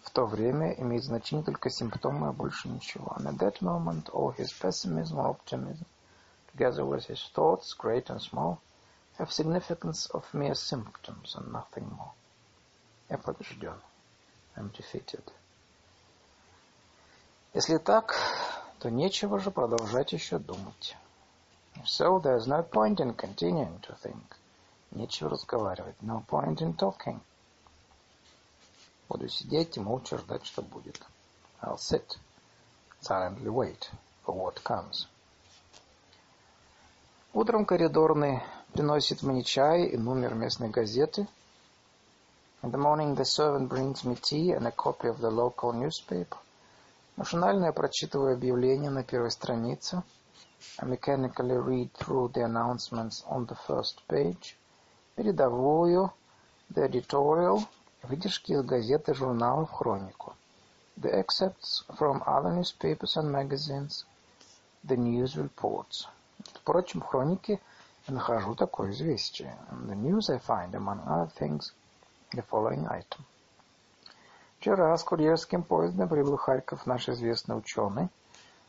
в 0.03 0.11
то 0.11 0.27
время 0.27 0.73
имеет 0.73 1.05
значение 1.05 1.45
только 1.45 1.71
симптомы, 1.71 2.29
а 2.29 2.33
больше 2.33 2.69
ничего. 2.69 3.15
And 3.17 3.27
at 3.29 3.39
that 3.39 3.63
moment 3.63 4.11
all 4.13 4.35
his 4.37 4.53
pessimism 4.53 5.19
or 5.19 5.29
optimism, 5.29 5.87
together 6.51 6.85
with 6.85 7.07
his 7.07 7.31
thoughts, 7.35 7.73
great 7.73 8.11
and 8.11 8.21
small, 8.21 8.59
have 9.19 9.33
significance 9.33 10.07
of 10.07 10.25
mere 10.35 10.55
symptoms 10.55 11.35
and 11.37 11.53
nothing 11.53 11.89
more. 11.97 12.13
Я 13.09 13.19
побежден. 13.19 13.79
I'm 14.58 14.72
defeated. 14.72 15.24
Если 17.54 17.78
так, 17.78 18.16
то 18.80 18.90
нечего 18.90 19.40
же 19.40 19.52
продолжать 19.52 20.14
еще 20.14 20.40
думать. 20.40 20.96
So, 21.86 22.20
there 22.20 22.38
is 22.38 22.48
no 22.48 22.64
point 22.64 23.00
in 23.00 23.14
continuing 23.14 23.80
to 23.82 23.96
think. 24.04 24.24
Нечего 24.92 25.30
разговаривать. 25.30 25.96
No 26.02 26.26
point 26.28 26.58
in 26.62 26.76
talking. 26.76 27.20
Буду 29.10 29.30
сидеть 29.30 29.78
и 29.78 29.80
молча 29.80 30.18
ждать, 30.18 30.46
что 30.46 30.62
будет. 30.62 31.00
I'll 31.62 31.78
sit, 31.78 32.18
silently 33.02 33.50
wait 33.50 33.90
for 34.26 34.36
what 34.36 34.62
comes. 34.64 35.08
Утром 37.34 37.66
коридорный 37.66 38.42
приносит 38.74 39.22
мне 39.22 39.44
чай 39.44 39.86
и 39.86 39.98
номер 39.98 40.34
местной 40.34 40.70
газеты. 40.70 41.28
In 42.63 42.71
the 42.71 42.79
morning 42.79 43.15
the 43.15 43.25
servant 43.25 43.69
brings 43.69 44.05
me 44.05 44.15
tea 44.15 44.53
and 44.53 44.67
a 44.67 44.71
copy 44.71 45.09
of 45.09 45.21
the 45.21 45.31
local 45.31 45.73
newspaper. 45.73 46.39
Машинально 47.17 47.67
я 47.67 47.73
прочитываю 47.73 48.35
объявления 48.35 48.89
на 48.89 49.05
первой 49.05 49.31
странице. 49.31 50.03
I 50.79 50.87
mechanically 50.87 51.57
read 51.57 51.93
through 51.93 52.33
the 52.33 52.45
announcements 52.45 53.23
on 53.29 53.47
the 53.47 53.57
first 53.67 54.01
page. 54.09 54.57
Передовую, 55.17 56.13
the 56.71 56.85
editorial, 56.85 57.67
выдержки 58.03 58.53
из 58.53 58.63
газет 58.63 59.09
и 59.09 59.13
журналов, 59.13 59.71
хронику. 59.71 60.35
The 60.97 61.13
excerpts 61.13 61.85
from 61.99 62.23
other 62.27 62.51
newspapers 62.51 63.17
and 63.17 63.31
magazines, 63.31 64.07
the 64.85 64.97
news 64.97 65.37
reports. 65.37 66.07
Впрочем, 66.55 67.01
в 67.03 67.07
хронике 67.07 67.61
я 68.07 68.15
нахожу 68.15 68.55
такое 68.55 68.93
известие. 68.93 69.55
In 69.71 69.87
the 69.87 69.97
news 69.97 70.31
I 70.31 70.39
find, 70.39 70.75
among 70.75 71.05
other 71.07 71.31
things, 71.39 71.73
the 72.34 72.44
following 72.50 72.88
item. 72.90 73.26
Вчера 74.60 74.98
с 74.98 75.04
курьерским 75.04 75.64
поездом 75.64 76.10
прибыл 76.10 76.38
в 76.38 76.42
Харьков 76.42 76.86
наш 76.86 77.08
известный 77.10 77.58
ученый. 77.58 78.10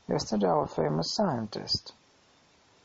Yesterday 0.06 0.46
our 0.46 0.68
famous 0.68 1.06
scientist. 1.18 1.94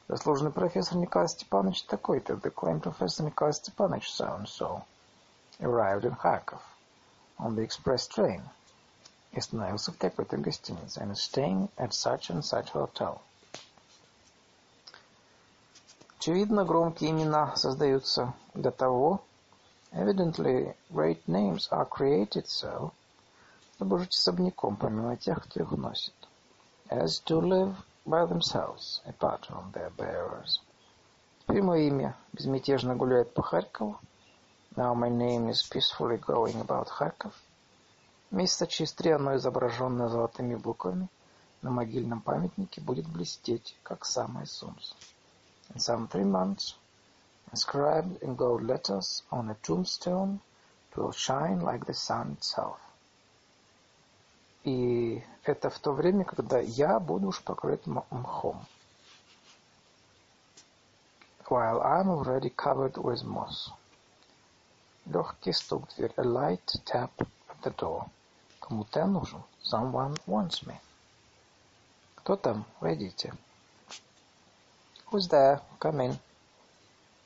Заслуженный 0.07 0.51
профессор 0.51 0.97
Николай 0.97 1.27
Степанович 1.27 1.83
такой-то, 1.83 2.33
the 2.33 2.53
claimed 2.53 2.81
professor 2.81 3.23
Николай 3.23 3.53
Степанович 3.53 4.09
so-and-so, 4.09 4.83
arrived 5.59 6.05
in 6.05 6.15
Kharkov 6.15 6.61
on 7.37 7.55
the 7.55 7.63
express 7.63 8.07
train 8.07 8.41
и 9.31 9.39
остановился 9.39 9.91
в 9.91 9.97
такой-то 9.97 10.37
гостинице 10.37 11.01
and 11.01 11.11
is 11.11 11.21
staying 11.21 11.69
at 11.77 11.91
such 11.91 12.29
and 12.29 12.43
such 12.43 12.71
hotel. 12.71 13.21
Очевидно, 16.19 16.63
громкие 16.63 17.11
имена 17.11 17.55
создаются 17.55 18.33
для 18.53 18.71
того, 18.71 19.23
evidently 19.93 20.73
great 20.91 21.27
names 21.27 21.67
are 21.71 21.85
created 21.85 22.47
so, 22.47 22.91
чтобы 23.75 23.99
жить 23.99 24.13
особняком, 24.15 24.75
помимо 24.75 25.15
тех, 25.17 25.43
кто 25.43 25.61
их 25.61 25.71
носит. 25.71 26.13
As 26.89 27.21
to 27.25 27.39
live 27.39 27.75
by 28.05 28.25
themselves, 28.25 29.01
apart 29.05 29.45
from 29.45 29.71
their 29.71 29.91
bearers. 29.95 30.59
Теперь 31.41 31.61
мое 31.61 31.87
имя 31.87 32.15
безмятежно 32.33 32.95
гуляет 32.95 33.33
по 33.33 33.41
Харькову. 33.41 33.99
Now 34.75 34.95
my 34.95 35.09
name 35.09 35.49
is 35.49 35.61
peacefully 35.61 36.17
going 36.17 36.59
about 36.61 36.87
Харьков. 36.87 37.33
Месяца 38.31 38.65
через 38.65 38.93
три 38.93 39.11
оно, 39.11 39.35
изображенное 39.35 40.07
золотыми 40.07 40.55
буквами, 40.55 41.07
на 41.61 41.69
могильном 41.69 42.21
памятнике 42.21 42.81
будет 42.81 43.07
блестеть, 43.07 43.77
как 43.83 44.05
самое 44.05 44.47
солнце. 44.47 44.95
In 45.73 45.77
some 45.77 46.09
three 46.09 46.25
months, 46.25 46.75
inscribed 47.52 48.22
in 48.22 48.36
gold 48.36 48.62
letters 48.62 49.22
on 49.30 49.50
a 49.50 49.56
tombstone, 49.62 50.40
it 50.90 50.96
will 50.96 51.12
shine 51.12 51.60
like 51.60 51.86
the 51.86 51.94
sun 51.94 52.36
itself. 52.38 52.78
И 54.64 55.22
это 55.44 55.70
в 55.70 55.78
то 55.78 55.92
время, 55.92 56.24
когда 56.24 56.58
я 56.58 56.98
буду 57.00 57.28
уж 57.28 57.42
покрыт 57.42 57.86
мхом. 57.86 58.66
While 61.48 61.80
I'm 61.80 62.10
already 62.10 62.50
covered 62.50 62.96
with 62.96 63.24
moss. 63.24 63.70
Легкий 65.06 65.52
стук 65.52 65.88
в 65.88 65.96
дверь. 65.96 66.12
A 66.18 66.22
light 66.22 66.66
tap 66.84 67.10
at 67.18 67.62
the 67.62 67.74
door. 67.74 68.10
Кому-то 68.60 68.98
я 68.98 69.06
нужен. 69.06 69.42
Someone 69.62 70.14
wants 70.26 70.66
me. 70.66 70.74
Кто 72.16 72.36
там? 72.36 72.66
Войдите. 72.80 73.32
Who's 75.10 75.28
there? 75.28 75.62
Come 75.80 76.00
in. 76.00 76.18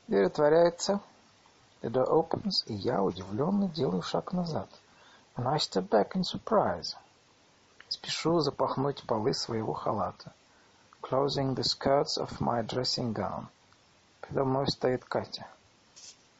Дверь 0.08 0.24
отворяется. 0.24 1.02
The 1.82 1.90
door 1.90 2.08
opens, 2.08 2.64
и 2.64 2.72
я 2.72 3.02
удивленно 3.02 3.68
делаю 3.68 4.00
шаг 4.00 4.32
назад. 4.32 4.70
And 5.36 5.46
I 5.46 5.58
step 5.58 5.90
back 5.90 6.12
in 6.14 6.22
surprise. 6.22 6.96
Спешу 7.90 8.40
запахнуть 8.40 9.06
полы 9.06 9.34
своего 9.34 9.74
халата. 9.74 10.32
Closing 11.02 11.54
the 11.54 11.62
skirts 11.62 12.16
of 12.16 12.40
my 12.40 12.62
dressing 12.66 13.12
gown. 13.12 13.48
Передо 14.22 14.46
мной 14.46 14.66
стоит 14.68 15.04
Катя. 15.04 15.46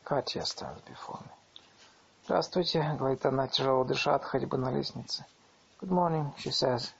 Катя 0.02 0.40
stands 0.40 0.82
before 0.86 1.20
me. 1.20 1.30
«Здравствуйте»,— 2.24 2.96
говорит 2.98 3.26
она, 3.26 3.48
тяжело 3.48 3.84
дыша 3.84 4.14
от 4.14 4.24
ходьбы 4.24 4.56
на 4.56 4.70
лестнице. 4.70 5.26
«Good 5.82 5.90
morning», 5.90 6.34
she 6.38 6.50
says, 6.50 6.90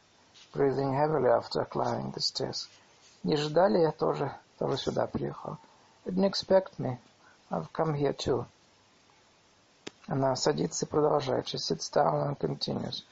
breathing 0.53 0.93
heavily 0.93 1.31
after 1.31 1.65
climbing 1.65 2.13
the 2.13 2.21
stairs. 2.21 2.69
«Не 3.23 3.37
ждали, 3.37 3.79
я 3.79 3.91
тоже, 3.91 4.37
тоже 4.59 4.77
сюда 4.77 5.07
приехал. 5.07 5.57
Didn't 6.09 6.25
expect 6.25 6.79
me. 6.79 6.99
I've 7.51 7.71
come 7.73 7.95
here 7.95 8.15
too». 8.15 8.47
Она 10.07 10.35
садится 10.37 10.87
и 10.87 10.89
продолжает. 10.89 11.47
She 11.47 11.59
sits 11.59 11.91
down 11.91 12.27
and 12.27 12.39
continues 12.39 13.05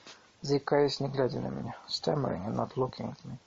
заикаясь, 0.47 1.01
не 1.01 1.09
глядя 1.09 1.41
на 1.41 1.49
меня, 1.49 1.77
stammering 1.89 2.47
and 2.47 2.55
not 2.55 2.77
looking 2.77 3.11
at 3.11 3.25
me. 3.25 3.39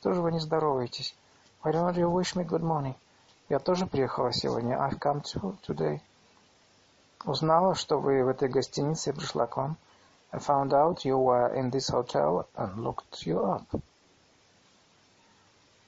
Что 0.00 0.12
же 0.12 0.20
вы 0.20 0.32
не 0.32 0.40
здороваетесь? 0.40 1.14
Why 1.62 1.72
don't 1.72 1.96
you 1.96 2.10
wish 2.10 2.34
me 2.34 2.44
good 2.44 2.62
morning? 2.62 2.94
Я 3.48 3.58
тоже 3.58 3.86
приехала 3.86 4.32
сегодня. 4.32 4.76
I've 4.76 4.98
come 4.98 5.22
to 5.22 5.56
today. 5.66 6.00
Узнала, 7.24 7.74
что 7.74 7.98
вы 7.98 8.22
в 8.24 8.28
этой 8.28 8.48
гостинице 8.48 9.10
и 9.10 9.12
пришла 9.12 9.46
к 9.46 9.56
вам. 9.56 9.76
I 10.32 10.40
found 10.40 10.72
out 10.72 11.04
you 11.04 11.16
were 11.16 11.54
in 11.54 11.70
this 11.70 11.88
hotel 11.90 12.46
and 12.56 12.76
looked 12.76 13.24
you 13.24 13.40
up. 13.44 13.80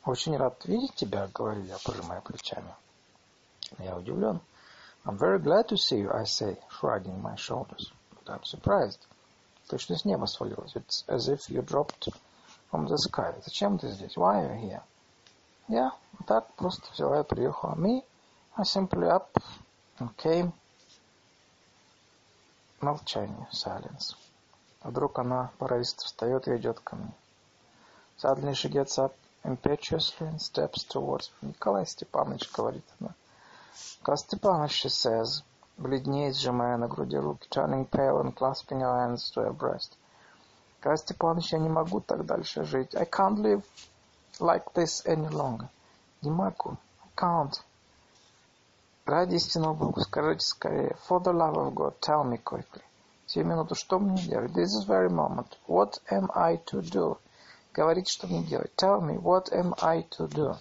Очень 0.05 0.37
рад 0.37 0.65
видеть 0.67 0.95
тебя, 0.95 1.29
говорю 1.35 1.63
я, 1.65 1.77
пожимая 1.85 2.21
плечами. 2.21 2.73
Я 3.79 3.97
удивлен. 3.97 4.41
I'm 5.05 5.19
very 5.19 5.39
glad 5.39 5.69
to 5.69 5.77
see 5.77 5.99
you, 5.99 6.11
I 6.13 6.25
say, 6.25 6.59
shrugging 6.69 7.23
my 7.23 7.37
shoulders. 7.37 7.93
But 8.11 8.33
I'm 8.33 8.45
surprised. 8.45 9.07
Точно 9.69 9.97
с 9.97 10.05
неба 10.05 10.27
свалилось. 10.27 10.75
It's 10.75 11.05
as 11.07 11.29
if 11.29 11.49
you 11.49 11.63
dropped 11.63 12.09
from 12.71 12.87
the 12.87 12.97
sky. 12.97 13.35
Зачем 13.45 13.79
ты 13.79 13.89
здесь? 13.89 14.17
Why 14.17 14.45
are 14.45 14.55
you 14.57 14.71
here? 14.71 14.83
Я 15.69 15.93
так 16.27 16.53
просто 16.55 16.83
взяла 16.93 17.21
и 17.21 17.25
приехала. 17.25 17.75
Me, 17.75 18.05
I 18.57 18.65
simply 18.65 19.09
up 19.09 19.29
and 19.99 20.15
came. 20.17 20.53
Молчание. 22.81 23.49
Silence. 23.53 24.17
Вдруг 24.83 25.19
она 25.19 25.51
порывисто 25.59 26.05
встает 26.05 26.47
и 26.49 26.57
идет 26.57 26.81
ко 26.81 26.97
мне. 26.97 27.15
Suddenly 28.19 28.55
she 28.55 28.71
gets 28.71 28.99
up 28.99 29.15
impetuously 29.45 30.27
and 30.27 30.41
steps 30.41 30.85
towards 30.85 31.31
me. 31.41 31.49
Николай 31.49 31.87
Степанович, 31.87 32.51
говорит 32.53 32.85
она. 33.01 33.15
Николай 34.01 34.19
Степанович, 34.19 34.73
she 34.73 34.89
says, 34.89 35.43
бледнеет, 35.77 36.37
сжимая 36.37 36.77
на 36.77 36.89
груди 36.89 37.17
руки, 37.17 37.49
turning 37.51 37.89
pale 37.89 38.21
and 38.21 38.35
clasping 38.35 38.81
her 38.81 38.97
hands 39.01 39.31
to 39.31 39.43
her 39.43 39.53
breast. 39.53 39.97
Николай 40.79 40.97
Степанович, 40.97 41.53
я 41.53 41.59
не 41.59 41.69
могу 41.69 42.01
так 42.01 42.25
дальше 42.25 42.65
жить. 42.65 42.95
I 42.95 43.05
can't 43.05 43.39
live 43.39 43.65
like 44.41 44.73
this 44.75 45.05
any 45.05 45.29
longer. 45.29 45.69
Не 46.23 46.31
могу. 46.31 46.79
I 47.03 47.09
can't. 47.17 47.61
Ради 49.05 49.37
истинного 49.37 49.75
Бога, 49.75 50.01
скажите 50.01 50.47
скорее. 50.47 50.97
For 51.09 51.21
the 51.21 51.33
love 51.33 51.57
of 51.57 51.75
God, 51.75 52.01
tell 52.01 52.25
me 52.25 52.39
quickly. 52.43 52.83
Сию 53.27 53.45
минуту, 53.45 53.75
что 53.75 53.99
мне 53.99 54.23
делать? 54.23 54.53
This 54.53 54.75
is 54.75 54.87
very 54.87 55.09
moment. 55.09 55.59
What 55.67 56.01
am 56.11 56.31
I 56.35 56.57
to 56.73 56.81
do? 56.81 57.19
Говорите, 57.75 58.11
что 58.11 58.27
мне 58.27 58.43
делать. 58.43 58.75
Tell 58.77 59.01
me, 59.01 59.19
what 59.19 59.53
am 59.53 59.75
I 59.83 60.03
to 60.17 60.29
do? 60.29 60.57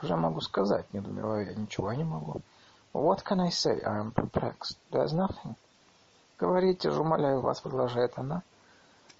Что 0.00 0.06
же 0.06 0.14
я 0.14 0.20
могу 0.20 0.40
сказать? 0.40 0.86
Не 0.94 1.00
думаю, 1.00 1.46
я 1.46 1.54
ничего 1.54 1.92
не 1.92 2.04
могу. 2.04 2.40
What 2.94 3.22
can 3.22 3.38
I 3.38 3.50
say? 3.50 3.82
I 3.84 3.98
am 4.00 4.12
perplexed. 4.12 4.78
There's 4.90 5.12
nothing. 5.12 5.56
Говорите 6.38 6.90
же, 6.90 7.02
умоляю 7.02 7.42
вас, 7.42 7.60
продолжает 7.60 8.14
она. 8.16 8.42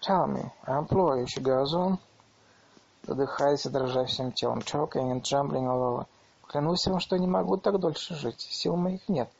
Tell 0.00 0.26
me, 0.26 0.50
I 0.64 0.78
implore 0.78 1.18
you, 1.18 1.26
she 1.26 1.42
goes 1.42 1.74
on, 1.74 1.98
задыхаясь 3.02 3.66
и 3.66 3.68
дрожа 3.68 4.06
всем 4.06 4.32
телом, 4.32 4.60
choking 4.60 5.12
and 5.12 5.20
trembling 5.20 5.66
all 5.66 5.82
over. 5.82 6.06
Клянусь 6.48 6.86
вам, 6.86 6.98
что 6.98 7.18
не 7.18 7.26
могу 7.26 7.58
так 7.58 7.78
дольше 7.78 8.14
жить. 8.14 8.40
Сил 8.40 8.76
моих 8.76 9.06
нет. 9.06 9.30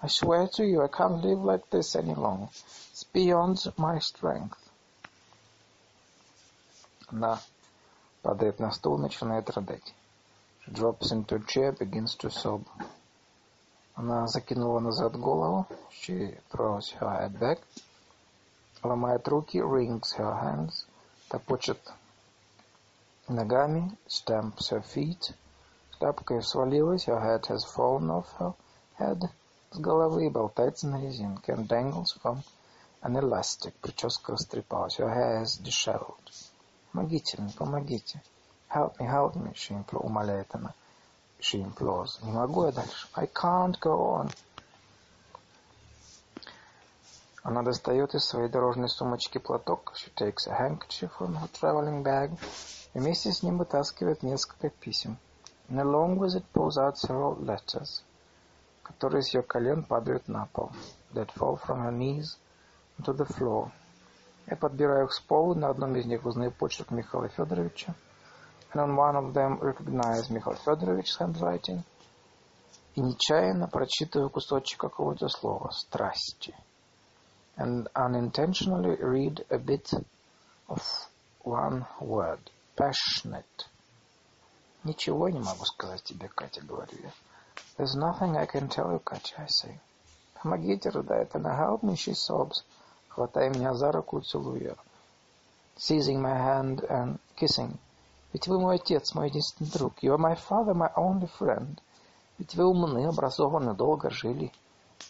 I 0.00 0.08
swear 0.08 0.48
to 0.48 0.64
you, 0.64 0.82
I 0.82 0.88
can't 0.88 1.22
live 1.22 1.44
like 1.44 1.70
this 1.70 1.94
any 1.94 2.16
longer. 2.16 2.48
It's 2.92 3.04
beyond 3.04 3.58
my 3.76 4.00
strength. 4.00 4.58
Она 7.06 7.38
падает 8.22 8.58
на 8.58 8.72
стул, 8.72 8.98
начинает 8.98 9.48
рыдать. 9.50 9.94
She 10.67 10.71
drops 10.71 11.11
into 11.11 11.35
a 11.35 11.39
chair, 11.39 11.71
begins 11.71 12.15
to 12.15 12.29
sob. 12.29 12.67
Она 13.95 14.27
закинула 14.27 14.79
назад 14.79 15.15
голову. 15.17 15.67
She 15.91 16.35
throws 16.49 16.91
her 16.99 17.09
head 17.09 17.39
back. 17.39 17.59
Ломает 18.81 19.27
руки. 19.27 19.61
Wrings 19.61 20.13
her 20.17 20.33
hands. 20.41 20.87
Топочет 21.29 21.79
ногами. 23.27 23.95
Stamps 24.07 24.71
her 24.71 24.81
feet. 24.81 25.35
Шляпка 25.97 26.33
ее 26.33 26.41
свалилась. 26.41 27.05
Her 27.05 27.21
head 27.21 27.45
has 27.45 27.63
fallen 27.65 28.09
off 28.09 28.27
her 28.39 28.55
head. 28.97 29.29
С 29.71 29.79
головы 29.79 30.25
и 30.25 30.29
болтается 30.29 30.87
на 30.87 30.99
резинке. 30.99 31.53
And 31.53 31.67
dangles 31.67 32.17
from 32.21 32.41
an 33.03 33.15
elastic. 33.15 33.73
Прическа 33.79 34.31
растрепалась. 34.31 34.97
Her 34.97 35.13
hair 35.13 35.43
is 35.43 35.61
disheveled. 35.61 36.31
Помогите 36.91 37.39
мне, 37.39 37.53
помогите. 37.55 38.23
Help 38.68 38.98
me, 38.98 39.06
help 39.06 39.34
me, 39.36 39.52
she 39.54 39.74
умоляет 39.92 40.54
она 40.54 40.74
she 41.40 41.62
implores. 41.62 42.18
Не 42.22 42.32
могу 42.32 42.64
я 42.64 42.72
дальше. 42.72 43.08
I 43.14 43.26
can't 43.26 43.78
go 43.80 44.20
on. 44.20 44.30
Она 47.42 47.62
достает 47.62 48.14
из 48.14 48.24
своей 48.24 48.48
дорожной 48.48 48.88
сумочки 48.88 49.38
платок. 49.38 49.94
She 49.96 50.12
takes 50.14 50.46
a 50.48 50.54
handkerchief 50.54 51.10
from 51.18 51.36
her 51.36 51.48
traveling 51.52 52.02
bag. 52.02 52.36
И 52.94 52.98
вместе 52.98 53.32
с 53.32 53.42
ним 53.42 53.58
вытаскивает 53.58 54.22
несколько 54.22 54.70
писем. 54.70 55.16
And 55.68 55.80
along 55.80 56.18
with 56.18 56.34
it 56.34 56.44
pulls 56.52 56.76
out 56.76 56.96
several 56.96 57.38
letters, 57.38 58.02
которые 58.82 59.22
с 59.22 59.32
ее 59.34 59.42
колен 59.42 59.84
падают 59.84 60.26
на 60.28 60.46
пол. 60.46 60.72
That 61.12 61.28
fall 61.34 61.60
from 61.64 61.82
her 61.84 61.92
knees 61.92 62.36
into 62.98 63.14
the 63.14 63.26
floor. 63.26 63.70
Я 64.46 64.56
подбираю 64.56 65.06
их 65.06 65.12
с 65.12 65.20
пола, 65.20 65.54
на 65.54 65.68
одном 65.68 65.94
из 65.96 66.06
них 66.06 66.24
узнаю 66.24 66.50
почерк 66.50 66.90
Михаила 66.90 67.28
Федоровича 67.28 67.94
and 68.71 68.81
on 68.81 68.95
one 68.95 69.15
of 69.15 69.33
them 69.33 69.59
recognize 69.59 70.29
Михаил 70.29 70.55
Федорович's 70.55 71.17
handwriting, 71.17 71.83
и 72.95 73.01
нечаянно 73.01 73.67
прочитываю 73.67 74.29
кусочек 74.29 74.79
какого-то 74.79 75.27
слова 75.27 75.71
«страсти» 75.71 76.53
and 77.55 77.87
unintentionally 77.95 78.95
read 78.99 79.45
a 79.49 79.57
bit 79.57 79.93
of 80.67 80.81
one 81.43 81.85
word 81.99 82.39
«passionate». 82.75 83.67
Ничего 84.83 85.29
не 85.29 85.39
могу 85.39 85.65
сказать 85.65 86.03
тебе, 86.03 86.27
Катя, 86.29 86.61
говорю 86.61 86.97
я. 87.01 87.11
There's 87.77 87.95
nothing 87.95 88.35
I 88.35 88.45
can 88.45 88.67
tell 88.69 88.91
you, 88.91 88.99
Катя, 88.99 89.35
I 89.37 89.47
say. 89.47 89.79
Помогите, 90.33 90.89
рыдает 90.89 91.35
она. 91.35 91.55
Help 91.55 91.83
me, 91.83 91.95
she 91.95 92.13
sobs, 92.13 92.63
хватая 93.09 93.49
меня 93.49 93.73
за 93.75 93.91
руку 93.91 94.19
и 94.19 94.23
целуя. 94.23 94.75
Seizing 95.77 96.21
my 96.21 96.35
hand 96.35 96.81
and 96.89 97.19
kissing 97.35 97.77
Ведь 98.32 98.46
вы 98.46 98.60
мой 98.60 98.76
отец, 98.76 99.14
мой 99.14 99.28
единственный 99.28 99.70
друг. 99.70 100.02
You 100.02 100.14
are 100.14 100.18
my 100.18 100.36
father, 100.36 100.74
my 100.74 100.92
only 100.96 101.30
friend. 101.38 101.78
Ведь 102.36 102.54
вы 102.54 102.66
умны, 102.66 103.06
образованы, 103.06 103.74
долго 103.74 104.10
жили. 104.10 104.52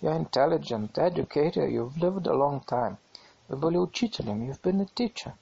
You 0.00 0.10
are 0.10 0.16
intelligent, 0.16 0.92
educated, 0.96 1.70
you've 1.70 1.96
lived 1.96 2.28
a 2.28 2.32
long 2.32 2.64
time. 2.64 2.96
Вы 3.48 3.56
были 3.56 3.76
учителем, 3.76 4.46
you've 4.46 4.62
been 4.62 4.80
a 4.80 4.86
teacher. 4.86 5.34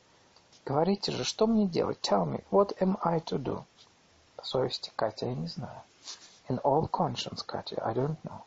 Говорите 0.64 1.12
же, 1.12 1.24
что 1.24 1.46
мне 1.46 1.66
делать? 1.66 2.00
Tell 2.00 2.24
me, 2.24 2.42
what 2.50 2.74
am 2.80 2.96
I 3.04 3.20
to 3.20 3.38
do? 3.38 3.64
По 4.36 4.44
совести, 4.44 4.90
Катя, 4.96 5.26
я 5.26 5.34
не 5.34 5.46
знаю. 5.46 5.82
In 6.48 6.58
all 6.62 6.88
conscience, 6.90 7.44
Катя, 7.44 7.82
I 7.84 7.92
don't 7.92 8.16
know. 8.22 8.42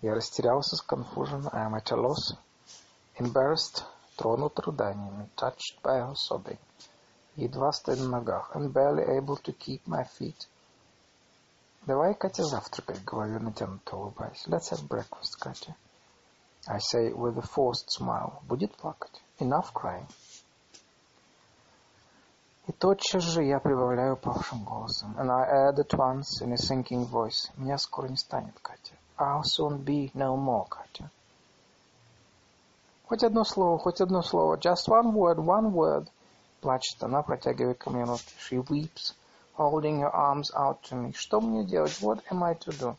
Я 0.00 0.14
растерялся, 0.14 0.76
сконфужен, 0.76 1.48
I 1.52 1.66
am 1.66 1.74
at 1.74 1.90
a 1.90 1.96
loss. 1.96 2.36
Embarrassed, 3.18 3.84
тронут 4.16 4.58
рыданиями, 4.60 5.28
touched 5.36 5.82
by 5.82 5.98
her 5.98 6.14
sobbing. 6.14 6.58
Едва 7.36 7.72
стою 7.72 8.02
на 8.02 8.08
ногах, 8.08 8.50
and 8.54 8.72
barely 8.72 9.04
able 9.04 9.36
to 9.36 9.52
keep 9.52 9.86
my 9.86 10.04
feet. 10.04 10.48
Давай, 11.86 12.14
Катя, 12.14 12.44
завтракать, 12.44 13.04
говорю, 13.04 13.40
натянуто 13.40 13.96
улыбаясь. 13.96 14.46
Let's 14.46 14.70
have 14.70 14.86
breakfast, 14.86 15.38
Катя. 15.40 15.74
I 16.68 16.78
say 16.78 17.12
with 17.12 17.36
a 17.38 17.42
forced 17.42 17.90
smile. 17.90 18.40
Будет 18.46 18.76
плакать. 18.76 19.20
Enough 19.40 19.72
crying. 19.72 20.06
И 22.68 22.72
тотчас 22.72 23.24
же 23.24 23.42
я 23.42 23.58
прибавляю 23.58 24.16
павшим 24.16 24.62
голосом. 24.62 25.16
And 25.18 25.28
I 25.28 25.70
add 25.70 25.80
at 25.80 25.92
once 25.94 26.40
in 26.40 26.52
a 26.52 26.56
sinking 26.56 27.04
voice. 27.10 27.50
Меня 27.56 27.78
скоро 27.78 28.06
не 28.06 28.16
станет, 28.16 28.60
Катя. 28.60 28.94
I'll 29.18 29.42
soon 29.42 29.84
be 29.84 30.12
no 30.14 30.36
more, 30.36 30.68
Катя. 30.68 31.10
Хоть 33.08 33.24
одно 33.24 33.42
слово, 33.42 33.78
хоть 33.78 34.00
одно 34.00 34.22
слово. 34.22 34.56
Just 34.56 34.86
one 34.88 35.12
word, 35.12 35.38
one 35.38 35.72
word. 35.72 36.08
Плачет 36.61 37.01
она, 37.03 37.21
протягивая 37.21 37.73
ко 37.73 37.89
мне 37.89 38.03
руки. 38.03 38.33
She 38.39 38.57
weeps, 38.67 39.13
holding 39.57 40.01
her 40.01 40.13
arms 40.13 40.51
out 40.55 40.81
to 40.89 40.95
me. 40.95 41.13
Что 41.13 41.39
мне 41.39 41.63
делать? 41.63 41.99
What 42.01 42.23
am 42.29 42.43
I 42.43 42.55
to 42.55 42.71
do? 42.71 42.95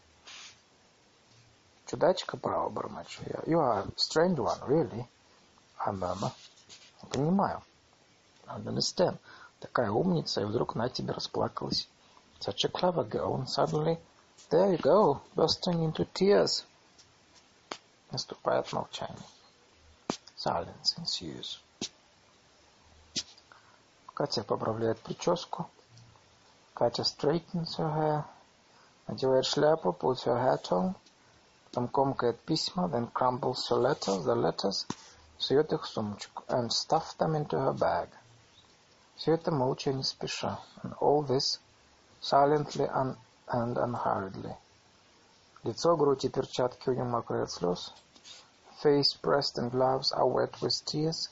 Чудачка, 1.86 2.36
право, 2.36 2.68
бормочу 2.68 3.22
я. 3.26 3.40
You 3.46 3.58
are 3.60 3.80
a 3.80 3.90
strange 3.96 4.38
one, 4.38 4.60
really. 4.66 5.06
I 5.78 5.92
murmur. 5.92 6.32
Понимаю. 7.10 7.62
I 8.46 8.58
understand. 8.60 9.18
Такая 9.60 9.90
умница, 9.90 10.42
и 10.42 10.44
вдруг 10.44 10.74
на 10.74 10.88
тебе 10.88 11.12
расплакалась. 11.12 11.88
Such 12.40 12.64
a 12.64 12.68
clever 12.68 13.04
girl, 13.04 13.34
and 13.34 13.48
suddenly, 13.48 13.98
there 14.50 14.70
you 14.72 14.78
go, 14.78 15.20
bursting 15.34 15.82
into 15.82 16.04
tears. 16.14 16.64
Наступает 18.12 18.72
молчание. 18.72 19.18
Silence 20.36 20.96
ensues. 20.98 21.58
Катя 24.14 24.42
поправляет 24.42 24.98
прическу. 25.00 25.68
Катя 26.74 27.02
straightens 27.02 27.76
her 27.78 27.92
hair. 27.94 28.24
Надевает 29.06 29.46
шляпу, 29.46 29.92
puts 29.92 30.24
her 30.24 30.36
hat 30.36 30.70
on. 30.70 30.94
Потом 31.64 31.88
комкает 31.88 32.40
письма, 32.40 32.88
then 32.88 33.12
crumbles 33.12 33.68
her 33.68 33.76
letters, 33.76 34.24
the 34.24 34.34
letters, 34.34 34.86
сует 35.38 35.72
их 35.72 35.84
в 35.84 35.88
сумочку, 35.88 36.42
and 36.48 36.70
stuffs 36.70 37.14
them 37.18 37.36
into 37.36 37.58
her 37.58 37.72
bag. 37.72 38.08
Все 39.16 39.34
это 39.34 39.50
молча 39.50 39.92
не 39.92 40.02
спеша, 40.02 40.58
and 40.82 40.94
all 41.00 41.22
this 41.26 41.58
silently 42.20 42.88
and, 42.88 43.16
and 43.48 43.76
unhurriedly. 43.76 44.56
Лицо, 45.62 45.96
грудь 45.96 46.24
и 46.24 46.28
перчатки 46.28 46.88
у 46.88 46.92
нее 46.94 47.04
мокрые 47.04 47.42
от 47.42 47.50
слез. 47.50 47.92
Face, 48.82 49.20
breast 49.20 49.58
and 49.58 49.70
gloves 49.70 50.12
are 50.12 50.26
wet 50.26 50.54
with 50.60 50.84
tears. 50.84 51.30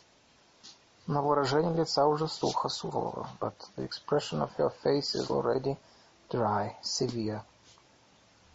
Но 1.06 1.22
выражение 1.22 1.72
лица 1.72 2.06
уже 2.06 2.26
сухо, 2.28 2.68
сурово, 2.68 3.28
but 3.40 3.54
the 3.76 3.88
expression 3.88 4.40
of 4.40 4.50
her 4.56 4.72
face 4.82 5.14
is 5.14 5.30
already 5.30 5.76
dry, 6.30 6.74
severe. 6.82 7.42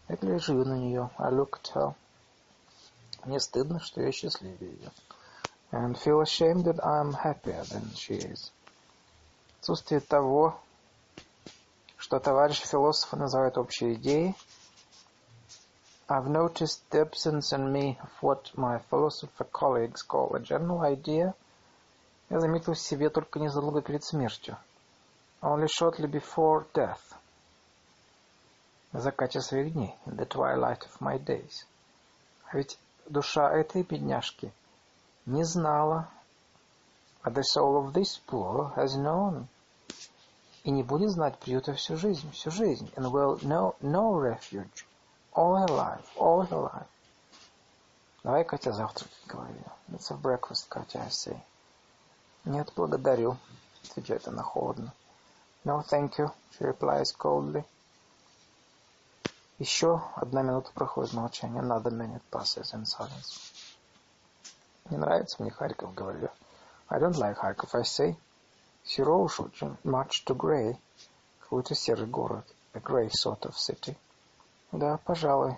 Я 0.10 0.16
гляжу 0.18 0.66
на 0.66 0.78
нее. 0.78 1.10
I 1.18 1.32
look 1.32 1.60
at 1.62 1.74
her. 1.74 1.96
Мне 3.24 3.40
стыдно, 3.40 3.80
что 3.80 4.02
я 4.02 4.12
счастливее 4.12 4.72
ее. 4.72 4.92
And 5.72 5.96
feel 5.96 6.20
ashamed 6.22 6.66
that 6.66 6.84
I 6.84 7.00
am 7.00 7.14
happier 7.14 7.64
than 7.70 7.90
she 7.96 8.18
is. 8.18 8.52
Отсутствие 9.62 10.02
того, 10.02 10.60
что 11.98 12.20
товарищ 12.20 12.62
философа 12.62 13.16
называют 13.16 13.58
общей 13.58 13.94
идеей, 13.94 14.36
I've 16.10 16.28
noticed 16.28 16.82
the 16.90 17.00
absence 17.00 17.54
in 17.54 17.72
me 17.72 17.98
of 18.04 18.10
what 18.20 18.52
my 18.58 18.80
philosopher 18.80 19.46
colleagues 19.46 20.02
call 20.02 20.36
a 20.36 20.42
general 20.42 20.82
idea. 20.82 21.34
Я 22.28 22.41
заметил 22.41 22.75
в 22.75 22.78
себе 22.78 23.09
только 23.09 23.39
незадолго 23.39 23.83
перед 23.83 24.05
смертью. 24.05 24.57
Only 25.42 25.67
shortly 25.67 26.10
before 26.10 26.67
death 26.73 27.01
на 28.92 29.01
закате 29.01 29.41
своих 29.41 29.75
дней, 29.75 29.94
in 30.07 30.17
the 30.17 30.26
twilight 30.26 30.81
of 30.81 31.01
my 31.01 31.23
days. 31.23 31.67
А 32.47 32.57
ведь 32.57 32.78
душа 33.07 33.51
этой 33.53 33.83
бедняжки 33.83 34.53
не 35.26 35.44
знала, 35.44 36.09
а 37.23 37.31
the 37.31 37.42
soul 37.42 37.85
of 37.85 37.92
this 37.92 38.21
poor 38.26 38.75
has 38.75 38.97
known, 38.97 39.47
и 40.65 40.71
не 40.71 40.83
будет 40.83 41.10
знать 41.10 41.39
приюта 41.39 41.75
всю 41.75 41.97
жизнь, 41.97 42.31
всю 42.33 42.51
жизнь, 42.51 42.91
and 42.97 43.10
will 43.10 43.39
know 43.42 43.76
no 43.81 44.15
refuge 44.15 44.87
all 45.35 45.57
her 45.57 45.69
life, 45.69 46.07
all 46.17 46.42
her 46.42 46.57
life. 46.57 46.89
Давай, 48.25 48.44
Катя, 48.44 48.73
завтрак, 48.73 49.10
говорю. 49.28 49.62
It's 49.92 50.10
a 50.10 50.17
breakfast, 50.17 50.69
Катя, 50.69 51.03
I 51.05 51.10
say. 51.10 51.41
Нет, 52.47 52.73
благодарю, 52.77 53.37
отвечает 53.91 54.29
она 54.29 54.45
холодно. 54.45 54.95
No, 55.65 55.83
thank 55.83 56.17
you, 56.17 56.31
she 56.53 56.65
replies 56.65 57.12
coldly. 57.19 57.65
Еще 59.59 60.01
одна 60.15 60.43
минута 60.43 60.71
проходит 60.73 61.12
молчание. 61.12 61.61
Another 61.61 61.91
minute 61.91 62.23
passes 62.31 62.73
in 62.73 62.85
silence. 62.85 63.53
Не 64.91 64.97
нравится 64.97 65.43
мне 65.43 65.51
Харьков, 65.51 65.93
говорю. 65.93 66.29
I 66.89 67.01
don't 67.01 67.17
like 67.17 67.35
Харьков, 67.35 67.75
I 67.75 67.83
say. 67.83 68.17
Серо 68.85 69.17
уж 69.17 69.41
очень. 69.41 69.77
Much 69.83 70.25
too 70.25 70.37
grey. 70.37 70.79
Какой-то 71.41 71.75
серый 71.75 72.07
город. 72.07 72.47
A 72.75 72.79
grey 72.79 73.11
sort 73.11 73.41
of 73.41 73.57
city. 73.57 73.97
Да, 74.71 74.99
пожалуй. 74.99 75.57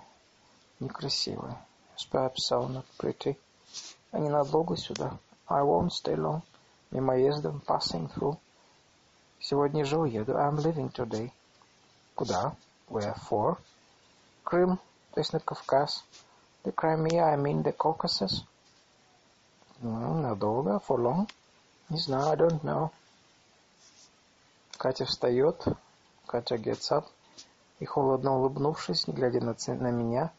Некрасивый. 0.81 1.55
Perhaps 2.11 2.49
so, 2.51 2.67
not 2.67 2.87
pretty. 2.97 3.37
А 4.11 4.19
ненадолго 4.19 4.77
сюда. 4.79 5.19
I 5.49 5.61
won't 5.63 5.93
stay 5.93 6.17
long. 6.17 6.43
Мимоездом, 6.91 7.63
passing 7.67 8.11
through. 8.15 8.39
Сегодня 9.41 9.85
же 9.85 9.99
уеду. 9.99 10.33
I'm 10.33 10.57
leaving 10.57 10.91
today. 10.91 11.31
Куда? 12.15 12.57
Where 12.89 13.15
for? 13.29 13.59
Крым, 14.43 14.79
то 15.13 15.21
есть 15.21 15.33
на 15.33 15.41
Кавказ. 15.41 16.05
The 16.65 16.75
Crimea, 16.75 17.25
I 17.25 17.37
mean 17.37 17.63
the 17.63 17.77
Caucasus. 17.77 18.45
Ну, 19.81 20.15
надолго, 20.15 20.81
for 20.89 20.99
long. 20.99 21.31
Не 21.91 21.99
знаю, 21.99 22.33
I 22.33 22.37
don't 22.37 22.63
know. 22.63 22.91
Катя 24.79 25.05
встает. 25.05 25.65
Катя 26.27 26.57
gets 26.57 26.91
up. 26.91 27.05
И 27.81 27.85
холодно 27.85 28.39
улыбнувшись, 28.39 29.07
не 29.07 29.15
глядя 29.15 29.41
на, 29.41 29.55
на 29.75 29.91
меня, 29.91 30.33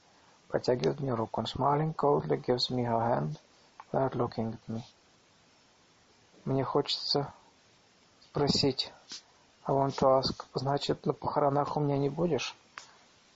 протягивает 0.48 1.00
мне 1.00 1.14
руку. 1.14 1.42
And 1.42 1.48
smiling 1.48 1.94
coldly 1.96 2.38
gives 2.38 2.70
me 2.70 2.84
her 2.84 3.00
hand 3.00 3.38
without 3.92 4.16
looking 4.16 4.54
at 4.54 4.68
me. 4.68 4.84
Мне 6.50 6.64
хочется 6.64 7.32
спросить. 8.24 8.92
I 9.68 9.76
want 9.76 9.96
to 10.00 10.20
ask, 10.20 10.46
значит, 10.56 11.06
на 11.06 11.14
похоронах 11.14 11.78
у 11.78 11.80
меня 11.80 12.00
не 12.00 12.10
будешь? 12.10 12.56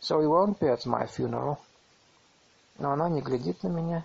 So 0.01 0.19
he 0.19 0.26
won't 0.26 0.58
be 0.58 0.67
at 0.67 0.88
my 0.88 1.08
funeral. 1.08 1.58
Но 2.79 2.92
она 2.92 3.10
не 3.10 3.22
глядит 3.22 3.62
на 3.62 3.67
меня. 3.67 4.03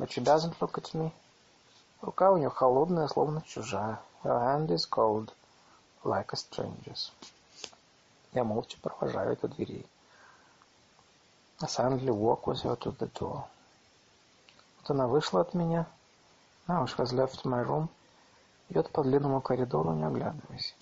But 0.00 0.08
she 0.08 0.20
doesn't 0.20 0.58
look 0.58 0.72
at 0.72 0.92
me. 0.94 1.12
Рука 2.02 2.32
у 2.32 2.38
нее 2.38 2.50
холодная, 2.50 3.06
словно 3.06 3.40
чужая. 3.42 4.00
Her 4.24 4.40
hand 4.40 4.66
is 4.70 4.84
cold, 4.90 5.32
like 6.02 6.32
a 6.32 6.36
stranger's. 6.36 7.12
Я 8.32 8.42
молча 8.42 8.78
провожаю 8.82 9.30
ее 9.30 9.36
до 9.36 9.46
дверей. 9.46 9.86
I 11.60 11.68
silently 11.68 12.10
walk 12.10 12.48
with 12.48 12.64
her 12.64 12.76
to 12.80 12.90
the 12.98 13.08
door. 13.12 13.44
Вот 14.80 14.90
она 14.90 15.06
вышла 15.06 15.42
от 15.42 15.54
меня. 15.54 15.86
Now 16.66 16.84
she 16.84 16.96
has 16.96 17.12
left 17.12 17.44
my 17.44 17.64
room. 17.64 17.88
Идет 18.68 18.90
по 18.90 19.02
длинному 19.02 19.40
коридору, 19.40 19.94
не 19.94 20.04
оглядываясь. 20.04 20.74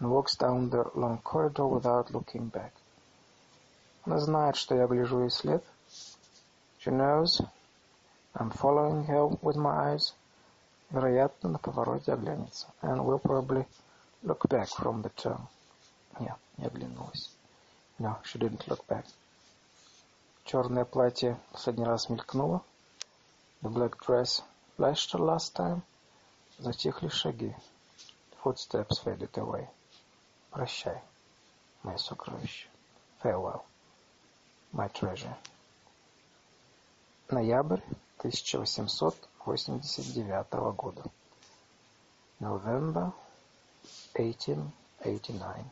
And 0.00 0.10
walks 0.10 0.36
down 0.36 0.70
the 0.70 0.90
long 0.94 1.22
corridor 1.22 1.66
without 1.66 2.10
looking 2.10 2.50
back. 2.50 2.72
Она 4.04 4.18
знает, 4.18 4.56
что 4.56 4.74
я 4.74 4.86
гляжу 4.86 5.20
ей 5.20 5.30
след. 5.30 5.64
She 6.78 6.90
knows 6.90 7.40
I'm 8.34 8.50
following 8.50 9.06
her 9.06 9.28
with 9.40 9.56
my 9.56 9.94
eyes. 9.94 10.12
Вероятно, 10.90 11.50
на 11.50 11.58
повороте 11.58 12.12
оглянется. 12.12 12.66
And 12.82 13.02
will 13.04 13.18
probably 13.18 13.66
look 14.22 14.46
back 14.48 14.68
from 14.68 15.02
the 15.02 15.10
turn. 15.14 15.40
Нет, 16.20 16.36
не 16.58 16.66
оглянулась. 16.66 17.30
No, 17.98 18.16
she 18.24 18.38
didn't 18.38 18.66
look 18.66 18.84
back. 18.86 19.06
Черное 20.44 20.84
платье 20.84 21.38
последний 21.52 21.84
раз 21.84 22.10
мелькнуло. 22.10 22.62
The 23.62 23.70
black 23.70 23.96
dress 23.98 24.42
flashed 24.76 25.12
the 25.12 25.18
last 25.18 25.54
time. 25.54 25.82
Затихли 26.58 27.08
шаги. 27.08 27.56
Footsteps 28.42 28.98
faded 29.02 29.32
away. 29.32 29.68
Прощай, 30.50 31.02
мое 31.82 31.98
сокровище. 31.98 32.68
Farewell. 33.22 33.62
My 34.72 34.88
Treasure. 34.92 35.34
Ноябрь 37.30 37.80
1889 38.18 40.74
года. 40.76 41.02
November 42.38 43.12
1889. 44.14 45.64